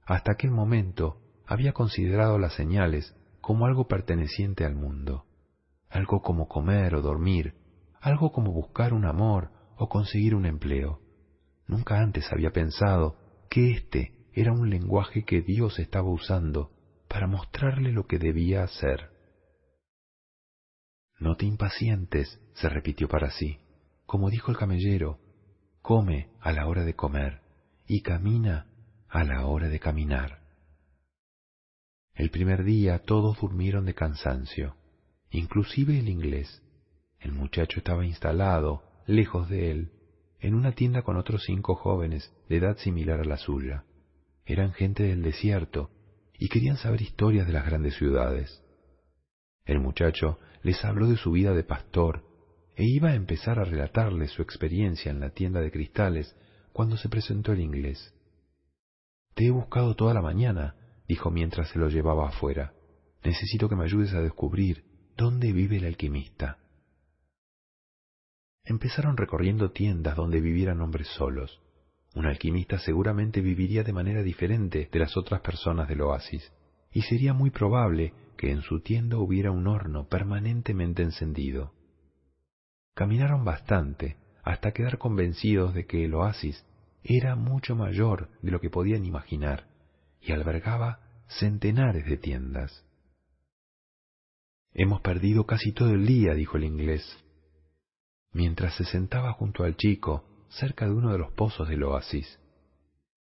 Hasta 0.05 0.33
aquel 0.33 0.51
momento 0.51 1.21
había 1.47 1.73
considerado 1.73 2.39
las 2.39 2.55
señales 2.55 3.15
como 3.41 3.67
algo 3.67 3.87
perteneciente 3.89 4.65
al 4.65 4.75
mundo, 4.75 5.27
algo 5.89 6.23
como 6.23 6.49
comer 6.49 6.95
o 6.95 7.03
dormir, 7.03 7.55
algo 8.01 8.33
como 8.33 8.53
buscar 8.53 8.93
un 8.93 9.05
amor 9.05 9.51
o 9.77 9.89
conseguir 9.89 10.35
un 10.35 10.47
empleo. 10.47 11.01
Nunca 11.67 12.01
antes 12.01 12.31
había 12.33 12.51
pensado 12.51 13.17
que 13.49 13.71
este 13.73 14.29
era 14.33 14.53
un 14.53 14.69
lenguaje 14.69 15.25
que 15.25 15.41
Dios 15.41 15.79
estaba 15.79 16.11
usando 16.11 16.73
para 17.09 17.27
mostrarle 17.27 17.93
lo 17.93 18.07
que 18.07 18.19
debía 18.19 18.65
hacer. 18.65 19.11
No 21.21 21.37
te 21.37 21.47
impacientes, 21.47 22.41
se 22.55 22.69
repitió 22.69 23.09
para 23.09 23.31
sí. 23.31 23.61
Como 24.05 24.31
dijo 24.31 24.51
el 24.51 24.59
camellero, 24.59 25.21
come 25.81 26.31
a 26.41 26.53
la 26.53 26.67
hora 26.67 26.85
de 26.85 26.95
comer 26.95 27.44
y 27.87 28.03
camina 28.03 28.67
a 29.09 29.25
la 29.25 29.47
hora 29.47 29.69
de 29.69 29.79
caminar. 29.79 30.41
El 32.15 32.31
primer 32.31 32.65
día 32.65 33.01
todos 33.01 33.41
durmieron 33.41 33.87
de 33.87 33.95
cansancio, 33.95 34.77
inclusive 35.31 35.99
el 35.99 36.09
inglés. 36.09 36.63
El 37.19 37.33
muchacho 37.33 37.79
estaba 37.79 38.05
instalado, 38.05 38.83
lejos 39.07 39.49
de 39.49 39.71
él, 39.71 39.93
en 40.41 40.55
una 40.55 40.73
tienda 40.73 41.03
con 41.03 41.17
otros 41.17 41.43
cinco 41.45 41.75
jóvenes 41.75 42.33
de 42.49 42.59
edad 42.59 42.77
similar 42.79 43.21
a 43.21 43.25
la 43.25 43.37
suya. 43.37 43.85
Eran 44.47 44.73
gente 44.73 45.03
del 45.05 45.23
desierto 45.23 45.91
y 46.39 46.49
querían 46.49 46.77
saber 46.77 47.03
historias 47.03 47.47
de 47.47 47.53
las 47.53 47.65
grandes 47.65 47.97
ciudades. 47.97 48.63
El 49.65 49.81
muchacho 49.81 50.39
les 50.63 50.85
habló 50.85 51.09
de 51.09 51.17
su 51.17 51.33
vida 51.33 51.55
de 51.55 51.65
pastor 51.65 52.25
e 52.77 52.85
iba 52.85 53.11
a 53.11 53.15
empezar 53.15 53.59
a 53.59 53.65
relatarles 53.65 54.33
su 54.33 54.43
experiencia 54.43 55.11
en 55.11 55.21
la 55.21 55.31
tienda 55.31 55.61
de 55.61 55.71
cristales 55.71 56.37
cuando 56.75 56.97
se 56.97 57.09
presentó 57.09 57.53
el 57.53 57.61
inglés. 57.61 58.12
Te 59.35 59.47
he 59.47 59.51
buscado 59.53 59.94
toda 59.94 60.12
la 60.12 60.20
mañana, 60.20 60.75
dijo 61.07 61.31
mientras 61.31 61.69
se 61.69 61.78
lo 61.78 61.89
llevaba 61.89 62.28
afuera. 62.28 62.75
Necesito 63.23 63.69
que 63.69 63.77
me 63.77 63.85
ayudes 63.85 64.12
a 64.12 64.20
descubrir 64.20 64.85
dónde 65.17 65.53
vive 65.53 65.77
el 65.77 65.85
alquimista. 65.85 66.59
Empezaron 68.65 69.17
recorriendo 69.17 69.70
tiendas 69.70 70.17
donde 70.17 70.41
vivieran 70.41 70.81
hombres 70.81 71.07
solos. 71.17 71.62
Un 72.17 72.27
alquimista 72.27 72.81
seguramente 72.81 73.41
viviría 73.41 73.85
de 73.85 73.93
manera 73.93 74.23
diferente 74.23 74.89
de 74.91 74.99
las 74.99 75.17
otras 75.17 75.43
personas 75.43 75.89
del 75.89 76.01
oasis, 76.01 76.53
y 76.91 77.03
sería 77.03 77.35
muy 77.35 77.51
probable 77.51 78.15
que 78.36 78.51
en 78.51 78.62
su 78.62 78.81
tienda 78.81 79.19
hubiera 79.19 79.53
un 79.53 79.69
horno 79.69 80.09
permanentemente 80.09 81.05
encendido. 81.05 81.73
Caminaron 82.94 83.44
bastante 83.44 84.24
hasta 84.45 84.73
quedar 84.73 84.99
convencidos 84.99 85.75
de 85.75 85.87
que 85.87 86.05
el 86.05 86.15
oasis 86.15 86.65
era 87.03 87.35
mucho 87.35 87.75
mayor 87.75 88.29
de 88.43 88.51
lo 88.51 88.61
que 88.61 88.71
podían 88.71 89.05
imaginar 89.05 89.67
y 90.21 90.33
albergaba 90.33 91.01
centenares 91.27 92.05
de 92.07 92.17
tiendas. 92.19 92.85
Hemos 94.73 95.01
perdido 95.01 95.47
casi 95.47 95.73
todo 95.73 95.91
el 95.91 96.07
día, 96.07 96.35
dijo 96.35 96.57
el 96.57 96.65
inglés, 96.65 97.05
mientras 98.33 98.77
se 98.77 98.85
sentaba 98.85 99.33
junto 99.33 99.65
al 99.65 99.77
chico 99.77 100.25
cerca 100.49 100.85
de 100.85 100.93
uno 100.93 101.13
de 101.13 101.19
los 101.19 101.33
pozos 101.33 101.69
del 101.69 101.83
oasis. 101.85 102.39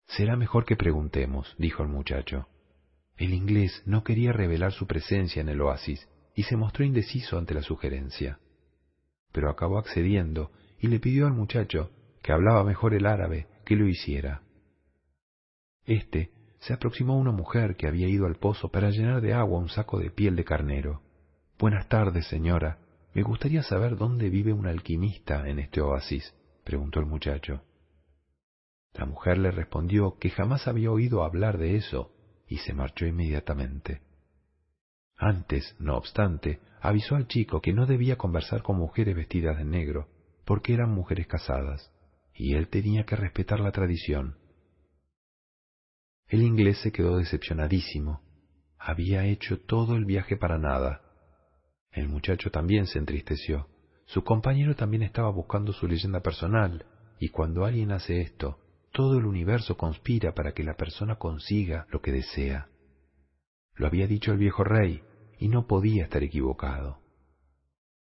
Será 0.07 0.35
mejor 0.35 0.65
que 0.65 0.75
preguntemos, 0.75 1.55
dijo 1.57 1.83
el 1.83 1.89
muchacho. 1.89 2.47
El 3.17 3.33
inglés 3.33 3.83
no 3.85 4.03
quería 4.03 4.31
revelar 4.31 4.71
su 4.71 4.87
presencia 4.87 5.41
en 5.41 5.49
el 5.49 5.61
oasis 5.61 6.07
y 6.35 6.43
se 6.43 6.57
mostró 6.57 6.83
indeciso 6.83 7.37
ante 7.37 7.53
la 7.53 7.61
sugerencia, 7.61 8.39
pero 9.31 9.49
acabó 9.49 9.77
accediendo 9.77 10.51
y 10.85 10.87
le 10.87 10.99
pidió 10.99 11.25
al 11.25 11.33
muchacho, 11.33 11.89
que 12.21 12.31
hablaba 12.31 12.63
mejor 12.63 12.93
el 12.93 13.07
árabe, 13.07 13.47
que 13.65 13.75
lo 13.75 13.87
hiciera. 13.87 14.43
Este 15.83 16.29
se 16.59 16.73
aproximó 16.73 17.13
a 17.13 17.17
una 17.17 17.31
mujer 17.31 17.75
que 17.75 17.87
había 17.87 18.07
ido 18.07 18.27
al 18.27 18.35
pozo 18.35 18.69
para 18.69 18.91
llenar 18.91 19.21
de 19.21 19.33
agua 19.33 19.57
un 19.57 19.69
saco 19.69 19.97
de 19.97 20.11
piel 20.11 20.35
de 20.35 20.43
carnero. 20.43 21.01
Buenas 21.57 21.89
tardes, 21.89 22.27
señora. 22.27 22.77
Me 23.15 23.23
gustaría 23.23 23.63
saber 23.63 23.97
dónde 23.97 24.29
vive 24.29 24.53
un 24.53 24.67
alquimista 24.67 25.49
en 25.49 25.57
este 25.57 25.81
oasis, 25.81 26.35
preguntó 26.63 26.99
el 26.99 27.07
muchacho. 27.07 27.63
La 28.93 29.07
mujer 29.07 29.39
le 29.39 29.49
respondió 29.49 30.19
que 30.19 30.29
jamás 30.29 30.67
había 30.67 30.91
oído 30.91 31.23
hablar 31.23 31.57
de 31.57 31.77
eso 31.77 32.11
y 32.47 32.57
se 32.57 32.73
marchó 32.73 33.07
inmediatamente. 33.07 34.01
Antes, 35.17 35.75
no 35.79 35.97
obstante, 35.97 36.59
avisó 36.79 37.15
al 37.15 37.27
chico 37.27 37.59
que 37.59 37.73
no 37.73 37.87
debía 37.87 38.17
conversar 38.17 38.61
con 38.61 38.77
mujeres 38.77 39.15
vestidas 39.15 39.57
de 39.57 39.65
negro, 39.65 40.09
porque 40.45 40.73
eran 40.73 40.91
mujeres 40.91 41.27
casadas, 41.27 41.91
y 42.33 42.53
él 42.53 42.69
tenía 42.69 43.05
que 43.05 43.15
respetar 43.15 43.59
la 43.59 43.71
tradición. 43.71 44.37
El 46.27 46.43
inglés 46.43 46.79
se 46.81 46.91
quedó 46.91 47.17
decepcionadísimo. 47.17 48.21
Había 48.79 49.25
hecho 49.25 49.59
todo 49.59 49.95
el 49.95 50.05
viaje 50.05 50.37
para 50.37 50.57
nada. 50.57 51.01
El 51.91 52.09
muchacho 52.09 52.51
también 52.51 52.87
se 52.87 52.99
entristeció. 52.99 53.67
Su 54.05 54.23
compañero 54.23 54.75
también 54.75 55.03
estaba 55.03 55.29
buscando 55.29 55.73
su 55.73 55.87
leyenda 55.87 56.21
personal, 56.21 56.85
y 57.19 57.29
cuando 57.29 57.65
alguien 57.65 57.91
hace 57.91 58.21
esto, 58.21 58.59
todo 58.91 59.17
el 59.17 59.25
universo 59.25 59.77
conspira 59.77 60.33
para 60.33 60.53
que 60.53 60.63
la 60.63 60.75
persona 60.75 61.15
consiga 61.15 61.87
lo 61.89 62.01
que 62.01 62.11
desea. 62.11 62.69
Lo 63.75 63.87
había 63.87 64.07
dicho 64.07 64.31
el 64.31 64.37
viejo 64.37 64.63
rey, 64.63 65.03
y 65.39 65.49
no 65.49 65.67
podía 65.67 66.03
estar 66.03 66.23
equivocado. 66.23 67.04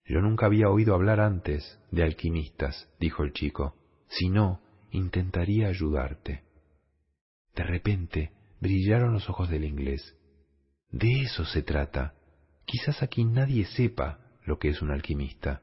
Yo 0.06 0.20
nunca 0.20 0.46
había 0.46 0.68
oído 0.68 0.94
hablar 0.94 1.20
antes 1.20 1.80
de 1.90 2.02
alquimistas, 2.02 2.90
dijo 3.00 3.22
el 3.22 3.32
chico. 3.32 3.74
Si 4.08 4.28
no, 4.28 4.60
intentaría 4.90 5.68
ayudarte. 5.68 6.44
De 7.54 7.64
repente 7.64 8.32
brillaron 8.60 9.12
los 9.12 9.28
ojos 9.30 9.48
del 9.48 9.64
inglés. 9.64 10.16
De 10.90 11.22
eso 11.22 11.44
se 11.44 11.62
trata. 11.62 12.14
Quizás 12.66 13.02
aquí 13.02 13.24
nadie 13.24 13.64
sepa 13.64 14.20
lo 14.44 14.58
que 14.58 14.68
es 14.68 14.82
un 14.82 14.90
alquimista. 14.90 15.62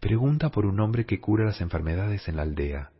Pregunta 0.00 0.50
por 0.50 0.66
un 0.66 0.80
hombre 0.80 1.06
que 1.06 1.20
cura 1.20 1.44
las 1.44 1.60
enfermedades 1.60 2.28
en 2.28 2.36
la 2.36 2.42
aldea. 2.42 2.92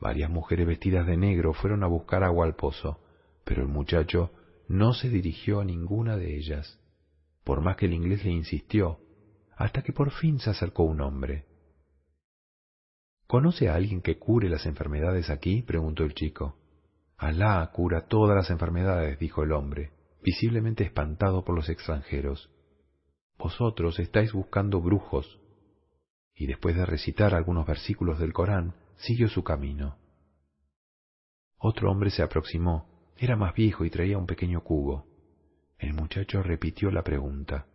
Varias 0.00 0.30
mujeres 0.30 0.66
vestidas 0.66 1.06
de 1.06 1.16
negro 1.16 1.52
fueron 1.52 1.82
a 1.82 1.88
buscar 1.88 2.22
agua 2.22 2.46
al 2.46 2.54
pozo, 2.54 3.00
pero 3.44 3.62
el 3.62 3.68
muchacho 3.68 4.30
no 4.68 4.92
se 4.92 5.08
dirigió 5.08 5.60
a 5.60 5.64
ninguna 5.64 6.16
de 6.16 6.36
ellas, 6.36 6.78
por 7.44 7.62
más 7.62 7.76
que 7.76 7.86
el 7.86 7.94
inglés 7.94 8.24
le 8.24 8.30
insistió, 8.30 9.00
hasta 9.58 9.82
que 9.82 9.92
por 9.92 10.12
fin 10.12 10.38
se 10.38 10.50
acercó 10.50 10.84
un 10.84 11.00
hombre. 11.00 11.44
¿Conoce 13.26 13.68
a 13.68 13.74
alguien 13.74 14.00
que 14.00 14.16
cure 14.16 14.48
las 14.48 14.64
enfermedades 14.66 15.30
aquí? 15.30 15.62
preguntó 15.62 16.04
el 16.04 16.14
chico. 16.14 16.56
Alá 17.16 17.68
cura 17.72 18.06
todas 18.06 18.36
las 18.36 18.50
enfermedades, 18.50 19.18
dijo 19.18 19.42
el 19.42 19.50
hombre, 19.50 19.90
visiblemente 20.22 20.84
espantado 20.84 21.44
por 21.44 21.56
los 21.56 21.68
extranjeros. 21.68 22.50
Vosotros 23.36 23.98
estáis 23.98 24.32
buscando 24.32 24.80
brujos. 24.80 25.40
Y 26.34 26.46
después 26.46 26.76
de 26.76 26.86
recitar 26.86 27.34
algunos 27.34 27.66
versículos 27.66 28.20
del 28.20 28.32
Corán, 28.32 28.74
siguió 28.96 29.28
su 29.28 29.42
camino. 29.42 29.98
Otro 31.58 31.90
hombre 31.90 32.10
se 32.10 32.22
aproximó, 32.22 33.12
era 33.16 33.34
más 33.34 33.54
viejo 33.54 33.84
y 33.84 33.90
traía 33.90 34.18
un 34.18 34.26
pequeño 34.26 34.62
cubo. 34.62 35.04
El 35.78 35.94
muchacho 35.94 36.44
repitió 36.44 36.92
la 36.92 37.02
pregunta. 37.02 37.66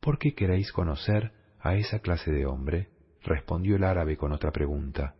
¿Por 0.00 0.18
qué 0.18 0.34
queréis 0.34 0.72
conocer 0.72 1.32
a 1.60 1.76
esa 1.76 2.00
clase 2.00 2.30
de 2.30 2.46
hombre? 2.46 2.88
respondió 3.22 3.76
el 3.76 3.84
árabe 3.84 4.16
con 4.16 4.32
otra 4.32 4.50
pregunta. 4.50 5.14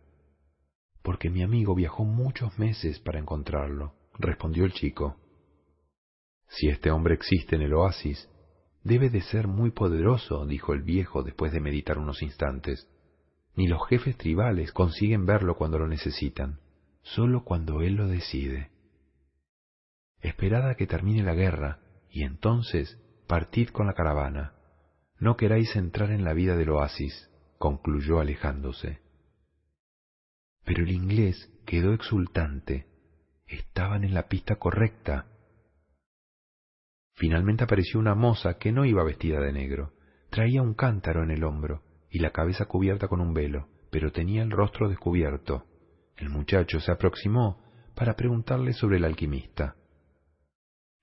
Porque 1.03 1.29
mi 1.29 1.43
amigo 1.43 1.75
viajó 1.75 2.03
muchos 2.03 2.57
meses 2.57 2.99
para 2.99 3.19
encontrarlo, 3.19 3.93
respondió 4.17 4.65
el 4.65 4.73
chico. 4.73 5.17
Si 6.47 6.67
este 6.67 6.89
hombre 6.89 7.13
existe 7.13 7.55
en 7.55 7.61
el 7.61 7.73
oasis, 7.73 8.27
debe 8.83 9.11
de 9.11 9.21
ser 9.21 9.47
muy 9.47 9.69
poderoso, 9.69 10.45
dijo 10.47 10.73
el 10.73 10.81
viejo 10.81 11.21
después 11.21 11.51
de 11.51 11.61
meditar 11.61 11.99
unos 11.99 12.23
instantes. 12.23 12.89
Ni 13.55 13.67
los 13.67 13.87
jefes 13.87 14.17
tribales 14.17 14.71
consiguen 14.71 15.27
verlo 15.27 15.55
cuando 15.57 15.77
lo 15.77 15.87
necesitan, 15.87 16.59
solo 17.03 17.43
cuando 17.43 17.81
él 17.81 17.93
lo 17.93 18.07
decide. 18.07 18.71
Esperad 20.21 20.67
a 20.69 20.75
que 20.75 20.87
termine 20.87 21.23
la 21.23 21.35
guerra, 21.35 21.79
y 22.09 22.23
entonces 22.23 22.99
partid 23.27 23.69
con 23.69 23.85
la 23.87 23.93
caravana. 23.93 24.53
No 25.21 25.37
queráis 25.37 25.75
entrar 25.75 26.09
en 26.09 26.23
la 26.23 26.33
vida 26.33 26.57
del 26.57 26.71
oasis, 26.71 27.29
concluyó 27.59 28.19
alejándose. 28.19 29.01
Pero 30.65 30.81
el 30.81 30.89
inglés 30.89 31.53
quedó 31.63 31.93
exultante. 31.93 32.87
Estaban 33.45 34.03
en 34.03 34.15
la 34.15 34.27
pista 34.27 34.55
correcta. 34.55 35.27
Finalmente 37.13 37.63
apareció 37.63 37.99
una 37.99 38.15
moza 38.15 38.57
que 38.57 38.71
no 38.71 38.83
iba 38.83 39.03
vestida 39.03 39.39
de 39.39 39.53
negro. 39.53 39.93
Traía 40.31 40.63
un 40.63 40.73
cántaro 40.73 41.21
en 41.21 41.29
el 41.29 41.43
hombro 41.43 41.83
y 42.09 42.17
la 42.17 42.31
cabeza 42.31 42.65
cubierta 42.65 43.07
con 43.07 43.21
un 43.21 43.35
velo, 43.35 43.69
pero 43.91 44.11
tenía 44.11 44.41
el 44.41 44.49
rostro 44.49 44.89
descubierto. 44.89 45.67
El 46.17 46.29
muchacho 46.29 46.79
se 46.79 46.91
aproximó 46.91 47.63
para 47.93 48.15
preguntarle 48.15 48.73
sobre 48.73 48.97
el 48.97 49.05
alquimista. 49.05 49.75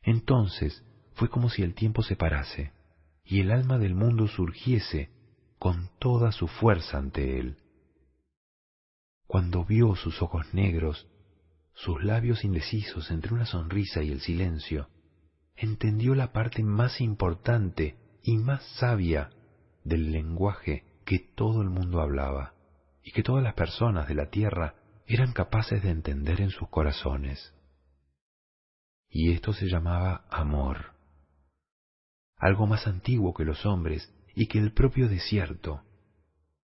Entonces 0.02 0.84
fue 1.14 1.28
como 1.28 1.50
si 1.50 1.62
el 1.62 1.74
tiempo 1.74 2.02
se 2.02 2.16
parase 2.16 2.72
y 3.28 3.40
el 3.40 3.50
alma 3.50 3.76
del 3.78 3.94
mundo 3.94 4.26
surgiese 4.26 5.10
con 5.58 5.90
toda 5.98 6.32
su 6.32 6.48
fuerza 6.48 6.96
ante 6.96 7.38
él. 7.38 7.58
Cuando 9.26 9.66
vio 9.66 9.94
sus 9.96 10.22
ojos 10.22 10.54
negros, 10.54 11.06
sus 11.74 12.02
labios 12.02 12.42
indecisos 12.42 13.10
entre 13.10 13.34
una 13.34 13.44
sonrisa 13.44 14.02
y 14.02 14.10
el 14.12 14.20
silencio, 14.20 14.88
entendió 15.56 16.14
la 16.14 16.32
parte 16.32 16.62
más 16.62 17.02
importante 17.02 17.98
y 18.22 18.38
más 18.38 18.62
sabia 18.78 19.28
del 19.84 20.10
lenguaje 20.10 20.84
que 21.04 21.18
todo 21.18 21.60
el 21.60 21.68
mundo 21.68 22.00
hablaba 22.00 22.54
y 23.02 23.12
que 23.12 23.22
todas 23.22 23.44
las 23.44 23.54
personas 23.54 24.08
de 24.08 24.14
la 24.14 24.30
tierra 24.30 24.74
eran 25.06 25.32
capaces 25.32 25.82
de 25.82 25.90
entender 25.90 26.40
en 26.40 26.50
sus 26.50 26.70
corazones. 26.70 27.52
Y 29.10 29.32
esto 29.32 29.52
se 29.52 29.66
llamaba 29.66 30.24
amor, 30.30 30.97
algo 32.38 32.66
más 32.66 32.86
antiguo 32.86 33.34
que 33.34 33.44
los 33.44 33.66
hombres 33.66 34.12
y 34.34 34.46
que 34.46 34.58
el 34.58 34.72
propio 34.72 35.08
desierto, 35.08 35.82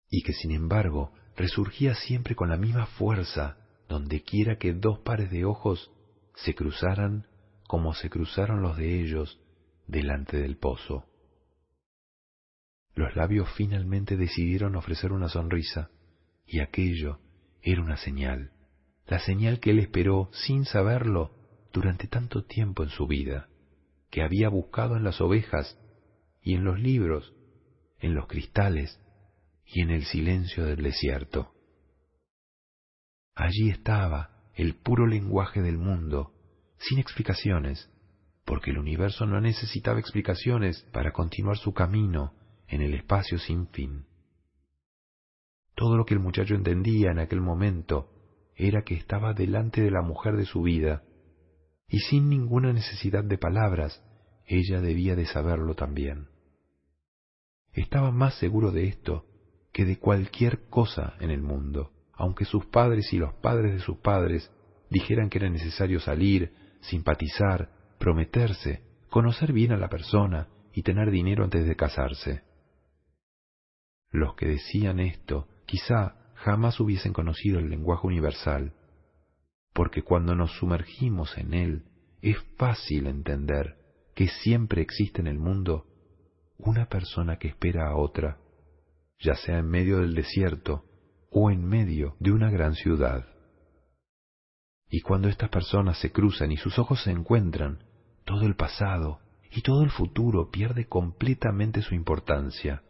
y 0.09 0.23
que 0.23 0.33
sin 0.33 0.51
embargo 0.51 1.13
resurgía 1.35 1.95
siempre 1.95 2.35
con 2.35 2.49
la 2.49 2.57
misma 2.57 2.87
fuerza 2.87 3.57
donde 3.87 4.23
quiera 4.23 4.57
que 4.57 4.73
dos 4.73 4.99
pares 4.99 5.29
de 5.31 5.45
ojos 5.45 5.91
se 6.35 6.55
cruzaran 6.55 7.27
como 7.67 7.93
se 7.93 8.09
cruzaron 8.09 8.61
los 8.61 8.77
de 8.77 9.01
ellos 9.01 9.39
delante 9.87 10.37
del 10.37 10.57
pozo. 10.57 11.05
Los 12.95 13.15
labios 13.15 13.49
finalmente 13.55 14.17
decidieron 14.17 14.75
ofrecer 14.75 15.13
una 15.13 15.29
sonrisa, 15.29 15.89
y 16.45 16.59
aquello 16.59 17.19
era 17.61 17.81
una 17.81 17.97
señal, 17.97 18.51
la 19.07 19.19
señal 19.19 19.59
que 19.59 19.71
él 19.71 19.79
esperó 19.79 20.29
sin 20.33 20.65
saberlo 20.65 21.31
durante 21.71 22.07
tanto 22.07 22.43
tiempo 22.43 22.83
en 22.83 22.89
su 22.89 23.07
vida, 23.07 23.47
que 24.11 24.21
había 24.21 24.49
buscado 24.49 24.95
en 24.95 25.03
las 25.03 25.19
ovejas 25.21 25.79
y 26.43 26.53
en 26.53 26.63
los 26.63 26.79
libros 26.79 27.33
en 28.01 28.15
los 28.15 28.27
cristales 28.27 28.99
y 29.65 29.81
en 29.81 29.91
el 29.91 30.03
silencio 30.05 30.65
del 30.65 30.83
desierto. 30.83 31.53
Allí 33.35 33.69
estaba 33.69 34.43
el 34.55 34.75
puro 34.75 35.07
lenguaje 35.07 35.61
del 35.61 35.77
mundo, 35.77 36.33
sin 36.77 36.99
explicaciones, 36.99 37.89
porque 38.43 38.71
el 38.71 38.79
universo 38.79 39.25
no 39.25 39.39
necesitaba 39.39 39.99
explicaciones 39.99 40.83
para 40.91 41.13
continuar 41.13 41.57
su 41.57 41.73
camino 41.73 42.33
en 42.67 42.81
el 42.81 42.93
espacio 42.95 43.37
sin 43.37 43.67
fin. 43.67 44.05
Todo 45.75 45.95
lo 45.95 46.05
que 46.05 46.15
el 46.15 46.19
muchacho 46.19 46.55
entendía 46.55 47.11
en 47.11 47.19
aquel 47.19 47.39
momento 47.39 48.09
era 48.55 48.83
que 48.83 48.95
estaba 48.95 49.33
delante 49.33 49.81
de 49.81 49.91
la 49.91 50.01
mujer 50.01 50.35
de 50.35 50.45
su 50.45 50.61
vida, 50.63 51.03
y 51.91 51.99
sin 51.99 52.29
ninguna 52.29 52.71
necesidad 52.71 53.23
de 53.25 53.37
palabras, 53.37 54.01
ella 54.45 54.79
debía 54.79 55.13
de 55.17 55.25
saberlo 55.25 55.75
también. 55.75 56.29
Estaba 57.73 58.11
más 58.11 58.35
seguro 58.35 58.71
de 58.71 58.87
esto 58.87 59.25
que 59.73 59.83
de 59.83 59.99
cualquier 59.99 60.69
cosa 60.69 61.15
en 61.19 61.31
el 61.31 61.41
mundo, 61.41 61.91
aunque 62.13 62.45
sus 62.45 62.65
padres 62.65 63.11
y 63.11 63.17
los 63.17 63.33
padres 63.35 63.73
de 63.73 63.79
sus 63.79 63.97
padres 63.97 64.49
dijeran 64.89 65.29
que 65.29 65.39
era 65.39 65.49
necesario 65.49 65.99
salir, 65.99 66.53
simpatizar, 66.79 67.69
prometerse, 67.99 68.83
conocer 69.09 69.51
bien 69.51 69.73
a 69.73 69.77
la 69.77 69.89
persona 69.89 70.47
y 70.73 70.83
tener 70.83 71.11
dinero 71.11 71.43
antes 71.43 71.65
de 71.65 71.75
casarse. 71.75 72.43
Los 74.11 74.35
que 74.35 74.47
decían 74.47 75.01
esto 75.01 75.49
quizá 75.65 76.15
jamás 76.35 76.79
hubiesen 76.79 77.11
conocido 77.11 77.59
el 77.59 77.69
lenguaje 77.69 78.07
universal, 78.07 78.73
porque 79.73 80.03
cuando 80.03 80.35
nos 80.35 80.51
sumergimos 80.57 81.37
en 81.37 81.53
él 81.53 81.83
es 82.21 82.37
fácil 82.57 83.07
entender 83.07 83.77
que 84.15 84.27
siempre 84.27 84.81
existe 84.81 85.21
en 85.21 85.27
el 85.27 85.39
mundo 85.39 85.85
una 86.57 86.87
persona 86.87 87.37
que 87.37 87.47
espera 87.47 87.87
a 87.87 87.95
otra, 87.95 88.37
ya 89.19 89.35
sea 89.35 89.59
en 89.59 89.67
medio 89.67 89.99
del 89.99 90.13
desierto 90.13 90.85
o 91.31 91.49
en 91.49 91.63
medio 91.63 92.15
de 92.19 92.31
una 92.31 92.51
gran 92.51 92.75
ciudad. 92.75 93.27
Y 94.89 95.01
cuando 95.01 95.29
estas 95.29 95.49
personas 95.49 95.99
se 95.99 96.11
cruzan 96.11 96.51
y 96.51 96.57
sus 96.57 96.77
ojos 96.77 97.01
se 97.03 97.11
encuentran, 97.11 97.83
todo 98.25 98.41
el 98.45 98.55
pasado 98.55 99.19
y 99.49 99.61
todo 99.61 99.83
el 99.83 99.89
futuro 99.89 100.49
pierde 100.51 100.87
completamente 100.87 101.81
su 101.81 101.95
importancia, 101.95 102.83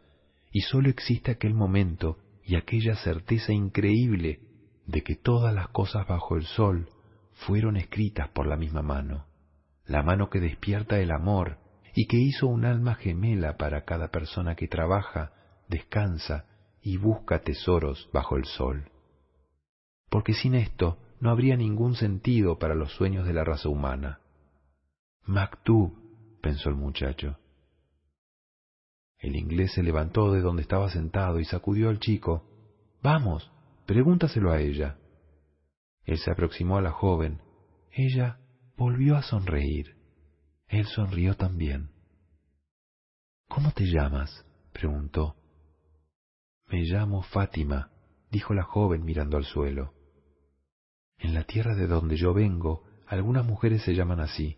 y 0.52 0.62
sólo 0.62 0.90
existe 0.90 1.32
aquel 1.32 1.54
momento 1.54 2.18
y 2.44 2.56
aquella 2.56 2.96
certeza 2.96 3.54
increíble 3.54 4.51
de 4.92 5.04
que 5.04 5.16
todas 5.16 5.54
las 5.54 5.70
cosas 5.70 6.06
bajo 6.08 6.36
el 6.36 6.46
sol 6.46 6.90
fueron 7.32 7.78
escritas 7.78 8.30
por 8.30 8.46
la 8.46 8.58
misma 8.58 8.82
mano, 8.82 9.26
la 9.86 10.04
mano 10.04 10.30
que 10.30 10.40
despierta 10.40 11.00
el 11.00 11.12
amor 11.12 11.58
y 11.96 12.08
que 12.08 12.18
hizo 12.18 12.48
un 12.48 12.66
alma 12.66 12.96
gemela 12.96 13.58
para 13.58 13.86
cada 13.86 14.10
persona 14.10 14.56
que 14.56 14.68
trabaja, 14.68 15.32
descansa 15.68 16.46
y 16.82 16.98
busca 16.98 17.40
tesoros 17.40 18.10
bajo 18.14 18.38
el 18.38 18.46
sol. 18.46 18.92
Porque 20.10 20.34
sin 20.34 20.56
esto 20.56 20.98
no 21.20 21.30
habría 21.30 21.56
ningún 21.56 21.96
sentido 21.96 22.58
para 22.58 22.76
los 22.76 22.92
sueños 22.94 23.26
de 23.26 23.34
la 23.34 23.44
raza 23.44 23.70
humana. 23.70 24.20
Maktub, 25.26 25.94
pensó 26.42 26.70
el 26.70 26.76
muchacho. 26.76 27.38
El 29.20 29.36
inglés 29.36 29.74
se 29.74 29.84
levantó 29.84 30.32
de 30.32 30.42
donde 30.42 30.64
estaba 30.64 30.90
sentado 30.90 31.40
y 31.40 31.46
sacudió 31.46 31.90
al 31.90 32.00
chico. 32.00 32.44
Vamos, 33.04 33.51
pregúntaselo 33.86 34.52
a 34.52 34.60
ella. 34.60 34.98
Él 36.04 36.18
se 36.18 36.32
aproximó 36.32 36.78
a 36.78 36.82
la 36.82 36.92
joven. 36.92 37.42
Ella 37.92 38.40
volvió 38.76 39.16
a 39.16 39.24
sonreír. 39.24 39.96
Él 40.68 40.86
sonrió 40.86 41.36
también. 41.36 41.92
¿Cómo 43.48 43.72
te 43.72 43.86
llamas? 43.86 44.46
preguntó. 44.72 45.36
Me 46.68 46.84
llamo 46.84 47.22
Fátima, 47.24 47.92
dijo 48.32 48.54
la 48.54 48.64
joven 48.64 49.04
mirando 49.04 49.36
al 49.38 49.44
suelo. 49.44 49.94
En 51.18 51.34
la 51.34 51.44
tierra 51.44 51.76
de 51.76 51.88
donde 51.88 52.16
yo 52.16 52.34
vengo, 52.34 52.86
algunas 53.08 53.46
mujeres 53.46 53.84
se 53.84 53.94
llaman 53.94 54.22
así. 54.22 54.58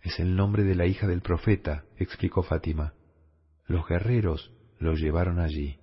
Es 0.00 0.18
el 0.18 0.36
nombre 0.36 0.64
de 0.64 0.74
la 0.74 0.86
hija 0.86 1.06
del 1.06 1.20
profeta, 1.20 1.84
explicó 1.96 2.42
Fátima. 2.42 2.94
Los 3.66 3.86
guerreros 3.86 4.52
lo 4.78 4.94
llevaron 4.94 5.38
allí. 5.38 5.78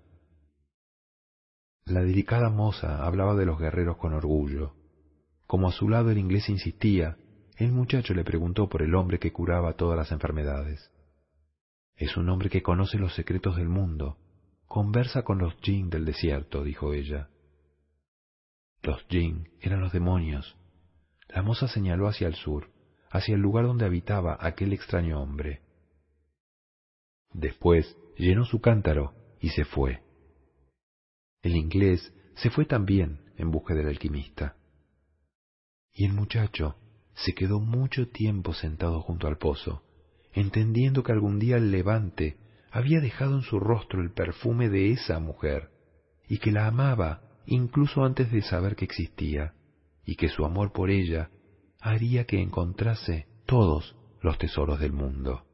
La 1.91 2.03
delicada 2.03 2.49
moza 2.49 3.05
hablaba 3.05 3.35
de 3.35 3.45
los 3.45 3.59
guerreros 3.59 3.97
con 3.97 4.13
orgullo. 4.13 4.75
Como 5.45 5.67
a 5.67 5.73
su 5.73 5.89
lado 5.89 6.09
el 6.09 6.17
inglés 6.17 6.47
insistía, 6.47 7.17
el 7.57 7.73
muchacho 7.73 8.13
le 8.13 8.23
preguntó 8.23 8.69
por 8.69 8.81
el 8.81 8.95
hombre 8.95 9.19
que 9.19 9.33
curaba 9.33 9.73
todas 9.73 9.97
las 9.97 10.09
enfermedades. 10.13 10.89
Es 11.97 12.15
un 12.15 12.29
hombre 12.29 12.49
que 12.49 12.63
conoce 12.63 12.97
los 12.97 13.13
secretos 13.13 13.57
del 13.57 13.67
mundo. 13.67 14.17
Conversa 14.67 15.23
con 15.23 15.39
los 15.39 15.53
jinn 15.59 15.89
del 15.89 16.05
desierto, 16.05 16.63
dijo 16.63 16.93
ella. 16.93 17.27
Los 18.83 19.05
jinn 19.09 19.49
eran 19.59 19.81
los 19.81 19.91
demonios. 19.91 20.55
La 21.27 21.41
moza 21.41 21.67
señaló 21.67 22.07
hacia 22.07 22.27
el 22.27 22.35
sur, 22.35 22.69
hacia 23.09 23.35
el 23.35 23.41
lugar 23.41 23.65
donde 23.65 23.83
habitaba 23.83 24.37
aquel 24.39 24.71
extraño 24.71 25.21
hombre. 25.21 25.59
Después 27.33 27.97
llenó 28.15 28.45
su 28.45 28.61
cántaro 28.61 29.13
y 29.41 29.49
se 29.49 29.65
fue. 29.65 30.09
El 31.41 31.55
inglés 31.55 32.13
se 32.35 32.49
fue 32.49 32.65
también 32.65 33.21
en 33.37 33.51
busca 33.51 33.73
del 33.73 33.87
alquimista. 33.87 34.55
Y 35.93 36.05
el 36.05 36.13
muchacho 36.13 36.75
se 37.13 37.33
quedó 37.33 37.59
mucho 37.59 38.07
tiempo 38.09 38.53
sentado 38.53 39.01
junto 39.01 39.27
al 39.27 39.37
pozo, 39.37 39.83
entendiendo 40.33 41.03
que 41.03 41.11
algún 41.11 41.39
día 41.39 41.57
el 41.57 41.71
levante 41.71 42.37
había 42.71 43.01
dejado 43.01 43.35
en 43.35 43.41
su 43.41 43.59
rostro 43.59 44.01
el 44.01 44.11
perfume 44.11 44.69
de 44.69 44.91
esa 44.91 45.19
mujer, 45.19 45.71
y 46.27 46.37
que 46.37 46.51
la 46.51 46.67
amaba 46.67 47.21
incluso 47.45 48.05
antes 48.05 48.31
de 48.31 48.41
saber 48.41 48.75
que 48.75 48.85
existía, 48.85 49.55
y 50.05 50.15
que 50.15 50.29
su 50.29 50.45
amor 50.45 50.71
por 50.71 50.89
ella 50.89 51.31
haría 51.79 52.25
que 52.25 52.41
encontrase 52.41 53.27
todos 53.45 53.95
los 54.21 54.37
tesoros 54.37 54.79
del 54.79 54.93
mundo. 54.93 55.45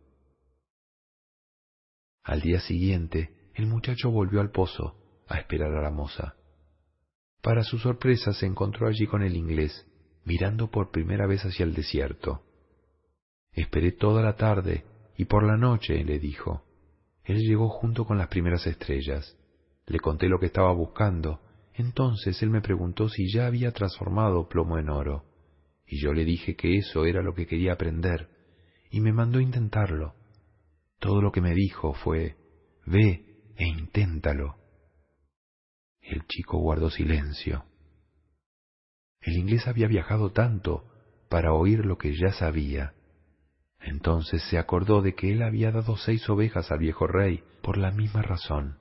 Al 2.23 2.41
día 2.41 2.59
siguiente, 2.59 3.51
el 3.55 3.65
muchacho 3.65 4.11
volvió 4.11 4.41
al 4.41 4.51
pozo 4.51 4.96
a 5.27 5.37
esperar 5.37 5.73
a 5.73 5.81
la 5.81 5.91
moza. 5.91 6.35
Para 7.41 7.63
su 7.63 7.77
sorpresa 7.77 8.33
se 8.33 8.45
encontró 8.45 8.87
allí 8.87 9.07
con 9.07 9.23
el 9.23 9.35
inglés, 9.35 9.85
mirando 10.25 10.69
por 10.69 10.91
primera 10.91 11.27
vez 11.27 11.43
hacia 11.43 11.63
el 11.63 11.73
desierto. 11.73 12.43
Esperé 13.53 13.91
toda 13.91 14.21
la 14.21 14.35
tarde 14.35 14.85
y 15.17 15.25
por 15.25 15.43
la 15.43 15.57
noche, 15.57 16.03
le 16.03 16.19
dijo. 16.19 16.63
Él 17.23 17.39
llegó 17.39 17.69
junto 17.69 18.05
con 18.05 18.17
las 18.17 18.27
primeras 18.27 18.67
estrellas. 18.67 19.35
Le 19.85 19.99
conté 19.99 20.27
lo 20.27 20.39
que 20.39 20.45
estaba 20.47 20.71
buscando. 20.73 21.41
Entonces 21.73 22.41
él 22.41 22.49
me 22.49 22.61
preguntó 22.61 23.09
si 23.09 23.31
ya 23.31 23.47
había 23.47 23.71
transformado 23.71 24.47
plomo 24.47 24.77
en 24.77 24.89
oro. 24.89 25.25
Y 25.87 26.01
yo 26.01 26.13
le 26.13 26.25
dije 26.25 26.55
que 26.55 26.77
eso 26.77 27.05
era 27.05 27.21
lo 27.21 27.33
que 27.33 27.47
quería 27.47 27.73
aprender, 27.73 28.29
y 28.91 28.99
me 28.99 29.13
mandó 29.13 29.39
intentarlo. 29.39 30.15
Todo 30.99 31.21
lo 31.21 31.31
que 31.31 31.41
me 31.41 31.53
dijo 31.53 31.93
fue, 31.93 32.35
ve 32.85 33.53
e 33.55 33.65
inténtalo. 33.65 34.56
El 36.07 36.25
chico 36.25 36.57
guardó 36.57 36.89
silencio. 36.89 37.65
El 39.19 39.35
inglés 39.35 39.67
había 39.67 39.87
viajado 39.87 40.31
tanto 40.31 40.85
para 41.29 41.51
oír 41.51 41.85
lo 41.85 41.97
que 41.97 42.15
ya 42.15 42.31
sabía. 42.31 42.93
Entonces 43.81 44.41
se 44.49 44.57
acordó 44.57 45.01
de 45.01 45.15
que 45.15 45.33
él 45.33 45.43
había 45.43 45.71
dado 45.71 45.97
seis 45.97 46.27
ovejas 46.29 46.71
al 46.71 46.79
viejo 46.79 47.07
rey 47.07 47.43
por 47.61 47.77
la 47.77 47.91
misma 47.91 48.21
razón. 48.21 48.79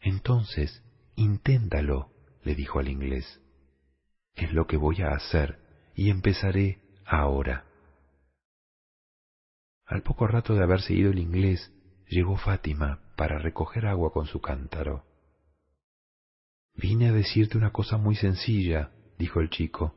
Entonces, 0.00 0.82
inténtalo, 1.16 2.10
le 2.42 2.54
dijo 2.54 2.78
al 2.78 2.88
inglés. 2.88 3.40
Es 4.34 4.52
lo 4.54 4.66
que 4.66 4.78
voy 4.78 5.02
a 5.02 5.08
hacer 5.08 5.58
y 5.94 6.08
empezaré 6.08 6.80
ahora. 7.04 7.66
Al 9.84 10.02
poco 10.02 10.26
rato 10.26 10.54
de 10.54 10.62
haberse 10.62 10.94
ido 10.94 11.10
el 11.10 11.18
inglés, 11.18 11.70
llegó 12.08 12.38
Fátima 12.38 13.00
para 13.16 13.38
recoger 13.38 13.86
agua 13.86 14.12
con 14.12 14.26
su 14.26 14.40
cántaro. 14.40 15.04
Vine 16.74 17.08
a 17.08 17.12
decirte 17.12 17.56
una 17.56 17.70
cosa 17.70 17.96
muy 17.96 18.16
sencilla, 18.16 18.90
dijo 19.18 19.40
el 19.40 19.50
chico. 19.50 19.94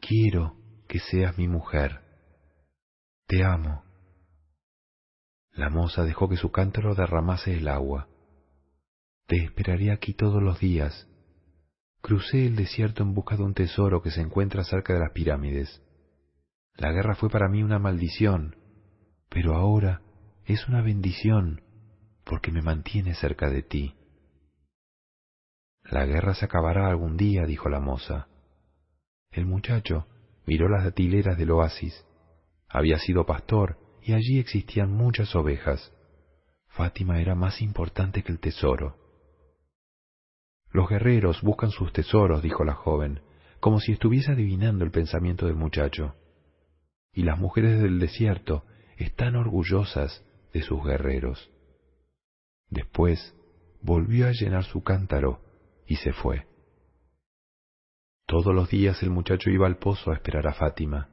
Quiero 0.00 0.56
que 0.88 1.00
seas 1.00 1.36
mi 1.36 1.48
mujer. 1.48 2.00
Te 3.26 3.44
amo. 3.44 3.82
La 5.52 5.70
moza 5.70 6.04
dejó 6.04 6.28
que 6.28 6.36
su 6.36 6.50
cántaro 6.50 6.94
derramase 6.94 7.56
el 7.56 7.68
agua. 7.68 8.08
Te 9.26 9.36
esperaré 9.36 9.90
aquí 9.90 10.14
todos 10.14 10.42
los 10.42 10.60
días. 10.60 11.08
Crucé 12.00 12.46
el 12.46 12.56
desierto 12.56 13.02
en 13.02 13.14
busca 13.14 13.36
de 13.36 13.44
un 13.44 13.54
tesoro 13.54 14.02
que 14.02 14.10
se 14.10 14.20
encuentra 14.20 14.62
cerca 14.64 14.92
de 14.92 15.00
las 15.00 15.12
pirámides. 15.12 15.82
La 16.76 16.92
guerra 16.92 17.14
fue 17.14 17.30
para 17.30 17.48
mí 17.48 17.62
una 17.62 17.78
maldición, 17.78 18.56
pero 19.30 19.54
ahora 19.54 20.02
es 20.44 20.68
una 20.68 20.82
bendición 20.82 21.62
porque 22.24 22.52
me 22.52 22.62
mantiene 22.62 23.14
cerca 23.14 23.48
de 23.48 23.62
ti. 23.62 23.94
La 25.84 26.06
guerra 26.06 26.34
se 26.34 26.46
acabará 26.46 26.88
algún 26.88 27.16
día, 27.16 27.44
dijo 27.44 27.68
la 27.68 27.80
moza. 27.80 28.28
El 29.30 29.46
muchacho 29.46 30.06
miró 30.46 30.68
las 30.68 30.84
datileras 30.84 31.36
del 31.36 31.50
oasis. 31.50 32.06
Había 32.68 32.98
sido 32.98 33.26
pastor 33.26 33.78
y 34.02 34.14
allí 34.14 34.38
existían 34.38 34.90
muchas 34.90 35.34
ovejas. 35.34 35.92
Fátima 36.68 37.20
era 37.20 37.34
más 37.34 37.60
importante 37.60 38.22
que 38.22 38.32
el 38.32 38.40
tesoro. 38.40 38.96
Los 40.70 40.88
guerreros 40.88 41.40
buscan 41.42 41.70
sus 41.70 41.92
tesoros, 41.92 42.42
dijo 42.42 42.64
la 42.64 42.74
joven, 42.74 43.20
como 43.60 43.78
si 43.78 43.92
estuviese 43.92 44.32
adivinando 44.32 44.84
el 44.84 44.90
pensamiento 44.90 45.46
del 45.46 45.54
muchacho. 45.54 46.16
Y 47.12 47.22
las 47.22 47.38
mujeres 47.38 47.80
del 47.80 48.00
desierto 48.00 48.64
están 48.96 49.36
orgullosas 49.36 50.24
de 50.52 50.62
sus 50.62 50.82
guerreros. 50.84 51.50
Después 52.70 53.34
volvió 53.82 54.26
a 54.26 54.32
llenar 54.32 54.64
su 54.64 54.82
cántaro 54.82 55.43
y 55.86 55.96
se 55.96 56.12
fue. 56.12 56.46
Todos 58.26 58.54
los 58.54 58.70
días 58.70 59.02
el 59.02 59.10
muchacho 59.10 59.50
iba 59.50 59.66
al 59.66 59.76
pozo 59.76 60.10
a 60.10 60.14
esperar 60.14 60.46
a 60.46 60.54
Fátima. 60.54 61.10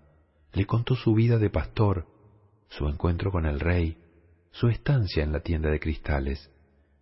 Le 0.54 0.66
contó 0.66 0.96
su 0.96 1.14
vida 1.14 1.38
de 1.38 1.50
pastor, 1.50 2.08
su 2.70 2.88
encuentro 2.88 3.32
con 3.32 3.46
el 3.46 3.60
rey, 3.60 3.98
su 4.52 4.68
estancia 4.68 5.24
en 5.24 5.32
la 5.32 5.42
tienda 5.42 5.70
de 5.70 5.80
cristales. 5.80 6.52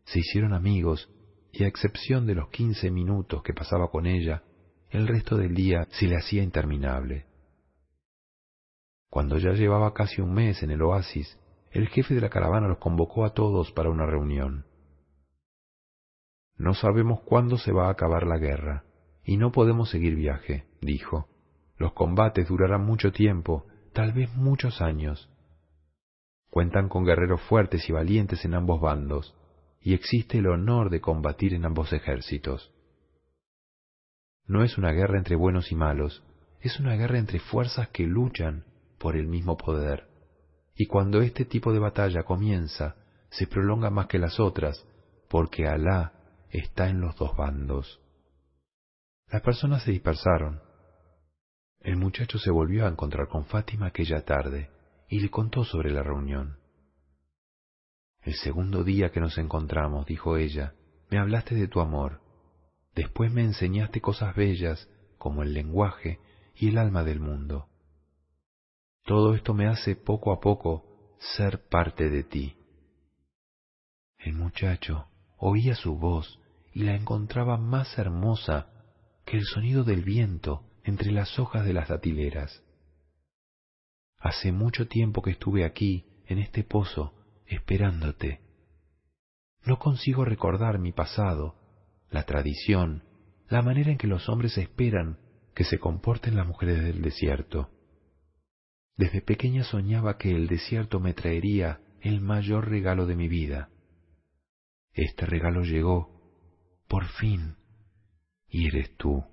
Se 0.06 0.20
hicieron 0.20 0.54
amigos 0.54 1.10
y 1.52 1.64
a 1.64 1.68
excepción 1.68 2.26
de 2.26 2.36
los 2.36 2.50
quince 2.50 2.92
minutos 2.92 3.44
que 3.44 3.54
pasaba 3.54 3.90
con 3.90 4.06
ella, 4.06 4.44
el 4.90 5.08
resto 5.08 5.38
del 5.38 5.54
día 5.54 5.88
se 5.92 6.08
le 6.08 6.18
hacía 6.18 6.42
interminable. 6.42 7.26
Cuando 9.10 9.38
ya 9.38 9.52
llevaba 9.52 9.94
casi 9.94 10.22
un 10.22 10.34
mes 10.34 10.62
en 10.64 10.72
el 10.72 10.82
oasis, 10.82 11.40
el 11.72 11.88
jefe 11.90 12.16
de 12.16 12.22
la 12.22 12.30
caravana 12.30 12.68
los 12.68 12.80
convocó 12.80 13.26
a 13.26 13.34
todos 13.34 13.72
para 13.72 13.90
una 13.90 14.06
reunión. 14.06 14.66
No 16.60 16.74
sabemos 16.74 17.22
cuándo 17.22 17.58
se 17.58 17.72
va 17.72 17.88
a 17.88 17.92
acabar 17.92 18.28
la 18.28 18.38
guerra, 18.38 18.84
y 19.24 19.38
no 19.38 19.54
podemos 19.54 19.90
seguir 19.90 20.16
viaje, 20.16 20.66
dijo. 20.82 21.30
Los 21.78 21.94
combates 21.94 22.50
durarán 22.50 22.86
mucho 22.86 23.14
tiempo, 23.14 23.66
tal 23.94 24.12
vez 24.12 24.30
muchos 24.36 24.82
años. 24.82 25.30
Cuentan 26.50 26.90
con 26.90 27.06
guerreros 27.06 27.40
fuertes 27.44 27.88
y 27.88 27.94
valientes 27.94 28.44
en 28.44 28.56
ambos 28.56 28.82
bandos, 28.82 29.38
y 29.80 29.94
existe 29.94 30.40
el 30.40 30.48
honor 30.48 30.90
de 30.90 31.00
combatir 31.00 31.54
en 31.54 31.64
ambos 31.64 31.94
ejércitos. 31.94 32.74
No 34.46 34.66
es 34.66 34.78
una 34.78 34.92
guerra 34.92 35.18
entre 35.18 35.38
buenos 35.38 35.72
y 35.72 35.76
malos, 35.76 36.24
es 36.60 36.78
una 36.82 36.96
guerra 36.96 37.20
entre 37.20 37.40
fuerzas 37.40 37.88
que 37.88 38.04
luchan 38.04 38.66
por 38.98 39.16
el 39.16 39.28
mismo 39.28 39.56
poder. 39.56 40.10
Y 40.76 40.88
cuando 40.88 41.22
este 41.22 41.46
tipo 41.46 41.72
de 41.72 41.80
batalla 41.80 42.24
comienza, 42.24 42.98
se 43.30 43.48
prolonga 43.48 43.90
más 43.90 44.08
que 44.08 44.20
las 44.20 44.42
otras, 44.42 44.86
porque 45.30 45.66
Alá 45.66 46.19
está 46.50 46.90
en 46.90 47.02
los 47.02 47.16
dos 47.16 47.36
bandos. 47.36 48.00
Las 49.28 49.42
personas 49.42 49.84
se 49.84 49.92
dispersaron. 49.92 50.62
El 51.82 51.98
muchacho 51.98 52.40
se 52.40 52.52
volvió 52.52 52.86
a 52.86 52.90
encontrar 52.90 53.28
con 53.28 53.46
Fátima 53.46 53.88
aquella 53.88 54.26
tarde 54.26 54.70
y 55.08 55.20
le 55.20 55.30
contó 55.30 55.64
sobre 55.64 55.92
la 55.92 56.04
reunión. 56.04 56.58
El 58.22 58.34
segundo 58.36 58.84
día 58.84 59.12
que 59.12 59.20
nos 59.20 59.38
encontramos, 59.38 60.06
dijo 60.06 60.36
ella, 60.36 60.74
me 61.10 61.20
hablaste 61.20 61.56
de 61.56 61.68
tu 61.68 61.80
amor. 61.80 62.22
Después 62.96 63.32
me 63.32 63.42
enseñaste 63.42 64.02
cosas 64.02 64.36
bellas 64.36 64.90
como 65.18 65.44
el 65.44 65.54
lenguaje 65.54 66.20
y 66.56 66.70
el 66.70 66.78
alma 66.78 67.04
del 67.04 67.20
mundo. 67.20 67.70
Todo 69.06 69.34
esto 69.34 69.54
me 69.54 69.68
hace 69.68 69.96
poco 69.96 70.34
a 70.34 70.40
poco 70.40 71.18
ser 71.20 71.68
parte 71.68 72.10
de 72.10 72.24
ti. 72.24 72.56
El 74.18 74.34
muchacho 74.34 75.08
oía 75.38 75.76
su 75.76 75.96
voz 75.96 76.39
y 76.80 76.84
la 76.84 76.96
encontraba 76.96 77.58
más 77.58 77.98
hermosa 77.98 78.70
que 79.26 79.36
el 79.36 79.44
sonido 79.44 79.84
del 79.84 80.02
viento 80.06 80.64
entre 80.86 81.12
las 81.12 81.38
hojas 81.38 81.66
de 81.66 81.74
las 81.74 81.90
datileras. 81.90 82.64
Hace 84.18 84.54
mucho 84.54 84.88
tiempo 84.88 85.22
que 85.22 85.32
estuve 85.32 85.66
aquí, 85.66 86.06
en 86.26 86.40
este 86.40 86.64
pozo, 86.64 87.16
esperándote. 87.48 88.40
No 89.66 89.78
consigo 89.78 90.24
recordar 90.24 90.80
mi 90.80 90.94
pasado, 90.94 91.58
la 92.12 92.24
tradición, 92.24 93.04
la 93.50 93.62
manera 93.62 93.92
en 93.92 93.98
que 93.98 94.08
los 94.08 94.30
hombres 94.30 94.58
esperan 94.58 95.20
que 95.54 95.66
se 95.66 95.80
comporten 95.80 96.38
las 96.38 96.48
mujeres 96.48 96.82
del 96.82 97.02
desierto. 97.02 97.72
Desde 98.96 99.22
pequeña 99.22 99.66
soñaba 99.66 100.18
que 100.18 100.32
el 100.32 100.48
desierto 100.48 101.02
me 101.02 101.14
traería 101.14 101.82
el 102.00 102.22
mayor 102.22 102.70
regalo 102.70 103.06
de 103.06 103.18
mi 103.18 103.28
vida. 103.28 103.68
Este 104.94 105.26
regalo 105.26 105.64
llegó, 105.64 106.19
por 106.90 107.06
fin, 107.06 107.56
y 108.50 108.68
eres 108.68 108.98
tú. 108.98 109.24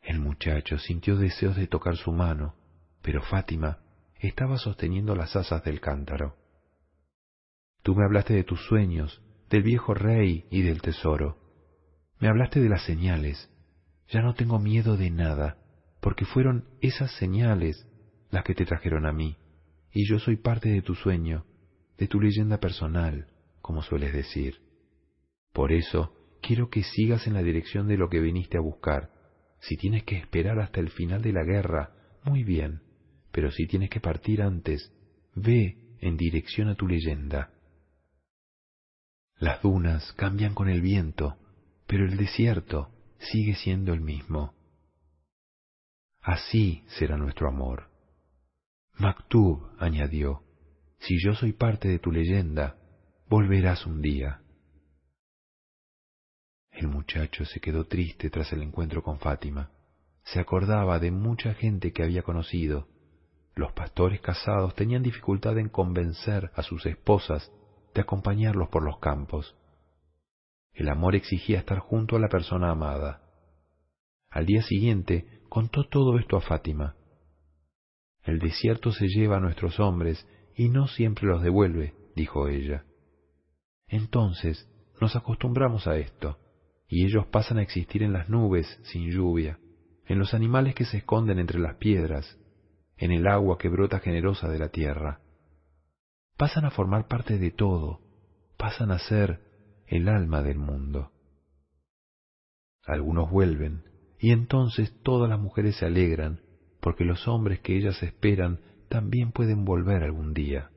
El 0.00 0.20
muchacho 0.20 0.78
sintió 0.78 1.16
deseos 1.16 1.56
de 1.56 1.66
tocar 1.66 1.96
su 1.96 2.12
mano, 2.12 2.54
pero 3.02 3.20
Fátima 3.20 3.80
estaba 4.14 4.58
sosteniendo 4.58 5.16
las 5.16 5.34
asas 5.34 5.64
del 5.64 5.80
cántaro. 5.80 6.36
Tú 7.82 7.96
me 7.96 8.04
hablaste 8.04 8.34
de 8.34 8.44
tus 8.44 8.64
sueños, 8.66 9.20
del 9.50 9.64
viejo 9.64 9.92
rey 9.92 10.46
y 10.50 10.62
del 10.62 10.80
tesoro. 10.80 11.36
Me 12.20 12.28
hablaste 12.28 12.60
de 12.60 12.68
las 12.68 12.84
señales. 12.84 13.50
Ya 14.08 14.22
no 14.22 14.34
tengo 14.34 14.60
miedo 14.60 14.96
de 14.96 15.10
nada, 15.10 15.58
porque 16.00 16.24
fueron 16.24 16.68
esas 16.80 17.10
señales 17.16 17.88
las 18.30 18.44
que 18.44 18.54
te 18.54 18.66
trajeron 18.66 19.04
a 19.04 19.12
mí, 19.12 19.36
y 19.92 20.08
yo 20.08 20.20
soy 20.20 20.36
parte 20.36 20.68
de 20.68 20.82
tu 20.82 20.94
sueño, 20.94 21.44
de 21.98 22.06
tu 22.06 22.20
leyenda 22.20 22.58
personal, 22.58 23.26
como 23.60 23.82
sueles 23.82 24.12
decir. 24.12 24.65
Por 25.56 25.72
eso 25.72 26.12
quiero 26.42 26.68
que 26.68 26.82
sigas 26.82 27.26
en 27.26 27.32
la 27.32 27.42
dirección 27.42 27.88
de 27.88 27.96
lo 27.96 28.10
que 28.10 28.20
viniste 28.20 28.58
a 28.58 28.60
buscar. 28.60 29.08
Si 29.58 29.78
tienes 29.78 30.04
que 30.04 30.18
esperar 30.18 30.60
hasta 30.60 30.80
el 30.80 30.90
final 30.90 31.22
de 31.22 31.32
la 31.32 31.44
guerra, 31.44 31.94
muy 32.24 32.44
bien, 32.44 32.82
pero 33.32 33.50
si 33.50 33.66
tienes 33.66 33.88
que 33.88 33.98
partir 33.98 34.42
antes, 34.42 34.92
ve 35.34 35.78
en 36.00 36.18
dirección 36.18 36.68
a 36.68 36.74
tu 36.74 36.86
leyenda. 36.86 37.54
Las 39.38 39.62
dunas 39.62 40.12
cambian 40.12 40.52
con 40.52 40.68
el 40.68 40.82
viento, 40.82 41.38
pero 41.86 42.04
el 42.04 42.18
desierto 42.18 42.90
sigue 43.18 43.54
siendo 43.54 43.94
el 43.94 44.02
mismo. 44.02 44.52
Así 46.20 46.84
será 46.98 47.16
nuestro 47.16 47.48
amor. 47.48 47.88
Maktub 48.98 49.70
añadió, 49.78 50.42
si 50.98 51.16
yo 51.18 51.34
soy 51.34 51.54
parte 51.54 51.88
de 51.88 51.98
tu 51.98 52.12
leyenda, 52.12 52.76
volverás 53.30 53.86
un 53.86 54.02
día. 54.02 54.42
El 56.76 56.88
muchacho 56.88 57.46
se 57.46 57.58
quedó 57.58 57.86
triste 57.86 58.28
tras 58.28 58.52
el 58.52 58.62
encuentro 58.62 59.02
con 59.02 59.18
Fátima. 59.18 59.70
Se 60.24 60.40
acordaba 60.40 60.98
de 60.98 61.10
mucha 61.10 61.54
gente 61.54 61.90
que 61.90 62.02
había 62.02 62.22
conocido. 62.22 62.86
Los 63.54 63.72
pastores 63.72 64.20
casados 64.20 64.74
tenían 64.74 65.02
dificultad 65.02 65.56
en 65.56 65.70
convencer 65.70 66.50
a 66.54 66.62
sus 66.62 66.84
esposas 66.84 67.50
de 67.94 68.02
acompañarlos 68.02 68.68
por 68.68 68.84
los 68.84 68.98
campos. 68.98 69.56
El 70.74 70.90
amor 70.90 71.16
exigía 71.16 71.60
estar 71.60 71.78
junto 71.78 72.16
a 72.16 72.20
la 72.20 72.28
persona 72.28 72.70
amada. 72.70 73.22
Al 74.28 74.44
día 74.44 74.60
siguiente 74.60 75.40
contó 75.48 75.88
todo 75.88 76.18
esto 76.18 76.36
a 76.36 76.42
Fátima. 76.42 76.94
El 78.22 78.38
desierto 78.38 78.92
se 78.92 79.06
lleva 79.08 79.38
a 79.38 79.40
nuestros 79.40 79.80
hombres 79.80 80.28
y 80.54 80.68
no 80.68 80.88
siempre 80.88 81.26
los 81.26 81.40
devuelve, 81.40 81.94
dijo 82.14 82.48
ella. 82.48 82.84
Entonces 83.88 84.68
nos 85.00 85.16
acostumbramos 85.16 85.86
a 85.86 85.96
esto, 85.96 86.38
y 86.88 87.04
ellos 87.04 87.26
pasan 87.26 87.58
a 87.58 87.62
existir 87.62 88.02
en 88.02 88.12
las 88.12 88.28
nubes 88.28 88.66
sin 88.84 89.10
lluvia, 89.10 89.58
en 90.06 90.18
los 90.18 90.34
animales 90.34 90.74
que 90.74 90.84
se 90.84 90.98
esconden 90.98 91.38
entre 91.38 91.58
las 91.58 91.76
piedras, 91.76 92.38
en 92.96 93.12
el 93.12 93.26
agua 93.26 93.58
que 93.58 93.68
brota 93.68 93.98
generosa 94.00 94.48
de 94.48 94.58
la 94.58 94.68
tierra 94.68 95.20
pasan 96.36 96.64
a 96.64 96.70
formar 96.70 97.08
parte 97.08 97.38
de 97.38 97.50
todo, 97.50 98.00
pasan 98.56 98.90
a 98.90 98.98
ser 98.98 99.40
el 99.86 100.08
alma 100.08 100.42
del 100.42 100.58
mundo. 100.58 101.12
Algunos 102.84 103.30
vuelven, 103.30 103.84
y 104.18 104.32
entonces 104.32 104.94
todas 105.02 105.28
las 105.28 105.40
mujeres 105.40 105.76
se 105.76 105.86
alegran, 105.86 106.40
porque 106.80 107.04
los 107.04 107.26
hombres 107.26 107.60
que 107.60 107.76
ellas 107.76 108.02
esperan 108.02 108.60
también 108.88 109.32
pueden 109.32 109.64
volver 109.64 110.02
algún 110.02 110.34
día. 110.34 110.70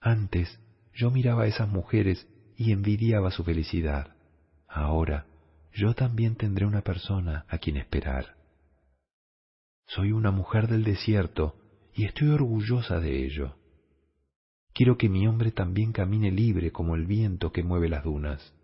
Antes 0.00 0.60
yo 0.94 1.10
miraba 1.10 1.42
a 1.42 1.46
esas 1.46 1.68
mujeres 1.68 2.26
y 2.56 2.72
envidiaba 2.72 3.30
su 3.30 3.44
felicidad. 3.44 4.15
Ahora 4.76 5.26
yo 5.72 5.94
también 5.94 6.36
tendré 6.36 6.66
una 6.66 6.82
persona 6.82 7.46
a 7.48 7.56
quien 7.56 7.78
esperar. 7.78 8.36
Soy 9.86 10.12
una 10.12 10.30
mujer 10.30 10.68
del 10.68 10.84
desierto 10.84 11.56
y 11.94 12.04
estoy 12.04 12.28
orgullosa 12.28 13.00
de 13.00 13.24
ello. 13.24 13.56
Quiero 14.74 14.98
que 14.98 15.08
mi 15.08 15.26
hombre 15.26 15.50
también 15.50 15.92
camine 15.92 16.30
libre 16.30 16.72
como 16.72 16.94
el 16.94 17.06
viento 17.06 17.52
que 17.52 17.62
mueve 17.62 17.88
las 17.88 18.04
dunas. 18.04 18.54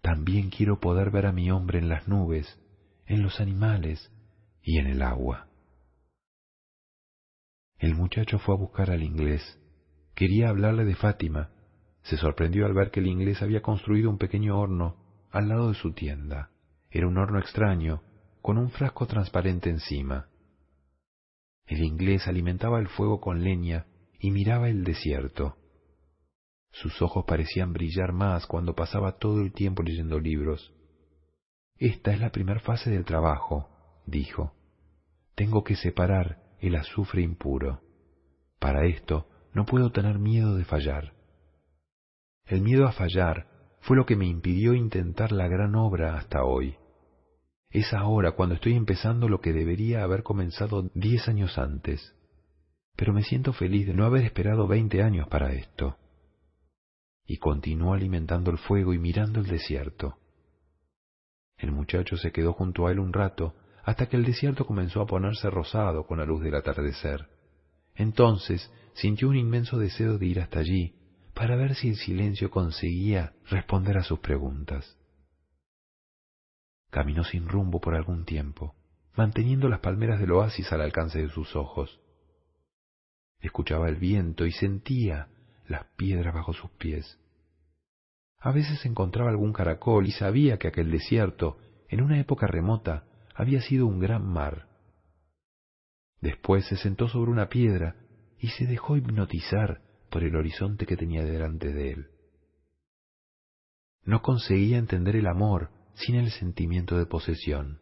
También 0.00 0.48
quiero 0.48 0.80
poder 0.80 1.10
ver 1.10 1.26
a 1.26 1.32
mi 1.32 1.50
hombre 1.50 1.78
en 1.78 1.90
las 1.90 2.08
nubes, 2.08 2.58
en 3.04 3.22
los 3.22 3.40
animales 3.40 4.10
y 4.62 4.78
en 4.78 4.86
el 4.86 5.02
agua. 5.02 5.46
El 7.76 7.94
muchacho 7.94 8.38
fue 8.38 8.54
a 8.54 8.58
buscar 8.58 8.90
al 8.90 9.02
inglés. 9.02 9.42
Quería 10.14 10.48
hablarle 10.48 10.86
de 10.86 10.94
Fátima. 10.94 11.50
Se 12.04 12.16
sorprendió 12.18 12.66
al 12.66 12.74
ver 12.74 12.90
que 12.90 13.00
el 13.00 13.06
inglés 13.06 13.42
había 13.42 13.62
construido 13.62 14.10
un 14.10 14.18
pequeño 14.18 14.58
horno 14.58 14.96
al 15.30 15.48
lado 15.48 15.68
de 15.68 15.74
su 15.74 15.92
tienda. 15.92 16.50
Era 16.90 17.08
un 17.08 17.18
horno 17.18 17.38
extraño, 17.38 18.02
con 18.40 18.58
un 18.58 18.70
frasco 18.70 19.06
transparente 19.06 19.70
encima. 19.70 20.28
El 21.66 21.82
inglés 21.82 22.28
alimentaba 22.28 22.78
el 22.78 22.88
fuego 22.88 23.20
con 23.20 23.42
leña 23.42 23.86
y 24.20 24.30
miraba 24.30 24.68
el 24.68 24.84
desierto. 24.84 25.56
Sus 26.72 27.00
ojos 27.00 27.24
parecían 27.26 27.72
brillar 27.72 28.12
más 28.12 28.46
cuando 28.46 28.74
pasaba 28.74 29.16
todo 29.16 29.40
el 29.40 29.52
tiempo 29.52 29.82
leyendo 29.82 30.20
libros. 30.20 30.74
Esta 31.78 32.12
es 32.12 32.20
la 32.20 32.30
primera 32.30 32.60
fase 32.60 32.90
del 32.90 33.06
trabajo, 33.06 33.70
dijo. 34.06 34.52
Tengo 35.34 35.64
que 35.64 35.74
separar 35.74 36.42
el 36.60 36.76
azufre 36.76 37.22
impuro. 37.22 37.80
Para 38.58 38.84
esto 38.84 39.26
no 39.54 39.64
puedo 39.64 39.90
tener 39.90 40.18
miedo 40.18 40.54
de 40.56 40.64
fallar. 40.64 41.14
El 42.46 42.62
miedo 42.62 42.86
a 42.86 42.92
fallar 42.92 43.46
fue 43.80 43.96
lo 43.96 44.06
que 44.06 44.16
me 44.16 44.26
impidió 44.26 44.74
intentar 44.74 45.32
la 45.32 45.48
gran 45.48 45.74
obra 45.74 46.16
hasta 46.16 46.44
hoy. 46.44 46.76
Es 47.70 47.92
ahora 47.92 48.32
cuando 48.32 48.54
estoy 48.54 48.74
empezando 48.74 49.28
lo 49.28 49.40
que 49.40 49.52
debería 49.52 50.02
haber 50.02 50.22
comenzado 50.22 50.90
diez 50.94 51.28
años 51.28 51.58
antes 51.58 52.14
pero 52.96 53.12
me 53.12 53.22
siento 53.22 53.52
feliz 53.52 53.86
de 53.86 53.94
no 53.94 54.04
haber 54.04 54.24
esperado 54.24 54.66
veinte 54.66 55.02
años 55.02 55.28
para 55.28 55.52
esto. 55.52 55.96
Y 57.26 57.38
continuó 57.38 57.94
alimentando 57.94 58.50
el 58.50 58.58
fuego 58.58 58.92
y 58.92 58.98
mirando 58.98 59.40
el 59.40 59.46
desierto. 59.46 60.18
El 61.56 61.72
muchacho 61.72 62.16
se 62.16 62.32
quedó 62.32 62.52
junto 62.52 62.86
a 62.86 62.92
él 62.92 63.00
un 63.00 63.12
rato 63.12 63.54
hasta 63.84 64.08
que 64.08 64.16
el 64.16 64.24
desierto 64.24 64.66
comenzó 64.66 65.00
a 65.00 65.06
ponerse 65.06 65.50
rosado 65.50 66.06
con 66.06 66.18
la 66.18 66.24
luz 66.24 66.42
del 66.42 66.54
atardecer. 66.54 67.28
Entonces 67.94 68.70
sintió 68.94 69.28
un 69.28 69.36
inmenso 69.36 69.78
deseo 69.78 70.18
de 70.18 70.26
ir 70.26 70.40
hasta 70.40 70.60
allí 70.60 70.94
para 71.34 71.56
ver 71.56 71.74
si 71.74 71.88
el 71.88 71.96
silencio 71.96 72.50
conseguía 72.50 73.34
responder 73.50 73.98
a 73.98 74.04
sus 74.04 74.20
preguntas. 74.20 74.96
Caminó 76.90 77.24
sin 77.24 77.48
rumbo 77.48 77.80
por 77.80 77.94
algún 77.94 78.24
tiempo, 78.24 78.74
manteniendo 79.16 79.68
las 79.68 79.80
palmeras 79.80 80.20
del 80.20 80.32
oasis 80.32 80.72
al 80.72 80.80
alcance 80.80 81.20
de 81.20 81.28
sus 81.28 81.56
ojos 81.56 82.00
escuchaba 83.46 83.88
el 83.88 83.96
viento 83.96 84.46
y 84.46 84.52
sentía 84.52 85.28
las 85.66 85.84
piedras 85.96 86.34
bajo 86.34 86.52
sus 86.52 86.70
pies. 86.72 87.18
A 88.38 88.52
veces 88.52 88.84
encontraba 88.84 89.30
algún 89.30 89.52
caracol 89.52 90.06
y 90.06 90.12
sabía 90.12 90.58
que 90.58 90.68
aquel 90.68 90.90
desierto, 90.90 91.58
en 91.88 92.02
una 92.02 92.20
época 92.20 92.46
remota, 92.46 93.04
había 93.34 93.60
sido 93.62 93.86
un 93.86 94.00
gran 94.00 94.26
mar. 94.26 94.68
Después 96.20 96.66
se 96.66 96.76
sentó 96.76 97.08
sobre 97.08 97.30
una 97.30 97.48
piedra 97.48 97.96
y 98.38 98.48
se 98.48 98.66
dejó 98.66 98.96
hipnotizar 98.96 99.80
por 100.14 100.22
el 100.22 100.36
horizonte 100.36 100.86
que 100.86 100.96
tenía 100.96 101.24
delante 101.24 101.72
de 101.72 101.90
él. 101.90 102.06
No 104.04 104.22
conseguía 104.22 104.78
entender 104.78 105.16
el 105.16 105.26
amor 105.26 105.72
sin 105.94 106.14
el 106.14 106.30
sentimiento 106.30 106.96
de 106.96 107.04
posesión, 107.04 107.80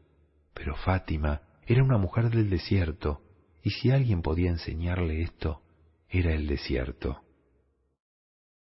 pero 0.54 0.74
Fátima 0.76 1.42
era 1.66 1.84
una 1.84 1.98
mujer 1.98 2.30
del 2.30 2.48
desierto, 2.48 3.20
y 3.62 3.68
si 3.68 3.90
alguien 3.90 4.22
podía 4.22 4.48
enseñarle 4.48 5.20
esto, 5.20 5.60
era 6.08 6.32
el 6.32 6.46
desierto. 6.46 7.20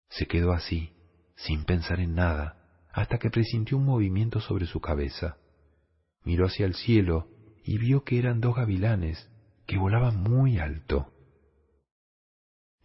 Se 0.10 0.27
quedó 0.27 0.52
así, 0.52 0.94
sin 1.36 1.66
pensar 1.66 2.00
en 2.00 2.14
nada, 2.14 2.86
hasta 2.94 3.18
que 3.18 3.32
presintió 3.32 3.80
un 3.80 3.86
movimiento 3.86 4.40
sobre 4.40 4.68
su 4.68 4.82
cabeza. 4.82 5.38
Miró 6.24 6.45
hacia 6.45 6.68
el 6.68 6.76
cielo 6.76 7.27
y 7.64 7.80
vio 7.80 8.03
que 8.03 8.19
eran 8.19 8.40
dos 8.40 8.56
gavilanes 8.56 9.32
que 9.66 9.80
volaban 9.80 10.22
muy 10.22 10.60
alto. 10.60 11.11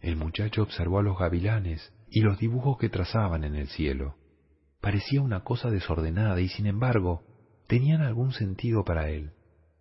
El 0.03 0.17
muchacho 0.17 0.63
observó 0.63 0.99
a 0.99 1.01
los 1.01 1.17
gavilanes 1.17 1.93
y 2.09 2.19
los 2.19 2.37
dibujos 2.37 2.77
que 2.77 2.89
trazaban 2.89 3.45
en 3.45 3.55
el 3.55 3.69
cielo. 3.69 4.17
Parecía 4.81 5.21
una 5.21 5.45
cosa 5.45 5.69
desordenada 5.69 6.41
y 6.41 6.49
sin 6.49 6.65
embargo 6.65 7.23
tenían 7.67 8.01
algún 8.01 8.33
sentido 8.33 8.83
para 8.83 9.09
él, 9.09 9.31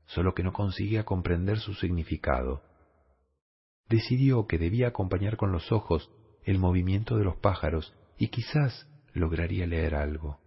solo 0.06 0.32
que 0.32 0.44
no 0.44 0.52
conseguía 0.52 1.02
comprender 1.02 1.58
su 1.58 1.74
significado. 1.74 2.62
Decidió 3.88 4.46
que 4.46 4.58
debía 4.58 4.86
acompañar 4.86 5.36
con 5.36 5.50
los 5.50 5.72
ojos 5.72 6.08
el 6.44 6.60
movimiento 6.60 7.16
de 7.16 7.24
los 7.24 7.36
pájaros 7.38 7.92
y 8.16 8.28
quizás 8.28 8.86
lograría 9.14 9.66
leer 9.66 9.96
algo. 9.96 10.38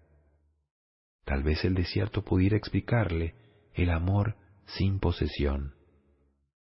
Tal 1.26 1.44
vez 1.44 1.66
el 1.66 1.74
desierto 1.74 2.24
pudiera 2.24 2.56
explicarle 2.56 3.36
el 3.74 3.90
amor 3.90 4.38
sin 4.68 5.00
posesión. 5.00 5.76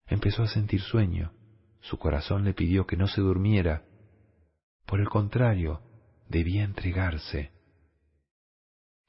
Empezó 0.05 0.43
a 0.43 0.47
sentir 0.47 0.81
sueño. 0.81 1.33
Su 1.81 1.97
corazón 1.97 2.43
le 2.43 2.53
pidió 2.53 2.85
que 2.87 2.97
no 2.97 3.07
se 3.07 3.21
durmiera. 3.21 3.83
Por 4.85 4.99
el 4.99 5.09
contrario, 5.09 5.81
debía 6.29 6.63
entregarse. 6.63 7.51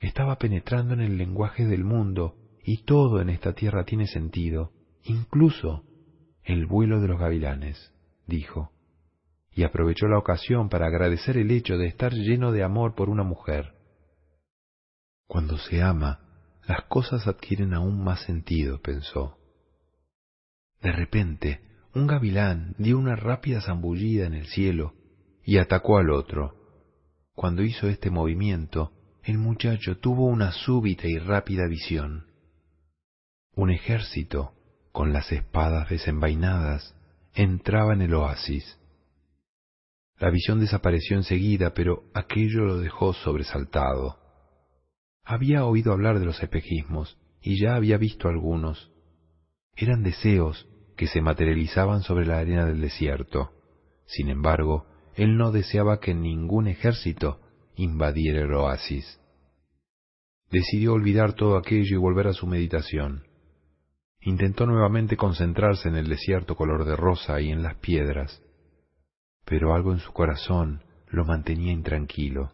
Estaba 0.00 0.36
penetrando 0.36 0.94
en 0.94 1.00
el 1.00 1.16
lenguaje 1.16 1.64
del 1.66 1.84
mundo 1.84 2.36
y 2.64 2.84
todo 2.84 3.20
en 3.20 3.30
esta 3.30 3.52
tierra 3.52 3.84
tiene 3.84 4.06
sentido, 4.06 4.72
incluso 5.04 5.84
el 6.44 6.66
vuelo 6.66 7.00
de 7.00 7.08
los 7.08 7.18
gavilanes, 7.18 7.92
dijo 8.26 8.72
y 9.54 9.64
aprovechó 9.64 10.08
la 10.08 10.18
ocasión 10.18 10.68
para 10.68 10.86
agradecer 10.86 11.36
el 11.36 11.50
hecho 11.50 11.76
de 11.76 11.86
estar 11.86 12.12
lleno 12.12 12.52
de 12.52 12.62
amor 12.62 12.94
por 12.94 13.10
una 13.10 13.22
mujer. 13.22 13.74
Cuando 15.26 15.58
se 15.58 15.82
ama, 15.82 16.20
las 16.66 16.84
cosas 16.84 17.26
adquieren 17.26 17.74
aún 17.74 18.02
más 18.02 18.22
sentido, 18.22 18.80
pensó. 18.80 19.38
De 20.80 20.92
repente, 20.92 21.60
un 21.94 22.06
gavilán 22.06 22.74
dio 22.78 22.98
una 22.98 23.16
rápida 23.16 23.60
zambullida 23.60 24.26
en 24.26 24.34
el 24.34 24.46
cielo 24.46 24.94
y 25.44 25.58
atacó 25.58 25.98
al 25.98 26.10
otro. 26.10 26.54
Cuando 27.34 27.62
hizo 27.62 27.88
este 27.88 28.10
movimiento, 28.10 28.92
el 29.22 29.38
muchacho 29.38 29.98
tuvo 29.98 30.26
una 30.26 30.52
súbita 30.52 31.06
y 31.06 31.18
rápida 31.18 31.66
visión. 31.66 32.26
Un 33.54 33.70
ejército, 33.70 34.52
con 34.92 35.12
las 35.12 35.30
espadas 35.32 35.88
desenvainadas, 35.90 36.94
entraba 37.34 37.92
en 37.92 38.02
el 38.02 38.14
oasis. 38.14 38.78
La 40.18 40.30
visión 40.30 40.60
desapareció 40.60 41.16
enseguida, 41.16 41.74
pero 41.74 42.04
aquello 42.14 42.64
lo 42.64 42.78
dejó 42.78 43.12
sobresaltado. 43.12 44.18
Había 45.24 45.64
oído 45.64 45.92
hablar 45.92 46.18
de 46.18 46.26
los 46.26 46.42
espejismos 46.42 47.18
y 47.40 47.60
ya 47.60 47.74
había 47.74 47.98
visto 47.98 48.28
algunos. 48.28 48.90
Eran 49.74 50.02
deseos 50.02 50.68
que 51.02 51.08
se 51.08 51.20
materializaban 51.20 52.02
sobre 52.02 52.26
la 52.26 52.38
arena 52.38 52.64
del 52.64 52.80
desierto. 52.80 53.50
Sin 54.06 54.28
embargo, 54.28 54.86
él 55.16 55.36
no 55.36 55.50
deseaba 55.50 55.98
que 55.98 56.14
ningún 56.14 56.68
ejército 56.68 57.40
invadiera 57.74 58.42
el 58.42 58.54
oasis. 58.54 59.18
Decidió 60.48 60.92
olvidar 60.92 61.32
todo 61.32 61.56
aquello 61.56 61.96
y 61.96 61.98
volver 61.98 62.28
a 62.28 62.32
su 62.32 62.46
meditación. 62.46 63.24
Intentó 64.20 64.64
nuevamente 64.64 65.16
concentrarse 65.16 65.88
en 65.88 65.96
el 65.96 66.08
desierto 66.08 66.54
color 66.54 66.84
de 66.84 66.94
rosa 66.94 67.40
y 67.40 67.50
en 67.50 67.64
las 67.64 67.74
piedras 67.78 68.40
pero 69.44 69.74
algo 69.74 69.90
en 69.90 69.98
su 69.98 70.12
corazón 70.12 70.84
lo 71.08 71.24
mantenía 71.24 71.72
intranquilo. 71.72 72.52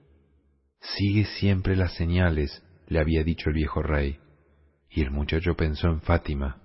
Sigue 0.81 1.27
siempre 1.27 1.77
las 1.77 1.93
señales, 1.97 2.65
le 2.87 2.99
había 2.99 3.23
dicho 3.25 3.51
el 3.51 3.57
viejo 3.57 3.83
rey, 3.83 4.19
y 4.89 5.03
el 5.03 5.11
muchacho 5.11 5.55
pensó 5.55 5.89
en 5.89 6.01
Fátima. 6.01 6.63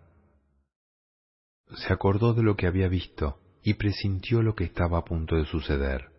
Se 1.76 1.92
acordó 1.92 2.34
de 2.34 2.44
lo 2.44 2.56
que 2.56 2.68
había 2.68 2.88
visto 2.88 3.40
y 3.64 3.76
presintió 3.76 4.42
lo 4.42 4.56
que 4.56 4.64
estaba 4.64 5.00
a 5.00 5.06
punto 5.06 5.36
de 5.36 5.46
suceder. 5.46 6.10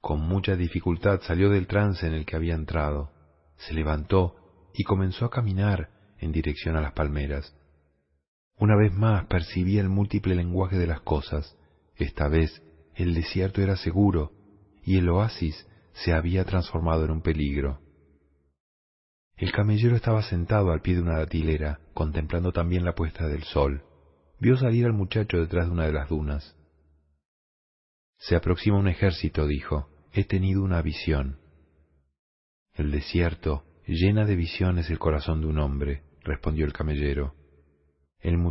Con 0.00 0.20
mucha 0.20 0.56
dificultad 0.56 1.20
salió 1.22 1.50
del 1.50 1.66
trance 1.66 2.06
en 2.06 2.14
el 2.14 2.24
que 2.24 2.36
había 2.36 2.54
entrado, 2.54 3.12
se 3.56 3.74
levantó 3.74 4.36
y 4.74 4.84
comenzó 4.84 5.26
a 5.26 5.30
caminar 5.30 5.90
en 6.18 6.32
dirección 6.32 6.76
a 6.76 6.80
las 6.80 6.92
palmeras. 6.92 7.54
Una 8.56 8.76
vez 8.76 8.92
más 8.92 9.26
percibía 9.26 9.80
el 9.80 9.88
múltiple 9.88 10.34
lenguaje 10.34 10.78
de 10.78 10.86
las 10.86 11.00
cosas, 11.00 11.56
esta 11.96 12.28
vez 12.28 12.62
el 12.94 13.14
desierto 13.14 13.60
era 13.60 13.76
seguro 13.76 14.32
y 14.82 14.98
el 14.98 15.08
oasis 15.08 15.66
se 15.92 16.12
había 16.12 16.44
transformado 16.44 17.04
en 17.04 17.10
un 17.10 17.22
peligro. 17.22 17.80
El 19.36 19.52
camellero 19.52 19.96
estaba 19.96 20.22
sentado 20.22 20.72
al 20.72 20.80
pie 20.80 20.94
de 20.94 21.02
una 21.02 21.18
datilera, 21.18 21.80
contemplando 21.94 22.52
también 22.52 22.84
la 22.84 22.94
puesta 22.94 23.26
del 23.26 23.42
sol. 23.42 23.82
Vio 24.42 24.56
salir 24.56 24.86
al 24.86 24.92
muchacho 24.92 25.38
detrás 25.38 25.66
de 25.66 25.72
una 25.72 25.86
de 25.86 25.92
las 25.92 26.08
dunas. 26.08 26.56
Se 28.16 28.34
aproxima 28.34 28.76
un 28.76 28.88
ejército, 28.88 29.46
dijo. 29.46 29.88
He 30.12 30.24
tenido 30.24 30.64
una 30.64 30.82
visión. 30.82 31.38
El 32.74 32.90
desierto 32.90 33.62
llena 33.86 34.24
de 34.24 34.34
visiones 34.34 34.90
el 34.90 34.98
corazón 34.98 35.42
de 35.42 35.46
un 35.46 35.60
hombre, 35.60 36.02
respondió 36.24 36.66
el 36.66 36.72
camellero. 36.72 37.36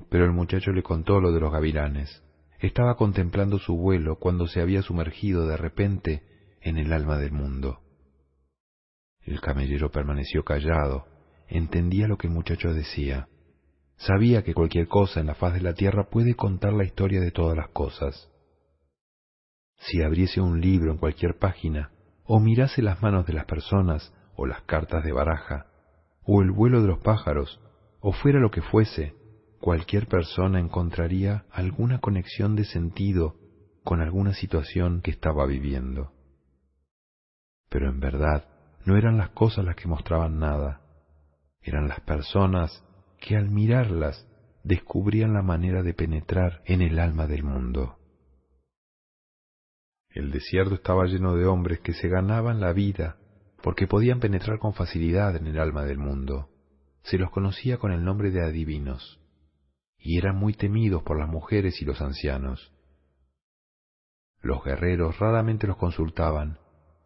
pero 0.10 0.24
el 0.24 0.32
muchacho 0.32 0.72
le 0.72 0.82
contó 0.82 1.20
lo 1.20 1.34
de 1.34 1.42
los 1.42 1.52
gavilanes. 1.52 2.24
Estaba 2.62 2.96
contemplando 2.96 3.60
su 3.60 3.76
vuelo 3.76 4.16
cuando 4.18 4.48
se 4.48 4.62
había 4.62 4.82
sumergido 4.84 5.46
de 5.46 5.58
repente 5.58 6.24
en 6.62 6.78
el 6.78 6.94
alma 6.94 7.18
del 7.18 7.34
mundo. 7.34 7.82
El 9.24 9.42
camellero 9.42 9.92
permaneció 9.92 10.46
callado, 10.46 11.06
entendía 11.50 12.08
lo 12.08 12.18
que 12.18 12.28
el 12.28 12.34
muchacho 12.34 12.74
decía. 12.74 13.28
Sabía 14.06 14.44
que 14.44 14.56
cualquier 14.56 14.88
cosa 14.88 15.20
en 15.20 15.28
la 15.28 15.36
faz 15.36 15.54
de 15.54 15.62
la 15.62 15.74
tierra 15.74 16.10
puede 16.10 16.34
contar 16.36 16.74
la 16.74 16.84
historia 16.84 17.22
de 17.22 17.30
todas 17.30 17.56
las 17.56 17.70
cosas. 17.70 18.32
Si 19.78 20.02
abriese 20.02 20.42
un 20.42 20.60
libro 20.60 20.92
en 20.92 20.98
cualquier 20.98 21.38
página, 21.38 21.92
o 22.24 22.40
mirase 22.40 22.82
las 22.82 23.02
manos 23.04 23.28
de 23.28 23.34
las 23.34 23.46
personas, 23.46 24.12
o 24.36 24.48
las 24.48 24.62
cartas 24.64 25.04
de 25.04 25.12
baraja, 25.12 25.68
o 26.24 26.42
el 26.42 26.50
vuelo 26.52 26.82
de 26.82 26.88
los 26.88 27.00
pájaros, 27.00 27.60
o 28.00 28.12
fuera 28.12 28.40
lo 28.40 28.50
que 28.50 28.64
fuese, 28.64 29.14
cualquier 29.60 30.08
persona 30.08 30.60
encontraría 30.60 31.46
alguna 31.52 32.00
conexión 32.00 32.56
de 32.56 32.66
sentido 32.66 33.36
con 33.84 34.02
alguna 34.02 34.34
situación 34.34 35.02
que 35.02 35.12
estaba 35.12 35.46
viviendo. 35.46 36.12
Pero 37.70 37.90
en 37.90 38.00
verdad 38.00 38.46
no 38.84 38.98
eran 38.98 39.18
las 39.18 39.30
cosas 39.30 39.64
las 39.64 39.76
que 39.76 39.88
mostraban 39.88 40.40
nada, 40.40 40.82
eran 41.62 41.88
las 41.88 42.00
personas 42.00 42.84
que 43.22 43.38
al 43.38 43.50
mirarlas 43.50 44.28
descubrían 44.64 45.34
la 45.34 45.44
manera 45.44 45.84
de 45.84 45.94
penetrar 45.94 46.62
en 46.66 46.82
el 46.82 47.00
alma 47.00 47.28
del 47.28 47.44
mundo. 47.44 47.98
El 50.10 50.32
desierto 50.32 50.76
estaba 50.76 51.06
lleno 51.06 51.36
de 51.36 51.46
hombres 51.46 51.80
que 51.80 51.94
se 51.94 52.10
ganaban 52.10 52.60
la 52.60 52.74
vida 52.74 53.18
porque 53.64 53.88
podían 53.88 54.20
penetrar 54.20 54.60
con 54.60 54.74
facilidad 54.74 55.36
en 55.36 55.48
el 55.48 55.60
alma 55.60 55.86
del 55.86 56.00
mundo. 56.00 56.50
Se 57.04 57.18
los 57.18 57.32
conocía 57.32 57.78
con 57.78 57.92
el 57.92 58.04
nombre 58.04 58.32
de 58.32 58.44
adivinos 58.44 59.20
y 59.98 60.18
eran 60.18 60.36
muy 60.36 60.54
temidos 60.54 61.04
por 61.04 61.18
las 61.18 61.30
mujeres 61.30 61.80
y 61.82 61.86
los 61.86 62.02
ancianos. 62.02 62.74
Los 64.42 64.64
guerreros 64.64 65.20
raramente 65.20 65.68
los 65.68 65.78
consultaban, 65.78 66.58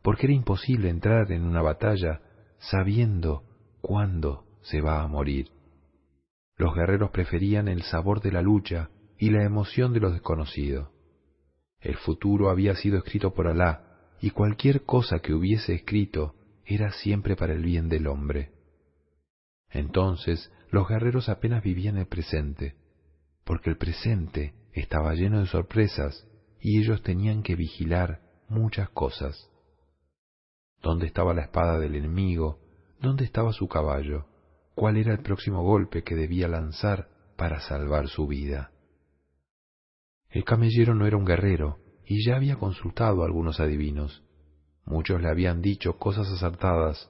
porque 0.01 0.27
era 0.27 0.33
imposible 0.33 0.89
entrar 0.89 1.29
en 1.33 1.43
una 1.43 1.61
batalla 1.61 2.21
sabiendo 2.57 3.43
cuándo 3.81 4.45
se 4.61 4.79
va 4.79 5.01
a 5.01 5.07
morir. 5.07 5.54
Los 6.57 6.73
guerreros 6.73 7.11
preferían 7.11 7.67
el 7.67 7.83
sabor 7.83 8.21
de 8.21 8.31
la 8.31 8.41
lucha 8.41 8.89
y 9.17 9.29
la 9.29 9.43
emoción 9.43 9.93
de 9.93 9.99
lo 9.99 10.11
desconocido. 10.11 10.91
El 11.79 11.97
futuro 11.97 12.49
había 12.49 12.75
sido 12.75 12.97
escrito 12.97 13.33
por 13.33 13.47
Alá, 13.47 13.81
y 14.21 14.31
cualquier 14.31 14.83
cosa 14.83 15.19
que 15.19 15.33
hubiese 15.33 15.73
escrito 15.73 16.35
era 16.65 16.91
siempre 16.91 17.35
para 17.35 17.53
el 17.53 17.63
bien 17.63 17.89
del 17.89 18.07
hombre. 18.07 18.51
Entonces 19.69 20.51
los 20.71 20.87
guerreros 20.87 21.29
apenas 21.29 21.63
vivían 21.63 21.97
el 21.97 22.07
presente, 22.07 22.75
porque 23.43 23.69
el 23.69 23.77
presente 23.77 24.53
estaba 24.73 25.13
lleno 25.13 25.39
de 25.39 25.47
sorpresas 25.47 26.27
y 26.59 26.79
ellos 26.79 27.03
tenían 27.03 27.43
que 27.43 27.55
vigilar 27.55 28.21
muchas 28.49 28.89
cosas. 28.89 29.49
¿Dónde 30.81 31.07
estaba 31.07 31.33
la 31.33 31.43
espada 31.43 31.77
del 31.77 31.95
enemigo? 31.95 32.59
¿Dónde 32.99 33.25
estaba 33.25 33.53
su 33.53 33.67
caballo? 33.67 34.25
¿Cuál 34.75 34.97
era 34.97 35.13
el 35.13 35.19
próximo 35.19 35.63
golpe 35.63 36.03
que 36.03 36.15
debía 36.15 36.47
lanzar 36.47 37.09
para 37.35 37.59
salvar 37.59 38.07
su 38.07 38.27
vida. 38.27 38.71
El 40.29 40.43
camellero 40.43 40.95
no 40.95 41.05
era 41.05 41.17
un 41.17 41.25
guerrero 41.25 41.79
y 42.05 42.25
ya 42.25 42.35
había 42.35 42.57
consultado 42.57 43.21
a 43.21 43.25
algunos 43.25 43.59
adivinos. 43.59 44.23
Muchos 44.85 45.21
le 45.21 45.29
habían 45.29 45.61
dicho 45.61 45.97
cosas 45.97 46.29
acertadas, 46.29 47.09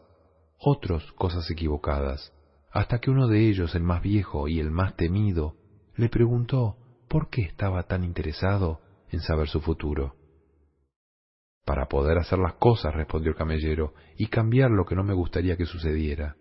otros 0.57 1.11
cosas 1.13 1.49
equivocadas, 1.51 2.33
hasta 2.71 2.99
que 2.99 3.11
uno 3.11 3.27
de 3.27 3.49
ellos, 3.49 3.75
el 3.75 3.83
más 3.83 4.01
viejo 4.01 4.47
y 4.47 4.59
el 4.59 4.71
más 4.71 4.95
temido, 4.95 5.55
le 5.95 6.09
preguntó 6.09 6.77
por 7.09 7.29
qué 7.29 7.41
estaba 7.41 7.83
tan 7.83 8.03
interesado 8.03 8.81
en 9.09 9.19
saber 9.19 9.47
su 9.47 9.61
futuro. 9.61 10.15
Para 11.65 11.87
poder 11.87 12.17
hacer 12.17 12.39
las 12.39 12.53
cosas, 12.53 12.93
respondió 12.93 13.31
el 13.31 13.37
camellero, 13.37 13.93
y 14.17 14.27
cambiar 14.27 14.71
lo 14.71 14.85
que 14.85 14.95
no 14.95 15.03
me 15.03 15.13
gustaría 15.13 15.57
que 15.57 15.65
sucediera. 15.65 16.37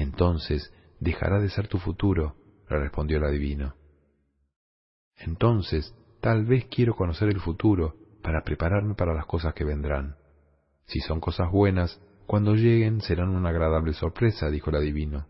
Entonces 0.00 0.72
dejará 0.98 1.40
de 1.40 1.50
ser 1.50 1.68
tu 1.68 1.78
futuro, 1.78 2.34
le 2.70 2.78
respondió 2.78 3.18
el 3.18 3.24
adivino. 3.24 3.74
Entonces, 5.18 5.94
tal 6.22 6.46
vez 6.46 6.64
quiero 6.70 6.96
conocer 6.96 7.28
el 7.28 7.38
futuro 7.38 7.96
para 8.22 8.42
prepararme 8.42 8.94
para 8.94 9.12
las 9.12 9.26
cosas 9.26 9.52
que 9.52 9.64
vendrán. 9.64 10.16
Si 10.86 11.00
son 11.00 11.20
cosas 11.20 11.50
buenas, 11.52 12.00
cuando 12.26 12.54
lleguen 12.54 13.02
serán 13.02 13.28
una 13.28 13.50
agradable 13.50 13.92
sorpresa, 13.92 14.48
dijo 14.48 14.70
el 14.70 14.76
adivino. 14.76 15.26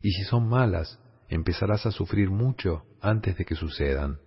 Y 0.00 0.10
si 0.10 0.24
son 0.24 0.48
malas, 0.48 0.98
empezarás 1.28 1.86
a 1.86 1.92
sufrir 1.92 2.28
mucho 2.28 2.84
antes 3.00 3.38
de 3.38 3.44
que 3.44 3.54
sucedan. 3.54 4.18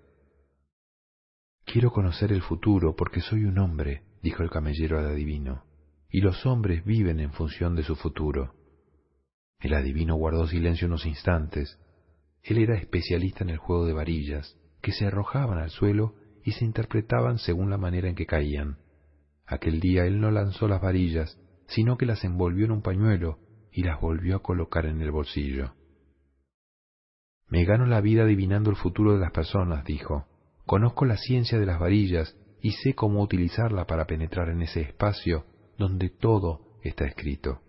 Quiero 1.65 1.91
conocer 1.91 2.31
el 2.31 2.41
futuro 2.41 2.95
porque 2.95 3.19
soy 3.19 3.43
un 3.43 3.57
hombre, 3.57 4.03
dijo 4.21 4.41
el 4.41 4.49
camellero 4.49 4.99
al 4.99 5.07
adivino, 5.07 5.65
y 6.09 6.21
los 6.21 6.45
hombres 6.45 6.85
viven 6.85 7.19
en 7.19 7.33
función 7.33 7.75
de 7.75 7.83
su 7.83 7.97
futuro. 7.97 8.53
El 9.59 9.73
adivino 9.73 10.15
guardó 10.15 10.47
silencio 10.47 10.87
unos 10.87 11.05
instantes. 11.05 11.79
Él 12.43 12.59
era 12.59 12.75
especialista 12.75 13.43
en 13.43 13.49
el 13.49 13.57
juego 13.57 13.85
de 13.85 13.93
varillas, 13.93 14.57
que 14.81 14.91
se 14.91 15.05
arrojaban 15.05 15.57
al 15.57 15.69
suelo 15.69 16.15
y 16.43 16.51
se 16.51 16.65
interpretaban 16.65 17.39
según 17.39 17.69
la 17.69 17.77
manera 17.77 18.07
en 18.07 18.15
que 18.15 18.27
caían. 18.27 18.77
Aquel 19.47 19.79
día 19.79 20.05
él 20.05 20.19
no 20.19 20.31
lanzó 20.31 20.67
las 20.67 20.81
varillas, 20.81 21.39
sino 21.67 21.97
que 21.97 22.05
las 22.05 22.23
envolvió 22.23 22.65
en 22.65 22.71
un 22.71 22.81
pañuelo 22.81 23.39
y 23.71 23.83
las 23.83 23.99
volvió 23.99 24.37
a 24.37 24.43
colocar 24.43 24.85
en 24.85 25.01
el 25.01 25.11
bolsillo. 25.11 25.73
Me 27.47 27.65
gano 27.65 27.85
la 27.85 28.01
vida 28.01 28.23
adivinando 28.23 28.69
el 28.69 28.75
futuro 28.75 29.13
de 29.13 29.19
las 29.19 29.31
personas, 29.31 29.83
dijo. 29.85 30.27
Conozco 30.65 31.05
la 31.05 31.17
ciencia 31.17 31.59
de 31.59 31.65
las 31.65 31.79
varillas 31.79 32.35
y 32.61 32.71
sé 32.71 32.95
cómo 32.95 33.21
utilizarla 33.21 33.85
para 33.85 34.05
penetrar 34.05 34.49
en 34.49 34.61
ese 34.61 34.81
espacio 34.81 35.45
donde 35.77 36.09
todo 36.09 36.79
está 36.83 37.05
escrito. 37.05 37.61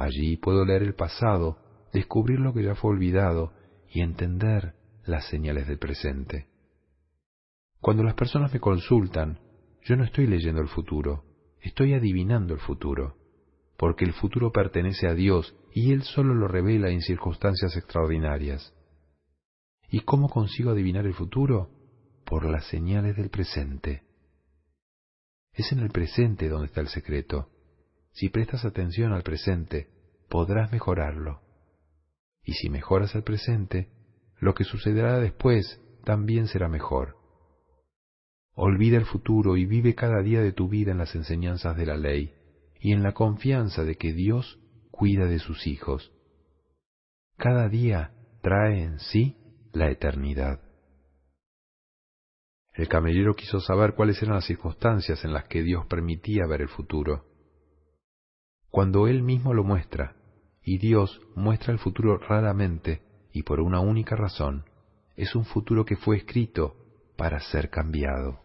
Allí 0.00 0.36
puedo 0.36 0.64
leer 0.64 0.82
el 0.82 0.94
pasado, 0.94 1.58
descubrir 1.92 2.40
lo 2.40 2.54
que 2.54 2.62
ya 2.62 2.74
fue 2.74 2.92
olvidado 2.92 3.52
y 3.90 4.00
entender 4.00 4.74
las 5.04 5.26
señales 5.28 5.68
del 5.68 5.78
presente. 5.78 6.46
Cuando 7.80 8.02
las 8.02 8.14
personas 8.14 8.52
me 8.52 8.60
consultan, 8.60 9.40
yo 9.82 9.96
no 9.96 10.04
estoy 10.04 10.26
leyendo 10.26 10.62
el 10.62 10.68
futuro, 10.68 11.24
estoy 11.60 11.94
adivinando 11.94 12.54
el 12.54 12.60
futuro, 12.60 13.16
porque 13.76 14.04
el 14.04 14.12
futuro 14.12 14.52
pertenece 14.52 15.06
a 15.06 15.14
Dios 15.14 15.54
y 15.74 15.92
Él 15.92 16.02
solo 16.02 16.34
lo 16.34 16.48
revela 16.48 16.90
en 16.90 17.02
circunstancias 17.02 17.76
extraordinarias. 17.76 18.74
¿Y 19.90 20.00
cómo 20.00 20.28
consigo 20.28 20.70
adivinar 20.70 21.04
el 21.04 21.14
futuro? 21.14 21.70
por 22.30 22.44
las 22.44 22.64
señales 22.66 23.16
del 23.16 23.28
presente. 23.28 24.04
Es 25.52 25.72
en 25.72 25.80
el 25.80 25.90
presente 25.90 26.48
donde 26.48 26.66
está 26.66 26.80
el 26.80 26.86
secreto. 26.86 27.48
Si 28.12 28.28
prestas 28.28 28.64
atención 28.64 29.12
al 29.12 29.22
presente, 29.22 29.88
podrás 30.28 30.72
mejorarlo. 30.72 31.40
Y 32.42 32.52
si 32.54 32.70
mejoras 32.70 33.14
el 33.14 33.22
presente, 33.22 33.88
lo 34.38 34.54
que 34.54 34.64
sucederá 34.64 35.18
después 35.18 35.80
también 36.04 36.46
será 36.46 36.68
mejor. 36.68 37.16
Olvida 38.54 38.96
el 38.96 39.06
futuro 39.06 39.56
y 39.56 39.66
vive 39.66 39.94
cada 39.94 40.22
día 40.22 40.40
de 40.40 40.52
tu 40.52 40.68
vida 40.68 40.92
en 40.92 40.98
las 40.98 41.14
enseñanzas 41.14 41.76
de 41.76 41.86
la 41.86 41.96
ley 41.96 42.34
y 42.80 42.92
en 42.92 43.02
la 43.02 43.12
confianza 43.12 43.84
de 43.84 43.96
que 43.96 44.12
Dios 44.12 44.58
cuida 44.90 45.26
de 45.26 45.38
sus 45.38 45.66
hijos. 45.66 46.12
Cada 47.36 47.68
día 47.68 48.12
trae 48.42 48.82
en 48.82 48.98
sí 48.98 49.36
la 49.72 49.90
eternidad. 49.90 50.60
El 52.74 52.88
camellero 52.88 53.34
quiso 53.34 53.60
saber 53.60 53.94
cuáles 53.94 54.22
eran 54.22 54.36
las 54.36 54.46
circunstancias 54.46 55.24
en 55.24 55.32
las 55.32 55.44
que 55.48 55.62
Dios 55.62 55.86
permitía 55.86 56.46
ver 56.46 56.62
el 56.62 56.68
futuro. 56.68 57.29
Cuando 58.70 59.08
Él 59.08 59.22
mismo 59.22 59.52
lo 59.52 59.64
muestra, 59.64 60.16
y 60.62 60.78
Dios 60.78 61.20
muestra 61.34 61.72
el 61.72 61.78
futuro 61.78 62.18
raramente 62.18 63.02
y 63.32 63.42
por 63.42 63.60
una 63.60 63.80
única 63.80 64.16
razón, 64.16 64.64
es 65.16 65.34
un 65.34 65.44
futuro 65.44 65.84
que 65.84 65.96
fue 65.96 66.16
escrito 66.16 66.76
para 67.16 67.40
ser 67.40 67.70
cambiado. 67.70 68.40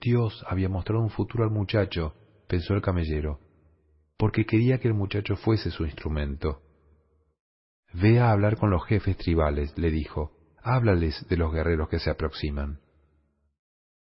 Dios 0.00 0.44
había 0.48 0.68
mostrado 0.68 1.02
un 1.02 1.10
futuro 1.10 1.44
al 1.44 1.50
muchacho, 1.50 2.14
pensó 2.48 2.74
el 2.74 2.82
camellero, 2.82 3.40
porque 4.16 4.44
quería 4.44 4.78
que 4.78 4.88
el 4.88 4.94
muchacho 4.94 5.36
fuese 5.36 5.70
su 5.70 5.84
instrumento. 5.84 6.60
Ve 7.92 8.20
a 8.20 8.32
hablar 8.32 8.56
con 8.56 8.70
los 8.70 8.84
jefes 8.84 9.16
tribales, 9.16 9.76
le 9.78 9.90
dijo, 9.90 10.32
háblales 10.62 11.26
de 11.28 11.36
los 11.36 11.52
guerreros 11.52 11.88
que 11.88 12.00
se 12.00 12.10
aproximan. 12.10 12.80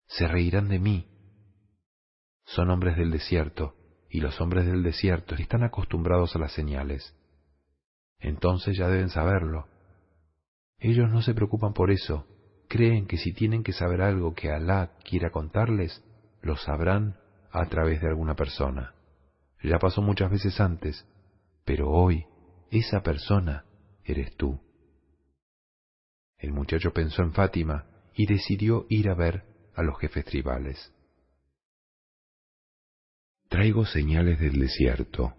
Se 0.07 0.29
reirán 0.29 0.69
de 0.69 0.79
mí. 0.79 1.07
Son 2.45 2.71
hombres 2.71 2.97
del 2.97 3.11
desierto, 3.11 3.75
y 4.11 4.21
los 4.21 4.41
hombres 4.41 4.67
del 4.67 4.83
desierto 4.83 5.35
están 5.35 5.63
acostumbrados 5.63 6.35
a 6.35 6.39
las 6.39 6.53
señales. 6.53 7.15
Entonces 8.21 8.77
ya 8.77 8.89
deben 8.89 9.11
saberlo. 9.11 9.67
Ellos 10.79 11.11
no 11.11 11.23
se 11.23 11.35
preocupan 11.35 11.73
por 11.73 11.91
eso, 11.91 12.27
creen 12.69 13.07
que 13.07 13.17
si 13.17 13.33
tienen 13.33 13.63
que 13.63 13.73
saber 13.73 14.03
algo 14.03 14.35
que 14.35 14.51
Alá 14.51 14.93
quiera 15.05 15.31
contarles, 15.31 16.05
lo 16.43 16.57
sabrán 16.57 17.17
a 17.51 17.67
través 17.67 18.01
de 18.01 18.09
alguna 18.09 18.35
persona. 18.35 18.95
Ya 19.63 19.79
pasó 19.79 20.03
muchas 20.03 20.31
veces 20.31 20.61
antes, 20.61 21.07
pero 21.65 21.91
hoy 21.91 22.27
esa 22.71 23.03
persona 23.03 23.65
eres 24.05 24.37
tú. 24.37 24.61
El 26.39 26.53
muchacho 26.53 26.93
pensó 26.93 27.23
en 27.23 27.33
Fátima 27.33 27.87
y 28.15 28.27
decidió 28.27 28.87
ir 28.89 29.11
a 29.11 29.15
ver 29.15 29.45
a 29.75 29.83
los 29.83 29.99
jefes 29.99 30.25
tribales. 30.25 30.93
Traigo 33.49 33.87
señales 33.87 34.39
del 34.41 34.61
desierto, 34.61 35.33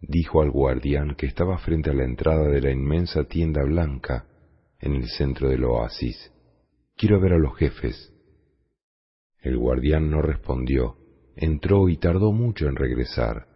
dijo 0.00 0.40
al 0.40 0.50
guardián 0.50 1.14
que 1.14 1.26
estaba 1.26 1.58
frente 1.58 1.90
a 1.90 1.94
la 1.94 2.04
entrada 2.04 2.48
de 2.48 2.62
la 2.62 2.70
inmensa 2.70 3.24
tienda 3.24 3.62
blanca 3.62 4.26
en 4.78 4.94
el 4.94 5.08
centro 5.08 5.50
del 5.50 5.64
oasis. 5.64 6.32
Quiero 6.96 7.20
ver 7.20 7.34
a 7.34 7.38
los 7.38 7.54
jefes. 7.58 8.14
El 9.42 9.58
guardián 9.58 10.10
no 10.10 10.22
respondió, 10.22 10.96
entró 11.36 11.90
y 11.90 11.98
tardó 11.98 12.32
mucho 12.32 12.66
en 12.66 12.76
regresar. 12.76 13.46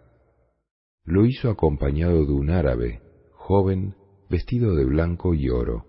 Lo 1.05 1.25
hizo 1.25 1.49
acompañado 1.49 2.27
de 2.27 2.33
un 2.33 2.51
árabe, 2.51 3.01
joven, 3.33 3.95
vestido 4.29 4.75
de 4.75 4.85
blanco 4.85 5.35
y 5.35 5.49
oro. 5.49 5.87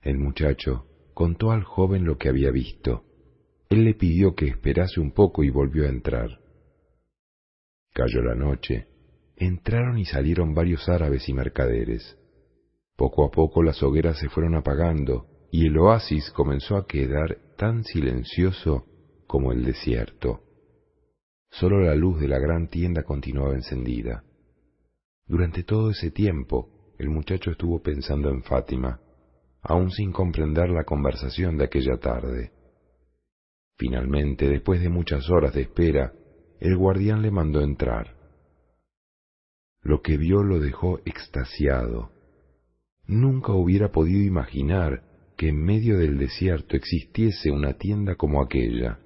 El 0.00 0.16
muchacho 0.18 0.86
contó 1.12 1.50
al 1.50 1.62
joven 1.62 2.04
lo 2.04 2.16
que 2.16 2.30
había 2.30 2.50
visto. 2.50 3.04
Él 3.68 3.84
le 3.84 3.94
pidió 3.94 4.34
que 4.34 4.46
esperase 4.46 4.98
un 4.98 5.12
poco 5.12 5.44
y 5.44 5.50
volvió 5.50 5.84
a 5.84 5.90
entrar. 5.90 6.41
Cayó 7.92 8.22
la 8.22 8.34
noche. 8.34 8.86
Entraron 9.36 9.98
y 9.98 10.04
salieron 10.04 10.54
varios 10.54 10.88
árabes 10.88 11.28
y 11.28 11.34
mercaderes. 11.34 12.18
Poco 12.96 13.24
a 13.24 13.30
poco 13.30 13.62
las 13.62 13.82
hogueras 13.82 14.18
se 14.18 14.28
fueron 14.28 14.54
apagando 14.54 15.26
y 15.50 15.66
el 15.66 15.76
oasis 15.76 16.30
comenzó 16.30 16.76
a 16.76 16.86
quedar 16.86 17.38
tan 17.58 17.84
silencioso 17.84 18.86
como 19.26 19.52
el 19.52 19.64
desierto. 19.64 20.40
Solo 21.50 21.80
la 21.80 21.94
luz 21.94 22.18
de 22.20 22.28
la 22.28 22.38
gran 22.38 22.68
tienda 22.68 23.02
continuaba 23.02 23.54
encendida. 23.54 24.24
Durante 25.26 25.62
todo 25.62 25.90
ese 25.90 26.10
tiempo, 26.10 26.94
el 26.98 27.10
muchacho 27.10 27.50
estuvo 27.50 27.82
pensando 27.82 28.30
en 28.30 28.42
Fátima, 28.42 29.00
aún 29.60 29.90
sin 29.90 30.12
comprender 30.12 30.70
la 30.70 30.84
conversación 30.84 31.58
de 31.58 31.64
aquella 31.64 31.98
tarde. 31.98 32.52
Finalmente, 33.76 34.48
después 34.48 34.80
de 34.80 34.88
muchas 34.88 35.28
horas 35.30 35.54
de 35.54 35.62
espera, 35.62 36.12
el 36.62 36.76
guardián 36.76 37.22
le 37.22 37.32
mandó 37.32 37.60
entrar. 37.60 38.14
Lo 39.80 40.00
que 40.00 40.16
vio 40.16 40.44
lo 40.44 40.60
dejó 40.60 41.00
extasiado. 41.04 42.12
Nunca 43.04 43.52
hubiera 43.52 43.90
podido 43.90 44.22
imaginar 44.22 45.02
que 45.36 45.48
en 45.48 45.60
medio 45.60 45.98
del 45.98 46.18
desierto 46.18 46.76
existiese 46.76 47.50
una 47.50 47.72
tienda 47.78 48.14
como 48.14 48.40
aquella. 48.40 49.00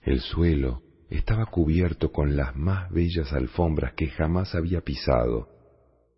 El 0.00 0.20
suelo 0.20 0.84
estaba 1.08 1.46
cubierto 1.46 2.12
con 2.12 2.36
las 2.36 2.54
más 2.54 2.88
bellas 2.92 3.32
alfombras 3.32 3.94
que 3.94 4.10
jamás 4.10 4.54
había 4.54 4.82
pisado, 4.82 5.48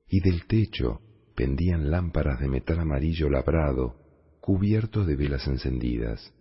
y 0.07 0.21
del 0.21 0.47
techo 0.47 1.01
pendían 1.35 1.91
lámparas 1.91 2.41
de 2.41 2.49
metal 2.49 2.79
amarillo 2.79 3.31
labrado, 3.31 3.97
cubiertos 4.43 5.07
de 5.07 5.17
velas 5.17 5.47
encendidas. 5.47 6.35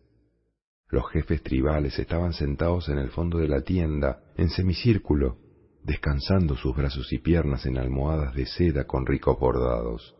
Los 0.91 1.09
jefes 1.09 1.41
tribales 1.41 1.97
estaban 1.97 2.33
sentados 2.33 2.89
en 2.89 2.97
el 2.97 3.09
fondo 3.11 3.37
de 3.37 3.47
la 3.47 3.61
tienda, 3.61 4.21
en 4.35 4.49
semicírculo, 4.49 5.37
descansando 5.83 6.57
sus 6.57 6.75
brazos 6.75 7.11
y 7.13 7.19
piernas 7.19 7.65
en 7.65 7.77
almohadas 7.77 8.35
de 8.35 8.45
seda 8.45 8.85
con 8.85 9.05
ricos 9.05 9.39
bordados. 9.39 10.15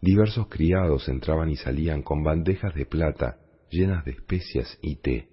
Diversos 0.00 0.46
criados 0.46 1.08
entraban 1.08 1.50
y 1.50 1.56
salían 1.56 2.02
con 2.02 2.22
bandejas 2.22 2.72
de 2.74 2.86
plata 2.86 3.40
llenas 3.68 4.04
de 4.04 4.12
especias 4.12 4.78
y 4.80 4.96
té. 4.96 5.28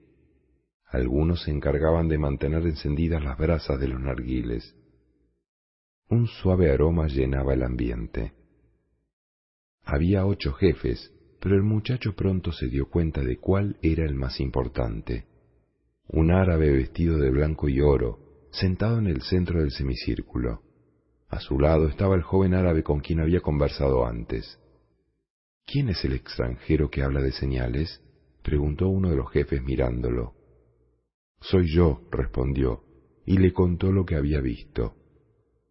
Algunos 0.88 1.44
se 1.44 1.52
encargaban 1.52 2.08
de 2.08 2.18
mantener 2.18 2.64
encendidas 2.64 3.24
las 3.24 3.38
brasas 3.38 3.80
de 3.80 3.88
los 3.88 4.00
narguiles. 4.00 4.76
Un 6.10 6.28
suave 6.28 6.72
aroma 6.72 7.08
llenaba 7.08 7.54
el 7.54 7.62
ambiente. 7.62 8.34
Había 9.84 10.26
ocho 10.26 10.54
jefes, 10.54 11.15
pero 11.46 11.58
el 11.58 11.62
muchacho 11.62 12.16
pronto 12.16 12.52
se 12.52 12.70
dio 12.70 12.90
cuenta 12.90 13.22
de 13.22 13.38
cuál 13.38 13.78
era 13.84 14.04
el 14.04 14.16
más 14.16 14.40
importante. 14.40 15.28
Un 16.08 16.32
árabe 16.32 16.72
vestido 16.72 17.20
de 17.20 17.30
blanco 17.30 17.70
y 17.70 17.82
oro, 17.82 18.48
sentado 18.50 18.98
en 18.98 19.06
el 19.06 19.22
centro 19.22 19.60
del 19.60 19.70
semicírculo. 19.70 20.64
A 21.30 21.40
su 21.40 21.60
lado 21.60 21.88
estaba 21.88 22.16
el 22.16 22.24
joven 22.24 22.56
árabe 22.56 22.82
con 22.82 23.00
quien 23.00 23.20
había 23.20 23.42
conversado 23.42 24.08
antes. 24.08 24.60
¿Quién 25.68 25.90
es 25.90 26.04
el 26.04 26.14
extranjero 26.14 26.90
que 26.90 27.04
habla 27.04 27.22
de 27.22 27.32
señales? 27.32 28.02
preguntó 28.42 28.88
uno 28.88 29.12
de 29.12 29.18
los 29.18 29.30
jefes 29.30 29.62
mirándolo. 29.62 30.34
Soy 31.42 31.72
yo, 31.72 32.08
respondió, 32.10 32.82
y 33.24 33.38
le 33.38 33.54
contó 33.54 33.92
lo 33.92 34.04
que 34.04 34.16
había 34.16 34.42
visto. 34.42 34.96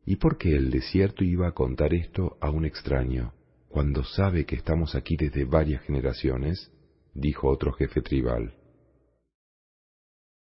¿Y 0.06 0.16
por 0.16 0.38
qué 0.38 0.54
el 0.54 0.70
desierto 0.70 1.24
iba 1.24 1.48
a 1.48 1.52
contar 1.52 1.94
esto 1.94 2.36
a 2.40 2.50
un 2.50 2.64
extraño, 2.64 3.34
cuando 3.74 4.04
sabe 4.04 4.46
que 4.46 4.54
estamos 4.54 4.94
aquí 4.94 5.16
desde 5.16 5.44
varias 5.44 5.82
generaciones? 5.82 6.70
dijo 7.12 7.48
otro 7.48 7.72
jefe 7.72 8.02
tribal. 8.02 8.54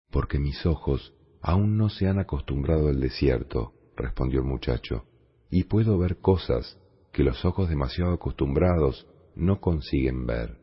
Porque 0.09 0.39
mis 0.39 0.65
ojos 0.65 1.13
aún 1.41 1.75
no 1.75 1.89
se 1.89 2.07
han 2.07 2.17
acostumbrado 2.17 2.87
al 2.87 3.01
desierto, 3.01 3.73
respondió 3.97 4.39
el 4.39 4.45
muchacho, 4.45 5.03
y 5.49 5.65
puedo 5.65 5.97
ver 5.97 6.19
cosas 6.21 6.79
que 7.11 7.25
los 7.25 7.43
ojos 7.43 7.67
demasiado 7.67 8.13
acostumbrados 8.13 9.05
no 9.35 9.59
consiguen 9.59 10.25
ver. 10.25 10.57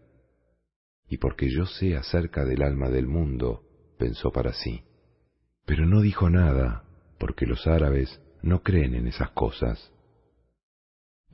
Y 1.11 1.19
porque 1.19 1.51
yo 1.51 1.67
sé 1.67 1.95
acerca 1.95 2.47
del 2.47 2.63
alma 2.63 2.89
del 2.89 3.07
mundo, 3.07 3.65
pensó 3.99 4.33
para 4.33 4.55
sí. 4.55 4.83
Pero 5.67 5.85
no 5.85 6.01
dijo 6.01 6.31
nada, 6.31 6.85
porque 7.19 7.45
los 7.45 7.67
árabes 7.67 8.19
no 8.41 8.63
creen 8.63 8.95
en 8.95 9.09
esas 9.09 9.29
cosas. 9.33 9.93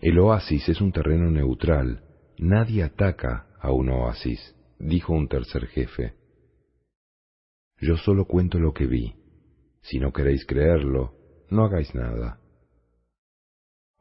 El 0.03 0.19
oasis 0.19 0.69
es 0.69 0.81
un 0.81 0.91
terreno 0.91 1.31
neutral, 1.31 2.03
nadie 2.37 2.83
ataca 2.83 3.47
a 3.61 3.71
un 3.71 3.89
oasis, 3.89 4.57
dijo 4.81 5.13
un 5.13 5.29
tercer 5.29 5.69
jefe. 5.69 6.15
Yo 7.81 7.97
solo 7.97 8.25
cuento 8.25 8.59
lo 8.59 8.73
que 8.75 8.87
vi. 8.87 9.15
Si 9.81 10.01
no 10.01 10.13
queréis 10.13 10.45
creerlo, 10.45 11.15
no 11.51 11.65
hagáis 11.65 11.95
nada. 11.95 12.41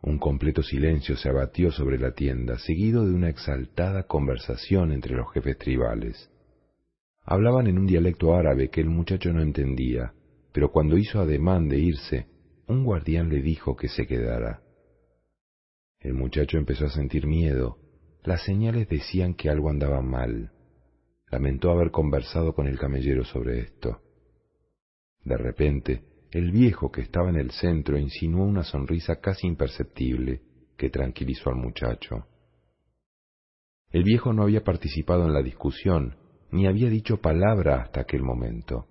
Un 0.01 0.17
completo 0.17 0.63
silencio 0.63 1.15
se 1.17 1.29
abatió 1.29 1.69
sobre 1.71 1.99
la 1.99 2.13
tienda, 2.13 2.57
seguido 2.57 3.05
de 3.05 3.13
una 3.13 3.29
exaltada 3.29 4.07
conversación 4.07 4.93
entre 4.93 5.15
los 5.15 5.31
jefes 5.31 5.59
tribales. 5.59 6.31
Hablaban 7.21 7.67
en 7.67 7.77
un 7.77 7.85
dialecto 7.85 8.33
árabe 8.33 8.71
que 8.71 8.81
el 8.81 8.89
muchacho 8.89 9.31
no 9.33 9.43
entendía, 9.43 10.15
pero 10.51 10.71
cuando 10.71 10.97
hizo 10.97 11.19
ademán 11.19 11.69
de 11.69 11.77
irse, 11.77 12.25
un 12.65 12.83
guardián 12.83 13.29
le 13.29 13.43
dijo 13.43 13.75
que 13.75 13.87
se 13.87 14.07
quedara. 14.07 14.63
El 16.01 16.15
muchacho 16.15 16.57
empezó 16.57 16.85
a 16.85 16.89
sentir 16.89 17.27
miedo. 17.27 17.77
Las 18.23 18.43
señales 18.43 18.89
decían 18.89 19.35
que 19.35 19.49
algo 19.49 19.69
andaba 19.69 20.01
mal. 20.01 20.51
Lamentó 21.29 21.71
haber 21.71 21.91
conversado 21.91 22.53
con 22.53 22.67
el 22.67 22.79
camellero 22.79 23.23
sobre 23.23 23.59
esto. 23.59 24.01
De 25.23 25.37
repente, 25.37 26.03
el 26.31 26.51
viejo 26.51 26.91
que 26.91 27.01
estaba 27.01 27.29
en 27.29 27.35
el 27.35 27.51
centro 27.51 27.99
insinuó 27.99 28.45
una 28.45 28.63
sonrisa 28.63 29.17
casi 29.17 29.47
imperceptible 29.47 30.41
que 30.75 30.89
tranquilizó 30.89 31.51
al 31.51 31.57
muchacho. 31.57 32.25
El 33.91 34.03
viejo 34.03 34.33
no 34.33 34.43
había 34.43 34.63
participado 34.63 35.25
en 35.25 35.33
la 35.33 35.43
discusión, 35.43 36.15
ni 36.51 36.65
había 36.65 36.89
dicho 36.89 37.17
palabra 37.21 37.81
hasta 37.83 38.01
aquel 38.01 38.23
momento. 38.23 38.87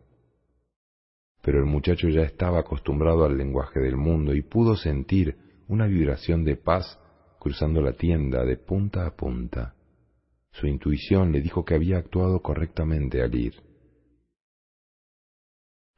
Pero 1.43 1.59
el 1.59 1.65
muchacho 1.65 2.09
ya 2.09 2.23
estaba 2.23 2.61
acostumbrado 2.61 3.25
al 3.25 3.37
lenguaje 3.37 3.81
del 3.81 3.97
mundo 3.97 4.35
y 4.35 4.43
pudo 4.43 4.77
sentir 4.77 5.37
una 5.67 5.87
vibración 5.87 6.45
de 6.45 6.57
paz 6.57 7.00
cruzando 7.41 7.81
la 7.81 7.95
tienda 7.95 8.45
de 8.45 8.59
punta 8.59 9.07
a 9.07 9.17
punta. 9.17 9.75
Su 10.53 10.67
intuición 10.67 11.33
le 11.33 11.41
dijo 11.41 11.65
que 11.65 11.75
había 11.75 11.97
actuado 11.97 12.41
correctamente 12.43 13.23
al 13.23 13.35
ir. 13.35 13.55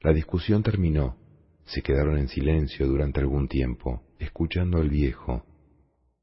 La 0.01 0.12
discusión 0.12 0.62
terminó. 0.62 1.17
Se 1.65 1.83
quedaron 1.83 2.19
en 2.19 2.29
silencio 2.29 2.87
durante 2.87 3.21
algún 3.21 3.49
tiempo, 3.49 4.03
escuchando 4.19 4.79
al 4.79 4.89
viejo. 4.89 5.45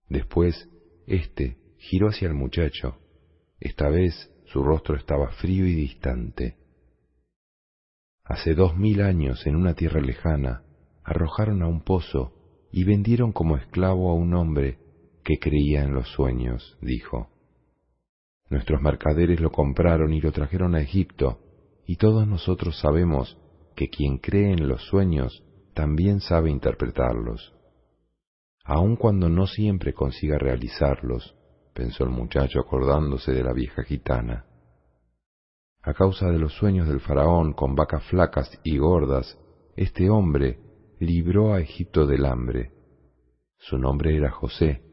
Después, 0.08 0.70
éste 1.06 1.58
giró 1.78 2.08
hacia 2.08 2.30
el 2.30 2.34
muchacho. 2.34 2.98
Esta 3.60 3.90
vez 3.90 4.32
su 4.46 4.64
rostro 4.64 4.96
estaba 4.96 5.32
frío 5.34 5.68
y 5.68 5.74
distante. 5.74 6.56
Hace 8.24 8.54
dos 8.54 8.78
mil 8.78 9.02
años, 9.02 9.46
en 9.46 9.58
una 9.58 9.74
tierra 9.74 10.00
lejana, 10.00 10.64
arrojaron 11.04 11.62
a 11.62 11.68
un 11.68 11.82
pozo 11.82 12.34
y 12.72 12.86
vendieron 12.86 13.34
como 13.34 13.58
esclavo 13.58 14.12
a 14.12 14.14
un 14.14 14.34
hombre 14.34 14.89
que 15.24 15.40
creía 15.40 15.84
en 15.84 15.94
los 15.94 16.08
sueños, 16.10 16.78
dijo. 16.82 17.30
Nuestros 18.50 18.82
mercaderes 18.82 19.40
lo 19.40 19.52
compraron 19.52 20.14
y 20.14 20.22
lo 20.22 20.32
trajeron 20.32 20.76
a 20.76 20.82
Egipto, 20.82 21.40
y 21.86 21.98
todos 21.98 22.28
nosotros 22.28 22.80
sabemos 22.80 23.38
que 23.76 23.90
quien 23.90 24.18
cree 24.18 24.52
en 24.52 24.68
los 24.68 24.84
sueños 24.88 25.44
también 25.74 26.20
sabe 26.20 26.50
interpretarlos. 26.50 27.54
Aun 28.66 28.96
cuando 28.96 29.30
no 29.30 29.48
siempre 29.48 29.94
consiga 29.94 30.38
realizarlos, 30.38 31.36
pensó 31.74 32.04
el 32.04 32.10
muchacho 32.10 32.60
acordándose 32.60 33.32
de 33.32 33.44
la 33.44 33.54
vieja 33.54 33.84
gitana. 33.84 34.46
A 35.82 35.94
causa 35.94 36.30
de 36.30 36.38
los 36.38 36.54
sueños 36.54 36.88
del 36.88 37.00
faraón 37.00 37.54
con 37.54 37.74
vacas 37.76 38.04
flacas 38.10 38.52
y 38.64 38.78
gordas, 38.78 39.40
este 39.76 40.10
hombre 40.10 40.60
libró 41.00 41.54
a 41.54 41.62
Egipto 41.62 42.06
del 42.06 42.26
hambre. 42.26 42.74
Su 43.58 43.78
nombre 43.78 44.16
era 44.16 44.30
José. 44.30 44.84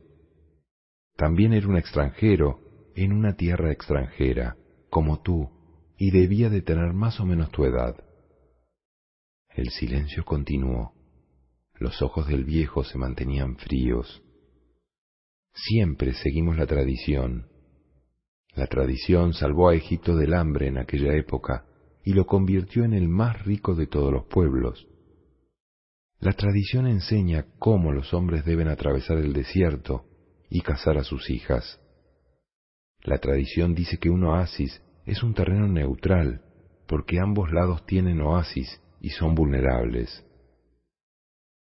También 1.17 1.55
era 1.55 1.67
un 1.67 1.77
extranjero 1.77 2.61
en 2.95 3.13
una 3.13 3.37
tierra 3.37 3.73
extranjera, 3.73 4.57
como 4.91 5.23
tú, 5.23 5.51
y 5.99 6.11
debía 6.11 6.51
de 6.51 6.61
tener 6.61 6.93
más 6.93 7.21
o 7.21 7.25
menos 7.25 7.51
tu 7.51 7.65
edad. 7.65 7.97
El 9.55 9.71
silencio 9.71 10.25
continuó. 10.25 10.93
Los 11.79 12.03
ojos 12.03 12.29
del 12.29 12.45
viejo 12.45 12.85
se 12.85 12.99
mantenían 12.99 13.57
fríos. 13.57 14.23
Siempre 15.55 16.13
seguimos 16.13 16.59
la 16.59 16.67
tradición. 16.67 17.49
La 18.55 18.67
tradición 18.67 19.33
salvó 19.33 19.71
a 19.71 19.75
Egipto 19.75 20.17
del 20.17 20.35
hambre 20.35 20.69
en 20.69 20.79
aquella 20.79 21.15
época 21.15 21.65
y 22.05 22.13
lo 22.13 22.27
convirtió 22.27 22.85
en 22.85 22.93
el 22.93 23.09
más 23.09 23.43
rico 23.45 23.75
de 23.75 23.87
todos 23.87 24.13
los 24.13 24.27
pueblos. 24.27 24.87
La 26.21 26.33
tradición 26.33 26.87
enseña 26.87 27.47
cómo 27.59 27.93
los 27.93 28.13
hombres 28.13 28.45
deben 28.45 28.69
atravesar 28.69 29.19
el 29.19 29.33
desierto 29.33 30.06
y 30.51 30.61
cazar 30.61 30.99
a 30.99 31.05
sus 31.05 31.31
hijas. 31.31 31.81
La 33.03 33.19
tradición 33.19 33.75
dice 33.75 33.99
que 33.99 34.11
un 34.11 34.25
oasis 34.25 34.83
es 35.05 35.23
un 35.23 35.35
terreno 35.35 35.69
neutral, 35.69 36.43
porque 36.87 37.21
ambos 37.21 37.53
lados 37.53 37.85
tienen 37.87 38.21
oasis 38.21 38.81
y 39.01 39.11
son 39.11 39.35
vulnerables. 39.35 40.25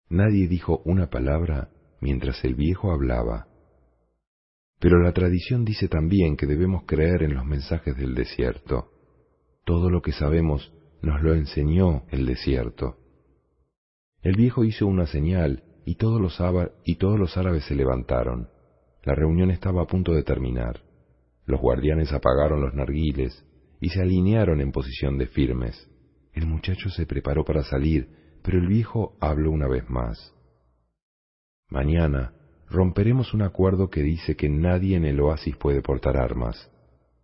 Nadie 0.09 0.47
dijo 0.47 0.81
una 0.85 1.09
palabra 1.09 1.69
mientras 1.99 2.43
el 2.43 2.55
viejo 2.55 2.91
hablaba. 2.91 3.47
Pero 4.79 4.99
la 5.01 5.11
tradición 5.11 5.65
dice 5.65 5.87
también 5.87 6.37
que 6.37 6.45
debemos 6.45 6.83
creer 6.85 7.23
en 7.23 7.33
los 7.33 7.45
mensajes 7.45 7.95
del 7.97 8.15
desierto. 8.15 8.91
Todo 9.65 9.89
lo 9.89 10.01
que 10.01 10.11
sabemos 10.11 10.71
nos 11.01 11.21
lo 11.21 11.33
enseñó 11.33 12.03
el 12.09 12.25
desierto. 12.25 12.97
El 14.21 14.35
viejo 14.35 14.63
hizo 14.63 14.87
una 14.87 15.07
señal 15.07 15.63
y 15.85 15.95
todos 15.95 16.21
los, 16.21 16.39
y 16.85 16.95
todos 16.95 17.19
los 17.19 17.37
árabes 17.37 17.65
se 17.65 17.75
levantaron. 17.75 18.49
La 19.07 19.15
reunión 19.15 19.51
estaba 19.51 19.83
a 19.83 19.87
punto 19.87 20.13
de 20.13 20.23
terminar. 20.23 20.81
Los 21.45 21.61
guardianes 21.61 22.11
apagaron 22.11 22.59
los 22.59 22.73
narguiles 22.73 23.41
y 23.79 23.87
se 23.87 24.01
alinearon 24.01 24.59
en 24.59 24.73
posición 24.73 25.17
de 25.17 25.27
firmes. 25.27 25.89
El 26.33 26.45
muchacho 26.45 26.89
se 26.89 27.05
preparó 27.05 27.45
para 27.45 27.63
salir, 27.63 28.09
pero 28.43 28.57
el 28.57 28.67
viejo 28.67 29.15
habló 29.21 29.51
una 29.51 29.69
vez 29.69 29.89
más. 29.89 30.35
Mañana 31.69 32.33
romperemos 32.69 33.33
un 33.33 33.43
acuerdo 33.43 33.89
que 33.89 34.03
dice 34.03 34.35
que 34.35 34.49
nadie 34.49 34.97
en 34.97 35.05
el 35.05 35.21
oasis 35.21 35.55
puede 35.55 35.81
portar 35.81 36.17
armas. 36.17 36.69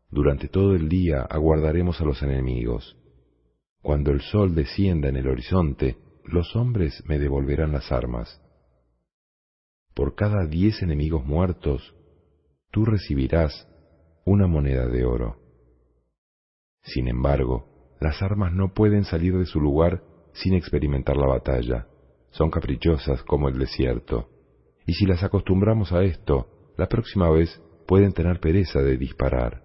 Durante 0.09 0.47
todo 0.47 0.75
el 0.75 0.87
día 0.87 1.23
aguardaremos 1.23 1.99
a 1.99 2.05
los 2.05 2.23
enemigos. 2.23 2.95
Cuando 3.81 4.11
el 4.11 4.21
sol 4.21 4.55
descienda 4.55 5.09
en 5.09 5.17
el 5.17 5.27
horizonte, 5.27 5.97
los 6.23 6.55
hombres 6.55 7.03
me 7.07 7.19
devolverán 7.19 7.73
las 7.73 7.91
armas. 7.91 8.41
Por 9.93 10.15
cada 10.15 10.45
diez 10.47 10.81
enemigos 10.81 11.25
muertos, 11.25 11.95
tú 12.71 12.85
recibirás 12.85 13.67
una 14.25 14.47
moneda 14.47 14.87
de 14.87 15.05
oro. 15.05 15.37
Sin 16.81 17.07
embargo, 17.07 17.95
las 17.99 18.21
armas 18.21 18.51
no 18.53 18.73
pueden 18.73 19.05
salir 19.05 19.37
de 19.37 19.45
su 19.45 19.61
lugar 19.61 20.03
sin 20.33 20.55
experimentar 20.55 21.15
la 21.15 21.27
batalla. 21.27 21.87
Son 22.31 22.49
caprichosas 22.49 23.23
como 23.23 23.49
el 23.49 23.59
desierto. 23.59 24.29
Y 24.85 24.93
si 24.93 25.05
las 25.05 25.23
acostumbramos 25.23 25.91
a 25.93 26.03
esto, 26.03 26.73
la 26.77 26.87
próxima 26.87 27.29
vez 27.29 27.61
pueden 27.87 28.13
tener 28.13 28.39
pereza 28.39 28.81
de 28.81 28.97
disparar. 28.97 29.63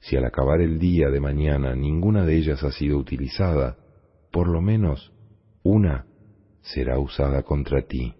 Si 0.00 0.16
al 0.16 0.24
acabar 0.24 0.60
el 0.60 0.78
día 0.78 1.10
de 1.10 1.20
mañana 1.20 1.74
ninguna 1.74 2.24
de 2.24 2.36
ellas 2.36 2.62
ha 2.64 2.72
sido 2.72 2.98
utilizada, 2.98 3.76
por 4.32 4.48
lo 4.48 4.60
menos 4.60 5.12
una 5.62 6.06
será 6.62 6.98
usada 6.98 7.42
contra 7.42 7.82
ti. 7.82 8.14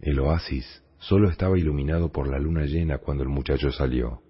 El 0.00 0.18
oasis 0.20 0.82
solo 0.98 1.28
estaba 1.28 1.58
iluminado 1.58 2.10
por 2.10 2.26
la 2.26 2.38
luna 2.38 2.64
llena 2.64 2.98
cuando 2.98 3.22
el 3.22 3.28
muchacho 3.28 3.70
salió. 3.70 4.22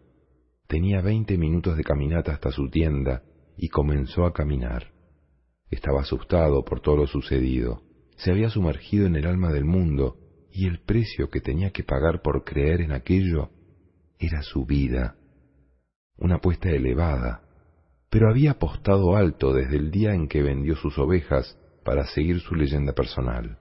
Tenía 0.67 1.01
veinte 1.01 1.39
minutos 1.39 1.77
de 1.77 1.85
caminata 1.85 2.33
hasta 2.33 2.51
su 2.51 2.69
tienda 2.71 3.23
y 3.57 3.69
comenzó 3.69 4.25
a 4.25 4.33
caminar. 4.33 4.93
Estaba 5.71 6.01
asustado 6.01 6.65
por 6.65 6.81
todo 6.81 6.97
lo 6.97 7.07
sucedido. 7.07 7.83
Se 8.17 8.33
había 8.33 8.51
sumergido 8.51 9.07
en 9.07 9.15
el 9.15 9.27
alma 9.27 9.53
del 9.53 9.65
mundo 9.65 10.17
y 10.53 10.67
el 10.67 10.81
precio 10.81 11.31
que 11.31 11.41
tenía 11.41 11.71
que 11.71 11.85
pagar 11.85 12.21
por 12.23 12.43
creer 12.43 12.81
en 12.81 12.91
aquello 12.91 13.51
era 14.19 14.43
su 14.43 14.67
vida. 14.67 15.17
Una 16.17 16.37
apuesta 16.37 16.69
elevada, 16.69 17.43
pero 18.11 18.29
había 18.29 18.53
apostado 18.53 19.15
alto 19.15 19.55
desde 19.55 19.77
el 19.77 19.93
día 19.93 20.15
en 20.15 20.27
que 20.27 20.43
vendió 20.43 20.75
sus 20.75 20.99
ovejas 20.99 21.57
para 21.85 22.07
seguir 22.09 22.41
su 22.41 22.57
leyenda 22.57 22.93
personal. 22.93 23.59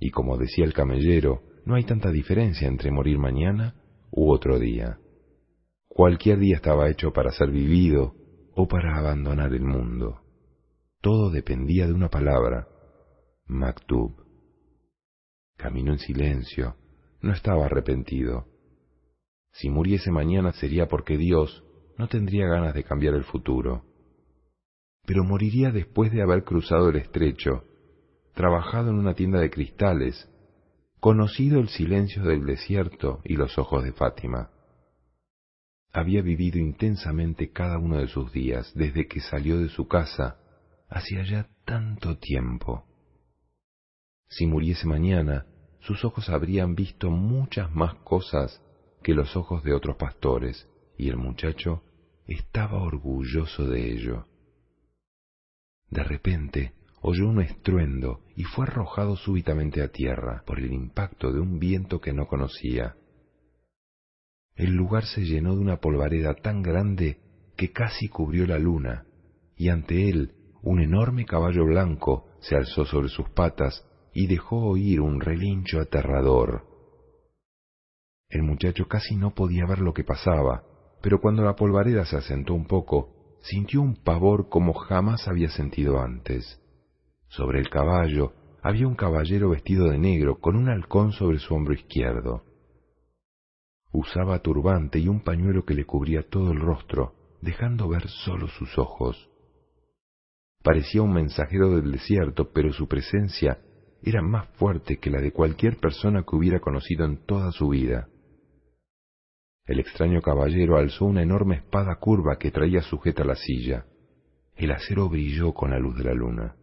Y 0.00 0.10
como 0.10 0.38
decía 0.38 0.64
el 0.64 0.72
camellero, 0.72 1.42
no 1.66 1.76
hay 1.76 1.84
tanta 1.84 2.10
diferencia 2.10 2.66
entre 2.66 2.90
morir 2.90 3.18
mañana 3.18 3.76
u 4.10 4.32
otro 4.32 4.58
día. 4.58 4.98
Cualquier 5.86 6.38
día 6.38 6.56
estaba 6.56 6.88
hecho 6.88 7.12
para 7.12 7.30
ser 7.30 7.50
vivido 7.50 8.14
o 8.54 8.66
para 8.66 8.98
abandonar 8.98 9.52
el 9.52 9.62
mundo. 9.62 10.22
Todo 11.00 11.30
dependía 11.30 11.86
de 11.86 11.92
una 11.92 12.08
palabra, 12.08 12.66
Maktub. 13.46 14.14
Caminó 15.56 15.92
en 15.92 15.98
silencio, 15.98 16.76
no 17.20 17.32
estaba 17.32 17.66
arrepentido. 17.66 18.46
Si 19.52 19.68
muriese 19.68 20.10
mañana 20.10 20.52
sería 20.52 20.88
porque 20.88 21.18
Dios 21.18 21.64
no 21.98 22.08
tendría 22.08 22.46
ganas 22.46 22.72
de 22.72 22.84
cambiar 22.84 23.14
el 23.14 23.24
futuro. 23.24 23.84
Pero 25.04 25.24
moriría 25.24 25.70
después 25.70 26.12
de 26.12 26.22
haber 26.22 26.44
cruzado 26.44 26.88
el 26.88 26.96
estrecho, 26.96 27.64
trabajado 28.34 28.90
en 28.90 28.96
una 28.96 29.14
tienda 29.14 29.40
de 29.40 29.50
cristales, 29.50 30.28
conocido 31.00 31.60
el 31.60 31.68
silencio 31.68 32.22
del 32.22 32.44
desierto 32.44 33.20
y 33.24 33.36
los 33.36 33.58
ojos 33.58 33.84
de 33.84 33.92
Fátima. 33.92 34.50
Había 35.92 36.22
vivido 36.22 36.58
intensamente 36.58 37.50
cada 37.50 37.78
uno 37.78 37.98
de 37.98 38.06
sus 38.06 38.32
días 38.32 38.72
desde 38.74 39.08
que 39.08 39.20
salió 39.20 39.58
de 39.58 39.68
su 39.68 39.88
casa 39.88 40.36
hacía 40.88 41.24
ya 41.24 41.48
tanto 41.64 42.18
tiempo. 42.18 42.84
Si 44.28 44.46
muriese 44.46 44.86
mañana, 44.86 45.46
sus 45.80 46.04
ojos 46.04 46.28
habrían 46.28 46.74
visto 46.74 47.10
muchas 47.10 47.74
más 47.74 47.94
cosas 48.04 48.62
que 49.02 49.14
los 49.14 49.34
ojos 49.36 49.64
de 49.64 49.72
otros 49.72 49.96
pastores, 49.96 50.68
y 50.96 51.08
el 51.08 51.16
muchacho 51.16 51.82
estaba 52.26 52.82
orgulloso 52.82 53.66
de 53.66 53.92
ello. 53.92 54.26
De 55.88 56.04
repente 56.04 56.74
oyó 57.00 57.28
un 57.28 57.40
estruendo 57.40 58.20
y 58.36 58.44
fue 58.44 58.66
arrojado 58.66 59.16
súbitamente 59.16 59.82
a 59.82 59.88
tierra 59.88 60.42
por 60.46 60.58
el 60.58 60.72
impacto 60.72 61.32
de 61.32 61.40
un 61.40 61.58
viento 61.58 62.00
que 62.00 62.12
no 62.12 62.26
conocía. 62.26 62.96
El 64.54 64.74
lugar 64.74 65.04
se 65.04 65.22
llenó 65.22 65.54
de 65.54 65.60
una 65.60 65.78
polvareda 65.78 66.34
tan 66.34 66.62
grande 66.62 67.18
que 67.56 67.72
casi 67.72 68.08
cubrió 68.08 68.46
la 68.46 68.58
luna, 68.58 69.06
y 69.56 69.68
ante 69.68 70.08
él 70.08 70.34
un 70.62 70.80
enorme 70.80 71.24
caballo 71.24 71.64
blanco 71.64 72.26
se 72.40 72.56
alzó 72.56 72.84
sobre 72.84 73.08
sus 73.08 73.28
patas 73.30 73.86
y 74.12 74.26
dejó 74.26 74.56
oír 74.56 75.00
un 75.00 75.20
relincho 75.20 75.80
aterrador. 75.80 76.66
El 78.28 78.42
muchacho 78.42 78.86
casi 78.86 79.16
no 79.16 79.34
podía 79.34 79.66
ver 79.66 79.80
lo 79.80 79.92
que 79.94 80.04
pasaba, 80.04 80.64
pero 81.02 81.20
cuando 81.20 81.42
la 81.42 81.56
polvareda 81.56 82.04
se 82.04 82.16
asentó 82.16 82.54
un 82.54 82.66
poco, 82.66 83.38
sintió 83.42 83.80
un 83.80 83.96
pavor 83.96 84.48
como 84.48 84.74
jamás 84.74 85.26
había 85.26 85.50
sentido 85.50 86.00
antes. 86.00 86.59
Sobre 87.30 87.60
el 87.60 87.70
caballo 87.70 88.32
había 88.60 88.88
un 88.88 88.96
caballero 88.96 89.50
vestido 89.50 89.88
de 89.88 89.98
negro 89.98 90.40
con 90.40 90.56
un 90.56 90.68
halcón 90.68 91.12
sobre 91.12 91.38
su 91.38 91.54
hombro 91.54 91.74
izquierdo. 91.74 92.42
Usaba 93.92 94.40
turbante 94.40 94.98
y 94.98 95.06
un 95.06 95.20
pañuelo 95.20 95.64
que 95.64 95.74
le 95.74 95.84
cubría 95.84 96.28
todo 96.28 96.50
el 96.50 96.60
rostro, 96.60 97.14
dejando 97.40 97.88
ver 97.88 98.08
solo 98.08 98.48
sus 98.48 98.76
ojos. 98.78 99.30
Parecía 100.62 101.02
un 101.02 101.12
mensajero 101.12 101.70
del 101.70 101.92
desierto, 101.92 102.50
pero 102.52 102.72
su 102.72 102.88
presencia 102.88 103.58
era 104.02 104.22
más 104.22 104.48
fuerte 104.56 104.98
que 104.98 105.10
la 105.10 105.20
de 105.20 105.32
cualquier 105.32 105.76
persona 105.76 106.24
que 106.24 106.34
hubiera 106.36 106.58
conocido 106.58 107.04
en 107.04 107.24
toda 107.26 107.52
su 107.52 107.68
vida. 107.68 108.08
El 109.66 109.78
extraño 109.78 110.20
caballero 110.20 110.76
alzó 110.76 111.04
una 111.04 111.22
enorme 111.22 111.56
espada 111.56 111.94
curva 111.96 112.38
que 112.38 112.50
traía 112.50 112.82
sujeta 112.82 113.22
a 113.22 113.26
la 113.26 113.36
silla. 113.36 113.86
El 114.56 114.72
acero 114.72 115.08
brilló 115.08 115.54
con 115.54 115.70
la 115.70 115.78
luz 115.78 115.96
de 115.96 116.04
la 116.04 116.14
luna. 116.14 116.56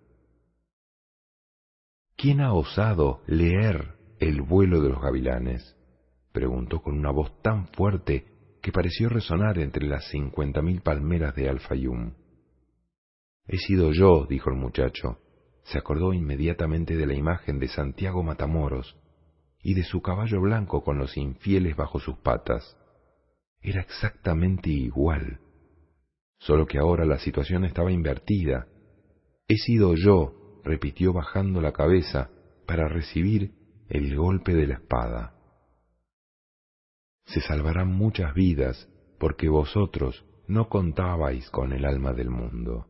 ¿Quién 2.18 2.42
ha 2.42 2.52
osado 2.52 3.22
leer 3.28 3.94
el 4.20 4.42
vuelo 4.42 4.82
de 4.82 4.90
los 4.90 5.00
gavilanes? 5.00 5.78
preguntó 6.32 6.82
con 6.82 6.98
una 6.98 7.12
voz 7.12 7.32
tan 7.44 7.68
fuerte 7.68 8.26
que 8.60 8.72
pareció 8.72 9.08
resonar 9.08 9.60
entre 9.60 9.86
las 9.86 10.10
cincuenta 10.10 10.64
mil 10.64 10.82
palmeras 10.82 11.36
de 11.36 11.48
Alfayum. 11.48 12.16
He 13.46 13.58
sido 13.58 13.92
yo, 13.92 14.26
dijo 14.28 14.50
el 14.50 14.56
muchacho, 14.56 15.20
se 15.66 15.78
acordó 15.78 16.12
inmediatamente 16.12 16.98
de 16.98 17.06
la 17.06 17.14
imagen 17.14 17.60
de 17.60 17.68
Santiago 17.68 18.24
Matamoros 18.24 18.98
y 19.62 19.76
de 19.76 19.84
su 19.84 20.02
caballo 20.02 20.42
blanco 20.42 20.84
con 20.84 20.98
los 20.98 21.16
infieles 21.18 21.76
bajo 21.76 22.00
sus 22.00 22.18
patas. 22.18 22.78
Era 23.62 23.82
exactamente 23.82 24.72
igual, 24.72 25.40
solo 26.40 26.66
que 26.66 26.80
ahora 26.80 27.06
la 27.06 27.20
situación 27.20 27.64
estaba 27.64 27.92
invertida. 27.92 28.66
He 29.48 29.58
sido 29.58 29.94
yo, 29.94 30.47
repitió 30.68 31.14
bajando 31.14 31.62
la 31.62 31.72
cabeza 31.72 32.30
para 32.68 32.88
recibir 32.88 33.54
el 33.90 34.16
golpe 34.16 34.54
de 34.54 34.68
la 34.68 34.76
espada. 34.76 35.34
Se 37.26 37.42
salvarán 37.42 37.88
muchas 37.88 38.34
vidas 38.34 38.88
porque 39.20 39.50
vosotros 39.50 40.26
no 40.48 40.70
contabais 40.70 41.50
con 41.50 41.74
el 41.74 41.86
alma 41.86 42.14
del 42.14 42.30
mundo. 42.30 42.88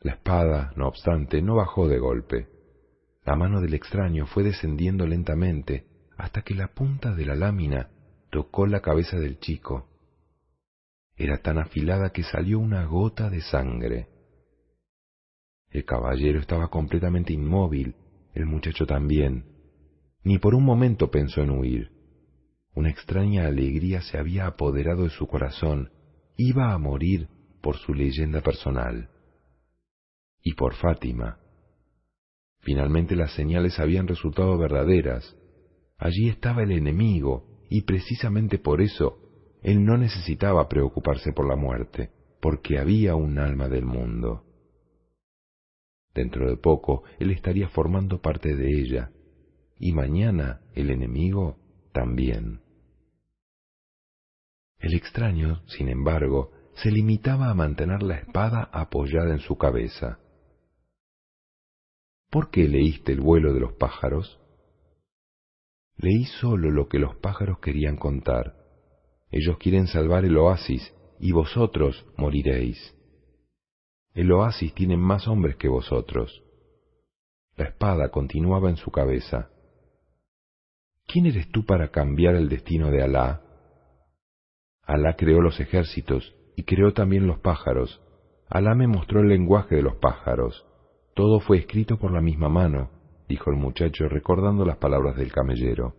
La 0.00 0.12
espada, 0.12 0.72
no 0.76 0.88
obstante, 0.88 1.42
no 1.42 1.56
bajó 1.56 1.88
de 1.88 1.98
golpe. 1.98 2.48
La 3.24 3.34
mano 3.34 3.60
del 3.60 3.74
extraño 3.74 4.26
fue 4.26 4.44
descendiendo 4.44 5.06
lentamente 5.06 5.86
hasta 6.16 6.42
que 6.42 6.54
la 6.54 6.68
punta 6.68 7.14
de 7.14 7.26
la 7.26 7.34
lámina 7.34 7.90
tocó 8.30 8.66
la 8.66 8.80
cabeza 8.80 9.18
del 9.18 9.38
chico. 9.38 9.88
Era 11.16 11.38
tan 11.38 11.58
afilada 11.58 12.10
que 12.10 12.22
salió 12.22 12.58
una 12.58 12.84
gota 12.84 13.30
de 13.30 13.40
sangre. 13.40 14.08
El 15.76 15.84
caballero 15.84 16.40
estaba 16.40 16.68
completamente 16.68 17.34
inmóvil, 17.34 17.96
el 18.32 18.46
muchacho 18.46 18.86
también. 18.86 19.44
Ni 20.24 20.38
por 20.38 20.54
un 20.54 20.64
momento 20.64 21.10
pensó 21.10 21.42
en 21.42 21.50
huir. 21.50 21.90
Una 22.74 22.88
extraña 22.88 23.46
alegría 23.46 24.00
se 24.00 24.16
había 24.16 24.46
apoderado 24.46 25.02
de 25.02 25.10
su 25.10 25.26
corazón. 25.26 25.90
Iba 26.38 26.72
a 26.72 26.78
morir 26.78 27.28
por 27.60 27.76
su 27.76 27.92
leyenda 27.92 28.40
personal 28.40 29.10
y 30.42 30.54
por 30.54 30.76
Fátima. 30.76 31.40
Finalmente 32.60 33.14
las 33.14 33.34
señales 33.34 33.78
habían 33.78 34.08
resultado 34.08 34.56
verdaderas. 34.56 35.36
Allí 35.98 36.30
estaba 36.30 36.62
el 36.62 36.72
enemigo, 36.72 37.66
y 37.68 37.82
precisamente 37.82 38.58
por 38.58 38.80
eso 38.80 39.18
él 39.62 39.84
no 39.84 39.98
necesitaba 39.98 40.70
preocuparse 40.70 41.34
por 41.34 41.46
la 41.46 41.56
muerte, 41.56 42.12
porque 42.40 42.78
había 42.78 43.14
un 43.14 43.38
alma 43.38 43.68
del 43.68 43.84
mundo. 43.84 44.45
Dentro 46.16 46.48
de 46.48 46.56
poco 46.56 47.02
él 47.18 47.30
estaría 47.30 47.68
formando 47.68 48.22
parte 48.22 48.56
de 48.56 48.80
ella, 48.80 49.10
y 49.78 49.92
mañana 49.92 50.62
el 50.72 50.88
enemigo 50.88 51.58
también. 51.92 52.62
El 54.78 54.94
extraño, 54.94 55.62
sin 55.66 55.90
embargo, 55.90 56.52
se 56.76 56.90
limitaba 56.90 57.50
a 57.50 57.54
mantener 57.54 58.02
la 58.02 58.16
espada 58.16 58.70
apoyada 58.72 59.32
en 59.32 59.40
su 59.40 59.58
cabeza. 59.58 60.18
¿Por 62.30 62.50
qué 62.50 62.66
leíste 62.66 63.12
el 63.12 63.20
vuelo 63.20 63.52
de 63.52 63.60
los 63.60 63.74
pájaros? 63.74 64.40
Leí 65.98 66.24
solo 66.40 66.70
lo 66.70 66.88
que 66.88 66.98
los 66.98 67.14
pájaros 67.16 67.58
querían 67.58 67.98
contar. 67.98 68.54
Ellos 69.30 69.58
quieren 69.58 69.86
salvar 69.86 70.24
el 70.24 70.38
oasis 70.38 70.94
y 71.20 71.32
vosotros 71.32 72.06
moriréis. 72.16 72.95
El 74.16 74.32
oasis 74.32 74.72
tiene 74.72 74.96
más 74.96 75.28
hombres 75.28 75.56
que 75.56 75.68
vosotros. 75.68 76.42
La 77.54 77.66
espada 77.66 78.08
continuaba 78.08 78.70
en 78.70 78.76
su 78.76 78.90
cabeza. 78.90 79.50
¿Quién 81.06 81.26
eres 81.26 81.50
tú 81.52 81.66
para 81.66 81.90
cambiar 81.90 82.34
el 82.34 82.48
destino 82.48 82.90
de 82.90 83.02
Alá? 83.02 83.42
Alá 84.82 85.16
creó 85.16 85.42
los 85.42 85.60
ejércitos 85.60 86.34
y 86.56 86.62
creó 86.62 86.94
también 86.94 87.26
los 87.26 87.40
pájaros, 87.40 88.00
Alá 88.48 88.74
me 88.74 88.86
mostró 88.86 89.20
el 89.20 89.28
lenguaje 89.28 89.74
de 89.74 89.82
los 89.82 89.96
pájaros. 89.96 90.64
Todo 91.14 91.40
fue 91.40 91.58
escrito 91.58 91.98
por 91.98 92.10
la 92.10 92.22
misma 92.22 92.48
mano, 92.48 92.90
dijo 93.28 93.50
el 93.50 93.56
muchacho 93.56 94.08
recordando 94.08 94.64
las 94.64 94.78
palabras 94.78 95.16
del 95.16 95.30
camellero. 95.30 95.94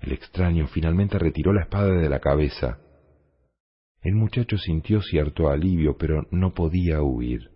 El 0.00 0.12
extraño 0.12 0.68
finalmente 0.68 1.18
retiró 1.18 1.52
la 1.52 1.62
espada 1.62 1.90
de 1.90 2.08
la 2.08 2.20
cabeza. 2.20 2.78
El 4.02 4.16
muchacho 4.16 4.58
sintió 4.58 5.00
cierto 5.00 5.48
alivio, 5.48 5.96
pero 5.96 6.26
no 6.30 6.52
podía 6.54 7.02
huir. 7.02 7.50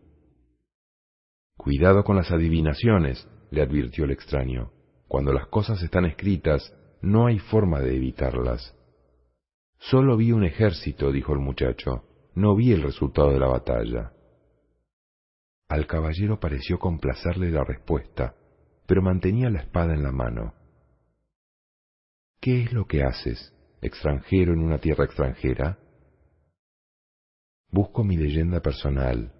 Cuidado 1.56 2.04
con 2.04 2.16
las 2.16 2.30
adivinaciones, 2.30 3.28
le 3.50 3.62
advirtió 3.62 4.04
el 4.04 4.12
extraño. 4.12 4.70
Cuando 5.08 5.32
las 5.32 5.48
cosas 5.48 5.82
están 5.82 6.04
escritas, 6.04 6.72
no 7.02 7.26
hay 7.26 7.38
forma 7.38 7.80
de 7.80 7.96
evitarlas. 7.96 8.76
Solo 9.78 10.16
vi 10.16 10.32
un 10.32 10.44
ejército, 10.44 11.10
dijo 11.10 11.32
el 11.32 11.40
muchacho, 11.40 12.04
no 12.34 12.54
vi 12.54 12.72
el 12.72 12.82
resultado 12.82 13.30
de 13.30 13.40
la 13.40 13.48
batalla. 13.48 14.12
Al 15.68 15.86
caballero 15.86 16.38
pareció 16.38 16.78
complacerle 16.78 17.50
la 17.50 17.64
respuesta, 17.64 18.36
pero 18.86 19.02
mantenía 19.02 19.50
la 19.50 19.60
espada 19.60 19.94
en 19.94 20.04
la 20.04 20.12
mano. 20.12 20.54
¿Qué 22.40 22.62
es 22.62 22.72
lo 22.72 22.86
que 22.86 23.02
haces, 23.02 23.52
extranjero 23.82 24.52
en 24.52 24.60
una 24.60 24.78
tierra 24.78 25.04
extranjera? 25.04 25.78
Busco 27.70 28.04
mi 28.04 28.16
leyenda 28.16 28.60
personal, 28.60 29.32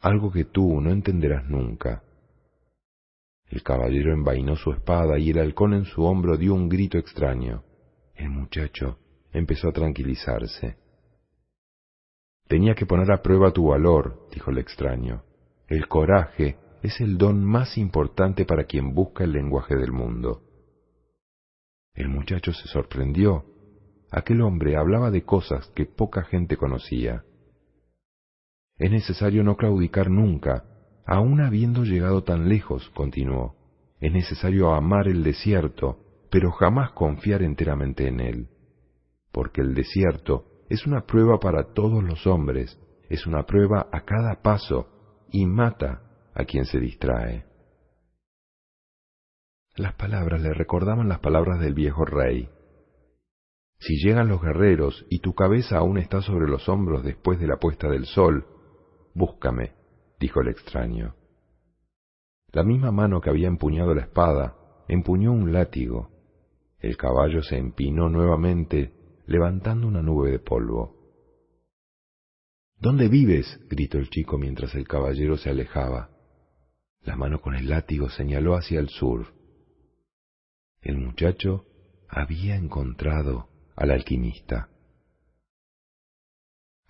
algo 0.00 0.30
que 0.30 0.44
tú 0.44 0.80
no 0.80 0.90
entenderás 0.90 1.48
nunca. 1.48 2.02
El 3.48 3.62
caballero 3.62 4.12
envainó 4.12 4.56
su 4.56 4.72
espada 4.72 5.18
y 5.18 5.30
el 5.30 5.38
halcón 5.38 5.74
en 5.74 5.84
su 5.84 6.02
hombro 6.04 6.36
dio 6.36 6.54
un 6.54 6.68
grito 6.68 6.98
extraño. 6.98 7.64
El 8.14 8.30
muchacho 8.30 8.98
empezó 9.32 9.68
a 9.68 9.72
tranquilizarse. 9.72 10.76
Tenía 12.48 12.74
que 12.74 12.86
poner 12.86 13.10
a 13.10 13.22
prueba 13.22 13.52
tu 13.52 13.68
valor, 13.68 14.28
dijo 14.32 14.50
el 14.50 14.58
extraño. 14.58 15.24
El 15.68 15.88
coraje 15.88 16.58
es 16.82 17.00
el 17.00 17.16
don 17.16 17.42
más 17.42 17.78
importante 17.78 18.44
para 18.44 18.64
quien 18.64 18.94
busca 18.94 19.24
el 19.24 19.32
lenguaje 19.32 19.74
del 19.76 19.92
mundo. 19.92 20.42
El 21.94 22.08
muchacho 22.08 22.52
se 22.52 22.68
sorprendió. 22.68 23.46
Aquel 24.10 24.42
hombre 24.42 24.76
hablaba 24.76 25.10
de 25.10 25.24
cosas 25.24 25.68
que 25.74 25.86
poca 25.86 26.24
gente 26.24 26.56
conocía. 26.56 27.24
Es 28.78 28.90
necesario 28.90 29.44
no 29.44 29.56
claudicar 29.56 30.10
nunca, 30.10 30.64
aun 31.06 31.40
habiendo 31.40 31.84
llegado 31.84 32.24
tan 32.24 32.48
lejos, 32.48 32.90
continuó. 32.90 33.54
Es 34.00 34.12
necesario 34.12 34.74
amar 34.74 35.06
el 35.06 35.22
desierto, 35.22 35.98
pero 36.30 36.50
jamás 36.50 36.92
confiar 36.92 37.42
enteramente 37.42 38.08
en 38.08 38.20
él. 38.20 38.48
Porque 39.32 39.60
el 39.60 39.74
desierto 39.74 40.46
es 40.68 40.86
una 40.86 41.06
prueba 41.06 41.38
para 41.38 41.72
todos 41.72 42.02
los 42.02 42.26
hombres, 42.26 42.78
es 43.08 43.26
una 43.26 43.44
prueba 43.44 43.88
a 43.92 44.04
cada 44.04 44.42
paso 44.42 45.26
y 45.30 45.46
mata 45.46 46.02
a 46.34 46.44
quien 46.44 46.64
se 46.64 46.80
distrae. 46.80 47.44
Las 49.76 49.94
palabras 49.94 50.40
le 50.40 50.52
recordaban 50.52 51.08
las 51.08 51.20
palabras 51.20 51.60
del 51.60 51.74
viejo 51.74 52.04
rey. 52.04 52.48
Si 53.78 53.96
llegan 54.04 54.28
los 54.28 54.40
guerreros 54.40 55.04
y 55.10 55.20
tu 55.20 55.34
cabeza 55.34 55.78
aún 55.78 55.98
está 55.98 56.22
sobre 56.22 56.48
los 56.48 56.68
hombros 56.68 57.04
después 57.04 57.38
de 57.38 57.46
la 57.46 57.56
puesta 57.56 57.88
del 57.88 58.06
sol, 58.06 58.46
búscame, 59.14 59.72
dijo 60.20 60.40
el 60.40 60.48
extraño. 60.48 61.14
La 62.52 62.62
misma 62.62 62.92
mano 62.92 63.20
que 63.20 63.30
había 63.30 63.48
empuñado 63.48 63.94
la 63.94 64.02
espada 64.02 64.56
empuñó 64.88 65.32
un 65.32 65.52
látigo. 65.52 66.10
El 66.78 66.96
caballo 66.96 67.42
se 67.42 67.56
empinó 67.56 68.08
nuevamente, 68.08 68.92
levantando 69.26 69.88
una 69.88 70.02
nube 70.02 70.30
de 70.30 70.38
polvo. 70.38 70.94
¿Dónde 72.78 73.08
vives? 73.08 73.60
gritó 73.70 73.98
el 73.98 74.10
chico 74.10 74.36
mientras 74.36 74.74
el 74.74 74.86
caballero 74.86 75.36
se 75.36 75.50
alejaba. 75.50 76.10
La 77.00 77.16
mano 77.16 77.40
con 77.40 77.54
el 77.54 77.68
látigo 77.68 78.08
señaló 78.10 78.54
hacia 78.54 78.80
el 78.80 78.88
sur. 78.88 79.34
El 80.82 80.98
muchacho 80.98 81.64
había 82.08 82.56
encontrado 82.56 83.48
al 83.74 83.90
alquimista. 83.90 84.68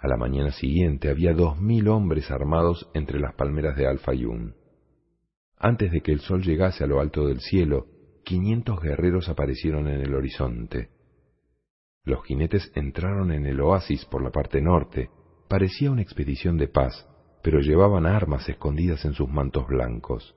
A 0.05 0.07
la 0.07 0.19
mañana 0.19 0.51
siguiente 0.51 1.09
había 1.09 1.33
dos 1.33 1.59
mil 1.59 1.89
hombres 1.89 2.31
armados 2.31 2.91
entre 2.93 3.19
las 3.19 3.35
palmeras 3.37 3.75
de 3.75 3.87
Alfayún. 3.87 4.55
Antes 5.57 5.91
de 5.93 6.03
que 6.03 6.13
el 6.13 6.21
sol 6.21 6.43
llegase 6.43 6.85
a 6.85 6.87
lo 6.87 7.01
alto 7.01 7.27
del 7.27 7.41
cielo, 7.41 7.87
quinientos 8.23 8.83
guerreros 8.83 9.31
aparecieron 9.31 9.89
en 9.89 10.03
el 10.03 10.15
horizonte. 10.15 10.91
Los 12.05 12.23
jinetes 12.27 12.71
entraron 12.75 13.33
en 13.33 13.47
el 13.47 13.59
oasis 13.63 14.05
por 14.05 14.23
la 14.23 14.31
parte 14.31 14.61
norte. 14.61 15.09
Parecía 15.49 15.91
una 15.91 16.03
expedición 16.03 16.59
de 16.59 16.69
paz, 16.69 17.09
pero 17.43 17.61
llevaban 17.61 18.05
armas 18.05 18.47
escondidas 18.47 19.07
en 19.07 19.15
sus 19.15 19.31
mantos 19.31 19.67
blancos. 19.67 20.37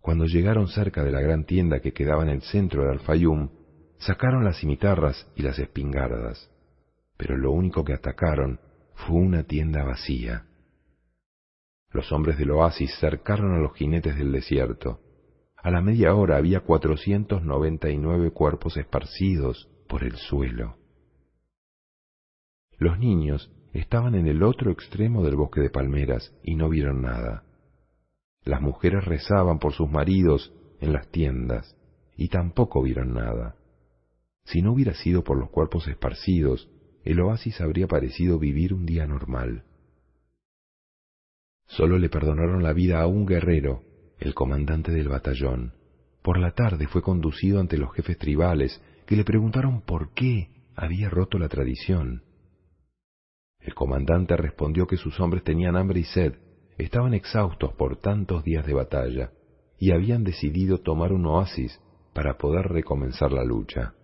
Cuando 0.00 0.26
llegaron 0.26 0.68
cerca 0.68 1.02
de 1.02 1.10
la 1.10 1.20
gran 1.20 1.46
tienda 1.46 1.80
que 1.80 1.92
quedaba 1.92 2.22
en 2.22 2.28
el 2.28 2.42
centro 2.42 2.84
de 2.84 2.92
Alfayum, 2.92 3.50
sacaron 3.98 4.44
las 4.44 4.60
cimitarras 4.60 5.28
y 5.34 5.42
las 5.42 5.58
espingardas, 5.58 6.48
pero 7.20 7.36
lo 7.36 7.52
único 7.52 7.84
que 7.84 7.92
atacaron 7.92 8.60
fue 8.94 9.16
una 9.18 9.42
tienda 9.42 9.84
vacía. 9.84 10.46
Los 11.90 12.10
hombres 12.12 12.38
del 12.38 12.50
oasis 12.50 12.96
cercaron 12.98 13.52
a 13.52 13.58
los 13.58 13.74
jinetes 13.74 14.16
del 14.16 14.32
desierto. 14.32 15.00
A 15.54 15.70
la 15.70 15.82
media 15.82 16.14
hora 16.14 16.38
había 16.38 16.60
cuatrocientos 16.60 17.42
noventa 17.42 17.90
y 17.90 17.98
nueve 17.98 18.30
cuerpos 18.30 18.78
esparcidos 18.78 19.68
por 19.86 20.02
el 20.02 20.16
suelo. 20.16 20.78
Los 22.78 22.98
niños 22.98 23.52
estaban 23.74 24.14
en 24.14 24.26
el 24.26 24.42
otro 24.42 24.70
extremo 24.70 25.22
del 25.22 25.36
bosque 25.36 25.60
de 25.60 25.68
palmeras 25.68 26.34
y 26.42 26.54
no 26.54 26.70
vieron 26.70 27.02
nada. 27.02 27.44
Las 28.44 28.62
mujeres 28.62 29.04
rezaban 29.04 29.58
por 29.58 29.74
sus 29.74 29.90
maridos 29.90 30.54
en 30.80 30.94
las 30.94 31.06
tiendas 31.10 31.76
y 32.16 32.28
tampoco 32.28 32.80
vieron 32.80 33.12
nada. 33.12 33.56
Si 34.44 34.62
no 34.62 34.72
hubiera 34.72 34.94
sido 34.94 35.22
por 35.22 35.38
los 35.38 35.50
cuerpos 35.50 35.86
esparcidos, 35.86 36.70
el 37.04 37.20
oasis 37.20 37.60
habría 37.60 37.86
parecido 37.86 38.38
vivir 38.38 38.74
un 38.74 38.86
día 38.86 39.06
normal. 39.06 39.64
Solo 41.66 41.98
le 41.98 42.08
perdonaron 42.08 42.62
la 42.62 42.72
vida 42.72 43.00
a 43.00 43.06
un 43.06 43.26
guerrero, 43.26 43.82
el 44.18 44.34
comandante 44.34 44.92
del 44.92 45.08
batallón. 45.08 45.74
Por 46.22 46.38
la 46.38 46.52
tarde 46.52 46.86
fue 46.86 47.02
conducido 47.02 47.60
ante 47.60 47.78
los 47.78 47.92
jefes 47.94 48.18
tribales, 48.18 48.80
que 49.06 49.16
le 49.16 49.24
preguntaron 49.24 49.80
por 49.80 50.12
qué 50.12 50.50
había 50.74 51.08
roto 51.08 51.38
la 51.38 51.48
tradición. 51.48 52.22
El 53.60 53.74
comandante 53.74 54.36
respondió 54.36 54.86
que 54.86 54.96
sus 54.96 55.20
hombres 55.20 55.44
tenían 55.44 55.76
hambre 55.76 56.00
y 56.00 56.04
sed, 56.04 56.34
estaban 56.78 57.14
exhaustos 57.14 57.72
por 57.74 57.98
tantos 57.98 58.42
días 58.42 58.66
de 58.66 58.74
batalla, 58.74 59.32
y 59.78 59.92
habían 59.92 60.24
decidido 60.24 60.78
tomar 60.78 61.12
un 61.12 61.26
oasis 61.26 61.80
para 62.14 62.36
poder 62.36 62.68
recomenzar 62.68 63.32
la 63.32 63.44
lucha. 63.44 63.94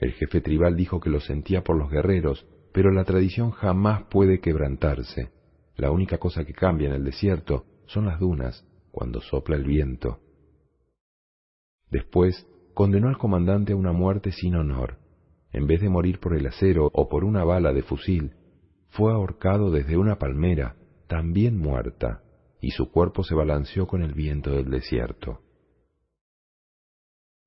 El 0.00 0.12
jefe 0.12 0.40
tribal 0.40 0.76
dijo 0.76 0.98
que 0.98 1.10
lo 1.10 1.20
sentía 1.20 1.62
por 1.62 1.76
los 1.76 1.90
guerreros, 1.90 2.46
pero 2.72 2.90
la 2.90 3.04
tradición 3.04 3.50
jamás 3.50 4.04
puede 4.04 4.40
quebrantarse. 4.40 5.30
La 5.76 5.90
única 5.90 6.18
cosa 6.18 6.44
que 6.44 6.54
cambia 6.54 6.88
en 6.88 6.94
el 6.94 7.04
desierto 7.04 7.66
son 7.86 8.06
las 8.06 8.18
dunas 8.18 8.66
cuando 8.90 9.20
sopla 9.20 9.56
el 9.56 9.64
viento. 9.64 10.20
Después 11.90 12.46
condenó 12.72 13.08
al 13.08 13.18
comandante 13.18 13.72
a 13.74 13.76
una 13.76 13.92
muerte 13.92 14.32
sin 14.32 14.54
honor. 14.54 14.98
En 15.52 15.66
vez 15.66 15.82
de 15.82 15.90
morir 15.90 16.18
por 16.18 16.34
el 16.34 16.46
acero 16.46 16.88
o 16.92 17.08
por 17.08 17.24
una 17.24 17.44
bala 17.44 17.72
de 17.72 17.82
fusil, 17.82 18.32
fue 18.88 19.12
ahorcado 19.12 19.70
desde 19.70 19.98
una 19.98 20.18
palmera, 20.18 20.76
también 21.08 21.58
muerta, 21.58 22.22
y 22.60 22.70
su 22.70 22.90
cuerpo 22.90 23.22
se 23.22 23.34
balanceó 23.34 23.86
con 23.86 24.02
el 24.02 24.14
viento 24.14 24.50
del 24.52 24.70
desierto. 24.70 25.40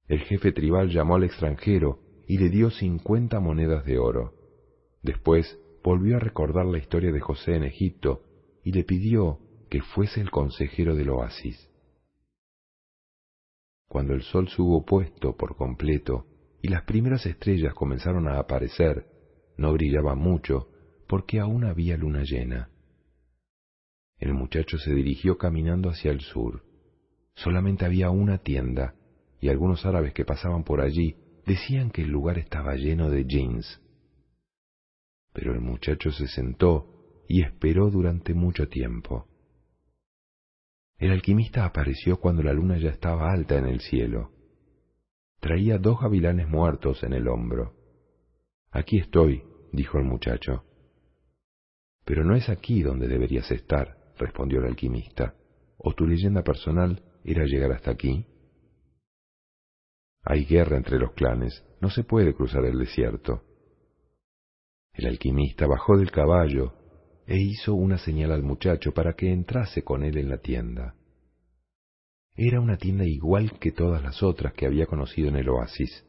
El 0.07 0.19
jefe 0.19 0.51
tribal 0.51 0.89
llamó 0.89 1.15
al 1.15 1.23
extranjero 1.23 1.99
y 2.27 2.37
le 2.37 2.49
dio 2.49 2.69
cincuenta 2.71 3.39
monedas 3.39 3.85
de 3.85 3.97
oro. 3.97 4.33
Después 5.01 5.59
volvió 5.83 6.17
a 6.17 6.19
recordar 6.19 6.65
la 6.65 6.77
historia 6.77 7.11
de 7.11 7.19
José 7.19 7.55
en 7.55 7.63
Egipto 7.63 8.23
y 8.63 8.71
le 8.71 8.83
pidió 8.83 9.39
que 9.69 9.81
fuese 9.81 10.21
el 10.21 10.31
consejero 10.31 10.95
del 10.95 11.09
oasis. 11.09 11.69
Cuando 13.87 14.13
el 14.13 14.23
sol 14.23 14.47
se 14.47 14.61
hubo 14.61 14.85
puesto 14.85 15.35
por 15.35 15.55
completo 15.55 16.25
y 16.61 16.69
las 16.69 16.83
primeras 16.83 17.25
estrellas 17.25 17.73
comenzaron 17.73 18.27
a 18.27 18.39
aparecer, 18.39 19.05
no 19.57 19.73
brillaba 19.73 20.15
mucho 20.15 20.69
porque 21.07 21.39
aún 21.39 21.65
había 21.65 21.97
luna 21.97 22.23
llena. 22.23 22.69
El 24.17 24.33
muchacho 24.33 24.77
se 24.77 24.93
dirigió 24.93 25.37
caminando 25.37 25.89
hacia 25.89 26.11
el 26.11 26.21
sur. 26.21 26.63
Solamente 27.35 27.85
había 27.85 28.09
una 28.09 28.37
tienda 28.37 28.95
y 29.41 29.49
algunos 29.49 29.85
árabes 29.85 30.13
que 30.13 30.23
pasaban 30.23 30.63
por 30.63 30.79
allí 30.79 31.17
decían 31.45 31.91
que 31.91 32.03
el 32.03 32.09
lugar 32.09 32.37
estaba 32.37 32.75
lleno 32.75 33.09
de 33.09 33.25
jeans. 33.25 33.81
Pero 35.33 35.53
el 35.53 35.61
muchacho 35.61 36.11
se 36.11 36.27
sentó 36.27 37.23
y 37.27 37.41
esperó 37.41 37.89
durante 37.89 38.33
mucho 38.33 38.67
tiempo. 38.67 39.27
El 40.97 41.11
alquimista 41.11 41.65
apareció 41.65 42.17
cuando 42.17 42.43
la 42.43 42.53
luna 42.53 42.77
ya 42.77 42.89
estaba 42.89 43.31
alta 43.31 43.57
en 43.57 43.65
el 43.65 43.81
cielo. 43.81 44.31
Traía 45.39 45.77
dos 45.77 45.99
gavilanes 45.99 46.47
muertos 46.47 47.03
en 47.03 47.13
el 47.13 47.27
hombro. 47.27 47.73
Aquí 48.71 48.99
estoy, 48.99 49.43
dijo 49.71 49.97
el 49.97 50.05
muchacho. 50.05 50.63
Pero 52.05 52.23
no 52.23 52.35
es 52.35 52.49
aquí 52.49 52.81
donde 52.81 53.07
deberías 53.07 53.49
estar, 53.51 53.97
respondió 54.17 54.59
el 54.59 54.67
alquimista. 54.67 55.35
¿O 55.77 55.93
tu 55.93 56.07
leyenda 56.07 56.43
personal 56.43 57.03
era 57.25 57.43
llegar 57.45 57.71
hasta 57.71 57.91
aquí? 57.91 58.25
Hay 60.25 60.45
guerra 60.45 60.77
entre 60.77 60.99
los 60.99 61.11
clanes, 61.13 61.63
no 61.81 61.89
se 61.89 62.03
puede 62.03 62.33
cruzar 62.33 62.65
el 62.65 62.79
desierto. 62.79 63.43
El 64.93 65.07
alquimista 65.07 65.67
bajó 65.67 65.97
del 65.97 66.11
caballo 66.11 66.73
e 67.25 67.37
hizo 67.37 67.73
una 67.73 67.97
señal 67.97 68.31
al 68.31 68.43
muchacho 68.43 68.93
para 68.93 69.13
que 69.13 69.31
entrase 69.31 69.83
con 69.83 70.03
él 70.03 70.17
en 70.17 70.29
la 70.29 70.37
tienda. 70.37 70.95
Era 72.35 72.59
una 72.61 72.77
tienda 72.77 73.05
igual 73.05 73.59
que 73.59 73.71
todas 73.71 74.01
las 74.01 74.23
otras 74.23 74.53
que 74.53 74.65
había 74.65 74.85
conocido 74.85 75.29
en 75.29 75.35
el 75.35 75.49
oasis, 75.49 76.05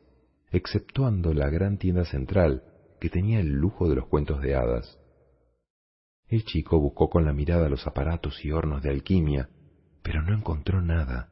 exceptuando 0.51 1.35
la 1.35 1.51
gran 1.51 1.79
tienda 1.79 2.05
central 2.05 2.63
que 3.01 3.11
tenía 3.11 3.41
el 3.41 3.49
lujo 3.49 3.89
de 3.89 3.97
los 3.97 4.07
cuentos 4.07 4.41
de 4.41 4.55
hadas. 4.55 4.99
El 6.29 6.45
chico 6.45 6.81
buscó 6.81 7.11
con 7.11 7.25
la 7.25 7.33
mirada 7.33 7.69
los 7.69 7.87
aparatos 7.87 8.45
y 8.45 8.51
hornos 8.51 8.83
de 8.83 8.91
alquimia, 8.91 9.51
pero 10.03 10.23
no 10.23 10.35
encontró 10.35 10.81
nada. 10.81 11.31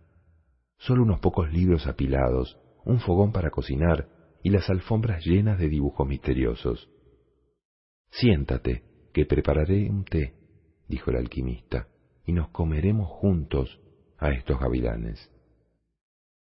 Solo 0.78 1.02
unos 1.02 1.20
pocos 1.20 1.50
libros 1.52 1.86
apilados, 1.86 2.58
un 2.84 3.00
fogón 3.00 3.32
para 3.32 3.50
cocinar 3.50 4.08
y 4.42 4.50
las 4.50 4.68
alfombras 4.70 5.24
llenas 5.24 5.58
de 5.58 5.68
dibujos 5.68 6.06
misteriosos. 6.06 6.88
Siéntate, 8.10 8.82
que 9.12 9.26
prepararé 9.26 9.88
un 9.90 10.04
té, 10.04 10.34
dijo 10.88 11.10
el 11.10 11.16
alquimista, 11.16 11.88
y 12.26 12.32
nos 12.32 12.48
comeremos 12.48 13.08
juntos 13.08 13.80
a 14.18 14.30
estos 14.30 14.58
gavilanes. 14.58 15.30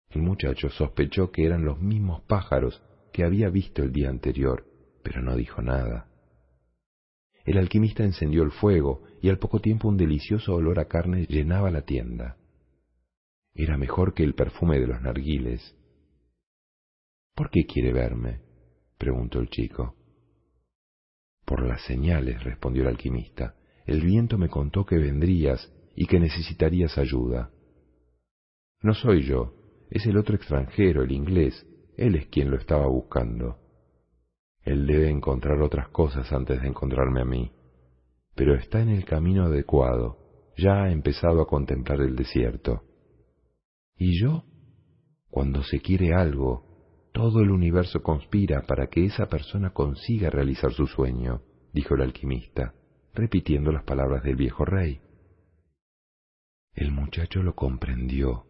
El 0.09 0.21
muchacho 0.21 0.69
sospechó 0.69 1.31
que 1.31 1.45
eran 1.45 1.65
los 1.65 1.79
mismos 1.79 2.21
pájaros 2.23 2.81
que 3.11 3.23
había 3.23 3.49
visto 3.49 3.83
el 3.83 3.91
día 3.91 4.09
anterior, 4.09 4.65
pero 5.03 5.21
no 5.21 5.35
dijo 5.35 5.61
nada. 5.61 6.07
El 7.45 7.57
alquimista 7.57 8.03
encendió 8.03 8.43
el 8.43 8.51
fuego 8.51 9.03
y 9.21 9.29
al 9.29 9.39
poco 9.39 9.59
tiempo 9.59 9.87
un 9.87 9.95
delicioso 9.95 10.53
olor 10.53 10.79
a 10.79 10.85
carne 10.89 11.25
llenaba 11.27 11.71
la 11.71 11.83
tienda. 11.83 12.35
Era 13.53 13.77
mejor 13.77 14.13
que 14.13 14.23
el 14.23 14.35
perfume 14.35 14.79
de 14.79 14.87
los 14.87 15.01
narguiles. 15.01 15.76
¿Por 17.37 17.51
qué 17.51 17.67
quiere 17.67 17.93
verme? 17.93 18.41
preguntó 18.97 19.39
el 19.39 19.49
chico. 19.49 19.93
Por 21.45 21.67
las 21.67 21.83
señales, 21.85 22.43
respondió 22.43 22.81
el 22.81 22.89
alquimista. 22.89 23.53
El 23.85 24.01
viento 24.01 24.39
me 24.39 24.49
contó 24.49 24.87
que 24.87 24.97
vendrías 24.97 25.71
y 25.95 26.07
que 26.07 26.19
necesitarías 26.19 26.97
ayuda. 26.97 27.51
No 28.81 28.95
soy 28.95 29.21
yo, 29.21 29.53
es 29.91 30.07
el 30.07 30.17
otro 30.17 30.35
extranjero, 30.35 31.03
el 31.03 31.11
inglés. 31.11 31.63
Él 31.95 32.15
es 32.15 32.25
quien 32.29 32.49
lo 32.49 32.57
estaba 32.57 32.87
buscando. 32.87 33.59
Él 34.63 34.87
debe 34.87 35.11
encontrar 35.11 35.61
otras 35.61 35.89
cosas 35.89 36.33
antes 36.33 36.59
de 36.59 36.67
encontrarme 36.67 37.21
a 37.21 37.25
mí. 37.25 37.51
Pero 38.33 38.55
está 38.55 38.81
en 38.81 38.89
el 38.89 39.05
camino 39.05 39.45
adecuado. 39.45 40.17
Ya 40.57 40.85
ha 40.85 40.91
empezado 40.91 41.43
a 41.43 41.47
contemplar 41.47 42.01
el 42.01 42.15
desierto. 42.15 42.81
¿Y 43.95 44.19
yo? 44.19 44.43
Cuando 45.29 45.61
se 45.61 45.81
quiere 45.81 46.15
algo, 46.15 46.66
todo 47.17 47.41
el 47.41 47.49
universo 47.49 48.03
conspira 48.03 48.61
para 48.67 48.91
que 48.91 49.03
esa 49.05 49.25
persona 49.25 49.71
consiga 49.71 50.29
realizar 50.29 50.71
su 50.71 50.85
sueño, 50.85 51.41
dijo 51.73 51.95
el 51.95 52.01
alquimista, 52.01 52.75
repitiendo 53.15 53.71
las 53.71 53.83
palabras 53.85 54.21
del 54.21 54.35
viejo 54.35 54.65
rey. 54.65 55.01
El 56.75 56.91
muchacho 56.91 57.41
lo 57.41 57.55
comprendió. 57.55 58.45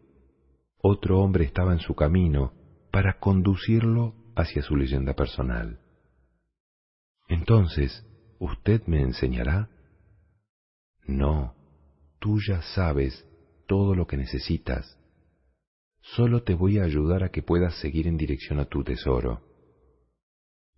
Otro 0.81 1.21
hombre 1.21 1.45
estaba 1.45 1.71
en 1.71 1.79
su 1.79 1.95
camino 1.95 2.51
para 2.91 3.19
conducirlo 3.19 4.15
hacia 4.35 4.61
su 4.61 4.75
leyenda 4.75 5.13
personal. 5.13 5.79
Entonces, 7.29 8.05
¿usted 8.37 8.85
me 8.85 8.99
enseñará? 8.99 9.69
No, 11.05 11.55
tú 12.19 12.37
ya 12.45 12.61
sabes 12.75 13.25
todo 13.65 13.95
lo 13.95 14.07
que 14.07 14.17
necesitas. 14.17 14.96
Solo 16.15 16.43
te 16.43 16.55
voy 16.55 16.79
a 16.79 16.83
ayudar 16.83 17.23
a 17.23 17.29
que 17.29 17.43
puedas 17.43 17.79
seguir 17.79 18.07
en 18.07 18.17
dirección 18.17 18.59
a 18.59 18.65
tu 18.65 18.83
tesoro. 18.83 19.41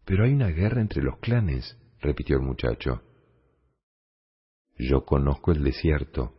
Pero 0.05 0.23
hay 0.23 0.33
una 0.33 0.47
guerra 0.47 0.81
entre 0.81 1.03
los 1.03 1.19
clanes, 1.19 1.77
repitió 1.99 2.37
el 2.37 2.43
muchacho. 2.43 3.03
Yo 4.77 5.05
conozco 5.05 5.51
el 5.51 5.63
desierto. 5.63 6.33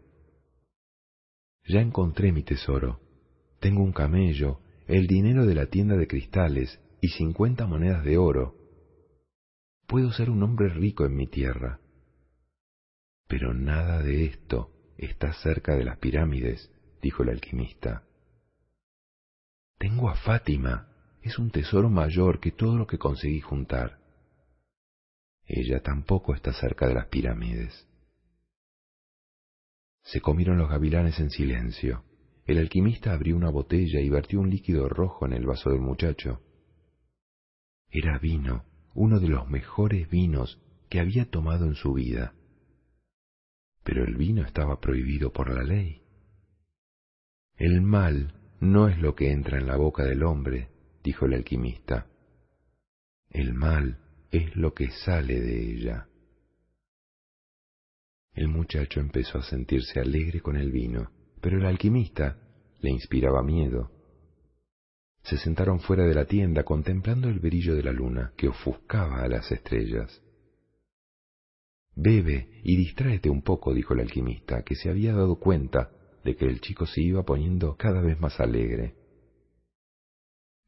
Ya 1.68 1.80
encontré 1.80 2.32
mi 2.32 2.42
tesoro. 2.42 3.00
Tengo 3.60 3.82
un 3.82 3.92
camello, 3.92 4.60
el 4.88 5.06
dinero 5.06 5.46
de 5.46 5.54
la 5.54 5.66
tienda 5.66 5.96
de 5.96 6.08
cristales 6.08 6.80
y 7.00 7.08
cincuenta 7.08 7.66
monedas 7.66 8.04
de 8.04 8.18
oro. 8.18 8.56
Puedo 9.86 10.10
ser 10.12 10.30
un 10.30 10.42
hombre 10.42 10.68
rico 10.68 11.04
en 11.04 11.14
mi 11.14 11.26
tierra. 11.26 11.80
Pero 13.28 13.54
nada 13.54 14.02
de 14.02 14.24
esto 14.24 14.72
está 14.98 15.32
cerca 15.34 15.76
de 15.76 15.84
las 15.84 15.98
pirámides, 15.98 16.72
dijo 17.00 17.22
el 17.22 17.28
alquimista. 17.28 18.09
Tengo 19.80 20.10
a 20.10 20.14
Fátima. 20.14 20.88
Es 21.22 21.38
un 21.38 21.50
tesoro 21.50 21.88
mayor 21.88 22.38
que 22.38 22.52
todo 22.52 22.76
lo 22.76 22.86
que 22.86 22.98
conseguí 22.98 23.40
juntar. 23.40 23.98
Ella 25.46 25.80
tampoco 25.80 26.34
está 26.34 26.52
cerca 26.52 26.86
de 26.86 26.92
las 26.92 27.06
pirámides. 27.06 27.88
Se 30.02 30.20
comieron 30.20 30.58
los 30.58 30.68
gavilanes 30.68 31.18
en 31.18 31.30
silencio. 31.30 32.04
El 32.44 32.58
alquimista 32.58 33.14
abrió 33.14 33.34
una 33.34 33.48
botella 33.48 34.00
y 34.00 34.10
vertió 34.10 34.40
un 34.40 34.50
líquido 34.50 34.86
rojo 34.86 35.24
en 35.24 35.32
el 35.32 35.46
vaso 35.46 35.70
del 35.70 35.80
muchacho. 35.80 36.42
Era 37.88 38.18
vino, 38.18 38.66
uno 38.92 39.18
de 39.18 39.28
los 39.28 39.48
mejores 39.48 40.10
vinos 40.10 40.60
que 40.90 41.00
había 41.00 41.30
tomado 41.30 41.64
en 41.64 41.74
su 41.74 41.94
vida. 41.94 42.34
Pero 43.82 44.04
el 44.04 44.16
vino 44.16 44.44
estaba 44.44 44.78
prohibido 44.78 45.32
por 45.32 45.50
la 45.50 45.62
ley. 45.62 46.02
El 47.56 47.80
mal 47.80 48.39
no 48.60 48.88
es 48.88 48.98
lo 48.98 49.14
que 49.14 49.32
entra 49.32 49.58
en 49.58 49.66
la 49.66 49.76
boca 49.76 50.04
del 50.04 50.22
hombre, 50.22 50.68
dijo 51.02 51.24
el 51.24 51.34
alquimista. 51.34 52.06
El 53.30 53.54
mal 53.54 53.98
es 54.30 54.54
lo 54.54 54.74
que 54.74 54.90
sale 54.90 55.40
de 55.40 55.72
ella. 55.72 56.08
El 58.34 58.48
muchacho 58.48 59.00
empezó 59.00 59.38
a 59.38 59.42
sentirse 59.42 59.98
alegre 59.98 60.40
con 60.40 60.56
el 60.56 60.70
vino, 60.70 61.10
pero 61.40 61.58
el 61.58 61.64
alquimista 61.64 62.38
le 62.80 62.90
inspiraba 62.90 63.42
miedo. 63.42 63.90
Se 65.22 65.38
sentaron 65.38 65.80
fuera 65.80 66.04
de 66.06 66.14
la 66.14 66.26
tienda 66.26 66.62
contemplando 66.62 67.28
el 67.28 67.40
brillo 67.40 67.74
de 67.74 67.82
la 67.82 67.92
luna 67.92 68.32
que 68.36 68.48
ofuscaba 68.48 69.22
a 69.22 69.28
las 69.28 69.50
estrellas. 69.50 70.22
Bebe 71.94 72.60
y 72.62 72.76
distráete 72.76 73.30
un 73.30 73.42
poco, 73.42 73.74
dijo 73.74 73.94
el 73.94 74.00
alquimista, 74.00 74.62
que 74.62 74.74
se 74.74 74.90
había 74.90 75.12
dado 75.12 75.38
cuenta 75.38 75.90
de 76.24 76.36
que 76.36 76.46
el 76.46 76.60
chico 76.60 76.86
se 76.86 77.00
iba 77.00 77.22
poniendo 77.22 77.76
cada 77.76 78.00
vez 78.00 78.20
más 78.20 78.38
alegre. 78.40 78.94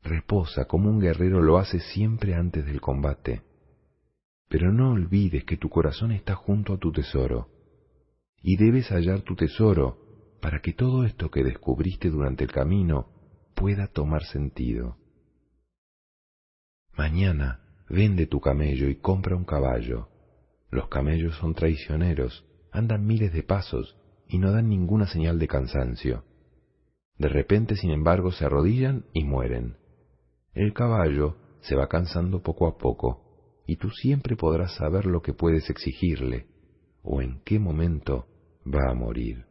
Reposa 0.03 0.65
como 0.65 0.91
un 0.91 0.99
guerrero 0.99 1.43
lo 1.43 1.59
hace 1.59 1.79
siempre 1.79 2.35
antes 2.35 2.65
del 2.67 2.81
combate. 2.81 3.43
Pero 4.49 4.73
no 4.73 4.93
olvides 4.93 5.45
que 5.45 5.57
tu 5.57 5.69
corazón 5.69 6.13
está 6.13 6.35
junto 6.35 6.75
a 6.75 6.79
tu 6.79 6.93
tesoro, 6.93 7.49
y 8.43 8.57
debes 8.57 8.89
hallar 8.89 9.23
tu 9.23 9.37
tesoro 9.37 9.99
para 10.41 10.61
que 10.61 10.73
todo 10.73 11.05
esto 11.05 11.31
que 11.31 11.45
descubriste 11.45 12.11
durante 12.11 12.45
el 12.45 12.51
camino 12.51 13.07
pueda 13.55 13.87
tomar 13.87 14.25
sentido. 14.25 14.97
Mañana 16.97 17.61
vende 17.89 18.27
tu 18.27 18.41
camello 18.41 18.89
y 18.89 18.97
compra 18.97 19.37
un 19.37 19.45
caballo. 19.45 20.09
Los 20.71 20.89
camellos 20.89 21.37
son 21.37 21.55
traicioneros, 21.55 22.45
andan 22.73 23.07
miles 23.07 23.33
de 23.33 23.43
pasos 23.43 23.97
y 24.33 24.39
no 24.39 24.51
dan 24.51 24.71
ninguna 24.71 25.07
señal 25.07 25.39
de 25.39 25.47
cansancio. 25.47 26.25
De 27.19 27.29
repente, 27.29 27.77
sin 27.77 27.91
embargo, 27.91 28.33
se 28.33 28.47
arrodillan 28.47 29.05
y 29.13 29.25
mueren. 29.25 29.77
El 30.55 30.73
caballo 30.73 31.37
se 31.61 31.77
va 31.77 31.89
cansando 31.89 32.43
poco 32.43 32.67
a 32.67 32.79
poco, 32.79 33.63
y 33.67 33.77
tú 33.77 33.91
siempre 33.91 34.35
podrás 34.35 34.75
saber 34.77 35.05
lo 35.05 35.21
que 35.21 35.35
puedes 35.35 35.69
exigirle, 35.69 36.47
o 37.03 37.21
en 37.21 37.43
qué 37.45 37.59
momento 37.59 38.27
va 38.67 38.91
a 38.91 38.95
morir. 38.95 39.45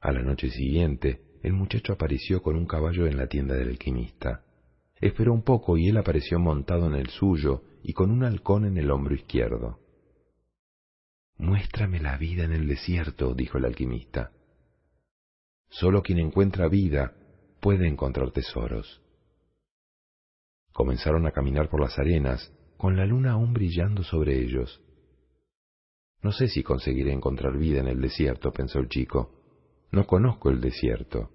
A 0.00 0.10
la 0.12 0.22
noche 0.22 0.48
siguiente, 0.48 1.20
el 1.42 1.52
muchacho 1.52 1.92
apareció 1.92 2.40
con 2.40 2.56
un 2.56 2.64
caballo 2.64 3.06
en 3.06 3.18
la 3.18 3.26
tienda 3.26 3.56
del 3.56 3.68
alquimista. 3.68 4.46
Esperó 5.02 5.34
un 5.34 5.42
poco 5.42 5.76
y 5.76 5.88
él 5.88 5.98
apareció 5.98 6.38
montado 6.38 6.86
en 6.86 6.94
el 6.94 7.08
suyo 7.08 7.62
y 7.82 7.92
con 7.92 8.10
un 8.10 8.24
halcón 8.24 8.64
en 8.64 8.78
el 8.78 8.90
hombro 8.90 9.14
izquierdo. 9.14 9.80
Muéstrame 11.40 12.00
la 12.00 12.18
vida 12.18 12.44
en 12.44 12.52
el 12.52 12.68
desierto, 12.68 13.32
dijo 13.32 13.56
el 13.56 13.64
alquimista. 13.64 14.30
Solo 15.70 16.02
quien 16.02 16.18
encuentra 16.18 16.68
vida 16.68 17.14
puede 17.60 17.88
encontrar 17.88 18.30
tesoros. 18.30 19.00
Comenzaron 20.70 21.26
a 21.26 21.30
caminar 21.30 21.70
por 21.70 21.80
las 21.80 21.98
arenas, 21.98 22.52
con 22.76 22.94
la 22.94 23.06
luna 23.06 23.32
aún 23.32 23.54
brillando 23.54 24.02
sobre 24.02 24.38
ellos. 24.38 24.82
No 26.22 26.30
sé 26.30 26.48
si 26.48 26.62
conseguiré 26.62 27.10
encontrar 27.10 27.56
vida 27.56 27.80
en 27.80 27.88
el 27.88 28.02
desierto, 28.02 28.52
pensó 28.52 28.78
el 28.78 28.90
chico. 28.90 29.32
No 29.92 30.06
conozco 30.06 30.50
el 30.50 30.60
desierto. 30.60 31.30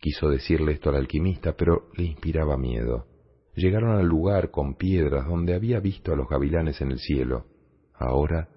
Quiso 0.00 0.28
decirle 0.28 0.72
esto 0.72 0.90
al 0.90 0.96
alquimista, 0.96 1.56
pero 1.56 1.88
le 1.94 2.02
inspiraba 2.02 2.56
miedo. 2.56 3.06
llegaron 3.54 3.96
al 3.96 4.06
lugar 4.06 4.50
con 4.50 4.74
piedras 4.74 5.26
donde 5.26 5.54
había 5.54 5.78
visto 5.78 6.12
a 6.12 6.16
los 6.16 6.28
gavilanes 6.28 6.80
en 6.80 6.90
el 6.90 6.98
cielo. 6.98 7.57
Ahora 7.98 8.48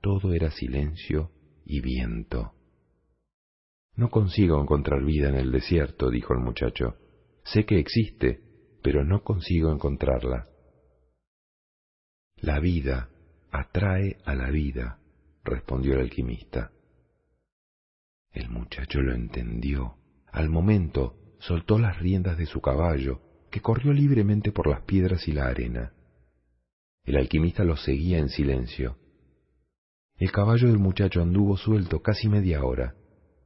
todo 0.00 0.32
era 0.32 0.50
silencio 0.50 1.30
y 1.64 1.80
viento. 1.80 2.52
No 3.96 4.10
consigo 4.10 4.60
encontrar 4.60 5.04
vida 5.04 5.28
en 5.28 5.36
el 5.36 5.52
desierto, 5.52 6.10
dijo 6.10 6.34
el 6.34 6.40
muchacho. 6.40 6.96
Sé 7.44 7.64
que 7.64 7.78
existe, 7.78 8.40
pero 8.82 9.04
no 9.04 9.22
consigo 9.22 9.72
encontrarla. 9.72 10.48
La 12.36 12.60
vida 12.60 13.08
atrae 13.50 14.18
a 14.24 14.34
la 14.34 14.50
vida, 14.50 14.98
respondió 15.44 15.94
el 15.94 16.00
alquimista. 16.00 16.72
El 18.32 18.50
muchacho 18.50 19.00
lo 19.00 19.14
entendió. 19.14 19.96
Al 20.32 20.50
momento 20.50 21.16
soltó 21.38 21.78
las 21.78 21.98
riendas 22.00 22.36
de 22.36 22.46
su 22.46 22.60
caballo, 22.60 23.20
que 23.50 23.60
corrió 23.60 23.92
libremente 23.92 24.50
por 24.50 24.66
las 24.66 24.82
piedras 24.82 25.28
y 25.28 25.32
la 25.32 25.46
arena. 25.46 25.92
El 27.04 27.16
alquimista 27.16 27.64
lo 27.64 27.76
seguía 27.76 28.18
en 28.18 28.28
silencio. 28.28 28.96
El 30.16 30.32
caballo 30.32 30.68
del 30.68 30.78
muchacho 30.78 31.20
anduvo 31.20 31.56
suelto 31.56 32.00
casi 32.00 32.28
media 32.28 32.64
hora. 32.64 32.94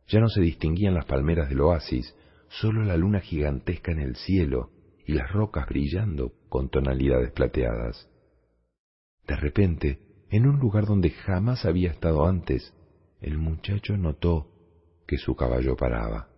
Ya 0.07 0.20
no 0.20 0.28
se 0.28 0.41
distinguían 0.41 0.95
las 0.95 1.07
palmeras 1.07 1.49
del 1.49 1.61
oasis, 1.61 2.15
solo 2.49 2.85
la 2.85 2.97
luna 2.97 3.20
gigantesca 3.20 3.93
en 3.93 4.01
el 4.01 4.17
cielo 4.17 4.70
y 5.07 5.12
las 5.12 5.31
rocas 5.33 5.67
brillando 5.67 6.33
con 6.49 6.69
tonalidades 6.69 7.33
plateadas. 7.33 8.09
De 9.27 9.37
repente, 9.37 10.01
en 10.31 10.47
un 10.47 10.59
lugar 10.59 10.87
donde 10.87 11.11
jamás 11.11 11.65
había 11.65 11.91
estado 11.91 12.27
antes, 12.27 12.75
el 13.20 13.39
muchacho 13.39 13.97
notó 13.97 14.53
que 15.07 15.19
su 15.19 15.35
caballo 15.35 15.77
paraba. 15.77 16.28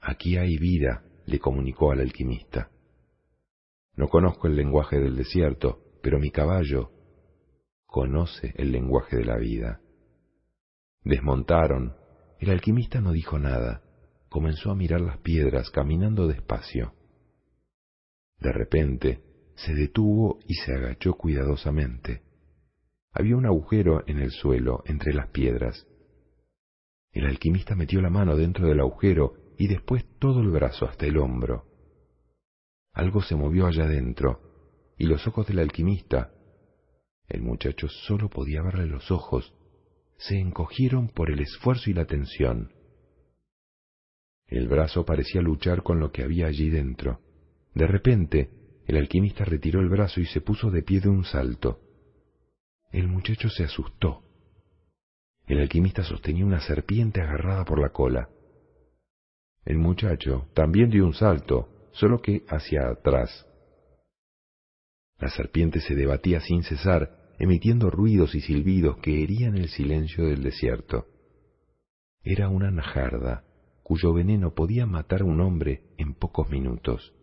Aquí 0.00 0.36
hay 0.36 0.58
vida, 0.58 1.04
le 1.24 1.38
comunicó 1.38 1.92
al 1.92 2.00
alquimista. 2.00 2.70
No 3.96 4.08
conozco 4.08 4.46
el 4.46 4.56
lenguaje 4.56 4.98
del 4.98 5.16
desierto, 5.16 5.80
pero 6.02 6.18
mi 6.18 6.30
caballo 6.30 6.90
conoce 7.86 8.52
el 8.56 8.72
lenguaje 8.72 9.16
de 9.16 9.24
la 9.24 9.36
vida. 9.36 9.80
Desmontaron. 11.02 11.96
El 12.38 12.50
alquimista 12.50 13.00
no 13.00 13.12
dijo 13.12 13.38
nada. 13.38 13.82
Comenzó 14.28 14.70
a 14.70 14.74
mirar 14.74 15.00
las 15.00 15.18
piedras, 15.18 15.70
caminando 15.70 16.26
despacio. 16.26 16.92
De 18.38 18.52
repente, 18.52 19.22
se 19.54 19.74
detuvo 19.74 20.40
y 20.46 20.54
se 20.54 20.74
agachó 20.74 21.14
cuidadosamente. 21.14 22.22
Había 23.12 23.36
un 23.36 23.46
agujero 23.46 24.02
en 24.06 24.18
el 24.18 24.30
suelo 24.30 24.82
entre 24.84 25.14
las 25.14 25.28
piedras. 25.28 25.86
El 27.12 27.24
alquimista 27.24 27.74
metió 27.74 28.02
la 28.02 28.10
mano 28.10 28.36
dentro 28.36 28.66
del 28.66 28.80
agujero 28.80 29.32
y 29.56 29.68
después 29.68 30.04
todo 30.18 30.40
el 30.42 30.50
brazo 30.50 30.84
hasta 30.84 31.06
el 31.06 31.16
hombro. 31.16 31.65
Algo 32.96 33.20
se 33.20 33.36
movió 33.36 33.66
allá 33.66 33.86
dentro, 33.86 34.40
y 34.96 35.04
los 35.04 35.26
ojos 35.26 35.46
del 35.46 35.58
alquimista, 35.58 36.32
el 37.28 37.42
muchacho 37.42 37.88
solo 37.88 38.30
podía 38.30 38.62
verle 38.62 38.86
los 38.86 39.10
ojos, 39.10 39.52
se 40.16 40.38
encogieron 40.38 41.08
por 41.08 41.30
el 41.30 41.40
esfuerzo 41.40 41.90
y 41.90 41.92
la 41.92 42.06
tensión. 42.06 42.72
El 44.46 44.68
brazo 44.68 45.04
parecía 45.04 45.42
luchar 45.42 45.82
con 45.82 46.00
lo 46.00 46.10
que 46.10 46.22
había 46.22 46.46
allí 46.46 46.70
dentro. 46.70 47.20
De 47.74 47.86
repente, 47.86 48.50
el 48.86 48.96
alquimista 48.96 49.44
retiró 49.44 49.80
el 49.80 49.90
brazo 49.90 50.20
y 50.20 50.24
se 50.24 50.40
puso 50.40 50.70
de 50.70 50.82
pie 50.82 51.00
de 51.00 51.10
un 51.10 51.24
salto. 51.24 51.80
El 52.92 53.08
muchacho 53.08 53.50
se 53.50 53.64
asustó. 53.64 54.22
El 55.46 55.60
alquimista 55.60 56.02
sostenía 56.02 56.46
una 56.46 56.60
serpiente 56.60 57.20
agarrada 57.20 57.66
por 57.66 57.78
la 57.78 57.90
cola. 57.90 58.30
El 59.66 59.76
muchacho 59.76 60.48
también 60.54 60.88
dio 60.88 61.04
un 61.04 61.12
salto, 61.12 61.75
solo 61.98 62.20
que 62.20 62.44
hacia 62.48 62.88
atrás. 62.88 63.46
La 65.18 65.30
serpiente 65.30 65.80
se 65.80 65.94
debatía 65.94 66.40
sin 66.40 66.62
cesar, 66.62 67.34
emitiendo 67.38 67.90
ruidos 67.90 68.34
y 68.34 68.40
silbidos 68.40 68.98
que 68.98 69.22
herían 69.22 69.56
el 69.56 69.68
silencio 69.68 70.26
del 70.26 70.42
desierto. 70.42 71.06
Era 72.22 72.48
una 72.48 72.70
najarda, 72.70 73.44
cuyo 73.82 74.12
veneno 74.12 74.54
podía 74.54 74.84
matar 74.84 75.22
a 75.22 75.24
un 75.24 75.40
hombre 75.40 75.84
en 75.96 76.14
pocos 76.14 76.50
minutos. 76.50 77.14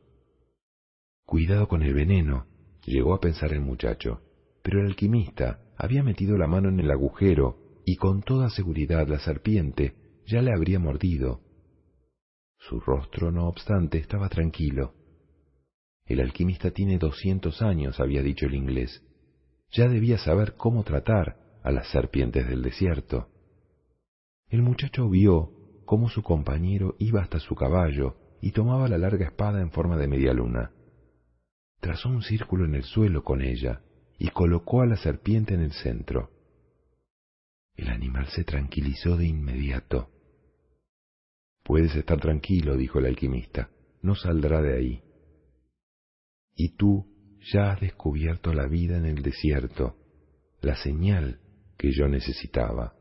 Cuidado 1.26 1.68
con 1.68 1.84
el 1.84 1.94
veneno, 1.94 2.48
llegó 2.86 3.14
a 3.14 3.20
pensar 3.20 3.54
el 3.54 3.62
muchacho, 3.62 4.22
pero 4.64 4.80
el 4.80 4.88
alquimista 4.88 5.60
había 5.78 6.04
metido 6.04 6.38
la 6.38 6.48
mano 6.48 6.70
en 6.70 6.80
el 6.80 6.90
agujero 6.90 7.60
y 7.86 7.98
con 7.98 8.22
toda 8.22 8.50
seguridad 8.50 9.08
la 9.08 9.20
serpiente 9.20 9.94
ya 10.26 10.42
le 10.42 10.52
habría 10.52 10.80
mordido. 10.80 11.42
Su 12.68 12.80
rostro, 12.80 13.32
no 13.32 13.48
obstante, 13.48 13.98
estaba 13.98 14.30
tranquilo. 14.30 14.94
El 16.06 16.20
alquimista 16.20 16.72
tiene 16.72 16.98
doscientos 16.98 17.62
años, 17.62 18.00
había 18.00 18.22
dicho 18.22 18.46
el 18.46 18.56
inglés. 18.56 19.04
Ya 19.72 19.88
debía 19.88 20.18
saber 20.18 20.56
cómo 20.56 20.84
tratar 20.84 21.38
a 21.64 21.72
las 21.72 21.90
serpientes 21.92 22.48
del 22.48 22.62
desierto. 22.62 23.30
El 24.50 24.62
muchacho 24.62 25.10
vio 25.10 25.52
cómo 25.86 26.10
su 26.10 26.24
compañero 26.24 26.96
iba 27.00 27.22
hasta 27.22 27.40
su 27.40 27.56
caballo 27.56 28.18
y 28.42 28.52
tomaba 28.52 28.88
la 28.88 28.98
larga 28.98 29.26
espada 29.26 29.62
en 29.62 29.72
forma 29.72 29.98
de 29.98 30.08
media 30.08 30.34
luna 30.34 30.72
trazó 31.84 32.08
un 32.08 32.24
círculo 32.24 32.64
en 32.64 32.76
el 32.76 32.84
suelo 32.84 33.26
con 33.26 33.42
ella 33.42 33.82
y 34.18 34.30
colocó 34.30 34.82
a 34.82 34.86
la 34.86 34.96
serpiente 34.96 35.54
en 35.54 35.60
el 35.60 35.74
centro. 35.74 36.32
El 37.76 37.90
animal 37.90 38.28
se 38.28 38.46
tranquilizó 38.46 39.18
de 39.18 39.26
inmediato. 39.28 40.10
Puedes 41.64 41.96
estar 41.96 42.20
tranquilo, 42.20 42.76
dijo 42.76 43.00
el 43.00 43.06
alquimista, 43.06 43.70
no 44.02 44.16
saldrá 44.16 44.62
de 44.62 44.78
ahí. 44.78 45.04
Y 46.56 46.76
tú 46.76 47.08
ya 47.54 47.72
has 47.72 47.82
descubierto 47.82 48.54
la 48.54 48.68
vida 48.68 48.98
en 48.98 49.06
el 49.06 49.22
desierto, 49.22 49.96
la 50.62 50.76
señal 50.76 51.40
que 51.78 51.92
yo 51.92 52.08
necesitaba. 52.08 52.96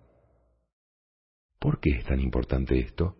¿Por 1.59 1.81
qué 1.81 1.91
es 1.91 2.05
tan 2.05 2.21
importante 2.21 2.79
esto? 2.79 3.17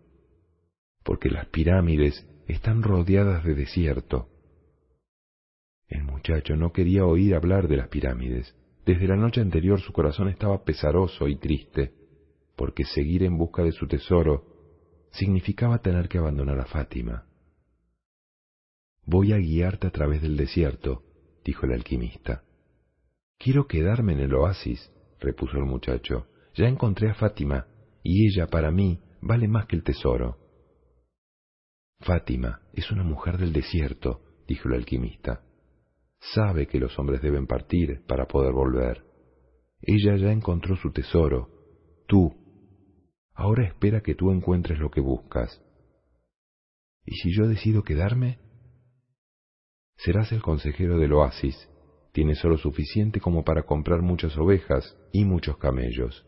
Porque 1.03 1.29
las 1.29 1.47
pirámides 1.47 2.27
están 2.47 2.83
rodeadas 2.83 3.43
de 3.43 3.55
desierto 3.55 4.33
el 5.93 6.03
muchacho 6.03 6.55
no 6.55 6.71
quería 6.71 7.05
oír 7.05 7.35
hablar 7.35 7.67
de 7.67 7.77
las 7.77 7.87
pirámides. 7.87 8.55
Desde 8.85 9.07
la 9.07 9.15
noche 9.15 9.41
anterior 9.41 9.79
su 9.79 9.93
corazón 9.93 10.27
estaba 10.27 10.63
pesaroso 10.63 11.27
y 11.27 11.35
triste, 11.35 11.93
porque 12.55 12.83
seguir 12.83 13.23
en 13.23 13.37
busca 13.37 13.63
de 13.63 13.71
su 13.71 13.87
tesoro 13.87 14.43
significaba 15.13 15.79
tener 15.79 16.07
que 16.07 16.19
abandonar 16.19 16.59
a 16.59 16.65
Fátima. 16.65 17.25
Voy 19.05 19.33
a 19.33 19.37
guiarte 19.37 19.87
a 19.87 19.91
través 19.91 20.21
del 20.21 20.37
desierto, 20.37 21.03
dijo 21.43 21.65
el 21.65 21.73
alquimista. 21.73 22.43
Quiero 23.37 23.67
quedarme 23.67 24.13
en 24.13 24.19
el 24.19 24.33
oasis, 24.33 24.91
repuso 25.19 25.57
el 25.57 25.65
muchacho. 25.65 26.27
Ya 26.55 26.67
encontré 26.67 27.09
a 27.09 27.15
Fátima, 27.15 27.67
y 28.03 28.27
ella 28.27 28.47
para 28.47 28.71
mí 28.71 29.01
vale 29.21 29.47
más 29.47 29.65
que 29.65 29.75
el 29.75 29.83
tesoro. 29.83 30.37
Fátima 32.01 32.61
es 32.73 32.91
una 32.91 33.03
mujer 33.03 33.37
del 33.37 33.53
desierto, 33.53 34.21
dijo 34.47 34.69
el 34.69 34.75
alquimista 34.75 35.43
sabe 36.31 36.67
que 36.67 36.79
los 36.79 36.97
hombres 36.97 37.21
deben 37.21 37.47
partir 37.47 38.01
para 38.07 38.27
poder 38.27 38.53
volver. 38.53 39.03
Ella 39.81 40.15
ya 40.15 40.31
encontró 40.31 40.75
su 40.77 40.91
tesoro, 40.91 41.49
tú. 42.07 42.42
Ahora 43.33 43.65
espera 43.65 44.01
que 44.01 44.15
tú 44.15 44.31
encuentres 44.31 44.79
lo 44.79 44.91
que 44.91 45.01
buscas. 45.01 45.61
¿Y 47.05 47.15
si 47.15 47.35
yo 47.35 47.47
decido 47.47 47.83
quedarme? 47.83 48.39
Serás 49.97 50.31
el 50.31 50.41
consejero 50.41 50.97
del 50.97 51.13
oasis. 51.13 51.69
Tienes 52.11 52.43
oro 52.45 52.57
suficiente 52.57 53.19
como 53.19 53.43
para 53.43 53.63
comprar 53.63 54.01
muchas 54.01 54.37
ovejas 54.37 54.97
y 55.11 55.25
muchos 55.25 55.57
camellos. 55.57 56.25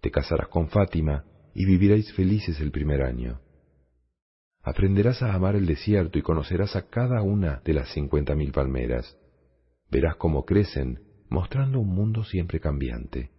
Te 0.00 0.10
casarás 0.10 0.48
con 0.48 0.68
Fátima 0.68 1.24
y 1.54 1.66
viviréis 1.66 2.12
felices 2.14 2.60
el 2.60 2.70
primer 2.70 3.02
año. 3.02 3.40
Aprenderás 4.62 5.22
a 5.22 5.34
amar 5.34 5.54
el 5.54 5.66
desierto 5.66 6.18
y 6.18 6.22
conocerás 6.22 6.74
a 6.74 6.88
cada 6.88 7.22
una 7.22 7.60
de 7.64 7.74
las 7.74 7.92
cincuenta 7.92 8.34
mil 8.34 8.52
palmeras 8.52 9.16
verás 9.90 10.16
cómo 10.16 10.44
crecen, 10.44 11.00
mostrando 11.28 11.80
un 11.80 11.88
mundo 11.88 12.24
siempre 12.24 12.60
cambiante. 12.60 13.30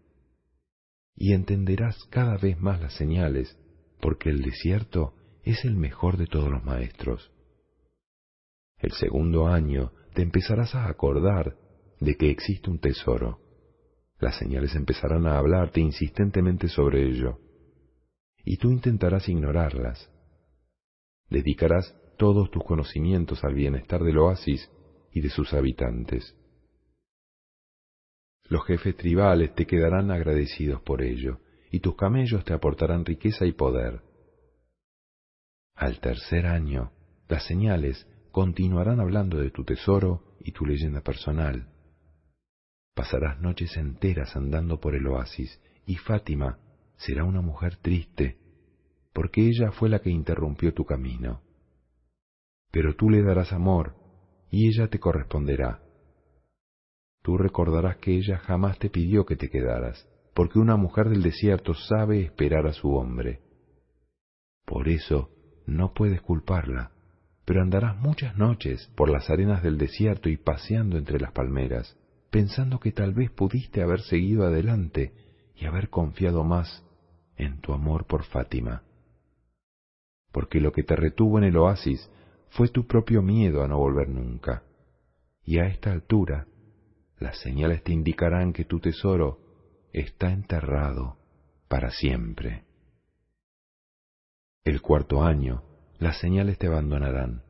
Y 1.18 1.34
entenderás 1.34 2.06
cada 2.12 2.38
vez 2.38 2.60
más 2.62 2.80
las 2.80 2.94
señales, 2.94 3.58
porque 4.00 4.30
el 4.30 4.44
desierto 4.44 5.16
es 5.44 5.66
el 5.66 5.76
mejor 5.76 6.18
de 6.18 6.28
todos 6.28 6.50
los 6.50 6.64
maestros. 6.64 7.32
El 8.78 8.92
segundo 8.92 9.48
año 9.48 9.92
te 10.14 10.22
empezarás 10.22 10.76
a 10.76 10.88
acordar 10.88 11.58
de 12.00 12.16
que 12.16 12.30
existe 12.30 12.70
un 12.70 12.80
tesoro. 12.80 13.40
Las 14.20 14.38
señales 14.38 14.76
empezarán 14.76 15.26
a 15.26 15.38
hablarte 15.38 15.80
insistentemente 15.80 16.68
sobre 16.68 17.08
ello, 17.08 17.40
y 18.46 18.58
tú 18.58 18.72
intentarás 18.72 19.28
ignorarlas. 19.28 20.12
Dedicarás 21.30 21.96
todos 22.18 22.50
tus 22.52 22.64
conocimientos 22.64 23.44
al 23.44 23.56
bienestar 23.56 24.04
del 24.04 24.18
oasis 24.20 24.70
y 25.12 25.22
de 25.22 25.30
sus 25.30 25.54
habitantes. 25.54 26.36
Los 28.50 28.66
jefes 28.66 28.96
tribales 28.96 29.54
te 29.56 29.66
quedarán 29.66 30.12
agradecidos 30.12 30.82
por 30.82 31.02
ello, 31.02 31.40
y 31.72 31.80
tus 31.80 31.96
camellos 31.96 32.46
te 32.46 32.54
aportarán 32.54 33.06
riqueza 33.06 33.46
y 33.46 33.52
poder. 33.52 34.02
Al 35.76 36.00
tercer 36.00 36.48
año, 36.48 36.92
las 37.28 37.46
señales 37.46 38.08
continuarán 38.32 39.00
hablando 39.00 39.38
de 39.38 39.52
tu 39.52 39.64
tesoro 39.64 40.24
y 40.40 40.52
tu 40.52 40.66
leyenda 40.66 41.02
personal. 41.02 41.68
Pasarás 42.94 43.40
noches 43.42 43.76
enteras 43.78 44.36
andando 44.36 44.80
por 44.80 44.96
el 44.96 45.06
oasis 45.08 45.62
y 45.86 45.98
Fátima 45.98 46.60
será 46.96 47.26
una 47.26 47.42
mujer 47.42 47.76
triste, 47.78 48.38
porque 49.14 49.42
ella 49.42 49.72
fue 49.72 49.90
la 49.90 50.00
que 50.00 50.10
interrumpió 50.10 50.74
tu 50.74 50.86
camino. 50.86 51.42
Pero 52.72 52.96
tú 52.96 53.10
le 53.10 53.22
darás 53.22 53.54
amor 53.54 53.96
y 54.50 54.68
ella 54.68 54.88
te 54.88 55.00
corresponderá. 55.00 55.82
Tú 57.28 57.38
recordarás 57.38 57.98
que 57.98 58.16
ella 58.16 58.38
jamás 58.38 58.80
te 58.80 58.90
pidió 58.90 59.26
que 59.26 59.36
te 59.36 59.50
quedaras, 59.50 60.08
porque 60.34 60.60
una 60.60 60.78
mujer 60.78 61.10
del 61.10 61.22
desierto 61.22 61.74
sabe 61.74 62.22
esperar 62.22 62.66
a 62.68 62.72
su 62.72 62.96
hombre. 62.96 63.42
Por 64.64 64.88
eso 64.88 65.30
no 65.66 65.94
puedes 65.94 66.22
culparla, 66.22 66.92
pero 67.44 67.62
andarás 67.62 67.98
muchas 67.98 68.38
noches 68.38 68.90
por 68.96 69.10
las 69.10 69.30
arenas 69.30 69.62
del 69.62 69.78
desierto 69.78 70.30
y 70.30 70.38
paseando 70.38 70.98
entre 70.98 71.20
las 71.20 71.34
palmeras, 71.34 71.98
pensando 72.30 72.80
que 72.80 72.94
tal 72.94 73.14
vez 73.14 73.30
pudiste 73.30 73.82
haber 73.82 74.00
seguido 74.04 74.46
adelante 74.46 75.12
y 75.54 75.66
haber 75.66 75.90
confiado 75.90 76.46
más 76.46 76.86
en 77.36 77.60
tu 77.60 77.74
amor 77.74 78.06
por 78.08 78.24
Fátima. 78.24 78.84
Porque 80.32 80.62
lo 80.62 80.72
que 80.72 80.84
te 80.84 80.96
retuvo 80.96 81.40
en 81.40 81.44
el 81.44 81.58
oasis 81.58 82.10
fue 82.52 82.70
tu 82.70 82.88
propio 82.88 83.22
miedo 83.22 83.66
a 83.66 83.68
no 83.68 83.78
volver 83.80 84.08
nunca. 84.08 84.64
Y 85.44 85.60
a 85.60 85.68
esta 85.68 85.92
altura, 85.92 86.48
las 87.20 87.40
señales 87.40 87.84
te 87.84 87.92
indicarán 87.92 88.54
que 88.54 88.66
tu 88.66 88.80
tesoro 88.80 89.40
está 89.92 90.32
enterrado 90.32 91.18
para 91.68 91.90
siempre. 91.92 92.66
El 94.64 94.82
cuarto 94.82 95.24
año, 95.24 95.64
las 95.98 96.20
señales 96.20 96.58
te 96.58 96.68
abandonarán, 96.68 97.44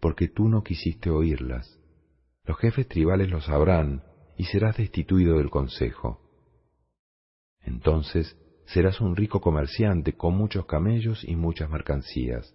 porque 0.00 0.28
tú 0.28 0.48
no 0.48 0.62
quisiste 0.62 1.10
oírlas. 1.10 1.78
Los 2.44 2.58
jefes 2.58 2.88
tribales 2.88 3.28
lo 3.28 3.40
sabrán 3.40 4.04
y 4.36 4.44
serás 4.44 4.76
destituido 4.76 5.38
del 5.38 5.50
consejo. 5.50 6.22
Entonces 7.60 8.36
serás 8.66 9.00
un 9.00 9.16
rico 9.16 9.40
comerciante 9.40 10.14
con 10.14 10.34
muchos 10.34 10.64
camellos 10.66 11.24
y 11.24 11.36
muchas 11.36 11.68
mercancías. 11.68 12.54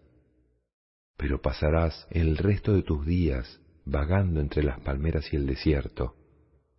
Pero 1.18 1.42
pasarás 1.42 2.08
el 2.10 2.38
resto 2.38 2.74
de 2.74 2.82
tus 2.82 3.06
días 3.06 3.62
vagando 3.86 4.40
entre 4.40 4.64
las 4.64 4.80
palmeras 4.80 5.32
y 5.32 5.36
el 5.36 5.46
desierto, 5.46 6.16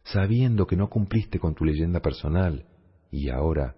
sabiendo 0.04 0.66
que 0.66 0.76
no 0.76 0.88
cumpliste 0.88 1.38
con 1.38 1.54
tu 1.54 1.64
leyenda 1.64 2.00
personal 2.00 2.66
y 3.10 3.30
ahora 3.30 3.76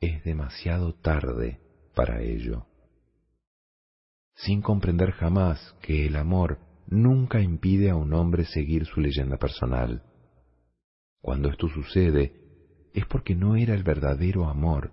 es 0.00 0.22
demasiado 0.24 0.94
tarde 0.94 1.60
para 1.94 2.22
ello. 2.22 2.66
Sin 4.34 4.60
comprender 4.60 5.12
jamás 5.12 5.74
que 5.80 6.06
el 6.06 6.16
amor 6.16 6.58
nunca 6.86 7.40
impide 7.40 7.90
a 7.90 7.96
un 7.96 8.12
hombre 8.12 8.44
seguir 8.44 8.84
su 8.84 9.00
leyenda 9.00 9.38
personal. 9.38 10.02
Cuando 11.20 11.48
esto 11.48 11.68
sucede, 11.68 12.34
es 12.92 13.06
porque 13.06 13.34
no 13.34 13.56
era 13.56 13.74
el 13.74 13.82
verdadero 13.82 14.48
amor, 14.48 14.92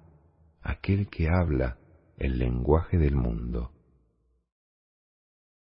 aquel 0.61 1.09
que 1.09 1.27
habla 1.29 1.77
el 2.17 2.39
lenguaje 2.39 2.97
del 2.97 3.15
mundo. 3.15 3.71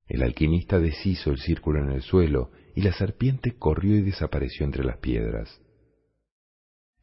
El 0.08 0.24
alquimista 0.24 0.80
deshizo 0.80 1.30
el 1.30 1.38
círculo 1.38 1.84
en 1.84 1.92
el 1.92 2.02
suelo 2.02 2.52
y 2.80 2.82
la 2.82 2.94
serpiente 2.94 3.58
corrió 3.58 3.98
y 3.98 4.02
desapareció 4.04 4.66
entre 4.66 4.86
las 4.86 5.00
piedras. 5.00 5.62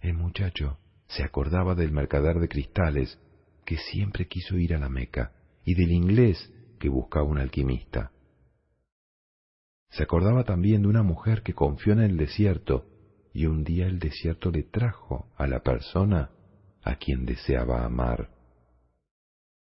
El 0.01 0.15
muchacho 0.15 0.79
se 1.07 1.23
acordaba 1.23 1.75
del 1.75 1.93
mercader 1.93 2.39
de 2.39 2.49
cristales 2.49 3.21
que 3.67 3.77
siempre 3.77 4.27
quiso 4.27 4.57
ir 4.57 4.75
a 4.75 4.79
la 4.79 4.89
Meca 4.89 5.33
y 5.67 5.75
del 5.75 5.93
inglés 5.93 6.51
que 6.79 6.89
buscaba 6.89 7.27
un 7.27 7.37
alquimista. 7.37 8.11
Se 9.91 10.03
acordaba 10.03 10.45
también 10.45 10.81
de 10.81 10.89
una 10.89 11.03
mujer 11.03 11.43
que 11.43 11.53
confió 11.53 11.93
en 11.93 12.01
el 12.01 12.17
desierto 12.17 12.87
y 13.35 13.45
un 13.45 13.63
día 13.63 13.87
el 13.87 13.99
desierto 13.99 14.51
le 14.51 14.63
trajo 14.63 15.29
a 15.37 15.47
la 15.47 15.61
persona 15.61 16.31
a 16.85 16.97
quien 16.97 17.27
deseaba 17.27 17.85
amar. 17.85 18.31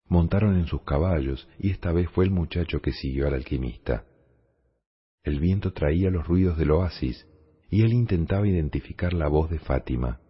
Montaron 0.06 0.58
en 0.58 0.68
sus 0.68 0.84
caballos 0.84 1.50
y 1.60 1.72
esta 1.72 1.92
vez 1.92 2.10
fue 2.12 2.24
el 2.24 2.32
muchacho 2.32 2.82
que 2.82 2.94
siguió 2.94 3.28
al 3.28 3.34
alquimista. 3.34 4.06
El 5.28 5.42
viento 5.42 5.74
traía 5.74 6.10
los 6.10 6.26
ruidos 6.26 6.58
del 6.58 6.72
oasis 6.72 7.28
y 7.70 7.82
él 7.82 7.92
intentaba 7.92 8.48
identificar 8.48 9.12
la 9.12 9.28
voz 9.28 9.50
de 9.50 9.60
Fátima. 9.60 10.22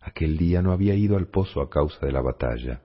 Aquel 0.00 0.36
día 0.36 0.62
no 0.62 0.70
había 0.70 0.94
ido 0.94 1.16
al 1.16 1.26
pozo 1.26 1.60
a 1.60 1.68
causa 1.68 2.06
de 2.06 2.12
la 2.12 2.20
batalla. 2.20 2.84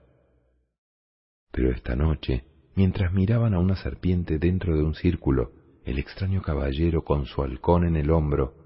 Pero 1.52 1.70
esta 1.70 1.94
noche, 1.94 2.42
mientras 2.74 3.12
miraban 3.12 3.54
a 3.54 3.60
una 3.60 3.76
serpiente 3.76 4.40
dentro 4.40 4.76
de 4.76 4.82
un 4.82 4.96
círculo, 4.96 5.52
el 5.84 6.00
extraño 6.00 6.42
caballero 6.42 7.04
con 7.04 7.26
su 7.26 7.40
halcón 7.40 7.84
en 7.84 7.94
el 7.94 8.10
hombro 8.10 8.56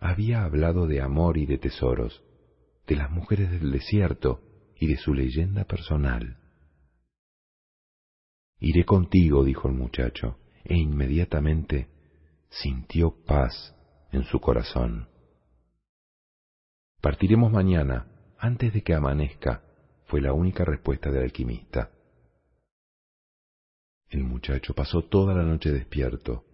había 0.00 0.44
hablado 0.44 0.86
de 0.86 1.02
amor 1.02 1.36
y 1.36 1.44
de 1.44 1.58
tesoros, 1.58 2.22
de 2.86 2.96
las 2.96 3.10
mujeres 3.10 3.50
del 3.50 3.70
desierto 3.70 4.40
y 4.80 4.86
de 4.86 4.96
su 4.96 5.12
leyenda 5.12 5.64
personal. 5.64 6.38
Iré 8.60 8.86
contigo, 8.86 9.44
dijo 9.44 9.68
el 9.68 9.74
muchacho, 9.74 10.38
e 10.64 10.76
inmediatamente 10.76 11.88
sintió 12.48 13.14
paz 13.24 13.74
en 14.12 14.24
su 14.24 14.40
corazón. 14.40 15.08
Partiremos 17.00 17.50
mañana, 17.50 18.06
antes 18.38 18.72
de 18.72 18.82
que 18.82 18.94
amanezca, 18.94 19.62
fue 20.06 20.20
la 20.20 20.32
única 20.32 20.64
respuesta 20.64 21.10
del 21.10 21.24
alquimista. 21.24 21.90
El 24.08 24.24
muchacho 24.24 24.74
pasó 24.74 25.02
toda 25.02 25.34
la 25.34 25.42
noche 25.42 25.72
despierto. 25.72 26.44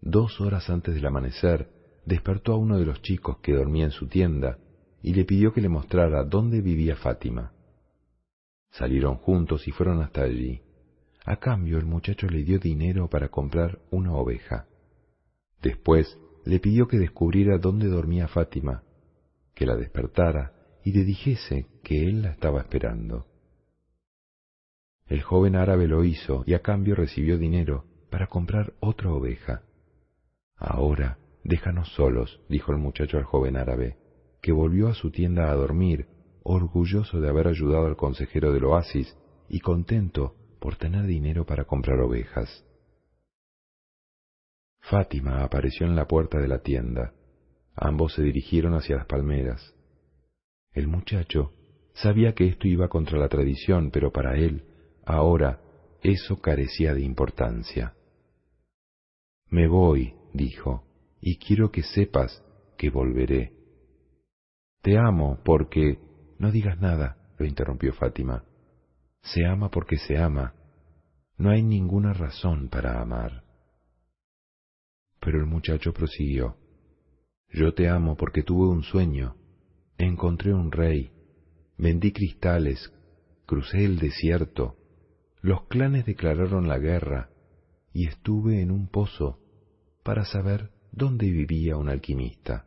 Dos 0.00 0.40
horas 0.40 0.68
antes 0.68 0.94
del 0.94 1.06
amanecer, 1.06 1.70
despertó 2.04 2.52
a 2.52 2.56
uno 2.56 2.78
de 2.78 2.84
los 2.84 3.00
chicos 3.02 3.38
que 3.38 3.52
dormía 3.52 3.84
en 3.84 3.90
su 3.90 4.08
tienda 4.08 4.58
y 5.02 5.14
le 5.14 5.24
pidió 5.24 5.52
que 5.52 5.60
le 5.60 5.68
mostrara 5.68 6.24
dónde 6.24 6.60
vivía 6.60 6.96
Fátima. 6.96 7.52
Salieron 8.70 9.16
juntos 9.16 9.66
y 9.68 9.70
fueron 9.70 10.02
hasta 10.02 10.22
allí. 10.22 10.62
A 11.26 11.36
cambio 11.36 11.76
el 11.76 11.84
muchacho 11.84 12.28
le 12.28 12.44
dio 12.44 12.58
dinero 12.58 13.10
para 13.10 13.28
comprar 13.28 13.80
una 13.90 14.14
oveja. 14.14 14.66
Después 15.60 16.18
le 16.46 16.60
pidió 16.60 16.88
que 16.88 16.98
descubriera 16.98 17.58
dónde 17.58 17.88
dormía 17.88 18.28
Fátima, 18.28 18.84
que 19.54 19.66
la 19.66 19.76
despertara 19.76 20.54
y 20.84 20.92
le 20.92 21.04
dijese 21.04 21.66
que 21.82 22.08
él 22.08 22.22
la 22.22 22.30
estaba 22.30 22.60
esperando. 22.60 23.26
El 25.06 25.20
joven 25.22 25.56
árabe 25.56 25.86
lo 25.86 26.04
hizo 26.04 26.44
y 26.46 26.54
a 26.54 26.62
cambio 26.62 26.94
recibió 26.94 27.36
dinero 27.36 27.84
para 28.08 28.28
comprar 28.28 28.72
otra 28.80 29.10
oveja. 29.10 29.62
Ahora 30.56 31.18
Déjanos 31.48 31.88
solos, 31.94 32.40
dijo 32.48 32.72
el 32.72 32.78
muchacho 32.78 33.18
al 33.18 33.22
joven 33.22 33.56
árabe, 33.56 33.96
que 34.42 34.50
volvió 34.50 34.88
a 34.88 34.94
su 34.94 35.12
tienda 35.12 35.48
a 35.48 35.54
dormir, 35.54 36.08
orgulloso 36.42 37.20
de 37.20 37.28
haber 37.28 37.46
ayudado 37.46 37.86
al 37.86 37.94
consejero 37.94 38.52
del 38.52 38.64
oasis 38.64 39.16
y 39.48 39.60
contento 39.60 40.34
por 40.58 40.76
tener 40.76 41.04
dinero 41.06 41.44
para 41.44 41.64
comprar 41.64 42.00
ovejas. 42.00 42.64
Fátima 44.80 45.42
apareció 45.42 45.86
en 45.86 45.96
la 45.96 46.06
puerta 46.06 46.38
de 46.38 46.48
la 46.48 46.60
tienda. 46.60 47.12
Ambos 47.74 48.14
se 48.14 48.22
dirigieron 48.22 48.74
hacia 48.74 48.96
las 48.96 49.06
palmeras. 49.06 49.74
El 50.72 50.88
muchacho 50.88 51.52
sabía 51.94 52.34
que 52.34 52.46
esto 52.46 52.68
iba 52.68 52.88
contra 52.88 53.18
la 53.18 53.28
tradición, 53.28 53.90
pero 53.90 54.12
para 54.12 54.36
él, 54.36 54.64
ahora, 55.04 55.60
eso 56.02 56.40
carecía 56.40 56.94
de 56.94 57.02
importancia. 57.02 57.94
Me 59.48 59.66
voy, 59.66 60.14
dijo, 60.32 60.84
y 61.20 61.38
quiero 61.38 61.70
que 61.70 61.82
sepas 61.82 62.44
que 62.76 62.90
volveré. 62.90 63.52
Te 64.82 64.98
amo 64.98 65.40
porque... 65.44 65.98
No 66.38 66.52
digas 66.52 66.78
nada, 66.80 67.16
lo 67.38 67.46
interrumpió 67.46 67.94
Fátima. 67.94 68.44
Se 69.32 69.44
ama 69.44 69.70
porque 69.70 69.96
se 69.98 70.16
ama. 70.18 70.54
No 71.36 71.50
hay 71.50 71.62
ninguna 71.62 72.12
razón 72.12 72.68
para 72.68 73.00
amar. 73.00 73.44
Pero 75.20 75.38
el 75.38 75.46
muchacho 75.46 75.92
prosiguió. 75.92 76.56
Yo 77.50 77.74
te 77.74 77.88
amo 77.88 78.16
porque 78.16 78.42
tuve 78.42 78.68
un 78.68 78.82
sueño. 78.82 79.36
Encontré 79.98 80.54
un 80.54 80.70
rey. 80.70 81.10
Vendí 81.76 82.12
cristales. 82.12 82.92
Crucé 83.46 83.84
el 83.84 83.98
desierto. 83.98 84.76
Los 85.40 85.66
clanes 85.66 86.06
declararon 86.06 86.68
la 86.68 86.78
guerra. 86.78 87.30
Y 87.92 88.06
estuve 88.06 88.60
en 88.60 88.70
un 88.70 88.88
pozo 88.88 89.40
para 90.04 90.24
saber 90.24 90.70
¿dónde 90.92 91.30
vivía 91.30 91.76
un 91.76 91.88
alquimista? 91.88 92.66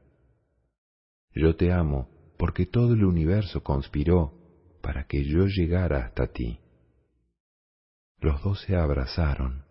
Yo 1.33 1.55
te 1.55 1.71
amo 1.71 2.09
porque 2.37 2.65
todo 2.65 2.93
el 2.93 3.05
universo 3.05 3.63
conspiró 3.63 4.38
para 4.81 5.05
que 5.05 5.23
yo 5.23 5.45
llegara 5.45 6.05
hasta 6.05 6.27
ti. 6.27 6.59
Los 8.19 8.41
dos 8.43 8.61
se 8.61 8.75
abrazaron. 8.75 9.65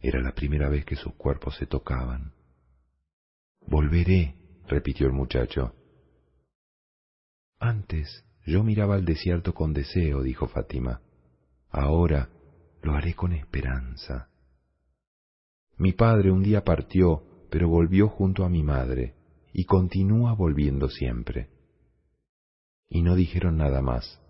Era 0.00 0.20
la 0.20 0.34
primera 0.34 0.68
vez 0.68 0.84
que 0.84 0.96
sus 0.96 1.14
cuerpos 1.14 1.56
se 1.56 1.66
tocaban. 1.66 2.32
Volveré, 3.66 4.34
repitió 4.68 5.06
el 5.06 5.12
muchacho. 5.12 5.74
Antes 7.58 8.24
yo 8.46 8.62
miraba 8.62 8.94
al 8.94 9.04
desierto 9.04 9.54
con 9.54 9.72
deseo, 9.72 10.22
dijo 10.22 10.46
Fátima. 10.46 11.00
Ahora 11.70 12.28
lo 12.82 12.94
haré 12.94 13.14
con 13.14 13.32
esperanza. 13.32 14.28
Mi 15.78 15.92
padre 15.92 16.30
un 16.30 16.42
día 16.42 16.62
partió, 16.62 17.22
pero 17.50 17.68
volvió 17.68 18.08
junto 18.08 18.44
a 18.44 18.50
mi 18.50 18.62
madre, 18.62 19.14
y 19.52 19.64
continúa 19.64 20.34
volviendo 20.34 20.88
siempre. 20.88 21.48
Y 22.88 23.02
no 23.02 23.14
dijeron 23.14 23.56
nada 23.56 23.82
más. 23.82 24.20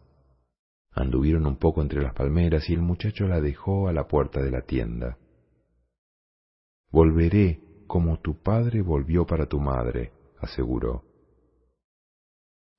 Anduvieron 0.90 1.46
un 1.46 1.56
poco 1.56 1.82
entre 1.82 2.02
las 2.02 2.14
palmeras 2.14 2.68
y 2.70 2.74
el 2.74 2.80
muchacho 2.80 3.26
la 3.26 3.40
dejó 3.40 3.88
a 3.88 3.92
la 3.92 4.06
puerta 4.06 4.40
de 4.40 4.50
la 4.50 4.62
tienda. 4.62 5.18
Volveré 6.90 7.60
como 7.86 8.20
tu 8.20 8.40
padre 8.42 8.82
volvió 8.82 9.26
para 9.26 9.46
tu 9.46 9.60
madre, 9.60 10.12
aseguró. 10.38 11.04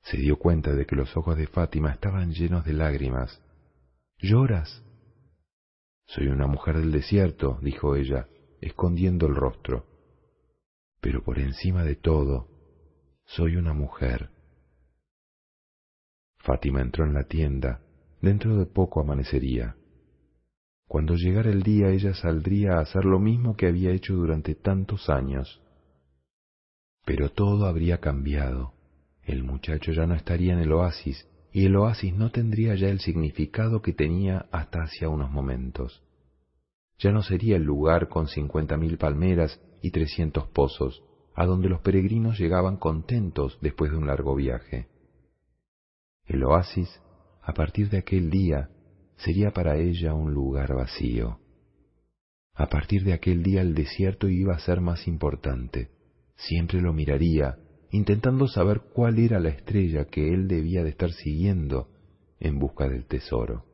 Se 0.03 0.17
dio 0.17 0.37
cuenta 0.37 0.73
de 0.73 0.85
que 0.85 0.95
los 0.95 1.15
ojos 1.17 1.37
de 1.37 1.47
Fátima 1.47 1.91
estaban 1.91 2.31
llenos 2.31 2.63
de 2.63 2.73
lágrimas. 2.73 3.41
¿Lloras? 4.19 4.83
Soy 6.07 6.27
una 6.27 6.47
mujer 6.47 6.77
del 6.77 6.91
desierto, 6.91 7.57
dijo 7.61 7.95
ella, 7.95 8.27
escondiendo 8.61 9.27
el 9.27 9.35
rostro. 9.35 9.85
Pero 11.01 11.23
por 11.23 11.39
encima 11.39 11.83
de 11.83 11.95
todo, 11.95 12.47
soy 13.25 13.55
una 13.57 13.73
mujer. 13.73 14.29
Fátima 16.45 16.81
entró 16.81 17.05
en 17.05 17.15
la 17.15 17.23
tienda. 17.23 17.81
Dentro 18.21 18.55
de 18.55 18.67
poco 18.67 19.01
amanecería. 19.01 19.75
Cuando 20.87 21.15
llegara 21.15 21.49
el 21.49 21.63
día 21.63 21.89
ella 21.89 22.13
saldría 22.13 22.73
a 22.73 22.81
hacer 22.81 23.03
lo 23.03 23.19
mismo 23.19 23.55
que 23.55 23.65
había 23.65 23.91
hecho 23.91 24.13
durante 24.13 24.53
tantos 24.53 25.09
años. 25.09 25.59
Pero 27.03 27.29
todo 27.29 27.65
habría 27.65 27.99
cambiado. 27.99 28.73
El 29.23 29.43
muchacho 29.43 29.91
ya 29.91 30.05
no 30.05 30.13
estaría 30.13 30.53
en 30.53 30.59
el 30.59 30.71
oasis 30.71 31.27
y 31.51 31.65
el 31.65 31.75
oasis 31.77 32.13
no 32.13 32.29
tendría 32.29 32.75
ya 32.75 32.89
el 32.89 32.99
significado 32.99 33.81
que 33.81 33.93
tenía 33.93 34.45
hasta 34.51 34.83
hacia 34.83 35.09
unos 35.09 35.31
momentos. 35.31 36.03
Ya 36.99 37.11
no 37.11 37.23
sería 37.23 37.55
el 37.55 37.63
lugar 37.63 38.07
con 38.07 38.27
cincuenta 38.27 38.77
mil 38.77 38.99
palmeras 38.99 39.59
y 39.81 39.89
trescientos 39.89 40.47
pozos, 40.49 41.03
a 41.33 41.45
donde 41.47 41.69
los 41.69 41.81
peregrinos 41.81 42.37
llegaban 42.37 42.77
contentos 42.77 43.57
después 43.61 43.89
de 43.89 43.97
un 43.97 44.05
largo 44.05 44.35
viaje. 44.35 44.89
El 46.25 46.43
oasis, 46.43 46.89
a 47.41 47.53
partir 47.53 47.89
de 47.89 47.99
aquel 47.99 48.29
día, 48.29 48.69
sería 49.17 49.51
para 49.51 49.77
ella 49.77 50.13
un 50.13 50.33
lugar 50.33 50.73
vacío. 50.73 51.39
A 52.53 52.67
partir 52.67 53.03
de 53.03 53.13
aquel 53.13 53.43
día 53.43 53.61
el 53.61 53.75
desierto 53.75 54.29
iba 54.29 54.55
a 54.55 54.59
ser 54.59 54.81
más 54.81 55.07
importante. 55.07 55.89
Siempre 56.35 56.81
lo 56.81 56.93
miraría, 56.93 57.59
intentando 57.91 58.47
saber 58.47 58.81
cuál 58.93 59.19
era 59.19 59.39
la 59.39 59.49
estrella 59.49 60.05
que 60.05 60.33
él 60.33 60.47
debía 60.47 60.83
de 60.83 60.89
estar 60.89 61.11
siguiendo 61.11 61.89
en 62.39 62.59
busca 62.59 62.87
del 62.87 63.05
tesoro. 63.05 63.65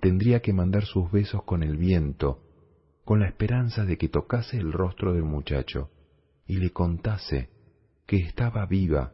Tendría 0.00 0.40
que 0.40 0.52
mandar 0.52 0.84
sus 0.84 1.10
besos 1.12 1.44
con 1.44 1.62
el 1.62 1.76
viento, 1.76 2.42
con 3.04 3.20
la 3.20 3.28
esperanza 3.28 3.84
de 3.84 3.98
que 3.98 4.08
tocase 4.08 4.56
el 4.56 4.72
rostro 4.72 5.12
del 5.12 5.24
muchacho 5.24 5.90
y 6.46 6.56
le 6.56 6.70
contase 6.70 7.50
que 8.06 8.16
estaba 8.16 8.66
viva, 8.66 9.12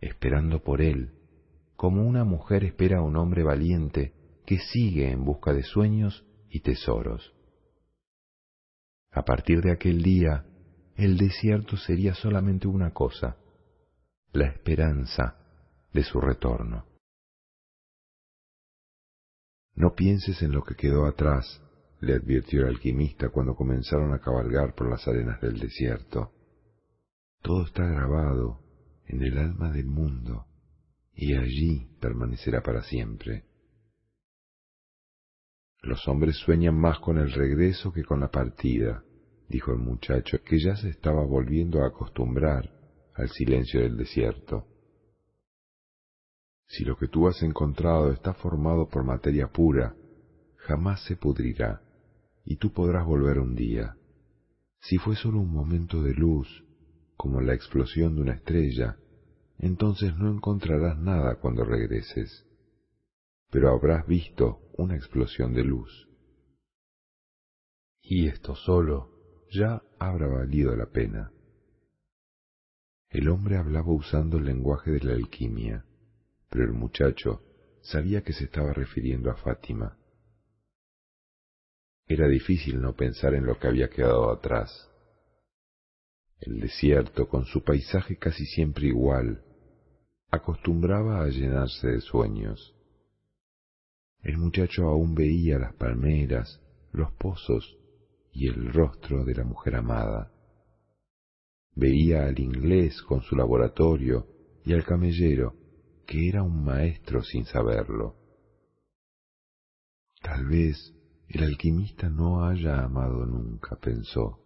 esperando 0.00 0.62
por 0.62 0.82
él, 0.82 1.19
como 1.80 2.06
una 2.06 2.24
mujer 2.24 2.62
espera 2.64 2.98
a 2.98 3.02
un 3.02 3.16
hombre 3.16 3.42
valiente 3.42 4.12
que 4.44 4.58
sigue 4.58 5.10
en 5.10 5.24
busca 5.24 5.54
de 5.54 5.62
sueños 5.62 6.26
y 6.50 6.60
tesoros. 6.60 7.34
A 9.10 9.22
partir 9.22 9.62
de 9.62 9.72
aquel 9.72 10.02
día, 10.02 10.44
el 10.96 11.16
desierto 11.16 11.78
sería 11.78 12.12
solamente 12.12 12.68
una 12.68 12.92
cosa, 12.92 13.38
la 14.32 14.48
esperanza 14.48 15.38
de 15.94 16.02
su 16.02 16.20
retorno. 16.20 16.84
No 19.74 19.94
pienses 19.94 20.42
en 20.42 20.52
lo 20.52 20.62
que 20.62 20.74
quedó 20.74 21.06
atrás, 21.06 21.62
le 22.00 22.12
advirtió 22.12 22.60
el 22.60 22.74
alquimista 22.74 23.30
cuando 23.30 23.54
comenzaron 23.54 24.12
a 24.12 24.18
cabalgar 24.18 24.74
por 24.74 24.90
las 24.90 25.08
arenas 25.08 25.40
del 25.40 25.58
desierto. 25.58 26.34
Todo 27.40 27.64
está 27.64 27.86
grabado 27.86 28.60
en 29.06 29.22
el 29.22 29.38
alma 29.38 29.72
del 29.72 29.86
mundo 29.86 30.44
y 31.20 31.34
allí 31.34 31.86
permanecerá 32.00 32.62
para 32.62 32.82
siempre. 32.82 33.44
Los 35.82 36.08
hombres 36.08 36.36
sueñan 36.36 36.74
más 36.74 36.98
con 36.98 37.18
el 37.18 37.30
regreso 37.30 37.92
que 37.92 38.04
con 38.04 38.20
la 38.20 38.30
partida, 38.30 39.04
dijo 39.46 39.70
el 39.70 39.80
muchacho, 39.80 40.38
que 40.42 40.58
ya 40.58 40.76
se 40.76 40.88
estaba 40.88 41.22
volviendo 41.22 41.82
a 41.82 41.88
acostumbrar 41.88 42.70
al 43.14 43.28
silencio 43.28 43.82
del 43.82 43.98
desierto. 43.98 44.66
Si 46.68 46.84
lo 46.84 46.96
que 46.96 47.08
tú 47.08 47.28
has 47.28 47.42
encontrado 47.42 48.12
está 48.12 48.32
formado 48.32 48.88
por 48.88 49.04
materia 49.04 49.48
pura, 49.48 49.94
jamás 50.56 51.04
se 51.04 51.16
pudrirá, 51.16 51.82
y 52.46 52.56
tú 52.56 52.72
podrás 52.72 53.04
volver 53.04 53.40
un 53.40 53.54
día. 53.54 53.94
Si 54.80 54.96
fue 54.96 55.16
solo 55.16 55.40
un 55.40 55.52
momento 55.52 56.02
de 56.02 56.14
luz, 56.14 56.64
como 57.14 57.42
la 57.42 57.52
explosión 57.52 58.14
de 58.14 58.22
una 58.22 58.32
estrella, 58.32 58.96
entonces 59.60 60.16
no 60.16 60.30
encontrarás 60.30 60.98
nada 60.98 61.36
cuando 61.36 61.64
regreses 61.64 62.46
pero 63.50 63.70
habrás 63.70 64.06
visto 64.06 64.70
una 64.78 64.96
explosión 64.96 65.52
de 65.52 65.64
luz. 65.64 66.08
Y 68.00 68.28
esto 68.28 68.54
solo 68.54 69.44
ya 69.50 69.82
habrá 69.98 70.28
valido 70.28 70.74
la 70.76 70.86
pena. 70.86 71.32
El 73.08 73.28
hombre 73.28 73.56
hablaba 73.56 73.92
usando 73.92 74.38
el 74.38 74.44
lenguaje 74.44 74.92
de 74.92 75.00
la 75.00 75.14
alquimia, 75.14 75.84
pero 76.48 76.64
el 76.64 76.72
muchacho 76.72 77.42
sabía 77.82 78.22
que 78.22 78.32
se 78.32 78.44
estaba 78.44 78.72
refiriendo 78.72 79.30
a 79.30 79.36
Fátima. 79.36 79.98
Era 82.06 82.28
difícil 82.28 82.80
no 82.80 82.94
pensar 82.94 83.34
en 83.34 83.46
lo 83.46 83.58
que 83.58 83.66
había 83.66 83.90
quedado 83.90 84.30
atrás. 84.30 84.88
El 86.40 86.60
desierto, 86.60 87.28
con 87.28 87.44
su 87.44 87.62
paisaje 87.62 88.16
casi 88.16 88.46
siempre 88.46 88.86
igual, 88.86 89.44
acostumbraba 90.30 91.22
a 91.22 91.28
llenarse 91.28 91.88
de 91.88 92.00
sueños. 92.00 92.74
El 94.22 94.38
muchacho 94.38 94.86
aún 94.86 95.14
veía 95.14 95.58
las 95.58 95.74
palmeras, 95.74 96.60
los 96.92 97.12
pozos 97.12 97.78
y 98.32 98.48
el 98.48 98.72
rostro 98.72 99.24
de 99.24 99.34
la 99.34 99.44
mujer 99.44 99.76
amada. 99.76 100.32
Veía 101.74 102.26
al 102.26 102.38
inglés 102.38 103.02
con 103.02 103.22
su 103.22 103.36
laboratorio 103.36 104.26
y 104.64 104.72
al 104.74 104.84
camellero, 104.84 105.54
que 106.06 106.28
era 106.28 106.42
un 106.42 106.64
maestro 106.64 107.22
sin 107.22 107.44
saberlo. 107.44 108.16
Tal 110.20 110.46
vez 110.46 110.94
el 111.28 111.44
alquimista 111.44 112.08
no 112.08 112.44
haya 112.44 112.82
amado 112.82 113.24
nunca, 113.24 113.76
pensó. 113.76 114.40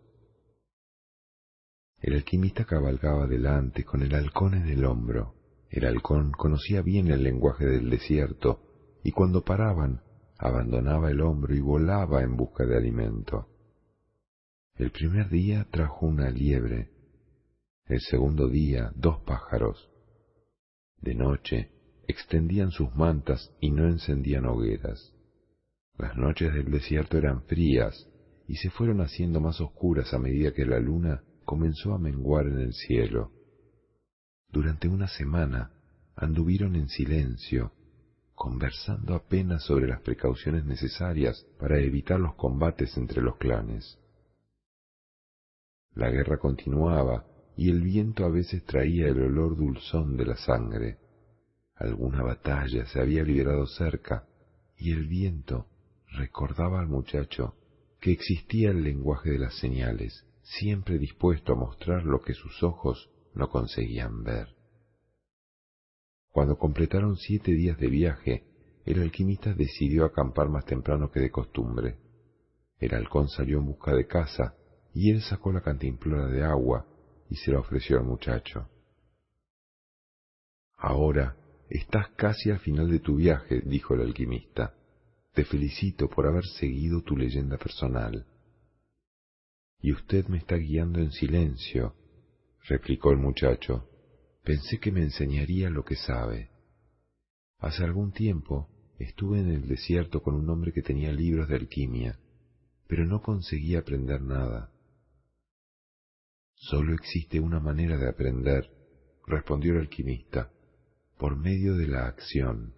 El 1.98 2.14
alquimista 2.14 2.64
cabalgaba 2.64 3.26
delante 3.26 3.84
con 3.84 4.02
el 4.02 4.14
halcón 4.14 4.54
en 4.54 4.68
el 4.68 4.84
hombro. 4.84 5.34
El 5.74 5.86
halcón 5.86 6.30
conocía 6.30 6.82
bien 6.82 7.08
el 7.08 7.24
lenguaje 7.24 7.66
del 7.66 7.90
desierto 7.90 8.60
y 9.02 9.10
cuando 9.10 9.42
paraban 9.42 10.02
abandonaba 10.38 11.10
el 11.10 11.20
hombro 11.20 11.52
y 11.52 11.58
volaba 11.58 12.22
en 12.22 12.36
busca 12.36 12.64
de 12.64 12.76
alimento. 12.76 13.48
El 14.76 14.92
primer 14.92 15.28
día 15.30 15.66
trajo 15.72 16.06
una 16.06 16.30
liebre, 16.30 16.92
el 17.86 17.98
segundo 17.98 18.48
día 18.48 18.92
dos 18.94 19.18
pájaros. 19.26 19.90
De 21.00 21.16
noche 21.16 21.72
extendían 22.06 22.70
sus 22.70 22.94
mantas 22.94 23.52
y 23.58 23.72
no 23.72 23.88
encendían 23.88 24.46
hogueras. 24.46 25.12
Las 25.98 26.16
noches 26.16 26.54
del 26.54 26.70
desierto 26.70 27.18
eran 27.18 27.42
frías 27.46 28.08
y 28.46 28.54
se 28.58 28.70
fueron 28.70 29.00
haciendo 29.00 29.40
más 29.40 29.60
oscuras 29.60 30.14
a 30.14 30.20
medida 30.20 30.52
que 30.52 30.66
la 30.66 30.78
luna 30.78 31.24
comenzó 31.44 31.94
a 31.94 31.98
menguar 31.98 32.46
en 32.46 32.60
el 32.60 32.74
cielo. 32.74 33.32
Durante 34.54 34.86
una 34.86 35.08
semana 35.08 35.72
anduvieron 36.14 36.76
en 36.76 36.88
silencio 36.88 37.72
conversando 38.36 39.16
apenas 39.16 39.64
sobre 39.64 39.88
las 39.88 40.00
precauciones 40.00 40.64
necesarias 40.64 41.44
para 41.58 41.80
evitar 41.80 42.20
los 42.20 42.36
combates 42.36 42.96
entre 42.96 43.20
los 43.20 43.36
clanes. 43.38 43.98
La 45.96 46.08
guerra 46.08 46.38
continuaba 46.38 47.26
y 47.56 47.68
el 47.68 47.82
viento 47.82 48.24
a 48.24 48.28
veces 48.28 48.64
traía 48.64 49.08
el 49.08 49.22
olor 49.22 49.56
dulzón 49.56 50.16
de 50.16 50.24
la 50.24 50.36
sangre. 50.36 50.98
Alguna 51.74 52.22
batalla 52.22 52.86
se 52.86 53.00
había 53.00 53.24
liberado 53.24 53.66
cerca 53.66 54.24
y 54.76 54.92
el 54.92 55.08
viento 55.08 55.66
recordaba 56.12 56.78
al 56.78 56.86
muchacho 56.86 57.56
que 58.00 58.12
existía 58.12 58.70
el 58.70 58.84
lenguaje 58.84 59.32
de 59.32 59.40
las 59.40 59.58
señales, 59.58 60.24
siempre 60.42 60.98
dispuesto 60.98 61.54
a 61.54 61.56
mostrar 61.56 62.04
lo 62.04 62.20
que 62.20 62.34
sus 62.34 62.62
ojos 62.62 63.10
no 63.34 63.48
conseguían 63.48 64.22
ver. 64.22 64.54
Cuando 66.30 66.58
completaron 66.58 67.16
siete 67.16 67.52
días 67.52 67.78
de 67.78 67.88
viaje, 67.88 68.44
el 68.84 69.00
alquimista 69.00 69.54
decidió 69.54 70.04
acampar 70.04 70.48
más 70.48 70.64
temprano 70.64 71.10
que 71.10 71.20
de 71.20 71.30
costumbre. 71.30 71.98
El 72.78 72.94
halcón 72.94 73.28
salió 73.28 73.58
en 73.58 73.66
busca 73.66 73.94
de 73.94 74.06
casa 74.06 74.54
y 74.92 75.10
él 75.10 75.22
sacó 75.22 75.52
la 75.52 75.62
cantimplora 75.62 76.26
de 76.26 76.44
agua 76.44 76.86
y 77.30 77.36
se 77.36 77.52
la 77.52 77.60
ofreció 77.60 77.98
al 77.98 78.04
muchacho. 78.04 78.68
Ahora 80.76 81.36
estás 81.70 82.08
casi 82.16 82.50
al 82.50 82.58
final 82.58 82.90
de 82.90 83.00
tu 83.00 83.16
viaje, 83.16 83.62
dijo 83.64 83.94
el 83.94 84.02
alquimista. 84.02 84.74
Te 85.32 85.44
felicito 85.44 86.08
por 86.08 86.26
haber 86.26 86.44
seguido 86.44 87.02
tu 87.02 87.16
leyenda 87.16 87.56
personal. 87.56 88.26
Y 89.80 89.92
usted 89.92 90.26
me 90.28 90.38
está 90.38 90.56
guiando 90.56 91.00
en 91.00 91.10
silencio, 91.10 91.94
replicó 92.68 93.10
el 93.10 93.18
muchacho. 93.18 93.88
Pensé 94.42 94.78
que 94.78 94.92
me 94.92 95.02
enseñaría 95.02 95.70
lo 95.70 95.84
que 95.84 95.96
sabe. 95.96 96.50
Hace 97.58 97.84
algún 97.84 98.12
tiempo 98.12 98.68
estuve 98.98 99.40
en 99.40 99.50
el 99.50 99.68
desierto 99.68 100.22
con 100.22 100.34
un 100.34 100.48
hombre 100.50 100.72
que 100.72 100.82
tenía 100.82 101.12
libros 101.12 101.48
de 101.48 101.56
alquimia, 101.56 102.18
pero 102.86 103.04
no 103.04 103.22
conseguí 103.22 103.76
aprender 103.76 104.20
nada. 104.22 104.70
Solo 106.54 106.94
existe 106.94 107.40
una 107.40 107.60
manera 107.60 107.96
de 107.96 108.08
aprender, 108.08 108.70
respondió 109.26 109.72
el 109.72 109.80
alquimista, 109.80 110.50
por 111.18 111.36
medio 111.36 111.76
de 111.76 111.88
la 111.88 112.06
acción. 112.06 112.74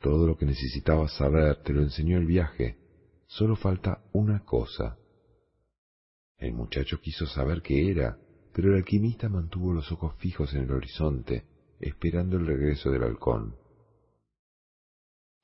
Todo 0.00 0.26
lo 0.26 0.36
que 0.36 0.46
necesitabas 0.46 1.16
saber 1.16 1.62
te 1.62 1.72
lo 1.72 1.82
enseñó 1.82 2.18
el 2.18 2.26
viaje, 2.26 2.78
solo 3.26 3.56
falta 3.56 4.02
una 4.12 4.44
cosa. 4.44 4.98
El 6.38 6.52
muchacho 6.52 7.00
quiso 7.00 7.26
saber 7.26 7.62
qué 7.62 7.90
era, 7.90 8.18
pero 8.52 8.70
el 8.70 8.76
alquimista 8.76 9.28
mantuvo 9.28 9.72
los 9.72 9.90
ojos 9.92 10.14
fijos 10.16 10.52
en 10.54 10.64
el 10.64 10.72
horizonte, 10.72 11.44
esperando 11.80 12.36
el 12.36 12.46
regreso 12.46 12.90
del 12.90 13.02
halcón. 13.02 13.56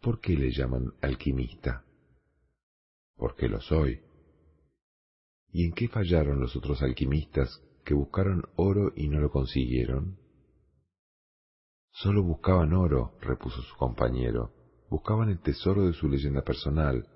¿Por 0.01 0.21
qué 0.21 0.35
le 0.37 0.51
llaman 0.51 0.93
alquimista? 1.01 1.85
Porque 3.17 3.49
lo 3.49 3.61
soy. 3.61 4.01
¿Y 5.53 5.67
en 5.67 5.73
qué 5.73 5.89
fallaron 5.89 6.41
los 6.41 6.57
otros 6.57 6.83
alquimistas 6.83 7.63
que 7.85 7.95
buscaron 7.95 8.43
oro 8.57 8.93
y 8.97 9.09
no 9.09 9.21
lo 9.21 9.31
consiguieron? 9.31 10.19
Solo 11.93 12.23
buscaban 12.23 12.73
oro, 12.73 13.17
repuso 13.21 13.61
su 13.63 13.77
compañero, 13.77 14.53
buscaban 14.89 15.29
el 15.29 15.41
tesoro 15.41 15.87
de 15.87 15.93
su 15.93 16.09
leyenda 16.09 16.43
personal, 16.43 17.07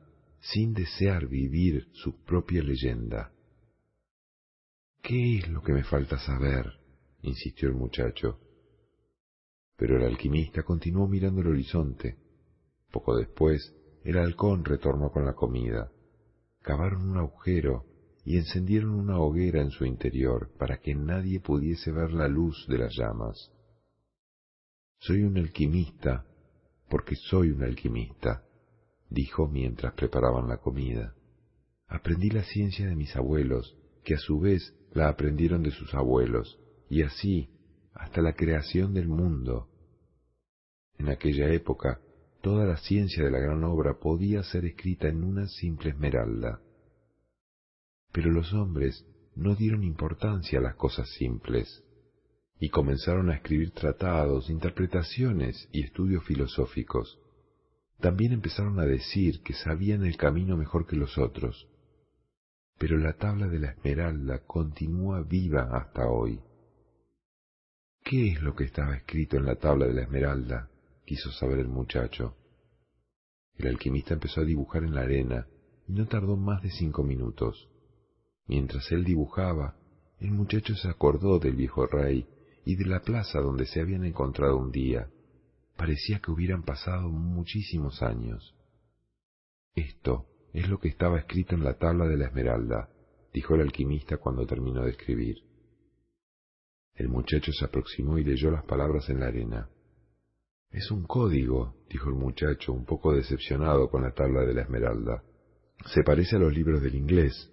sin 0.41 0.75
desear 0.75 1.27
vivir 1.27 1.89
su 1.93 2.23
propia 2.25 2.63
leyenda. 2.63 3.33
¿Qué 5.07 5.39
es 5.39 5.49
lo 5.49 5.62
que 5.62 5.73
me 5.73 5.85
falta 5.85 6.18
saber? 6.18 6.67
insistió 7.23 7.68
el 7.68 7.76
muchacho. 7.76 8.41
Pero 9.76 9.99
el 9.99 10.02
alquimista 10.02 10.65
continuó 10.65 11.07
mirando 11.07 11.43
el 11.43 11.47
horizonte. 11.47 12.17
Poco 12.91 13.17
después, 13.17 13.73
el 14.02 14.18
halcón 14.18 14.65
retornó 14.65 15.12
con 15.12 15.25
la 15.25 15.35
comida. 15.35 15.93
Cavaron 16.60 17.09
un 17.09 17.18
agujero 17.18 17.86
y 18.25 18.36
encendieron 18.36 18.91
una 18.91 19.20
hoguera 19.20 19.60
en 19.60 19.70
su 19.70 19.85
interior 19.85 20.51
para 20.59 20.81
que 20.81 20.97
nadie 20.97 21.39
pudiese 21.39 21.93
ver 21.93 22.12
la 22.12 22.26
luz 22.26 22.67
de 22.67 22.78
las 22.78 22.93
llamas. 22.97 23.52
Soy 24.99 25.23
un 25.23 25.39
alquimista 25.39 26.26
porque 26.91 27.15
soy 27.15 27.51
un 27.51 27.62
alquimista, 27.62 28.43
dijo 29.09 29.47
mientras 29.47 29.94
preparaban 29.94 30.49
la 30.49 30.57
comida. 30.57 31.15
Aprendí 31.86 32.31
la 32.31 32.43
ciencia 32.43 32.89
de 32.89 32.97
mis 32.97 33.15
abuelos, 33.15 33.76
que 34.02 34.15
a 34.15 34.18
su 34.18 34.41
vez 34.41 34.75
la 34.97 35.08
aprendieron 35.08 35.62
de 35.62 35.70
sus 35.70 35.94
abuelos, 35.94 36.58
y 36.89 37.02
así 37.02 37.50
hasta 37.92 38.23
la 38.23 38.33
creación 38.33 38.94
del 38.94 39.08
mundo. 39.08 39.68
En 40.99 41.08
aquella 41.08 41.52
época, 41.52 42.00
toda 42.41 42.65
la 42.65 42.78
ciencia 42.78 43.23
de 43.23 43.31
la 43.31 43.39
gran 43.39 43.62
obra 43.65 43.99
podía 43.99 44.42
ser 44.42 44.65
escrita 44.65 45.08
en 45.08 45.23
una 45.23 45.49
simple 45.49 45.91
esmeralda. 45.91 46.60
Pero 48.12 48.31
los 48.31 48.52
hombres 48.55 49.05
no 49.34 49.55
dieron 49.55 49.84
importancia 49.84 50.58
a 50.58 50.62
las 50.62 50.76
cosas 50.76 51.10
simples 51.10 51.84
y 52.58 52.70
comenzaron 52.70 53.28
a 53.28 53.34
escribir 53.34 53.73
tratados, 53.73 54.49
interpretaciones 54.49 55.68
y 55.73 55.83
estudios 55.84 56.25
filosóficos. 56.25 57.18
También 58.00 58.33
empezaron 58.33 58.81
a 58.81 58.86
decir 58.86 59.42
que 59.42 59.52
sabían 59.52 60.05
el 60.05 60.16
camino 60.16 60.57
mejor 60.57 60.86
que 60.86 60.97
los 60.97 61.18
otros. 61.18 61.68
Pero 62.79 62.99
la 62.99 63.15
tabla 63.15 63.49
de 63.49 63.59
la 63.59 63.71
esmeralda 63.71 64.41
continúa 64.47 65.23
viva 65.23 65.63
hasta 65.73 66.07
hoy. 66.09 66.41
¿Qué 68.05 68.33
es 68.33 68.43
lo 68.43 68.55
que 68.55 68.65
estaba 68.65 68.97
escrito 68.97 69.37
en 69.37 69.47
la 69.47 69.57
tabla 69.57 69.87
de 69.87 69.95
la 69.95 70.03
esmeralda? 70.03 70.71
quiso 71.05 71.31
saber 71.33 71.61
el 71.61 71.69
muchacho. 71.69 72.37
El 73.57 73.69
alquimista 73.69 74.15
empezó 74.15 74.43
a 74.43 74.45
dibujar 74.45 74.85
en 74.85 74.95
la 74.95 75.03
arena 75.03 75.47
y 75.89 75.93
no 75.93 76.07
tardó 76.07 76.37
más 76.37 76.63
de 76.63 76.71
cinco 76.71 77.03
minutos. 77.03 77.69
Mientras 78.47 78.91
él 78.93 79.05
dibujaba, 79.05 79.77
el 80.21 80.33
muchacho 80.33 80.75
se 80.75 80.89
acordó 80.89 81.39
del 81.39 81.57
viejo 81.57 81.87
rey 81.87 82.27
y 82.65 82.77
de 82.77 82.85
la 82.85 83.01
plaza 83.01 83.41
donde 83.41 83.67
se 83.67 83.81
habían 83.81 84.05
encontrado 84.05 84.57
un 84.57 84.71
día. 84.71 85.09
Parecía 85.77 86.21
que 86.21 86.31
hubieran 86.31 86.63
pasado 86.63 87.09
muchísimos 87.09 88.03
años. 88.03 88.55
Esto 89.75 90.27
es 90.57 90.70
lo 90.70 90.78
que 90.78 90.89
estaba 90.89 91.18
escrito 91.18 91.55
en 91.55 91.62
la 91.62 91.75
tabla 91.75 92.07
de 92.07 92.17
la 92.17 92.28
esmeralda, 92.28 92.89
dijo 93.31 93.55
el 93.55 93.60
alquimista 93.60 94.17
cuando 94.17 94.47
terminó 94.47 94.85
de 94.85 94.93
escribir. 94.93 95.36
El 96.94 97.10
muchacho 97.10 97.52
se 97.52 97.67
aproximó 97.67 98.17
y 98.17 98.25
leyó 98.25 98.51
las 98.51 98.65
palabras 98.65 99.10
en 99.10 99.20
la 99.20 99.26
arena. 99.26 99.68
Es 100.70 100.91
un 100.91 101.07
código, 101.07 101.76
dijo 101.91 102.09
el 102.09 102.15
muchacho, 102.15 102.73
un 102.73 102.86
poco 102.86 103.12
decepcionado 103.12 103.91
con 103.91 104.02
la 104.02 104.12
tabla 104.12 104.47
de 104.47 104.55
la 104.55 104.62
esmeralda. 104.62 105.23
Se 105.93 106.02
parece 106.02 106.36
a 106.36 106.39
los 106.39 106.55
libros 106.55 106.81
del 106.81 106.94
inglés. 106.94 107.52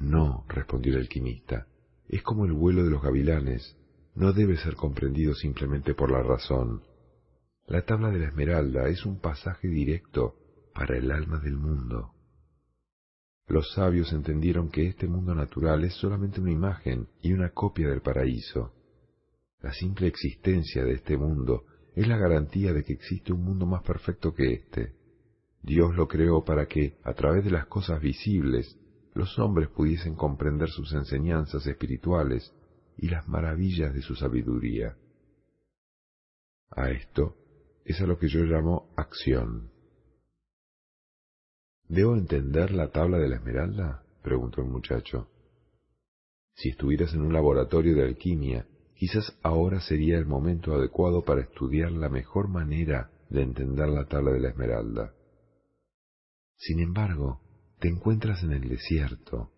No, 0.00 0.44
respondió 0.48 0.94
el 0.94 1.02
alquimista, 1.02 1.68
es 2.08 2.20
como 2.24 2.46
el 2.46 2.52
vuelo 2.52 2.82
de 2.82 2.90
los 2.90 3.00
gavilanes, 3.00 3.76
no 4.16 4.32
debe 4.32 4.56
ser 4.56 4.74
comprendido 4.74 5.34
simplemente 5.34 5.94
por 5.94 6.10
la 6.10 6.20
razón. 6.20 6.82
La 7.68 7.84
tabla 7.84 8.10
de 8.10 8.18
la 8.18 8.26
esmeralda 8.26 8.88
es 8.88 9.06
un 9.06 9.20
pasaje 9.20 9.68
directo 9.68 10.40
para 10.74 10.96
el 10.96 11.10
alma 11.10 11.38
del 11.38 11.56
mundo. 11.56 12.10
Los 13.46 13.72
sabios 13.74 14.12
entendieron 14.12 14.70
que 14.70 14.88
este 14.88 15.06
mundo 15.06 15.34
natural 15.34 15.84
es 15.84 15.94
solamente 15.94 16.40
una 16.40 16.50
imagen 16.50 17.08
y 17.22 17.32
una 17.32 17.50
copia 17.50 17.88
del 17.88 18.00
paraíso. 18.00 18.72
La 19.60 19.72
simple 19.72 20.08
existencia 20.08 20.84
de 20.84 20.94
este 20.94 21.16
mundo 21.16 21.64
es 21.94 22.08
la 22.08 22.16
garantía 22.16 22.72
de 22.72 22.82
que 22.82 22.94
existe 22.94 23.32
un 23.32 23.44
mundo 23.44 23.66
más 23.66 23.82
perfecto 23.82 24.34
que 24.34 24.52
este. 24.52 24.94
Dios 25.62 25.94
lo 25.94 26.08
creó 26.08 26.44
para 26.44 26.66
que, 26.66 26.98
a 27.04 27.14
través 27.14 27.44
de 27.44 27.50
las 27.50 27.66
cosas 27.66 28.00
visibles, 28.00 28.78
los 29.14 29.38
hombres 29.38 29.68
pudiesen 29.68 30.16
comprender 30.16 30.68
sus 30.70 30.92
enseñanzas 30.92 31.66
espirituales 31.66 32.52
y 32.96 33.08
las 33.08 33.28
maravillas 33.28 33.94
de 33.94 34.02
su 34.02 34.14
sabiduría. 34.16 34.96
A 36.70 36.90
esto 36.90 37.36
es 37.84 38.00
a 38.00 38.06
lo 38.06 38.18
que 38.18 38.28
yo 38.28 38.40
llamo 38.40 38.90
acción. 38.96 39.73
¿Debo 41.94 42.16
entender 42.16 42.72
la 42.72 42.90
tabla 42.90 43.18
de 43.18 43.28
la 43.28 43.36
esmeralda? 43.36 44.02
preguntó 44.20 44.60
el 44.60 44.66
muchacho. 44.66 45.28
Si 46.56 46.70
estuvieras 46.70 47.14
en 47.14 47.20
un 47.20 47.32
laboratorio 47.32 47.94
de 47.94 48.02
alquimia, 48.02 48.66
quizás 48.96 49.38
ahora 49.44 49.80
sería 49.80 50.18
el 50.18 50.26
momento 50.26 50.74
adecuado 50.74 51.24
para 51.24 51.42
estudiar 51.42 51.92
la 51.92 52.08
mejor 52.08 52.48
manera 52.48 53.12
de 53.30 53.42
entender 53.42 53.88
la 53.90 54.06
tabla 54.06 54.32
de 54.32 54.40
la 54.40 54.48
esmeralda. 54.48 55.14
Sin 56.56 56.80
embargo, 56.80 57.40
te 57.78 57.86
encuentras 57.86 58.42
en 58.42 58.50
el 58.54 58.68
desierto, 58.68 59.52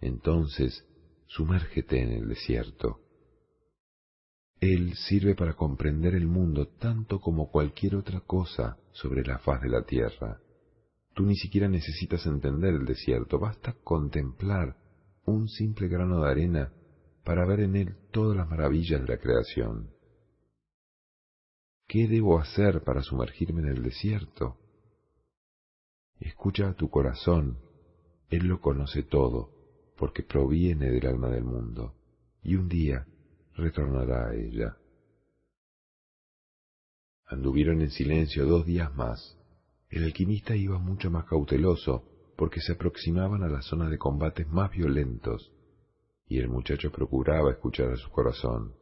entonces 0.00 0.86
sumérgete 1.26 2.00
en 2.00 2.12
el 2.12 2.28
desierto. 2.28 3.00
Él 4.60 4.94
sirve 4.94 5.34
para 5.34 5.54
comprender 5.54 6.14
el 6.14 6.28
mundo 6.28 6.68
tanto 6.68 7.18
como 7.20 7.50
cualquier 7.50 7.96
otra 7.96 8.20
cosa 8.20 8.78
sobre 8.92 9.24
la 9.24 9.38
faz 9.38 9.60
de 9.62 9.70
la 9.70 9.82
tierra. 9.82 10.40
Tú 11.20 11.26
ni 11.26 11.36
siquiera 11.36 11.68
necesitas 11.68 12.24
entender 12.24 12.72
el 12.72 12.86
desierto, 12.86 13.38
basta 13.38 13.74
contemplar 13.84 14.74
un 15.26 15.48
simple 15.48 15.86
grano 15.86 16.22
de 16.22 16.30
arena 16.30 16.72
para 17.24 17.44
ver 17.44 17.60
en 17.60 17.76
él 17.76 17.94
todas 18.10 18.34
las 18.34 18.48
maravillas 18.48 19.02
de 19.02 19.06
la 19.06 19.20
creación. 19.20 19.90
¿Qué 21.86 22.08
debo 22.08 22.38
hacer 22.38 22.84
para 22.84 23.02
sumergirme 23.02 23.60
en 23.60 23.68
el 23.68 23.82
desierto? 23.82 24.56
Escucha 26.20 26.70
a 26.70 26.74
tu 26.74 26.88
corazón, 26.88 27.58
él 28.30 28.46
lo 28.46 28.62
conoce 28.62 29.02
todo, 29.02 29.50
porque 29.98 30.22
proviene 30.22 30.90
del 30.90 31.06
alma 31.06 31.28
del 31.28 31.44
mundo, 31.44 31.96
y 32.42 32.54
un 32.54 32.66
día 32.66 33.06
retornará 33.56 34.28
a 34.30 34.34
ella. 34.34 34.78
Anduvieron 37.26 37.82
en 37.82 37.90
silencio 37.90 38.46
dos 38.46 38.64
días 38.64 38.94
más, 38.94 39.36
el 39.90 40.04
alquimista 40.04 40.54
iba 40.54 40.78
mucho 40.78 41.10
más 41.10 41.24
cauteloso 41.24 42.04
porque 42.36 42.60
se 42.60 42.72
aproximaban 42.72 43.42
a 43.42 43.48
la 43.48 43.60
zona 43.60 43.90
de 43.90 43.98
combates 43.98 44.48
más 44.48 44.70
violentos, 44.70 45.52
y 46.26 46.38
el 46.38 46.48
muchacho 46.48 46.90
procuraba 46.92 47.50
escuchar 47.50 47.92
a 47.92 47.96
su 47.96 48.08
corazón. 48.10 48.72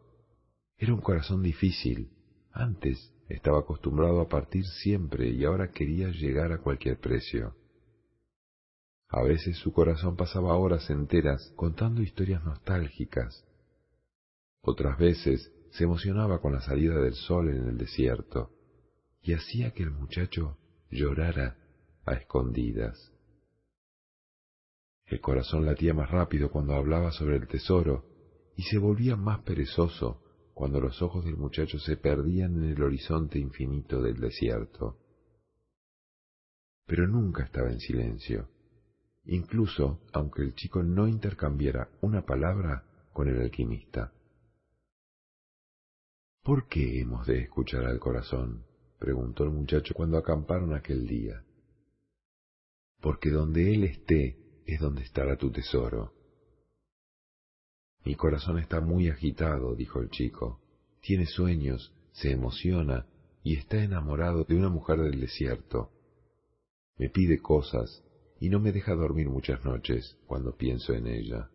Era 0.76 0.92
un 0.92 1.00
corazón 1.00 1.42
difícil. 1.42 2.10
Antes 2.52 3.12
estaba 3.28 3.60
acostumbrado 3.60 4.20
a 4.20 4.28
partir 4.28 4.64
siempre 4.64 5.30
y 5.30 5.44
ahora 5.44 5.72
quería 5.72 6.08
llegar 6.08 6.52
a 6.52 6.58
cualquier 6.58 6.98
precio. 7.00 7.56
A 9.08 9.22
veces 9.22 9.56
su 9.56 9.72
corazón 9.72 10.14
pasaba 10.16 10.56
horas 10.56 10.90
enteras 10.90 11.52
contando 11.56 12.02
historias 12.02 12.44
nostálgicas. 12.44 13.44
Otras 14.60 14.98
veces 14.98 15.50
se 15.70 15.84
emocionaba 15.84 16.40
con 16.40 16.52
la 16.52 16.60
salida 16.60 17.00
del 17.00 17.14
sol 17.14 17.48
en 17.48 17.66
el 17.66 17.78
desierto 17.78 18.50
y 19.22 19.32
hacía 19.32 19.72
que 19.72 19.82
el 19.82 19.90
muchacho 19.90 20.58
llorara 20.90 21.56
a 22.04 22.14
escondidas. 22.14 23.12
El 25.06 25.20
corazón 25.20 25.64
latía 25.64 25.94
más 25.94 26.10
rápido 26.10 26.50
cuando 26.50 26.74
hablaba 26.74 27.12
sobre 27.12 27.36
el 27.36 27.46
tesoro 27.48 28.04
y 28.56 28.62
se 28.62 28.78
volvía 28.78 29.16
más 29.16 29.40
perezoso 29.40 30.22
cuando 30.52 30.80
los 30.80 31.00
ojos 31.02 31.24
del 31.24 31.36
muchacho 31.36 31.78
se 31.78 31.96
perdían 31.96 32.56
en 32.56 32.70
el 32.70 32.82
horizonte 32.82 33.38
infinito 33.38 34.02
del 34.02 34.20
desierto. 34.20 34.98
Pero 36.84 37.06
nunca 37.06 37.44
estaba 37.44 37.70
en 37.70 37.78
silencio, 37.78 38.48
incluso 39.24 40.00
aunque 40.12 40.42
el 40.42 40.54
chico 40.54 40.82
no 40.82 41.06
intercambiara 41.06 41.90
una 42.00 42.22
palabra 42.22 42.84
con 43.12 43.28
el 43.28 43.40
alquimista. 43.40 44.12
¿Por 46.42 46.66
qué 46.66 47.00
hemos 47.00 47.26
de 47.26 47.42
escuchar 47.42 47.84
al 47.84 47.98
corazón? 47.98 48.67
Preguntó 48.98 49.44
el 49.44 49.50
muchacho 49.50 49.94
cuando 49.94 50.18
acamparon 50.18 50.74
aquel 50.74 51.06
día. 51.06 51.44
Porque 53.00 53.30
donde 53.30 53.74
él 53.74 53.84
esté 53.84 54.36
es 54.66 54.80
donde 54.80 55.02
estará 55.02 55.36
tu 55.36 55.50
tesoro. 55.50 56.12
Mi 58.04 58.14
corazón 58.14 58.58
está 58.58 58.80
muy 58.80 59.08
agitado, 59.08 59.74
dijo 59.74 60.00
el 60.00 60.10
chico. 60.10 60.60
Tiene 61.00 61.26
sueños, 61.26 61.92
se 62.12 62.32
emociona 62.32 63.06
y 63.42 63.56
está 63.56 63.82
enamorado 63.82 64.44
de 64.44 64.56
una 64.56 64.68
mujer 64.68 65.00
del 65.00 65.20
desierto. 65.20 65.92
Me 66.96 67.08
pide 67.08 67.38
cosas 67.38 68.02
y 68.40 68.48
no 68.48 68.60
me 68.60 68.72
deja 68.72 68.94
dormir 68.94 69.28
muchas 69.28 69.64
noches 69.64 70.16
cuando 70.26 70.56
pienso 70.56 70.92
en 70.92 71.06
ella. 71.06 71.50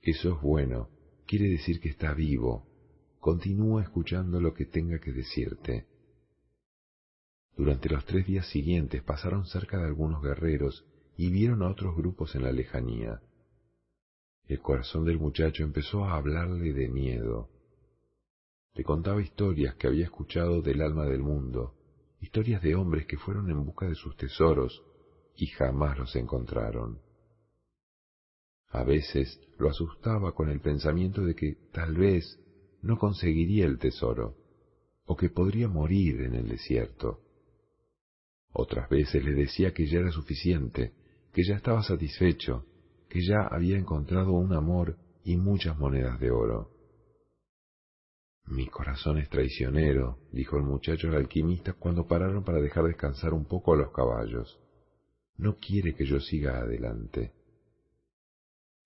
Eso 0.00 0.34
es 0.34 0.40
bueno, 0.40 0.88
quiere 1.26 1.48
decir 1.48 1.80
que 1.80 1.90
está 1.90 2.14
vivo. 2.14 2.66
Continúa 3.20 3.82
escuchando 3.82 4.40
lo 4.40 4.54
que 4.54 4.64
tenga 4.64 4.98
que 4.98 5.12
decirte. 5.12 5.86
Durante 7.54 7.90
los 7.90 8.06
tres 8.06 8.26
días 8.26 8.46
siguientes 8.48 9.02
pasaron 9.02 9.44
cerca 9.44 9.76
de 9.76 9.84
algunos 9.84 10.22
guerreros 10.22 10.86
y 11.18 11.30
vieron 11.30 11.62
a 11.62 11.68
otros 11.68 11.94
grupos 11.94 12.34
en 12.34 12.44
la 12.44 12.52
lejanía. 12.52 13.20
El 14.46 14.60
corazón 14.60 15.04
del 15.04 15.18
muchacho 15.18 15.62
empezó 15.62 16.06
a 16.06 16.16
hablarle 16.16 16.72
de 16.72 16.88
miedo. 16.88 17.50
Le 18.72 18.84
contaba 18.84 19.20
historias 19.20 19.74
que 19.74 19.86
había 19.86 20.04
escuchado 20.06 20.62
del 20.62 20.80
alma 20.80 21.04
del 21.04 21.20
mundo, 21.20 21.74
historias 22.22 22.62
de 22.62 22.74
hombres 22.74 23.04
que 23.04 23.18
fueron 23.18 23.50
en 23.50 23.62
busca 23.66 23.86
de 23.86 23.96
sus 23.96 24.16
tesoros 24.16 24.82
y 25.36 25.46
jamás 25.48 25.98
los 25.98 26.16
encontraron. 26.16 27.00
A 28.68 28.82
veces 28.82 29.38
lo 29.58 29.68
asustaba 29.68 30.34
con 30.34 30.48
el 30.48 30.60
pensamiento 30.60 31.22
de 31.22 31.34
que 31.34 31.58
tal 31.72 31.94
vez 31.96 32.38
no 32.82 32.98
conseguiría 32.98 33.66
el 33.66 33.78
tesoro, 33.78 34.36
o 35.04 35.16
que 35.16 35.28
podría 35.28 35.68
morir 35.68 36.20
en 36.22 36.34
el 36.34 36.48
desierto. 36.48 37.20
Otras 38.52 38.88
veces 38.88 39.24
le 39.24 39.32
decía 39.32 39.72
que 39.72 39.86
ya 39.86 40.00
era 40.00 40.10
suficiente, 40.10 40.92
que 41.32 41.44
ya 41.44 41.54
estaba 41.56 41.82
satisfecho, 41.82 42.66
que 43.08 43.24
ya 43.24 43.46
había 43.50 43.78
encontrado 43.78 44.32
un 44.32 44.52
amor 44.52 44.96
y 45.24 45.36
muchas 45.36 45.78
monedas 45.78 46.18
de 46.20 46.30
oro. 46.30 46.70
Mi 48.46 48.66
corazón 48.66 49.18
es 49.18 49.28
traicionero, 49.28 50.18
dijo 50.32 50.56
el 50.56 50.64
muchacho 50.64 51.08
al 51.08 51.14
alquimista 51.14 51.74
cuando 51.74 52.06
pararon 52.06 52.42
para 52.42 52.60
dejar 52.60 52.84
descansar 52.84 53.32
un 53.32 53.44
poco 53.44 53.74
a 53.74 53.76
los 53.76 53.92
caballos. 53.92 54.58
No 55.36 55.56
quiere 55.58 55.94
que 55.94 56.04
yo 56.04 56.20
siga 56.20 56.58
adelante. 56.58 57.32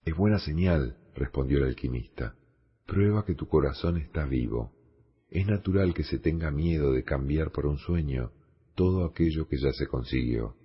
Es 0.04 0.14
buena 0.14 0.38
señal, 0.38 0.98
respondió 1.14 1.58
el 1.58 1.64
alquimista. 1.64 2.36
Prueba 2.86 3.24
que 3.24 3.34
tu 3.34 3.48
corazón 3.48 3.98
está 3.98 4.24
vivo. 4.24 4.72
Es 5.30 5.46
natural 5.46 5.94
que 5.94 6.04
se 6.04 6.18
tenga 6.18 6.50
miedo 6.50 6.92
de 6.92 7.04
cambiar 7.04 7.50
por 7.50 7.66
un 7.66 7.78
sueño 7.78 8.30
todo 8.74 9.04
aquello 9.04 9.48
que 9.48 9.58
ya 9.58 9.72
se 9.72 9.86
consiguió. 9.86 10.56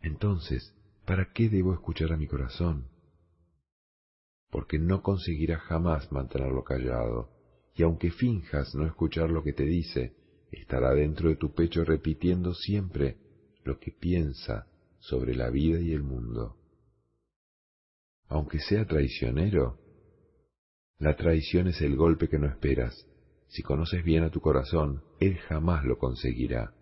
Entonces, 0.00 0.74
¿Para 1.10 1.32
qué 1.32 1.48
debo 1.48 1.74
escuchar 1.74 2.12
a 2.12 2.16
mi 2.16 2.28
corazón? 2.28 2.86
Porque 4.48 4.78
no 4.78 5.02
conseguirás 5.02 5.60
jamás 5.62 6.12
mantenerlo 6.12 6.62
callado, 6.62 7.30
y 7.74 7.82
aunque 7.82 8.12
finjas 8.12 8.76
no 8.76 8.86
escuchar 8.86 9.28
lo 9.28 9.42
que 9.42 9.52
te 9.52 9.64
dice, 9.64 10.14
estará 10.52 10.94
dentro 10.94 11.28
de 11.28 11.34
tu 11.34 11.52
pecho 11.52 11.84
repitiendo 11.84 12.54
siempre 12.54 13.16
lo 13.64 13.80
que 13.80 13.90
piensa 13.90 14.68
sobre 15.00 15.34
la 15.34 15.50
vida 15.50 15.80
y 15.80 15.90
el 15.90 16.04
mundo. 16.04 16.54
Aunque 18.28 18.60
sea 18.60 18.86
traicionero, 18.86 19.79
la 21.00 21.16
traición 21.16 21.66
es 21.66 21.80
el 21.80 21.96
golpe 21.96 22.28
que 22.28 22.38
no 22.38 22.46
esperas. 22.46 23.06
Si 23.48 23.62
conoces 23.62 24.04
bien 24.04 24.22
a 24.22 24.30
tu 24.30 24.40
corazón, 24.40 25.02
él 25.18 25.38
jamás 25.38 25.82
lo 25.86 25.98
conseguirá, 25.98 26.74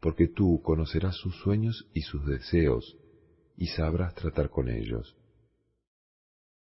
porque 0.00 0.28
tú 0.28 0.62
conocerás 0.62 1.16
sus 1.16 1.34
sueños 1.40 1.90
y 1.92 2.02
sus 2.02 2.24
deseos, 2.26 2.96
y 3.56 3.66
sabrás 3.66 4.14
tratar 4.14 4.50
con 4.50 4.68
ellos. 4.68 5.16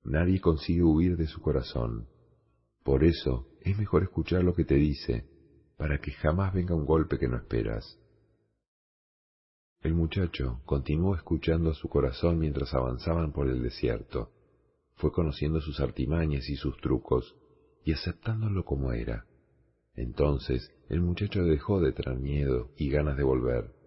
Nadie 0.03 0.41
consigue 0.41 0.81
huir 0.81 1.15
de 1.15 1.27
su 1.27 1.41
corazón. 1.41 2.07
Por 2.83 3.03
eso 3.03 3.47
es 3.61 3.77
mejor 3.77 4.01
escuchar 4.01 4.43
lo 4.43 4.55
que 4.55 4.65
te 4.65 4.75
dice, 4.75 5.27
para 5.77 6.01
que 6.01 6.11
jamás 6.11 6.55
venga 6.55 6.73
un 6.73 6.85
golpe 6.87 7.19
que 7.19 7.27
no 7.27 7.37
esperas. 7.37 7.99
El 9.81 9.93
muchacho 9.93 10.59
continuó 10.65 11.15
escuchando 11.15 11.69
a 11.69 11.75
su 11.75 11.87
corazón 11.87 12.39
mientras 12.39 12.73
avanzaban 12.73 13.31
por 13.31 13.47
el 13.47 13.61
desierto. 13.61 14.31
Fue 14.99 15.11
conociendo 15.11 15.59
sus 15.59 15.81
artimañas 15.81 16.47
y 16.47 16.55
sus 16.55 16.77
trucos, 16.77 17.35
y 17.83 17.91
aceptándolo 17.91 18.63
como 18.63 18.93
era. 18.93 19.25
Entonces 19.95 20.71
el 20.87 21.01
muchacho 21.01 21.43
dejó 21.43 21.81
de 21.81 21.91
tener 21.91 22.19
miedo 22.19 22.71
y 22.77 22.89
ganas 22.89 23.17
de 23.17 23.23
volver 23.23 23.79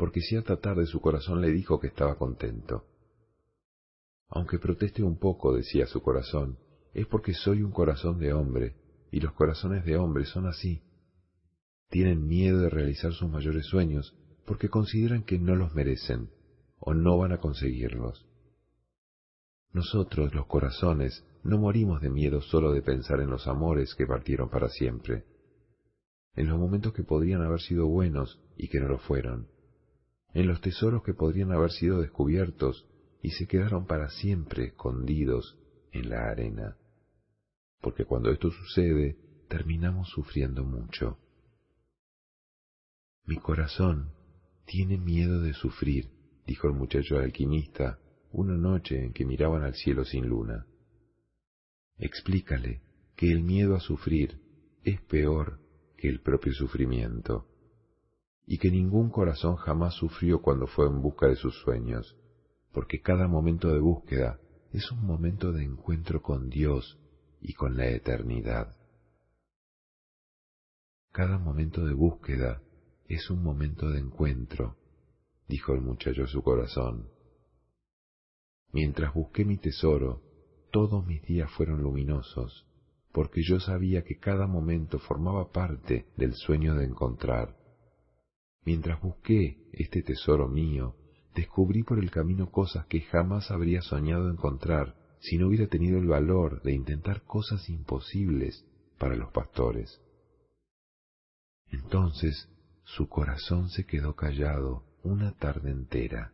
porque 0.00 0.22
cierta 0.22 0.56
tarde 0.56 0.86
su 0.86 0.98
corazón 0.98 1.42
le 1.42 1.52
dijo 1.52 1.78
que 1.78 1.88
estaba 1.88 2.16
contento. 2.16 2.86
Aunque 4.30 4.58
proteste 4.58 5.02
un 5.02 5.18
poco, 5.18 5.54
decía 5.54 5.84
su 5.84 6.00
corazón, 6.00 6.58
es 6.94 7.06
porque 7.06 7.34
soy 7.34 7.62
un 7.62 7.70
corazón 7.70 8.18
de 8.18 8.32
hombre, 8.32 8.76
y 9.12 9.20
los 9.20 9.34
corazones 9.34 9.84
de 9.84 9.98
hombre 9.98 10.24
son 10.24 10.46
así. 10.46 10.82
Tienen 11.90 12.26
miedo 12.26 12.60
de 12.60 12.70
realizar 12.70 13.12
sus 13.12 13.28
mayores 13.28 13.66
sueños 13.66 14.16
porque 14.46 14.70
consideran 14.70 15.22
que 15.22 15.38
no 15.38 15.54
los 15.54 15.74
merecen 15.74 16.30
o 16.78 16.94
no 16.94 17.18
van 17.18 17.32
a 17.32 17.38
conseguirlos. 17.38 18.26
Nosotros, 19.72 20.34
los 20.34 20.46
corazones, 20.46 21.24
no 21.44 21.58
morimos 21.58 22.00
de 22.00 22.10
miedo 22.10 22.40
solo 22.40 22.72
de 22.72 22.82
pensar 22.82 23.20
en 23.20 23.30
los 23.30 23.46
amores 23.46 23.94
que 23.94 24.06
partieron 24.06 24.50
para 24.50 24.68
siempre, 24.68 25.24
en 26.34 26.48
los 26.48 26.58
momentos 26.58 26.92
que 26.92 27.04
podrían 27.04 27.42
haber 27.42 27.60
sido 27.60 27.86
buenos 27.86 28.40
y 28.56 28.68
que 28.68 28.80
no 28.80 28.88
lo 28.88 28.98
fueron, 28.98 29.48
en 30.34 30.48
los 30.48 30.60
tesoros 30.60 31.02
que 31.02 31.14
podrían 31.14 31.52
haber 31.52 31.70
sido 31.70 32.00
descubiertos 32.00 32.86
y 33.22 33.30
se 33.30 33.46
quedaron 33.46 33.86
para 33.86 34.10
siempre 34.10 34.66
escondidos 34.66 35.58
en 35.92 36.10
la 36.10 36.30
arena. 36.30 36.76
Porque 37.80 38.04
cuando 38.04 38.30
esto 38.30 38.50
sucede, 38.50 39.16
terminamos 39.48 40.08
sufriendo 40.08 40.64
mucho. 40.64 41.18
Mi 43.24 43.36
corazón 43.36 44.12
tiene 44.66 44.98
miedo 44.98 45.40
de 45.40 45.54
sufrir, 45.54 46.10
dijo 46.46 46.68
el 46.68 46.74
muchacho 46.74 47.18
alquimista 47.18 47.98
una 48.32 48.56
noche 48.56 49.04
en 49.04 49.12
que 49.12 49.24
miraban 49.24 49.62
al 49.62 49.74
cielo 49.74 50.04
sin 50.04 50.28
luna. 50.28 50.66
Explícale 51.98 52.80
que 53.16 53.30
el 53.30 53.42
miedo 53.42 53.74
a 53.74 53.80
sufrir 53.80 54.40
es 54.84 55.00
peor 55.02 55.60
que 55.96 56.08
el 56.08 56.20
propio 56.20 56.52
sufrimiento 56.52 57.46
y 58.46 58.58
que 58.58 58.70
ningún 58.70 59.10
corazón 59.10 59.56
jamás 59.56 59.94
sufrió 59.94 60.40
cuando 60.40 60.66
fue 60.66 60.86
en 60.86 61.02
busca 61.02 61.26
de 61.26 61.36
sus 61.36 61.54
sueños, 61.60 62.16
porque 62.72 63.00
cada 63.00 63.28
momento 63.28 63.68
de 63.72 63.80
búsqueda 63.80 64.40
es 64.72 64.90
un 64.90 65.04
momento 65.04 65.52
de 65.52 65.64
encuentro 65.64 66.22
con 66.22 66.48
Dios 66.48 66.98
y 67.40 67.54
con 67.54 67.76
la 67.76 67.88
eternidad. 67.88 68.76
Cada 71.12 71.38
momento 71.38 71.84
de 71.84 71.92
búsqueda 71.92 72.62
es 73.08 73.28
un 73.30 73.42
momento 73.42 73.90
de 73.90 73.98
encuentro, 73.98 74.76
dijo 75.48 75.74
el 75.74 75.80
muchacho 75.80 76.24
a 76.24 76.28
su 76.28 76.42
corazón. 76.42 77.08
Mientras 78.72 79.14
busqué 79.14 79.44
mi 79.44 79.58
tesoro, 79.58 80.22
todos 80.70 81.06
mis 81.06 81.22
días 81.22 81.50
fueron 81.52 81.82
luminosos, 81.82 82.66
porque 83.12 83.42
yo 83.42 83.58
sabía 83.60 84.02
que 84.02 84.18
cada 84.18 84.46
momento 84.46 84.98
formaba 84.98 85.50
parte 85.50 86.06
del 86.16 86.34
sueño 86.34 86.74
de 86.74 86.84
encontrar 86.84 87.60
Mientras 88.64 89.00
busqué 89.00 89.58
este 89.72 90.02
tesoro 90.02 90.48
mío, 90.48 90.96
descubrí 91.34 91.82
por 91.82 91.98
el 91.98 92.10
camino 92.10 92.50
cosas 92.50 92.86
que 92.86 93.00
jamás 93.00 93.50
habría 93.50 93.80
soñado 93.82 94.30
encontrar 94.30 94.96
si 95.20 95.38
no 95.38 95.48
hubiera 95.48 95.66
tenido 95.66 95.98
el 95.98 96.06
valor 96.06 96.62
de 96.62 96.72
intentar 96.72 97.22
cosas 97.22 97.68
imposibles 97.68 98.64
para 98.98 99.16
los 99.16 99.32
pastores. 99.32 100.00
Entonces 101.70 102.48
su 102.84 103.08
corazón 103.08 103.68
se 103.70 103.84
quedó 103.86 104.14
callado 104.14 104.84
una 105.02 105.32
tarde 105.32 105.70
entera. 105.70 106.32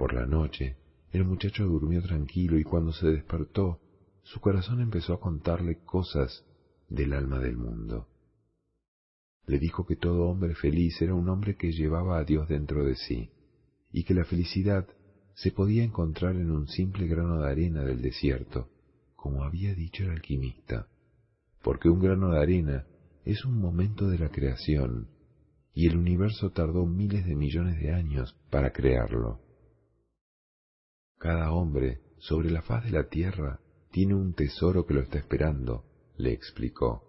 Por 0.00 0.14
la 0.14 0.26
noche, 0.26 0.76
el 1.12 1.24
muchacho 1.24 1.66
durmió 1.66 2.02
tranquilo 2.02 2.58
y 2.58 2.64
cuando 2.64 2.92
se 2.92 3.06
despertó, 3.06 3.78
su 4.22 4.40
corazón 4.40 4.80
empezó 4.80 5.12
a 5.12 5.20
contarle 5.20 5.84
cosas 5.84 6.44
del 6.88 7.12
alma 7.12 7.38
del 7.38 7.56
mundo 7.56 8.08
le 9.50 9.58
dijo 9.58 9.84
que 9.84 9.96
todo 9.96 10.28
hombre 10.28 10.54
feliz 10.54 11.02
era 11.02 11.12
un 11.12 11.28
hombre 11.28 11.56
que 11.56 11.72
llevaba 11.72 12.18
a 12.18 12.24
Dios 12.24 12.48
dentro 12.48 12.84
de 12.84 12.94
sí, 12.94 13.30
y 13.92 14.04
que 14.04 14.14
la 14.14 14.24
felicidad 14.24 14.86
se 15.34 15.50
podía 15.50 15.82
encontrar 15.82 16.36
en 16.36 16.52
un 16.52 16.68
simple 16.68 17.08
grano 17.08 17.40
de 17.40 17.50
arena 17.50 17.82
del 17.82 18.00
desierto, 18.00 18.68
como 19.16 19.42
había 19.42 19.74
dicho 19.74 20.04
el 20.04 20.10
alquimista, 20.10 20.86
porque 21.62 21.88
un 21.88 22.00
grano 22.00 22.30
de 22.30 22.40
arena 22.40 22.86
es 23.24 23.44
un 23.44 23.58
momento 23.58 24.08
de 24.08 24.20
la 24.20 24.28
creación, 24.28 25.08
y 25.74 25.88
el 25.88 25.96
universo 25.96 26.50
tardó 26.50 26.86
miles 26.86 27.26
de 27.26 27.34
millones 27.34 27.80
de 27.80 27.92
años 27.92 28.36
para 28.50 28.72
crearlo. 28.72 29.40
Cada 31.20 31.52
hombre 31.52 32.00
sobre 32.16 32.50
la 32.50 32.62
faz 32.62 32.82
de 32.82 32.92
la 32.92 33.10
tierra 33.10 33.60
tiene 33.90 34.14
un 34.14 34.32
tesoro 34.32 34.86
que 34.86 34.94
lo 34.94 35.02
está 35.02 35.18
esperando, 35.18 35.84
le 36.16 36.32
explicó. 36.32 37.04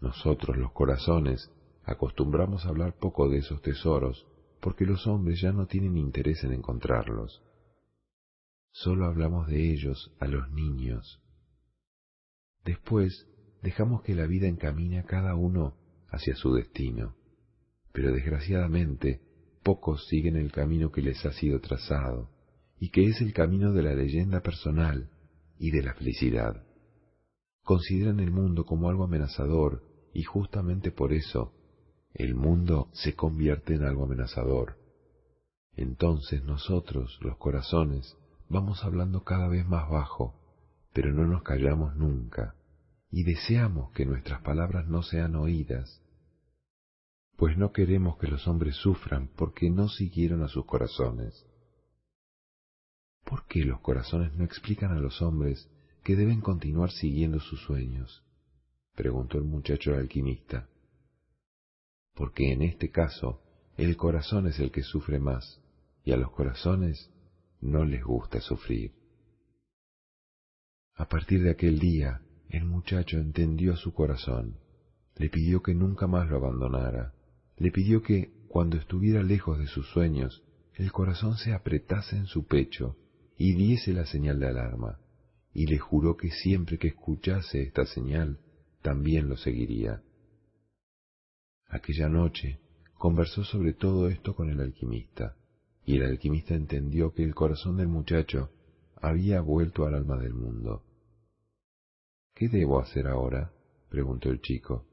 Nosotros, 0.00 0.56
los 0.56 0.72
corazones, 0.72 1.52
acostumbramos 1.84 2.66
a 2.66 2.70
hablar 2.70 2.98
poco 2.98 3.28
de 3.28 3.38
esos 3.38 3.62
tesoros 3.62 4.26
porque 4.60 4.84
los 4.84 5.06
hombres 5.06 5.40
ya 5.40 5.52
no 5.52 5.68
tienen 5.68 5.96
interés 5.96 6.42
en 6.42 6.52
encontrarlos. 6.52 7.44
Solo 8.72 9.06
hablamos 9.06 9.46
de 9.46 9.70
ellos 9.70 10.12
a 10.18 10.26
los 10.26 10.50
niños. 10.50 11.22
Después 12.64 13.28
dejamos 13.62 14.02
que 14.02 14.16
la 14.16 14.26
vida 14.26 14.48
encamine 14.48 14.98
a 14.98 15.04
cada 15.04 15.36
uno 15.36 15.76
hacia 16.08 16.34
su 16.34 16.54
destino, 16.54 17.14
pero 17.92 18.10
desgraciadamente 18.10 19.20
pocos 19.62 20.08
siguen 20.08 20.34
el 20.34 20.50
camino 20.50 20.90
que 20.90 21.02
les 21.02 21.24
ha 21.24 21.32
sido 21.32 21.60
trazado 21.60 22.33
y 22.84 22.90
que 22.90 23.06
es 23.06 23.22
el 23.22 23.32
camino 23.32 23.72
de 23.72 23.82
la 23.82 23.94
leyenda 23.94 24.42
personal 24.42 25.08
y 25.58 25.70
de 25.70 25.82
la 25.82 25.94
felicidad. 25.94 26.66
Consideran 27.62 28.20
el 28.20 28.30
mundo 28.30 28.66
como 28.66 28.90
algo 28.90 29.04
amenazador 29.04 29.82
y 30.12 30.22
justamente 30.22 30.90
por 30.92 31.14
eso 31.14 31.54
el 32.12 32.34
mundo 32.34 32.90
se 32.92 33.14
convierte 33.14 33.76
en 33.76 33.84
algo 33.84 34.04
amenazador. 34.04 34.76
Entonces 35.78 36.44
nosotros, 36.44 37.18
los 37.22 37.38
corazones, 37.38 38.18
vamos 38.50 38.84
hablando 38.84 39.24
cada 39.24 39.48
vez 39.48 39.66
más 39.66 39.88
bajo, 39.88 40.34
pero 40.92 41.10
no 41.10 41.26
nos 41.26 41.42
callamos 41.42 41.96
nunca, 41.96 42.54
y 43.10 43.24
deseamos 43.24 43.92
que 43.92 44.04
nuestras 44.04 44.42
palabras 44.42 44.86
no 44.88 45.02
sean 45.02 45.36
oídas, 45.36 46.02
pues 47.38 47.56
no 47.56 47.72
queremos 47.72 48.18
que 48.18 48.26
los 48.26 48.46
hombres 48.46 48.76
sufran 48.76 49.30
porque 49.36 49.70
no 49.70 49.88
siguieron 49.88 50.42
a 50.42 50.48
sus 50.48 50.66
corazones. 50.66 51.46
¿Por 53.24 53.46
qué 53.46 53.64
los 53.64 53.80
corazones 53.80 54.34
no 54.34 54.44
explican 54.44 54.92
a 54.92 55.00
los 55.00 55.22
hombres 55.22 55.70
que 56.02 56.14
deben 56.14 56.40
continuar 56.40 56.90
siguiendo 56.90 57.40
sus 57.40 57.60
sueños? 57.62 58.22
preguntó 58.94 59.38
el 59.38 59.44
muchacho 59.44 59.94
alquimista. 59.94 60.68
Porque 62.14 62.52
en 62.52 62.62
este 62.62 62.90
caso 62.90 63.42
el 63.76 63.96
corazón 63.96 64.46
es 64.46 64.60
el 64.60 64.70
que 64.70 64.82
sufre 64.82 65.18
más, 65.18 65.60
y 66.04 66.12
a 66.12 66.16
los 66.16 66.30
corazones 66.30 67.10
no 67.60 67.84
les 67.84 68.04
gusta 68.04 68.40
sufrir. 68.40 68.92
A 70.94 71.08
partir 71.08 71.42
de 71.42 71.50
aquel 71.50 71.80
día, 71.80 72.20
el 72.50 72.66
muchacho 72.66 73.16
entendió 73.16 73.74
su 73.76 73.94
corazón, 73.94 74.58
le 75.16 75.28
pidió 75.28 75.62
que 75.62 75.74
nunca 75.74 76.06
más 76.06 76.28
lo 76.28 76.36
abandonara, 76.36 77.14
le 77.56 77.72
pidió 77.72 78.02
que, 78.02 78.32
cuando 78.48 78.76
estuviera 78.76 79.22
lejos 79.22 79.58
de 79.58 79.66
sus 79.66 79.88
sueños, 79.88 80.44
el 80.74 80.92
corazón 80.92 81.36
se 81.36 81.52
apretase 81.52 82.16
en 82.16 82.26
su 82.26 82.46
pecho 82.46 82.96
y 83.36 83.54
diese 83.54 83.92
la 83.92 84.06
señal 84.06 84.38
de 84.40 84.48
alarma, 84.48 84.98
y 85.52 85.66
le 85.66 85.78
juró 85.78 86.16
que 86.16 86.30
siempre 86.30 86.78
que 86.78 86.88
escuchase 86.88 87.62
esta 87.62 87.86
señal, 87.86 88.38
también 88.82 89.28
lo 89.28 89.36
seguiría. 89.36 90.02
Aquella 91.68 92.08
noche 92.08 92.60
conversó 92.98 93.44
sobre 93.44 93.72
todo 93.72 94.08
esto 94.08 94.34
con 94.34 94.50
el 94.50 94.60
alquimista, 94.60 95.36
y 95.84 95.96
el 95.96 96.04
alquimista 96.04 96.54
entendió 96.54 97.12
que 97.12 97.22
el 97.22 97.34
corazón 97.34 97.76
del 97.76 97.88
muchacho 97.88 98.50
había 98.96 99.40
vuelto 99.40 99.84
al 99.84 99.94
alma 99.94 100.16
del 100.18 100.34
mundo. 100.34 100.82
¿Qué 102.34 102.48
debo 102.48 102.80
hacer 102.80 103.06
ahora? 103.06 103.52
preguntó 103.90 104.30
el 104.30 104.40
chico. 104.40 104.86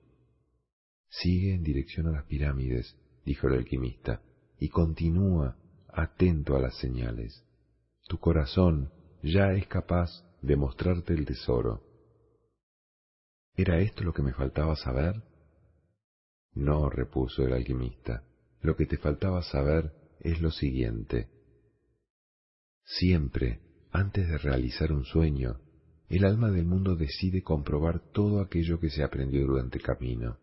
Sigue 1.10 1.54
en 1.54 1.64
dirección 1.64 2.08
a 2.08 2.12
las 2.12 2.26
pirámides, 2.26 2.96
dijo 3.26 3.48
el 3.48 3.56
alquimista, 3.56 4.22
y 4.60 4.70
continúa 4.70 5.58
atento 5.88 6.56
a 6.56 6.60
las 6.60 6.78
señales. 6.78 7.44
Tu 8.12 8.20
corazón 8.20 8.92
ya 9.24 9.54
es 9.54 9.68
capaz 9.68 10.10
de 10.42 10.58
mostrarte 10.58 11.14
el 11.14 11.26
tesoro. 11.26 11.82
¿Era 13.56 13.80
esto 13.80 14.04
lo 14.04 14.12
que 14.12 14.22
me 14.22 14.34
faltaba 14.34 14.76
saber? 14.76 15.24
No, 16.52 16.90
repuso 16.90 17.46
el 17.46 17.54
alquimista, 17.54 18.26
lo 18.60 18.76
que 18.76 18.86
te 18.86 18.98
faltaba 18.98 19.42
saber 19.44 19.94
es 20.20 20.42
lo 20.42 20.52
siguiente. 20.52 21.30
Siempre, 22.84 23.62
antes 23.94 24.28
de 24.28 24.38
realizar 24.40 24.92
un 24.92 25.06
sueño, 25.06 25.62
el 26.10 26.26
alma 26.26 26.52
del 26.52 26.66
mundo 26.66 26.98
decide 26.98 27.44
comprobar 27.44 28.12
todo 28.12 28.42
aquello 28.42 28.78
que 28.82 28.90
se 28.90 29.06
aprendió 29.06 29.48
durante 29.48 29.78
el 29.78 29.86
camino. 29.86 30.38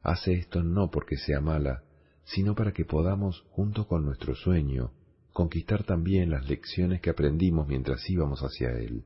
Hace 0.00 0.34
esto 0.34 0.62
no 0.62 0.92
porque 0.92 1.16
sea 1.16 1.40
mala, 1.40 1.82
sino 2.22 2.54
para 2.54 2.72
que 2.72 2.84
podamos, 2.84 3.44
junto 3.50 3.88
con 3.88 4.04
nuestro 4.04 4.36
sueño, 4.36 4.92
conquistar 5.38 5.84
también 5.84 6.32
las 6.32 6.48
lecciones 6.48 7.00
que 7.00 7.10
aprendimos 7.10 7.68
mientras 7.68 8.10
íbamos 8.10 8.40
hacia 8.40 8.72
Él. 8.72 9.04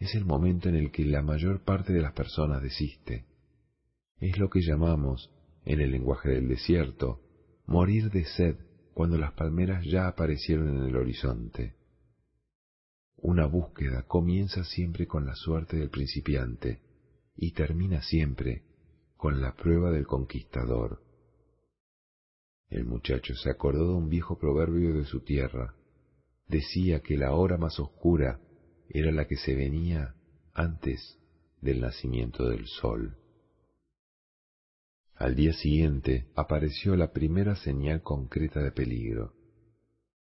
Es 0.00 0.16
el 0.16 0.24
momento 0.24 0.68
en 0.68 0.74
el 0.74 0.90
que 0.90 1.04
la 1.04 1.22
mayor 1.22 1.62
parte 1.62 1.92
de 1.92 2.02
las 2.02 2.12
personas 2.12 2.60
desiste. 2.60 3.24
Es 4.18 4.36
lo 4.36 4.50
que 4.50 4.62
llamamos, 4.62 5.30
en 5.64 5.80
el 5.80 5.92
lenguaje 5.92 6.30
del 6.30 6.48
desierto, 6.48 7.20
morir 7.66 8.10
de 8.10 8.24
sed 8.24 8.56
cuando 8.94 9.16
las 9.16 9.32
palmeras 9.34 9.84
ya 9.84 10.08
aparecieron 10.08 10.76
en 10.76 10.82
el 10.82 10.96
horizonte. 10.96 11.76
Una 13.14 13.46
búsqueda 13.46 14.02
comienza 14.08 14.64
siempre 14.64 15.06
con 15.06 15.24
la 15.24 15.36
suerte 15.36 15.76
del 15.76 15.90
principiante 15.90 16.80
y 17.36 17.52
termina 17.52 18.02
siempre 18.02 18.64
con 19.16 19.40
la 19.40 19.54
prueba 19.54 19.92
del 19.92 20.04
conquistador. 20.04 21.00
El 22.70 22.84
muchacho 22.84 23.34
se 23.34 23.50
acordó 23.50 23.88
de 23.88 23.94
un 23.94 24.08
viejo 24.08 24.38
proverbio 24.38 24.94
de 24.94 25.04
su 25.04 25.20
tierra. 25.20 25.74
Decía 26.46 27.00
que 27.00 27.16
la 27.16 27.32
hora 27.32 27.56
más 27.56 27.80
oscura 27.80 28.40
era 28.88 29.10
la 29.12 29.26
que 29.26 29.36
se 29.36 29.54
venía 29.54 30.14
antes 30.52 31.18
del 31.60 31.80
nacimiento 31.80 32.48
del 32.48 32.66
sol. 32.66 33.16
Al 35.14 35.34
día 35.34 35.52
siguiente 35.52 36.28
apareció 36.36 36.94
la 36.94 37.12
primera 37.12 37.56
señal 37.56 38.02
concreta 38.02 38.60
de 38.60 38.70
peligro. 38.70 39.34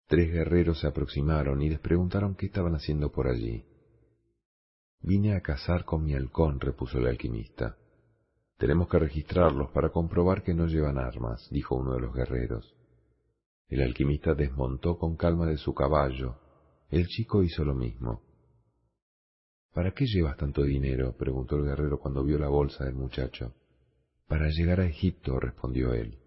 Tres 0.06 0.32
guerreros 0.32 0.80
se 0.80 0.86
aproximaron 0.86 1.60
y 1.62 1.68
les 1.68 1.80
preguntaron 1.80 2.36
qué 2.36 2.46
estaban 2.46 2.74
haciendo 2.74 3.10
por 3.10 3.28
allí. 3.28 3.64
Vine 5.00 5.34
a 5.34 5.42
cazar 5.42 5.84
con 5.84 6.04
mi 6.04 6.14
halcón, 6.14 6.60
repuso 6.60 6.98
el 6.98 7.08
alquimista. 7.08 7.76
Tenemos 8.58 8.88
que 8.88 8.98
registrarlos 8.98 9.70
para 9.70 9.90
comprobar 9.90 10.42
que 10.42 10.54
no 10.54 10.66
llevan 10.66 10.98
armas, 10.98 11.46
dijo 11.50 11.74
uno 11.74 11.94
de 11.94 12.00
los 12.00 12.14
guerreros. 12.14 12.74
El 13.68 13.82
alquimista 13.82 14.34
desmontó 14.34 14.96
con 14.96 15.16
calma 15.16 15.46
de 15.46 15.58
su 15.58 15.74
caballo. 15.74 16.36
El 16.88 17.06
chico 17.08 17.42
hizo 17.42 17.64
lo 17.64 17.74
mismo. 17.74 18.22
¿Para 19.74 19.92
qué 19.92 20.06
llevas 20.06 20.38
tanto 20.38 20.62
dinero? 20.62 21.14
preguntó 21.18 21.56
el 21.56 21.64
guerrero 21.64 21.98
cuando 21.98 22.24
vio 22.24 22.38
la 22.38 22.48
bolsa 22.48 22.84
del 22.84 22.94
muchacho. 22.94 23.52
Para 24.26 24.48
llegar 24.48 24.80
a 24.80 24.86
Egipto, 24.86 25.38
respondió 25.38 25.92
él. 25.92 26.18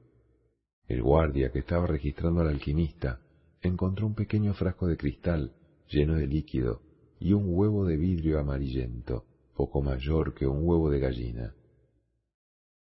El 0.88 1.02
guardia 1.02 1.52
que 1.52 1.60
estaba 1.60 1.88
registrando 1.88 2.42
al 2.42 2.50
alquimista 2.50 3.22
encontró 3.62 4.06
un 4.06 4.16
pequeño 4.16 4.54
frasco 4.54 4.86
de 4.88 4.98
cristal 4.98 5.54
lleno 5.88 6.16
de 6.16 6.28
líquido 6.28 6.82
y 7.20 7.34
un 7.34 7.46
huevo 7.48 7.86
de 7.86 7.98
vidrio 7.98 8.40
amarillento, 8.40 9.26
poco 9.56 9.82
mayor 9.82 10.36
que 10.36 10.46
un 10.46 10.60
huevo 10.68 10.90
de 10.90 11.00
gallina. 11.00 11.56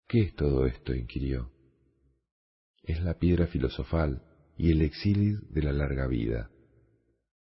¿Qué 0.07 0.23
es 0.23 0.35
todo 0.35 0.67
esto? 0.67 0.95
inquirió. 0.95 1.51
Es 2.83 3.03
la 3.03 3.19
piedra 3.19 3.47
filosofal 3.47 4.23
y 4.57 4.71
el 4.71 4.83
exilio 4.83 5.41
de 5.51 5.63
la 5.63 5.73
larga 5.73 6.07
vida. 6.07 6.51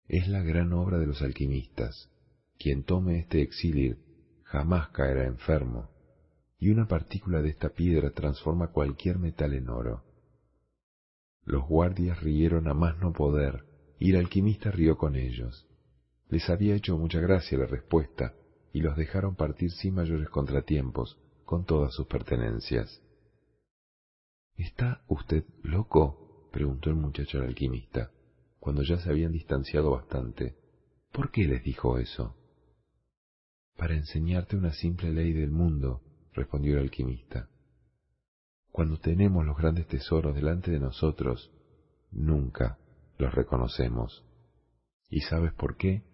Es 0.06 0.28
la 0.28 0.42
gran 0.42 0.72
obra 0.72 0.98
de 0.98 1.06
los 1.06 1.22
alquimistas. 1.22 2.10
Quien 2.58 2.84
tome 2.84 3.18
este 3.20 3.40
exilio 3.40 3.97
jamás 4.44 4.89
caerá 4.90 5.24
enfermo, 5.24 5.89
y 6.58 6.70
una 6.70 6.86
partícula 6.86 7.40
de 7.40 7.48
esta 7.48 7.70
piedra 7.70 8.10
transforma 8.10 8.72
cualquier 8.72 9.18
metal 9.18 9.55
en 9.55 9.70
oro. 9.70 10.05
Los 11.44 11.66
guardias 11.66 12.20
rieron 12.20 12.68
a 12.68 12.74
más 12.74 12.98
no 12.98 13.12
poder, 13.12 13.64
y 13.98 14.10
el 14.10 14.16
alquimista 14.16 14.70
rió 14.70 14.98
con 14.98 15.16
ellos. 15.16 15.66
Les 16.28 16.50
había 16.50 16.74
hecho 16.74 16.98
mucha 16.98 17.20
gracia 17.20 17.56
la 17.56 17.66
respuesta, 17.66 18.34
y 18.72 18.82
los 18.82 18.97
dejaron 18.97 19.36
partir 19.36 19.70
sin 19.70 19.94
mayores 19.94 20.28
contratiempos, 20.28 21.18
con 21.51 21.65
todas 21.65 21.93
sus 21.93 22.07
pertenencias. 22.07 23.03
¿Está 24.55 25.03
usted 25.09 25.45
loco? 25.65 26.49
preguntó 26.53 26.91
el 26.91 26.95
muchacho 26.95 27.39
al 27.39 27.47
alquimista, 27.47 28.12
cuando 28.61 28.85
ya 28.85 28.99
se 28.99 29.11
habían 29.11 29.33
distanciado 29.33 29.91
bastante. 29.91 30.57
¿Por 31.11 31.33
qué 31.33 31.49
les 31.49 31.65
dijo 31.65 31.99
eso? 31.99 32.37
Para 33.77 33.97
enseñarte 33.97 34.55
una 34.55 34.73
simple 34.75 35.11
ley 35.11 35.33
del 35.33 35.51
mundo, 35.51 36.03
respondió 36.35 36.75
el 36.75 36.85
alquimista. 36.85 37.51
Cuando 38.70 39.01
tenemos 39.01 39.45
los 39.45 39.57
grandes 39.59 39.89
tesoros 39.89 40.37
delante 40.37 40.70
de 40.70 40.79
nosotros, 40.79 41.51
nunca, 42.12 42.79
los 43.19 43.35
reconocemos. 43.35 44.25
¿Y 45.09 45.23
sabes 45.23 45.53
por 45.55 45.77
qué? 45.77 46.05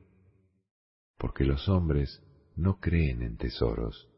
Porque 1.19 1.45
los 1.45 1.69
hombres 1.69 2.23
no 2.55 2.81
creen 2.81 3.21
en 3.21 3.37
tesoros. 3.37 4.09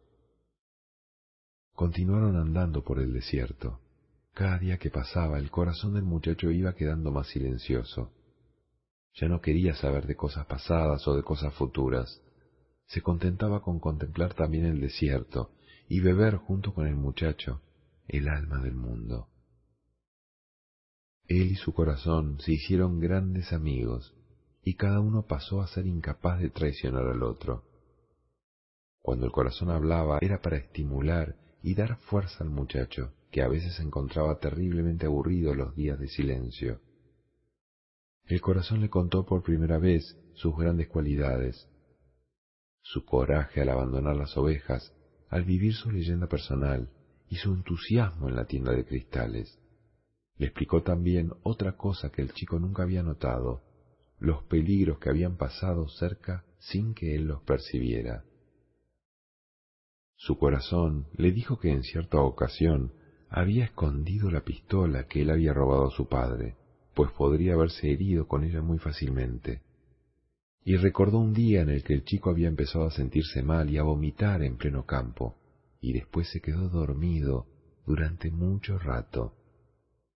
Continuaron 1.78 2.34
andando 2.34 2.82
por 2.82 2.98
el 2.98 3.12
desierto. 3.12 3.78
Cada 4.34 4.58
día 4.58 4.78
que 4.78 4.90
pasaba 4.90 5.38
el 5.38 5.48
corazón 5.48 5.94
del 5.94 6.02
muchacho 6.02 6.50
iba 6.50 6.74
quedando 6.74 7.12
más 7.12 7.28
silencioso. 7.28 8.10
Ya 9.14 9.28
no 9.28 9.40
quería 9.40 9.76
saber 9.76 10.08
de 10.08 10.16
cosas 10.16 10.44
pasadas 10.46 11.06
o 11.06 11.14
de 11.14 11.22
cosas 11.22 11.54
futuras. 11.54 12.20
Se 12.86 13.00
contentaba 13.00 13.62
con 13.62 13.78
contemplar 13.78 14.34
también 14.34 14.64
el 14.64 14.80
desierto 14.80 15.52
y 15.88 16.00
beber 16.00 16.38
junto 16.38 16.74
con 16.74 16.88
el 16.88 16.96
muchacho 16.96 17.62
el 18.08 18.26
alma 18.28 18.60
del 18.60 18.74
mundo. 18.74 19.28
Él 21.28 21.52
y 21.52 21.54
su 21.54 21.72
corazón 21.72 22.40
se 22.40 22.54
hicieron 22.54 22.98
grandes 22.98 23.52
amigos 23.52 24.16
y 24.64 24.74
cada 24.74 24.98
uno 24.98 25.26
pasó 25.28 25.62
a 25.62 25.68
ser 25.68 25.86
incapaz 25.86 26.40
de 26.40 26.50
traicionar 26.50 27.06
al 27.06 27.22
otro. 27.22 27.62
Cuando 29.00 29.26
el 29.26 29.30
corazón 29.30 29.70
hablaba 29.70 30.18
era 30.20 30.42
para 30.42 30.56
estimular 30.56 31.36
y 31.62 31.74
dar 31.74 31.96
fuerza 31.96 32.44
al 32.44 32.50
muchacho, 32.50 33.12
que 33.30 33.42
a 33.42 33.48
veces 33.48 33.74
se 33.74 33.82
encontraba 33.82 34.38
terriblemente 34.38 35.06
aburrido 35.06 35.54
los 35.54 35.74
días 35.74 35.98
de 35.98 36.08
silencio. 36.08 36.80
El 38.26 38.40
corazón 38.40 38.80
le 38.80 38.90
contó 38.90 39.24
por 39.24 39.42
primera 39.42 39.78
vez 39.78 40.16
sus 40.34 40.56
grandes 40.56 40.88
cualidades, 40.88 41.68
su 42.82 43.04
coraje 43.04 43.60
al 43.60 43.70
abandonar 43.70 44.16
las 44.16 44.36
ovejas, 44.36 44.94
al 45.28 45.44
vivir 45.44 45.74
su 45.74 45.90
leyenda 45.90 46.26
personal 46.26 46.90
y 47.28 47.36
su 47.36 47.52
entusiasmo 47.52 48.28
en 48.28 48.36
la 48.36 48.46
tienda 48.46 48.72
de 48.72 48.84
cristales. 48.84 49.58
Le 50.36 50.46
explicó 50.46 50.82
también 50.82 51.32
otra 51.42 51.76
cosa 51.76 52.10
que 52.10 52.22
el 52.22 52.32
chico 52.32 52.58
nunca 52.58 52.84
había 52.84 53.02
notado, 53.02 53.62
los 54.18 54.42
peligros 54.44 54.98
que 54.98 55.10
habían 55.10 55.36
pasado 55.36 55.88
cerca 55.88 56.44
sin 56.58 56.94
que 56.94 57.14
él 57.14 57.26
los 57.26 57.42
percibiera. 57.42 58.24
Su 60.20 60.36
corazón 60.36 61.06
le 61.16 61.30
dijo 61.30 61.60
que 61.60 61.70
en 61.70 61.84
cierta 61.84 62.20
ocasión 62.20 62.92
había 63.30 63.64
escondido 63.64 64.32
la 64.32 64.40
pistola 64.40 65.06
que 65.06 65.22
él 65.22 65.30
había 65.30 65.52
robado 65.52 65.86
a 65.86 65.90
su 65.92 66.08
padre, 66.08 66.56
pues 66.92 67.12
podría 67.12 67.54
haberse 67.54 67.92
herido 67.92 68.26
con 68.26 68.42
ella 68.42 68.60
muy 68.60 68.78
fácilmente. 68.78 69.62
Y 70.64 70.76
recordó 70.76 71.20
un 71.20 71.34
día 71.34 71.62
en 71.62 71.68
el 71.68 71.84
que 71.84 71.94
el 71.94 72.04
chico 72.04 72.30
había 72.30 72.48
empezado 72.48 72.86
a 72.86 72.90
sentirse 72.90 73.44
mal 73.44 73.70
y 73.70 73.78
a 73.78 73.84
vomitar 73.84 74.42
en 74.42 74.56
pleno 74.56 74.86
campo, 74.86 75.36
y 75.80 75.92
después 75.92 76.28
se 76.30 76.40
quedó 76.40 76.68
dormido 76.68 77.46
durante 77.86 78.32
mucho 78.32 78.76
rato. 78.76 79.36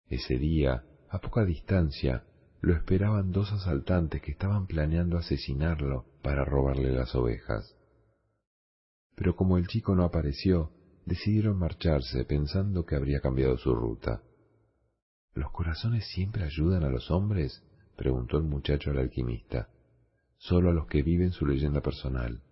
Ese 0.09 0.37
día, 0.37 0.83
a 1.11 1.21
poca 1.21 1.45
distancia, 1.45 2.25
lo 2.61 2.75
esperaban 2.75 3.31
dos 3.31 3.53
asaltantes 3.53 4.21
que 4.21 4.33
estaban 4.33 4.67
planeando 4.67 5.17
asesinarlo 5.17 6.07
para 6.23 6.45
robarle 6.45 6.91
las 6.91 7.15
ovejas 7.15 7.77
pero 9.23 9.36
como 9.36 9.57
el 9.57 9.68
chico 9.68 9.94
no 9.94 10.02
apareció, 10.02 10.73
decidieron 11.07 11.57
marcharse 11.57 12.25
pensando 12.25 12.84
que 12.84 12.97
habría 12.97 13.20
cambiado 13.20 13.57
su 13.57 13.73
ruta. 13.73 14.20
¿Los 15.33 15.52
corazones 15.52 16.09
siempre 16.09 16.42
ayudan 16.42 16.83
a 16.83 16.91
los 16.91 17.09
hombres? 17.09 17.62
preguntó 17.97 18.39
el 18.39 18.42
muchacho 18.42 18.91
al 18.91 18.99
alquimista. 18.99 19.68
Solo 20.39 20.70
a 20.70 20.73
los 20.73 20.89
que 20.89 21.05
viven 21.05 21.31
su 21.31 21.47
leyenda 21.47 21.81
personal, 21.83 22.42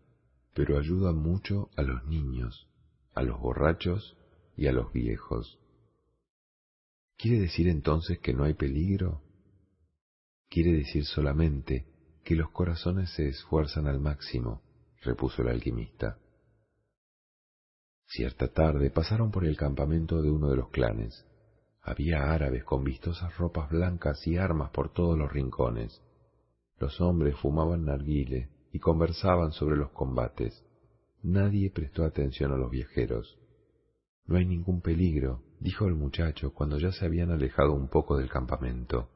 pero 0.55 0.79
ayudan 0.79 1.17
mucho 1.17 1.71
a 1.77 1.83
los 1.83 2.05
niños, 2.05 2.69
a 3.15 3.23
los 3.23 3.41
borrachos 3.41 4.17
y 4.57 4.69
a 4.69 4.73
los 4.73 4.93
viejos. 4.93 5.59
¿Quiere 7.17 7.41
decir 7.41 7.67
entonces 7.67 8.21
que 8.21 8.33
no 8.33 8.45
hay 8.45 8.55
peligro? 8.55 9.25
Quiere 10.49 10.73
decir 10.73 11.05
solamente 11.05 11.89
que 12.23 12.37
los 12.37 12.53
corazones 12.53 13.11
se 13.11 13.27
esfuerzan 13.27 13.89
al 13.89 13.99
máximo, 13.99 14.63
repuso 15.03 15.43
el 15.43 15.49
alquimista. 15.49 16.21
Cierta 18.13 18.49
tarde 18.49 18.91
pasaron 18.91 19.31
por 19.31 19.45
el 19.45 19.57
campamento 19.57 20.21
de 20.21 20.33
uno 20.33 20.51
de 20.51 20.57
los 20.57 20.71
clanes. 20.71 21.25
Había 21.81 22.33
árabes 22.33 22.65
con 22.65 22.83
vistosas 22.83 23.39
ropas 23.39 23.71
blancas 23.71 24.27
y 24.27 24.37
armas 24.37 24.71
por 24.71 24.93
todos 24.93 25.17
los 25.17 25.33
rincones. 25.33 26.03
Los 26.81 27.01
hombres 27.01 27.37
fumaban 27.37 27.85
narguile 27.85 28.51
y 28.73 28.81
conversaban 28.81 29.53
sobre 29.53 29.77
los 29.77 29.93
combates. 29.93 30.61
Nadie 31.23 31.71
prestó 31.71 32.05
atención 32.05 32.51
a 32.51 32.57
los 32.57 32.69
viajeros. 32.73 33.39
No 34.27 34.39
hay 34.39 34.45
ningún 34.45 34.81
peligro, 34.81 35.45
dijo 35.61 35.87
el 35.87 35.95
muchacho 35.95 36.53
cuando 36.53 36.79
ya 36.79 36.91
se 36.91 37.05
habían 37.05 37.31
alejado 37.31 37.75
un 37.75 37.89
poco 37.89 38.17
del 38.17 38.29
campamento. 38.29 39.09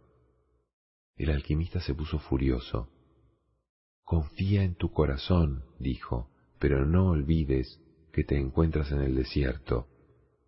El 1.16 1.30
alquimista 1.30 1.80
se 1.80 1.94
puso 1.94 2.20
furioso. 2.20 2.90
Confía 4.04 4.62
en 4.62 4.76
tu 4.76 4.92
corazón, 4.92 5.64
dijo, 5.80 6.30
pero 6.60 6.86
no 6.86 7.08
olvides 7.08 7.80
que 8.14 8.22
te 8.22 8.38
encuentras 8.38 8.92
en 8.92 9.00
el 9.00 9.16
desierto. 9.16 9.88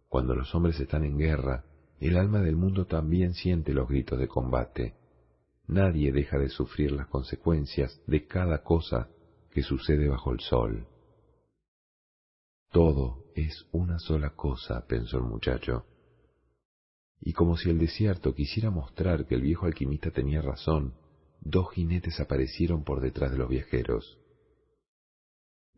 Cuando 0.08 0.36
los 0.36 0.54
hombres 0.54 0.78
están 0.78 1.04
en 1.04 1.18
guerra, 1.18 1.64
el 1.98 2.16
alma 2.16 2.40
del 2.40 2.54
mundo 2.54 2.86
también 2.86 3.34
siente 3.34 3.74
los 3.74 3.88
gritos 3.88 4.20
de 4.20 4.28
combate. 4.28 4.94
Nadie 5.66 6.12
deja 6.12 6.38
de 6.38 6.48
sufrir 6.48 6.92
las 6.92 7.08
consecuencias 7.08 8.00
de 8.06 8.24
cada 8.26 8.62
cosa 8.62 9.08
que 9.50 9.64
sucede 9.64 10.08
bajo 10.08 10.32
el 10.32 10.38
sol. 10.38 10.86
Todo 12.70 13.24
es 13.34 13.66
una 13.72 13.98
sola 13.98 14.30
cosa, 14.30 14.86
pensó 14.86 15.18
el 15.18 15.24
muchacho. 15.24 15.86
Y 17.20 17.32
como 17.32 17.56
si 17.56 17.68
el 17.68 17.78
desierto 17.78 18.32
quisiera 18.32 18.70
mostrar 18.70 19.26
que 19.26 19.34
el 19.34 19.42
viejo 19.42 19.66
alquimista 19.66 20.12
tenía 20.12 20.40
razón, 20.40 20.94
dos 21.40 21.72
jinetes 21.72 22.20
aparecieron 22.20 22.84
por 22.84 23.00
detrás 23.00 23.32
de 23.32 23.38
los 23.38 23.48
viajeros. 23.48 24.20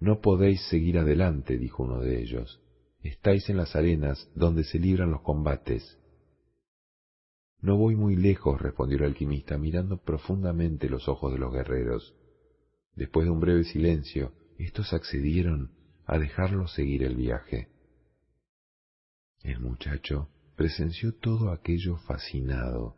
No 0.01 0.21
podéis 0.21 0.63
seguir 0.69 0.99
adelante, 0.99 1.59
dijo 1.59 1.83
uno 1.83 2.01
de 2.01 2.21
ellos. 2.21 2.61
Estáis 3.03 3.49
en 3.49 3.57
las 3.57 3.75
arenas 3.75 4.31
donde 4.35 4.65
se 4.65 4.79
libran 4.79 5.11
los 5.11 5.23
combates. 5.23 5.99
No 7.61 7.77
voy 7.77 7.97
muy 7.97 8.15
lejos, 8.15 8.61
respondió 8.61 8.99
el 8.99 9.05
alquimista, 9.05 9.59
mirando 9.59 9.99
profundamente 9.99 10.89
los 10.89 11.09
ojos 11.09 11.33
de 11.33 11.39
los 11.39 11.53
guerreros. 11.53 12.15
Después 12.95 13.27
de 13.27 13.31
un 13.31 13.41
breve 13.41 13.65
silencio, 13.65 14.33
estos 14.59 14.93
accedieron 14.93 15.73
a 16.07 16.19
dejarlo 16.19 16.69
seguir 16.69 17.03
el 17.03 17.17
viaje. 17.17 17.69
El 19.43 19.61
muchacho 19.61 20.29
presenció 20.57 21.15
todo 21.15 21.51
aquello 21.51 21.97
fascinado. 21.99 22.97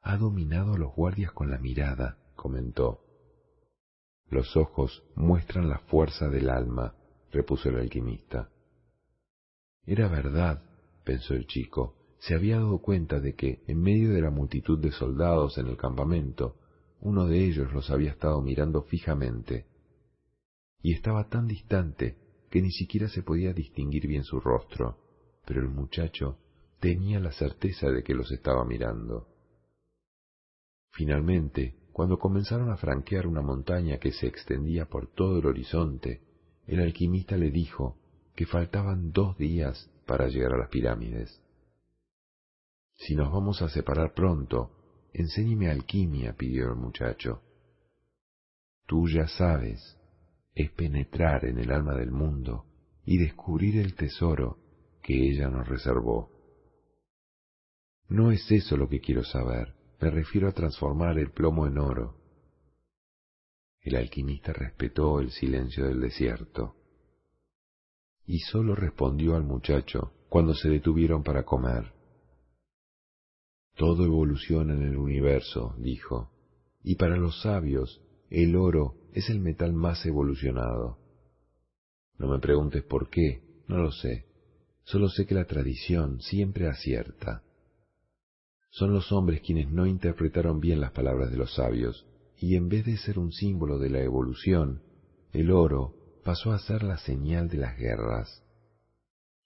Ha 0.00 0.16
dominado 0.16 0.74
a 0.74 0.78
los 0.78 0.94
guardias 0.94 1.32
con 1.32 1.50
la 1.50 1.58
mirada, 1.58 2.18
comentó. 2.34 3.04
Los 4.32 4.56
ojos 4.56 5.04
muestran 5.14 5.68
la 5.68 5.78
fuerza 5.80 6.30
del 6.30 6.48
alma, 6.48 6.94
repuso 7.32 7.68
el 7.68 7.76
alquimista. 7.76 8.48
Era 9.84 10.08
verdad, 10.08 10.62
pensó 11.04 11.34
el 11.34 11.46
chico, 11.46 12.16
se 12.18 12.34
había 12.34 12.56
dado 12.56 12.78
cuenta 12.78 13.20
de 13.20 13.34
que, 13.34 13.62
en 13.66 13.82
medio 13.82 14.10
de 14.14 14.22
la 14.22 14.30
multitud 14.30 14.78
de 14.78 14.90
soldados 14.90 15.58
en 15.58 15.66
el 15.66 15.76
campamento, 15.76 16.56
uno 17.00 17.26
de 17.26 17.44
ellos 17.44 17.74
los 17.74 17.90
había 17.90 18.12
estado 18.12 18.40
mirando 18.40 18.80
fijamente, 18.84 19.66
y 20.80 20.94
estaba 20.94 21.28
tan 21.28 21.46
distante 21.46 22.16
que 22.50 22.62
ni 22.62 22.70
siquiera 22.70 23.10
se 23.10 23.22
podía 23.22 23.52
distinguir 23.52 24.06
bien 24.06 24.24
su 24.24 24.40
rostro, 24.40 24.96
pero 25.44 25.60
el 25.60 25.68
muchacho 25.68 26.38
tenía 26.80 27.20
la 27.20 27.32
certeza 27.32 27.90
de 27.90 28.02
que 28.02 28.14
los 28.14 28.32
estaba 28.32 28.64
mirando. 28.64 29.28
Finalmente, 30.88 31.81
cuando 31.92 32.18
comenzaron 32.18 32.70
a 32.70 32.76
franquear 32.76 33.26
una 33.26 33.42
montaña 33.42 33.98
que 33.98 34.12
se 34.12 34.26
extendía 34.26 34.86
por 34.86 35.08
todo 35.08 35.38
el 35.38 35.46
horizonte, 35.46 36.22
el 36.66 36.80
alquimista 36.80 37.36
le 37.36 37.50
dijo 37.50 37.98
que 38.34 38.46
faltaban 38.46 39.12
dos 39.12 39.36
días 39.36 39.90
para 40.06 40.28
llegar 40.28 40.54
a 40.54 40.58
las 40.58 40.68
pirámides. 40.68 41.40
Si 42.94 43.14
nos 43.14 43.32
vamos 43.32 43.60
a 43.62 43.68
separar 43.68 44.14
pronto, 44.14 44.70
enséñeme 45.12 45.70
alquimia, 45.70 46.34
pidió 46.34 46.68
el 46.68 46.76
muchacho. 46.76 47.42
Tú 48.86 49.08
ya 49.08 49.26
sabes, 49.26 49.98
es 50.54 50.70
penetrar 50.72 51.44
en 51.44 51.58
el 51.58 51.72
alma 51.72 51.94
del 51.94 52.10
mundo 52.10 52.66
y 53.04 53.18
descubrir 53.18 53.78
el 53.78 53.94
tesoro 53.94 54.58
que 55.02 55.14
ella 55.14 55.48
nos 55.48 55.66
reservó. 55.68 56.30
No 58.08 58.30
es 58.30 58.50
eso 58.50 58.76
lo 58.76 58.88
que 58.88 59.00
quiero 59.00 59.24
saber, 59.24 59.74
me 60.02 60.10
refiero 60.10 60.48
a 60.48 60.52
transformar 60.52 61.16
el 61.16 61.30
plomo 61.30 61.64
en 61.68 61.78
oro. 61.78 62.16
El 63.80 63.94
alquimista 63.94 64.52
respetó 64.52 65.20
el 65.20 65.30
silencio 65.30 65.86
del 65.86 66.00
desierto 66.00 66.74
y 68.26 68.40
sólo 68.40 68.74
respondió 68.74 69.36
al 69.36 69.44
muchacho 69.44 70.12
cuando 70.28 70.54
se 70.54 70.68
detuvieron 70.68 71.22
para 71.22 71.44
comer. 71.44 71.92
Todo 73.76 74.04
evoluciona 74.04 74.74
en 74.74 74.82
el 74.82 74.96
universo, 74.96 75.76
dijo, 75.78 76.32
y 76.82 76.96
para 76.96 77.16
los 77.16 77.40
sabios 77.40 78.02
el 78.28 78.56
oro 78.56 78.96
es 79.12 79.30
el 79.30 79.38
metal 79.38 79.72
más 79.72 80.04
evolucionado. 80.04 80.98
No 82.18 82.26
me 82.26 82.40
preguntes 82.40 82.82
por 82.82 83.08
qué, 83.08 83.62
no 83.68 83.78
lo 83.78 83.92
sé, 83.92 84.26
solo 84.82 85.08
sé 85.08 85.26
que 85.26 85.34
la 85.36 85.44
tradición 85.44 86.20
siempre 86.20 86.68
acierta. 86.68 87.44
Son 88.72 88.94
los 88.94 89.12
hombres 89.12 89.42
quienes 89.42 89.70
no 89.70 89.86
interpretaron 89.86 90.58
bien 90.58 90.80
las 90.80 90.92
palabras 90.92 91.30
de 91.30 91.36
los 91.36 91.54
sabios, 91.54 92.06
y 92.38 92.56
en 92.56 92.70
vez 92.70 92.86
de 92.86 92.96
ser 92.96 93.18
un 93.18 93.30
símbolo 93.30 93.78
de 93.78 93.90
la 93.90 94.00
evolución, 94.00 94.80
el 95.34 95.50
oro 95.50 95.94
pasó 96.24 96.52
a 96.52 96.58
ser 96.58 96.82
la 96.82 96.96
señal 96.96 97.48
de 97.48 97.58
las 97.58 97.76
guerras. 97.76 98.42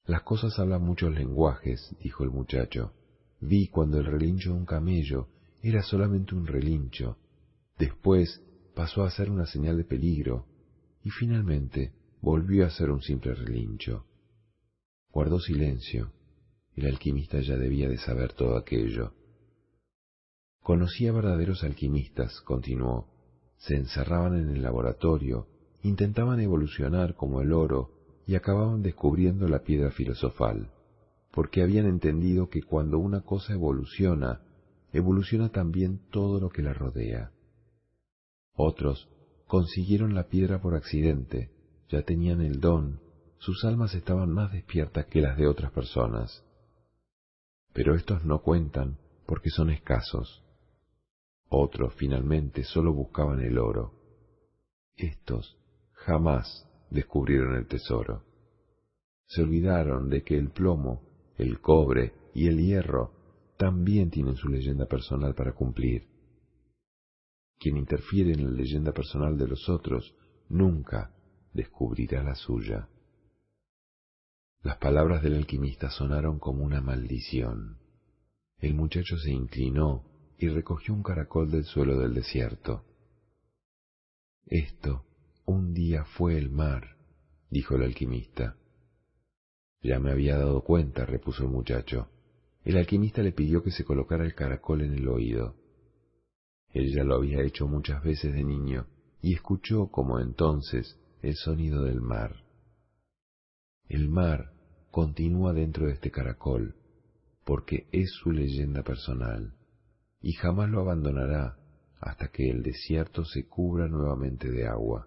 Las 0.04 0.22
cosas 0.22 0.56
hablan 0.60 0.82
muchos 0.82 1.12
lenguajes, 1.12 1.96
dijo 2.00 2.22
el 2.22 2.30
muchacho. 2.30 2.92
Vi 3.40 3.66
cuando 3.66 3.98
el 3.98 4.06
relincho 4.06 4.50
de 4.50 4.58
un 4.58 4.64
camello 4.64 5.26
era 5.60 5.82
solamente 5.82 6.36
un 6.36 6.46
relincho, 6.46 7.18
después 7.78 8.40
pasó 8.76 9.02
a 9.02 9.10
ser 9.10 9.28
una 9.28 9.46
señal 9.46 9.76
de 9.76 9.84
peligro, 9.84 10.46
y 11.02 11.10
finalmente 11.10 11.92
volvió 12.20 12.64
a 12.64 12.70
ser 12.70 12.90
un 12.90 13.02
simple 13.02 13.34
relincho. 13.34 14.06
Guardó 15.10 15.40
silencio. 15.40 16.12
El 16.76 16.86
alquimista 16.86 17.40
ya 17.40 17.56
debía 17.56 17.88
de 17.88 17.98
saber 17.98 18.34
todo 18.34 18.56
aquello. 18.56 19.14
Conocía 20.66 21.12
verdaderos 21.12 21.62
alquimistas, 21.62 22.40
continuó. 22.40 23.06
Se 23.56 23.76
encerraban 23.76 24.34
en 24.34 24.48
el 24.48 24.62
laboratorio, 24.62 25.46
intentaban 25.84 26.40
evolucionar 26.40 27.14
como 27.14 27.40
el 27.40 27.52
oro 27.52 27.92
y 28.26 28.34
acababan 28.34 28.82
descubriendo 28.82 29.46
la 29.46 29.62
piedra 29.62 29.92
filosofal, 29.92 30.72
porque 31.30 31.62
habían 31.62 31.86
entendido 31.86 32.48
que 32.48 32.64
cuando 32.64 32.98
una 32.98 33.20
cosa 33.20 33.52
evoluciona, 33.52 34.40
evoluciona 34.92 35.50
también 35.50 36.00
todo 36.10 36.40
lo 36.40 36.48
que 36.48 36.62
la 36.62 36.72
rodea. 36.72 37.30
Otros 38.56 39.08
consiguieron 39.46 40.16
la 40.16 40.26
piedra 40.26 40.60
por 40.60 40.74
accidente, 40.74 41.52
ya 41.88 42.02
tenían 42.02 42.40
el 42.40 42.58
don, 42.58 42.98
sus 43.38 43.64
almas 43.64 43.94
estaban 43.94 44.32
más 44.32 44.50
despiertas 44.50 45.06
que 45.06 45.20
las 45.20 45.36
de 45.36 45.46
otras 45.46 45.70
personas. 45.70 46.44
Pero 47.72 47.94
estos 47.94 48.24
no 48.24 48.42
cuentan 48.42 48.98
porque 49.26 49.50
son 49.50 49.70
escasos. 49.70 50.42
Otros 51.48 51.94
finalmente 51.94 52.64
solo 52.64 52.92
buscaban 52.92 53.40
el 53.40 53.58
oro. 53.58 53.92
Estos 54.96 55.56
jamás 55.92 56.68
descubrieron 56.90 57.54
el 57.56 57.66
tesoro. 57.66 58.24
Se 59.26 59.42
olvidaron 59.42 60.08
de 60.08 60.22
que 60.22 60.36
el 60.36 60.50
plomo, 60.50 61.02
el 61.36 61.60
cobre 61.60 62.14
y 62.34 62.46
el 62.48 62.58
hierro 62.58 63.12
también 63.56 64.10
tienen 64.10 64.36
su 64.36 64.48
leyenda 64.48 64.86
personal 64.86 65.34
para 65.34 65.52
cumplir. 65.52 66.06
Quien 67.58 67.76
interfiere 67.76 68.32
en 68.32 68.44
la 68.44 68.50
leyenda 68.50 68.92
personal 68.92 69.38
de 69.38 69.48
los 69.48 69.68
otros 69.68 70.14
nunca 70.48 71.14
descubrirá 71.52 72.22
la 72.22 72.34
suya. 72.34 72.88
Las 74.62 74.78
palabras 74.78 75.22
del 75.22 75.34
alquimista 75.34 75.90
sonaron 75.90 76.38
como 76.38 76.64
una 76.64 76.80
maldición. 76.80 77.78
El 78.58 78.74
muchacho 78.74 79.16
se 79.16 79.30
inclinó 79.30 80.04
y 80.38 80.48
recogió 80.48 80.94
un 80.94 81.02
caracol 81.02 81.50
del 81.50 81.64
suelo 81.64 81.98
del 81.98 82.14
desierto. 82.14 82.84
Esto 84.46 85.04
un 85.44 85.72
día 85.72 86.04
fue 86.04 86.36
el 86.36 86.50
mar, 86.50 86.96
dijo 87.50 87.76
el 87.76 87.82
alquimista. 87.82 88.56
Ya 89.82 89.98
me 90.00 90.10
había 90.10 90.36
dado 90.36 90.62
cuenta, 90.62 91.06
repuso 91.06 91.44
el 91.44 91.50
muchacho. 91.50 92.08
El 92.64 92.76
alquimista 92.76 93.22
le 93.22 93.32
pidió 93.32 93.62
que 93.62 93.70
se 93.70 93.84
colocara 93.84 94.24
el 94.24 94.34
caracol 94.34 94.82
en 94.82 94.94
el 94.94 95.08
oído. 95.08 95.54
Él 96.70 96.92
ya 96.92 97.04
lo 97.04 97.14
había 97.14 97.42
hecho 97.42 97.66
muchas 97.66 98.02
veces 98.02 98.34
de 98.34 98.44
niño 98.44 98.86
y 99.22 99.34
escuchó 99.34 99.88
como 99.88 100.18
entonces 100.18 100.98
el 101.22 101.34
sonido 101.36 101.84
del 101.84 102.00
mar. 102.00 102.44
El 103.88 104.08
mar 104.08 104.52
continúa 104.90 105.52
dentro 105.52 105.86
de 105.86 105.92
este 105.92 106.10
caracol 106.10 106.74
porque 107.44 107.86
es 107.92 108.10
su 108.10 108.32
leyenda 108.32 108.82
personal 108.82 109.56
y 110.26 110.32
jamás 110.32 110.68
lo 110.68 110.80
abandonará 110.80 111.56
hasta 112.00 112.32
que 112.32 112.50
el 112.50 112.64
desierto 112.64 113.24
se 113.24 113.46
cubra 113.46 113.86
nuevamente 113.86 114.50
de 114.50 114.66
agua. 114.66 115.06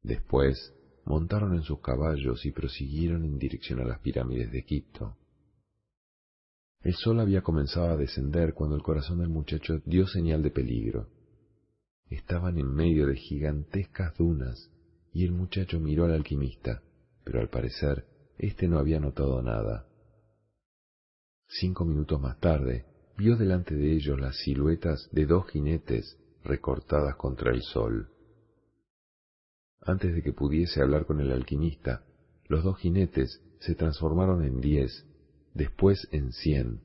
Después 0.00 0.72
montaron 1.04 1.56
en 1.56 1.62
sus 1.62 1.80
caballos 1.80 2.46
y 2.46 2.52
prosiguieron 2.52 3.24
en 3.24 3.36
dirección 3.36 3.80
a 3.80 3.84
las 3.84 3.98
pirámides 3.98 4.52
de 4.52 4.60
Egipto. 4.60 5.16
El 6.82 6.94
sol 6.94 7.18
había 7.18 7.42
comenzado 7.42 7.88
a 7.88 7.96
descender 7.96 8.54
cuando 8.54 8.76
el 8.76 8.82
corazón 8.84 9.18
del 9.18 9.28
muchacho 9.28 9.80
dio 9.84 10.06
señal 10.06 10.40
de 10.44 10.52
peligro. 10.52 11.08
Estaban 12.10 12.58
en 12.58 12.72
medio 12.72 13.08
de 13.08 13.16
gigantescas 13.16 14.16
dunas 14.16 14.70
y 15.12 15.24
el 15.24 15.32
muchacho 15.32 15.80
miró 15.80 16.04
al 16.04 16.12
alquimista, 16.12 16.84
pero 17.24 17.40
al 17.40 17.48
parecer 17.48 18.06
éste 18.38 18.68
no 18.68 18.78
había 18.78 19.00
notado 19.00 19.42
nada. 19.42 19.88
Cinco 21.48 21.84
minutos 21.84 22.20
más 22.20 22.38
tarde, 22.38 22.86
vio 23.18 23.36
delante 23.36 23.74
de 23.74 23.94
ellos 23.94 24.18
las 24.20 24.36
siluetas 24.36 25.08
de 25.10 25.26
dos 25.26 25.50
jinetes 25.50 26.16
recortadas 26.44 27.16
contra 27.16 27.50
el 27.50 27.62
sol. 27.62 28.12
Antes 29.80 30.14
de 30.14 30.22
que 30.22 30.32
pudiese 30.32 30.80
hablar 30.80 31.04
con 31.04 31.20
el 31.20 31.32
alquimista, 31.32 32.04
los 32.46 32.62
dos 32.62 32.78
jinetes 32.78 33.42
se 33.58 33.74
transformaron 33.74 34.44
en 34.44 34.60
diez, 34.60 35.04
después 35.52 36.06
en 36.12 36.32
cien, 36.32 36.80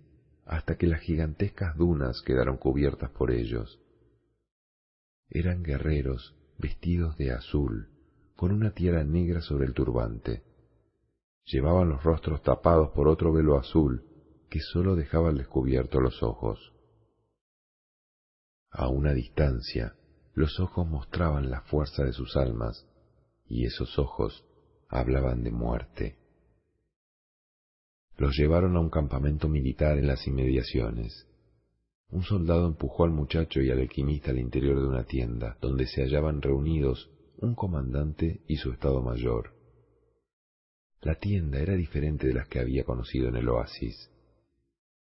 hasta 0.46 0.76
que 0.76 0.88
las 0.88 1.02
gigantescas 1.02 1.78
dunas 1.78 2.24
quedaron 2.26 2.58
cubiertas 2.58 3.12
por 3.12 3.30
ellos. 3.30 3.80
Eran 5.30 5.62
guerreros 5.62 6.36
vestidos 6.58 7.16
de 7.16 7.32
azul, 7.32 7.90
con 8.36 8.52
una 8.52 8.72
tierra 8.72 9.04
negra 9.04 9.42
sobre 9.42 9.68
el 9.68 9.74
turbante. 9.76 10.42
Llevaban 11.46 11.90
los 11.90 12.04
rostros 12.04 12.42
tapados 12.42 12.90
por 12.90 13.08
otro 13.08 13.32
velo 13.32 13.56
azul 13.60 14.04
que 14.54 14.60
sólo 14.60 14.96
dejaba 14.96 15.30
al 15.30 15.38
descubierto 15.40 16.00
los 16.00 16.22
ojos. 16.22 16.74
A 18.70 18.88
una 18.88 19.12
distancia, 19.12 19.96
los 20.36 20.60
ojos 20.60 20.88
mostraban 20.88 21.50
la 21.50 21.62
fuerza 21.62 22.04
de 22.04 22.14
sus 22.14 22.38
almas, 22.38 22.88
y 23.48 23.66
esos 23.66 23.98
ojos 23.98 24.46
hablaban 24.90 25.44
de 25.44 25.50
muerte. 25.50 26.20
Los 28.16 28.38
llevaron 28.38 28.78
a 28.78 28.80
un 28.80 28.92
campamento 28.92 29.50
militar 29.50 29.98
en 29.98 30.06
las 30.06 30.28
inmediaciones. 30.28 31.28
Un 32.12 32.22
soldado 32.22 32.68
empujó 32.68 33.06
al 33.06 33.12
muchacho 33.12 33.60
y 33.60 33.72
al 33.72 33.80
alquimista 33.80 34.30
al 34.30 34.38
interior 34.38 34.80
de 34.80 34.88
una 34.88 35.06
tienda, 35.06 35.58
donde 35.62 35.88
se 35.88 36.04
hallaban 36.04 36.44
reunidos 36.44 37.10
un 37.40 37.56
comandante 37.56 38.44
y 38.48 38.58
su 38.58 38.72
estado 38.72 39.02
mayor. 39.02 39.56
La 41.02 41.16
tienda 41.16 41.58
era 41.60 41.74
diferente 41.74 42.28
de 42.28 42.36
las 42.36 42.48
que 42.48 42.60
había 42.60 42.84
conocido 42.84 43.30
en 43.30 43.38
el 43.38 43.50
oasis. 43.50 44.13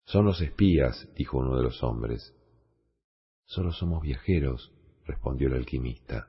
Son 0.06 0.26
los 0.26 0.42
espías, 0.42 1.08
dijo 1.16 1.38
uno 1.38 1.58
de 1.58 1.64
los 1.64 1.84
hombres. 1.84 2.36
Solo 3.46 3.72
somos 3.72 4.02
viajeros, 4.02 4.74
respondió 5.06 5.48
el 5.48 5.56
alquimista. 5.56 6.28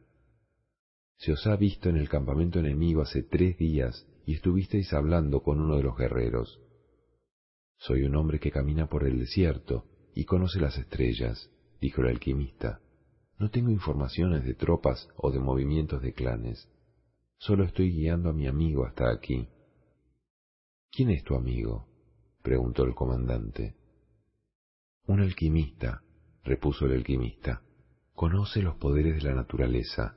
Se 1.17 1.33
os 1.33 1.47
ha 1.47 1.57
visto 1.57 1.89
en 1.89 1.97
el 1.97 2.09
campamento 2.09 2.59
enemigo 2.59 3.03
hace 3.03 3.23
tres 3.23 3.57
días 3.57 4.07
y 4.27 4.35
estuvisteis 4.35 4.93
hablando 4.93 5.43
con 5.43 5.61
uno 5.61 5.77
de 5.77 5.83
los 5.83 5.97
guerreros. 5.97 6.61
Soy 7.79 8.03
un 8.03 8.17
hombre 8.17 8.41
que 8.41 8.51
camina 8.51 8.89
por 8.89 9.05
el 9.07 9.19
desierto 9.19 9.85
y 10.15 10.25
conoce 10.25 10.61
las 10.61 10.77
estrellas, 10.79 11.51
dijo 11.81 12.03
el 12.03 12.09
alquimista. 12.09 12.81
No 13.39 13.51
tengo 13.51 13.71
informaciones 13.71 14.45
de 14.45 14.55
tropas 14.55 15.09
o 15.17 15.33
de 15.33 15.41
movimientos 15.41 16.03
de 16.03 16.13
clanes. 16.13 16.69
Solo 17.39 17.65
estoy 17.65 17.91
guiando 17.91 18.31
a 18.31 18.33
mi 18.33 18.47
amigo 18.47 18.85
hasta 18.85 19.11
aquí. 19.11 19.49
¿Quién 20.93 21.11
es 21.11 21.25
tu 21.25 21.35
amigo? 21.35 21.89
Preguntó 22.43 22.85
el 22.85 22.95
comandante. 22.95 23.75
Un 25.07 25.21
alquimista, 25.21 26.03
repuso 26.45 26.87
el 26.87 26.93
alquimista, 26.93 27.63
conoce 28.15 28.63
los 28.63 28.77
poderes 28.77 29.23
de 29.23 29.31
la 29.31 29.35
naturaleza 29.35 30.17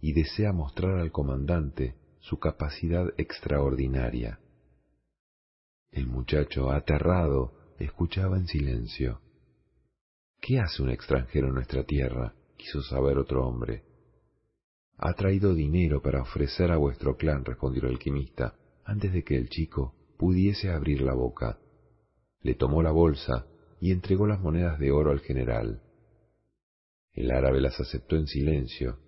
y 0.00 0.12
desea 0.12 0.52
mostrar 0.52 0.98
al 0.98 1.10
comandante 1.10 1.96
su 2.20 2.38
capacidad 2.38 3.06
extraordinaria. 3.16 4.40
El 5.90 6.08
muchacho, 6.08 6.70
aterrado, 6.70 7.74
escuchaba 7.78 8.36
en 8.36 8.46
silencio. 8.46 9.20
¿Qué 10.40 10.60
hace 10.60 10.82
un 10.82 10.90
extranjero 10.90 11.48
en 11.48 11.54
nuestra 11.54 11.84
tierra? 11.84 12.34
quiso 12.56 12.82
saber 12.82 13.18
otro 13.18 13.46
hombre. 13.46 13.84
Ha 14.98 15.12
traído 15.14 15.54
dinero 15.54 16.00
para 16.00 16.22
ofrecer 16.22 16.72
a 16.72 16.78
vuestro 16.78 17.16
clan, 17.16 17.44
respondió 17.44 17.82
el 17.82 17.90
alquimista, 17.90 18.54
antes 18.84 19.12
de 19.12 19.22
que 19.24 19.36
el 19.36 19.48
chico 19.48 19.94
pudiese 20.16 20.70
abrir 20.70 21.02
la 21.02 21.14
boca. 21.14 21.58
Le 22.40 22.54
tomó 22.54 22.82
la 22.82 22.90
bolsa 22.90 23.46
y 23.80 23.92
entregó 23.92 24.26
las 24.26 24.40
monedas 24.40 24.78
de 24.78 24.90
oro 24.90 25.10
al 25.10 25.20
general. 25.20 25.82
El 27.12 27.30
árabe 27.30 27.60
las 27.60 27.78
aceptó 27.80 28.16
en 28.16 28.26
silencio. 28.26 28.98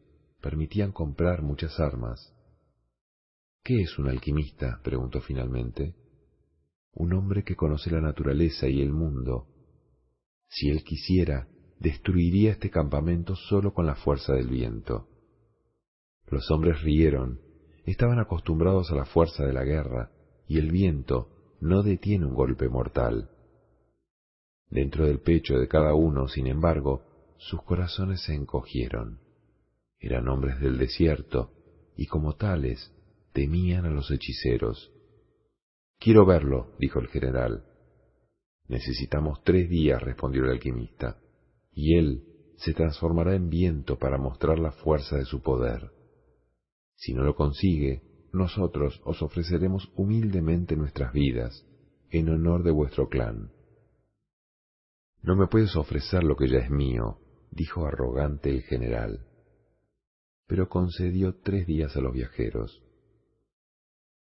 Permitían 0.40 0.92
comprar 0.92 1.42
muchas 1.42 1.78
armas. 1.80 2.34
¿Qué 3.62 3.82
es 3.82 3.98
un 3.98 4.08
alquimista? 4.08 4.80
preguntó 4.82 5.20
finalmente. 5.20 5.94
Un 6.92 7.12
hombre 7.12 7.44
que 7.44 7.56
conoce 7.56 7.90
la 7.90 8.00
naturaleza 8.00 8.68
y 8.68 8.80
el 8.80 8.92
mundo. 8.92 9.46
Si 10.48 10.70
él 10.70 10.82
quisiera, 10.84 11.48
destruiría 11.78 12.52
este 12.52 12.70
campamento 12.70 13.36
solo 13.36 13.74
con 13.74 13.86
la 13.86 13.94
fuerza 13.94 14.32
del 14.32 14.48
viento. 14.48 15.08
Los 16.30 16.50
hombres 16.50 16.80
rieron. 16.82 17.40
Estaban 17.84 18.18
acostumbrados 18.18 18.90
a 18.90 18.94
la 18.94 19.04
fuerza 19.04 19.44
de 19.44 19.52
la 19.52 19.64
guerra 19.64 20.10
y 20.48 20.58
el 20.58 20.72
viento 20.72 21.28
no 21.60 21.82
detiene 21.82 22.26
un 22.26 22.34
golpe 22.34 22.68
mortal. 22.68 23.30
Dentro 24.70 25.06
del 25.06 25.20
pecho 25.20 25.58
de 25.58 25.68
cada 25.68 25.94
uno, 25.94 26.26
sin 26.28 26.46
embargo, 26.46 27.34
sus 27.36 27.62
corazones 27.62 28.22
se 28.22 28.34
encogieron. 28.34 29.20
Eran 30.00 30.28
hombres 30.28 30.58
del 30.60 30.78
desierto, 30.78 31.52
y 31.96 32.06
como 32.06 32.36
tales 32.36 32.92
temían 33.32 33.84
a 33.84 33.90
los 33.90 34.10
hechiceros. 34.10 34.92
Quiero 35.98 36.24
verlo, 36.24 36.74
dijo 36.78 37.00
el 37.00 37.08
general. 37.08 37.64
Necesitamos 38.68 39.42
tres 39.44 39.68
días, 39.68 40.02
respondió 40.02 40.44
el 40.44 40.50
alquimista, 40.50 41.18
y 41.72 41.96
él 41.96 42.24
se 42.56 42.72
transformará 42.72 43.34
en 43.34 43.50
viento 43.50 43.98
para 43.98 44.18
mostrar 44.18 44.58
la 44.58 44.72
fuerza 44.72 45.16
de 45.16 45.24
su 45.24 45.42
poder. 45.42 45.90
Si 46.94 47.14
no 47.14 47.22
lo 47.22 47.34
consigue, 47.34 48.02
nosotros 48.32 49.00
os 49.04 49.22
ofreceremos 49.22 49.90
humildemente 49.96 50.76
nuestras 50.76 51.12
vidas, 51.12 51.66
en 52.10 52.28
honor 52.28 52.62
de 52.62 52.70
vuestro 52.70 53.08
clan. 53.08 53.50
No 55.22 55.36
me 55.36 55.46
puedes 55.46 55.76
ofrecer 55.76 56.24
lo 56.24 56.36
que 56.36 56.48
ya 56.48 56.58
es 56.58 56.70
mío, 56.70 57.18
dijo 57.50 57.86
arrogante 57.86 58.50
el 58.50 58.62
general. 58.62 59.26
Pero 60.46 60.68
concedió 60.68 61.34
tres 61.42 61.66
días 61.66 61.96
a 61.96 62.00
los 62.00 62.12
viajeros. 62.12 62.82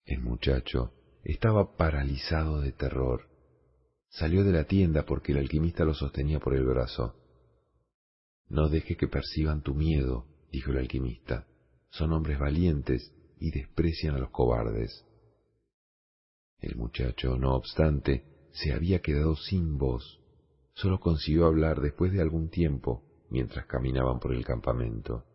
El 0.06 0.22
muchacho 0.22 0.94
estaba 1.24 1.76
paralizado 1.76 2.62
de 2.62 2.72
terror. 2.72 3.30
Salió 4.10 4.44
de 4.44 4.52
la 4.52 4.66
tienda 4.66 5.06
porque 5.06 5.34
el 5.34 5.40
alquimista 5.40 5.84
lo 5.84 5.94
sostenía 5.94 6.40
por 6.40 6.56
el 6.56 6.66
brazo. 6.66 7.16
No 8.48 8.70
deje 8.70 8.96
que 8.96 9.08
perciban 9.08 9.62
tu 9.62 9.74
miedo, 9.74 10.26
dijo 10.52 10.72
el 10.72 10.78
alquimista. 10.78 11.48
Son 11.90 12.14
hombres 12.14 12.40
valientes 12.40 13.12
y 13.46 13.52
desprecian 13.52 14.16
a 14.16 14.18
los 14.18 14.32
cobardes. 14.32 15.06
El 16.60 16.78
muchacho, 16.78 17.38
no 17.38 17.54
obstante, 17.54 18.26
se 18.54 18.74
había 18.74 19.04
quedado 19.04 19.36
sin 19.36 19.78
voz. 19.78 20.20
Solo 20.74 21.00
consiguió 21.00 21.46
hablar 21.46 21.80
después 21.80 22.12
de 22.12 22.24
algún 22.24 22.50
tiempo 22.50 23.04
mientras 23.30 23.68
caminaban 23.68 24.20
por 24.20 24.34
el 24.34 24.44
campamento. 24.44 25.26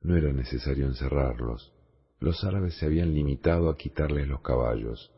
No 0.00 0.16
era 0.16 0.32
necesario 0.32 0.86
encerrarlos. 0.86 1.72
Los 2.18 2.42
árabes 2.42 2.74
se 2.78 2.86
habían 2.86 3.14
limitado 3.14 3.70
a 3.70 3.76
quitarles 3.76 4.26
los 4.26 4.40
caballos. 4.40 5.12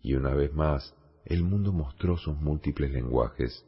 Y 0.00 0.14
una 0.14 0.34
vez 0.34 0.54
más, 0.54 0.94
el 1.26 1.44
mundo 1.44 1.74
mostró 1.74 2.16
sus 2.16 2.34
múltiples 2.38 2.92
lenguajes. 2.92 3.66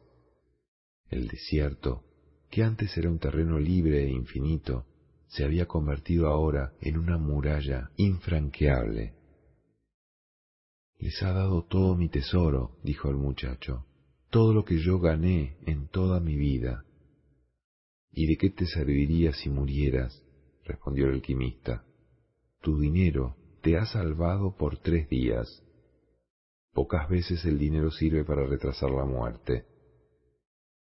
El 1.07 1.27
desierto, 1.27 2.03
que 2.49 2.63
antes 2.63 2.97
era 2.97 3.11
un 3.11 3.19
terreno 3.19 3.59
libre 3.59 4.05
e 4.05 4.09
infinito, 4.09 4.87
se 5.33 5.43
había 5.43 5.65
convertido 5.65 6.27
ahora 6.27 6.73
en 6.79 6.97
una 6.97 7.17
muralla 7.17 7.89
infranqueable. 7.97 9.15
Les 10.99 11.23
ha 11.23 11.33
dado 11.33 11.63
todo 11.63 11.95
mi 11.95 12.07
tesoro, 12.07 12.77
dijo 12.83 13.09
el 13.09 13.17
muchacho, 13.17 13.87
todo 14.29 14.53
lo 14.53 14.63
que 14.63 14.77
yo 14.77 14.99
gané 14.99 15.57
en 15.65 15.87
toda 15.87 16.19
mi 16.19 16.35
vida. 16.35 16.85
¿Y 18.11 18.27
de 18.27 18.37
qué 18.37 18.51
te 18.51 18.67
serviría 18.67 19.33
si 19.33 19.49
murieras? 19.49 20.23
respondió 20.65 21.07
el 21.07 21.15
alquimista. 21.15 21.83
Tu 22.61 22.79
dinero 22.79 23.35
te 23.63 23.75
ha 23.75 23.85
salvado 23.87 24.55
por 24.55 24.77
tres 24.77 25.09
días. 25.09 25.63
Pocas 26.73 27.09
veces 27.09 27.43
el 27.45 27.57
dinero 27.57 27.89
sirve 27.89 28.23
para 28.23 28.45
retrasar 28.45 28.91
la 28.91 29.05
muerte. 29.05 29.65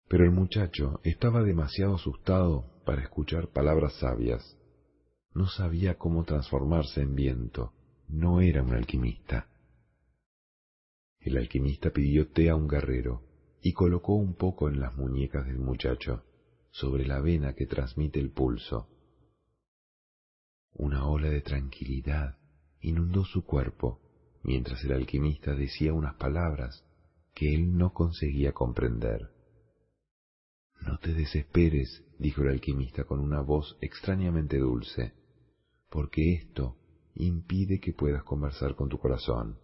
Pero 0.08 0.24
el 0.24 0.32
muchacho 0.32 1.01
estaba 1.03 1.43
demasiado 1.43 1.95
asustado 1.95 2.76
para 2.88 3.01
escuchar 3.01 3.49
palabras 3.49 3.95
sabias. 3.99 4.57
No 5.33 5.48
sabía 5.48 5.98
cómo 5.98 6.24
transformarse 6.24 7.01
en 7.01 7.16
viento. 7.16 7.74
No 8.07 8.40
era 8.40 8.64
un 8.64 8.74
alquimista. 8.74 9.49
El 11.19 11.35
alquimista 11.35 11.90
pidió 11.90 12.30
té 12.30 12.49
a 12.49 12.56
un 12.56 12.69
guerrero 12.69 13.24
y 13.61 13.74
colocó 13.74 14.14
un 14.14 14.35
poco 14.35 14.69
en 14.69 14.80
las 14.80 14.95
muñecas 14.95 15.45
del 15.45 15.59
muchacho, 15.59 16.24
sobre 16.72 17.06
la 17.06 17.19
vena 17.19 17.56
que 17.56 17.66
transmite 17.66 18.22
el 18.22 18.32
pulso. 18.32 18.88
Una 20.72 21.07
ola 21.07 21.30
de 21.30 21.41
tranquilidad 21.41 22.38
inundó 22.80 23.25
su 23.25 23.43
cuerpo 23.43 23.99
mientras 24.43 24.82
el 24.85 24.93
alquimista 24.93 25.56
decía 25.56 25.91
unas 25.91 26.16
palabras 26.16 26.85
que 27.33 27.53
él 27.53 27.77
no 27.77 27.91
conseguía 27.91 28.53
comprender. 28.53 29.30
No 30.80 30.99
te 30.99 31.14
desesperes, 31.14 32.06
dijo 32.19 32.41
el 32.41 32.49
alquimista 32.49 33.03
con 33.03 33.19
una 33.19 33.41
voz 33.41 33.77
extrañamente 33.81 34.57
dulce, 34.57 35.13
porque 35.89 36.33
esto 36.33 36.77
impide 37.15 37.79
que 37.79 37.93
puedas 37.93 38.23
conversar 38.23 38.75
con 38.75 38.89
tu 38.89 38.97
corazón. 38.97 39.59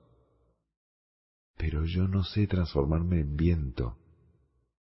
Pero 1.57 1.85
yo 1.85 2.07
no 2.07 2.23
sé 2.23 2.47
transformarme 2.47 3.19
en 3.19 3.35
viento. 3.35 3.97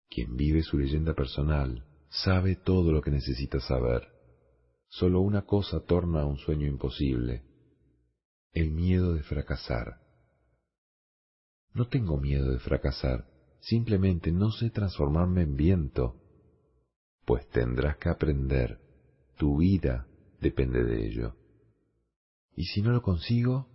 Quien 0.08 0.36
vive 0.36 0.62
su 0.62 0.78
leyenda 0.78 1.14
personal 1.14 1.84
sabe 2.08 2.56
todo 2.56 2.92
lo 2.92 3.02
que 3.02 3.10
necesita 3.10 3.60
saber. 3.60 4.08
Solo 4.88 5.20
una 5.20 5.42
cosa 5.42 5.80
torna 5.80 6.22
a 6.22 6.26
un 6.26 6.38
sueño 6.38 6.66
imposible, 6.66 7.42
el 8.52 8.70
miedo 8.70 9.14
de 9.14 9.22
fracasar. 9.22 10.00
No 11.74 11.88
tengo 11.88 12.16
miedo 12.18 12.50
de 12.50 12.58
fracasar, 12.58 13.26
simplemente 13.60 14.32
no 14.32 14.50
sé 14.50 14.70
transformarme 14.70 15.42
en 15.42 15.56
viento, 15.56 16.22
pues 17.26 17.46
tendrás 17.48 17.98
que 17.98 18.08
aprender, 18.08 18.78
tu 19.36 19.58
vida 19.58 20.06
depende 20.40 20.84
de 20.84 21.06
ello. 21.06 21.34
Y 22.55 22.64
si 22.66 22.80
no 22.80 22.92
lo 22.92 23.02
consigo, 23.02 23.68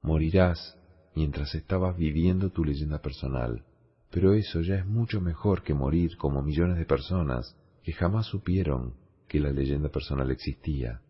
morirás 0.00 0.76
mientras 1.14 1.54
estabas 1.54 1.96
viviendo 1.96 2.50
tu 2.50 2.64
leyenda 2.64 2.98
personal. 3.00 3.64
Pero 4.10 4.32
eso 4.32 4.62
ya 4.62 4.76
es 4.76 4.86
mucho 4.86 5.20
mejor 5.20 5.62
que 5.62 5.74
morir 5.74 6.16
como 6.16 6.42
millones 6.42 6.78
de 6.78 6.86
personas 6.86 7.54
que 7.82 7.92
jamás 7.92 8.26
supieron 8.26 8.94
que 9.28 9.38
la 9.38 9.50
leyenda 9.50 9.90
personal 9.90 10.30
existía. 10.30 11.02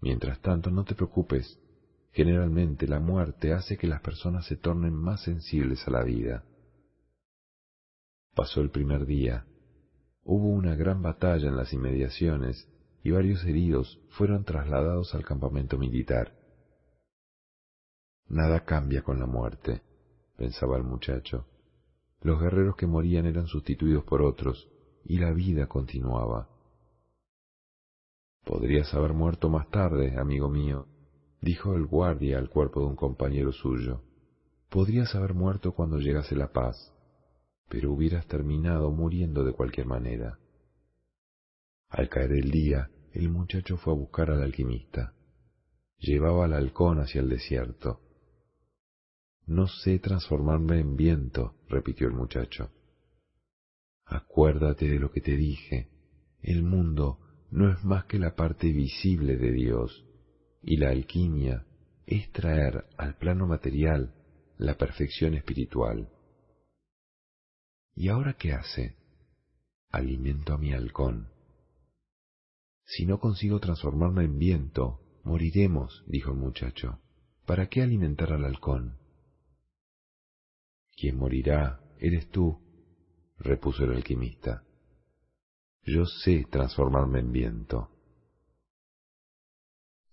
Mientras 0.00 0.40
tanto, 0.40 0.70
no 0.70 0.84
te 0.84 0.96
preocupes. 0.96 1.60
Generalmente 2.12 2.88
la 2.88 2.98
muerte 2.98 3.52
hace 3.52 3.76
que 3.76 3.86
las 3.86 4.00
personas 4.00 4.44
se 4.46 4.56
tornen 4.56 4.92
más 4.92 5.22
sensibles 5.22 5.86
a 5.86 5.92
la 5.92 6.02
vida. 6.02 6.44
Pasó 8.34 8.60
el 8.60 8.70
primer 8.70 9.06
día. 9.06 9.46
Hubo 10.24 10.48
una 10.48 10.74
gran 10.74 11.02
batalla 11.02 11.48
en 11.48 11.56
las 11.56 11.72
inmediaciones 11.72 12.66
y 13.02 13.10
varios 13.10 13.44
heridos 13.44 14.00
fueron 14.10 14.44
trasladados 14.44 15.14
al 15.14 15.22
campamento 15.22 15.76
militar. 15.76 16.32
Nada 18.28 18.64
cambia 18.64 19.02
con 19.02 19.20
la 19.20 19.26
muerte, 19.26 19.82
pensaba 20.36 20.78
el 20.78 20.84
muchacho. 20.84 21.46
Los 22.22 22.40
guerreros 22.40 22.74
que 22.76 22.86
morían 22.86 23.26
eran 23.26 23.46
sustituidos 23.46 24.04
por 24.04 24.22
otros 24.22 24.70
y 25.04 25.18
la 25.18 25.30
vida 25.32 25.66
continuaba. 25.66 26.48
Podrías 28.44 28.94
haber 28.94 29.12
muerto 29.12 29.50
más 29.50 29.68
tarde, 29.68 30.18
amigo 30.18 30.48
mío, 30.48 30.86
dijo 31.42 31.74
el 31.74 31.84
guardia 31.84 32.38
al 32.38 32.48
cuerpo 32.48 32.80
de 32.80 32.86
un 32.86 32.96
compañero 32.96 33.52
suyo. 33.52 34.00
Podrías 34.70 35.14
haber 35.14 35.34
muerto 35.34 35.72
cuando 35.72 35.98
llegase 35.98 36.34
la 36.34 36.50
paz, 36.50 36.93
pero 37.68 37.92
hubieras 37.92 38.26
terminado 38.26 38.90
muriendo 38.90 39.44
de 39.44 39.52
cualquier 39.52 39.86
manera. 39.86 40.38
Al 41.88 42.08
caer 42.08 42.32
el 42.32 42.50
día, 42.50 42.90
el 43.12 43.28
muchacho 43.28 43.76
fue 43.76 43.92
a 43.92 43.96
buscar 43.96 44.30
al 44.30 44.42
alquimista. 44.42 45.14
Llevaba 45.98 46.46
al 46.46 46.54
halcón 46.54 46.98
hacia 46.98 47.20
el 47.20 47.28
desierto. 47.28 48.00
No 49.46 49.66
sé 49.66 49.98
transformarme 49.98 50.80
en 50.80 50.96
viento, 50.96 51.54
repitió 51.68 52.08
el 52.08 52.14
muchacho. 52.14 52.70
Acuérdate 54.06 54.88
de 54.88 54.98
lo 54.98 55.10
que 55.10 55.20
te 55.20 55.36
dije. 55.36 55.88
El 56.42 56.62
mundo 56.62 57.20
no 57.50 57.70
es 57.70 57.84
más 57.84 58.04
que 58.06 58.18
la 58.18 58.34
parte 58.34 58.72
visible 58.72 59.36
de 59.36 59.52
Dios, 59.52 60.04
y 60.62 60.76
la 60.76 60.90
alquimia 60.90 61.64
es 62.06 62.30
traer 62.32 62.86
al 62.96 63.16
plano 63.16 63.46
material 63.46 64.12
la 64.58 64.76
perfección 64.76 65.34
espiritual. 65.34 66.08
¿Y 67.96 68.08
ahora 68.08 68.34
qué 68.34 68.52
hace? 68.52 68.96
Alimento 69.90 70.54
a 70.54 70.58
mi 70.58 70.72
halcón. 70.72 71.28
Si 72.84 73.06
no 73.06 73.18
consigo 73.18 73.60
transformarme 73.60 74.24
en 74.24 74.38
viento, 74.38 75.00
moriremos, 75.22 76.04
dijo 76.06 76.32
el 76.32 76.38
muchacho. 76.38 77.00
¿Para 77.46 77.68
qué 77.68 77.82
alimentar 77.82 78.32
al 78.32 78.44
halcón? 78.44 78.98
Quien 80.96 81.16
morirá 81.16 81.80
eres 81.98 82.28
tú, 82.30 82.60
repuso 83.38 83.84
el 83.84 83.92
alquimista. 83.92 84.64
Yo 85.82 86.06
sé 86.06 86.46
transformarme 86.50 87.20
en 87.20 87.32
viento. 87.32 87.90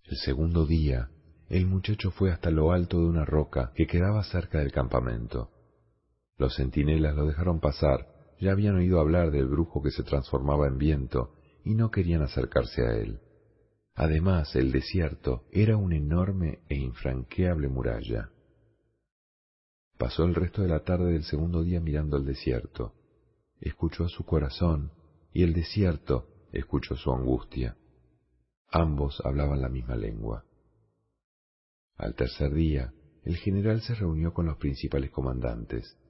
El 0.03 0.17
segundo 0.17 0.65
día, 0.65 1.09
el 1.49 1.65
muchacho 1.65 2.11
fue 2.11 2.31
hasta 2.31 2.51
lo 2.51 2.71
alto 2.71 2.99
de 2.99 3.05
una 3.05 3.25
roca 3.25 3.71
que 3.75 3.87
quedaba 3.87 4.23
cerca 4.23 4.59
del 4.59 4.71
campamento. 4.71 5.51
Los 6.41 6.55
centinelas 6.55 7.15
lo 7.15 7.27
dejaron 7.27 7.59
pasar, 7.59 8.07
ya 8.39 8.53
habían 8.53 8.73
oído 8.73 8.99
hablar 8.99 9.29
del 9.29 9.45
brujo 9.45 9.83
que 9.83 9.91
se 9.91 10.01
transformaba 10.01 10.65
en 10.65 10.79
viento 10.79 11.35
y 11.63 11.75
no 11.75 11.91
querían 11.91 12.23
acercarse 12.23 12.81
a 12.81 12.95
él. 12.95 13.19
Además, 13.93 14.55
el 14.55 14.71
desierto 14.71 15.43
era 15.51 15.77
una 15.77 15.97
enorme 15.97 16.63
e 16.67 16.77
infranqueable 16.77 17.67
muralla. 17.67 18.31
Pasó 19.99 20.23
el 20.23 20.33
resto 20.33 20.63
de 20.63 20.69
la 20.69 20.79
tarde 20.79 21.11
del 21.11 21.25
segundo 21.25 21.61
día 21.61 21.79
mirando 21.79 22.17
el 22.17 22.25
desierto. 22.25 22.95
Escuchó 23.59 24.07
su 24.07 24.25
corazón 24.25 24.91
y 25.31 25.43
el 25.43 25.53
desierto 25.53 26.27
escuchó 26.53 26.95
su 26.95 27.11
angustia. 27.11 27.77
Ambos 28.71 29.21
hablaban 29.23 29.61
la 29.61 29.69
misma 29.69 29.95
lengua. 29.95 30.43
Al 31.97 32.15
tercer 32.15 32.51
día, 32.51 32.91
el 33.25 33.37
general 33.37 33.81
se 33.81 33.93
reunió 33.93 34.33
con 34.33 34.47
los 34.47 34.57
principales 34.57 35.11
comandantes. 35.11 36.00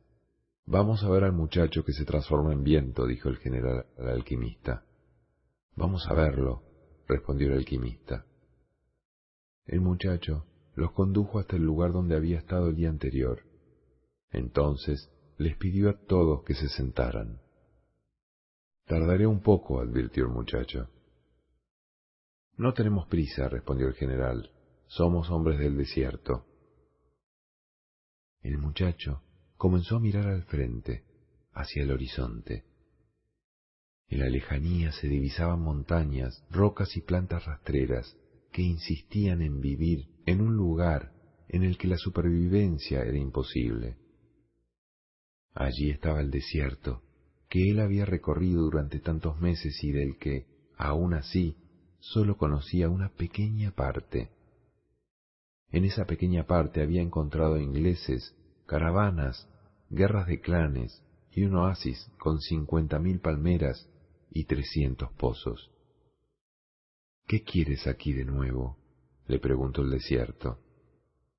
Vamos 0.65 1.03
a 1.03 1.09
ver 1.09 1.23
al 1.23 1.33
muchacho 1.33 1.83
que 1.83 1.91
se 1.91 2.05
transforma 2.05 2.53
en 2.53 2.63
viento, 2.63 3.05
dijo 3.05 3.29
el 3.29 3.37
general 3.37 3.85
al 3.97 4.09
alquimista. 4.09 4.85
Vamos 5.75 6.07
a 6.07 6.13
verlo, 6.13 6.63
respondió 7.07 7.47
el 7.47 7.57
alquimista. 7.57 8.25
El 9.65 9.81
muchacho 9.81 10.45
los 10.75 10.91
condujo 10.91 11.39
hasta 11.39 11.55
el 11.55 11.63
lugar 11.63 11.91
donde 11.91 12.15
había 12.15 12.37
estado 12.37 12.69
el 12.69 12.75
día 12.75 12.89
anterior. 12.89 13.43
Entonces 14.31 15.09
les 15.37 15.57
pidió 15.57 15.89
a 15.89 15.97
todos 16.05 16.43
que 16.43 16.53
se 16.53 16.69
sentaran. 16.69 17.41
Tardaré 18.85 19.27
un 19.27 19.41
poco, 19.41 19.79
advirtió 19.79 20.25
el 20.25 20.31
muchacho. 20.31 20.89
No 22.57 22.73
tenemos 22.73 23.07
prisa, 23.07 23.49
respondió 23.49 23.87
el 23.87 23.93
general. 23.95 24.51
Somos 24.87 25.29
hombres 25.29 25.59
del 25.59 25.77
desierto. 25.77 26.45
El 28.41 28.57
muchacho 28.57 29.21
comenzó 29.61 29.97
a 29.97 29.99
mirar 29.99 30.25
al 30.25 30.41
frente, 30.45 31.03
hacia 31.53 31.83
el 31.83 31.91
horizonte. 31.91 32.63
En 34.07 34.17
la 34.21 34.27
lejanía 34.27 34.91
se 34.91 35.07
divisaban 35.07 35.61
montañas, 35.61 36.43
rocas 36.49 36.97
y 36.97 37.01
plantas 37.01 37.45
rastreras 37.45 38.17
que 38.51 38.63
insistían 38.63 39.43
en 39.43 39.61
vivir 39.61 40.07
en 40.25 40.41
un 40.41 40.57
lugar 40.57 41.11
en 41.47 41.61
el 41.61 41.77
que 41.77 41.87
la 41.87 41.97
supervivencia 41.97 43.03
era 43.03 43.19
imposible. 43.19 43.97
Allí 45.53 45.91
estaba 45.91 46.21
el 46.21 46.31
desierto, 46.31 47.03
que 47.47 47.69
él 47.69 47.81
había 47.81 48.05
recorrido 48.05 48.63
durante 48.63 48.99
tantos 48.99 49.39
meses 49.39 49.77
y 49.83 49.91
del 49.91 50.17
que, 50.17 50.47
aún 50.75 51.13
así, 51.13 51.55
sólo 51.99 52.35
conocía 52.35 52.89
una 52.89 53.09
pequeña 53.09 53.75
parte. 53.75 54.31
En 55.69 55.85
esa 55.85 56.05
pequeña 56.05 56.47
parte 56.47 56.81
había 56.81 57.03
encontrado 57.03 57.59
ingleses, 57.59 58.35
caravanas, 58.65 59.47
guerras 59.91 60.25
de 60.27 60.39
clanes 60.39 61.03
y 61.31 61.43
un 61.43 61.55
oasis 61.55 62.09
con 62.17 62.39
cincuenta 62.39 62.97
mil 62.97 63.19
palmeras 63.19 63.89
y 64.31 64.45
trescientos 64.45 65.11
pozos. 65.13 65.69
¿Qué 67.27 67.43
quieres 67.43 67.87
aquí 67.87 68.13
de 68.13 68.25
nuevo? 68.25 68.77
le 69.27 69.39
preguntó 69.39 69.81
el 69.81 69.91
desierto. 69.91 70.59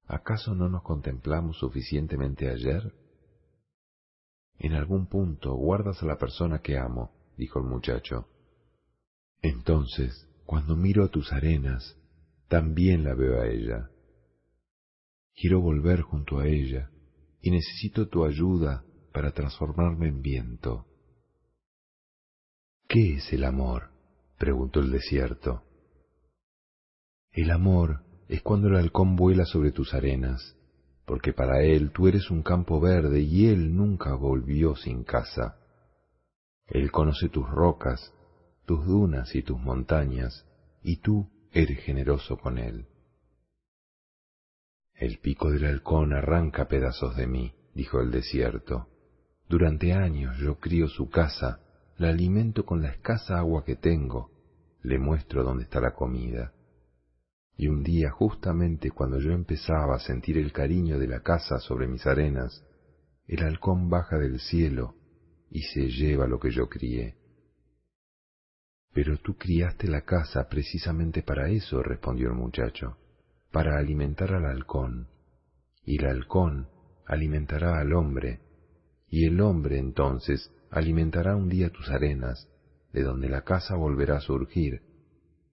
¿Acaso 0.07 0.55
no 0.55 0.69
nos 0.69 0.83
contemplamos 0.83 1.59
suficientemente 1.59 2.49
ayer? 2.49 2.95
En 4.59 4.75
algún 4.75 5.07
punto 5.07 5.55
guardas 5.55 6.03
a 6.03 6.07
la 6.07 6.17
persona 6.17 6.61
que 6.61 6.79
amo, 6.79 7.11
dijo 7.37 7.59
el 7.59 7.67
muchacho. 7.67 8.29
Entonces, 9.41 10.29
cuando 10.47 10.77
miro 10.77 11.05
a 11.05 11.09
tus 11.09 11.33
arenas, 11.33 11.97
también 12.49 13.05
la 13.05 13.15
veo 13.15 13.41
a 13.41 13.47
ella. 13.47 13.91
Quiero 15.35 15.61
volver 15.61 16.03
junto 16.03 16.39
a 16.39 16.47
ella 16.47 16.92
y 17.43 17.51
necesito 17.51 18.09
tu 18.09 18.25
ayuda 18.25 18.85
para 19.13 19.33
transformarme 19.33 20.09
en 20.09 20.23
viento. 20.23 20.87
¿Qué 22.89 23.17
es 23.17 23.33
el 23.33 23.45
amor? 23.45 23.91
preguntó 24.39 24.81
el 24.81 24.91
desierto. 24.91 25.63
El 27.33 27.51
amor 27.51 28.05
es 28.29 28.43
cuando 28.43 28.69
el 28.69 28.77
halcón 28.77 29.17
vuela 29.17 29.45
sobre 29.45 29.73
tus 29.73 29.93
arenas, 29.93 30.57
porque 31.05 31.33
para 31.33 31.63
él 31.63 31.91
tú 31.93 32.09
eres 32.09 32.31
un 32.31 32.43
campo 32.43 32.81
verde 32.81 33.21
y 33.21 33.49
él 33.49 33.75
nunca 33.75 34.15
volvió 34.15 34.77
sin 34.77 35.05
casa. 35.05 35.59
Él 36.67 36.91
conoce 36.91 37.29
tus 37.29 37.49
rocas, 37.49 38.13
tus 38.67 38.87
dunas 38.87 39.35
y 39.35 39.43
tus 39.43 39.59
montañas, 39.59 40.47
y 40.83 40.99
tú 40.99 41.29
eres 41.53 41.81
generoso 41.85 42.37
con 42.37 42.59
él. 42.59 42.87
El 44.95 45.19
pico 45.19 45.51
del 45.51 45.65
halcón 45.65 46.13
arranca 46.13 46.69
pedazos 46.69 47.17
de 47.17 47.27
mí, 47.27 47.55
dijo 47.75 48.01
el 48.01 48.11
desierto. 48.11 48.89
Durante 49.49 49.93
años 49.93 50.37
yo 50.39 50.59
crío 50.59 50.89
su 50.89 51.09
casa, 51.09 51.61
la 51.97 52.09
alimento 52.09 52.65
con 52.65 52.83
la 52.83 52.91
escasa 52.91 53.39
agua 53.39 53.65
que 53.65 53.77
tengo, 53.77 54.31
le 54.83 54.99
muestro 54.99 55.45
dónde 55.45 55.65
está 55.65 55.81
la 55.81 55.95
comida. 55.95 56.53
Y 57.57 57.69
un 57.69 57.83
día, 57.83 58.11
justamente 58.11 58.91
cuando 58.91 59.19
yo 59.19 59.33
empezaba 59.33 59.97
a 59.97 60.01
sentir 60.01 60.39
el 60.39 60.53
cariño 60.53 60.99
de 60.99 61.07
la 61.07 61.21
casa 61.21 61.59
sobre 61.59 61.87
mis 61.87 62.07
arenas, 62.07 62.65
el 63.27 63.43
halcón 63.45 63.89
baja 63.89 64.19
del 64.19 64.41
cielo 64.41 64.95
y 65.51 65.63
se 65.63 65.89
lleva 65.89 66.27
lo 66.27 66.41
que 66.41 66.51
yo 66.51 66.69
crié. 66.69 67.17
Pero 68.93 69.17
tú 69.19 69.37
criaste 69.37 69.89
la 69.89 70.03
casa 70.03 70.49
precisamente 70.49 71.23
para 71.23 71.49
eso, 71.49 71.83
respondió 71.83 72.29
el 72.29 72.35
muchacho, 72.35 72.97
para 73.53 73.79
alimentar 73.79 74.33
al 74.35 74.47
halcón, 74.47 75.09
y 75.85 75.99
el 75.99 76.07
halcón 76.07 76.69
alimentará 77.07 77.79
al 77.79 77.93
hombre, 77.93 78.41
y 79.09 79.27
el 79.27 79.41
hombre 79.41 79.79
entonces 79.79 80.51
alimentará 80.71 81.37
un 81.37 81.49
día 81.49 81.71
tus 81.71 81.91
arenas, 81.91 82.49
de 82.93 83.03
donde 83.03 83.29
la 83.29 83.43
casa 83.43 83.77
volverá 83.77 84.17
a 84.17 84.21
surgir. 84.21 84.83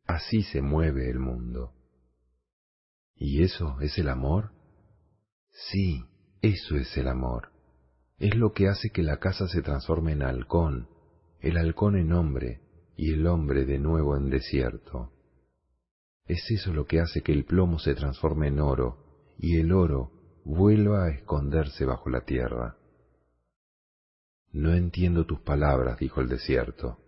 Así 0.08 0.44
se 0.44 0.62
mueve 0.62 1.10
el 1.10 1.20
mundo. 1.20 1.74
¿Y 3.16 3.44
eso 3.44 3.78
es 3.82 3.98
el 3.98 4.08
amor? 4.08 4.52
Sí, 5.52 6.06
eso 6.42 6.78
es 6.78 6.96
el 6.98 7.10
amor. 7.10 7.52
Es 8.18 8.36
lo 8.36 8.54
que 8.54 8.70
hace 8.70 8.92
que 8.92 9.04
la 9.04 9.18
casa 9.18 9.48
se 9.48 9.62
transforme 9.62 10.14
en 10.14 10.24
halcón, 10.24 10.88
el 11.42 11.58
halcón 11.58 11.98
en 11.98 12.14
hombre 12.14 12.62
y 12.96 13.14
el 13.14 13.28
hombre 13.28 13.66
de 13.66 13.78
nuevo 13.78 14.16
en 14.16 14.30
desierto. 14.30 15.12
Es 16.30 16.50
eso 16.52 16.72
lo 16.72 16.86
que 16.86 17.00
hace 17.00 17.24
que 17.24 17.32
el 17.32 17.44
plomo 17.44 17.80
se 17.80 17.96
transforme 17.96 18.50
en 18.50 18.60
oro 18.60 19.34
y 19.40 19.58
el 19.60 19.72
oro 19.72 20.12
vuelva 20.46 21.06
a 21.06 21.10
esconderse 21.10 21.86
bajo 21.86 22.12
la 22.12 22.22
tierra. 22.22 22.78
No 24.52 24.76
entiendo 24.76 25.26
tus 25.26 25.40
palabras, 25.40 25.98
dijo 25.98 26.22
el 26.22 26.30
desierto. 26.30 27.00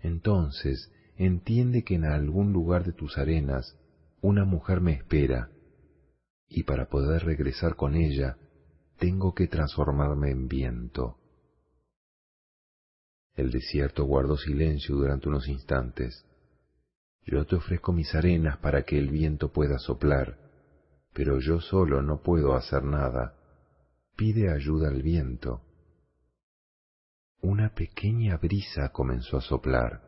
Entonces, 0.00 0.92
entiende 1.16 1.82
que 1.82 1.94
en 1.94 2.04
algún 2.04 2.52
lugar 2.52 2.84
de 2.84 2.92
tus 2.92 3.16
arenas 3.16 3.74
una 4.20 4.44
mujer 4.44 4.82
me 4.82 4.92
espera, 4.92 5.50
y 6.46 6.64
para 6.64 6.90
poder 6.90 7.24
regresar 7.24 7.74
con 7.74 7.94
ella, 7.94 8.36
tengo 8.98 9.32
que 9.32 9.48
transformarme 9.48 10.30
en 10.30 10.46
viento. 10.46 11.16
El 13.34 13.50
desierto 13.50 14.04
guardó 14.04 14.36
silencio 14.36 14.94
durante 14.94 15.26
unos 15.30 15.48
instantes. 15.48 16.26
Yo 17.26 17.46
te 17.46 17.56
ofrezco 17.56 17.92
mis 17.92 18.14
arenas 18.14 18.58
para 18.58 18.82
que 18.82 18.98
el 18.98 19.08
viento 19.10 19.52
pueda 19.52 19.78
soplar, 19.78 20.38
pero 21.12 21.38
yo 21.38 21.60
solo 21.60 22.02
no 22.02 22.22
puedo 22.22 22.54
hacer 22.54 22.84
nada. 22.84 23.34
Pide 24.16 24.52
ayuda 24.52 24.88
al 24.88 25.02
viento. 25.02 25.62
Una 27.40 27.74
pequeña 27.74 28.36
brisa 28.36 28.90
comenzó 28.90 29.38
a 29.38 29.40
soplar. 29.40 30.02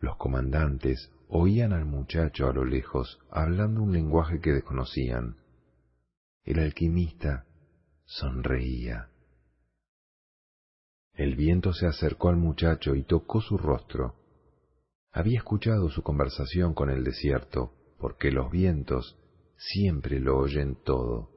Los 0.00 0.16
comandantes 0.16 1.10
oían 1.28 1.72
al 1.72 1.84
muchacho 1.84 2.48
a 2.48 2.52
lo 2.52 2.64
lejos 2.64 3.18
hablando 3.30 3.82
un 3.82 3.92
lenguaje 3.92 4.40
que 4.40 4.52
desconocían. 4.52 5.36
El 6.44 6.60
alquimista 6.60 7.46
sonreía. 8.04 9.10
El 11.12 11.36
viento 11.36 11.72
se 11.72 11.86
acercó 11.86 12.28
al 12.28 12.36
muchacho 12.36 12.94
y 12.94 13.02
tocó 13.02 13.40
su 13.40 13.58
rostro. 13.58 14.14
Había 15.18 15.38
escuchado 15.38 15.90
su 15.90 16.04
conversación 16.04 16.74
con 16.74 16.90
el 16.90 17.02
desierto, 17.02 17.72
porque 17.98 18.30
los 18.30 18.52
vientos 18.52 19.18
siempre 19.56 20.20
lo 20.20 20.38
oyen 20.38 20.76
todo. 20.84 21.30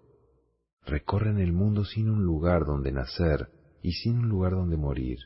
Recorren 0.85 1.39
el 1.39 1.51
mundo 1.51 1.83
sin 1.83 2.07
un 2.07 2.23
lugar 2.23 2.63
donde 2.67 2.91
nacer 2.91 3.49
y 3.81 3.93
sin 3.93 4.19
un 4.19 4.29
lugar 4.29 4.51
donde 4.51 4.77
morir. 4.77 5.17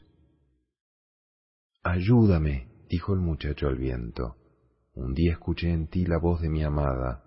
Ayúdame, 1.84 2.70
dijo 2.90 3.14
el 3.14 3.20
muchacho 3.20 3.68
al 3.68 3.76
viento. 3.76 4.38
Un 4.94 5.14
día 5.14 5.34
escuché 5.34 5.74
en 5.74 5.88
ti 5.88 6.06
la 6.06 6.18
voz 6.18 6.40
de 6.40 6.48
mi 6.48 6.64
amada. 6.64 7.26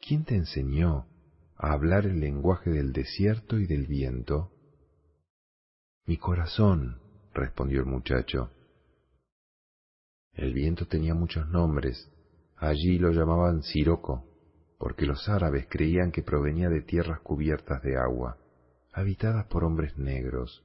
¿Quién 0.00 0.24
te 0.24 0.34
enseñó 0.34 1.08
a 1.58 1.72
hablar 1.72 2.06
el 2.06 2.20
lenguaje 2.20 2.70
del 2.70 2.94
desierto 2.94 3.58
y 3.58 3.66
del 3.66 3.86
viento? 3.86 4.50
Mi 6.06 6.16
corazón, 6.16 7.02
respondió 7.34 7.80
el 7.80 7.86
muchacho. 7.86 8.50
El 10.38 10.54
viento 10.54 10.86
tenía 10.86 11.14
muchos 11.14 11.48
nombres. 11.48 12.08
Allí 12.56 12.96
lo 13.00 13.10
llamaban 13.10 13.64
Siroco, 13.64 14.24
porque 14.78 15.04
los 15.04 15.28
árabes 15.28 15.66
creían 15.68 16.12
que 16.12 16.22
provenía 16.22 16.68
de 16.68 16.80
tierras 16.80 17.20
cubiertas 17.22 17.82
de 17.82 17.96
agua, 17.96 18.38
habitadas 18.92 19.46
por 19.46 19.64
hombres 19.64 19.98
negros. 19.98 20.64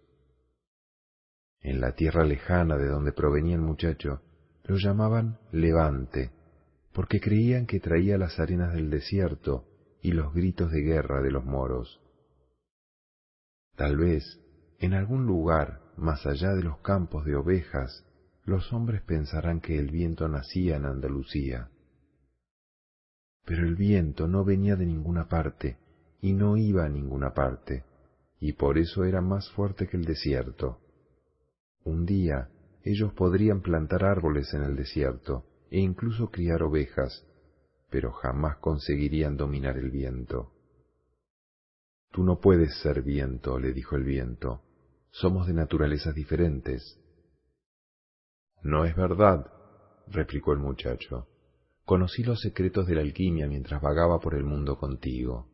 En 1.59 1.81
la 1.81 1.93
tierra 1.93 2.23
lejana 2.23 2.77
de 2.77 2.87
donde 2.87 3.13
provenía 3.13 3.55
el 3.55 3.61
muchacho, 3.61 4.21
lo 4.63 4.77
llamaban 4.77 5.39
Levante, 5.51 6.29
porque 6.93 7.19
creían 7.19 7.65
que 7.65 7.79
traía 7.79 8.19
las 8.19 8.39
arenas 8.39 8.73
del 8.73 8.91
desierto 8.91 9.65
y 10.03 10.11
los 10.11 10.35
gritos 10.35 10.71
de 10.71 10.81
guerra 10.81 11.23
de 11.23 11.31
los 11.31 11.45
moros. 11.45 11.99
Tal 13.75 13.97
vez, 13.97 14.39
en 14.77 14.93
algún 14.93 15.25
lugar 15.25 15.81
más 15.97 16.27
allá 16.27 16.53
de 16.53 16.61
los 16.61 16.77
campos 16.81 17.25
de 17.25 17.35
ovejas, 17.35 18.05
los 18.45 18.73
hombres 18.73 19.01
pensarán 19.01 19.61
que 19.61 19.79
el 19.79 19.89
viento 19.89 20.27
nacía 20.27 20.75
en 20.75 20.85
Andalucía. 20.85 21.69
Pero 23.45 23.65
el 23.65 23.75
viento 23.75 24.27
no 24.27 24.43
venía 24.43 24.75
de 24.75 24.85
ninguna 24.85 25.27
parte 25.27 25.77
y 26.21 26.33
no 26.33 26.57
iba 26.57 26.85
a 26.85 26.89
ninguna 26.89 27.33
parte, 27.33 27.83
y 28.39 28.53
por 28.53 28.77
eso 28.77 29.03
era 29.03 29.21
más 29.21 29.49
fuerte 29.51 29.87
que 29.87 29.97
el 29.97 30.05
desierto. 30.05 30.79
Un 31.83 32.05
día 32.05 32.49
ellos 32.83 33.13
podrían 33.13 33.61
plantar 33.61 34.03
árboles 34.03 34.53
en 34.53 34.63
el 34.63 34.75
desierto 34.75 35.45
e 35.71 35.79
incluso 35.79 36.29
criar 36.29 36.63
ovejas, 36.63 37.25
pero 37.89 38.11
jamás 38.11 38.57
conseguirían 38.57 39.37
dominar 39.37 39.77
el 39.77 39.89
viento. 39.89 40.51
Tú 42.11 42.23
no 42.23 42.39
puedes 42.39 42.77
ser 42.81 43.01
viento, 43.01 43.59
le 43.59 43.73
dijo 43.73 43.95
el 43.95 44.03
viento. 44.03 44.61
Somos 45.11 45.47
de 45.47 45.53
naturalezas 45.53 46.13
diferentes. 46.13 46.99
No 48.63 48.85
es 48.85 48.95
verdad, 48.95 49.51
replicó 50.07 50.53
el 50.53 50.59
muchacho. 50.59 51.27
Conocí 51.83 52.23
los 52.23 52.39
secretos 52.39 52.87
de 52.87 52.95
la 52.95 53.01
alquimia 53.01 53.47
mientras 53.47 53.81
vagaba 53.81 54.19
por 54.19 54.35
el 54.35 54.45
mundo 54.45 54.77
contigo. 54.77 55.49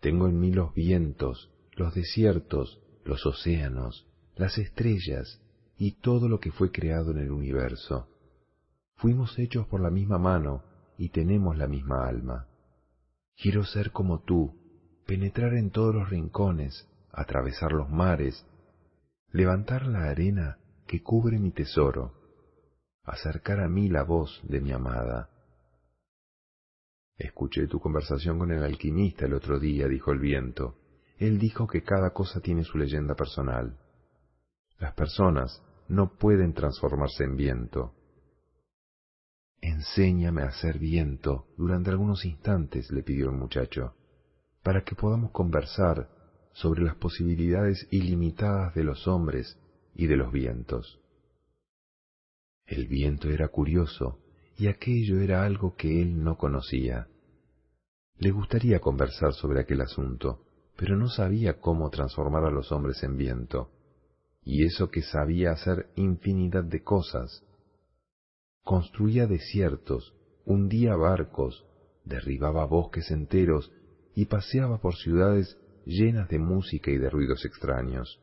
Tengo 0.00 0.28
en 0.28 0.40
mí 0.40 0.50
los 0.50 0.72
vientos, 0.72 1.50
los 1.72 1.94
desiertos, 1.94 2.80
los 3.04 3.26
océanos, 3.26 4.06
las 4.34 4.56
estrellas 4.56 5.42
y 5.76 6.00
todo 6.00 6.28
lo 6.28 6.40
que 6.40 6.52
fue 6.52 6.70
creado 6.70 7.10
en 7.10 7.18
el 7.18 7.30
universo. 7.30 8.08
Fuimos 8.96 9.38
hechos 9.38 9.66
por 9.66 9.80
la 9.80 9.90
misma 9.90 10.18
mano 10.18 10.62
y 10.96 11.10
tenemos 11.10 11.58
la 11.58 11.66
misma 11.66 12.08
alma. 12.08 12.48
Quiero 13.36 13.64
ser 13.64 13.90
como 13.90 14.22
tú, 14.22 14.54
penetrar 15.06 15.52
en 15.54 15.70
todos 15.70 15.94
los 15.94 16.08
rincones, 16.08 16.88
atravesar 17.12 17.72
los 17.72 17.90
mares, 17.90 18.46
levantar 19.32 19.86
la 19.86 20.04
arena 20.04 20.58
que 20.86 21.02
cubre 21.02 21.38
mi 21.38 21.50
tesoro, 21.50 22.23
acercar 23.04 23.60
a 23.60 23.68
mí 23.68 23.88
la 23.88 24.02
voz 24.02 24.40
de 24.44 24.60
mi 24.60 24.72
amada. 24.72 25.28
Escuché 27.16 27.68
tu 27.68 27.78
conversación 27.78 28.38
con 28.38 28.50
el 28.50 28.62
alquimista 28.64 29.26
el 29.26 29.34
otro 29.34 29.60
día, 29.60 29.86
dijo 29.86 30.10
el 30.10 30.18
viento. 30.18 30.76
Él 31.18 31.38
dijo 31.38 31.66
que 31.66 31.82
cada 31.82 32.10
cosa 32.10 32.40
tiene 32.40 32.64
su 32.64 32.76
leyenda 32.76 33.14
personal. 33.14 33.78
Las 34.78 34.94
personas 34.94 35.62
no 35.88 36.16
pueden 36.16 36.54
transformarse 36.54 37.24
en 37.24 37.36
viento. 37.36 37.94
Enséñame 39.60 40.42
a 40.42 40.50
ser 40.50 40.78
viento 40.78 41.46
durante 41.56 41.90
algunos 41.90 42.24
instantes, 42.24 42.90
le 42.90 43.02
pidió 43.02 43.30
el 43.30 43.36
muchacho, 43.36 43.94
para 44.62 44.82
que 44.82 44.94
podamos 44.94 45.30
conversar 45.30 46.08
sobre 46.52 46.82
las 46.82 46.96
posibilidades 46.96 47.86
ilimitadas 47.90 48.74
de 48.74 48.84
los 48.84 49.06
hombres 49.06 49.58
y 49.94 50.06
de 50.06 50.16
los 50.16 50.32
vientos. 50.32 51.00
El 52.66 52.86
viento 52.86 53.28
era 53.28 53.48
curioso 53.48 54.20
y 54.56 54.68
aquello 54.68 55.20
era 55.20 55.44
algo 55.44 55.74
que 55.76 56.00
él 56.00 56.22
no 56.22 56.36
conocía. 56.36 57.08
Le 58.18 58.30
gustaría 58.30 58.80
conversar 58.80 59.34
sobre 59.34 59.60
aquel 59.60 59.80
asunto, 59.80 60.46
pero 60.76 60.96
no 60.96 61.08
sabía 61.08 61.60
cómo 61.60 61.90
transformar 61.90 62.44
a 62.44 62.50
los 62.50 62.70
hombres 62.72 63.02
en 63.02 63.16
viento, 63.16 63.70
y 64.42 64.64
eso 64.64 64.90
que 64.90 65.02
sabía 65.02 65.52
hacer 65.52 65.90
infinidad 65.96 66.64
de 66.64 66.82
cosas. 66.82 67.44
Construía 68.62 69.26
desiertos, 69.26 70.14
hundía 70.44 70.96
barcos, 70.96 71.64
derribaba 72.04 72.64
bosques 72.66 73.10
enteros 73.10 73.72
y 74.14 74.26
paseaba 74.26 74.78
por 74.80 74.94
ciudades 74.94 75.58
llenas 75.84 76.28
de 76.28 76.38
música 76.38 76.90
y 76.90 76.98
de 76.98 77.10
ruidos 77.10 77.44
extraños. 77.44 78.20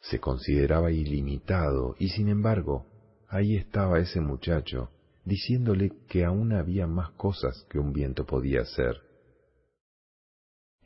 Se 0.00 0.20
consideraba 0.20 0.90
ilimitado 0.90 1.96
y 1.98 2.10
sin 2.10 2.28
embargo, 2.28 2.86
ahí 3.28 3.56
estaba 3.56 3.98
ese 3.98 4.20
muchacho, 4.20 4.90
diciéndole 5.24 5.92
que 6.08 6.24
aún 6.24 6.52
había 6.52 6.86
más 6.86 7.10
cosas 7.10 7.66
que 7.68 7.78
un 7.78 7.92
viento 7.92 8.24
podía 8.24 8.62
hacer. 8.62 9.02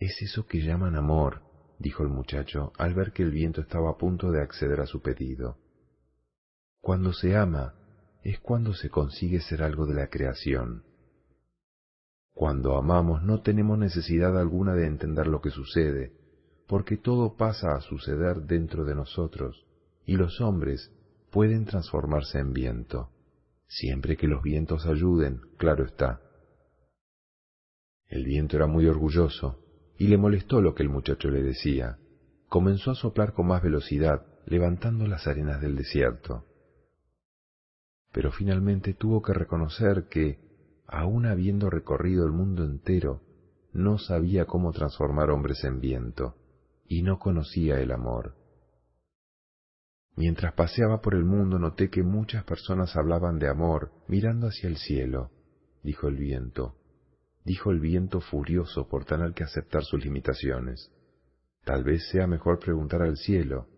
Es 0.01 0.21
eso 0.21 0.47
que 0.47 0.63
llaman 0.63 0.97
amor, 0.97 1.43
dijo 1.79 2.03
el 2.03 2.09
muchacho 2.09 2.73
al 2.79 2.95
ver 2.95 3.13
que 3.13 3.23
el 3.23 3.31
viento 3.31 3.61
estaba 3.61 3.91
a 3.91 3.99
punto 3.99 4.31
de 4.33 4.43
acceder 4.43 4.81
a 4.81 4.87
su 4.87 5.01
pedido. 5.01 5.59
Cuando 6.81 7.13
se 7.13 7.37
ama 7.37 7.75
es 8.25 8.41
cuando 8.41 8.75
se 8.75 8.89
consigue 8.89 9.41
ser 9.41 9.63
algo 9.63 9.87
de 9.87 9.95
la 9.95 10.09
creación. 10.09 10.85
Cuando 12.33 12.77
amamos 12.77 13.23
no 13.23 13.43
tenemos 13.43 13.79
necesidad 13.79 14.39
alguna 14.39 14.75
de 14.75 14.87
entender 14.87 15.27
lo 15.27 15.41
que 15.41 15.51
sucede, 15.51 16.13
porque 16.73 16.97
todo 16.97 17.37
pasa 17.37 17.75
a 17.75 17.83
suceder 17.83 18.45
dentro 18.45 18.87
de 18.87 18.95
nosotros, 18.95 19.67
y 20.07 20.17
los 20.17 20.41
hombres 20.41 20.91
pueden 21.31 21.67
transformarse 21.67 22.39
en 22.39 22.55
viento, 22.55 23.11
siempre 23.67 24.17
que 24.17 24.27
los 24.27 24.43
vientos 24.43 24.87
ayuden, 24.87 25.43
claro 25.59 25.85
está. 25.85 26.23
El 28.07 28.25
viento 28.25 28.57
era 28.57 28.67
muy 28.67 28.87
orgulloso, 28.87 29.63
y 29.99 30.09
le 30.09 30.17
molestó 30.17 30.63
lo 30.63 30.75
que 30.75 30.83
el 30.83 30.89
muchacho 30.89 31.29
le 31.29 31.43
decía. 31.43 31.99
Comenzó 32.49 32.93
a 32.93 32.95
soplar 32.95 33.35
con 33.35 33.49
más 33.49 33.63
velocidad, 33.63 34.25
levantando 34.47 35.07
las 35.07 35.27
arenas 35.27 35.61
del 35.61 35.77
desierto. 35.77 36.47
Pero 38.13 38.33
finalmente 38.33 38.95
tuvo 38.95 39.21
que 39.21 39.35
reconocer 39.35 40.09
que, 40.09 40.39
aun 40.87 41.27
habiendo 41.27 41.69
recorrido 41.69 42.25
el 42.25 42.33
mundo 42.33 42.65
entero, 42.65 43.21
no 43.75 43.99
sabía 43.99 44.47
cómo 44.47 44.73
transformar 44.73 45.29
hombres 45.29 45.65
en 45.65 45.79
viento, 45.79 46.37
y 46.93 47.01
no 47.01 47.19
conocía 47.19 47.81
el 47.81 47.91
amor. 47.91 48.35
Mientras 50.15 50.53
paseaba 50.53 51.01
por 51.01 51.15
el 51.15 51.25
mundo 51.25 51.59
noté 51.59 51.89
que 51.89 52.03
muchas 52.03 52.45
personas 52.45 52.95
hablaban 52.97 53.39
de 53.39 53.49
amor 53.49 53.93
mirando 54.09 54.49
hacia 54.49 54.69
el 54.69 54.77
cielo, 54.77 55.31
dijo 55.83 56.09
el 56.09 56.17
viento, 56.17 56.77
dijo 57.47 57.71
el 57.71 57.81
viento 57.81 58.21
furioso 58.21 58.89
por 58.89 59.07
tener 59.07 59.33
que 59.33 59.43
aceptar 59.43 59.85
sus 59.85 60.05
limitaciones. 60.05 60.93
Tal 61.65 61.83
vez 61.83 62.07
sea 62.11 62.27
mejor 62.27 62.59
preguntar 62.59 63.01
al 63.01 63.17
cielo. 63.17 63.69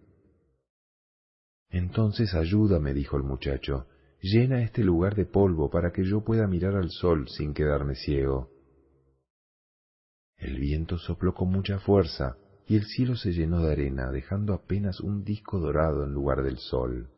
Entonces 1.70 2.34
ayúdame, 2.34 2.94
dijo 2.94 3.16
el 3.16 3.22
muchacho, 3.22 3.86
llena 4.20 4.62
este 4.62 4.82
lugar 4.82 5.14
de 5.14 5.26
polvo 5.26 5.70
para 5.70 5.92
que 5.92 6.02
yo 6.02 6.24
pueda 6.24 6.48
mirar 6.48 6.74
al 6.74 6.90
sol 6.90 7.28
sin 7.28 7.54
quedarme 7.54 7.94
ciego. 7.94 8.50
El 10.36 10.58
viento 10.58 10.98
sopló 10.98 11.32
con 11.32 11.52
mucha 11.52 11.78
fuerza 11.78 12.38
y 12.66 12.76
el 12.76 12.84
cielo 12.84 13.16
se 13.16 13.32
llenó 13.32 13.60
de 13.62 13.72
arena, 13.72 14.10
dejando 14.10 14.54
apenas 14.54 15.00
un 15.00 15.24
disco 15.24 15.58
dorado 15.58 16.04
en 16.04 16.12
lugar 16.12 16.42
del 16.42 16.58
sol. 16.58 17.10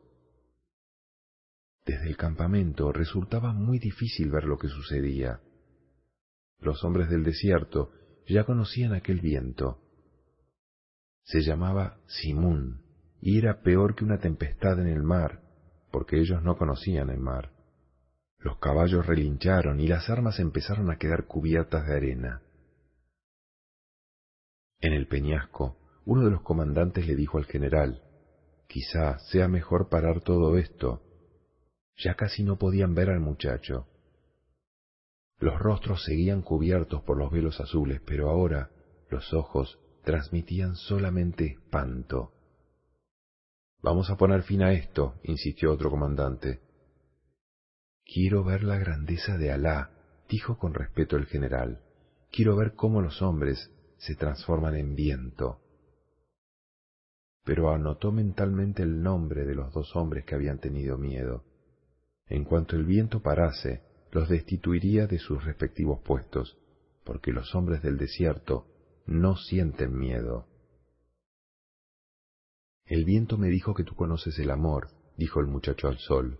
Desde 1.85 2.09
el 2.09 2.17
campamento 2.17 2.91
resultaba 2.91 3.53
muy 3.53 3.79
difícil 3.79 4.29
ver 4.29 4.43
lo 4.43 4.57
que 4.57 4.67
sucedía. 4.67 5.39
Los 6.59 6.83
hombres 6.83 7.09
del 7.09 7.23
desierto 7.23 7.91
ya 8.27 8.43
conocían 8.43 8.93
aquel 8.93 9.21
viento. 9.21 9.79
Se 11.23 11.41
llamaba 11.41 11.99
Simún 12.07 12.81
y 13.21 13.37
era 13.37 13.61
peor 13.61 13.95
que 13.95 14.03
una 14.03 14.19
tempestad 14.19 14.79
en 14.79 14.87
el 14.87 15.01
mar, 15.01 15.41
porque 15.91 16.19
ellos 16.19 16.43
no 16.43 16.57
conocían 16.57 17.09
el 17.09 17.19
mar. 17.19 17.53
Los 18.39 18.59
caballos 18.59 19.05
relincharon 19.05 19.79
y 19.79 19.87
las 19.87 20.09
armas 20.09 20.39
empezaron 20.39 20.91
a 20.91 20.97
quedar 20.97 21.25
cubiertas 21.25 21.87
de 21.87 21.95
arena. 21.95 22.41
En 24.79 24.93
el 24.93 25.07
peñasco, 25.07 25.77
uno 26.05 26.23
de 26.23 26.31
los 26.31 26.41
comandantes 26.41 27.07
le 27.07 27.15
dijo 27.15 27.37
al 27.37 27.45
general, 27.45 28.03
quizá 28.67 29.17
sea 29.31 29.47
mejor 29.47 29.89
parar 29.89 30.21
todo 30.21 30.57
esto. 30.57 31.01
Ya 31.97 32.15
casi 32.15 32.43
no 32.43 32.57
podían 32.57 32.93
ver 32.93 33.09
al 33.09 33.19
muchacho. 33.19 33.87
Los 35.39 35.59
rostros 35.59 36.03
seguían 36.03 36.41
cubiertos 36.41 37.01
por 37.03 37.17
los 37.17 37.31
velos 37.31 37.59
azules, 37.59 38.01
pero 38.05 38.29
ahora 38.29 38.71
los 39.09 39.33
ojos 39.33 39.79
transmitían 40.03 40.75
solamente 40.75 41.45
espanto. 41.45 42.33
Vamos 43.81 44.09
a 44.09 44.17
poner 44.17 44.43
fin 44.43 44.63
a 44.63 44.73
esto, 44.73 45.15
insistió 45.23 45.71
otro 45.71 45.89
comandante. 45.89 46.61
Quiero 48.05 48.43
ver 48.43 48.63
la 48.63 48.77
grandeza 48.77 49.37
de 49.37 49.51
Alá, 49.51 49.91
dijo 50.29 50.57
con 50.57 50.73
respeto 50.73 51.17
el 51.17 51.25
general. 51.25 51.81
Quiero 52.31 52.55
ver 52.55 52.73
cómo 52.73 53.01
los 53.01 53.21
hombres 53.21 53.71
se 53.97 54.15
transforman 54.15 54.75
en 54.75 54.95
viento. 54.95 55.59
Pero 57.43 57.71
anotó 57.71 58.11
mentalmente 58.11 58.83
el 58.83 59.01
nombre 59.01 59.45
de 59.45 59.55
los 59.55 59.73
dos 59.73 59.95
hombres 59.95 60.25
que 60.25 60.35
habían 60.35 60.59
tenido 60.59 60.97
miedo. 60.97 61.43
En 62.27 62.43
cuanto 62.43 62.75
el 62.75 62.85
viento 62.85 63.21
parase, 63.21 63.81
los 64.11 64.29
destituiría 64.29 65.07
de 65.07 65.19
sus 65.19 65.43
respectivos 65.43 66.01
puestos, 66.01 66.57
porque 67.03 67.31
los 67.31 67.55
hombres 67.55 67.81
del 67.81 67.97
desierto 67.97 68.67
no 69.05 69.37
sienten 69.37 69.97
miedo. 69.97 70.45
El 72.85 73.05
viento 73.05 73.37
me 73.37 73.49
dijo 73.49 73.73
que 73.73 73.83
tú 73.83 73.95
conoces 73.95 74.39
el 74.39 74.49
amor, 74.49 74.89
dijo 75.17 75.39
el 75.39 75.47
muchacho 75.47 75.87
al 75.87 75.97
sol. 75.97 76.39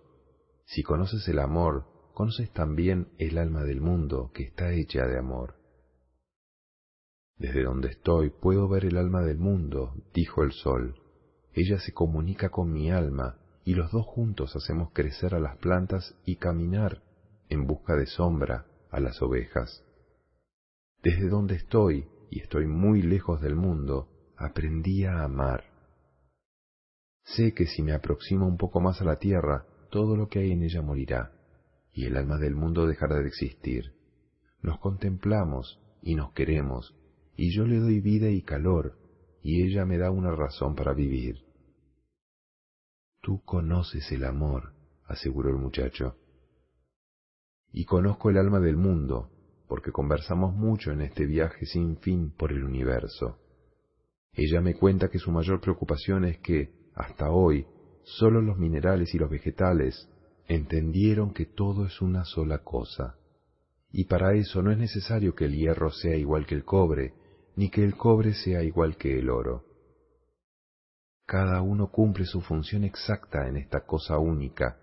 Si 0.65 0.83
conoces 0.83 1.27
el 1.27 1.39
amor, 1.39 1.85
conoces 2.13 2.51
también 2.51 3.09
el 3.17 3.37
alma 3.37 3.63
del 3.63 3.81
mundo 3.81 4.31
que 4.33 4.43
está 4.43 4.71
hecha 4.71 5.05
de 5.07 5.17
amor. 5.17 5.56
Desde 7.37 7.63
donde 7.63 7.89
estoy 7.89 8.31
puedo 8.31 8.67
ver 8.67 8.85
el 8.85 8.97
alma 8.97 9.21
del 9.21 9.37
mundo, 9.37 9.93
dijo 10.13 10.43
el 10.43 10.51
sol. 10.51 10.95
Ella 11.53 11.79
se 11.79 11.93
comunica 11.93 12.49
con 12.49 12.71
mi 12.71 12.91
alma 12.91 13.37
y 13.63 13.73
los 13.73 13.91
dos 13.91 14.05
juntos 14.05 14.55
hacemos 14.55 14.91
crecer 14.93 15.35
a 15.35 15.39
las 15.39 15.57
plantas 15.57 16.15
y 16.25 16.37
caminar 16.37 17.03
en 17.49 17.67
busca 17.67 17.95
de 17.95 18.05
sombra 18.07 18.65
a 18.91 18.99
las 18.99 19.21
ovejas. 19.21 19.83
Desde 21.03 21.29
donde 21.29 21.55
estoy, 21.55 22.07
y 22.29 22.41
estoy 22.41 22.65
muy 22.65 23.01
lejos 23.01 23.41
del 23.41 23.55
mundo, 23.55 24.09
aprendí 24.35 25.05
a 25.05 25.23
amar. 25.23 25.65
Sé 27.23 27.53
que 27.53 27.65
si 27.65 27.83
me 27.83 27.93
aproximo 27.93 28.47
un 28.47 28.57
poco 28.57 28.79
más 28.79 29.01
a 29.01 29.05
la 29.05 29.17
tierra, 29.17 29.65
todo 29.91 30.15
lo 30.15 30.27
que 30.27 30.39
hay 30.39 30.51
en 30.51 30.63
ella 30.63 30.81
morirá, 30.81 31.31
y 31.93 32.05
el 32.05 32.17
alma 32.17 32.37
del 32.37 32.55
mundo 32.55 32.87
dejará 32.87 33.17
de 33.19 33.27
existir. 33.27 33.93
Nos 34.61 34.79
contemplamos 34.79 35.79
y 36.01 36.15
nos 36.15 36.31
queremos, 36.33 36.96
y 37.37 37.55
yo 37.55 37.65
le 37.65 37.77
doy 37.77 38.01
vida 38.01 38.29
y 38.29 38.41
calor, 38.41 38.97
y 39.43 39.63
ella 39.63 39.85
me 39.85 39.99
da 39.99 40.09
una 40.09 40.31
razón 40.31 40.75
para 40.75 40.93
vivir. 40.93 41.45
Tú 43.21 43.41
conoces 43.45 44.11
el 44.11 44.25
amor, 44.25 44.73
aseguró 45.05 45.49
el 45.51 45.57
muchacho. 45.57 46.17
Y 47.71 47.85
conozco 47.85 48.31
el 48.31 48.37
alma 48.37 48.59
del 48.59 48.75
mundo, 48.75 49.29
porque 49.67 49.91
conversamos 49.91 50.55
mucho 50.55 50.91
en 50.91 51.01
este 51.01 51.25
viaje 51.25 51.67
sin 51.67 51.97
fin 51.97 52.31
por 52.31 52.51
el 52.51 52.63
universo. 52.63 53.37
Ella 54.33 54.59
me 54.59 54.73
cuenta 54.73 55.09
que 55.09 55.19
su 55.19 55.31
mayor 55.31 55.61
preocupación 55.61 56.25
es 56.25 56.39
que, 56.39 56.71
hasta 56.95 57.29
hoy, 57.29 57.67
solo 58.03 58.41
los 58.41 58.57
minerales 58.57 59.13
y 59.13 59.19
los 59.19 59.29
vegetales 59.29 60.09
entendieron 60.47 61.33
que 61.33 61.45
todo 61.45 61.85
es 61.85 62.01
una 62.01 62.23
sola 62.25 62.63
cosa. 62.63 63.15
Y 63.91 64.05
para 64.05 64.33
eso 64.33 64.63
no 64.63 64.71
es 64.71 64.77
necesario 64.77 65.35
que 65.35 65.45
el 65.45 65.55
hierro 65.55 65.91
sea 65.91 66.15
igual 66.15 66.45
que 66.45 66.55
el 66.55 66.63
cobre, 66.63 67.13
ni 67.57 67.69
que 67.69 67.83
el 67.83 67.97
cobre 67.97 68.33
sea 68.35 68.63
igual 68.63 68.97
que 68.97 69.17
el 69.17 69.29
oro. 69.29 69.65
Cada 71.25 71.61
uno 71.61 71.91
cumple 71.91 72.25
su 72.25 72.39
función 72.39 72.83
exacta 72.83 73.47
en 73.49 73.57
esta 73.57 73.85
cosa 73.85 74.19
única, 74.19 74.79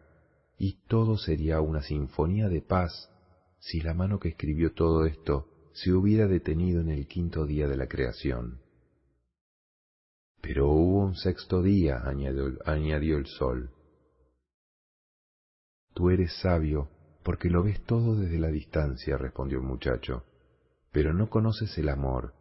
y 0.59 0.85
todo 0.89 1.17
sería 1.17 1.61
una 1.61 1.83
sinfonía 1.83 2.49
de 2.49 2.61
paz 2.61 3.11
si 3.61 3.81
la 3.81 3.95
mano 3.95 4.19
que 4.19 4.29
escribió 4.29 4.75
todo 4.75 5.07
esto 5.07 5.49
se 5.73 5.93
hubiera 5.93 6.27
detenido 6.27 6.81
en 6.81 6.91
el 6.91 7.07
quinto 7.07 7.47
día 7.47 7.69
de 7.69 7.77
la 7.77 7.87
creación. 7.87 8.61
Pero 10.43 10.69
hubo 10.69 11.05
un 11.05 11.15
sexto 11.15 11.63
día, 11.63 12.03
añadió, 12.05 13.17
el 13.17 13.27
sol. 13.27 13.71
Tú 15.95 16.11
eres 16.11 16.35
sabio 16.43 16.91
porque 17.23 17.49
lo 17.49 17.63
ves 17.63 17.83
todo 17.85 18.17
desde 18.17 18.39
la 18.39 18.49
distancia, 18.49 19.17
respondió 19.17 19.59
el 19.59 19.65
muchacho, 19.65 20.25
pero 20.93 21.15
no 21.15 21.31
conoces 21.31 21.79
el 21.79 21.89
amor. 21.89 22.35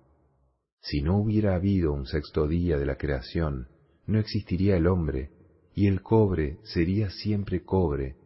Si 0.83 1.01
no 1.01 1.17
hubiera 1.17 1.55
habido 1.55 1.93
un 1.93 2.05
sexto 2.05 2.45
día 2.45 2.77
de 2.77 2.85
la 2.85 2.97
creación, 2.97 3.69
no 4.05 4.19
existiría 4.19 4.75
el 4.75 4.87
hombre, 4.87 5.31
y 5.73 5.87
el 5.87 6.01
cobre 6.01 6.59
sería 6.63 7.09
siempre 7.09 7.63
cobre, 7.63 8.17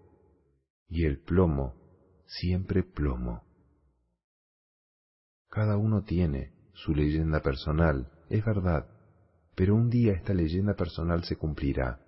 y 0.89 1.05
el 1.05 1.19
plomo 1.19 1.75
siempre 2.25 2.81
plomo. 2.81 3.43
Cada 5.49 5.77
uno 5.77 6.03
tiene 6.03 6.51
su 6.73 6.95
leyenda 6.95 7.41
personal, 7.41 8.11
es 8.27 8.43
verdad, 8.43 8.87
pero 9.55 9.75
un 9.75 9.91
día 9.91 10.13
esta 10.13 10.33
leyenda 10.33 10.73
personal 10.73 11.23
se 11.25 11.35
cumplirá. 11.35 12.01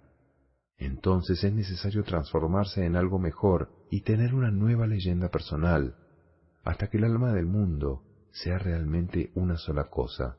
Entonces 0.77 1.43
es 1.43 1.53
necesario 1.53 2.03
transformarse 2.03 2.85
en 2.85 2.95
algo 2.95 3.19
mejor 3.19 3.69
y 3.91 4.01
tener 4.01 4.33
una 4.33 4.49
nueva 4.49 4.87
leyenda 4.87 5.29
personal, 5.29 5.95
hasta 6.63 6.87
que 6.87 6.97
el 6.97 7.03
alma 7.03 7.33
del 7.33 7.45
mundo 7.45 8.08
sea 8.31 8.57
realmente 8.57 9.31
una 9.35 9.57
sola 9.57 9.89
cosa. 9.89 10.37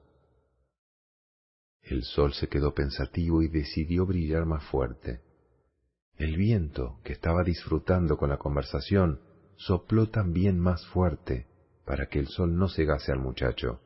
El 1.83 2.03
sol 2.05 2.35
se 2.35 2.49
quedó 2.49 2.75
pensativo 2.75 3.43
y 3.43 3.49
decidió 3.49 4.07
brillar 4.07 4.47
más 4.47 4.65
fuerte. 4.65 5.23
El 6.17 6.37
viento, 6.37 7.01
que 7.03 7.13
estaba 7.13 7.43
disfrutando 7.43 8.17
con 8.17 8.29
la 8.29 8.37
conversación, 8.37 9.21
sopló 9.57 10.11
también 10.11 10.59
más 10.59 10.87
fuerte 10.89 11.47
para 11.85 12.07
que 12.07 12.19
el 12.19 12.29
sol 12.29 12.57
no 12.57 12.69
cegase 12.69 13.11
al 13.11 13.19
muchacho. 13.19 13.81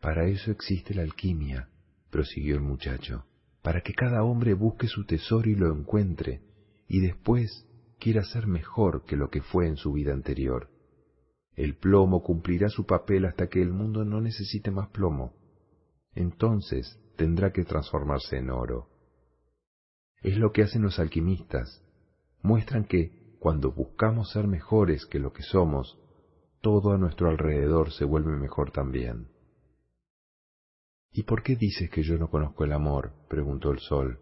Para 0.00 0.26
eso 0.26 0.50
existe 0.50 0.94
la 0.94 1.02
alquimia, 1.02 1.68
prosiguió 2.10 2.56
el 2.56 2.60
muchacho, 2.60 3.24
para 3.62 3.82
que 3.82 3.94
cada 3.94 4.22
hombre 4.22 4.54
busque 4.54 4.88
su 4.88 5.06
tesoro 5.06 5.48
y 5.48 5.54
lo 5.54 5.72
encuentre, 5.72 6.42
y 6.88 7.00
después 7.00 7.66
quiera 7.98 8.24
ser 8.24 8.46
mejor 8.46 9.04
que 9.04 9.16
lo 9.16 9.30
que 9.30 9.42
fue 9.42 9.68
en 9.68 9.76
su 9.76 9.92
vida 9.92 10.12
anterior. 10.12 10.73
El 11.56 11.76
plomo 11.76 12.22
cumplirá 12.22 12.68
su 12.68 12.84
papel 12.84 13.26
hasta 13.26 13.48
que 13.48 13.62
el 13.62 13.72
mundo 13.72 14.04
no 14.04 14.20
necesite 14.20 14.70
más 14.70 14.88
plomo. 14.88 15.34
Entonces 16.14 16.98
tendrá 17.16 17.52
que 17.52 17.64
transformarse 17.64 18.38
en 18.38 18.50
oro. 18.50 18.88
Es 20.22 20.36
lo 20.36 20.52
que 20.52 20.62
hacen 20.62 20.82
los 20.82 20.98
alquimistas. 20.98 21.82
Muestran 22.42 22.84
que, 22.84 23.36
cuando 23.38 23.72
buscamos 23.72 24.30
ser 24.30 24.46
mejores 24.48 25.06
que 25.06 25.18
lo 25.18 25.32
que 25.32 25.42
somos, 25.42 25.98
todo 26.60 26.92
a 26.92 26.98
nuestro 26.98 27.28
alrededor 27.28 27.92
se 27.92 28.04
vuelve 28.04 28.36
mejor 28.36 28.70
también. 28.70 29.28
¿Y 31.12 31.22
por 31.22 31.42
qué 31.42 31.54
dices 31.54 31.90
que 31.90 32.02
yo 32.02 32.16
no 32.18 32.28
conozco 32.28 32.64
el 32.64 32.72
amor? 32.72 33.12
preguntó 33.28 33.70
el 33.70 33.78
sol. 33.78 34.18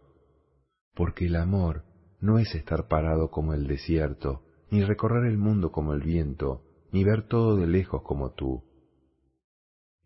Porque 0.94 1.26
el 1.26 1.36
amor 1.36 1.84
no 2.20 2.38
es 2.38 2.54
estar 2.54 2.88
parado 2.88 3.30
como 3.30 3.54
el 3.54 3.66
desierto, 3.66 4.42
ni 4.70 4.84
recorrer 4.84 5.24
el 5.24 5.38
mundo 5.38 5.72
como 5.72 5.94
el 5.94 6.00
viento, 6.00 6.64
ni 6.92 7.04
ver 7.04 7.26
todo 7.26 7.56
de 7.56 7.66
lejos 7.66 8.02
como 8.02 8.32
tú. 8.32 8.62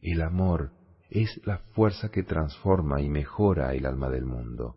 El 0.01 0.23
amor 0.23 0.73
es 1.11 1.41
la 1.45 1.59
fuerza 1.75 2.11
que 2.11 2.23
transforma 2.23 3.03
y 3.03 3.09
mejora 3.09 3.75
el 3.75 3.87
alma 3.87 4.09
del 4.09 4.25
mundo. 4.25 4.77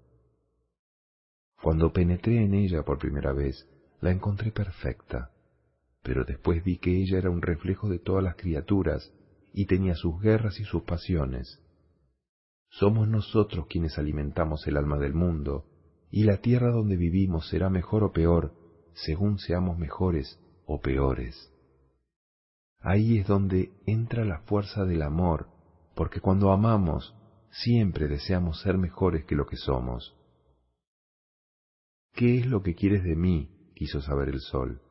Cuando 1.61 1.91
penetré 1.91 2.43
en 2.43 2.53
ella 2.53 2.83
por 2.83 2.97
primera 2.97 3.33
vez, 3.33 3.67
la 4.01 4.11
encontré 4.11 4.51
perfecta, 4.51 5.31
pero 6.01 6.23
después 6.23 6.63
vi 6.63 6.77
que 6.77 6.95
ella 6.95 7.17
era 7.17 7.29
un 7.29 7.41
reflejo 7.41 7.89
de 7.89 7.99
todas 7.99 8.23
las 8.23 8.35
criaturas 8.35 9.13
y 9.53 9.65
tenía 9.65 9.95
sus 9.95 10.19
guerras 10.21 10.59
y 10.59 10.63
sus 10.63 10.83
pasiones. 10.83 11.61
Somos 12.69 13.07
nosotros 13.07 13.65
quienes 13.67 13.97
alimentamos 13.97 14.65
el 14.67 14.77
alma 14.77 14.97
del 14.97 15.13
mundo, 15.13 15.65
y 16.11 16.23
la 16.23 16.37
tierra 16.37 16.71
donde 16.71 16.95
vivimos 16.95 17.49
será 17.49 17.69
mejor 17.69 18.03
o 18.03 18.11
peor 18.11 18.53
según 18.93 19.37
seamos 19.37 19.77
mejores 19.77 20.39
o 20.65 20.79
peores. 20.79 21.51
Ahí 22.81 23.17
es 23.17 23.27
donde 23.27 23.71
entra 23.85 24.23
la 24.23 24.39
fuerza 24.39 24.85
del 24.85 25.01
amor, 25.01 25.47
porque 25.95 26.21
cuando 26.21 26.51
amamos 26.51 27.15
siempre 27.51 28.07
deseamos 28.07 28.61
ser 28.61 28.77
mejores 28.77 29.25
que 29.25 29.35
lo 29.35 29.45
que 29.45 29.57
somos. 29.57 30.15
¿Qué 32.13 32.39
es 32.39 32.47
lo 32.47 32.63
que 32.63 32.75
quieres 32.75 33.03
de 33.03 33.15
mí? 33.15 33.55
quiso 33.75 34.01
saber 34.01 34.27
el 34.29 34.41
sol. 34.41 34.81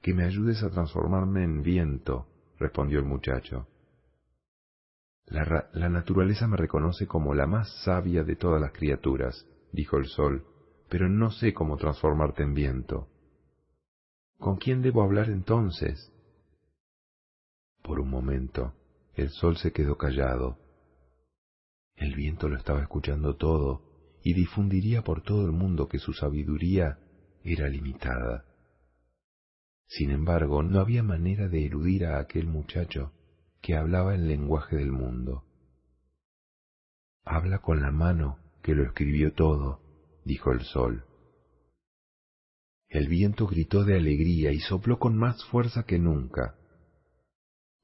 Que 0.00 0.14
me 0.14 0.24
ayudes 0.24 0.62
a 0.62 0.70
transformarme 0.70 1.44
en 1.44 1.62
viento, 1.62 2.26
respondió 2.58 2.98
el 2.98 3.04
muchacho. 3.04 3.68
La, 5.26 5.68
la, 5.74 5.88
naturaleza 5.90 6.48
me 6.48 6.56
reconoce 6.56 7.06
como 7.06 7.34
la 7.34 7.46
más 7.46 7.68
sabia 7.84 8.24
de 8.24 8.36
todas 8.36 8.60
las 8.60 8.72
criaturas, 8.72 9.46
dijo 9.72 9.98
el 9.98 10.06
sol, 10.06 10.46
pero 10.88 11.10
no 11.10 11.30
sé 11.30 11.52
cómo 11.52 11.76
transformarte 11.76 12.42
en 12.42 12.54
viento. 12.54 13.08
¿Con 14.40 14.56
quién 14.56 14.80
debo 14.80 15.02
hablar 15.02 15.28
entonces? 15.28 16.10
Por 17.82 18.00
un 18.00 18.08
momento, 18.08 18.72
el 19.14 19.28
sol 19.28 19.58
se 19.58 19.70
quedó 19.70 19.98
callado. 19.98 20.58
El 21.94 22.14
viento 22.14 22.48
lo 22.48 22.56
estaba 22.56 22.80
escuchando 22.80 23.36
todo 23.36 24.18
y 24.24 24.32
difundiría 24.32 25.02
por 25.02 25.22
todo 25.22 25.44
el 25.44 25.52
mundo 25.52 25.88
que 25.88 25.98
su 25.98 26.14
sabiduría 26.14 26.98
era 27.44 27.68
limitada. 27.68 28.46
Sin 29.86 30.10
embargo, 30.10 30.62
no 30.62 30.80
había 30.80 31.02
manera 31.02 31.48
de 31.48 31.66
eludir 31.66 32.06
a 32.06 32.18
aquel 32.18 32.46
muchacho 32.46 33.12
que 33.60 33.76
hablaba 33.76 34.14
el 34.14 34.26
lenguaje 34.26 34.76
del 34.76 34.90
mundo. 34.90 35.44
Habla 37.24 37.58
con 37.58 37.82
la 37.82 37.90
mano 37.90 38.38
que 38.62 38.74
lo 38.74 38.84
escribió 38.84 39.34
todo, 39.34 39.82
dijo 40.24 40.50
el 40.52 40.62
sol. 40.62 41.04
El 42.90 43.06
viento 43.06 43.46
gritó 43.46 43.84
de 43.84 43.96
alegría 43.96 44.50
y 44.50 44.58
sopló 44.58 44.98
con 44.98 45.16
más 45.16 45.44
fuerza 45.44 45.84
que 45.84 46.00
nunca. 46.00 46.56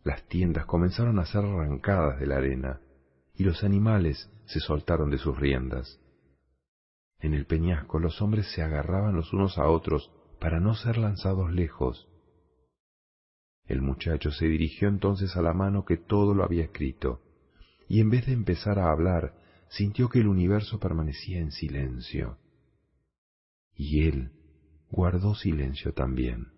Las 0.03 0.27
tiendas 0.27 0.67
comenzaron 0.67 1.21
a 1.21 1.27
ser 1.27 1.45
arrancadas 1.45 2.19
de 2.19 2.27
la 2.27 2.39
arena 2.39 2.81
y 3.35 3.45
los 3.45 3.63
animales 3.63 4.29
se 4.47 4.59
soltaron 4.59 5.11
de 5.11 5.19
sus 5.19 5.39
riendas. 5.39 6.01
En 7.21 7.35
el 7.35 7.47
peñasco 7.47 8.01
los 8.01 8.21
hombres 8.21 8.51
se 8.53 8.63
agarraban 8.63 9.15
los 9.15 9.33
unos 9.33 9.59
a 9.59 9.69
otros 9.69 10.11
para 10.41 10.59
no 10.59 10.75
ser 10.75 10.99
lanzados 10.99 11.53
lejos. 11.53 12.09
El 13.65 13.83
muchacho 13.83 14.33
se 14.33 14.47
dirigió 14.47 14.89
entonces 14.89 15.37
a 15.37 15.43
la 15.43 15.53
mano 15.53 15.85
que 15.85 15.97
todo 15.97 16.35
lo 16.35 16.43
había 16.43 16.65
escrito, 16.65 17.21
y 17.89 18.01
en 18.01 18.11
vez 18.11 18.27
de 18.27 18.33
empezar 18.33 18.81
a 18.81 18.91
hablar, 18.91 19.35
sintió 19.69 20.09
que 20.09 20.19
el 20.19 20.27
universo 20.27 20.81
permanecía 20.81 21.39
en 21.39 21.53
silencio. 21.53 22.39
Y 23.75 24.09
él, 24.09 24.33
guardó 24.91 25.35
silencio 25.35 25.93
también. 25.93 26.53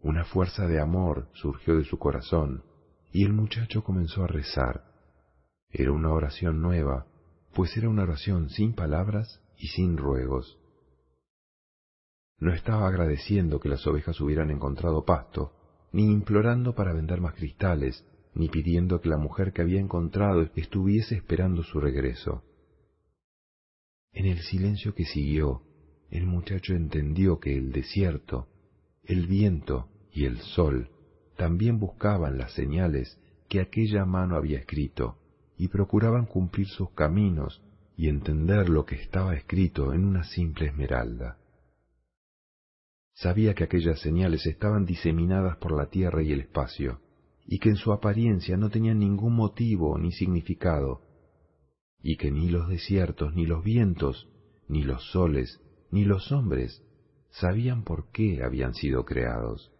Una 0.00 0.24
fuerza 0.24 0.66
de 0.66 0.80
amor 0.80 1.28
surgió 1.34 1.76
de 1.76 1.84
su 1.84 1.98
corazón 1.98 2.64
y 3.12 3.24
el 3.24 3.32
muchacho 3.32 3.84
comenzó 3.84 4.24
a 4.24 4.26
rezar. 4.26 4.84
Era 5.70 5.92
una 5.92 6.10
oración 6.12 6.60
nueva, 6.60 7.06
pues 7.54 7.76
era 7.76 7.88
una 7.88 8.02
oración 8.02 8.50
sin 8.50 8.74
palabras 8.74 9.40
y 9.56 9.68
sin 9.68 9.96
ruegos. 9.96 10.58
No 12.38 12.52
estaba 12.52 12.88
agradeciendo 12.88 13.60
que 13.60 13.68
las 13.68 13.86
ovejas 13.86 14.20
hubieran 14.20 14.50
encontrado 14.50 15.04
pasto, 15.04 15.52
ni 15.92 16.10
implorando 16.10 16.74
para 16.74 16.92
vender 16.92 17.20
más 17.20 17.34
cristales, 17.34 18.04
ni 18.34 18.48
pidiendo 18.48 19.00
que 19.00 19.08
la 19.08 19.18
mujer 19.18 19.52
que 19.52 19.62
había 19.62 19.78
encontrado 19.78 20.48
estuviese 20.56 21.14
esperando 21.14 21.62
su 21.62 21.80
regreso. 21.80 22.42
En 24.12 24.26
el 24.26 24.40
silencio 24.40 24.94
que 24.94 25.04
siguió, 25.04 25.62
el 26.12 26.26
muchacho 26.26 26.74
entendió 26.74 27.40
que 27.40 27.56
el 27.56 27.72
desierto, 27.72 28.46
el 29.02 29.26
viento 29.26 29.88
y 30.12 30.26
el 30.26 30.38
sol 30.40 30.90
también 31.38 31.80
buscaban 31.80 32.36
las 32.36 32.52
señales 32.52 33.18
que 33.48 33.60
aquella 33.60 34.04
mano 34.04 34.36
había 34.36 34.58
escrito 34.58 35.16
y 35.56 35.68
procuraban 35.68 36.26
cumplir 36.26 36.68
sus 36.68 36.90
caminos 36.90 37.62
y 37.96 38.08
entender 38.08 38.68
lo 38.68 38.84
que 38.84 38.96
estaba 38.96 39.34
escrito 39.34 39.94
en 39.94 40.04
una 40.04 40.24
simple 40.24 40.66
esmeralda. 40.66 41.38
Sabía 43.14 43.54
que 43.54 43.64
aquellas 43.64 44.00
señales 44.00 44.44
estaban 44.44 44.84
diseminadas 44.84 45.56
por 45.56 45.72
la 45.72 45.86
tierra 45.86 46.22
y 46.22 46.32
el 46.32 46.40
espacio, 46.40 47.00
y 47.46 47.58
que 47.58 47.70
en 47.70 47.76
su 47.76 47.90
apariencia 47.90 48.58
no 48.58 48.68
tenían 48.68 48.98
ningún 48.98 49.34
motivo 49.34 49.96
ni 49.98 50.12
significado, 50.12 51.00
y 52.02 52.16
que 52.16 52.30
ni 52.30 52.50
los 52.50 52.68
desiertos, 52.68 53.34
ni 53.34 53.46
los 53.46 53.64
vientos, 53.64 54.28
ni 54.68 54.82
los 54.82 55.02
soles, 55.10 55.61
ni 55.92 56.04
los 56.04 56.32
hombres 56.32 56.82
sabían 57.30 57.84
por 57.84 58.10
qué 58.10 58.42
habían 58.42 58.74
sido 58.74 59.04
creados. 59.04 59.70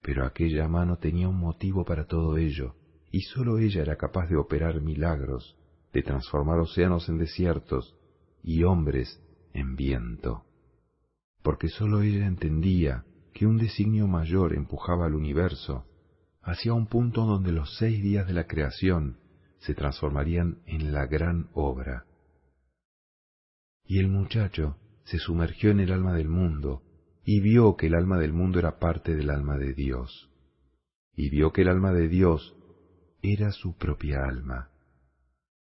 Pero 0.00 0.24
aquella 0.24 0.66
mano 0.68 0.96
tenía 0.96 1.28
un 1.28 1.38
motivo 1.38 1.84
para 1.84 2.06
todo 2.06 2.38
ello, 2.38 2.74
y 3.10 3.20
sólo 3.22 3.58
ella 3.58 3.82
era 3.82 3.96
capaz 3.96 4.28
de 4.28 4.36
operar 4.36 4.80
milagros, 4.80 5.56
de 5.92 6.02
transformar 6.02 6.58
océanos 6.60 7.08
en 7.08 7.18
desiertos 7.18 7.96
y 8.42 8.62
hombres 8.62 9.20
en 9.52 9.76
viento, 9.76 10.44
porque 11.42 11.68
sólo 11.68 12.02
ella 12.02 12.26
entendía 12.26 13.04
que 13.34 13.46
un 13.46 13.58
designio 13.58 14.06
mayor 14.06 14.54
empujaba 14.54 15.06
al 15.06 15.14
universo 15.14 15.84
hacia 16.42 16.72
un 16.72 16.86
punto 16.86 17.24
donde 17.24 17.52
los 17.52 17.76
seis 17.76 18.02
días 18.02 18.26
de 18.26 18.32
la 18.34 18.46
creación 18.46 19.18
se 19.58 19.74
transformarían 19.74 20.58
en 20.66 20.92
la 20.92 21.06
gran 21.06 21.48
obra. 21.52 22.07
Y 23.90 24.00
el 24.00 24.08
muchacho 24.08 24.76
se 25.04 25.18
sumergió 25.18 25.70
en 25.70 25.80
el 25.80 25.92
alma 25.92 26.12
del 26.12 26.28
mundo 26.28 26.82
y 27.24 27.40
vio 27.40 27.74
que 27.74 27.86
el 27.86 27.94
alma 27.94 28.18
del 28.18 28.34
mundo 28.34 28.58
era 28.58 28.78
parte 28.78 29.16
del 29.16 29.30
alma 29.30 29.56
de 29.56 29.72
Dios. 29.72 30.30
Y 31.16 31.30
vio 31.30 31.54
que 31.54 31.62
el 31.62 31.68
alma 31.68 31.94
de 31.94 32.06
Dios 32.06 32.54
era 33.22 33.50
su 33.50 33.78
propia 33.78 34.24
alma 34.24 34.68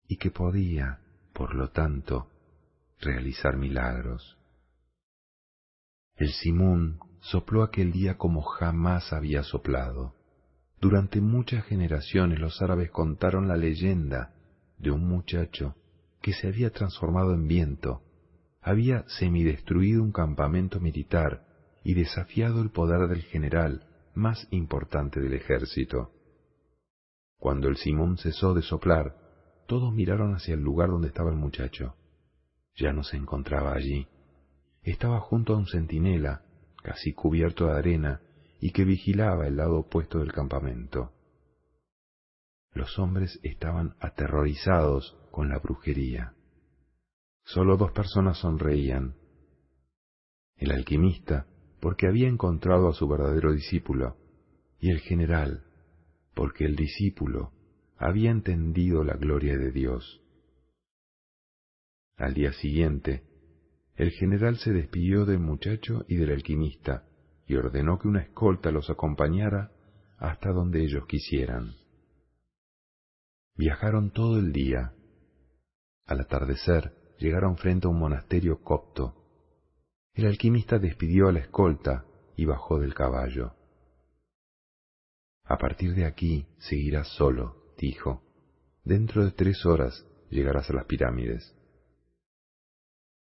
y 0.06 0.16
que 0.18 0.30
podía, 0.30 1.00
por 1.32 1.56
lo 1.56 1.70
tanto, 1.70 2.30
realizar 3.00 3.56
milagros. 3.56 4.38
El 6.14 6.30
Simón 6.30 7.00
sopló 7.20 7.64
aquel 7.64 7.90
día 7.90 8.16
como 8.16 8.42
jamás 8.42 9.12
había 9.12 9.42
soplado. 9.42 10.14
Durante 10.80 11.20
muchas 11.20 11.64
generaciones 11.64 12.38
los 12.38 12.62
árabes 12.62 12.92
contaron 12.92 13.48
la 13.48 13.56
leyenda 13.56 14.34
de 14.78 14.92
un 14.92 15.04
muchacho 15.08 15.74
que 16.24 16.32
se 16.32 16.48
había 16.48 16.70
transformado 16.70 17.34
en 17.34 17.46
viento, 17.46 18.00
había 18.62 19.04
semidestruido 19.08 20.02
un 20.02 20.10
campamento 20.10 20.80
militar 20.80 21.44
y 21.84 21.92
desafiado 21.92 22.62
el 22.62 22.70
poder 22.70 23.08
del 23.08 23.20
general 23.24 23.86
más 24.14 24.48
importante 24.50 25.20
del 25.20 25.34
ejército. 25.34 26.12
Cuando 27.36 27.68
el 27.68 27.76
Simón 27.76 28.16
cesó 28.16 28.54
de 28.54 28.62
soplar, 28.62 29.14
todos 29.66 29.92
miraron 29.92 30.34
hacia 30.34 30.54
el 30.54 30.62
lugar 30.62 30.88
donde 30.88 31.08
estaba 31.08 31.28
el 31.28 31.36
muchacho. 31.36 31.94
Ya 32.74 32.94
no 32.94 33.04
se 33.04 33.18
encontraba 33.18 33.74
allí. 33.74 34.08
Estaba 34.82 35.20
junto 35.20 35.52
a 35.52 35.58
un 35.58 35.66
centinela, 35.66 36.40
casi 36.82 37.12
cubierto 37.12 37.66
de 37.66 37.72
arena, 37.72 38.22
y 38.60 38.70
que 38.70 38.86
vigilaba 38.86 39.46
el 39.46 39.56
lado 39.56 39.80
opuesto 39.80 40.20
del 40.20 40.32
campamento. 40.32 41.12
Los 42.72 42.98
hombres 42.98 43.38
estaban 43.42 43.94
aterrorizados 44.00 45.18
con 45.34 45.48
la 45.48 45.58
brujería. 45.58 46.32
Solo 47.42 47.76
dos 47.76 47.90
personas 47.90 48.38
sonreían. 48.38 49.16
El 50.54 50.70
alquimista, 50.70 51.48
porque 51.80 52.06
había 52.06 52.28
encontrado 52.28 52.88
a 52.88 52.92
su 52.92 53.08
verdadero 53.08 53.52
discípulo, 53.52 54.16
y 54.78 54.92
el 54.92 55.00
general, 55.00 55.64
porque 56.34 56.64
el 56.64 56.76
discípulo 56.76 57.50
había 57.96 58.30
entendido 58.30 59.02
la 59.02 59.14
gloria 59.16 59.58
de 59.58 59.72
Dios. 59.72 60.22
Al 62.16 62.32
día 62.34 62.52
siguiente, 62.52 63.24
el 63.96 64.12
general 64.12 64.58
se 64.58 64.70
despidió 64.72 65.24
del 65.24 65.40
muchacho 65.40 66.04
y 66.06 66.14
del 66.14 66.30
alquimista 66.30 67.08
y 67.48 67.56
ordenó 67.56 67.98
que 67.98 68.06
una 68.06 68.22
escolta 68.22 68.70
los 68.70 68.88
acompañara 68.88 69.72
hasta 70.16 70.52
donde 70.52 70.84
ellos 70.84 71.06
quisieran. 71.08 71.74
Viajaron 73.56 74.12
todo 74.12 74.38
el 74.38 74.52
día. 74.52 74.92
Al 76.06 76.20
atardecer 76.20 76.92
llegaron 77.18 77.56
frente 77.56 77.86
a 77.86 77.90
un 77.90 77.98
monasterio 77.98 78.62
copto. 78.62 79.14
El 80.12 80.26
alquimista 80.26 80.78
despidió 80.78 81.28
a 81.28 81.32
la 81.32 81.40
escolta 81.40 82.04
y 82.36 82.44
bajó 82.44 82.78
del 82.78 82.94
caballo. 82.94 83.54
A 85.44 85.58
partir 85.58 85.94
de 85.94 86.06
aquí 86.06 86.46
seguirás 86.58 87.08
solo, 87.08 87.74
dijo. 87.78 88.22
Dentro 88.84 89.24
de 89.24 89.32
tres 89.32 89.64
horas 89.66 90.06
llegarás 90.30 90.70
a 90.70 90.74
las 90.74 90.86
pirámides. 90.86 91.54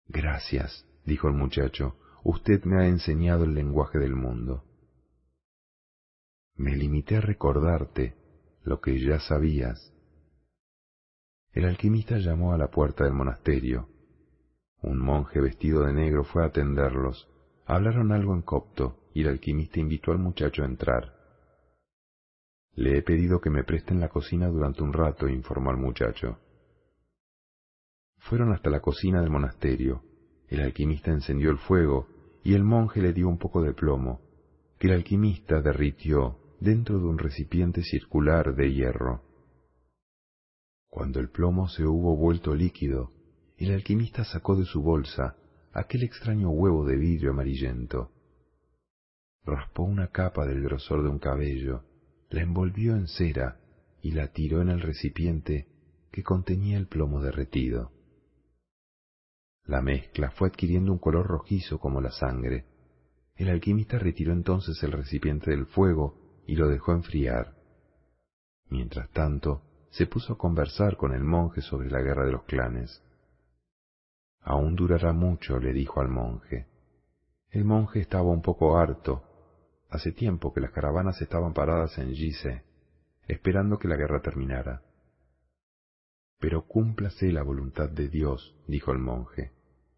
Gracias, 0.08 0.85
dijo 1.06 1.27
el 1.27 1.35
muchacho, 1.35 1.95
usted 2.24 2.64
me 2.66 2.82
ha 2.82 2.88
enseñado 2.88 3.43
el 3.43 3.53
lenguaje 3.53 4.00
del 4.00 4.16
mundo. 4.16 4.66
Me 6.56 6.76
limité 6.76 7.18
a 7.18 7.22
recordarte 7.22 8.16
lo 8.64 8.82
que 8.82 9.00
ya 9.00 9.19
sabías. 9.19 9.91
El 11.54 11.66
alquimista 11.66 12.18
llamó 12.18 12.54
a 12.54 12.58
la 12.58 12.70
puerta 12.70 13.04
del 13.04 13.14
monasterio. 13.14 13.90
Un 14.82 15.00
monje 15.00 15.42
vestido 15.42 15.84
de 15.84 15.94
negro 15.94 16.24
fue 16.24 16.44
a 16.44 16.48
atenderlos. 16.48 17.30
Hablaron 17.66 18.14
algo 18.14 18.34
en 18.34 18.42
copto 18.42 19.10
y 19.14 19.22
el 19.22 19.28
alquimista 19.28 19.80
invitó 19.80 20.14
al 20.14 20.20
muchacho 20.20 20.64
a 20.64 20.66
entrar. 20.66 21.14
Le 22.74 22.98
he 22.98 23.02
pedido 23.02 23.42
que 23.42 23.50
me 23.50 23.66
presten 23.66 24.00
la 24.00 24.08
cocina 24.08 24.48
durante 24.48 24.82
un 24.82 24.94
rato, 24.94 25.28
informó 25.28 25.72
el 25.72 25.78
muchacho. 25.78 26.40
Fueron 28.18 28.54
hasta 28.54 28.70
la 28.70 28.80
cocina 28.80 29.20
del 29.20 29.30
monasterio. 29.30 30.04
El 30.48 30.62
alquimista 30.62 31.12
encendió 31.12 31.52
el 31.52 31.58
fuego 31.58 32.08
y 32.44 32.54
el 32.54 32.64
monje 32.64 33.02
le 33.02 33.12
dio 33.12 33.28
un 33.28 33.38
poco 33.38 33.62
de 33.62 33.74
plomo, 33.74 34.22
que 34.80 34.88
el 34.88 34.94
alquimista 34.94 35.62
derritió 35.62 36.40
dentro 36.62 36.98
de 36.98 37.06
un 37.06 37.18
recipiente 37.18 37.84
circular 37.84 38.56
de 38.56 38.74
hierro. 38.74 39.31
Cuando 40.92 41.22
el 41.22 41.30
plomo 41.30 41.70
se 41.70 41.86
hubo 41.86 42.18
vuelto 42.18 42.53
líquido, 42.53 43.14
el 43.58 43.72
alquimista 43.72 44.26
sacó 44.26 44.58
de 44.58 44.66
su 44.66 44.84
bolsa 44.84 45.38
aquel 45.72 46.03
extraño 46.03 46.50
huevo 46.50 46.86
de 46.86 46.98
vidrio 46.98 47.32
amarillento. 47.32 48.11
Raspó 49.45 49.84
una 49.84 50.10
capa 50.10 50.45
del 50.45 50.61
grosor 50.61 51.02
de 51.02 51.10
un 51.10 51.18
cabello 51.18 51.86
la 52.30 52.42
envolvió 52.42 52.95
en 52.95 53.08
cera 53.08 53.60
y 54.02 54.11
la 54.11 54.32
tiró 54.32 54.61
en 54.61 54.70
el 54.70 54.82
recipiente 54.82 55.68
que 56.11 56.24
contenía 56.24 56.78
el 56.78 56.88
plomo 56.88 57.22
derretido. 57.22 57.92
La 59.66 59.82
mezcla 59.82 60.32
fue 60.32 60.50
adquiriendo 60.50 60.92
un 60.92 61.00
color 61.00 61.28
rojizo 61.28 61.80
como 61.80 62.02
la 62.02 62.11
sangre. 62.11 62.66
El 63.36 63.50
alquimista 63.50 63.98
retiró 63.98 64.34
entonces 64.34 64.82
el 64.84 64.92
recipiente 64.92 65.52
del 65.52 65.68
fuego 65.68 66.44
y 66.48 66.56
lo 66.56 66.68
dejó 66.68 66.92
enfriar. 66.92 67.56
Mientras 68.70 69.10
tanto, 69.11 69.70
se 69.92 70.08
puso 70.08 70.34
a 70.34 70.38
conversar 70.38 70.98
con 70.98 71.14
el 71.14 71.24
monje 71.24 71.61
sobre 71.61 71.90
la 71.90 72.02
guerra 72.02 72.26
de 72.26 72.34
los 72.34 72.44
clanes. 72.44 73.02
Aún 74.42 74.76
durará 74.76 75.14
mucho, 75.14 75.60
le 75.60 75.72
dijo 75.72 76.02
al 76.02 76.10
monje. 76.10 76.68
El 77.50 77.64
monje 77.64 78.00
estaba 78.00 78.30
un 78.30 78.42
poco 78.42 78.78
harto 78.78 79.24
Hace 79.92 80.14
tiempo 80.14 80.53
que 80.53 80.61
las 80.61 80.72
caravanas 80.72 81.22
estaban 81.22 81.53
paradas 81.53 81.98
en 81.98 82.14
Gise, 82.14 82.64
esperando 83.28 83.78
que 83.78 83.90
la 83.90 83.98
guerra 83.98 84.22
terminara. 84.22 84.82
Pero 86.40 86.66
cúmplase 86.66 87.30
la 87.34 87.44
voluntad 87.44 87.90
de 87.90 88.08
Dios, 88.08 88.56
dijo 88.68 88.94
el 88.94 89.00
monje. 89.00 89.52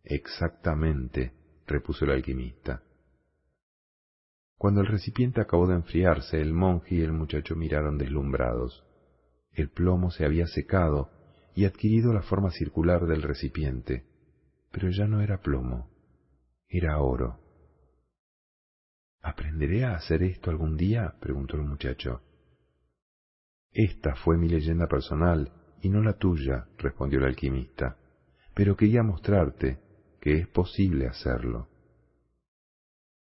Exactamente, 0.04 1.34
repuso 1.68 2.06
el 2.06 2.12
alquimista. 2.12 2.82
Cuando 4.58 4.82
el 4.82 4.88
recipiente 4.88 5.42
acabó 5.42 5.68
de 5.68 5.76
enfriarse, 5.76 6.42
el 6.42 6.54
monje 6.54 6.96
y 6.96 7.02
el 7.02 7.14
muchacho 7.14 7.56
miraron 7.56 8.00
deslumbrados. 8.00 8.84
El 9.54 9.70
plomo 9.70 10.12
se 10.12 10.26
había 10.26 10.48
secado 10.48 11.10
y 11.56 11.66
adquirido 11.66 12.14
la 12.14 12.24
forma 12.24 12.50
circular 12.52 13.06
del 13.06 13.22
recipiente, 13.22 14.06
pero 14.72 14.90
ya 14.90 15.08
no 15.08 15.22
era 15.22 15.42
plomo, 15.42 15.90
era 16.68 17.00
oro. 17.00 17.40
¿Aprenderé 19.22 19.86
a 19.86 19.96
hacer 19.96 20.24
esto 20.24 20.50
algún 20.50 20.76
día? 20.76 21.16
preguntó 21.20 21.56
el 21.56 21.64
muchacho. 21.64 22.22
Esta 23.72 24.16
fue 24.16 24.38
mi 24.38 24.50
leyenda 24.50 24.88
personal 24.88 25.52
y 25.82 25.90
no 25.90 26.02
la 26.02 26.14
tuya, 26.14 26.68
respondió 26.78 27.20
el 27.20 27.26
alquimista, 27.26 27.98
pero 28.54 28.76
quería 28.76 29.04
mostrarte 29.04 29.80
que 30.20 30.40
es 30.40 30.48
posible 30.48 31.08
hacerlo. 31.08 31.68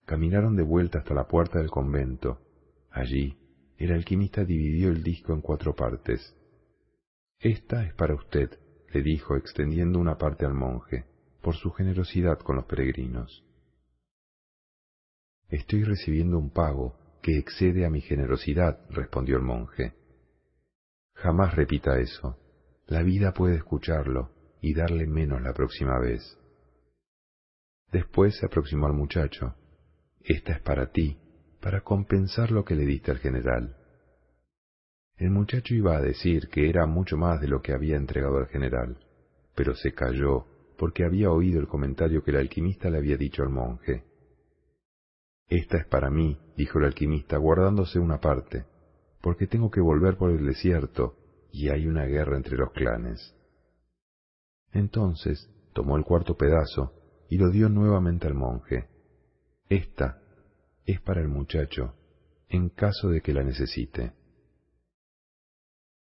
Caminaron 0.05 0.55
de 0.55 0.63
vuelta 0.63 0.99
hasta 0.99 1.13
la 1.13 1.27
puerta 1.27 1.59
del 1.59 1.69
convento. 1.69 2.39
Allí, 2.91 3.37
el 3.83 3.91
alquimista 3.93 4.45
dividió 4.45 4.89
el 4.89 5.03
disco 5.03 5.33
en 5.33 5.41
cuatro 5.41 5.75
partes. 5.75 6.35
Esta 7.39 7.83
es 7.83 7.93
para 7.95 8.13
usted, 8.13 8.59
le 8.93 9.01
dijo, 9.01 9.35
extendiendo 9.35 9.99
una 9.99 10.17
parte 10.17 10.45
al 10.45 10.53
monje, 10.53 11.05
por 11.41 11.55
su 11.55 11.71
generosidad 11.71 12.37
con 12.39 12.57
los 12.57 12.65
peregrinos. 12.65 13.43
Estoy 15.49 15.83
recibiendo 15.83 16.37
un 16.37 16.51
pago 16.51 16.95
que 17.21 17.37
excede 17.37 17.85
a 17.85 17.89
mi 17.89 18.01
generosidad, 18.01 18.79
respondió 18.89 19.37
el 19.37 19.43
monje. 19.43 19.93
Jamás 21.15 21.55
repita 21.55 21.99
eso. 21.99 22.37
La 22.87 23.03
vida 23.03 23.33
puede 23.33 23.55
escucharlo 23.55 24.31
y 24.61 24.73
darle 24.73 25.07
menos 25.07 25.41
la 25.41 25.53
próxima 25.53 25.99
vez. 25.99 26.37
Después 27.91 28.37
se 28.37 28.45
aproximó 28.45 28.87
al 28.87 28.93
muchacho. 28.93 29.55
Esta 30.21 30.53
es 30.53 30.61
para 30.61 30.91
ti, 30.91 31.17
para 31.61 31.81
compensar 31.81 32.51
lo 32.51 32.65
que 32.65 32.75
le 32.75 32.85
diste 32.85 33.11
al 33.11 33.19
general. 33.19 33.77
El 35.17 35.29
muchacho 35.29 35.75
iba 35.75 35.95
a 35.95 36.01
decir 36.01 36.49
que 36.49 36.67
era 36.67 36.87
mucho 36.87 37.15
más 37.15 37.39
de 37.39 37.47
lo 37.47 37.61
que 37.61 37.73
había 37.73 37.95
entregado 37.95 38.37
al 38.37 38.47
general, 38.47 38.97
pero 39.55 39.75
se 39.75 39.93
calló 39.93 40.47
porque 40.77 41.05
había 41.05 41.31
oído 41.31 41.59
el 41.59 41.67
comentario 41.67 42.23
que 42.23 42.31
el 42.31 42.37
alquimista 42.37 42.89
le 42.89 42.97
había 42.97 43.17
dicho 43.17 43.43
al 43.43 43.49
monje. 43.49 44.03
Esta 45.47 45.77
es 45.77 45.85
para 45.85 46.09
mí, 46.09 46.39
dijo 46.57 46.79
el 46.79 46.85
alquimista, 46.85 47.37
guardándose 47.37 47.99
una 47.99 48.19
parte, 48.19 48.65
porque 49.21 49.45
tengo 49.45 49.69
que 49.69 49.81
volver 49.81 50.17
por 50.17 50.31
el 50.31 50.43
desierto 50.43 51.17
y 51.51 51.69
hay 51.69 51.85
una 51.85 52.05
guerra 52.05 52.37
entre 52.37 52.57
los 52.57 52.71
clanes. 52.71 53.35
Entonces 54.71 55.47
tomó 55.73 55.97
el 55.97 56.03
cuarto 56.03 56.35
pedazo 56.35 56.93
y 57.29 57.37
lo 57.37 57.51
dio 57.51 57.69
nuevamente 57.69 58.25
al 58.25 58.33
monje. 58.33 58.87
Esta 59.69 60.20
es 60.85 60.99
para 61.01 61.21
el 61.21 61.27
muchacho, 61.27 61.95
en 62.49 62.69
caso 62.69 63.09
de 63.09 63.21
que 63.21 63.33
la 63.33 63.43
necesite. 63.43 64.13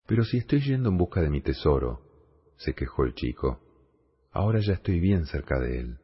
Pero 0.07 0.25
si 0.25 0.39
estoy 0.39 0.61
yendo 0.61 0.89
en 0.89 0.99
busca 0.99 1.21
de 1.21 1.31
mi 1.31 1.41
tesoro, 1.41 2.55
se 2.57 2.75
quejó 2.75 3.05
el 3.05 3.15
chico, 3.15 3.61
ahora 4.31 4.61
ya 4.61 4.75
estoy 4.75 5.01
bien 5.01 5.27
cerca 5.27 5.59
de 5.59 5.81
él 5.81 5.99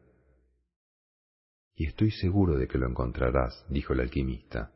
y 1.79 1.87
estoy 1.87 2.11
seguro 2.11 2.59
de 2.59 2.67
que 2.67 2.77
lo 2.77 2.89
encontrarás, 2.89 3.65
dijo 3.69 3.93
el 3.93 4.01
alquimista. 4.01 4.73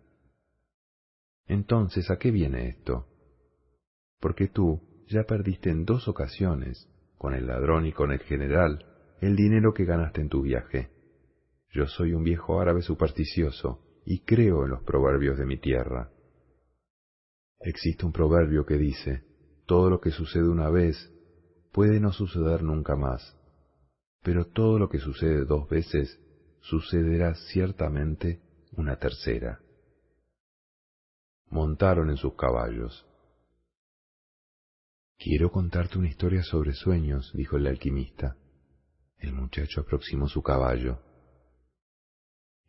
Entonces, 1.46 2.08
¿a 2.12 2.16
qué 2.16 2.30
viene 2.30 2.68
esto? 2.68 3.08
Porque 4.20 4.46
tú 4.46 4.80
ya 5.08 5.24
perdiste 5.24 5.70
en 5.70 5.84
dos 5.84 6.06
ocasiones, 6.06 6.88
con 7.18 7.34
el 7.34 7.48
ladrón 7.48 7.86
y 7.86 7.92
con 7.92 8.12
el 8.12 8.20
general, 8.20 8.86
el 9.20 9.34
dinero 9.34 9.74
que 9.74 9.84
ganaste 9.84 10.20
en 10.20 10.28
tu 10.28 10.42
viaje. 10.42 10.90
Yo 11.72 11.86
soy 11.86 12.12
un 12.12 12.22
viejo 12.22 12.60
árabe 12.60 12.82
supersticioso 12.82 13.80
y 14.04 14.20
creo 14.20 14.64
en 14.64 14.70
los 14.70 14.82
proverbios 14.82 15.38
de 15.38 15.46
mi 15.46 15.58
tierra. 15.58 16.10
Existe 17.60 18.04
un 18.04 18.12
proverbio 18.12 18.66
que 18.66 18.76
dice, 18.76 19.24
todo 19.66 19.88
lo 19.88 20.00
que 20.00 20.10
sucede 20.10 20.48
una 20.48 20.68
vez 20.68 21.10
puede 21.72 21.98
no 21.98 22.12
suceder 22.12 22.62
nunca 22.62 22.94
más, 22.94 23.38
pero 24.22 24.46
todo 24.46 24.78
lo 24.78 24.90
que 24.90 24.98
sucede 24.98 25.46
dos 25.46 25.66
veces 25.68 26.20
sucederá 26.60 27.34
ciertamente 27.34 28.42
una 28.72 28.96
tercera. 28.96 29.60
Montaron 31.48 32.10
en 32.10 32.16
sus 32.16 32.34
caballos. 32.34 33.06
Quiero 35.18 35.50
contarte 35.50 35.98
una 35.98 36.08
historia 36.08 36.42
sobre 36.42 36.72
sueños, 36.74 37.30
dijo 37.34 37.56
el 37.56 37.66
alquimista. 37.66 38.36
El 39.18 39.32
muchacho 39.32 39.82
aproximó 39.82 40.28
su 40.28 40.42
caballo. 40.42 41.11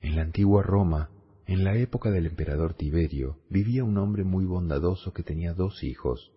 En 0.04 0.18
la 0.18 0.22
antigua 0.22 0.62
Roma, 0.62 1.12
en 1.46 1.64
la 1.64 1.78
época 1.78 2.12
del 2.12 2.26
emperador 2.26 2.74
Tiberio, 2.74 3.40
vivía 3.50 3.86
un 3.86 3.98
hombre 3.98 4.26
muy 4.26 4.44
bondadoso 4.44 5.14
que 5.14 5.24
tenía 5.24 5.54
dos 5.54 5.82
hijos. 5.82 6.34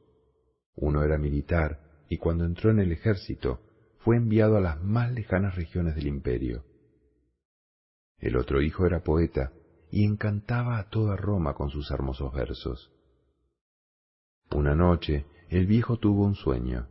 Uno 0.76 1.02
era 1.02 1.18
militar 1.18 2.04
y 2.08 2.18
cuando 2.18 2.44
entró 2.44 2.70
en 2.70 2.78
el 2.78 2.92
ejército 2.92 3.60
fue 3.98 4.18
enviado 4.18 4.56
a 4.56 4.60
las 4.60 4.80
más 4.80 5.10
lejanas 5.10 5.56
regiones 5.56 5.96
del 5.96 6.06
imperio. 6.06 6.64
El 8.18 8.36
otro 8.36 8.62
hijo 8.62 8.86
era 8.86 9.02
poeta 9.02 9.52
y 9.90 10.04
encantaba 10.04 10.78
a 10.78 10.88
toda 10.88 11.16
Roma 11.16 11.54
con 11.54 11.70
sus 11.70 11.90
hermosos 11.90 12.32
versos. 12.32 12.92
Una 14.54 14.76
noche 14.76 15.26
el 15.48 15.66
viejo 15.66 15.98
tuvo 15.98 16.24
un 16.24 16.36
sueño. 16.36 16.86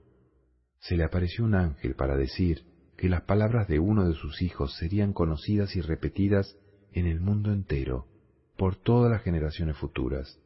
Se 0.79 0.97
le 0.97 1.05
apareció 1.05 1.45
un 1.45 1.55
ángel 1.55 1.95
para 1.95 2.17
decir 2.17 2.65
que 2.97 3.07
las 3.07 3.21
palabras 3.21 3.69
de 3.69 3.79
uno 3.79 4.05
de 4.05 4.13
sus 4.13 4.41
hijos 4.41 4.75
serían 4.75 5.13
conocidas 5.13 5.73
y 5.77 5.81
repetidas 5.81 6.57
en 6.95 7.07
el 7.07 7.19
mundo 7.19 7.51
entero 7.51 8.07
por 8.57 8.77
todas 8.77 9.11
las 9.11 9.21
generaciones 9.21 9.77
futuras. 9.77 10.39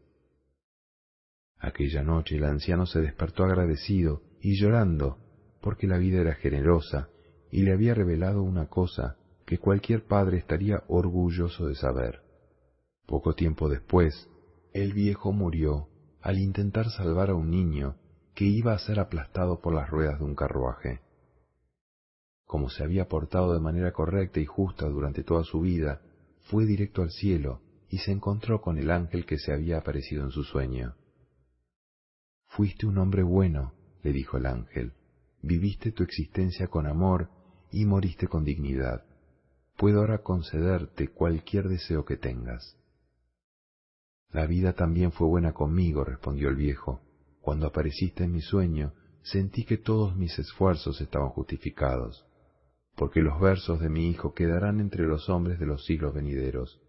Aquella 1.60 2.02
noche 2.02 2.38
el 2.38 2.44
anciano 2.44 2.88
se 2.88 3.02
despertó 3.02 3.44
agradecido 3.44 4.24
y 4.42 4.60
llorando 4.60 5.20
porque 5.62 5.86
la 5.86 6.00
vida 6.00 6.22
era 6.22 6.34
generosa 6.34 7.10
y 7.52 7.62
le 7.62 7.74
había 7.74 7.94
revelado 7.94 8.42
una 8.42 8.68
cosa 8.68 9.18
que 9.46 9.60
cualquier 9.60 10.06
padre 10.06 10.38
estaría 10.38 10.84
orgulloso 10.88 11.68
de 11.68 11.76
saber. 11.76 12.22
Poco 13.06 13.36
tiempo 13.36 13.70
después, 13.70 14.28
el 14.74 14.94
viejo 14.94 15.32
murió 15.32 15.88
al 16.22 16.40
intentar 16.40 16.90
salvar 16.90 17.30
a 17.30 17.36
un 17.36 17.52
niño 17.52 17.96
que 18.34 18.46
iba 18.46 18.74
a 18.74 18.80
ser 18.80 19.00
aplastado 19.00 19.62
por 19.62 19.76
las 19.76 19.90
ruedas 19.90 20.18
de 20.20 20.26
un 20.26 20.36
carruaje. 20.36 21.02
Como 22.46 22.70
se 22.70 22.84
había 22.84 23.08
portado 23.08 23.54
de 23.54 23.60
manera 23.60 23.92
correcta 23.92 24.40
y 24.40 24.46
justa 24.46 24.88
durante 24.88 25.24
toda 25.24 25.44
su 25.44 25.62
vida, 25.62 26.02
fue 26.50 26.66
directo 26.66 27.02
al 27.02 27.12
cielo 27.12 27.62
y 27.90 27.98
se 28.00 28.12
encontró 28.12 28.62
con 28.62 28.78
el 28.78 28.92
ángel 28.92 29.26
que 29.26 29.38
se 29.38 29.54
había 29.54 29.78
aparecido 29.78 30.24
en 30.24 30.32
su 30.32 30.44
sueño. 30.44 30.96
Fuiste 32.48 32.86
un 32.86 32.98
hombre 32.98 33.24
bueno, 33.24 33.74
le 34.04 34.12
dijo 34.12 34.38
el 34.38 34.46
ángel, 34.46 34.94
viviste 35.42 35.92
tu 35.92 36.04
existencia 36.04 36.68
con 36.68 36.86
amor 36.86 37.30
y 37.72 37.86
moriste 37.86 38.28
con 38.28 38.44
dignidad 38.44 39.04
puedo 39.80 40.02
ahora 40.02 40.18
concederte 40.24 41.08
cualquier 41.08 41.70
deseo 41.70 42.04
que 42.04 42.18
tengas. 42.18 42.76
La 44.30 44.46
vida 44.46 44.74
también 44.74 45.14
fue 45.14 45.26
buena 45.30 45.54
conmigo, 45.54 46.04
respondió 46.04 46.50
el 46.50 46.58
viejo. 46.58 47.02
Cuando 47.40 47.66
apareciste 47.66 48.26
en 48.26 48.34
mi 48.34 48.42
sueño, 48.42 48.94
sentí 49.24 49.64
que 49.64 49.78
todos 49.78 50.18
mis 50.18 50.38
esfuerzos 50.38 51.00
estaban 51.00 51.30
justificados, 51.30 52.26
porque 53.00 53.22
los 53.22 53.40
versos 53.40 53.80
de 53.80 53.88
mi 53.88 54.10
hijo 54.10 54.34
quedarán 54.34 54.82
entre 54.82 55.08
los 55.08 55.30
hombres 55.30 55.58
de 55.58 55.66
los 55.66 55.86
siglos 55.86 56.14
venideros. 56.14 56.82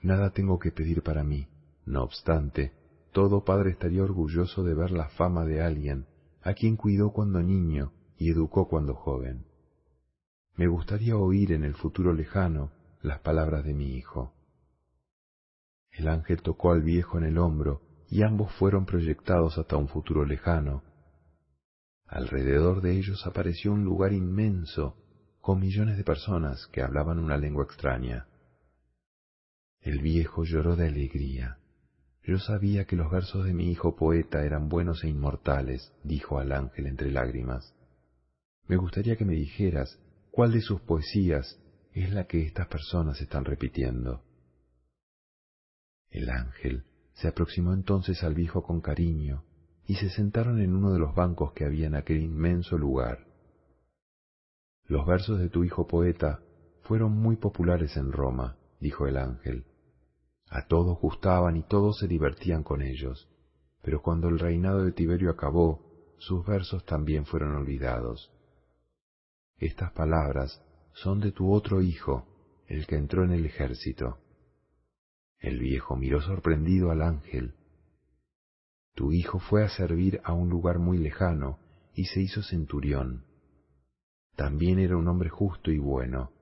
Nada 0.00 0.30
tengo 0.30 0.58
que 0.58 0.72
pedir 0.72 1.02
para 1.02 1.22
mí, 1.22 1.48
no 1.84 2.02
obstante, 2.02 2.72
todo 3.12 3.44
padre 3.44 3.72
estaría 3.72 4.02
orgulloso 4.02 4.64
de 4.64 4.72
ver 4.72 4.90
la 4.90 5.10
fama 5.10 5.44
de 5.44 5.60
alguien 5.60 6.06
a 6.40 6.54
quien 6.54 6.76
cuidó 6.76 7.12
cuando 7.12 7.42
niño 7.42 7.92
y 8.16 8.30
educó 8.30 8.68
cuando 8.68 8.94
joven. 8.94 9.44
Me 10.54 10.66
gustaría 10.66 11.14
oír 11.18 11.52
en 11.52 11.62
el 11.62 11.74
futuro 11.74 12.14
lejano 12.14 12.72
las 13.02 13.20
palabras 13.20 13.66
de 13.66 13.74
mi 13.74 13.96
hijo. 13.98 14.32
El 15.90 16.08
ángel 16.08 16.40
tocó 16.40 16.72
al 16.72 16.80
viejo 16.80 17.18
en 17.18 17.24
el 17.24 17.36
hombro 17.36 17.82
y 18.08 18.22
ambos 18.22 18.50
fueron 18.54 18.86
proyectados 18.86 19.58
hasta 19.58 19.76
un 19.76 19.88
futuro 19.88 20.24
lejano. 20.24 20.85
Alrededor 22.06 22.82
de 22.82 22.96
ellos 22.98 23.26
apareció 23.26 23.72
un 23.72 23.84
lugar 23.84 24.12
inmenso 24.12 24.96
con 25.40 25.60
millones 25.60 25.96
de 25.96 26.04
personas 26.04 26.66
que 26.72 26.82
hablaban 26.82 27.18
una 27.18 27.36
lengua 27.36 27.64
extraña. 27.64 28.28
El 29.80 30.00
viejo 30.00 30.44
lloró 30.44 30.76
de 30.76 30.88
alegría. 30.88 31.58
Yo 32.22 32.38
sabía 32.38 32.86
que 32.86 32.96
los 32.96 33.10
versos 33.10 33.44
de 33.44 33.54
mi 33.54 33.70
hijo 33.70 33.94
poeta 33.94 34.44
eran 34.44 34.68
buenos 34.68 35.04
e 35.04 35.08
inmortales, 35.08 35.92
dijo 36.02 36.38
al 36.38 36.52
ángel 36.52 36.86
entre 36.86 37.10
lágrimas. 37.10 37.74
Me 38.66 38.76
gustaría 38.76 39.16
que 39.16 39.24
me 39.24 39.34
dijeras 39.34 40.00
¿Cuál 40.36 40.52
de 40.52 40.60
sus 40.60 40.82
poesías 40.82 41.58
es 41.94 42.12
la 42.12 42.26
que 42.26 42.42
estas 42.42 42.68
personas 42.68 43.18
están 43.22 43.46
repitiendo? 43.46 44.22
El 46.10 46.28
ángel 46.28 46.84
se 47.14 47.28
aproximó 47.28 47.72
entonces 47.72 48.22
al 48.22 48.34
viejo 48.34 48.62
con 48.62 48.82
cariño 48.82 49.44
y 49.86 49.94
se 49.94 50.10
sentaron 50.10 50.60
en 50.60 50.74
uno 50.74 50.92
de 50.92 50.98
los 50.98 51.14
bancos 51.14 51.52
que 51.52 51.64
había 51.64 51.86
en 51.86 51.94
aquel 51.94 52.20
inmenso 52.22 52.76
lugar. 52.76 53.26
Los 54.84 55.06
versos 55.06 55.38
de 55.38 55.48
tu 55.48 55.64
hijo 55.64 55.86
poeta 55.86 56.40
fueron 56.82 57.12
muy 57.12 57.36
populares 57.36 57.96
en 57.96 58.12
Roma, 58.12 58.56
dijo 58.80 59.06
el 59.06 59.16
ángel. 59.16 59.64
A 60.48 60.66
todos 60.66 60.98
gustaban 61.00 61.56
y 61.56 61.62
todos 61.62 61.98
se 61.98 62.06
divertían 62.06 62.62
con 62.62 62.82
ellos, 62.82 63.28
pero 63.82 64.02
cuando 64.02 64.28
el 64.28 64.38
reinado 64.38 64.84
de 64.84 64.92
Tiberio 64.92 65.30
acabó, 65.30 66.14
sus 66.18 66.46
versos 66.46 66.84
también 66.84 67.26
fueron 67.26 67.54
olvidados. 67.54 68.32
Estas 69.58 69.92
palabras 69.92 70.62
son 70.92 71.20
de 71.20 71.32
tu 71.32 71.52
otro 71.52 71.82
hijo, 71.82 72.26
el 72.66 72.86
que 72.86 72.96
entró 72.96 73.24
en 73.24 73.32
el 73.32 73.44
ejército. 73.46 74.18
El 75.38 75.60
viejo 75.60 75.96
miró 75.96 76.20
sorprendido 76.22 76.90
al 76.90 77.02
ángel. 77.02 77.54
Tu 78.96 79.12
hijo 79.12 79.38
fue 79.38 79.62
a 79.62 79.68
servir 79.68 80.22
a 80.24 80.32
un 80.32 80.48
lugar 80.48 80.78
muy 80.78 80.96
lejano 80.96 81.58
y 81.94 82.06
se 82.06 82.22
hizo 82.22 82.42
centurión. 82.42 83.26
También 84.36 84.78
era 84.78 84.96
un 84.96 85.06
hombre 85.06 85.28
justo 85.28 85.70
y 85.70 85.78
bueno. 85.78 86.32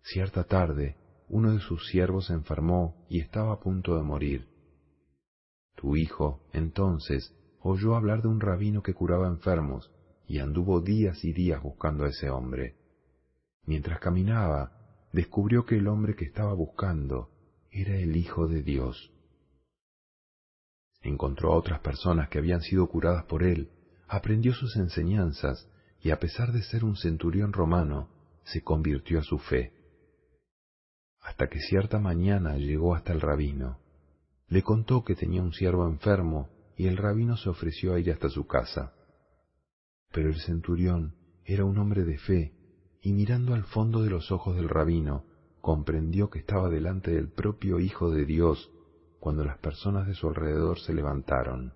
Cierta 0.00 0.44
tarde, 0.44 0.96
uno 1.28 1.52
de 1.52 1.58
sus 1.58 1.88
siervos 1.88 2.26
se 2.26 2.32
enfermó 2.32 3.04
y 3.08 3.18
estaba 3.18 3.54
a 3.54 3.58
punto 3.58 3.96
de 3.96 4.04
morir. 4.04 4.46
Tu 5.74 5.96
hijo, 5.96 6.40
entonces, 6.52 7.34
oyó 7.60 7.96
hablar 7.96 8.22
de 8.22 8.28
un 8.28 8.40
rabino 8.40 8.80
que 8.80 8.94
curaba 8.94 9.26
enfermos 9.26 9.90
y 10.28 10.38
anduvo 10.38 10.80
días 10.80 11.24
y 11.24 11.32
días 11.32 11.60
buscando 11.64 12.04
a 12.04 12.10
ese 12.10 12.30
hombre. 12.30 12.76
Mientras 13.66 13.98
caminaba, 13.98 14.70
descubrió 15.12 15.66
que 15.66 15.78
el 15.78 15.88
hombre 15.88 16.14
que 16.14 16.26
estaba 16.26 16.54
buscando 16.54 17.30
era 17.72 17.96
el 17.96 18.16
Hijo 18.16 18.46
de 18.46 18.62
Dios. 18.62 19.10
Encontró 21.04 21.52
a 21.52 21.56
otras 21.56 21.80
personas 21.80 22.30
que 22.30 22.38
habían 22.38 22.62
sido 22.62 22.88
curadas 22.88 23.24
por 23.26 23.42
él, 23.42 23.68
aprendió 24.08 24.54
sus 24.54 24.74
enseñanzas 24.76 25.68
y 26.00 26.10
a 26.10 26.18
pesar 26.18 26.50
de 26.50 26.62
ser 26.62 26.82
un 26.82 26.96
centurión 26.96 27.52
romano, 27.52 28.08
se 28.44 28.62
convirtió 28.62 29.18
a 29.18 29.22
su 29.22 29.38
fe. 29.38 29.74
Hasta 31.20 31.48
que 31.48 31.60
cierta 31.60 31.98
mañana 31.98 32.56
llegó 32.56 32.94
hasta 32.94 33.12
el 33.12 33.20
rabino. 33.20 33.78
Le 34.48 34.62
contó 34.62 35.04
que 35.04 35.14
tenía 35.14 35.42
un 35.42 35.52
siervo 35.52 35.86
enfermo 35.86 36.48
y 36.76 36.86
el 36.86 36.96
rabino 36.96 37.36
se 37.36 37.50
ofreció 37.50 37.92
a 37.92 38.00
ir 38.00 38.10
hasta 38.10 38.30
su 38.30 38.46
casa. 38.46 38.94
Pero 40.10 40.30
el 40.30 40.40
centurión 40.40 41.14
era 41.44 41.66
un 41.66 41.76
hombre 41.76 42.04
de 42.04 42.16
fe 42.16 42.54
y 43.02 43.12
mirando 43.12 43.52
al 43.52 43.64
fondo 43.64 44.02
de 44.02 44.08
los 44.08 44.32
ojos 44.32 44.56
del 44.56 44.70
rabino, 44.70 45.26
comprendió 45.60 46.30
que 46.30 46.38
estaba 46.38 46.70
delante 46.70 47.10
del 47.10 47.28
propio 47.28 47.78
Hijo 47.78 48.10
de 48.10 48.24
Dios 48.24 48.70
cuando 49.24 49.42
las 49.42 49.56
personas 49.56 50.06
de 50.06 50.12
su 50.12 50.28
alrededor 50.28 50.78
se 50.80 50.92
levantaron. 50.92 51.72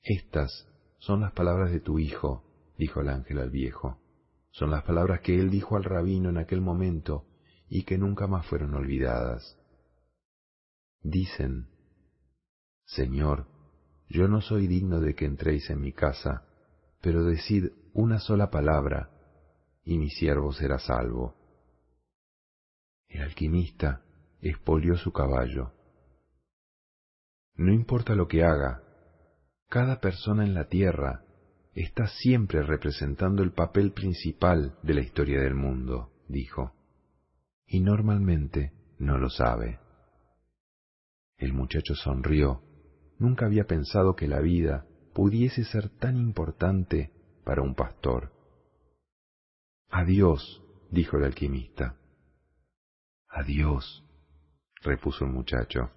Estas 0.00 0.68
son 0.98 1.22
las 1.22 1.32
palabras 1.32 1.72
de 1.72 1.80
tu 1.80 1.98
Hijo, 1.98 2.44
dijo 2.78 3.00
el 3.00 3.08
ángel 3.08 3.40
al 3.40 3.50
viejo. 3.50 3.98
Son 4.52 4.70
las 4.70 4.84
palabras 4.84 5.22
que 5.22 5.34
él 5.34 5.50
dijo 5.50 5.74
al 5.74 5.82
rabino 5.82 6.30
en 6.30 6.38
aquel 6.38 6.60
momento 6.60 7.26
y 7.68 7.82
que 7.82 7.98
nunca 7.98 8.28
más 8.28 8.46
fueron 8.46 8.74
olvidadas. 8.74 9.58
Dicen, 11.00 11.66
Señor, 12.84 13.48
yo 14.08 14.28
no 14.28 14.40
soy 14.40 14.68
digno 14.68 15.00
de 15.00 15.16
que 15.16 15.24
entréis 15.24 15.68
en 15.68 15.80
mi 15.80 15.92
casa, 15.92 16.46
pero 17.00 17.24
decid 17.24 17.72
una 17.92 18.20
sola 18.20 18.50
palabra, 18.50 19.10
y 19.82 19.98
mi 19.98 20.10
siervo 20.10 20.52
será 20.52 20.78
salvo. 20.78 21.34
El 23.08 23.22
alquimista 23.22 24.04
expolió 24.50 24.96
su 24.96 25.12
caballo. 25.12 25.72
No 27.54 27.72
importa 27.72 28.14
lo 28.14 28.28
que 28.28 28.42
haga, 28.42 28.82
cada 29.68 30.00
persona 30.00 30.44
en 30.44 30.54
la 30.54 30.68
Tierra 30.68 31.24
está 31.74 32.06
siempre 32.06 32.62
representando 32.62 33.42
el 33.42 33.52
papel 33.52 33.92
principal 33.92 34.76
de 34.82 34.94
la 34.94 35.00
historia 35.00 35.40
del 35.40 35.54
mundo, 35.54 36.10
dijo, 36.28 36.74
y 37.66 37.80
normalmente 37.80 38.72
no 38.98 39.16
lo 39.16 39.30
sabe. 39.30 39.80
El 41.38 41.54
muchacho 41.54 41.94
sonrió. 41.94 42.62
Nunca 43.18 43.46
había 43.46 43.64
pensado 43.64 44.14
que 44.14 44.28
la 44.28 44.40
vida 44.40 44.86
pudiese 45.14 45.64
ser 45.64 45.88
tan 45.88 46.16
importante 46.16 47.10
para 47.44 47.62
un 47.62 47.74
pastor. 47.74 48.32
Adiós, 49.88 50.62
dijo 50.90 51.16
el 51.16 51.24
alquimista. 51.24 51.96
Adiós, 53.28 54.04
repuso 54.82 55.24
el 55.24 55.30
muchacho. 55.30 55.90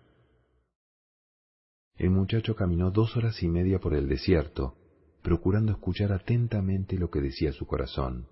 El 1.96 2.10
muchacho 2.10 2.56
caminó 2.56 2.92
dos 2.92 3.16
horas 3.16 3.42
y 3.42 3.48
media 3.48 3.80
por 3.80 3.94
el 3.94 4.08
desierto, 4.08 4.76
procurando 5.22 5.72
escuchar 5.72 6.12
atentamente 6.12 6.98
lo 6.98 7.10
que 7.10 7.22
decía 7.22 7.52
su 7.52 7.66
corazón. 7.66 8.28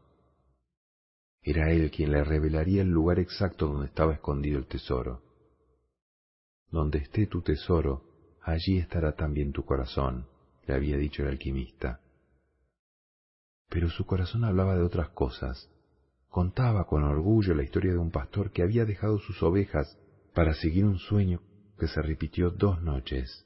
Era 1.41 1.71
él 1.71 1.91
quien 1.91 2.11
le 2.11 2.23
revelaría 2.23 2.81
el 2.81 2.89
lugar 2.89 3.19
exacto 3.19 3.67
donde 3.67 3.87
estaba 3.87 4.13
escondido 4.13 4.59
el 4.59 4.67
tesoro. 4.67 5.21
Donde 6.69 6.99
esté 6.99 7.27
tu 7.27 7.41
tesoro, 7.41 8.03
allí 8.41 8.77
estará 8.77 9.13
también 9.15 9.51
tu 9.51 9.63
corazón, 9.63 10.27
le 10.67 10.73
había 10.73 10.97
dicho 10.97 11.23
el 11.23 11.29
alquimista. 11.29 11.99
Pero 13.69 13.89
su 13.89 14.05
corazón 14.05 14.43
hablaba 14.43 14.75
de 14.75 14.83
otras 14.83 15.09
cosas. 15.09 15.69
Contaba 16.29 16.85
con 16.85 17.03
orgullo 17.03 17.53
la 17.53 17.63
historia 17.63 17.91
de 17.91 17.97
un 17.97 18.11
pastor 18.11 18.51
que 18.51 18.61
había 18.61 18.85
dejado 18.85 19.19
sus 19.19 19.41
ovejas 19.43 19.97
para 20.33 20.53
seguir 20.53 20.85
un 20.85 20.97
sueño 20.97 21.41
que 21.77 21.87
se 21.87 22.01
repitió 22.01 22.49
dos 22.49 22.81
noches. 22.81 23.45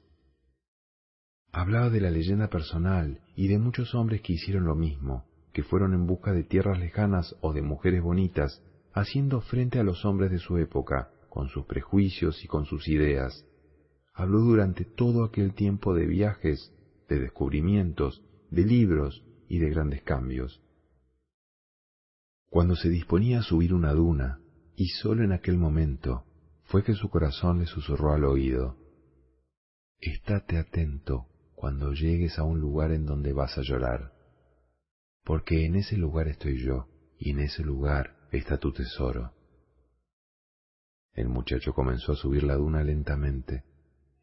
Hablaba 1.52 1.90
de 1.90 2.00
la 2.00 2.10
leyenda 2.10 2.48
personal 2.48 3.20
y 3.36 3.48
de 3.48 3.58
muchos 3.58 3.94
hombres 3.94 4.22
que 4.22 4.34
hicieron 4.34 4.64
lo 4.64 4.74
mismo, 4.74 5.24
que 5.52 5.62
fueron 5.62 5.94
en 5.94 6.06
busca 6.06 6.32
de 6.32 6.44
tierras 6.44 6.78
lejanas 6.78 7.34
o 7.40 7.52
de 7.52 7.62
mujeres 7.62 8.02
bonitas, 8.02 8.62
haciendo 8.92 9.40
frente 9.40 9.78
a 9.78 9.82
los 9.82 10.04
hombres 10.04 10.30
de 10.30 10.38
su 10.38 10.56
época, 10.58 11.10
con 11.28 11.48
sus 11.48 11.66
prejuicios 11.66 12.44
y 12.44 12.48
con 12.48 12.64
sus 12.64 12.88
ideas. 12.88 13.46
Habló 14.14 14.40
durante 14.40 14.84
todo 14.84 15.24
aquel 15.24 15.54
tiempo 15.54 15.94
de 15.94 16.06
viajes, 16.06 16.72
de 17.08 17.18
descubrimientos, 17.18 18.22
de 18.50 18.64
libros 18.64 19.24
y 19.48 19.58
de 19.58 19.70
grandes 19.70 20.02
cambios. 20.02 20.60
Cuando 22.50 22.76
se 22.76 22.88
disponía 22.88 23.40
a 23.40 23.42
subir 23.42 23.74
una 23.74 23.92
duna, 23.92 24.40
y 24.74 24.88
sólo 24.88 25.22
en 25.24 25.32
aquel 25.32 25.58
momento, 25.58 26.24
fue 26.68 26.84
que 26.84 26.94
su 26.94 27.08
corazón 27.08 27.60
le 27.60 27.66
susurró 27.66 28.12
al 28.12 28.24
oído, 28.24 28.76
Estate 30.00 30.58
atento 30.58 31.26
cuando 31.54 31.92
llegues 31.92 32.38
a 32.38 32.44
un 32.44 32.60
lugar 32.60 32.92
en 32.92 33.04
donde 33.04 33.32
vas 33.32 33.56
a 33.58 33.62
llorar, 33.62 34.12
porque 35.24 35.64
en 35.64 35.74
ese 35.74 35.96
lugar 35.96 36.28
estoy 36.28 36.62
yo, 36.62 36.86
y 37.18 37.30
en 37.30 37.40
ese 37.40 37.64
lugar 37.64 38.16
está 38.30 38.58
tu 38.58 38.72
tesoro. 38.72 39.32
El 41.14 41.28
muchacho 41.28 41.72
comenzó 41.72 42.12
a 42.12 42.16
subir 42.16 42.44
la 42.44 42.54
duna 42.54 42.84
lentamente. 42.84 43.64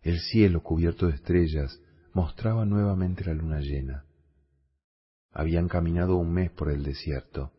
El 0.01 0.19
cielo, 0.19 0.61
cubierto 0.61 1.07
de 1.07 1.15
estrellas, 1.15 1.81
mostraba 2.13 2.63
nuevamente 2.63 3.25
la 3.25 3.33
luna 3.33 3.59
llena. 3.59 4.05
Habían 5.31 5.67
caminado 5.67 6.15
un 6.15 6.31
mes 6.31 6.51
por 6.51 6.69
el 6.69 6.83
desierto. 6.83 7.51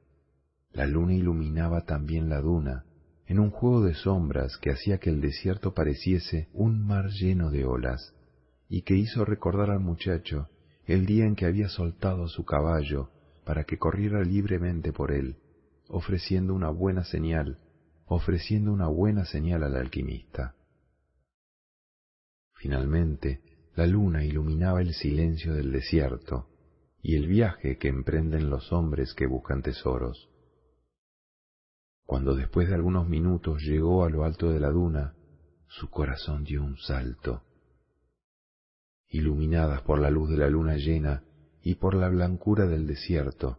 La 0.71 0.87
luna 0.87 1.13
iluminaba 1.13 1.85
también 1.85 2.31
la 2.31 2.41
duna, 2.41 2.86
en 3.27 3.41
un 3.41 3.51
juego 3.51 3.83
de 3.83 3.95
sombras 3.95 4.57
que 4.59 4.71
hacía 4.71 4.99
que 4.99 5.11
el 5.11 5.21
desierto 5.21 5.75
pareciese 5.75 6.49
un 6.53 6.87
mar 6.87 7.09
lleno 7.11 7.51
de 7.51 7.65
olas 7.65 8.15
y 8.69 8.83
que 8.83 8.95
hizo 8.95 9.25
recordar 9.25 9.71
al 9.71 9.81
muchacho 9.81 10.49
el 10.87 11.07
día 11.07 11.27
en 11.27 11.35
que 11.35 11.47
había 11.47 11.69
soltado 11.69 12.29
su 12.29 12.45
caballo 12.45 13.11
para 13.45 13.65
que 13.65 13.79
corriera 13.79 14.23
libremente 14.23 14.93
por 14.93 15.13
él, 15.13 15.37
ofreciendo 15.89 16.55
una 16.55 16.71
buena 16.71 17.05
señal, 17.05 17.59
ofreciendo 18.07 18.73
una 18.73 18.87
buena 18.87 19.25
señal 19.25 19.65
al 19.65 19.77
alquimista. 19.77 20.55
Finalmente, 22.55 23.41
la 23.75 23.87
luna 23.87 24.25
iluminaba 24.25 24.81
el 24.81 24.95
silencio 24.95 25.55
del 25.55 25.73
desierto 25.73 26.49
y 27.03 27.17
el 27.17 27.27
viaje 27.27 27.77
que 27.77 27.89
emprenden 27.89 28.51
los 28.51 28.73
hombres 28.73 29.15
que 29.15 29.27
buscan 29.27 29.63
tesoros. 29.63 30.29
Cuando 32.07 32.35
después 32.35 32.69
de 32.69 32.75
algunos 32.75 33.09
minutos 33.09 33.63
llegó 33.63 34.05
a 34.05 34.11
lo 34.11 34.25
alto 34.25 34.51
de 34.51 34.61
la 34.61 34.71
duna, 34.71 35.15
su 35.67 35.91
corazón 35.91 36.45
dio 36.45 36.63
un 36.63 36.79
salto 36.79 37.43
iluminadas 39.09 39.83
por 39.83 40.01
la 40.01 40.11
luz 40.11 40.31
de 40.31 40.37
la 40.37 40.49
luna 40.49 40.77
llena 40.77 41.23
y 41.63 41.77
por 41.77 41.95
la 41.95 42.09
blancura 42.09 42.67
del 42.67 42.87
desierto, 42.87 43.59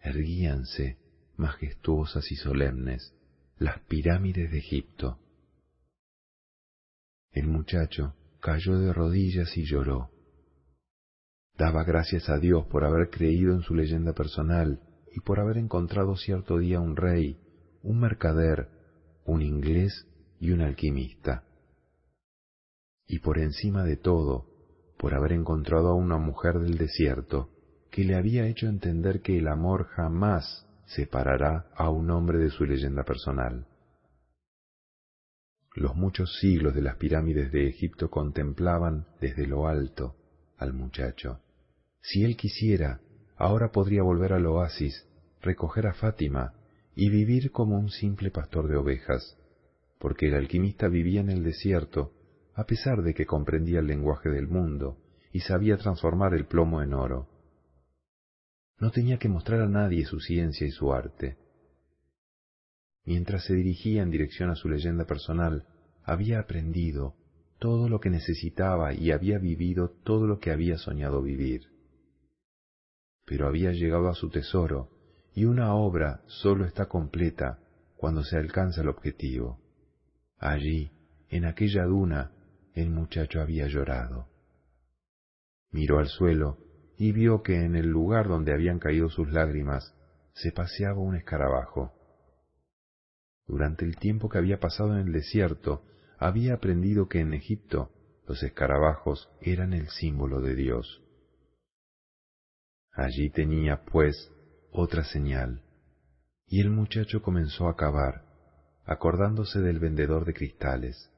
erguíanse, 0.00 0.98
majestuosas 1.36 2.30
y 2.30 2.36
solemnes, 2.36 3.14
las 3.58 3.80
pirámides 3.80 4.50
de 4.50 4.58
Egipto. 4.58 5.18
El 7.32 7.48
muchacho 7.48 8.14
cayó 8.40 8.78
de 8.78 8.92
rodillas 8.92 9.56
y 9.56 9.64
lloró. 9.64 10.10
Daba 11.56 11.84
gracias 11.84 12.28
a 12.28 12.38
Dios 12.38 12.66
por 12.66 12.84
haber 12.84 13.10
creído 13.10 13.52
en 13.52 13.62
su 13.62 13.74
leyenda 13.74 14.12
personal 14.12 14.80
y 15.14 15.20
por 15.20 15.40
haber 15.40 15.58
encontrado 15.58 16.16
cierto 16.16 16.58
día 16.58 16.80
un 16.80 16.96
rey, 16.96 17.38
un 17.82 18.00
mercader, 18.00 18.68
un 19.24 19.42
inglés 19.42 20.06
y 20.40 20.50
un 20.50 20.60
alquimista. 20.60 21.44
Y 23.06 23.20
por 23.20 23.38
encima 23.38 23.84
de 23.84 23.96
todo, 23.96 24.46
por 24.98 25.14
haber 25.14 25.32
encontrado 25.32 25.88
a 25.88 25.94
una 25.94 26.18
mujer 26.18 26.58
del 26.58 26.76
desierto 26.76 27.50
que 27.90 28.04
le 28.04 28.16
había 28.16 28.46
hecho 28.46 28.66
entender 28.66 29.22
que 29.22 29.38
el 29.38 29.48
amor 29.48 29.86
jamás 29.86 30.66
separará 30.86 31.66
a 31.74 31.90
un 31.90 32.10
hombre 32.10 32.38
de 32.38 32.50
su 32.50 32.64
leyenda 32.64 33.04
personal. 33.04 33.66
Los 35.74 35.94
muchos 35.94 36.38
siglos 36.40 36.74
de 36.74 36.82
las 36.82 36.96
pirámides 36.96 37.52
de 37.52 37.68
Egipto 37.68 38.10
contemplaban 38.10 39.06
desde 39.20 39.46
lo 39.46 39.68
alto 39.68 40.16
al 40.56 40.72
muchacho. 40.72 41.40
Si 42.00 42.24
él 42.24 42.36
quisiera, 42.36 43.00
ahora 43.36 43.70
podría 43.70 44.02
volver 44.02 44.32
al 44.32 44.46
oasis, 44.46 45.06
recoger 45.40 45.86
a 45.86 45.94
Fátima 45.94 46.54
y 47.00 47.10
vivir 47.10 47.52
como 47.52 47.78
un 47.78 47.90
simple 47.90 48.32
pastor 48.32 48.66
de 48.66 48.76
ovejas, 48.76 49.38
porque 50.00 50.26
el 50.26 50.34
alquimista 50.34 50.88
vivía 50.88 51.20
en 51.20 51.30
el 51.30 51.44
desierto, 51.44 52.12
a 52.54 52.64
pesar 52.64 53.02
de 53.02 53.14
que 53.14 53.24
comprendía 53.24 53.78
el 53.78 53.86
lenguaje 53.86 54.30
del 54.30 54.48
mundo 54.48 54.98
y 55.32 55.38
sabía 55.38 55.76
transformar 55.76 56.34
el 56.34 56.46
plomo 56.46 56.82
en 56.82 56.94
oro. 56.94 57.28
No 58.80 58.90
tenía 58.90 59.16
que 59.16 59.28
mostrar 59.28 59.60
a 59.60 59.68
nadie 59.68 60.06
su 60.06 60.18
ciencia 60.18 60.66
y 60.66 60.72
su 60.72 60.92
arte. 60.92 61.36
Mientras 63.04 63.44
se 63.44 63.54
dirigía 63.54 64.02
en 64.02 64.10
dirección 64.10 64.50
a 64.50 64.56
su 64.56 64.68
leyenda 64.68 65.04
personal, 65.04 65.68
había 66.02 66.40
aprendido 66.40 67.14
todo 67.60 67.88
lo 67.88 68.00
que 68.00 68.10
necesitaba 68.10 68.92
y 68.92 69.12
había 69.12 69.38
vivido 69.38 69.90
todo 70.02 70.26
lo 70.26 70.40
que 70.40 70.50
había 70.50 70.78
soñado 70.78 71.22
vivir. 71.22 71.68
Pero 73.24 73.46
había 73.46 73.70
llegado 73.70 74.08
a 74.08 74.14
su 74.16 74.30
tesoro, 74.30 74.97
y 75.38 75.44
una 75.44 75.72
obra 75.72 76.20
sólo 76.26 76.64
está 76.64 76.86
completa 76.86 77.60
cuando 77.96 78.24
se 78.24 78.36
alcanza 78.36 78.80
el 78.80 78.88
objetivo. 78.88 79.60
Allí, 80.36 80.90
en 81.28 81.44
aquella 81.44 81.84
duna, 81.84 82.32
el 82.74 82.90
muchacho 82.90 83.40
había 83.40 83.68
llorado. 83.68 84.26
Miró 85.70 86.00
al 86.00 86.08
suelo 86.08 86.58
y 86.96 87.12
vio 87.12 87.44
que 87.44 87.54
en 87.64 87.76
el 87.76 87.86
lugar 87.86 88.26
donde 88.26 88.52
habían 88.52 88.80
caído 88.80 89.10
sus 89.10 89.30
lágrimas 89.30 89.94
se 90.32 90.50
paseaba 90.50 90.98
un 90.98 91.14
escarabajo. 91.14 91.92
Durante 93.46 93.84
el 93.84 93.94
tiempo 93.94 94.28
que 94.28 94.38
había 94.38 94.58
pasado 94.58 94.98
en 94.98 95.06
el 95.06 95.12
desierto, 95.12 95.84
había 96.18 96.54
aprendido 96.54 97.06
que 97.06 97.20
en 97.20 97.32
Egipto 97.32 97.92
los 98.26 98.42
escarabajos 98.42 99.30
eran 99.40 99.72
el 99.72 99.88
símbolo 99.88 100.40
de 100.40 100.56
Dios. 100.56 101.00
Allí 102.92 103.30
tenía, 103.30 103.84
pues, 103.84 104.32
otra 104.70 105.04
señal, 105.04 105.62
y 106.46 106.60
el 106.60 106.70
muchacho 106.70 107.22
comenzó 107.22 107.68
a 107.68 107.76
cavar, 107.76 108.24
acordándose 108.84 109.60
del 109.60 109.78
vendedor 109.78 110.24
de 110.24 110.34
cristales. 110.34 111.10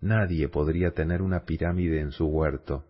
Nadie 0.00 0.48
podría 0.48 0.92
tener 0.92 1.22
una 1.22 1.44
pirámide 1.44 2.00
en 2.00 2.12
su 2.12 2.26
huerto, 2.26 2.84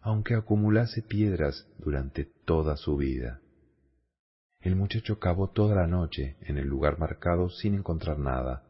aunque 0.00 0.34
acumulase 0.34 1.02
piedras 1.02 1.66
durante 1.78 2.24
toda 2.44 2.76
su 2.76 2.96
vida. 2.96 3.40
El 4.60 4.76
muchacho 4.76 5.18
cavó 5.18 5.50
toda 5.50 5.74
la 5.74 5.88
noche 5.88 6.36
en 6.42 6.56
el 6.58 6.68
lugar 6.68 6.98
marcado 6.98 7.50
sin 7.50 7.74
encontrar 7.74 8.18
nada. 8.18 8.62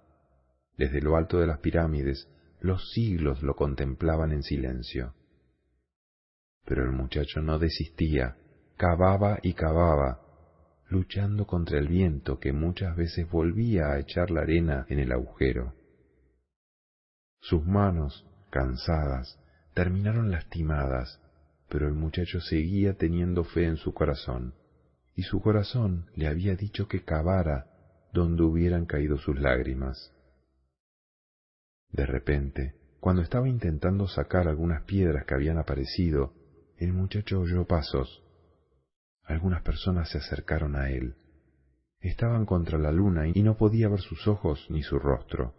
Desde 0.78 1.02
lo 1.02 1.16
alto 1.16 1.38
de 1.38 1.46
las 1.46 1.58
pirámides, 1.58 2.28
los 2.60 2.92
siglos 2.92 3.42
lo 3.42 3.54
contemplaban 3.54 4.32
en 4.32 4.42
silencio. 4.42 5.14
Pero 6.64 6.84
el 6.84 6.92
muchacho 6.92 7.42
no 7.42 7.58
desistía, 7.58 8.36
cavaba 8.76 9.38
y 9.42 9.52
cavaba, 9.52 10.20
luchando 10.92 11.46
contra 11.46 11.78
el 11.78 11.88
viento 11.88 12.38
que 12.38 12.52
muchas 12.52 12.94
veces 12.96 13.28
volvía 13.28 13.90
a 13.92 13.98
echar 13.98 14.30
la 14.30 14.42
arena 14.42 14.86
en 14.88 14.98
el 14.98 15.10
agujero. 15.10 15.74
Sus 17.40 17.64
manos, 17.66 18.26
cansadas, 18.50 19.40
terminaron 19.74 20.30
lastimadas, 20.30 21.20
pero 21.68 21.88
el 21.88 21.94
muchacho 21.94 22.40
seguía 22.40 22.98
teniendo 22.98 23.42
fe 23.42 23.64
en 23.64 23.78
su 23.78 23.94
corazón, 23.94 24.54
y 25.16 25.22
su 25.22 25.40
corazón 25.40 26.10
le 26.14 26.28
había 26.28 26.56
dicho 26.56 26.86
que 26.86 27.02
cavara 27.02 27.66
donde 28.12 28.42
hubieran 28.42 28.84
caído 28.84 29.16
sus 29.16 29.38
lágrimas. 29.40 30.12
De 31.90 32.04
repente, 32.04 32.74
cuando 33.00 33.22
estaba 33.22 33.48
intentando 33.48 34.06
sacar 34.06 34.46
algunas 34.46 34.82
piedras 34.82 35.24
que 35.24 35.34
habían 35.34 35.56
aparecido, 35.56 36.34
el 36.76 36.92
muchacho 36.92 37.40
oyó 37.40 37.66
pasos. 37.66 38.21
Algunas 39.24 39.62
personas 39.62 40.10
se 40.10 40.18
acercaron 40.18 40.76
a 40.76 40.90
él. 40.90 41.16
Estaban 42.00 42.46
contra 42.46 42.78
la 42.78 42.90
luna 42.90 43.28
y 43.28 43.42
no 43.42 43.56
podía 43.56 43.88
ver 43.88 44.00
sus 44.00 44.26
ojos 44.26 44.66
ni 44.68 44.82
su 44.82 44.98
rostro. 44.98 45.54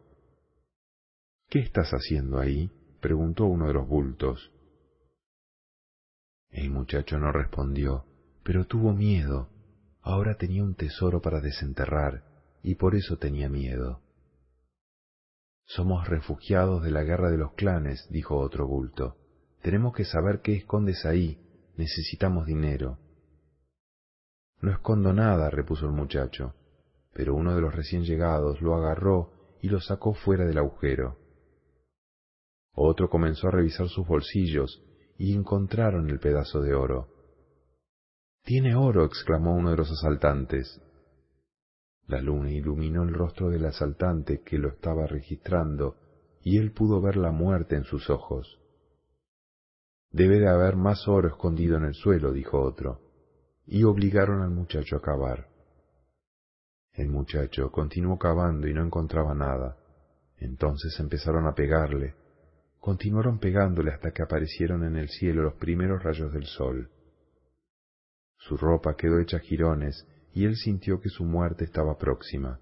¿Qué 1.49 1.59
estás 1.59 1.91
haciendo 1.91 2.39
ahí? 2.39 2.71
preguntó 2.99 3.45
uno 3.45 3.67
de 3.67 3.73
los 3.73 3.87
bultos. 3.87 4.51
El 6.49 6.69
muchacho 6.69 7.17
no 7.17 7.31
respondió, 7.31 8.05
pero 8.43 8.65
tuvo 8.65 8.93
miedo. 8.93 9.49
Ahora 10.01 10.35
tenía 10.35 10.63
un 10.63 10.75
tesoro 10.75 11.21
para 11.21 11.39
desenterrar, 11.39 12.23
y 12.61 12.75
por 12.75 12.95
eso 12.95 13.17
tenía 13.17 13.49
miedo. 13.49 14.01
Somos 15.65 16.07
refugiados 16.07 16.83
de 16.83 16.91
la 16.91 17.03
guerra 17.03 17.31
de 17.31 17.37
los 17.37 17.53
clanes, 17.53 18.07
dijo 18.09 18.37
otro 18.37 18.67
bulto. 18.67 19.17
Tenemos 19.61 19.93
que 19.93 20.03
saber 20.03 20.41
qué 20.41 20.55
escondes 20.55 21.05
ahí. 21.05 21.39
Necesitamos 21.77 22.45
dinero. 22.45 22.99
No 24.63 24.71
escondo 24.71 25.11
nada, 25.11 25.49
repuso 25.49 25.87
el 25.87 25.91
muchacho, 25.91 26.53
pero 27.13 27.35
uno 27.35 27.53
de 27.53 27.59
los 27.59 27.75
recién 27.75 28.05
llegados 28.05 28.61
lo 28.61 28.75
agarró 28.75 29.57
y 29.61 29.67
lo 29.67 29.81
sacó 29.81 30.13
fuera 30.13 30.45
del 30.45 30.57
agujero. 30.57 31.17
Otro 32.71 33.09
comenzó 33.09 33.49
a 33.49 33.51
revisar 33.51 33.89
sus 33.89 34.07
bolsillos 34.07 34.81
y 35.17 35.35
encontraron 35.35 36.09
el 36.09 36.17
pedazo 36.19 36.61
de 36.61 36.75
oro. 36.75 37.09
Tiene 38.45 38.73
oro, 38.73 39.03
exclamó 39.03 39.53
uno 39.53 39.71
de 39.71 39.75
los 39.75 39.91
asaltantes. 39.91 40.81
La 42.07 42.21
luna 42.21 42.49
iluminó 42.49 43.03
el 43.03 43.13
rostro 43.13 43.49
del 43.49 43.65
asaltante 43.65 44.43
que 44.43 44.59
lo 44.59 44.69
estaba 44.69 45.05
registrando 45.07 45.97
y 46.41 46.57
él 46.57 46.71
pudo 46.71 47.01
ver 47.01 47.17
la 47.17 47.31
muerte 47.31 47.75
en 47.75 47.83
sus 47.83 48.09
ojos. 48.09 48.61
Debe 50.09 50.39
de 50.39 50.47
haber 50.47 50.77
más 50.77 51.05
oro 51.09 51.27
escondido 51.27 51.75
en 51.75 51.83
el 51.83 51.95
suelo, 51.95 52.31
dijo 52.31 52.61
otro, 52.61 53.02
y 53.65 53.83
obligaron 53.83 54.41
al 54.41 54.51
muchacho 54.51 54.97
a 54.97 55.01
cavar. 55.01 55.47
El 56.93 57.09
muchacho 57.09 57.71
continuó 57.71 58.17
cavando 58.17 58.67
y 58.67 58.73
no 58.73 58.83
encontraba 58.83 59.33
nada. 59.33 59.77
Entonces 60.37 60.99
empezaron 60.99 61.47
a 61.47 61.55
pegarle, 61.55 62.15
Continuaron 62.83 63.39
pegándole 63.39 63.91
hasta 63.91 64.11
que 64.11 64.23
aparecieron 64.23 64.83
en 64.83 64.97
el 64.97 65.07
cielo 65.07 65.43
los 65.43 65.53
primeros 65.53 66.03
rayos 66.03 66.33
del 66.33 66.43
sol. 66.47 66.91
Su 68.35 68.57
ropa 68.57 68.97
quedó 68.97 69.21
hecha 69.21 69.39
jirones 69.39 70.05
y 70.33 70.43
él 70.43 70.57
sintió 70.57 70.99
que 70.99 71.07
su 71.07 71.23
muerte 71.23 71.63
estaba 71.63 71.97
próxima. 71.97 72.59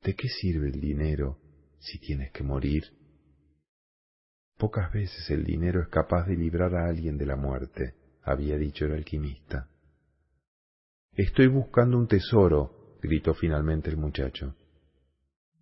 ¿De 0.00 0.14
qué 0.14 0.28
sirve 0.28 0.68
el 0.68 0.80
dinero 0.80 1.40
si 1.80 1.98
tienes 1.98 2.30
que 2.30 2.44
morir? 2.44 2.84
Pocas 4.56 4.92
veces 4.92 5.28
el 5.28 5.42
dinero 5.42 5.82
es 5.82 5.88
capaz 5.88 6.28
de 6.28 6.36
librar 6.36 6.76
a 6.76 6.86
alguien 6.86 7.18
de 7.18 7.26
la 7.26 7.34
muerte, 7.34 7.96
había 8.30 8.56
dicho 8.56 8.84
el 8.84 8.92
alquimista. 8.92 9.68
Estoy 11.12 11.48
buscando 11.48 11.98
un 11.98 12.06
tesoro, 12.06 12.96
gritó 13.02 13.34
finalmente 13.34 13.90
el 13.90 13.96
muchacho 13.96 14.54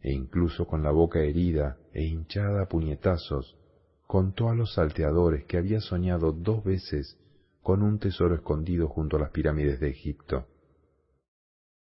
e 0.06 0.12
incluso 0.12 0.68
con 0.68 0.84
la 0.84 0.92
boca 0.92 1.18
herida 1.18 1.78
e 1.92 2.04
hinchada 2.04 2.62
a 2.62 2.68
puñetazos, 2.68 3.56
contó 4.06 4.49
a 4.50 4.54
los 4.54 4.74
salteadores 4.74 5.44
que 5.47 5.56
había 5.56 5.81
soñado 5.81 6.31
dos 6.31 6.62
veces 6.62 7.18
con 7.60 7.82
un 7.82 7.99
tesoro 7.99 8.36
escondido 8.36 8.86
junto 8.86 9.16
a 9.16 9.20
las 9.20 9.31
pirámides 9.31 9.81
de 9.81 9.88
Egipto. 9.88 10.47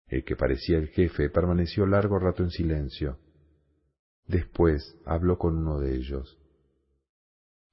El 0.06 0.22
que 0.22 0.36
parecía 0.36 0.78
el 0.78 0.90
jefe 0.90 1.28
permaneció 1.28 1.86
largo 1.86 2.20
rato 2.20 2.44
en 2.44 2.50
silencio. 2.50 3.18
Después 4.28 4.96
habló 5.04 5.36
con 5.36 5.56
uno 5.56 5.80
de 5.80 5.96
ellos. 5.96 6.38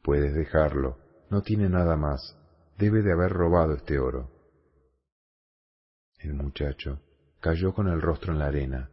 Puedes 0.01 0.33
dejarlo, 0.33 0.97
no 1.29 1.43
tiene 1.43 1.69
nada 1.69 1.97
más, 1.97 2.35
debe 2.81 3.03
de 3.03 3.11
haber 3.11 3.31
robado 3.31 3.75
este 3.75 3.99
oro. 3.99 4.31
El 6.17 6.33
muchacho 6.33 6.99
cayó 7.39 7.75
con 7.75 7.87
el 7.87 8.01
rostro 8.01 8.33
en 8.33 8.39
la 8.39 8.47
arena. 8.47 8.89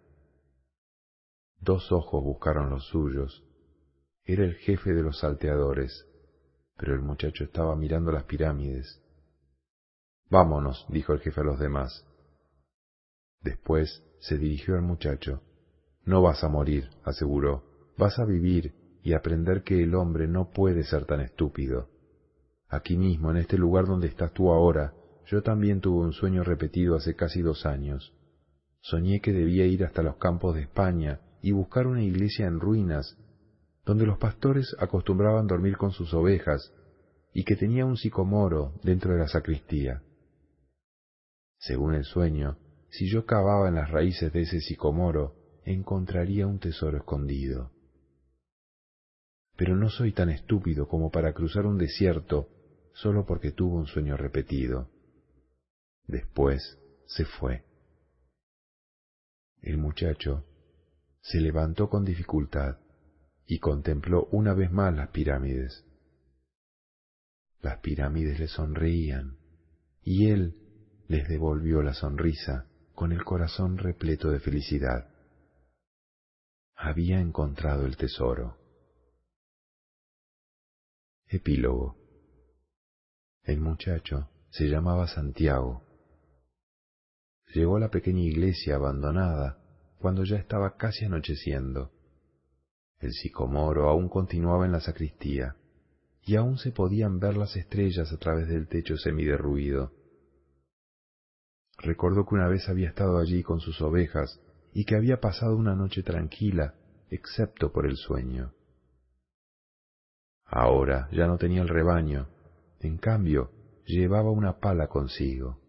Dos 1.59 1.91
ojos 1.91 2.23
buscaron 2.23 2.69
los 2.69 2.87
suyos. 2.89 3.43
Era 4.25 4.45
el 4.45 4.57
jefe 4.57 4.93
de 4.93 5.03
los 5.03 5.21
salteadores, 5.21 6.07
pero 6.77 6.95
el 6.95 7.01
muchacho 7.01 7.45
estaba 7.45 7.75
mirando 7.77 8.13
las 8.13 8.25
pirámides. 8.25 9.01
Vámonos, 10.29 10.85
dijo 10.91 11.15
el 11.15 11.21
jefe 11.21 11.41
a 11.41 11.45
los 11.45 11.59
demás. 11.59 12.05
Después 13.41 14.05
se 14.21 14.37
dirigió 14.37 14.75
al 14.75 14.83
muchacho. 14.83 15.43
No 16.05 16.21
vas 16.21 16.45
a 16.45 16.49
morir, 16.49 16.91
aseguró. 17.05 17.65
Vas 17.97 18.19
a 18.19 18.27
vivir 18.27 18.75
y 19.03 19.15
aprender 19.15 19.63
que 19.63 19.83
el 19.83 19.95
hombre 19.95 20.29
no 20.29 20.51
puede 20.51 20.85
ser 20.85 21.07
tan 21.07 21.23
estúpido. 21.23 21.89
Aquí 22.69 22.99
mismo, 22.99 23.31
en 23.31 23.39
este 23.39 23.57
lugar 23.57 23.87
donde 23.87 24.09
estás 24.09 24.33
tú 24.33 24.51
ahora, 24.51 24.93
yo 25.27 25.43
también 25.43 25.81
tuve 25.81 26.05
un 26.05 26.13
sueño 26.13 26.45
repetido 26.45 26.97
hace 26.97 27.15
casi 27.15 27.41
dos 27.41 27.65
años. 27.65 28.15
Soñé 28.81 29.21
que 29.21 29.33
debía 29.33 29.67
ir 29.67 29.85
hasta 29.85 30.03
los 30.03 30.17
campos 30.17 30.55
de 30.55 30.63
España 30.63 31.21
y 31.43 31.53
buscar 31.53 31.87
una 31.87 32.03
iglesia 32.03 32.47
en 32.47 32.61
ruinas, 32.61 33.17
donde 33.85 34.07
los 34.07 34.19
pastores 34.19 34.77
acostumbraban 34.79 35.47
dormir 35.47 35.77
con 35.77 35.93
sus 35.93 36.13
ovejas 36.13 36.73
y 37.33 37.45
que 37.45 37.57
tenía 37.57 37.87
un 37.87 37.97
sicomoro 37.97 38.75
dentro 38.83 39.13
de 39.13 39.19
la 39.19 39.29
sacristía. 39.29 40.03
Según 41.59 41.95
el 41.95 42.05
sueño, 42.05 42.59
si 42.91 43.11
yo 43.11 43.25
cavaba 43.25 43.69
en 43.69 43.77
las 43.77 43.91
raíces 43.91 44.33
de 44.33 44.43
ese 44.43 44.61
sicomoro, 44.61 45.35
encontraría 45.65 46.47
un 46.47 46.59
tesoro 46.59 46.99
escondido. 46.99 47.73
Pero 49.57 49.75
no 49.75 49.89
soy 49.91 50.13
tan 50.13 50.31
estúpido 50.31 50.87
como 50.87 51.11
para 51.11 51.33
cruzar 51.33 51.67
un 51.67 51.79
desierto 51.79 52.49
solo 53.01 53.25
porque 53.25 53.53
tuvo 53.53 53.77
un 53.77 53.87
sueño 53.87 54.17
repetido. 54.17 54.91
Después 56.07 56.79
se 57.07 57.25
fue. 57.25 57.65
El 59.63 59.79
muchacho 59.79 60.45
se 61.21 61.41
levantó 61.41 61.89
con 61.89 62.05
dificultad 62.05 62.79
y 63.47 63.59
contempló 63.59 64.29
una 64.33 64.53
vez 64.53 64.73
más 64.73 64.95
las 64.95 65.11
pirámides. 65.11 65.85
Las 67.61 67.79
pirámides 67.81 68.39
le 68.39 68.49
sonreían 68.49 69.39
y 70.03 70.31
él 70.31 70.55
les 71.07 71.29
devolvió 71.29 71.83
la 71.83 71.95
sonrisa 71.95 72.67
con 72.95 73.13
el 73.13 73.25
corazón 73.25 73.79
repleto 73.79 74.31
de 74.31 74.41
felicidad. 74.41 75.09
Había 76.75 77.21
encontrado 77.21 77.87
el 77.87 77.97
tesoro. 77.97 78.57
Epílogo. 81.29 82.08
El 83.49 83.61
muchacho 83.61 84.29
se 84.51 84.69
llamaba 84.69 85.09
Santiago. 85.09 85.83
Llegó 87.55 87.79
a 87.79 87.81
la 87.81 87.91
pequeña 87.91 88.21
iglesia 88.21 88.75
abandonada 88.75 89.57
cuando 89.99 90.23
ya 90.25 90.37
estaba 90.37 90.77
casi 90.77 91.07
anocheciendo. 91.07 91.91
El 93.01 93.13
sicomoro 93.13 93.89
aún 93.89 94.11
continuaba 94.11 94.67
en 94.67 94.73
la 94.73 94.81
sacristía 94.81 95.57
y 96.27 96.37
aún 96.37 96.59
se 96.59 96.73
podían 96.73 97.21
ver 97.21 97.39
las 97.39 97.57
estrellas 97.57 98.13
a 98.13 98.19
través 98.19 98.49
del 98.49 98.69
techo 98.69 98.99
semiderruido. 98.99 99.95
Recordó 101.79 102.27
que 102.27 102.35
una 102.35 102.49
vez 102.49 102.69
había 102.69 102.91
estado 102.91 103.17
allí 103.17 103.43
con 103.43 103.61
sus 103.61 103.81
ovejas 103.81 104.43
y 104.75 104.85
que 104.85 104.95
había 104.95 105.21
pasado 105.21 105.57
una 105.57 105.75
noche 105.75 106.03
tranquila, 106.03 106.75
excepto 107.09 107.73
por 107.73 107.87
el 107.87 107.97
sueño. 107.97 108.53
Ahora 110.45 111.09
ya 111.13 111.27
no 111.27 111.39
tenía 111.39 111.63
el 111.63 111.69
rebaño, 111.69 112.29
en 112.81 112.99
cambio 112.99 113.51
llevaba 113.87 114.31
una 114.31 114.59
pala 114.59 114.89
consigo. 114.89 115.61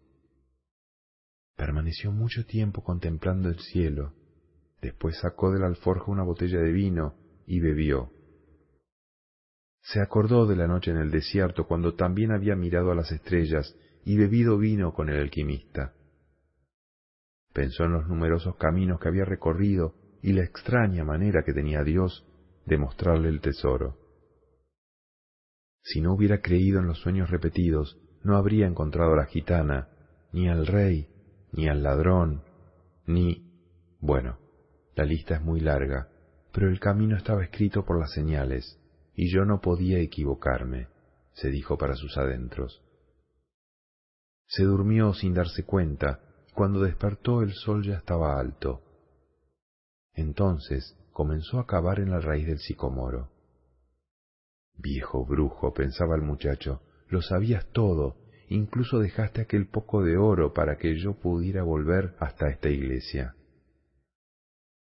Permaneció 1.56 2.10
mucho 2.12 2.44
tiempo 2.46 2.82
contemplando 2.82 3.48
el 3.48 3.58
cielo, 3.58 4.14
después 4.80 5.18
sacó 5.20 5.50
de 5.50 5.60
la 5.60 5.66
alforja 5.66 6.10
una 6.10 6.22
botella 6.22 6.60
de 6.60 6.72
vino 6.72 7.14
y 7.46 7.60
bebió. 7.60 8.10
Se 9.82 10.00
acordó 10.00 10.46
de 10.46 10.56
la 10.56 10.66
noche 10.66 10.90
en 10.90 10.98
el 10.98 11.10
desierto 11.10 11.66
cuando 11.66 11.94
también 11.94 12.32
había 12.32 12.54
mirado 12.54 12.92
a 12.92 12.94
las 12.94 13.10
estrellas 13.12 13.76
y 14.04 14.16
bebido 14.16 14.58
vino 14.58 14.92
con 14.92 15.08
el 15.08 15.20
alquimista. 15.20 15.94
Pensó 17.52 17.84
en 17.84 17.92
los 17.92 18.06
numerosos 18.06 18.56
caminos 18.56 19.00
que 19.00 19.08
había 19.08 19.24
recorrido 19.24 19.94
y 20.22 20.32
la 20.32 20.44
extraña 20.44 21.04
manera 21.04 21.42
que 21.44 21.52
tenía 21.52 21.82
Dios 21.82 22.26
de 22.66 22.78
mostrarle 22.78 23.28
el 23.28 23.40
tesoro. 23.40 23.99
Si 25.82 26.00
no 26.00 26.14
hubiera 26.14 26.40
creído 26.40 26.80
en 26.80 26.86
los 26.86 27.00
sueños 27.00 27.30
repetidos, 27.30 27.98
no 28.22 28.36
habría 28.36 28.66
encontrado 28.66 29.12
a 29.12 29.16
la 29.16 29.26
gitana, 29.26 29.88
ni 30.32 30.48
al 30.48 30.66
rey, 30.66 31.08
ni 31.52 31.68
al 31.68 31.82
ladrón, 31.82 32.42
ni... 33.06 33.46
Bueno, 34.00 34.38
la 34.94 35.04
lista 35.04 35.36
es 35.36 35.42
muy 35.42 35.60
larga, 35.60 36.08
pero 36.52 36.68
el 36.68 36.80
camino 36.80 37.16
estaba 37.16 37.44
escrito 37.44 37.84
por 37.84 37.98
las 37.98 38.12
señales, 38.12 38.78
y 39.14 39.32
yo 39.32 39.44
no 39.44 39.60
podía 39.60 39.98
equivocarme, 39.98 40.88
se 41.32 41.48
dijo 41.50 41.76
para 41.76 41.94
sus 41.94 42.16
adentros. 42.16 42.82
Se 44.46 44.64
durmió 44.64 45.14
sin 45.14 45.34
darse 45.34 45.64
cuenta, 45.64 46.20
cuando 46.54 46.80
despertó 46.80 47.42
el 47.42 47.52
sol 47.52 47.84
ya 47.84 47.94
estaba 47.94 48.38
alto. 48.38 48.82
Entonces 50.14 50.96
comenzó 51.12 51.58
a 51.60 51.66
cavar 51.66 52.00
en 52.00 52.10
la 52.10 52.20
raíz 52.20 52.46
del 52.46 52.58
sicomoro. 52.58 53.30
Viejo 54.82 55.26
brujo, 55.26 55.74
pensaba 55.74 56.16
el 56.16 56.22
muchacho, 56.22 56.80
lo 57.08 57.20
sabías 57.20 57.66
todo, 57.72 58.16
incluso 58.48 58.98
dejaste 58.98 59.42
aquel 59.42 59.66
poco 59.66 60.02
de 60.02 60.16
oro 60.16 60.54
para 60.54 60.76
que 60.76 60.98
yo 60.98 61.14
pudiera 61.14 61.62
volver 61.62 62.14
hasta 62.18 62.48
esta 62.48 62.70
iglesia. 62.70 63.34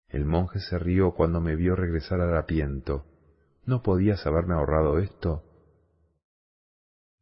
El 0.08 0.24
monje 0.24 0.60
se 0.60 0.78
rió 0.78 1.12
cuando 1.12 1.40
me 1.40 1.54
vio 1.54 1.76
regresar 1.76 2.20
al 2.20 2.36
apiento. 2.36 3.04
¿No 3.67 3.83
podías 3.83 4.24
haberme 4.26 4.54
ahorrado 4.54 4.99
esto? 5.00 5.42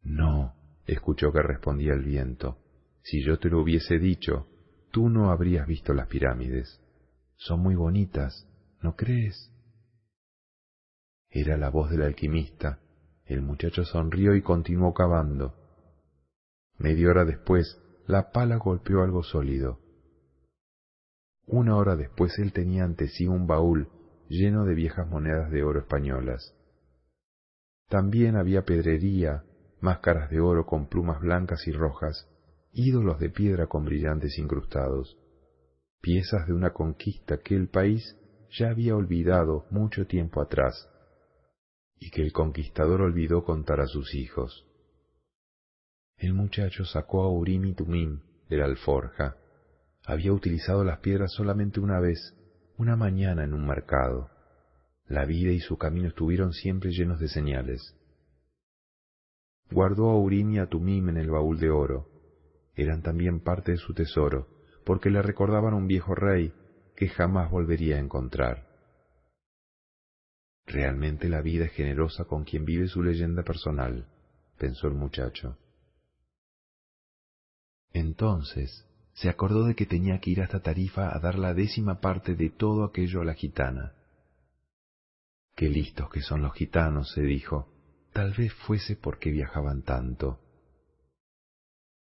No, 0.03 0.55
escuchó 0.87 1.33
que 1.33 1.43
respondía 1.43 1.95
el 1.95 2.05
viento. 2.05 2.59
Si 3.03 3.25
yo 3.25 3.39
te 3.39 3.49
lo 3.49 3.61
hubiese 3.61 3.99
dicho, 3.99 4.47
tú 4.93 5.09
no 5.09 5.31
habrías 5.31 5.67
visto 5.67 5.95
las 5.95 6.07
pirámides. 6.07 6.81
Son 7.37 7.61
muy 7.61 7.75
bonitas, 7.75 8.47
¿no 8.83 8.95
crees? 8.95 9.52
Era 11.35 11.57
la 11.57 11.71
voz 11.71 11.91
del 11.91 12.03
alquimista. 12.03 12.79
El 13.25 13.41
muchacho 13.41 13.85
sonrió 13.85 14.35
y 14.35 14.43
continuó 14.43 14.93
cavando. 14.93 15.55
Media 16.79 17.09
hora 17.09 17.25
después, 17.25 17.81
la 18.07 18.33
pala 18.33 18.57
golpeó 18.57 19.03
algo 19.03 19.23
sólido. 19.23 19.81
Una 21.47 21.77
hora 21.77 21.97
después 21.97 22.39
él 22.39 22.53
tenía 22.53 22.85
ante 22.85 23.09
sí 23.09 23.27
un 23.27 23.47
baúl 23.47 23.89
lleno 24.29 24.67
de 24.67 24.75
viejas 24.75 25.09
monedas 25.09 25.51
de 25.51 25.63
oro 25.63 25.81
españolas. 25.81 26.55
También 27.89 28.37
había 28.37 28.67
pedrería, 28.67 29.45
máscaras 29.81 30.29
de 30.31 30.41
oro 30.41 30.67
con 30.67 30.87
plumas 30.87 31.21
blancas 31.21 31.67
y 31.67 31.73
rojas, 31.73 32.29
ídolos 32.73 33.19
de 33.19 33.31
piedra 33.31 33.69
con 33.69 33.87
brillantes 33.87 34.39
incrustados, 34.39 35.17
piezas 36.03 36.47
de 36.47 36.53
una 36.53 36.75
conquista 36.75 37.39
que 37.39 37.57
el 37.57 37.69
país 37.69 38.19
ya 38.51 38.69
había 38.69 38.95
olvidado 38.95 39.65
mucho 39.71 40.07
tiempo 40.07 40.43
atrás 40.43 40.92
y 42.03 42.11
que 42.11 42.21
el 42.21 42.33
conquistador 42.33 43.01
olvidó 43.01 43.45
contar 43.45 43.81
a 43.81 43.87
sus 43.87 44.13
hijos. 44.15 44.67
El 46.17 46.35
muchacho 46.35 46.85
sacó 46.85 47.23
a 47.23 47.31
Urim 47.31 47.65
y 47.67 47.75
Tumim 47.75 48.21
de 48.49 48.57
la 48.57 48.65
alforja 48.65 49.37
había 50.05 50.33
utilizado 50.33 50.83
las 50.83 50.99
piedras 50.99 51.31
solamente 51.33 51.79
una 51.79 52.01
vez, 52.01 52.19
una 52.77 52.97
mañana 52.97 53.45
en 53.45 53.55
un 53.55 53.65
mercado. 53.65 54.31
La 55.07 55.25
vida 55.27 55.53
y 55.53 55.61
su 55.61 55.79
camino 55.79 56.09
estuvieron 56.09 56.53
siempre 56.53 56.91
llenos 56.91 57.21
de 57.21 57.29
señales. 57.29 57.97
Guardó 59.71 60.11
a 60.11 60.19
Urim 60.19 60.51
y 60.51 60.59
a 60.59 60.67
Tumim 60.67 61.09
en 61.09 61.19
el 61.19 61.31
baúl 61.31 61.61
de 61.61 61.71
oro. 61.71 62.09
Eran 62.75 63.03
también 63.03 63.41
parte 63.41 63.73
de 63.73 63.79
su 63.79 63.95
tesoro, 63.95 64.49
porque 64.85 65.09
le 65.09 65.23
recordaban 65.23 65.75
a 65.75 65.77
un 65.77 65.87
viejo 65.87 66.17
rey 66.17 66.53
que 66.97 67.09
jamás 67.09 67.49
volvería 67.49 67.97
a 67.97 68.01
encontrar. 68.01 68.72
Realmente 70.67 71.29
la 71.29 71.41
vida 71.41 71.67
es 71.67 71.73
generosa 71.73 72.25
con 72.25 72.45
quien 72.45 72.65
vive 72.65 72.89
su 72.89 73.03
leyenda 73.03 73.43
personal, 73.43 74.07
pensó 74.59 74.87
el 74.87 74.95
muchacho. 74.95 75.59
Entonces, 77.93 78.87
se 79.15 79.29
acordó 79.29 79.65
de 79.65 79.75
que 79.75 79.87
tenía 79.87 80.19
que 80.21 80.31
ir 80.31 80.41
hasta 80.41 80.61
Tarifa 80.61 81.15
a 81.15 81.19
dar 81.19 81.39
la 81.39 81.53
décima 81.53 82.01
parte 82.01 82.35
de 82.35 82.51
todo 82.51 82.85
aquello 82.85 83.21
a 83.21 83.25
la 83.25 83.35
gitana. 83.35 83.93
Qué 85.55 85.69
listos 85.69 86.09
que 86.11 86.23
son 86.23 86.43
los 86.43 86.55
gitanos, 86.55 87.13
se 87.13 87.23
dijo. 87.23 87.69
Tal 88.13 88.33
vez 88.33 88.53
fuese 88.55 88.97
porque 88.97 89.31
viajaban 89.31 89.83
tanto. 89.83 90.41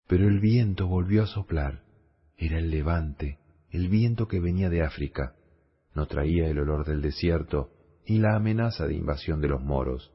Pero 0.07 0.29
el 0.29 0.41
viento 0.41 0.87
volvió 0.87 1.25
a 1.25 1.27
soplar. 1.27 1.83
Era 2.37 2.59
el 2.59 2.71
levante, 2.71 3.39
el 3.71 3.89
viento 3.89 4.29
que 4.29 4.41
venía 4.41 4.69
de 4.69 4.83
África. 4.83 5.35
No 5.95 6.07
traía 6.07 6.49
el 6.49 6.59
olor 6.59 6.87
del 6.87 7.03
desierto 7.03 7.72
ni 8.07 8.19
la 8.19 8.37
amenaza 8.37 8.87
de 8.87 8.95
invasión 8.95 9.41
de 9.41 9.49
los 9.49 9.63
moros. 9.63 10.13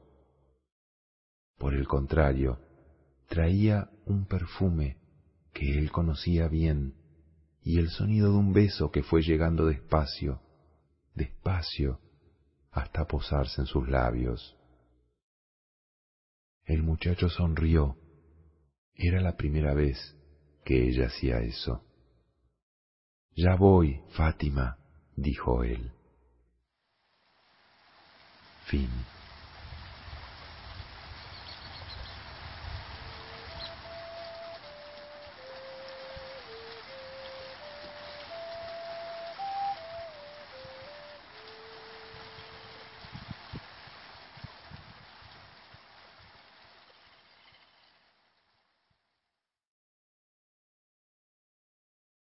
Por 1.58 1.74
el 1.74 1.86
contrario, 1.86 2.60
traía 3.28 3.90
un 4.06 4.26
perfume 4.26 4.98
que 5.52 5.78
él 5.78 5.90
conocía 5.90 6.48
bien, 6.48 6.94
y 7.62 7.78
el 7.78 7.90
sonido 7.90 8.32
de 8.32 8.38
un 8.38 8.52
beso 8.52 8.90
que 8.90 9.02
fue 9.02 9.22
llegando 9.22 9.66
despacio, 9.66 10.40
despacio, 11.14 12.00
hasta 12.70 13.06
posarse 13.06 13.62
en 13.62 13.66
sus 13.66 13.88
labios. 13.88 14.56
El 16.64 16.82
muchacho 16.82 17.28
sonrió. 17.28 17.96
Era 18.94 19.20
la 19.20 19.36
primera 19.36 19.74
vez 19.74 20.16
que 20.64 20.88
ella 20.88 21.06
hacía 21.06 21.38
eso. 21.40 21.84
Ya 23.34 23.56
voy, 23.56 24.02
Fátima, 24.16 24.78
dijo 25.16 25.64
él. 25.64 25.92
Fin. 28.68 29.17